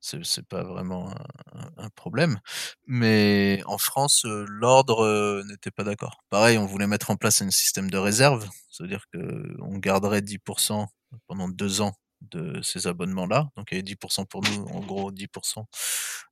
c'est 0.00 0.46
pas 0.46 0.62
vraiment 0.62 1.10
un, 1.54 1.84
un- 1.84 1.90
problème. 1.90 2.38
Mais 2.86 3.62
en 3.66 3.78
France, 3.78 4.24
euh, 4.26 4.44
l'ordre 4.48 5.42
n'était 5.48 5.70
pas 5.70 5.84
d'accord. 5.84 6.24
Pareil, 6.28 6.58
on 6.58 6.66
voulait 6.66 6.86
mettre 6.86 7.10
en 7.10 7.16
place 7.16 7.42
un 7.42 7.50
système 7.50 7.90
de 7.90 7.98
réserve, 7.98 8.48
c'est-à-dire 8.70 9.04
que 9.12 9.56
on 9.60 9.78
garderait 9.78 10.20
10% 10.20 10.86
pendant 11.26 11.48
deux 11.48 11.80
ans 11.80 11.94
de 12.22 12.60
ces 12.62 12.86
abonnements-là. 12.86 13.50
Donc, 13.56 13.68
il 13.70 13.74
y 13.74 13.78
avait 13.78 13.82
10% 13.84 14.24
pour 14.26 14.42
nous, 14.42 14.64
en 14.68 14.80
gros 14.80 15.12
10% 15.12 15.66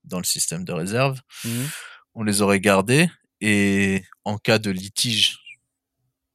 dans 0.05 0.19
le 0.19 0.25
système 0.25 0.65
de 0.65 0.73
réserve 0.73 1.21
Mhm. 1.45 1.69
on 2.15 2.23
les 2.25 2.43
aurait 2.43 2.61
gardés 2.61 3.09
et 3.41 4.05
en 4.25 4.39
cas 4.39 4.59
de 4.59 4.71
litige, 4.71 5.39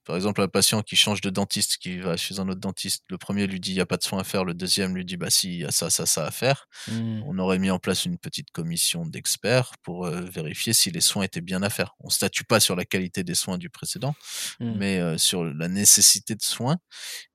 par 0.10 0.16
exemple 0.16 0.42
un 0.42 0.48
patient 0.48 0.82
qui 0.82 0.96
change 0.96 1.22
de 1.22 1.30
dentiste, 1.30 1.78
qui 1.78 2.00
va 2.00 2.18
chez 2.18 2.40
un 2.40 2.50
autre 2.50 2.60
dentiste, 2.60 3.04
le 3.10 3.20
premier 3.20 3.46
lui 3.46 3.60
dit 3.60 3.74
il 3.74 3.76
n'y 3.76 3.80
a 3.80 3.86
pas 3.86 3.98
de 3.98 4.02
soins 4.04 4.22
à 4.22 4.24
faire, 4.24 4.44
le 4.44 4.56
deuxième 4.56 4.96
lui 4.96 5.06
dit 5.06 5.18
bah 5.18 5.30
si, 5.30 5.50
il 5.54 5.60
y 5.60 5.66
a 5.66 5.72
ça, 5.72 5.92
ça, 5.92 6.08
ça 6.08 6.26
à 6.26 6.32
faire, 6.32 6.68
Mhm. 6.88 7.22
on 7.28 7.38
aurait 7.38 7.60
mis 7.60 7.70
en 7.70 7.78
place 7.78 8.06
une 8.06 8.18
petite 8.18 8.50
commission 8.50 9.06
d'experts 9.06 9.74
pour 9.84 10.08
euh, 10.08 10.22
vérifier 10.22 10.74
si 10.74 10.90
les 10.90 11.00
soins 11.00 11.22
étaient 11.22 11.42
bien 11.42 11.62
à 11.62 11.70
faire. 11.70 11.94
On 12.00 12.10
statue 12.10 12.44
pas 12.44 12.60
sur 12.60 12.76
la 12.76 12.86
qualité 12.86 13.24
des 13.24 13.36
soins 13.36 13.60
du 13.60 13.70
précédent, 13.70 14.16
Mhm. 14.60 14.74
mais 14.80 14.98
euh, 15.00 15.20
sur 15.20 15.44
la 15.46 15.68
nécessité 15.68 16.34
de 16.34 16.42
soins. 16.42 16.78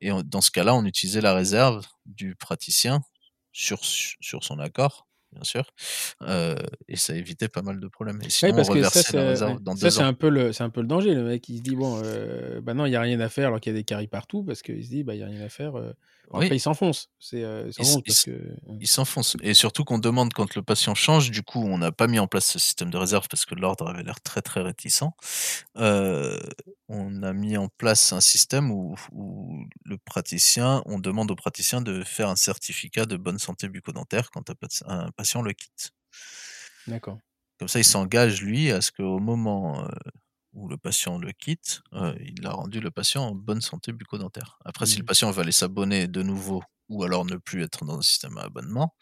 Et 0.01 0.11
on- 0.13 0.23
dans 0.23 0.41
ce 0.41 0.51
cas-là, 0.51 0.75
on 0.75 0.85
utilisait 0.85 1.21
la 1.21 1.35
réserve 1.35 1.87
du 2.07 2.35
praticien 2.37 3.03
sur, 3.53 3.85
sur 3.85 4.43
son 4.43 4.59
accord, 4.59 5.07
bien 5.35 5.45
sûr, 5.45 5.65
euh, 6.23 6.57
et 6.89 6.97
ça 6.97 7.15
évitait 7.17 7.49
pas 7.49 7.63
mal 7.63 7.81
de 7.81 7.89
problèmes. 7.89 8.23
Et 8.23 8.31
Oui, 8.43 8.53
sinon, 8.53 8.55
parce 8.55 8.69
on 8.69 8.71
que 8.71 8.83
ça, 8.85 9.03
reversait 9.03 9.13
la 9.13 9.23
c'est 9.23 9.25
réserve 9.25 9.59
ouais. 9.59 9.61
dans 9.61 9.75
ça, 9.75 9.91
deux 9.91 9.91
c'est 9.91 10.03
ans. 10.03 10.05
un, 10.05 10.15
peu 10.15 10.29
le- 10.29 10.53
c'est 10.53 10.63
un 10.65 10.71
peu 10.71 10.81
le 10.83 10.87
danger. 10.87 11.15
Le 11.15 11.25
mec, 11.25 11.49
il 11.49 11.59
se 11.59 11.63
dit, 11.63 11.77
bon, 11.77 12.01
euh, 12.03 12.61
bah 12.61 12.75
non, 12.75 12.87
il 12.87 12.91
n'y 12.91 12.97
a 12.97 13.01
rien 13.01 13.21
à 13.21 13.29
faire 13.29 13.49
alors 13.49 13.61
qu'il 13.61 13.73
y 13.73 13.77
a 13.77 13.79
des 13.79 13.85
caries 13.85 14.09
partout 14.09 14.45
parce 14.45 14.63
qu'il 14.63 14.83
se 14.85 14.91
dit, 14.91 15.03
bah, 15.05 15.15
il 15.15 15.19
n'y 15.19 15.25
a 15.25 15.27
rien 15.29 15.41
à 15.43 15.49
faire. 15.49 15.77
euh. 15.77 15.93
Oui. 16.31 16.49
Il 16.51 16.61
s'enfonce. 16.61 17.11
Euh, 17.35 17.71
il 18.81 18.87
s'enfonce 18.89 19.37
que. 19.37 19.45
Et 19.45 19.55
surtout 19.55 19.85
qu'on 19.85 19.99
demande 19.99 20.33
quand 20.33 20.55
le 20.55 20.63
patient 20.63 20.95
change, 20.95 21.31
du 21.31 21.43
coup, 21.43 21.63
on 21.63 21.79
n'a 21.79 21.93
pas 21.93 22.07
mis 22.07 22.19
en 22.19 22.27
place 22.27 22.47
ce 22.47 22.59
système 22.59 22.91
de 22.91 22.97
réserve 22.97 23.29
parce 23.29 23.45
que 23.45 23.55
l'ordre 23.55 23.89
avait 23.89 24.03
l'air 24.03 24.21
très 24.21 24.43
très 24.43 24.63
réticent. 24.63 25.05
Euh, 25.77 26.41
on 26.89 27.23
a 27.23 27.33
mis 27.33 27.57
en 27.57 27.69
place 27.69 28.13
un 28.13 28.21
système 28.21 28.71
où, 28.71 28.97
où 29.13 29.65
le 29.85 29.99
praticien, 29.99 30.83
on 30.87 30.99
demande 30.99 31.31
au 31.31 31.37
praticien 31.37 31.81
de 31.81 32.03
faire 32.03 32.29
un 32.29 32.37
certificat 32.37 33.07
de 33.07 33.17
bonne 33.17 33.39
santé 33.39 33.69
bucco-dentaire 33.69 34.31
quand 34.31 34.51
un, 34.51 34.55
pat- 34.55 34.83
un 34.87 35.11
patient 35.13 35.43
le 35.43 35.53
quitte. 35.53 35.93
D'accord. 36.87 37.19
Comme 37.59 37.69
ça, 37.69 37.79
il 37.79 37.85
s'engage, 37.85 38.43
lui, 38.43 38.73
à 38.73 38.81
ce 38.81 38.91
qu'au 38.91 39.21
moment 39.21 39.87
où 40.55 40.69
le 40.69 40.79
patient 40.79 41.19
le 41.19 41.33
quitte, 41.33 41.83
il 42.21 42.47
a 42.47 42.53
rendu 42.53 42.81
le 42.81 42.91
patient 42.91 43.25
en 43.29 43.35
bonne 43.35 43.61
santé 43.61 43.93
bucco-dentaire. 43.93 44.59
Après, 44.65 44.87
si 44.87 44.99
le 44.99 45.03
Mmh. 45.03 45.07
patient 45.07 45.31
veut 45.31 45.43
aller 45.43 45.53
s'abonner 45.53 46.09
de 46.09 46.23
nouveau 46.23 46.63
ou 46.89 47.03
alors 47.05 47.25
ne 47.25 47.37
plus 47.37 47.63
être 47.65 47.85
dans 47.87 47.99
un 47.99 48.03
système 48.03 48.37
à 48.39 48.43
abonnement, 48.43 48.95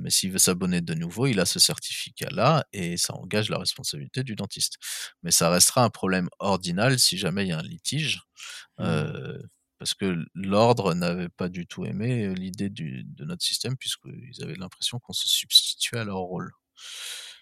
mais 0.00 0.10
s'il 0.10 0.32
veut 0.32 0.38
s'abonner 0.38 0.80
de 0.80 0.94
nouveau, 0.94 1.26
il 1.26 1.40
a 1.40 1.46
ce 1.46 1.58
certificat-là 1.58 2.64
et 2.72 2.96
ça 2.96 3.14
engage 3.14 3.50
la 3.50 3.58
responsabilité 3.58 4.22
du 4.22 4.34
dentiste. 4.36 4.76
Mais 5.22 5.30
ça 5.30 5.50
restera 5.50 5.84
un 5.84 5.90
problème 5.90 6.28
ordinal 6.38 6.98
si 6.98 7.18
jamais 7.18 7.44
il 7.46 7.48
y 7.48 7.52
a 7.52 7.58
un 7.58 7.62
litige, 7.62 8.22
Mmh. 8.78 9.08
heu, 9.08 9.42
parce 9.78 9.94
que 9.94 10.24
l'ordre 10.34 10.94
n'avait 10.94 11.28
pas 11.28 11.48
du 11.48 11.66
tout 11.66 11.84
aimé 11.86 12.34
l'idée 12.34 12.70
de 12.70 13.24
notre 13.24 13.44
système 13.44 13.76
puisqu'ils 13.76 14.42
avaient 14.42 14.56
l'impression 14.56 14.98
qu'on 15.00 15.12
se 15.12 15.28
substituait 15.28 15.98
à 16.00 16.04
leur 16.04 16.18
rôle. 16.18 16.52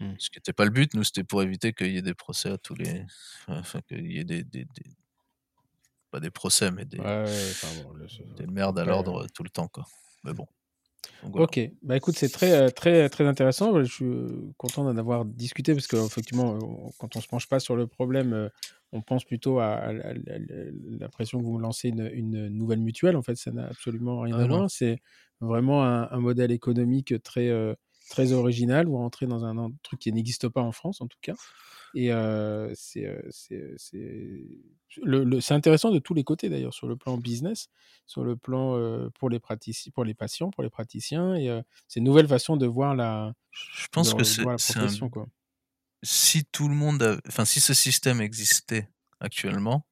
Mmh. 0.00 0.16
Ce 0.18 0.30
qui 0.30 0.38
était 0.38 0.52
pas 0.52 0.64
le 0.64 0.70
but, 0.70 0.94
nous, 0.94 1.04
c'était 1.04 1.24
pour 1.24 1.42
éviter 1.42 1.72
qu'il 1.72 1.92
y 1.92 1.98
ait 1.98 2.02
des 2.02 2.14
procès 2.14 2.50
à 2.50 2.58
tous 2.58 2.74
les 2.74 3.04
enfin 3.48 3.80
qu'il 3.82 4.10
y 4.12 4.18
ait 4.18 4.24
des 4.24 4.44
des 4.44 4.64
des 4.64 4.96
pas 6.10 6.20
des 6.20 6.30
procès, 6.30 6.70
mais 6.70 6.84
des 6.84 6.98
Ouais, 6.98 7.04
ouais, 7.04 7.54
le 7.94 8.06
des 8.36 8.46
merdes 8.46 8.78
à 8.78 8.84
l'ordre 8.84 9.24
heu 9.24 9.28
tout 9.34 9.42
le 9.42 9.50
temps, 9.50 9.68
quoi. 9.68 9.86
Mais 10.24 10.34
bon. 10.34 10.46
Donc 11.22 11.32
voilà. 11.32 11.48
OK. 11.48 11.60
Bah, 11.82 11.96
écoute, 11.96 12.16
c'est 12.16 12.30
très, 12.30 12.52
heu, 12.68 12.70
très, 12.70 13.08
très 13.10 13.26
intéressant. 13.26 13.78
Je 13.84 13.92
suis, 13.92 14.06
content 14.56 14.84
d'en 14.84 14.96
avoir 14.96 15.24
discuté 15.26 15.74
parce 15.74 15.86
qu'effectivement, 15.86 16.56
heu, 16.56 16.92
quand 16.98 17.14
on 17.16 17.20
se 17.20 17.28
penche 17.28 17.46
pas 17.48 17.60
sur 17.60 17.76
le 17.76 17.86
problème, 17.86 18.50
on 18.92 19.02
pense 19.02 19.24
plutôt 19.24 19.58
à 19.58 19.74
à 19.74 19.92
la 19.92 20.14
l'impression 20.98 21.38
que 21.40 21.44
vous 21.44 21.58
lancez 21.58 21.88
une 21.88 22.08
une 22.12 22.48
nouvelle 22.48 22.80
mutuelle. 22.80 23.16
En 23.16 23.22
fait, 23.22 23.36
ça 23.36 23.52
n'a 23.52 23.66
absolument 23.68 24.20
rien 24.20 24.38
Ah 24.38 24.40
à 24.40 24.46
voir. 24.46 24.70
C'est 24.70 24.98
vraiment 25.40 25.84
un 25.84 26.08
un 26.10 26.20
modèle 26.20 26.52
économique 26.52 27.14
très, 27.22 27.50
très 28.08 28.32
original. 28.32 28.86
Vous 28.86 28.96
rentrez 28.98 29.26
dans 29.26 29.44
un 29.44 29.58
un 29.58 29.72
truc 29.82 30.00
qui 30.00 30.12
n'existe 30.12 30.48
pas 30.48 30.62
en 30.62 30.72
France, 30.72 31.00
en 31.00 31.06
tout 31.08 31.18
cas 31.22 31.36
et 31.94 32.12
heu, 32.12 32.72
c'est, 32.74 33.06
heu, 33.06 33.22
c'est 33.30 33.76
le 35.02 35.24
le 35.24 35.40
c'est 35.40 35.54
intéressant 35.54 35.90
de 35.90 35.98
tous 35.98 36.14
les 36.14 36.24
côtés 36.24 36.48
d'ailleurs, 36.48 36.74
sur 36.74 36.88
le 36.88 36.96
plan 36.96 37.18
business, 37.18 37.68
sur 38.06 38.24
le 38.24 38.36
plan, 38.36 38.76
heu, 38.78 39.10
pour 39.18 39.30
les 39.30 39.40
pratici 39.40 39.90
pour 39.90 40.04
les 40.04 40.14
patients, 40.14 40.50
pour 40.50 40.62
les 40.62 40.70
praticiens 40.70 41.34
et 41.36 41.48
heu, 41.50 41.62
c'est 41.88 42.00
une 42.00 42.06
nouvelle 42.06 42.28
façon 42.28 42.56
de 42.56 42.66
voir 42.66 42.94
la 42.94 43.34
Je 43.50 43.86
pense 43.90 44.14
que 44.14 44.22
de 44.22 44.34
c'est 44.56 44.76
un 44.76 45.02
quoi. 45.10 45.26
si 46.02 46.44
tout 46.46 46.68
le 46.68 46.74
monde 46.74 47.02
a 47.02 47.18
enfin, 47.28 47.44
si 47.44 47.60
ce 47.60 47.74
système 47.74 48.20
existait 48.20 48.88
actuellement, 49.20 49.86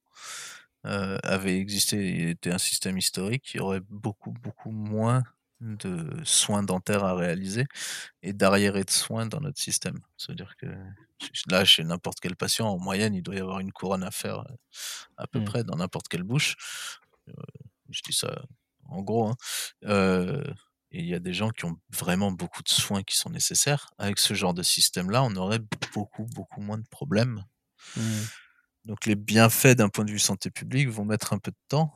avait 0.84 1.58
existé 1.58 1.96
et 1.98 2.30
était 2.30 2.52
un 2.52 2.58
système 2.58 2.98
historique, 2.98 3.54
il 3.54 3.58
y 3.58 3.60
aurait 3.60 3.80
beaucoup, 3.80 4.32
beaucoup 4.32 4.70
moins 4.70 5.22
de 5.60 6.22
soins 6.24 6.62
dentaires 6.62 7.04
à 7.04 7.14
réaliser 7.14 7.66
et 8.22 8.32
d'arriérés 8.34 8.84
de 8.84 8.90
soins 8.90 9.26
dans 9.26 9.40
notre 9.40 9.60
système. 9.60 10.00
Ça 10.18 10.32
veut 10.32 10.36
dire 10.36 10.56
que 10.58 10.66
là, 11.48 11.64
chez 11.64 11.84
n'importe 11.84 12.20
quel 12.20 12.36
patient, 12.36 12.68
en 12.68 12.78
moyenne, 12.78 13.14
il 13.14 13.22
doit 13.22 13.34
y 13.36 13.40
avoir 13.40 13.60
une 13.60 13.72
couronne 13.72 14.02
à 14.04 14.10
faire, 14.10 14.40
heu, 14.40 14.56
à 15.16 15.26
peu 15.26 15.40
Mmh. 15.40 15.42
près 15.42 15.64
dans 15.64 15.76
n'importe 15.76 16.08
quelle 16.08 16.22
bouche. 16.24 16.56
Heu, 17.28 17.34
je 17.90 18.02
dis 18.06 18.14
ça 18.14 18.44
en 18.88 19.02
gros, 19.02 19.28
hein, 19.30 19.36
et 20.92 21.00
il 21.00 21.06
y 21.06 21.14
a 21.14 21.18
des 21.18 21.34
gens 21.34 21.50
qui 21.50 21.64
ont 21.64 21.76
vraiment 21.92 22.30
beaucoup 22.32 22.62
de 22.62 22.68
soins 22.68 23.02
qui 23.02 23.16
sont 23.16 23.30
nécessaires. 23.30 23.90
Avec 23.98 24.18
ce 24.18 24.34
genre 24.34 24.54
de 24.54 24.62
système-là, 24.62 25.22
on 25.24 25.34
aurait 25.36 25.58
beaucoup, 25.94 26.24
beaucoup 26.26 26.60
moins 26.60 26.78
de 26.78 26.86
problèmes. 26.88 27.44
Mmh. 27.96 28.28
Donc 28.84 29.06
les 29.06 29.14
bienfaits 29.14 29.76
d'un 29.76 29.88
point 29.88 30.04
de 30.04 30.10
vue 30.10 30.18
santé 30.18 30.50
publique 30.50 30.88
vont 30.88 31.04
mettre 31.04 31.32
un 31.32 31.38
peu 31.38 31.50
de 31.50 31.56
temps 31.68 31.94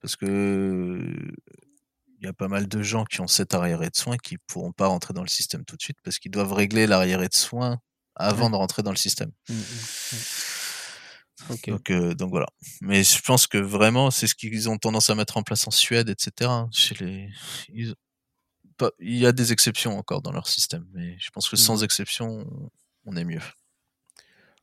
parce 0.00 0.16
que 0.16 1.32
il 2.20 2.26
y 2.26 2.28
a 2.28 2.32
pas 2.32 2.48
mal 2.48 2.68
de 2.68 2.82
gens 2.82 3.04
qui 3.04 3.20
ont 3.20 3.26
cet 3.28 3.54
arriéré 3.54 3.90
de 3.90 3.96
soins 3.96 4.16
qui 4.18 4.38
pourront 4.38 4.72
pas 4.72 4.86
rentrer 4.88 5.14
dans 5.14 5.22
le 5.22 5.28
système 5.28 5.64
tout 5.64 5.76
de 5.76 5.82
suite 5.82 5.98
parce 6.04 6.18
qu'ils 6.18 6.30
doivent 6.32 6.52
régler 6.52 6.86
l'arriéré 6.86 7.28
de 7.28 7.34
soins 7.34 7.80
avant 8.16 8.48
Ouais. 8.48 8.50
de 8.50 8.56
rentrer 8.56 8.82
dans 8.82 8.90
le 8.92 8.96
système. 8.96 9.32
Mmh 9.48 9.54
mh. 9.54 9.86
Mmh. 10.12 10.18
OK. 11.48 11.92
Donc 12.16 12.30
voilà. 12.30 12.46
Mais 12.80 13.02
je 13.04 13.20
pense 13.22 13.46
que 13.46 13.58
vraiment, 13.58 14.10
c'est 14.10 14.26
ce 14.26 14.34
qu'ils 14.34 14.68
ont 14.68 14.78
tendance 14.78 15.10
à 15.10 15.14
mettre 15.14 15.36
en 15.36 15.42
place 15.42 15.66
en 15.66 15.70
Suède 15.70 16.08
et 16.08 16.14
cetera, 16.18 16.68
chez 16.72 16.94
les 17.04 17.28
ils 17.68 17.94
pas 18.78 18.90
il 19.00 19.16
y 19.18 19.26
a 19.26 19.32
des 19.32 19.52
exceptions 19.52 19.98
encore 19.98 20.22
dans 20.22 20.32
leur 20.32 20.48
système, 20.48 20.86
mais 20.94 21.16
je 21.20 21.30
pense 21.30 21.48
que 21.50 21.56
Mmh. 21.56 21.58
sans 21.58 21.84
exception, 21.84 22.46
on 23.06 23.16
est 23.16 23.24
mieux. 23.24 23.40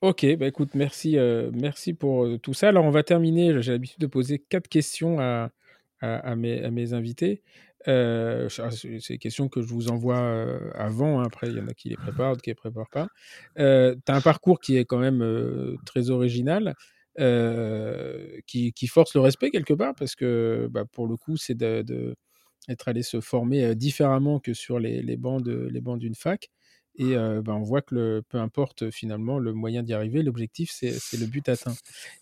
OK, 0.02 0.26
bah, 0.38 0.46
écoute, 0.48 0.76
merci, 0.76 1.18
heu, 1.18 1.50
merci 1.56 1.94
pour, 1.94 2.26
heu, 2.26 2.38
tout 2.38 2.54
ça. 2.54 2.68
Alors 2.70 2.86
on 2.86 2.92
va 2.92 3.02
terminer, 3.02 3.60
j'ai 3.64 3.72
l'habitude 3.72 4.00
de 4.00 4.06
poser 4.08 4.38
4 4.38 4.68
questions 4.68 5.20
à 5.20 5.50
à 6.02 6.36
mes 6.72 6.94
invités. 6.94 7.44
Heu, 7.88 8.50
ch 8.50 8.62
c'est 9.02 9.14
des 9.16 9.18
questions 9.20 9.50
que 9.50 9.62
je 9.62 9.68
vous 9.74 9.90
envoie, 9.90 10.20
heu, 10.20 10.72
avant, 10.76 11.20
hein, 11.22 11.26
après 11.26 11.50
il 11.52 11.58
y 11.58 11.62
en 11.62 11.68
a 11.68 11.74
qui 11.74 11.90
les 11.90 11.98
préparent, 11.98 12.32
d'autres 12.32 12.42
qui 12.44 12.50
les 12.52 12.56
préparent 12.56 12.90
pas. 12.92 13.10
Heu, 13.60 13.98
tu 14.06 14.12
as 14.12 14.16
un 14.16 14.22
parcours 14.22 14.60
qui 14.60 14.78
est 14.78 14.86
quand 14.86 14.98
même, 15.00 15.22
heu, 15.24 15.80
très 15.86 16.10
original, 16.10 16.76
heu, 17.20 18.42
qui 18.48 18.88
force 18.88 19.14
le 19.16 19.22
respect 19.22 19.50
quelque 19.52 19.74
part 19.74 19.96
parce 19.96 20.16
que, 20.16 20.68
bah, 20.72 20.86
pour 20.86 21.08
le 21.08 21.18
coup, 21.18 21.38
c'est 21.38 21.56
de 21.56 21.82
de 21.84 22.16
être 22.70 22.88
allé 22.90 23.04
se 23.04 23.22
former, 23.22 23.76
différemment 23.76 24.40
que 24.40 24.54
sur 24.54 24.80
les 24.80 25.02
les 25.04 25.18
bancs 25.18 25.44
d'une 26.00 26.16
fac 26.16 26.50
et 26.98 27.16
heu, 27.16 27.42
bah, 27.42 27.54
on 27.54 27.62
voit 27.64 27.82
que 27.82 27.96
le 27.96 28.24
peu 28.28 28.40
importe 28.40 28.92
finalement 28.92 29.40
le 29.40 29.54
moyen 29.54 29.84
d'y 29.84 29.94
arriver, 29.94 30.24
l'objectif 30.24 30.72
c'est 30.72 30.92
le 31.18 31.26
but 31.28 31.48
atteint. 31.50 31.76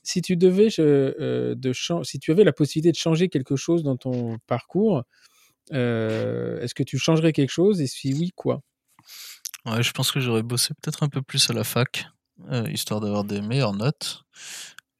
Si 0.04 0.22
tu 0.22 0.36
devais 0.38 0.68
de 0.78 1.72
si 2.04 2.20
tu 2.20 2.32
avais 2.32 2.44
la 2.44 2.54
possibilité 2.54 2.92
de 2.92 2.98
changer 2.98 3.30
quelque 3.30 3.56
chose 3.56 3.84
dans 3.84 3.98
ton 3.98 4.38
parcours, 4.48 5.04
est-ce 5.72 6.74
que 6.76 6.84
tu 6.84 6.98
changerais 6.98 7.34
quelque 7.34 7.52
chose 7.52 7.82
et 7.82 7.88
si 7.88 8.14
oui, 8.14 8.32
quoi? 8.36 8.62
Je 9.66 9.92
pense 9.92 10.12
que 10.12 10.20
j'aurais 10.20 10.44
bossé 10.44 10.74
peut-être 10.82 11.04
un 11.04 11.10
peu 11.10 11.22
plus 11.22 11.50
à 11.50 11.54
la 11.54 11.64
fac, 11.64 12.08
histoire 12.70 13.00
d'avoir 13.02 13.24
des 13.24 13.42
meilleures 13.42 13.74
notes 13.74 14.24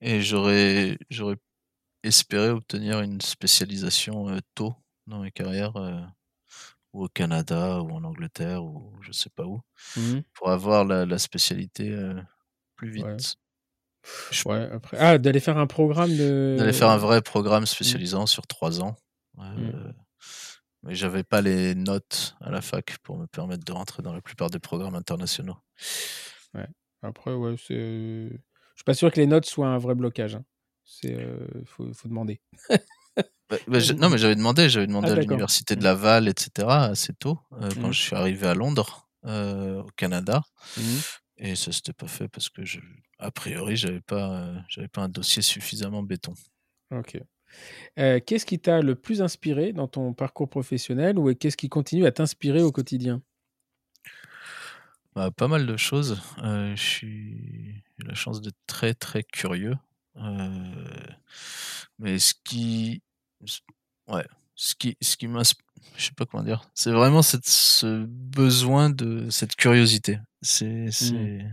et 0.02 0.22
j'aurais 0.22 0.98
espéré 2.04 2.50
obtenir 2.50 3.02
une 3.02 3.22
spécialisation, 3.22 4.40
tôt 4.56 4.76
dans 5.08 5.20
ma 5.20 5.32
carrière, 5.32 5.74
ou 6.96 7.06
au 7.06 7.10
Canada 7.10 7.82
ou 7.82 7.92
en 7.92 8.04
Angleterre 8.06 8.64
ou 8.66 8.94
je 9.02 9.12
sais 9.14 9.30
pas 9.32 9.46
où, 9.46 9.62
Mmh 9.96 10.12
mh. 10.18 10.26
pour 10.36 10.52
avoir 10.52 10.86
la 10.86 11.06
la 11.06 11.20
spécialité, 11.20 11.96
plus 12.78 12.92
Ouais. 12.96 13.24
vite. 13.24 13.36
Je 14.32 14.46
Ouais, 14.46 14.70
après 14.72 14.98
ah, 15.00 15.18
d'aller 15.18 15.40
faire 15.40 15.58
un 15.58 15.66
programme 15.68 16.18
D'aller 16.56 16.74
faire 16.74 16.90
un 16.90 16.98
de 16.98 16.98
vrai 16.98 17.22
programme 17.22 17.66
mmh. 17.82 18.00
spécialisant 18.06 18.26
sur 18.26 18.48
3 18.48 18.82
ans, 18.82 18.96
Mmh. 19.56 19.76
heu, 19.78 19.94
mais 20.84 20.96
j'avais 20.96 21.24
pas 21.24 21.42
les 21.42 21.76
notes 21.76 22.36
à 22.42 22.52
la 22.52 22.62
fac 22.62 22.98
pour 23.04 23.18
me 23.18 23.28
permettre 23.28 23.66
de 23.66 23.72
rentrer 23.74 24.04
dans 24.04 24.14
la 24.14 24.22
plupart 24.22 24.50
des 24.52 24.60
programmes 24.60 24.96
internationaux. 24.96 25.58
Ouais. 26.54 26.68
Après, 27.02 27.34
ouais, 27.34 27.56
c'est 27.58 27.74
je 28.30 28.82
suis 28.82 28.84
pas 28.86 28.94
sûr 28.94 29.12
que 29.12 29.20
les 29.20 29.28
notes 29.28 29.46
soient 29.46 29.68
un 29.70 29.78
vrai 29.78 29.96
blocage, 29.96 30.36
hein. 30.36 30.46
C'est, 30.84 31.18
faut 31.66 31.92
demander. 32.08 32.42
Bah 33.50 33.58
bah, 33.68 33.80
je 33.80 33.94
non, 33.94 34.10
mais 34.10 34.18
j'avais 34.18 34.36
demandé 34.36 34.70
j'avais 34.70 34.88
Ah 35.02 35.12
demandé 35.12 35.12
à 35.12 35.16
d'accord. 35.16 35.46
l'université 35.56 35.76
de 35.76 35.84
Mmh. 35.84 35.86
Laval 35.86 36.28
et 36.28 36.34
cetera 36.38 36.86
assez 36.86 37.14
tôt, 37.14 37.38
heu, 37.62 37.76
quand 37.76 37.92
Mmh. 37.92 37.96
je 37.96 38.02
suis 38.02 38.16
arrivé 38.16 38.48
à 38.48 38.56
Londres, 38.56 39.08
heu, 39.26 39.82
au 39.86 39.88
Canada 39.96 40.42
Mmh. 40.78 41.06
et 41.38 41.56
ça 41.56 41.72
s'était 41.72 41.94
pas 41.94 42.08
fait 42.08 42.30
parce 42.30 42.50
que 42.50 42.66
je 42.66 42.80
a 43.20 43.32
priori, 43.32 43.78
j'avais 43.78 44.02
pas, 44.02 44.54
j'avais 44.70 44.88
pas 44.90 45.04
un 45.04 45.10
dossier 45.10 45.42
suffisamment 45.44 46.04
béton. 46.04 46.34
OK. 46.92 47.18
Qu'est-ce 47.98 48.46
qui 48.46 48.60
t'a 48.60 48.82
le 48.82 48.96
plus 48.96 49.22
inspiré 49.22 49.74
dans 49.74 49.88
ton 49.88 50.14
parcours 50.14 50.50
professionnel 50.50 51.20
ou 51.20 51.34
qu'est-ce 51.36 51.58
qui 51.58 51.70
continue 51.70 52.06
à 52.06 52.12
t'inspirer 52.12 52.62
au 52.64 52.72
quotidien? 52.72 53.24
Bah, 55.16 55.32
pas 55.32 55.48
mal 55.48 55.66
de 55.66 55.78
choses, 55.78 56.22
je 56.44 56.76
suis 56.76 57.84
j'ai 57.98 58.06
la 58.06 58.16
chance 58.16 58.42
d'être 58.42 58.58
très, 58.68 58.94
très 58.94 59.24
curieux, 59.24 59.76
mais 62.00 62.20
ce 62.20 62.34
qui 62.44 63.02
ouais, 64.08 64.26
ce 64.56 64.76
qui 64.76 64.98
ce 65.02 65.18
qui 65.18 65.28
m'ins 65.28 65.44
je 65.98 66.04
sais 66.04 66.12
pas 66.16 66.26
comment 66.26 66.44
dire, 66.44 66.70
c'est 66.74 66.92
vraiment 66.92 67.22
cette 67.22 67.46
ce 67.48 68.06
besoin 68.08 68.90
de 68.90 69.30
cette 69.30 69.56
curiosité. 69.56 70.20
C'est 70.42 70.86
Mmh. 70.88 70.92
c'est 70.92 71.46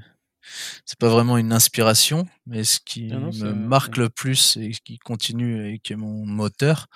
c'est 0.85 0.98
pas 0.98 1.09
vraiment 1.09 1.39
une 1.39 1.52
inspiration, 1.52 2.27
mais 2.47 2.64
ce 2.64 2.78
Ah 2.78 2.82
qui 2.85 3.06
non, 3.06 3.31
c'est 3.32 3.44
me 3.44 3.52
marque 3.52 3.97
ouais. 3.97 4.05
le 4.05 4.10
plus 4.10 4.56
et 4.56 4.73
qui 4.85 4.98
continue 4.98 5.73
et 5.73 5.78
qui 5.78 5.93
est 5.93 5.97
mon 5.97 6.27
moteur, 6.27 6.89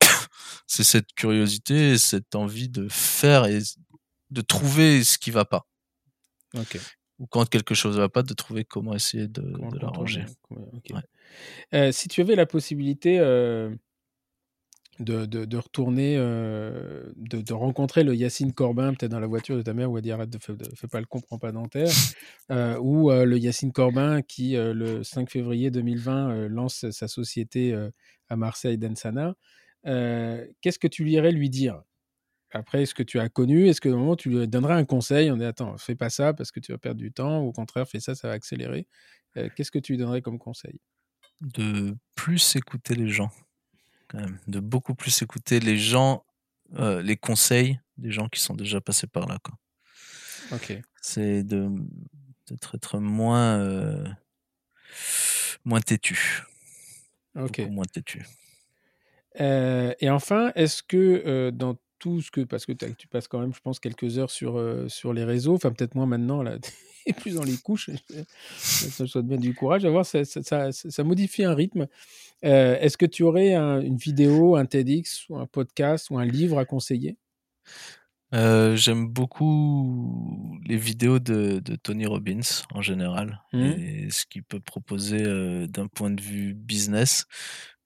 c'est 0.66 0.84
cette 0.84 1.12
curiosité 1.14 1.92
et 1.92 1.98
cette 1.98 2.34
envie 2.34 2.68
de 2.68 2.88
faire 2.88 3.44
et 3.46 3.60
de 4.30 4.40
trouver 4.40 5.04
ce 5.04 5.18
qui 5.18 5.30
va 5.30 5.44
pas. 5.44 5.66
OK. 6.56 6.78
Ou 7.18 7.26
quand 7.26 7.46
quelque 7.48 7.74
chose 7.74 7.98
va 7.98 8.08
pas, 8.08 8.22
de 8.22 8.32
trouver 8.32 8.64
comment 8.64 8.94
essayer 8.94 9.28
de 9.28 9.42
l'arranger. 9.78 10.24
ouais. 10.50 10.82
Ouais. 10.94 11.02
Heu, 11.74 11.92
si 11.92 12.08
tu 12.08 12.22
avais 12.22 12.34
la 12.34 12.46
possibilité, 12.46 13.18
heu, 13.20 13.78
de 14.98 15.24
de 15.26 15.44
de 15.46 15.56
retourner, 15.56 16.16
heu, 16.18 17.12
de 17.16 17.40
de 17.40 17.52
rencontrer 17.54 18.04
le 18.04 18.14
Yacine 18.14 18.52
Corbin, 18.52 18.92
peut-être 18.94 19.10
dans 19.12 19.20
la 19.20 19.26
voiture 19.26 19.56
de 19.56 19.62
ta 19.62 19.72
mère 19.74 19.90
où 19.90 19.96
elle 19.96 20.02
dit: 20.04 20.12
«Arrête 20.12 20.28
de 20.30 20.38
fais 20.38 20.54
de 20.54 20.64
fais 20.76 20.88
pas 20.88 21.00
le 21.00 21.06
con, 21.06 21.20
prends 21.20 21.38
pas 21.38 21.52
dentaire», 21.52 21.98
heu, 22.50 22.78
ou 22.80 23.10
heu, 23.10 23.24
le 23.24 23.38
Yacine 23.38 23.72
Corbin 23.72 24.22
qui, 24.22 24.52
le 24.56 25.02
5 25.04 25.30
février 25.30 25.70
2020, 25.70 26.34
heu, 26.34 26.48
lance 26.48 26.90
sa 26.90 27.08
société, 27.08 27.74
à 28.28 28.36
Marseille, 28.36 28.78
Densana, 28.78 29.34
qu'est-ce 29.84 30.78
que 30.78 30.88
tu 30.88 31.08
irais 31.10 31.32
lui 31.32 31.50
dire? 31.50 31.82
après, 32.52 32.82
est-ce 32.82 32.94
que 32.94 33.02
tu 33.04 33.20
as 33.20 33.28
connu? 33.28 33.68
Est-ce 33.68 33.80
que 33.80 33.88
au 33.90 33.96
moment 33.98 34.16
tu 34.16 34.30
lui 34.30 34.48
donnerais 34.48 34.74
un 34.74 34.84
conseil 34.84 35.30
On 35.30 35.36
dit 35.36 35.44
attends, 35.44 35.76
fais 35.78 35.96
pas 35.96 36.10
ça 36.10 36.34
parce 36.34 36.50
que 36.52 36.60
tu 36.60 36.72
vas 36.72 36.78
perdre 36.78 37.00
du 37.00 37.12
temps, 37.12 37.42
ou 37.42 37.48
au 37.48 37.52
contraire, 37.52 37.88
fais 37.88 38.00
ça, 38.00 38.14
ça 38.14 38.28
va 38.28 38.34
accélérer. 38.34 38.88
Qu'est-ce 39.56 39.70
que 39.70 39.78
tu 39.78 39.92
lui 39.92 39.98
donnerais 39.98 40.22
comme 40.22 40.38
conseil? 40.38 40.80
De 41.42 41.96
plus 42.14 42.56
écouter 42.56 42.94
les 42.94 43.08
gens, 43.08 43.30
quand 44.10 44.18
même. 44.18 44.38
De 44.48 44.60
beaucoup 44.60 44.94
plus 44.94 45.22
écouter 45.22 45.60
les 45.60 45.78
gens, 45.78 46.24
les 46.76 47.16
conseils 47.16 47.80
des 47.96 48.10
gens 48.10 48.28
qui 48.28 48.40
sont 48.40 48.54
déjà 48.54 48.80
passés 48.80 49.06
par 49.06 49.26
là. 49.26 49.38
Quoi. 49.42 49.54
Ok. 50.52 50.80
C'est 51.00 51.44
de 51.44 51.70
d'être 52.48 52.74
être 52.74 52.98
moins 52.98 54.16
moins 55.64 55.80
têtu. 55.80 56.42
Ok. 57.36 57.60
moins 57.70 57.84
têtu. 57.84 58.26
et 59.38 60.10
enfin, 60.10 60.52
est-ce 60.56 60.82
que 60.82 61.50
dans 61.50 61.76
tout 62.00 62.20
ce 62.20 62.32
que 62.32 62.40
parce 62.40 62.66
que 62.66 62.72
tu 62.72 63.06
passes 63.06 63.28
quand 63.28 63.38
même, 63.38 63.54
je 63.54 63.60
pense, 63.60 63.78
quelques 63.78 64.18
heures 64.18 64.30
sur, 64.30 64.60
sur 64.88 65.12
les 65.12 65.22
réseaux, 65.22 65.54
enfin 65.54 65.70
peut-être 65.70 65.94
moins 65.94 66.06
maintenant, 66.06 66.42
là, 66.42 66.56
et 67.06 67.12
plus 67.12 67.34
dans 67.34 67.44
les 67.44 67.56
couches, 67.56 67.90
ça 68.56 69.04
te 69.04 69.18
bien 69.20 69.36
du 69.36 69.54
courage 69.54 69.84
à 69.84 69.90
voir, 69.90 70.04
ça, 70.04 70.24
ça, 70.24 70.72
ça, 70.72 71.04
modifie 71.04 71.44
un 71.44 71.54
rythme. 71.54 71.86
Est-ce 72.42 72.96
que 72.96 73.06
tu 73.06 73.22
aurais 73.22 73.54
une 73.54 73.96
vidéo, 73.96 74.56
un 74.56 74.66
TEDx, 74.66 75.28
ou 75.28 75.36
un 75.36 75.46
podcast, 75.46 76.10
ou 76.10 76.18
un 76.18 76.24
livre 76.24 76.58
à 76.58 76.64
conseiller? 76.64 77.16
J'aime 78.32 79.08
beaucoup 79.08 80.58
les 80.64 80.76
vidéos 80.76 81.18
de, 81.18 81.60
de, 81.60 81.76
Tony 81.76 82.06
Robbins 82.06 82.64
en 82.72 82.80
général 82.80 83.42
mmh. 83.52 83.58
et 83.58 84.10
ce 84.10 84.24
qu'il 84.24 84.44
peut 84.44 84.60
proposer 84.60 85.66
d'un 85.68 85.86
point 85.86 86.10
de 86.10 86.20
vue 86.20 86.54
business. 86.54 87.26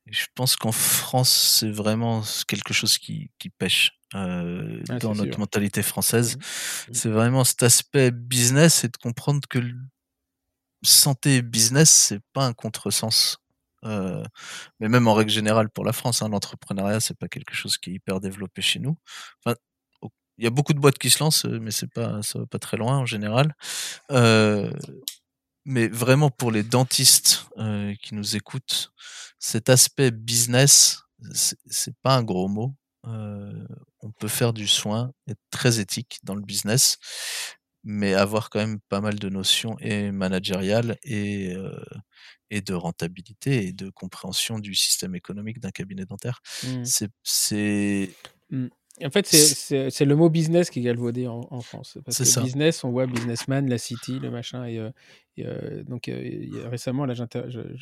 Je 0.07 0.27
pense 0.35 0.57
qu'en 0.57 0.73
France, 0.73 1.57
c'est 1.59 1.71
vraiment 1.71 2.23
quelque 2.47 2.75
chose 2.75 2.99
qui, 2.99 3.31
qui 3.39 3.51
pêche. 3.51 3.93
Euh, 4.15 4.81
dans 5.01 5.13
notre 5.15 5.41
mentalité 5.41 5.83
française. 5.83 6.37
Mmh. 6.37 6.41
Mmh. 6.41 6.95
C'est 6.95 7.09
vraiment 7.09 7.43
cet 7.43 7.65
aspect 7.65 8.13
business 8.13 8.85
et 8.85 8.89
de 8.89 8.97
comprendre 8.97 9.41
que 9.49 9.59
santé 10.83 11.37
et 11.37 11.43
business, 11.43 11.91
c'est 11.91 12.21
pas 12.33 12.47
un 12.47 12.53
contresens. 12.53 13.39
Euh, 13.85 14.25
mais 14.81 14.89
même 14.89 15.09
en 15.09 15.15
règle 15.15 15.31
générale 15.31 15.69
pour 15.69 15.85
la 15.85 15.93
France, 15.93 16.23
hein, 16.23 16.29
l'entrepreneuriat, 16.29 17.01
c'est 17.01 17.19
pas 17.19 17.29
quelque 17.29 17.55
chose 17.55 17.77
qui 17.77 17.91
est 17.91 17.95
hyper 17.95 18.21
développé 18.21 18.63
chez 18.63 18.79
nous. 18.79 18.97
Enfin, 19.45 19.57
il 20.39 20.45
y 20.45 20.47
a 20.47 20.51
beaucoup 20.51 20.75
de 20.75 20.81
boîtes 20.81 20.99
qui 20.99 21.11
se 21.11 21.23
lancent, 21.23 21.45
mais 21.45 21.71
c'est 21.71 21.93
pas, 21.93 22.23
ça 22.23 22.41
va 22.41 22.47
pas 22.47 22.59
très 22.59 22.77
loin 22.77 22.99
en 22.99 23.07
général. 23.07 23.55
Euh, 24.11 24.71
mais 25.65 25.89
vraiment 25.89 26.31
pour 26.31 26.51
les 26.51 26.63
dentistes 26.63 27.47
euh, 27.59 27.95
qui 28.03 28.15
nous 28.15 28.37
écoutent, 28.37 28.93
cet 29.39 29.69
aspect 29.69 30.11
business, 30.11 31.03
c'est 31.33 31.97
pas 32.03 32.17
un 32.17 32.23
gros 32.23 32.49
mot. 32.49 32.75
Euh, 33.07 33.67
on 34.01 34.11
peut 34.11 34.29
faire 34.29 34.53
du 34.53 34.67
soin, 34.67 35.13
être 35.29 35.41
très 35.51 35.81
éthique 35.81 36.21
dans 36.23 36.35
le 36.35 36.43
business, 36.43 36.99
mais 37.83 38.15
avoir 38.15 38.51
quand 38.51 38.61
même 38.61 38.81
pas 38.89 39.01
mal 39.01 39.19
de 39.19 39.29
notions 39.29 39.77
et 39.81 40.11
managériales 40.11 40.97
et, 41.03 41.55
euh, 41.55 41.85
et 42.51 42.63
de 42.63 42.75
rentabilité 42.75 43.67
et 43.67 43.73
de 43.73 43.91
compréhension 43.91 44.59
du 44.59 44.75
système 44.75 45.15
économique 45.15 45.61
d'un 45.61 45.71
cabinet 45.71 46.07
dentaire. 46.07 46.41
Mmh. 46.63 46.85
C'est 47.23 48.11
mmh. 48.51 48.67
En 49.03 49.11
fait, 49.11 49.27
c'est 49.27 50.05
le 50.05 50.15
mot 50.15 50.31
business 50.31 50.71
qui 50.71 50.79
est 50.79 50.83
galvaudé 50.83 51.27
en, 51.27 51.49
en 51.51 51.61
France. 51.61 51.99
Parce 52.05 52.19
que 52.19 52.41
business, 52.41 52.85
on 52.85 52.91
voit 52.91 53.07
businessman, 53.07 53.69
la 53.69 53.79
city, 53.79 54.21
le 54.21 54.31
machin. 54.31 54.65
Et, 54.67 54.79
euh, 54.79 54.91
euh, 55.41 55.83
donc, 55.83 56.09
euh, 56.09 56.69
récemment, 56.69 57.05
là, 57.05 57.15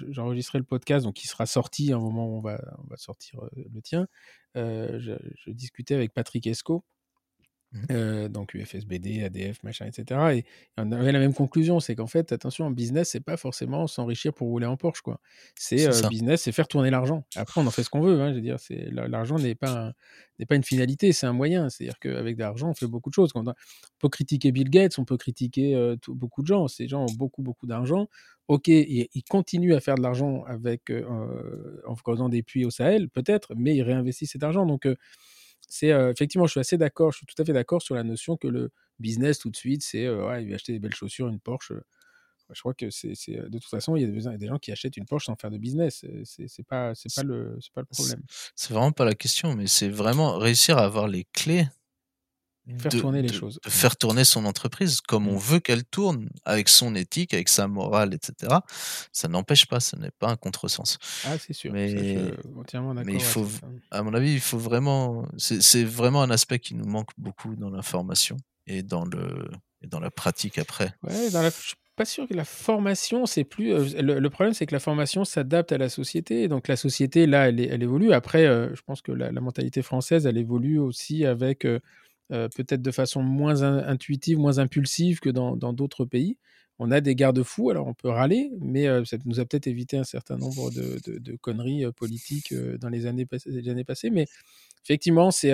j'enregistrais 0.08 0.58
le 0.58 0.64
podcast, 0.64 1.04
donc 1.04 1.22
il 1.22 1.26
sera 1.26 1.44
sorti 1.44 1.92
à 1.92 1.96
un 1.96 2.00
moment 2.00 2.26
où 2.28 2.38
on 2.38 2.40
va, 2.40 2.58
on 2.78 2.86
va 2.88 2.96
sortir 2.96 3.40
le 3.54 3.82
tien. 3.82 4.06
Je, 4.54 5.16
je, 5.34 5.50
discutais 5.50 5.94
avec 5.94 6.14
Patrick 6.14 6.46
Esco. 6.46 6.82
Euh, 7.90 8.28
donc 8.28 8.54
UFSBD, 8.54 9.22
ADF, 9.24 9.62
machin, 9.62 9.86
etc. 9.86 10.20
Et 10.34 10.44
on 10.76 10.92
avait 10.92 11.12
la 11.12 11.18
même 11.18 11.32
conclusion, 11.32 11.80
c'est 11.80 11.94
qu'en 11.94 12.06
fait, 12.06 12.32
attention, 12.32 12.66
en 12.66 12.70
business, 12.70 13.10
c'est 13.10 13.20
pas 13.20 13.36
forcément 13.36 13.86
s'enrichir 13.86 14.34
pour 14.34 14.48
rouler 14.48 14.66
en 14.66 14.76
Porsche, 14.76 15.00
quoi. 15.00 15.20
C'est 15.54 15.86
euh, 15.86 16.08
business, 16.08 16.42
c'est 16.42 16.52
faire 16.52 16.68
tourner 16.68 16.90
l'argent. 16.90 17.24
Après, 17.34 17.60
on 17.60 17.66
en 17.66 17.70
fait 17.70 17.82
ce 17.82 17.90
qu'on 17.90 18.02
veut. 18.02 18.20
Hein, 18.20 18.30
je 18.30 18.36
veux 18.36 18.42
dire, 18.42 18.60
c'est 18.60 18.90
l'argent 18.90 19.38
n'est 19.38 19.54
pas 19.54 19.92
n'est 20.38 20.46
pas 20.46 20.56
une 20.56 20.64
finalité, 20.64 21.12
c'est 21.12 21.26
un 21.26 21.32
moyen. 21.32 21.70
C'est-à-dire 21.70 21.98
qu'avec 21.98 22.36
de 22.36 22.42
l'argent, 22.42 22.70
on 22.70 22.74
fait 22.74 22.86
beaucoup 22.86 23.10
de 23.10 23.14
choses. 23.14 23.30
On, 23.34 23.44
peut 23.44 24.08
critiquer 24.08 24.52
Bill 24.52 24.68
Gates, 24.68 24.98
on 24.98 25.04
peut 25.04 25.16
critiquer 25.16 25.74
euh, 25.74 25.96
beaucoup 26.08 26.42
de 26.42 26.46
gens. 26.46 26.68
Ces 26.68 26.88
gens 26.88 27.04
ont 27.04 27.14
beaucoup 27.16 27.42
beaucoup 27.42 27.66
d'argent. 27.66 28.08
Ok, 28.48 28.68
ils, 28.68 29.08
ils, 29.14 29.22
continuent 29.22 29.74
à 29.74 29.80
faire 29.80 29.94
de 29.94 30.02
l'argent 30.02 30.44
avec 30.44 30.92
en 31.86 31.96
faisant 31.96 32.28
des 32.28 32.42
puits 32.42 32.64
au 32.66 32.70
Sahel, 32.70 33.08
peut-être, 33.08 33.54
mais 33.56 33.74
ils 33.76 33.82
réinvestissent 33.82 34.32
cet 34.32 34.42
argent. 34.42 34.66
Donc 34.66 34.86
c'est 35.68 35.88
effectivement, 35.88 36.46
je 36.46 36.52
suis 36.52 36.60
assez 36.60 36.76
d'accord, 36.76 37.12
je 37.12 37.18
suis 37.18 37.26
tout 37.26 37.40
à 37.40 37.44
fait 37.44 37.52
d'accord 37.52 37.82
sur 37.82 37.94
la 37.94 38.04
notion 38.04 38.36
que 38.36 38.48
le 38.48 38.70
business 38.98 39.38
tout 39.38 39.50
de 39.50 39.56
suite, 39.56 39.82
c'est 39.82 40.08
ouais, 40.08 40.42
il 40.42 40.48
va 40.48 40.54
acheter 40.56 40.72
des 40.72 40.78
belles 40.78 40.94
chaussures, 40.94 41.28
une 41.28 41.40
Porsche. 41.40 41.72
je 42.50 42.60
crois 42.60 42.74
que 42.74 42.90
c'est 42.90 43.14
de 43.28 43.58
toute 43.58 43.70
façon, 43.70 43.96
il 43.96 44.02
y 44.02 44.04
a 44.04 44.36
des, 44.36 44.46
gens 44.46 44.58
qui 44.58 44.72
achètent 44.72 44.96
une 44.96 45.06
Porsche 45.06 45.26
sans 45.26 45.36
faire 45.36 45.50
de 45.50 45.58
business. 45.58 46.04
C'est 46.24 46.66
pas, 46.66 46.92
pas 47.16 47.22
le, 47.22 47.58
pas 47.74 47.80
le 47.80 47.86
problème. 47.86 48.22
C'est 48.54 48.74
vraiment 48.74 48.92
pas 48.92 49.04
la 49.04 49.14
question, 49.14 49.54
mais 49.54 49.66
c'est 49.66 49.88
vraiment 49.88 50.38
réussir 50.38 50.78
à 50.78 50.84
avoir 50.84 51.08
les 51.08 51.24
clés 51.32 51.66
Faire 52.78 52.92
tourner 52.92 53.22
les 53.22 53.32
choses. 53.32 53.58
De 53.64 53.70
faire 53.70 53.96
tourner 53.96 54.24
son 54.24 54.44
entreprise 54.44 55.00
comme 55.00 55.26
on 55.26 55.34
mmh. 55.34 55.40
veut 55.40 55.60
qu'elle 55.60 55.84
tourne, 55.84 56.28
avec 56.44 56.68
son 56.68 56.94
éthique, 56.94 57.34
avec 57.34 57.48
sa 57.48 57.66
morale, 57.66 58.14
etc. 58.14 58.54
Ça 59.12 59.26
n'empêche 59.28 59.66
pas, 59.66 59.80
ce 59.80 59.96
n'est 59.96 60.12
pas 60.12 60.28
un 60.28 60.36
contresens. 60.36 60.98
Ah, 61.24 61.36
c'est 61.38 61.54
sûr. 61.54 61.72
Mais, 61.72 62.14
d'accord. 62.14 62.94
Mais 63.04 63.14
il 63.14 63.22
faut, 63.22 63.48
à 63.90 64.02
mon 64.02 64.14
avis, 64.14 64.32
il 64.32 64.40
faut 64.40 64.58
vraiment. 64.58 65.26
C'est 65.38 65.84
vraiment 65.84 66.22
un 66.22 66.30
aspect 66.30 66.60
qui 66.60 66.74
nous 66.74 66.86
manque 66.86 67.10
beaucoup 67.18 67.56
dans 67.56 67.70
la 67.70 67.82
formation 67.82 68.36
et 68.68 68.84
dans, 68.84 69.04
le, 69.04 69.50
et 69.82 69.88
dans 69.88 70.00
la 70.00 70.12
pratique 70.12 70.58
après. 70.58 70.94
Ouais, 71.02 71.30
dans 71.30 71.42
la, 71.42 71.50
je 71.50 71.56
suis 71.56 71.74
pas 71.96 72.04
sûr 72.04 72.26
que 72.26 72.34
la 72.34 72.44
formation, 72.44 73.26
c'est 73.26 73.44
plus. 73.44 73.72
Euh, 73.72 74.00
le, 74.00 74.30
problème, 74.30 74.54
c'est 74.54 74.66
que 74.66 74.74
la 74.74 74.80
formation 74.80 75.24
s'adapte 75.24 75.72
à 75.72 75.78
la 75.78 75.88
société. 75.88 76.48
Donc 76.48 76.68
la 76.68 76.76
société, 76.76 77.26
là, 77.26 77.48
elle, 77.48 77.60
elle 77.60 77.82
évolue. 77.82 78.12
Après, 78.12 78.46
euh, 78.46 78.74
je 78.74 78.82
pense 78.82 79.02
que 79.02 79.12
la, 79.12 79.30
mentalité 79.32 79.82
française, 79.82 80.26
elle 80.26 80.38
évolue 80.38 80.78
aussi 80.78 81.24
avec. 81.24 81.64
Euh, 81.64 81.80
euh, 82.32 82.48
peut-être 82.48 82.80
de 82.80 82.90
façon 82.90 83.22
moins 83.22 83.62
intuitive, 83.62 84.38
moins 84.38 84.58
impulsive 84.58 85.20
que 85.20 85.28
dans 85.28 85.72
d'autres 85.72 86.06
pays. 86.06 86.38
On 86.78 86.90
a 86.90 87.02
des 87.02 87.14
garde-fous, 87.14 87.70
alors 87.70 87.86
on 87.86 87.94
peut 87.94 88.08
râler, 88.08 88.50
mais 88.58 88.88
euh, 88.88 89.04
ça 89.04 89.18
nous 89.26 89.38
a 89.38 89.44
peut-être 89.44 89.66
évité 89.66 89.98
un 89.98 90.04
certain 90.04 90.38
nombre 90.38 90.70
de, 90.70 91.36
conneries 91.36 91.84
euh, 91.84 91.92
politiques 91.92 92.54
dans 92.80 92.88
les 92.88 93.06
années, 93.06 93.26
passées. 93.26 94.10
Mais 94.10 94.26
effectivement, 94.82 95.30
c'est, 95.30 95.50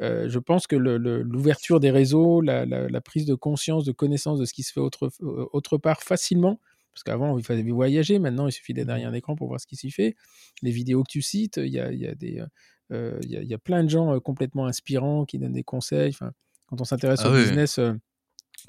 je 0.00 0.38
pense 0.38 0.66
que 0.66 0.76
l'ouverture 0.76 1.80
des 1.80 1.90
réseaux, 1.90 2.40
la, 2.40 3.00
prise 3.02 3.26
de 3.26 3.34
conscience, 3.34 3.84
de 3.84 3.92
connaissance 3.92 4.38
de 4.38 4.46
ce 4.46 4.54
qui 4.54 4.62
se 4.62 4.72
fait 4.72 4.80
autre, 4.80 5.78
part 5.78 6.02
facilement, 6.02 6.60
parce 6.94 7.04
qu'avant, 7.04 7.36
il 7.36 7.44
fallait 7.44 7.62
voyager, 7.62 8.18
maintenant, 8.18 8.48
il 8.48 8.52
suffit 8.52 8.72
d'être 8.72 8.86
derrière 8.86 9.10
un 9.10 9.12
écran 9.12 9.36
pour 9.36 9.48
voir 9.48 9.60
ce 9.60 9.66
qui 9.66 9.76
s'y 9.76 9.90
fait. 9.90 10.16
Les 10.62 10.70
vidéos 10.70 11.02
que 11.02 11.10
tu 11.10 11.20
cites, 11.20 11.58
il 11.58 11.72
y 11.72 11.78
a 11.78 12.14
des 12.14 12.42
il 12.90 13.28
y, 13.28 13.54
a 13.54 13.58
plein 13.58 13.84
de 13.84 13.90
gens 13.90 14.18
complètement 14.20 14.66
inspirants 14.66 15.24
qui 15.24 15.38
donnent 15.38 15.52
des 15.52 15.64
conseils. 15.64 16.10
Enfin, 16.10 16.32
quand 16.66 16.80
on 16.80 16.84
s'intéresse 16.84 17.20
ah 17.24 17.30
au 17.30 17.34
business, 17.34 17.80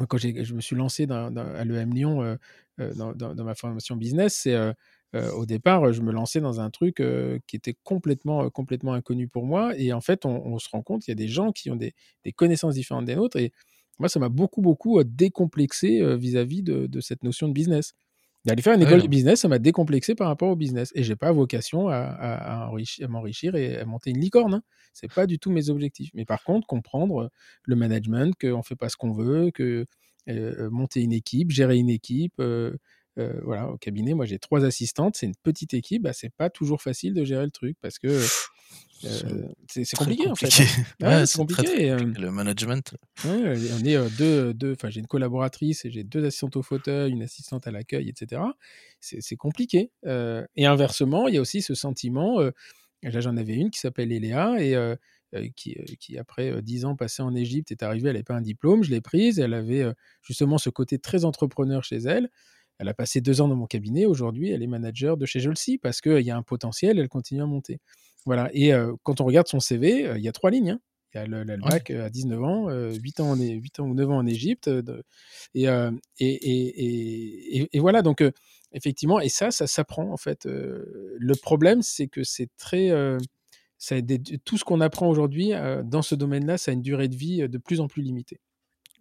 quand 0.08 0.18
je 0.18 0.54
me 0.54 0.62
suis 0.62 0.76
lancé 0.76 1.06
dans, 1.06 1.36
à 1.36 1.64
l'EM 1.64 1.94
Lyon 1.94 2.38
dans, 2.78 3.14
dans, 3.14 3.44
ma 3.44 3.56
formation 3.56 3.96
business, 3.96 4.36
c'est 4.36 4.56
au 5.14 5.46
départ, 5.46 5.94
je 5.94 6.02
me 6.02 6.12
lançais 6.12 6.42
dans 6.42 6.60
un 6.60 6.70
truc 6.70 7.02
qui 7.48 7.56
était 7.56 7.76
complètement, 7.84 8.50
complètement 8.50 8.94
inconnu 8.94 9.28
pour 9.28 9.46
moi. 9.46 9.78
Et 9.78 9.94
en 9.94 10.02
fait, 10.02 10.26
on, 10.26 10.58
se 10.60 10.70
rend 10.70 10.82
compte 10.82 11.04
qu'il 11.04 11.12
y 11.12 11.18
a 11.18 11.24
des 11.24 11.28
gens 11.28 11.52
qui 11.52 11.70
ont 11.70 11.76
des, 11.76 11.94
des, 12.24 12.32
connaissances 12.32 12.74
différentes 12.74 13.06
des 13.06 13.16
nôtres. 13.16 13.38
Et 13.38 13.52
moi, 14.00 14.10
ça 14.10 14.20
m'a 14.20 14.30
beaucoup, 14.30 14.62
beaucoup 14.62 15.04
décomplexé 15.04 16.16
vis-à-vis 16.18 16.64
de, 16.64 16.88
de, 16.88 17.00
cette 17.02 17.24
notion 17.24 17.48
de 17.48 17.54
business. 17.54 17.94
D'aller 18.46 18.62
faire 18.62 18.74
une 18.74 18.82
école 18.82 19.02
de 19.02 19.08
business, 19.08 19.42
ça 19.42 19.48
m'a 19.50 19.60
décomplexé 19.60 20.16
par 20.16 20.28
rapport 20.28 20.50
au 20.50 20.56
business. 20.56 20.92
Et 20.96 21.04
j'ai 21.04 21.18
pas 21.18 21.32
vocation 21.34 21.90
à, 21.90 21.98
à, 21.98 22.72
m'enrichir 23.10 23.56
et 23.56 23.78
à 23.78 23.86
monter 23.86 24.12
une 24.12 24.20
licorne. 24.20 24.54
Hein. 24.54 24.64
C'est 24.94 25.12
pas 25.12 25.28
du 25.28 25.38
tout 25.38 25.52
mes 25.52 25.70
objectifs. 25.70 26.12
Mais 26.14 26.24
par 26.24 26.44
contre, 26.44 26.66
comprendre 26.66 27.30
le 27.64 27.76
management, 27.76 28.34
qu'on 28.40 28.64
fait 28.64 28.78
pas 28.78 28.88
ce 28.88 28.96
qu'on 28.96 29.12
veut, 29.12 29.52
que 29.52 29.86
euh, 30.30 30.70
monter 30.70 31.02
une 31.02 31.12
équipe, 31.14 31.52
gérer 31.52 31.78
une 31.78 31.90
équipe. 31.90 32.36
Euh, 32.40 32.78
euh, 33.18 33.40
voilà, 33.44 33.70
au 33.70 33.78
cabinet, 33.78 34.14
moi 34.14 34.26
j'ai 34.26 34.38
trois 34.38 34.64
assistantes, 34.64 35.16
c'est 35.16 35.26
une 35.26 35.36
petite 35.42 35.74
équipe, 35.74 36.04
bah, 36.04 36.14
c'est 36.14 36.30
pas 36.30 36.50
toujours 36.50 36.82
facile 36.82 37.16
de 37.16 37.24
gérer 37.24 37.46
le 37.46 37.52
truc 37.52 37.76
parce 37.82 37.98
que 37.98 38.08
euh, 38.08 38.26
c'est 39.68 39.96
compliqué, 39.96 40.28
en 40.28 40.36
fait. 40.36 40.50
C'est 41.26 41.38
compliqué. 41.38 41.92
Euh, 41.92 41.98
le 41.98 42.32
management. 42.32 42.96
on 43.26 43.46
est 43.46 43.96
euh, 43.96 44.10
deux, 44.18 44.54
deux 44.54 44.74
enfin 44.74 44.90
j'ai 44.90 45.00
une 45.00 45.08
collaboratrice 45.08 45.86
et 45.86 45.92
j'ai 45.92 46.04
deux 46.04 46.26
assistantes 46.26 46.56
au 46.56 46.64
fauteuil, 46.64 47.12
une 47.12 47.24
assistante 47.24 47.68
à 47.68 47.72
l'accueil, 47.72 48.10
etc. 48.10 48.42
C'est 49.00 49.36
compliqué. 49.36 49.92
et 50.04 50.66
inversement, 50.66 51.28
il 51.28 51.36
y 51.36 51.38
a 51.38 51.42
aussi 51.42 51.62
ce 51.62 51.76
sentiment. 51.76 52.40
là, 52.40 53.22
j'en 53.22 53.38
avais 53.38 53.56
une 53.56 53.70
qui 53.70 53.80
s'appelle 53.80 54.12
Eléa 54.12 54.62
et 54.62 54.76
qui, 55.56 55.76
qui, 56.00 56.18
après 56.18 56.62
dix 56.62 56.86
ans 56.86 56.96
passés 56.96 57.22
en 57.22 57.36
Égypte, 57.36 57.72
est 57.72 57.84
arrivée. 57.84 58.10
Elle 58.10 58.16
n'avait 58.16 58.24
pas 58.24 58.36
un 58.36 58.42
diplôme, 58.42 58.84
je 58.84 58.92
l'ai 58.92 59.02
prise. 59.02 59.40
Elle 59.40 59.54
avait 59.54 59.86
justement 60.22 60.58
ce 60.58 60.70
côté 60.70 61.00
très 61.00 61.26
entrepreneur 61.26 61.84
chez 61.84 61.98
elle. 61.98 62.30
Elle 62.80 62.90
a 62.90 62.94
passé 62.94 63.22
deux 63.22 63.42
ans 63.42 63.48
dans 63.48 63.56
mon 63.56 63.66
cabinet. 63.66 64.06
Aujourd'hui, 64.06 64.52
elle 64.52 64.62
est 64.62 64.68
manager 64.68 65.18
de 65.18 65.26
chez 65.26 65.40
Jolsi 65.40 65.78
parce 65.78 66.02
qu'il 66.02 66.22
y 66.22 66.32
a 66.32 66.38
un 66.38 66.44
potentiel, 66.44 67.00
elle 67.00 67.10
continue 67.10 67.42
à 67.42 67.46
monter. 67.46 67.80
Voilà. 68.28 68.50
Et 68.54 68.72
quand 69.04 69.22
on 69.22 69.26
regarde 69.26 69.48
son 69.48 69.60
CV, 69.60 70.12
il 70.16 70.22
y 70.22 70.28
a 70.28 70.32
trois 70.32 70.52
lignes. 70.52 70.72
Hein. 70.72 70.80
qui 71.12 71.18
a 71.18 71.26
le, 71.26 71.44
le 71.44 71.58
bac 71.58 71.90
à 71.90 72.10
19 72.10 72.44
ans, 72.44 72.70
8 72.70 73.20
ans, 73.22 73.32
en, 73.32 73.36
8 73.36 73.80
ans 73.80 73.86
ou 73.86 73.94
9 73.96 74.12
ans 74.12 74.18
en 74.18 74.28
Égypte. 74.28 74.70
et, 75.56 75.64
et, 75.64 75.68
et, 76.20 77.70
et, 77.72 77.80
voilà, 77.80 78.02
donc 78.02 78.24
effectivement, 78.74 79.20
et 79.20 79.30
ça, 79.30 79.50
ça 79.50 79.66
s'apprend 79.66 80.12
en 80.12 80.18
fait. 80.18 80.46
le 80.46 81.36
problème, 81.42 81.82
c'est 81.82 82.08
que 82.08 82.24
c'est 82.24 82.50
très. 82.58 82.92
Ça 83.80 83.96
tout 84.44 84.58
ce 84.58 84.66
qu'on 84.66 84.82
apprend 84.82 85.08
aujourd'hui 85.08 85.52
dans 85.86 86.02
ce 86.02 86.16
domaine-là, 86.16 86.58
ça 86.58 86.72
a 86.72 86.74
une 86.74 86.82
durée 86.82 87.08
de 87.08 87.16
vie 87.16 87.48
de 87.48 87.58
plus 87.58 87.80
en 87.80 87.88
plus 87.88 88.02
limitée. 88.02 88.42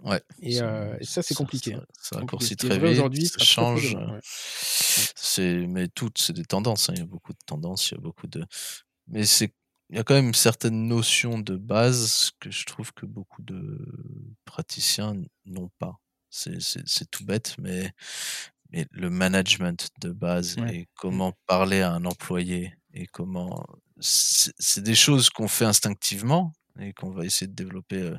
Ouais. 0.05 0.21
Et 0.43 0.53
ça, 0.53 0.93
ça 1.01 1.23
c'est 1.23 1.35
compliqué. 1.35 1.77
Ça, 2.01 2.21
très 2.59 2.79
vite. 2.79 2.91
Aujourd'hui, 2.91 3.27
ça 3.27 3.43
change. 3.43 3.97
C'est, 4.23 5.67
mais 5.67 5.89
toutes, 5.89 6.19
c'est 6.19 6.33
des 6.33 6.45
tendances. 6.45 6.91
Hein. 6.91 6.95
Il 6.97 7.01
y 7.01 7.03
a 7.03 7.07
beaucoup 7.07 7.33
de 7.33 7.39
tendances. 7.47 7.91
Il 7.91 7.95
y 7.95 7.99
a 7.99 8.01
beaucoup 8.01 8.27
de. 8.27 8.45
Mais 9.09 9.25
c'est, 9.25 9.53
il 9.91 9.97
y 9.97 9.99
a 9.99 10.05
quand 10.05 10.15
même 10.15 10.35
certaines 10.35 10.89
notions 10.89 11.39
de 11.39 11.57
base 11.57 12.33
que 12.41 12.51
je 12.51 12.65
trouve 12.67 12.93
que 12.93 13.07
beaucoup 13.07 13.43
de 13.43 13.79
praticiens 14.45 15.15
n'ont 15.45 15.71
pas. 15.79 15.99
C'est, 16.31 17.11
tout 17.11 17.25
bête, 17.25 17.55
mais 17.59 17.93
mais 18.71 18.87
le 18.91 19.11
management 19.11 19.89
de 20.01 20.11
base 20.11 20.57
et 20.59 20.83
mmh. 20.83 20.85
comment 20.97 21.33
parler 21.47 21.83
à 21.83 21.93
un 21.93 22.05
employé 22.05 22.75
et 22.93 23.07
comment 23.07 23.65
c'est 24.01 24.83
des 24.83 24.97
choses 24.97 25.31
qu'on 25.31 25.47
fait 25.47 25.65
instinctivement 25.65 26.53
et 26.81 26.93
qu'on 26.93 27.11
va 27.11 27.25
essayer 27.25 27.47
de 27.47 27.55
développer 27.55 28.13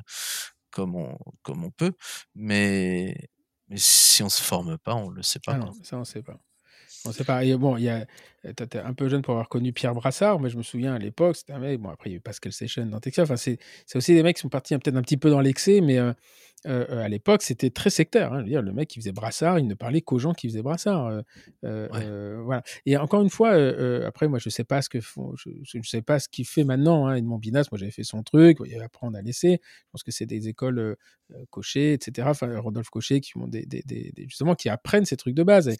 comme 0.70 0.96
on 0.96 1.18
comme 1.42 1.64
on 1.64 1.70
peut 1.70 1.92
mais 2.34 3.14
mais 3.68 3.76
si 3.76 4.22
on 4.22 4.28
se 4.28 4.42
forme 4.42 4.78
pas 4.78 4.94
on 4.94 5.10
le 5.10 5.22
sait 5.22 5.38
pas 5.38 5.52
ah 5.52 5.58
non, 5.58 5.72
ça 5.82 5.98
on 5.98 6.04
sait 6.04 6.22
pas 6.22 6.40
on 7.04 7.12
sait 7.12 7.24
pas. 7.24 7.44
bon, 7.56 7.76
il 7.76 7.84
y 7.84 7.88
a, 7.88 8.06
t'es 8.54 8.78
un 8.78 8.94
peu 8.94 9.08
jeune 9.08 9.22
pour 9.22 9.32
avoir 9.34 9.48
connu 9.48 9.72
Pierre 9.72 9.94
Brassard, 9.94 10.40
mais 10.40 10.50
je 10.50 10.56
me 10.56 10.62
souviens 10.62 10.94
à 10.94 10.98
l'époque, 10.98 11.36
c'était 11.36 11.52
un 11.52 11.58
mec. 11.58 11.80
Bon, 11.80 11.90
après, 11.90 12.10
il 12.10 12.12
y 12.12 12.16
a 12.16 12.18
eu 12.18 12.20
Pascal 12.20 12.52
Session 12.52 12.86
dans 12.86 13.00
Texas. 13.00 13.30
Enfin, 13.30 13.36
c'est 13.36 13.58
aussi 13.94 14.14
des 14.14 14.22
mecs 14.22 14.36
qui 14.36 14.42
sont 14.42 14.48
partis 14.48 14.76
peut-être 14.78 14.96
un 14.96 15.02
petit 15.02 15.16
peu 15.16 15.30
dans 15.30 15.40
l'excès, 15.40 15.80
mais 15.80 15.98
euh, 15.98 16.12
euh, 16.66 17.04
à 17.04 17.08
l'époque, 17.08 17.42
c'était 17.42 17.70
très 17.70 17.90
sectaire. 17.90 18.32
Hein. 18.32 18.42
dire, 18.42 18.62
le 18.62 18.72
mec 18.72 18.88
qui 18.88 18.98
faisait 18.98 19.12
brassard, 19.12 19.58
il 19.58 19.66
ne 19.66 19.74
parlait 19.74 20.00
qu'aux 20.00 20.18
gens 20.18 20.32
qui 20.32 20.48
faisaient 20.48 20.62
brassard. 20.62 21.22
Euh, 21.64 22.40
voilà. 22.44 22.62
Et 22.84 22.96
encore 22.96 23.22
une 23.22 23.30
fois, 23.30 23.52
après, 24.04 24.28
moi, 24.28 24.38
je 24.38 24.48
sais 24.48 24.64
pas 24.64 24.82
ce 24.82 24.88
que 24.88 25.00
font, 25.00 25.34
je, 25.36 25.78
ne 25.78 25.82
sais 25.82 26.02
pas 26.02 26.18
ce 26.18 26.28
qu'il 26.28 26.46
fait 26.46 26.64
maintenant. 26.64 27.06
Hein, 27.06 27.16
Edmond 27.16 27.38
Binas, 27.38 27.68
moi, 27.70 27.78
j'avais 27.78 27.92
fait 27.92 28.04
son 28.04 28.22
truc. 28.22 28.58
Il 28.66 28.80
après, 28.82 29.06
on 29.06 29.14
a 29.14 29.22
laissé. 29.22 29.60
Je 29.62 29.90
pense 29.92 30.02
que 30.02 30.10
c'est 30.10 30.26
des 30.26 30.48
écoles 30.48 30.96
Cochet, 31.50 31.92
etc. 31.92 32.28
Enfin, 32.30 32.58
Rodolphe 32.58 32.90
Cochet, 32.90 33.20
qui 33.20 33.36
ont 33.36 33.46
des, 33.46 33.64
des, 33.64 33.82
des, 33.82 34.12
justement 34.28 34.54
qui 34.54 34.68
apprennent 34.68 35.04
ces 35.04 35.16
trucs 35.16 35.34
de 35.34 35.42
base. 35.42 35.68
Et, 35.68 35.76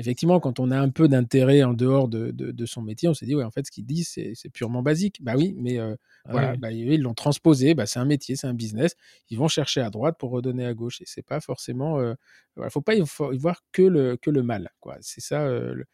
effectivement, 0.00 0.40
quand 0.40 0.58
on 0.58 0.70
a 0.70 0.80
un 0.80 0.88
peu 0.88 1.08
d'intérêt 1.08 1.62
en 1.62 1.74
dehors 1.74 2.08
de, 2.08 2.30
de, 2.30 2.66
son 2.66 2.82
métier, 2.82 3.08
on 3.08 3.14
s'est 3.14 3.26
dit, 3.26 3.34
ouais, 3.34 3.44
en 3.44 3.50
fait, 3.50 3.66
ce 3.66 3.70
qu'il 3.70 3.84
dit, 3.84 4.02
c'est 4.04 4.34
purement 4.52 4.82
basique. 4.82 5.22
Bah 5.22 5.34
oui, 5.36 5.54
mais 5.58 5.78
euh, 5.78 5.94
ah 6.24 6.32
voilà, 6.32 6.56
bah, 6.56 6.72
ils 6.72 7.00
l'ont 7.00 7.14
transposé, 7.14 7.74
bah, 7.74 7.86
c'est 7.86 7.98
un 7.98 8.04
métier, 8.06 8.34
c'est 8.34 8.46
un 8.46 8.54
business. 8.54 8.96
Ils 9.28 9.38
vont 9.38 9.48
chercher 9.48 9.82
à 9.82 9.90
droite 9.90 10.16
pour 10.18 10.30
redonner 10.30 10.64
à 10.64 10.74
gauche. 10.74 11.00
Et 11.02 11.04
c'est 11.06 11.22
pas 11.22 11.40
forcément. 11.40 12.00
Il 12.00 12.04
euh, 12.04 12.14
ne 12.56 12.68
faut 12.70 12.80
pas 12.80 12.94
y, 12.94 13.02
voir 13.02 13.62
que 13.72 13.82
le, 13.82 14.16
que 14.16 14.30
le 14.30 14.42
mal. 14.42 14.70
C'est 15.00 15.20
ça. 15.20 15.42
Euh, 15.42 15.84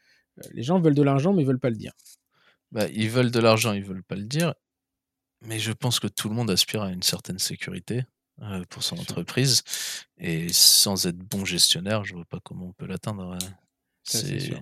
les 0.52 0.62
gens 0.62 0.80
veulent 0.80 0.94
de 0.94 1.02
l'argent, 1.02 1.32
mais 1.32 1.42
ils 1.42 1.46
veulent 1.46 1.60
pas 1.60 1.70
le 1.70 1.76
dire. 1.76 1.92
Bah, 2.70 2.86
ils 2.88 3.10
veulent 3.10 3.32
de 3.32 3.40
l'argent, 3.40 3.72
ils 3.72 3.84
veulent 3.84 4.04
pas 4.04 4.16
le 4.16 4.26
dire. 4.26 4.54
Mais 5.42 5.58
je 5.58 5.72
pense 5.72 6.00
que 6.00 6.06
tout 6.06 6.28
le 6.28 6.34
monde 6.34 6.50
aspire 6.50 6.82
à 6.82 6.92
une 6.92 7.02
certaine 7.02 7.38
sécurité 7.38 8.04
pour 8.70 8.82
son 8.82 8.98
entreprise. 8.98 9.62
Et 10.18 10.52
sans 10.52 11.06
être 11.06 11.18
bon 11.18 11.44
gestionnaire, 11.44 12.04
je 12.04 12.14
vois 12.14 12.24
pas 12.24 12.40
comment 12.42 12.66
on 12.66 12.72
peut 12.72 12.86
l'atteindre. 12.86 13.36
C'est. 14.06 14.52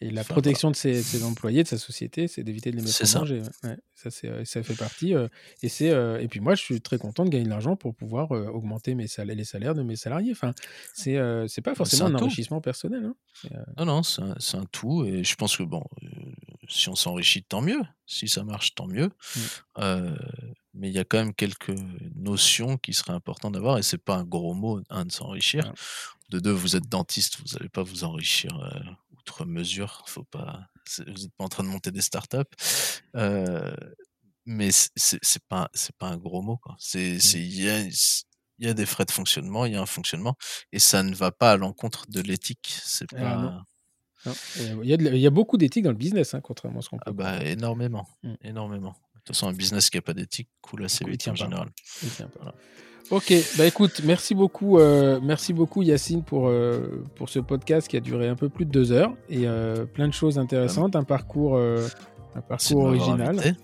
Et 0.00 0.10
la 0.10 0.24
protection 0.24 0.70
de 0.70 0.76
ses, 0.76 1.24
employés, 1.24 1.62
de 1.62 1.68
sa 1.68 1.78
société, 1.78 2.28
c'est 2.28 2.42
d'éviter 2.42 2.70
de 2.70 2.76
les 2.76 2.82
mettre 2.82 3.16
en 3.16 3.20
danger. 3.20 3.42
ça, 3.94 4.10
ça 4.44 4.62
fait 4.62 4.74
partie. 4.74 5.14
Euh, 5.14 5.28
et, 5.62 5.68
c'est, 5.68 5.90
euh, 5.90 6.20
et 6.20 6.28
puis 6.28 6.40
moi, 6.40 6.54
je 6.54 6.62
suis 6.62 6.80
très 6.80 6.98
content 6.98 7.24
de 7.24 7.30
gagner 7.30 7.44
de 7.44 7.50
l'argent 7.50 7.76
pour 7.76 7.94
pouvoir 7.94 8.32
euh, 8.32 8.48
augmenter 8.48 8.94
mes 8.94 9.06
salaires, 9.06 9.36
les 9.36 9.44
salaires 9.44 9.74
de 9.74 9.82
mes 9.82 9.96
salariés. 9.96 10.32
Enfin, 10.32 10.52
c'est, 10.92 11.16
c'est 11.48 11.62
pas 11.62 11.70
bah, 11.70 11.76
forcément 11.76 12.06
un, 12.06 12.14
enrichissement 12.16 12.60
personnel. 12.60 13.04
Hein. 13.04 13.64
Non, 13.78 13.86
non, 13.86 14.02
c'est 14.02 14.20
un, 14.20 14.60
un, 14.60 14.64
tout. 14.72 15.06
Et 15.06 15.24
je 15.24 15.34
pense 15.36 15.56
que, 15.56 15.62
bon, 15.62 15.84
si 16.68 16.88
on 16.88 16.96
s'enrichit, 16.96 17.42
tant 17.42 17.62
mieux. 17.62 17.80
Si 18.06 18.28
ça 18.28 18.44
marche, 18.44 18.74
tant 18.74 18.86
mieux. 18.86 19.10
Mmh. 19.78 20.14
Mais 20.74 20.88
il 20.88 20.94
y 20.94 20.98
a 20.98 21.04
quand 21.04 21.18
même 21.18 21.34
quelques 21.34 21.74
notions 22.14 22.76
qui 22.76 22.92
seraient 22.92 23.12
importantes 23.12 23.54
d'avoir. 23.54 23.78
Et 23.78 23.82
c'est 23.82 23.98
pas 23.98 24.16
un 24.16 24.24
gros 24.24 24.54
mot, 24.54 24.80
un, 24.90 25.04
de 25.04 25.12
s'enrichir. 25.12 25.72
De 26.30 26.38
deux, 26.40 26.52
vous 26.52 26.76
êtes 26.76 26.88
dentiste, 26.88 27.38
vous 27.40 27.56
n'allez 27.56 27.68
pas 27.68 27.82
vous 27.82 28.04
enrichir 28.04 28.50
outre 29.12 29.44
mesure. 29.44 30.02
Faut 30.06 30.24
pas, 30.24 30.68
vous 30.98 31.12
n'êtes 31.12 31.34
pas 31.36 31.44
en 31.44 31.48
train 31.48 31.62
de 31.62 31.68
monter 31.68 31.90
des 31.90 32.00
startups. 32.00 32.38
Euh, 33.16 33.74
mais 34.46 34.70
c'est 34.72 35.44
pas, 35.48 35.70
c'est 35.72 35.96
pas 35.96 36.08
un 36.08 36.16
gros 36.16 36.42
mot. 36.42 36.60
C'est, 36.78 37.14
mmh. 37.14 37.38
il 37.38 37.62
y 37.62 37.70
a, 37.70 37.80
y 38.58 38.68
a 38.68 38.74
des 38.74 38.86
frais 38.86 39.04
de 39.04 39.10
fonctionnement, 39.10 39.64
il 39.64 39.72
y 39.72 39.76
a 39.76 39.80
un 39.80 39.86
fonctionnement, 39.86 40.36
et 40.72 40.78
ça 40.78 41.02
ne 41.02 41.14
va 41.14 41.32
pas 41.32 41.52
à 41.52 41.56
l'encontre 41.56 42.06
de 42.10 42.20
l'éthique. 42.20 42.76
C'est 42.84 43.06
ah 43.14 43.64
pas. 44.24 44.32
Il, 44.56 44.88
y 44.88 44.92
a 44.92 44.96
il 44.96 45.18
y, 45.18 45.26
a 45.26 45.30
beaucoup 45.30 45.58
d'éthique 45.58 45.84
dans 45.84 45.90
le 45.90 45.96
business, 45.96 46.34
hein, 46.34 46.40
contrairement 46.40 46.78
à 46.78 46.82
ce 46.82 46.88
qu'on 46.88 46.98
ah 47.04 47.12
bah, 47.12 47.44
énormément, 47.44 48.08
mmh. 48.22 48.34
énormément. 48.42 48.96
De 49.24 49.28
toute 49.28 49.36
façon, 49.36 49.48
un 49.48 49.52
business 49.52 49.88
qui 49.88 49.96
n'a 49.96 50.02
pas 50.02 50.12
d'éthique 50.12 50.50
coule 50.60 50.84
assez 50.84 51.02
vite 51.06 51.26
en 51.28 51.34
général. 51.34 51.70
Ok, 53.10 53.34
bah 53.56 53.66
écoute, 53.66 54.02
merci 54.04 54.34
beaucoup, 54.34 54.78
euh, 54.78 55.18
merci 55.22 55.52
beaucoup 55.52 55.82
Yacine 55.82 56.22
pour, 56.22 56.48
euh, 56.48 57.02
pour 57.16 57.28
ce 57.30 57.38
podcast 57.38 57.86
qui 57.88 57.96
a 57.96 58.00
duré 58.00 58.28
un 58.28 58.34
peu 58.34 58.48
plus 58.48 58.64
de 58.64 58.70
deux 58.70 58.92
heures 58.92 59.14
et 59.28 59.46
euh, 59.46 59.84
plein 59.84 60.08
de 60.08 60.12
choses 60.14 60.38
intéressantes, 60.38 60.96
un 60.96 61.04
parcours 61.04 61.58
un 62.34 62.40
parcours 62.40 62.84
original. 62.84 63.56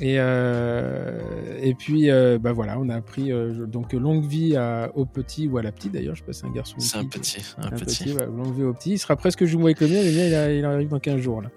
Et, 0.00 0.16
euh, 0.18 1.20
et 1.62 1.74
puis, 1.74 2.10
euh, 2.10 2.38
bah 2.38 2.52
voilà, 2.52 2.78
on 2.78 2.88
a 2.88 2.96
appris 2.96 3.30
euh, 3.30 3.66
donc 3.66 3.92
longue 3.92 4.26
vie 4.26 4.56
à, 4.56 4.90
au 4.94 5.04
petit 5.04 5.46
ou 5.46 5.58
à 5.58 5.62
la 5.62 5.72
petite 5.72 5.92
d'ailleurs. 5.92 6.14
Je 6.14 6.20
sais 6.20 6.26
pas, 6.26 6.32
c'est 6.32 6.46
un 6.46 6.50
garçon. 6.50 6.76
C'est 6.78 6.96
un 6.96 7.04
petit. 7.04 7.44
Un, 7.58 7.70
petit. 7.70 8.12
longue 8.12 8.56
vie 8.56 8.64
au 8.64 8.72
petit. 8.72 8.92
Il 8.92 8.98
sera 8.98 9.16
presque 9.16 9.44
jumeau 9.44 9.66
avec 9.66 9.80
le 9.80 9.88
mien. 9.88 10.02
Le 10.02 10.10
mien, 10.10 10.48
il, 10.50 10.64
arrive 10.64 10.88
dans 10.88 10.98
15 10.98 11.20
jours. 11.20 11.42
Là. 11.42 11.50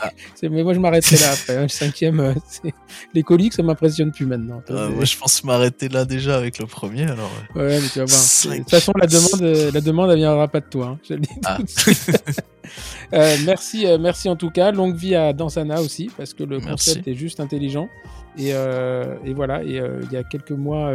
Ah. 0.00 0.10
mais 0.42 0.62
moi, 0.62 0.74
je 0.74 0.80
m'arrêterai 0.80 1.16
là 1.16 1.32
après. 1.32 1.56
Hein, 1.56 1.62
le 1.62 1.68
cinquième, 1.68 2.34
les 3.14 3.22
coliques, 3.22 3.54
ça 3.54 3.62
m'impressionne 3.62 4.12
plus 4.12 4.26
maintenant. 4.26 4.62
Ah, 4.70 4.88
moi, 4.88 5.04
je 5.04 5.16
pense 5.16 5.44
m'arrêter 5.44 5.88
là 5.88 6.04
déjà 6.04 6.36
avec 6.36 6.58
le 6.58 6.66
premier. 6.66 7.04
Alors, 7.04 7.30
ouais, 7.54 7.80
mais 7.80 7.88
tu 7.88 7.98
vas 8.00 8.06
voir. 8.06 8.20
De 8.20 8.58
toute 8.58 8.70
façon, 8.70 8.92
la 8.96 9.06
demande, 9.06 9.72
la 9.74 9.80
demande, 9.80 10.10
elle 10.10 10.18
viendra 10.18 10.48
pas 10.48 10.60
de 10.60 10.66
toi. 10.66 10.86
Hein, 10.86 10.98
je 11.08 11.14
le 11.14 11.20
dis 11.20 11.28
ah. 11.44 11.58
Euh, 13.14 13.36
merci, 13.46 13.86
euh, 13.86 13.96
merci 13.98 14.28
en 14.28 14.36
tout 14.36 14.50
cas. 14.50 14.70
Longue 14.70 14.94
vie 14.94 15.14
à 15.14 15.32
Dansana 15.32 15.80
aussi, 15.80 16.10
parce 16.14 16.34
que 16.34 16.44
le 16.44 16.60
concept 16.60 17.08
est 17.08 17.14
juste 17.14 17.40
intelligent. 17.40 17.88
Et, 18.36 18.50
euh, 18.52 19.16
et 19.24 19.32
voilà, 19.32 19.64
et 19.64 19.80
il 20.02 20.12
y 20.12 20.16
a 20.16 20.22
quelques 20.24 20.52
mois, 20.52 20.92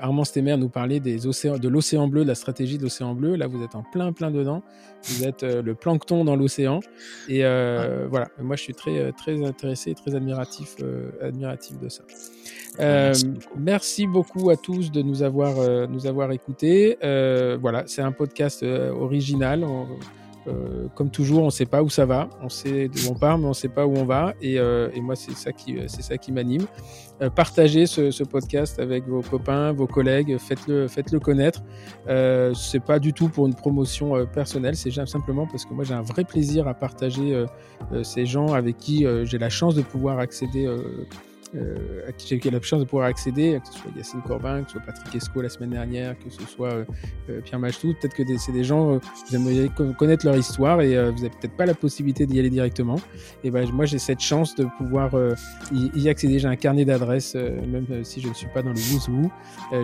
Armand 0.00 0.24
Stemmer 0.24 0.56
nous 0.56 0.70
parlait 0.70 1.00
des 1.00 1.26
océans, 1.26 1.58
de 1.58 1.68
l'océan 1.68 2.08
bleu, 2.08 2.22
de 2.22 2.28
la 2.28 2.34
stratégie 2.34 2.78
de 2.78 2.82
l'océan 2.82 3.14
bleu. 3.14 3.36
Là, 3.36 3.46
vous 3.46 3.62
êtes 3.62 3.74
en 3.74 3.82
plein, 3.82 4.12
plein 4.12 4.30
dedans. 4.30 4.62
Vous 5.02 5.24
êtes 5.24 5.42
le 5.42 5.74
plancton 5.74 6.24
dans 6.24 6.36
l'océan. 6.36 6.80
Et 7.28 7.40
voilà, 7.42 8.28
moi, 8.40 8.56
je 8.56 8.62
suis 8.62 8.74
très, 8.74 9.12
très 9.12 9.44
intéressé 9.44 9.94
très 9.94 10.14
admiratif, 10.14 10.76
admiratif 11.20 11.78
de 11.78 11.90
ça. 11.90 12.04
Merci 13.56 14.06
beaucoup. 14.06 14.50
à 14.50 14.56
tous 14.56 14.90
de 14.90 15.02
nous 15.02 15.22
avoir, 15.22 15.88
nous 15.88 16.06
avoir 16.06 16.32
écoutés. 16.32 16.96
voilà, 17.60 17.84
c'est 17.86 18.02
un 18.02 18.12
podcast 18.12 18.62
original. 18.64 19.64
Euh, 20.46 20.88
comme 20.94 21.10
toujours, 21.10 21.42
on 21.42 21.46
ne 21.46 21.50
sait 21.50 21.66
pas 21.66 21.82
où 21.82 21.88
ça 21.88 22.04
va. 22.04 22.28
On 22.42 22.48
sait 22.48 22.88
d'où 22.88 23.10
on 23.10 23.14
part, 23.14 23.38
mais 23.38 23.46
on 23.46 23.50
ne 23.50 23.54
sait 23.54 23.68
pas 23.68 23.86
où 23.86 23.96
on 23.96 24.04
va. 24.04 24.34
Et, 24.42 24.58
euh, 24.58 24.90
et 24.94 25.00
moi, 25.00 25.16
c'est 25.16 25.32
ça 25.32 25.52
qui, 25.52 25.78
c'est 25.86 26.02
ça 26.02 26.18
qui 26.18 26.32
m'anime. 26.32 26.66
Euh, 27.22 27.30
partagez 27.30 27.86
ce, 27.86 28.10
ce, 28.10 28.24
podcast 28.24 28.78
avec 28.78 29.06
vos 29.06 29.22
copains, 29.22 29.72
vos 29.72 29.86
collègues. 29.86 30.36
Faites-le, 30.38 30.88
faites-le 30.88 31.20
connaître. 31.20 31.62
Euh, 32.08 32.52
c'est 32.54 32.82
pas 32.82 32.98
du 32.98 33.12
tout 33.12 33.28
pour 33.28 33.46
une 33.46 33.54
promotion 33.54 34.16
euh, 34.16 34.24
personnelle. 34.24 34.76
C'est 34.76 34.90
simplement 35.06 35.46
parce 35.46 35.64
que 35.64 35.72
moi, 35.72 35.84
j'ai 35.84 35.94
un 35.94 36.02
vrai 36.02 36.24
plaisir 36.24 36.68
à 36.68 36.74
partager 36.74 37.44
ces 38.02 38.26
gens 38.26 38.52
avec 38.52 38.76
qui 38.76 39.06
j'ai 39.24 39.38
la 39.38 39.50
chance 39.50 39.74
de 39.74 39.82
pouvoir 39.82 40.18
accéder 40.18 40.66
euh, 40.66 41.06
à 42.08 42.12
qui 42.12 42.28
j'ai 42.28 42.36
eu 42.36 42.50
la 42.50 42.60
chance 42.60 42.80
de 42.80 42.84
pouvoir 42.84 43.08
accéder, 43.08 43.60
que 43.60 43.72
ce 43.72 43.78
soit 43.80 43.90
Yacine 43.96 44.22
Corbin, 44.22 44.62
que 44.62 44.70
ce 44.70 44.72
soit 44.72 44.86
Patrick 44.86 45.14
Esco 45.14 45.42
la 45.42 45.48
semaine 45.48 45.70
dernière, 45.70 46.18
que 46.18 46.30
ce 46.30 46.42
soit 46.42 46.72
euh, 46.72 46.84
euh, 47.30 47.40
Pierre 47.40 47.58
Machtou. 47.58 47.94
Peut-être 48.00 48.14
que 48.14 48.22
c'est 48.38 48.52
des 48.52 48.64
gens, 48.64 48.94
vous 48.94 49.34
aimeriez 49.34 49.70
connaître 49.98 50.26
leur 50.26 50.36
histoire 50.36 50.80
et 50.80 50.94
vous 51.10 51.16
n'avez 51.16 51.30
peut-être 51.30 51.56
pas 51.56 51.66
la 51.66 51.74
possibilité 51.74 52.26
d'y 52.26 52.38
aller 52.38 52.50
directement. 52.50 52.96
Et 53.42 53.50
ben 53.50 53.68
moi, 53.72 53.84
j'ai 53.84 53.98
cette 53.98 54.20
chance 54.20 54.54
de 54.54 54.66
pouvoir 54.78 55.12
y, 55.72 56.08
accéder. 56.08 56.38
J'ai 56.38 56.48
un 56.48 56.56
carnet 56.56 56.84
d'adresses, 56.84 57.34
même 57.34 57.86
si 58.04 58.20
je 58.20 58.28
ne 58.28 58.34
suis 58.34 58.48
pas 58.48 58.62
dans 58.62 58.70
le 58.70 58.76
Wouzou. 58.76 59.30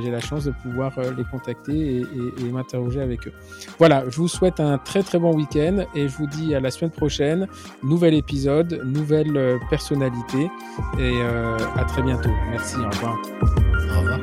j'ai 0.03 0.11
la 0.11 0.21
chance 0.21 0.45
de 0.45 0.53
pouvoir 0.63 0.99
les 1.17 1.25
contacter 1.25 1.97
et, 1.97 2.01
et 2.01 2.51
m'interroger 2.51 3.01
avec 3.01 3.27
eux. 3.27 3.33
Voilà, 3.79 4.05
je 4.09 4.17
vous 4.17 4.29
souhaite 4.29 4.61
un 4.61 4.79
très 4.79 5.03
très 5.03 5.19
bon 5.19 5.35
week-end 5.35 5.85
et 5.95 6.09
je 6.09 6.17
vous 6.17 6.27
dis 6.27 6.55
à 6.55 6.61
la 6.61 6.71
semaine 6.71 6.91
prochaine. 6.91 7.47
Nouvel 7.83 8.15
épisode, 8.15 8.83
nouvelle 8.85 9.59
personnalité 9.71 10.51
et 10.99 11.13
à 11.77 11.85
très 11.85 12.03
bientôt. 12.03 12.31
Merci, 12.51 12.77
au 12.77 12.89
revoir. 12.89 13.17
Au 13.43 14.01
revoir. 14.01 14.21